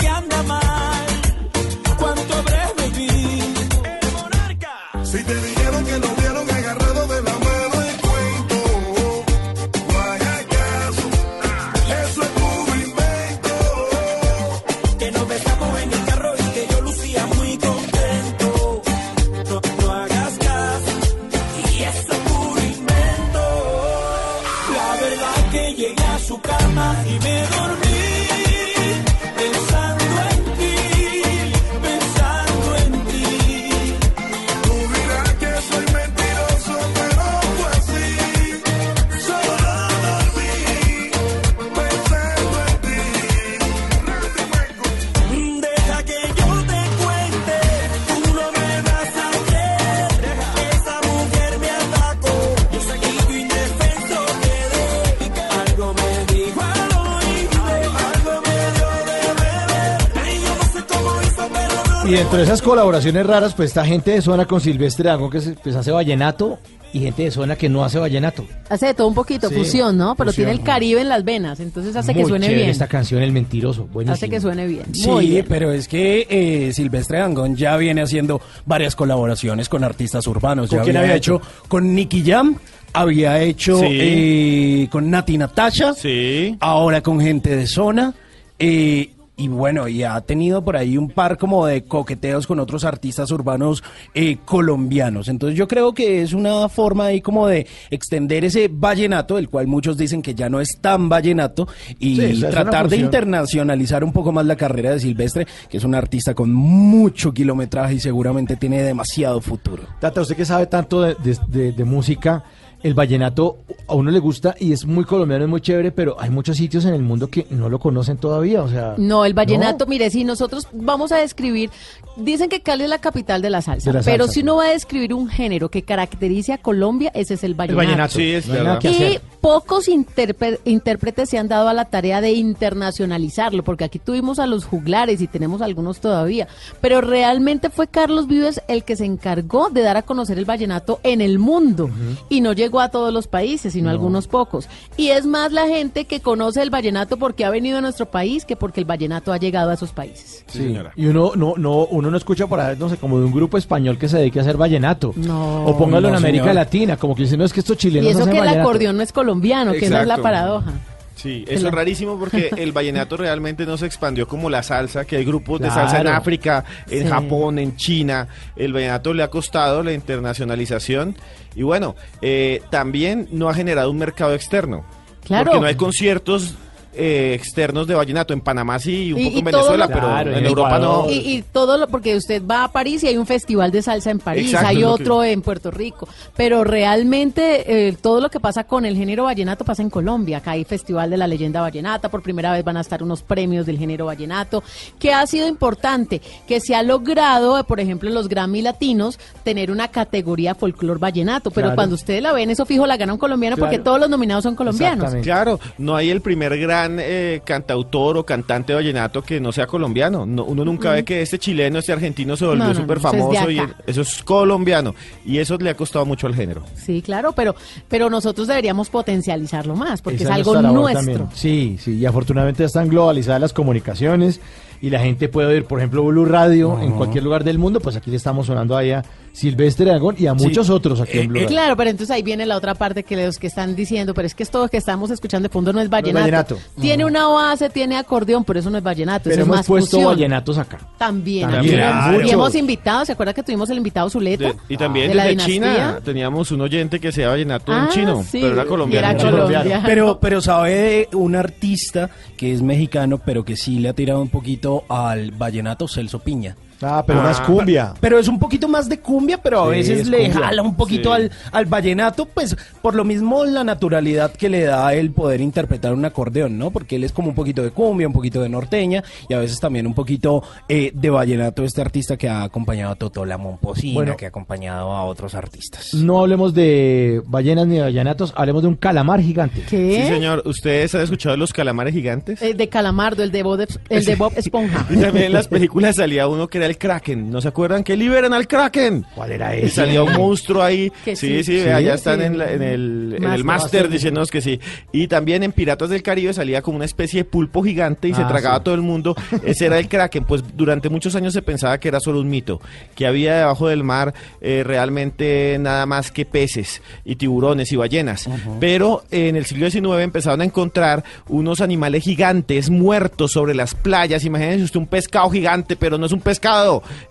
Y 62.17 62.19
dentro 62.21 62.39
de 62.39 62.45
esas 62.45 62.63
colaboraciones 62.63 63.27
raras, 63.27 63.53
pues 63.53 63.69
está 63.69 63.85
gente 63.85 64.13
de 64.13 64.23
zona 64.23 64.47
con 64.47 64.59
Silvestre 64.59 65.11
Dangón 65.11 65.29
que 65.31 65.39
pues, 65.63 65.77
hace 65.77 65.91
vallenato 65.91 66.59
y 66.95 67.01
gente 67.01 67.25
de 67.25 67.31
zona 67.31 67.57
que 67.57 67.69
no 67.69 67.85
hace 67.85 67.99
vallenato. 67.99 68.47
Hace 68.71 68.87
de 68.87 68.95
todo 68.95 69.09
un 69.09 69.15
poquito, 69.15 69.51
Sí, 69.51 69.55
fusión, 69.55 69.99
¿no? 69.99 70.15
Pero 70.15 70.31
fusión. 70.31 70.47
tiene 70.47 70.59
el 70.59 70.65
Caribe 70.65 71.03
en 71.03 71.11
las 71.11 71.25
venas, 71.25 71.61
entonces 71.61 71.95
hace 71.95 72.15
que 72.15 72.25
suene 72.25 72.49
bien. 72.55 72.71
esta 72.71 72.87
canción, 72.87 73.21
El 73.23 73.33
Mentiroso. 73.33 73.85
Buenísimo. 73.93 74.15
Hace 74.15 74.31
que 74.31 74.41
suene 74.41 74.67
bien. 74.67 74.95
Sí, 74.95 75.07
Muy 75.07 75.27
bien. 75.29 75.45
pero 75.47 75.71
es 75.73 75.89
que 75.89 76.27
eh, 76.31 76.73
Silvestre 76.73 77.19
Dangond 77.19 77.55
ya 77.55 77.77
viene 77.77 78.01
haciendo 78.01 78.41
varias 78.65 78.97
colaboraciones 78.97 79.69
con 79.69 79.85
artistas 79.85 80.27
urbanos. 80.27 80.71
¿Con 80.71 80.79
ya 80.79 80.85
quién 80.85 80.97
había 80.97 81.09
había 81.11 81.17
hecho 81.19 81.43
con 81.69 81.95
Nicky 81.95 82.23
Jam, 82.25 82.57
había 82.95 83.43
hecho 83.43 83.79
Sí. 83.79 83.87
eh, 83.91 84.89
con 84.91 85.11
Nati 85.11 85.37
Natasha, 85.37 85.93
Sí. 85.93 86.57
ahora 86.61 87.03
con 87.03 87.21
gente 87.21 87.55
de 87.55 87.67
zona. 87.67 88.15
eh, 88.59 89.11
y 89.39 89.49
bueno, 89.49 89.87
y 89.87 90.03
ha 90.03 90.19
tenido 90.23 90.65
por 90.65 90.77
ahí 90.79 90.97
un 90.97 91.11
par 91.11 91.37
como 91.37 91.67
de 91.67 91.85
coqueteos 91.85 92.47
con 92.47 92.59
otros 92.59 92.85
artistas 92.85 93.31
urbanos 93.31 93.85
eh, 94.15 94.39
colombianos. 94.47 95.29
Entonces 95.29 95.59
yo 95.59 95.69
creo 95.69 95.93
que 95.93 96.23
es 96.23 96.33
una 96.33 96.69
forma 96.71 97.07
ahí 97.07 97.21
como 97.21 97.47
de 97.47 97.67
extender 97.91 98.45
ese 98.47 98.69
vallenato, 98.73 99.37
el 99.37 99.51
cual 99.51 99.67
muchos 99.67 99.99
dicen 99.99 100.23
que 100.23 100.35
ya 100.35 100.49
no 100.49 100.61
es 100.61 100.79
tan 100.81 101.09
vallenato, 101.11 101.69
y 101.99 102.17
Sí, 102.17 102.41
tratar 102.51 102.89
de 102.89 102.97
internacionalizar 103.05 104.03
un 104.05 104.13
poco 104.13 104.33
más 104.33 104.47
la 104.47 104.57
carrera 104.57 104.93
de 104.93 105.01
Silvestre, 105.01 105.47
que 105.69 105.77
es 105.77 105.85
un 105.85 105.95
artista 105.95 106.33
con 106.35 106.53
mucho 106.53 107.33
kilometraje 107.33 107.95
y 107.97 108.01
seguramente 108.01 108.57
tiene 108.57 108.83
demasiado 108.83 109.41
futuro. 109.43 109.83
Tata, 110.01 110.23
usted 110.23 110.37
que 110.37 110.45
sabe 110.47 110.67
tanto 110.67 111.03
de, 111.03 111.15
de- 111.23 111.39
de- 111.49 111.73
de 111.73 111.85
música, 111.85 112.43
el 112.87 112.95
vallenato 112.95 113.59
a 113.89 113.95
uno 113.95 114.11
le 114.11 114.21
gusta 114.21 114.55
y 114.59 114.73
es 114.73 114.87
muy 114.87 115.05
colombiano, 115.05 115.45
es 115.45 115.51
muy 115.51 115.61
chévere, 115.61 115.91
pero 115.91 116.21
hay 116.21 116.31
muchos 116.31 116.57
sitios 116.57 116.85
en 116.85 116.95
el 116.95 117.03
mundo 117.03 117.29
que 117.29 117.47
no 117.51 117.69
lo 117.69 117.81
conocen 117.81 118.17
todavía, 118.17 118.63
o 118.63 118.69
sea... 118.69 118.95
No, 118.97 119.25
el 119.25 119.35
vallenato, 119.35 119.87
mire, 119.87 120.09
si 120.11 120.23
nosotros 120.23 120.69
vamos 120.73 121.11
a 121.11 121.17
describir, 121.17 121.71
dicen 122.17 122.49
que 122.49 122.61
Cali 122.63 122.85
es 122.85 122.91
la 122.91 123.01
capital 123.01 123.43
de 123.43 123.51
la 123.51 123.61
salsa, 123.61 123.91
De 123.91 123.99
la 123.99 124.05
pero 124.05 124.25
salsa, 124.25 124.35
si 124.35 124.41
uno 124.43 124.57
va 124.57 124.67
a 124.67 124.71
describir 124.71 125.15
un 125.15 125.29
género 125.29 125.69
que 125.69 125.83
caracterice 125.83 126.53
a 126.53 126.59
Colombia, 126.59 127.11
ese 127.15 127.35
es 127.35 127.45
el 127.45 127.55
vallenato. 127.55 127.87
vallenato. 127.87 128.15
Sí, 128.15 128.33
es 128.33 128.49
verdad. 128.49 128.81
Y 128.85 129.19
pocos 129.41 129.89
intérpretes 129.89 131.29
se 131.29 131.39
han 131.39 131.49
dado 131.49 131.69
a 131.69 131.75
la 131.75 131.87
tarea 131.87 132.21
de 132.21 132.33
internacionalizarlo, 132.33 133.63
porque 133.65 133.85
aquí 133.85 133.99
tuvimos 133.99 134.39
a 134.39 134.47
los 134.47 134.65
juglares 134.65 135.21
y 135.21 135.27
tenemos 135.27 135.63
algunos 135.63 136.01
todavía, 136.01 136.49
pero 136.81 137.01
realmente 137.01 137.71
fue 137.71 137.89
Carlos 137.89 138.27
Vives 138.27 138.61
el 138.69 138.85
que 138.85 138.97
se 138.97 139.05
encargó 139.05 139.71
de 139.71 139.83
dar 139.83 139.97
a 139.97 140.03
conocer 140.03 140.39
el 140.39 140.45
vallenato 140.45 141.01
en 141.03 141.21
el 141.21 141.39
mundo 141.39 141.91
y 142.29 142.41
no 142.41 142.53
llegó 142.53 142.76
llegó 142.77 142.81
a 142.81 142.89
todos 142.91 143.13
los 143.13 143.27
países, 143.27 143.73
sino 143.73 143.89
a 143.89 143.93
algunos 143.93 144.27
pocos. 144.29 144.69
Y 144.97 145.09
es 145.09 145.25
más 145.27 145.51
la 145.53 145.67
gente 145.67 146.05
que 146.05 146.21
conoce 146.21 146.61
el 146.63 146.69
vallenato 146.71 147.17
porque 147.17 147.45
ha 147.45 147.51
venido 147.51 147.79
a 147.79 147.81
nuestro 147.81 148.07
país 148.07 148.45
que 148.45 148.55
porque 148.57 148.81
el 148.81 148.87
vallenato 148.87 149.33
ha 149.33 149.39
llegado 149.39 149.71
a 149.71 149.75
esos 149.75 149.93
países. 149.93 150.45
Sí, 150.49 150.77
Y 150.97 151.07
uno 151.07 151.33
no, 151.37 151.55
no, 151.57 151.87
uno 151.87 152.11
no 152.11 152.17
escucha 152.17 152.47
por 152.47 152.61
ahí, 152.61 152.77
no 152.79 152.89
sé, 152.89 152.97
como 152.99 153.19
de 153.19 153.25
un 153.25 153.33
grupo 153.33 153.57
español 153.57 153.97
que 153.99 154.09
se 154.09 154.19
dedique 154.19 154.39
a 154.41 154.43
hacer 154.43 154.57
vallenato. 154.59 155.13
No. 155.17 155.65
O 155.67 155.79
póngalo 155.79 156.09
en 156.09 156.13
no, 156.13 156.19
América 156.19 156.45
señor. 156.45 156.55
Latina, 156.57 156.97
como 156.97 157.15
que 157.15 157.23
dicen, 157.23 157.39
no 157.39 157.45
es 157.47 157.53
que 157.53 157.61
estos 157.61 157.77
Y 157.77 157.81
chilenos 157.81 158.11
eso 158.11 158.19
hacen 158.21 158.33
que 158.33 158.39
el 158.39 158.45
vallenato. 158.45 158.69
acordeón 158.69 158.97
no 158.99 159.03
es 159.03 159.13
colombiano, 159.13 159.73
que 159.73 159.87
esa 159.87 160.03
es 160.03 160.07
la 160.07 160.19
paradoja. 160.19 160.73
Sí, 161.15 161.47
eso 161.49 161.69
es 161.69 161.73
rarísimo 161.75 162.19
porque 162.19 162.51
el 162.59 162.73
vallenato 162.73 163.17
realmente 163.17 163.65
no 163.65 163.79
se 163.79 163.87
expandió 163.87 164.29
como 164.29 164.51
la 164.51 164.63
salsa, 164.63 165.07
que 165.07 165.17
hay 165.17 165.25
grupos 165.25 165.61
de 165.63 165.71
salsa 165.71 166.03
en. 166.03 166.09
África, 166.09 166.63
en 166.91 167.05
Sí. 167.05 167.09
Japón, 167.09 167.59
en 167.59 167.75
China. 167.77 168.29
El 168.55 168.75
vallenato 168.75 169.15
le 169.15 169.23
ha 169.23 169.31
costado 169.31 169.83
la 169.83 169.93
internacionalización 169.95 171.17
y 171.57 171.63
bueno, 171.63 171.97
eh, 172.21 172.63
también 172.71 173.29
no 173.33 173.49
ha 173.49 173.55
generado 173.55 173.91
un 173.91 173.97
mercado 173.97 174.35
externo. 174.35 174.85
Claro. 175.25 175.47
Porque 175.47 175.61
no 175.61 175.67
hay 175.67 175.75
conciertos 175.75 176.55
eh, 176.97 177.35
externos 177.35 177.87
de 177.87 177.95
vallenato. 177.95 178.33
En 178.33 178.41
Panamá 178.41 178.79
sí, 178.79 179.13
un 179.13 179.21
Y- 179.21 179.25
poco 179.25 179.37
y 179.37 179.39
en 179.41 179.45
Venezuela, 179.45 179.87
lo- 179.87 179.93
pero 179.93 180.07
Claro, 180.09 180.31
en 180.33 180.39
en 180.39 180.47
Europa 180.47 180.79
no. 180.79 181.07
Y, 181.11 181.13
y 181.37 181.43
todo 181.43 181.77
lo, 181.79 181.89
porque 181.89 182.17
usted 182.17 182.43
va 182.45 182.65
a 182.65 182.73
París 182.73 183.03
y 183.05 183.09
hay 183.09 183.17
un 183.17 183.27
festival 183.27 183.71
de 183.71 183.83
salsa 183.83 184.11
en 184.11 184.19
París, 184.19 184.47
Exacto, 184.47 184.69
hay 184.69 184.77
que- 184.79 184.85
otro 184.85 185.25
en 185.25 185.43
Puerto 185.43 185.71
Rico, 185.71 186.09
pero 186.37 186.65
realmente 186.65 187.89
eh, 187.89 187.97
todo 188.01 188.21
lo 188.21 188.31
que 188.31 188.41
pasa 188.41 188.65
con 188.65 188.85
el 188.87 188.97
género 188.97 189.25
vallenato 189.25 189.65
pasa 189.65 189.83
en 189.83 189.91
Colombia. 189.91 190.39
Acá 190.39 190.53
hay 190.53 190.65
Festival 190.65 191.11
de 191.11 191.17
la 191.17 191.27
Leyenda 191.27 191.61
Vallenata, 191.61 192.09
por 192.09 192.23
primera 192.23 192.53
vez 192.53 192.65
van 192.65 192.77
a 192.77 192.81
estar 192.81 193.03
unos 193.03 193.23
premios 193.23 193.67
del 193.67 193.79
género 193.79 194.07
vallenato, 194.07 194.63
que 194.99 195.13
ha 195.13 195.27
sido 195.27 195.47
importante, 195.49 196.21
que 196.47 196.61
se 196.61 196.75
ha 196.75 196.83
logrado, 196.83 197.59
eh, 197.59 197.65
por 197.65 197.81
ejemplo, 197.81 198.09
en 198.09 198.15
los 198.15 198.29
Grammy 198.29 198.63
Latinos, 198.63 199.19
tener 199.45 199.71
una 199.71 199.89
categoría 199.89 200.55
folclor 200.55 200.99
vallenato, 200.99 201.51
pero 201.51 201.67
Claro. 201.67 201.77
cuando 201.77 201.95
ustedes 201.95 202.23
la 202.23 202.33
ven, 202.33 202.51
eso 202.51 202.65
fijo 202.67 202.87
la 202.87 202.97
gana 202.97 203.13
un 203.13 203.19
colombiano 203.19 203.57
porque 203.57 203.79
todos 203.79 204.01
los 204.01 204.09
nominados 204.09 204.43
son 204.45 204.55
colombianos. 204.57 205.15
Claro, 205.23 205.59
no 205.79 205.97
hay 205.97 206.11
el 206.11 206.21
primer 206.21 206.57
gran 206.59 206.86
eh, 206.99 207.41
cantautor 207.45 208.19
o 208.19 208.25
cantante 208.25 208.73
vallenato 208.75 209.23
que 209.23 209.41
no 209.41 209.53
sea 209.53 209.67
colombiano. 209.67 210.25
No- 210.27 210.45
uno 210.45 210.65
nunca 210.65 210.91
Mm. 210.91 210.95
ve 210.95 211.05
que 211.05 211.23
este 211.23 211.39
chileno, 211.39 211.79
este 211.79 211.93
argentino 211.93 212.37
se 212.37 212.45
volvió 212.47 212.65
No, 212.65 212.69
no, 212.73 212.75
no, 212.75 212.81
súper 212.81 212.99
eso 212.99 213.07
es 213.09 213.13
de 213.13 213.19
famoso 213.19 213.51
y 213.51 213.61
eso 213.87 214.01
es 214.03 214.23
colombiano. 214.23 214.95
Y 215.25 215.39
eso 215.39 215.57
le 215.59 215.71
ha 215.71 215.75
costado 215.75 216.05
mucho 216.07 216.27
al 216.27 216.35
género. 216.35 216.63
Sí, 216.75 217.03
claro, 217.03 217.33
pero, 217.33 217.55
pero 217.89 218.09
nosotros 218.11 218.47
deberíamos 218.49 218.89
potencializarlo 218.91 219.77
más, 219.77 220.03
porque 220.03 220.17
Esa 220.25 220.31
es 220.39 220.47
algo 220.47 220.61
nuestro. 220.63 220.95
también. 221.05 221.27
Sí, 221.35 221.77
sí, 221.81 221.97
y 221.99 222.07
afortunadamente 222.07 222.65
están 222.65 222.89
globalizadas 222.89 223.41
las 223.41 223.53
comunicaciones 223.53 224.41
y 224.81 224.91
la 224.91 225.01
gente 225.01 225.29
puede 225.29 225.49
oír, 225.49 225.65
por 225.65 225.79
ejemplo, 225.79 226.03
Blue 226.05 226.25
Radio 226.27 226.79
en 226.81 226.93
cualquier 226.93 227.25
lugar 227.25 227.45
del 227.45 227.59
mundo, 227.59 227.81
pues 227.81 227.97
aquí 227.97 228.11
le 228.11 228.17
estamos 228.19 228.47
sonando 228.47 228.77
ahí 228.77 228.91
a 228.91 229.03
Silvestre 229.37 229.91
Aragón 229.91 230.17
y 230.19 230.27
a 230.27 230.35
Sí. 230.35 230.45
muchos 230.47 230.71
otros 230.71 230.99
aquí 230.99 231.19
en 231.19 231.29
Blue 231.29 231.35
Radio. 231.41 231.49
Claro, 231.49 231.77
pero 231.77 231.91
entonces 231.91 232.15
ahí 232.15 232.23
viene 232.23 232.47
la 232.47 232.57
otra 232.57 232.75
parte 232.75 233.03
que 233.03 233.23
los 233.23 233.39
que 233.39 233.49
están 233.49 233.77
diciendo, 233.77 234.15
pero 234.15 234.25
es 234.27 234.35
que 234.35 234.43
esto 234.43 234.67
que 234.69 234.79
estamos 234.79 235.11
escuchando 235.11 235.49
de 235.51 235.53
fondo 235.53 235.75
no 235.75 235.81
es 235.83 235.91
vallenato. 235.91 236.21
vallenato. 236.25 236.59
Tiene 236.81 237.05
una 237.05 237.27
base, 237.29 237.69
tiene 237.69 237.97
acordeón, 237.99 238.45
pero 238.45 238.61
eso 238.61 238.71
no 238.71 238.79
es 238.79 238.83
vallenato, 238.85 239.25
Pero 239.25 239.35
eso 239.35 239.43
es 239.43 239.47
hemos 239.47 239.57
más 239.59 239.67
puesto 239.67 239.91
fusión. 239.99 240.11
vallenatos 240.11 240.57
acá. 240.57 240.79
También, 240.97 241.51
También, 241.51 241.81
y 242.27 242.31
hemos 242.31 242.55
invitado, 242.55 243.05
¿se 243.05 243.13
acuerda 243.13 243.35
que 243.35 243.43
tuvimos 243.43 243.69
el 243.69 243.77
invitado 243.77 244.09
Zuleta? 244.09 244.45
De- 244.45 244.57
y 244.71 244.77
también 244.79 245.09
de 245.09 245.15
la 245.15 245.25
desde 245.25 245.33
dinastía? 245.33 245.55
China 245.75 246.01
teníamos 246.03 246.51
un 246.51 246.63
oyente 246.63 246.99
que 246.99 247.13
se 247.13 247.21
llama 247.21 247.33
vallenato 247.33 247.73
Ah, 247.73 247.83
en 247.85 247.89
chino, 247.91 248.23
sí, 248.23 248.39
pero 248.41 248.55
era 248.55 248.65
colombiano. 248.65 249.07
era 249.11 249.31
colombiano. 249.31 249.83
Pero, 249.85 250.19
pero 250.19 250.41
sabe 250.41 250.71
de 250.71 251.09
un 251.13 251.37
artista 251.37 252.09
que 252.39 252.55
es 252.55 252.63
mexicano, 252.63 253.19
pero 253.25 253.45
que 253.45 253.57
sí 253.57 253.81
le 253.81 253.91
ha 253.91 253.93
tirado 253.93 254.23
un 254.23 254.29
poquito 254.31 254.85
al 254.89 255.31
vallenato 255.33 255.87
Celso 255.89 256.21
Piña. 256.21 256.57
Ah, 256.83 257.03
pero 257.07 257.23
no 257.23 257.31
es 257.31 257.41
cumbia. 257.41 257.95
Pero 258.01 258.19
es 258.19 258.29
un 258.29 258.39
poquito 258.39 258.69
más 258.69 258.89
de 258.89 258.99
cumbia, 259.01 259.39
pero 259.43 259.63
a 259.63 259.65
Sí, 259.67 259.71
veces 259.79 260.01
es 260.01 260.09
le 260.09 260.29
cumbia. 260.31 260.47
jala 260.47 260.63
un 260.63 260.75
poquito 260.77 261.11
Sí. 261.15 261.23
al, 261.23 261.31
al 261.53 261.67
vallenato, 261.67 262.27
pues 262.27 262.57
por 262.83 262.95
lo 262.95 263.05
mismo 263.05 263.45
la 263.45 263.65
naturalidad 263.65 264.33
que 264.33 264.49
le 264.49 264.63
da 264.65 264.93
el 264.95 265.11
poder 265.13 265.41
interpretar 265.41 265.93
un 265.95 266.05
acordeón, 266.05 266.59
¿no? 266.59 266.71
Porque 266.71 266.97
él 266.97 267.05
es 267.05 267.13
como 267.13 267.29
un 267.29 267.35
poquito 267.35 267.63
de 267.63 267.71
cumbia, 267.71 268.07
un 268.07 268.13
poquito 268.13 268.41
de 268.43 268.49
norteña 268.49 269.03
y 269.29 269.35
a 269.35 269.39
veces 269.39 269.59
también 269.61 269.87
un 269.87 269.95
poquito 269.95 270.43
eh, 270.69 270.91
de 270.95 271.11
vallenato, 271.11 271.65
este 271.65 271.81
artista 271.81 272.17
que 272.17 272.29
ha 272.29 272.43
acompañado 272.43 272.93
a 272.93 272.97
Totó 272.97 273.25
la 273.25 273.39
Momposina, 273.39 273.95
Bueno. 273.95 274.17
que 274.17 274.27
ha 274.27 274.29
acompañado 274.29 274.93
a 274.93 275.05
otros 275.05 275.35
artistas. 275.35 275.95
No 275.95 276.21
hablemos 276.21 276.55
de 276.55 277.23
ballenas 277.27 277.67
ni 277.67 277.77
de 277.77 277.83
vallenatos, 277.83 278.33
hablemos 278.37 278.63
de 278.63 278.69
un 278.69 278.77
calamar 278.77 279.21
gigante. 279.21 279.63
¿Qué? 279.69 280.03
Sí, 280.03 280.09
señor. 280.09 280.43
¿Ustedes 280.45 280.95
han 280.95 281.03
escuchado 281.03 281.33
de 281.35 281.39
los 281.39 281.53
calamares 281.53 281.95
gigantes? 281.95 282.41
Eh, 282.43 282.55
de 282.55 282.69
Calamardo, 282.69 283.23
el 283.23 283.31
de 283.31 283.43
Bob, 283.43 283.67
el 283.89 284.05
de 284.05 284.15
Bob 284.17 284.33
Esponja. 284.37 284.87
Y 284.91 284.97
también 285.01 285.27
en 285.27 285.33
las 285.33 285.49
películas 285.49 285.97
salía 285.97 286.27
uno 286.29 286.49
que 286.49 286.59
era 286.59 286.66
el 286.67 286.79
Kraken. 286.79 287.31
¿No 287.31 287.41
se 287.41 287.49
acuerdan? 287.49 287.83
¡Que 287.85 287.97
liberen 287.97 288.33
al 288.33 288.47
Kraken! 288.47 289.07
¿Cuál 289.15 289.33
era 289.33 289.57
Y 289.57 289.69
salía 289.71 290.03
un 290.03 290.13
monstruo 290.13 290.63
ahí. 290.63 290.93
Sí, 291.05 291.17
sí. 291.17 291.45
sí, 291.45 291.61
Sí, 291.63 291.69
allá 291.69 291.93
sí. 291.93 291.97
están 291.97 292.21
en, 292.23 292.39
la- 292.39 292.53
en 292.53 292.63
el, 292.63 293.15
en 293.17 293.23
Master. 293.23 293.35
el 293.35 293.45
máster 293.45 293.89
diciéndonos 293.89 294.31
que 294.31 294.41
sí. 294.41 294.61
Y 294.93 295.09
también 295.09 295.43
en 295.43 295.53
Piratas 295.53 295.89
del 295.91 296.03
Caribe 296.03 296.33
salía 296.33 296.63
como 296.63 296.77
una 296.77 296.85
especie 296.85 297.21
de 297.21 297.25
pulpo 297.25 297.63
gigante 297.63 298.09
y 298.09 298.15
se 298.15 298.23
Ah, 298.23 298.29
tragaba 298.29 298.57
sí. 298.57 298.61
a 298.61 298.65
todo 298.65 298.75
el 298.75 298.83
mundo. 298.83 299.15
Ese 299.45 299.67
era 299.67 299.79
el 299.79 299.89
Kraken. 299.89 300.25
Pues 300.25 300.43
durante 300.57 300.89
muchos 300.89 301.15
años 301.15 301.33
se 301.33 301.43
pensaba 301.43 301.79
que 301.79 301.89
era 301.89 302.01
solo 302.01 302.21
un 302.21 302.29
mito. 302.29 302.61
Que 302.95 303.07
había 303.07 303.37
debajo 303.37 303.69
del 303.69 303.85
mar 303.85 304.15
eh, 304.41 304.63
realmente 304.65 305.57
nada 305.61 305.87
más 305.87 306.11
que 306.11 306.25
peces 306.25 306.83
y 307.05 307.17
tiburones 307.17 307.71
y 307.73 307.77
ballenas. 307.77 308.29
Pero 308.61 309.05
en 309.11 309.37
el 309.37 309.45
siglo 309.47 309.71
XIX 309.71 310.01
empezaron 310.03 310.41
a 310.41 310.45
encontrar 310.45 311.05
unos 311.29 311.61
animales 311.61 312.03
gigantes 312.05 312.71
muertos 312.71 313.33
sobre 313.33 313.55
las 313.55 313.75
playas. 313.75 314.25
Imagínense 314.25 314.65
usted 314.65 314.81
un 314.81 314.87
pescado 314.87 315.29
gigante, 315.31 315.77
pero 315.77 315.99
no 315.99 316.07
es 316.07 316.13
un 316.13 316.21
pescado, 316.21 316.56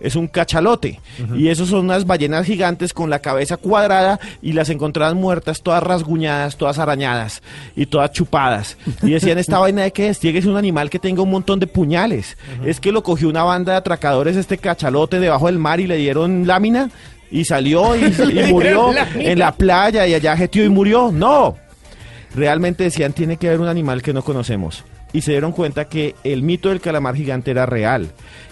es 0.00 0.16
un 0.16 0.28
cachalote. 0.28 1.00
Y 1.34 1.48
esos 1.48 1.68
son 1.68 1.86
unas 1.86 2.06
ballenas 2.06 2.46
gigantes 2.46 2.92
con 2.92 3.10
la 3.10 3.20
cabeza 3.20 3.56
cuadrada 3.56 4.20
y 4.42 4.52
las 4.52 4.70
encontraban 4.70 5.16
muertas, 5.16 5.62
todas 5.62 5.82
rasguñadas, 5.82 6.56
todas 6.56 6.78
arañadas 6.78 7.42
y 7.74 7.86
todas 7.86 8.12
chupadas. 8.12 8.76
Y 9.02 9.10
decían, 9.10 9.38
esta 9.38 9.58
vaina 9.60 9.82
de 9.82 9.92
que 9.92 10.08
es, 10.08 10.18
ser 10.18 10.48
un 10.48 10.56
animal 10.56 10.90
que 10.90 10.98
tenga 10.98 11.22
un 11.22 11.30
montón 11.30 11.60
de 11.60 11.66
puñales. 11.66 12.36
Es 12.64 12.80
que 12.80 12.92
lo 12.92 13.02
cogió 13.02 13.28
una 13.28 13.42
banda 13.42 13.72
de 13.72 13.78
atracadores 13.78 14.36
este 14.36 14.58
cachalote 14.58 15.20
debajo 15.20 15.46
del 15.46 15.58
mar 15.58 15.80
y 15.80 15.86
le 15.86 15.96
dieron 15.96 16.46
lámina 16.46 16.90
y 17.30 17.44
salió 17.44 17.96
y, 17.96 18.04
y 18.30 18.52
murió 18.52 18.92
en 19.14 19.38
la 19.38 19.52
playa 19.52 20.06
y 20.06 20.14
allá 20.14 20.36
jetió 20.36 20.64
y 20.64 20.68
murió. 20.68 21.10
No, 21.12 21.56
realmente 22.34 22.84
decían 22.84 23.12
tiene 23.12 23.36
que 23.36 23.48
haber 23.48 23.60
un 23.60 23.68
animal 23.68 24.02
que 24.02 24.12
no 24.12 24.22
conocemos. 24.22 24.84
Y 25.12 25.22
se 25.22 25.30
dieron 25.30 25.52
cuenta 25.52 25.86
que 25.86 26.14
el 26.24 26.42
mito 26.42 26.68
del 26.68 26.80
calamar 26.80 27.14
gigante 27.16 27.50
era 27.50 27.64
real. 27.64 28.08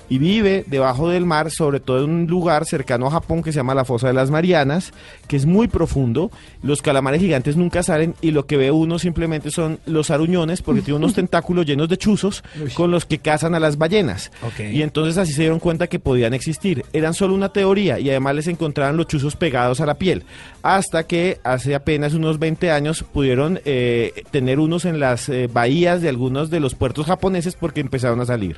Y 0.08 0.18
vive 0.18 0.64
debajo 0.66 1.08
del 1.08 1.24
mar, 1.24 1.50
sobre 1.50 1.80
todo 1.80 2.04
en 2.04 2.10
un 2.10 2.26
lugar 2.26 2.66
cercano 2.66 3.06
a 3.06 3.10
Japón 3.10 3.42
que 3.42 3.52
se 3.52 3.56
llama 3.56 3.74
la 3.74 3.84
Fosa 3.84 4.08
de 4.08 4.12
las 4.12 4.30
Marianas, 4.30 4.92
que 5.28 5.36
es 5.36 5.46
muy 5.46 5.68
profundo. 5.68 6.30
Los 6.62 6.82
calamares 6.82 7.20
gigantes 7.20 7.56
nunca 7.56 7.82
salen 7.82 8.14
y 8.20 8.30
lo 8.30 8.46
que 8.46 8.56
ve 8.56 8.70
uno 8.70 8.98
simplemente 8.98 9.50
son 9.50 9.78
los 9.86 10.10
aruñones, 10.10 10.62
porque 10.62 10.82
tiene 10.82 10.98
unos 10.98 11.14
tentáculos 11.14 11.66
llenos 11.66 11.88
de 11.88 11.96
chuzos 11.96 12.44
con 12.74 12.90
los 12.90 13.06
que 13.06 13.18
cazan 13.18 13.54
a 13.54 13.60
las 13.60 13.78
ballenas. 13.78 14.30
Y 14.58 14.82
entonces 14.82 15.18
así 15.18 15.32
se 15.32 15.42
dieron 15.42 15.60
cuenta 15.60 15.86
que 15.86 15.98
podían 15.98 16.34
existir. 16.34 16.84
Eran 16.92 17.14
solo 17.14 17.34
una 17.34 17.50
teoría 17.50 17.98
y 17.98 18.10
además 18.10 18.34
les 18.34 18.48
encontraban 18.48 18.96
los 18.96 19.06
chuzos 19.06 19.36
pegados 19.36 19.80
a 19.80 19.86
la 19.86 19.94
piel. 19.94 20.24
Hasta 20.62 21.06
que 21.06 21.40
hace 21.44 21.74
apenas 21.74 22.14
unos 22.14 22.38
20 22.38 22.70
años 22.70 23.04
pudieron 23.12 23.60
eh, 23.64 24.24
tener 24.30 24.58
unos 24.58 24.84
en 24.84 25.00
las 25.00 25.28
eh, 25.28 25.48
bahías 25.52 26.02
de 26.02 26.08
algunos 26.08 26.50
de 26.50 26.60
los 26.60 26.74
puertos 26.74 27.06
japoneses 27.06 27.56
porque 27.56 27.80
empezaron 27.80 28.20
a 28.20 28.26
salir. 28.26 28.56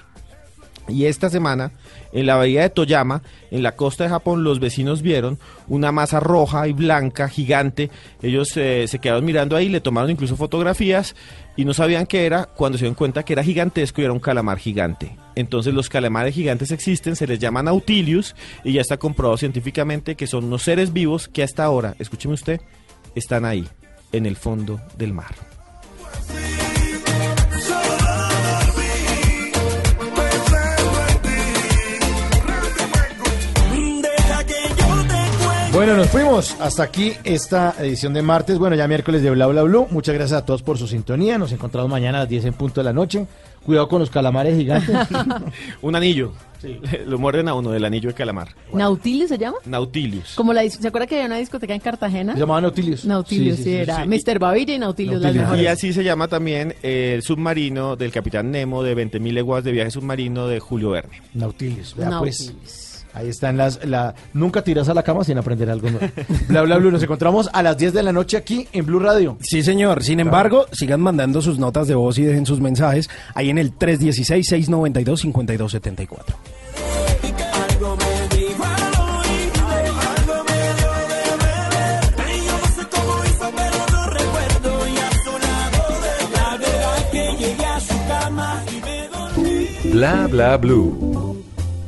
Y 0.89 1.07
esta 1.07 1.31
semana, 1.31 1.73
en 2.13 2.27
la 2.27 2.37
bahía 2.37 2.63
de 2.63 2.71
Toyama, 2.71 3.23
en 3.51 3.63
la 3.63 3.75
costa 3.75 4.05
de 4.05 4.11
Japón, 4.11 4.45
los 4.45 4.61
vecinos 4.61 5.03
vieron 5.03 5.39
una 5.69 5.91
masa 5.91 6.21
roja 6.21 6.69
y 6.69 6.73
blanca 6.73 7.29
gigante. 7.29 7.91
Ellos 8.23 8.57
eh, 8.57 8.87
se 8.87 8.99
quedaron 8.99 9.25
mirando 9.25 9.57
ahí, 9.57 9.69
le 9.69 9.81
tomaron 9.81 10.11
incluso 10.11 10.37
fotografías 10.37 11.17
y 11.57 11.65
no 11.65 11.75
sabían 11.75 12.07
qué 12.07 12.27
era 12.27 12.45
cuando 12.45 12.79
se 12.79 12.85
dieron 12.85 12.95
cuenta 12.95 13.25
que 13.25 13.33
era 13.33 13.43
gigantesco 13.43 14.01
y 14.01 14.05
era 14.05 14.13
un 14.13 14.21
calamar 14.21 14.59
gigante. 14.59 15.17
Entonces 15.35 15.75
los 15.75 15.89
calamares 15.89 16.35
gigantes 16.35 16.71
existen, 16.71 17.17
se 17.17 17.27
les 17.27 17.39
llama 17.39 17.63
nautilius 17.63 18.37
y 18.63 18.73
ya 18.73 18.81
está 18.81 18.97
comprobado 18.97 19.37
científicamente 19.39 20.15
que 20.15 20.27
son 20.27 20.45
unos 20.45 20.63
seres 20.63 20.93
vivos 20.93 21.29
que 21.29 21.43
hasta 21.43 21.65
ahora, 21.65 21.97
escúcheme 21.99 22.35
usted, 22.35 22.61
están 23.15 23.45
ahí, 23.45 23.67
en 24.13 24.27
el 24.27 24.37
fondo 24.37 24.81
del 24.97 25.13
mar. 25.13 25.35
Bueno, 35.77 35.95
nos 35.95 36.09
fuimos. 36.09 36.57
Hasta 36.59 36.85
aquí 36.85 37.13
esta 37.23 37.75
edición 37.79 38.15
de 38.15 38.23
martes. 38.23 38.59
Bueno, 38.59 38.75
ya 38.77 38.89
miércoles 38.89 39.21
de 39.23 39.31
Bla 39.31 39.47
Bla 39.47 39.63
Blue. 39.63 39.87
Muchas 39.91 40.15
gracias 40.15 40.41
a 40.41 40.47
todos 40.47 40.63
por 40.63 40.79
su 40.79 40.87
sintonía. 40.89 41.37
Nos 41.37 41.53
encontramos 41.53 41.91
mañana 41.91 42.17
a 42.17 42.21
las 42.23 42.31
10 42.31 42.47
en 42.47 42.55
punto 42.55 42.81
de 42.81 42.85
la 42.85 42.95
noche. 42.95 43.27
Cuidado 43.63 43.87
con 43.87 44.01
los 44.01 44.09
calamares 44.09 44.57
gigantes. 44.57 44.97
Un 45.83 45.95
anillo. 45.95 46.33
Lo 47.07 47.19
muerden 47.19 47.49
a 47.49 47.55
uno 47.55 47.71
del 47.73 47.85
anillo 47.85 48.09
de 48.09 48.15
calamar. 48.15 48.49
¿Nautilus 48.73 49.29
se 49.29 49.37
llama? 49.37 49.59
Nautilius. 49.67 50.33
Como 50.35 50.55
la, 50.55 50.69
¿Se 50.71 50.89
acuerda 50.89 51.07
que 51.07 51.17
había 51.17 51.27
una 51.27 51.37
discoteca 51.37 51.75
en 51.75 51.81
Cartagena? 51.81 52.33
Se 52.33 52.41
llamaba 52.41 52.63
Nautilius. 52.63 53.05
Nautilius, 53.05 53.57
Sí, 53.59 53.65
sí, 53.65 53.71
sí, 53.71 53.77
sí, 53.77 53.77
era. 53.77 54.03
sí. 54.03 54.09
Mr. 54.09 54.39
Bavilla 54.39 54.75
y 54.75 54.79
Nautilius, 54.79 55.17
las 55.17 55.23
Nautilius. 55.25 55.43
mejores. 55.45 55.63
Y 55.63 55.67
así 55.67 55.93
se 55.93 56.03
llama 56.03 56.27
también 56.29 56.75
eh, 56.83 57.13
el 57.17 57.23
submarino 57.23 57.97
del 57.97 58.11
Capitán 58.13 58.51
Nemo 58.51 58.83
de 58.83 58.97
20.000 58.97 59.33
leguas 59.33 59.63
de 59.63 59.73
viaje 59.73 59.91
submarino 59.91 60.49
de 60.49 60.59
Julio 60.59 60.91
Verne. 60.91 61.21
Nautilius. 61.35 61.95
Vea, 61.95 62.19
pues. 62.19 62.55
Ahí 63.17 63.29
están 63.31 63.57
las... 63.57 63.83
La, 63.87 64.15
nunca 64.35 64.63
tiras 64.63 64.91
a 64.91 64.95
la 64.95 65.03
cama 65.03 65.25
sin 65.25 65.39
aprender 65.39 65.71
algo 65.71 65.89
nuevo. 65.89 66.07
bla, 66.49 66.61
bla, 66.63 66.77
bla. 66.77 66.91
Nos 66.91 67.03
encontramos 67.03 67.49
a 67.51 67.63
las 67.63 67.79
10 67.79 67.95
de 67.95 68.03
la 68.03 68.13
noche 68.13 68.37
aquí 68.37 68.69
en 68.73 68.85
Blue 68.85 68.99
Radio. 68.99 69.39
Sí, 69.41 69.63
señor. 69.63 70.03
Sin 70.03 70.21
embargo, 70.21 70.67
sigan 70.73 71.01
mandando 71.01 71.41
sus 71.41 71.59
notas 71.59 71.89
de 71.89 71.95
voz 71.95 72.19
y 72.19 72.25
dejen 72.25 72.45
sus 72.45 72.61
mensajes 72.61 73.09
ahí 73.35 73.49
en 73.49 73.57
el 73.57 73.73
316-692-5274. 73.79 76.19
Algo 77.71 77.97
me 77.97 78.37
dijo 78.37 78.65
al 78.65 78.95
oído, 79.01 79.67
algo 80.17 80.45
me 80.45 80.61
dio 80.77 80.93
de 81.09 81.21
beber. 81.45 82.03
Y 82.29 82.31
yo 82.47 82.53
no 82.53 82.67
sé 82.69 82.83
cómo 82.91 83.13
hizo, 83.25 83.47
pero 83.57 83.81
no 83.93 84.01
recuerdo. 84.11 84.71
Y 84.89 84.97
a 84.99 85.11
su 85.25 85.33
lado 85.47 85.83
de 86.05 86.15
la 86.37 86.49
verdad 86.59 87.01
que 87.11 87.25
llegué 87.39 87.65
a 87.67 87.81
su 87.81 87.97
cama 88.09 88.63
y 88.71 88.73
me 88.85 88.99
dormí. 89.09 89.69
Bla 89.93 90.27
bla 90.27 90.57
blue. 90.59 91.26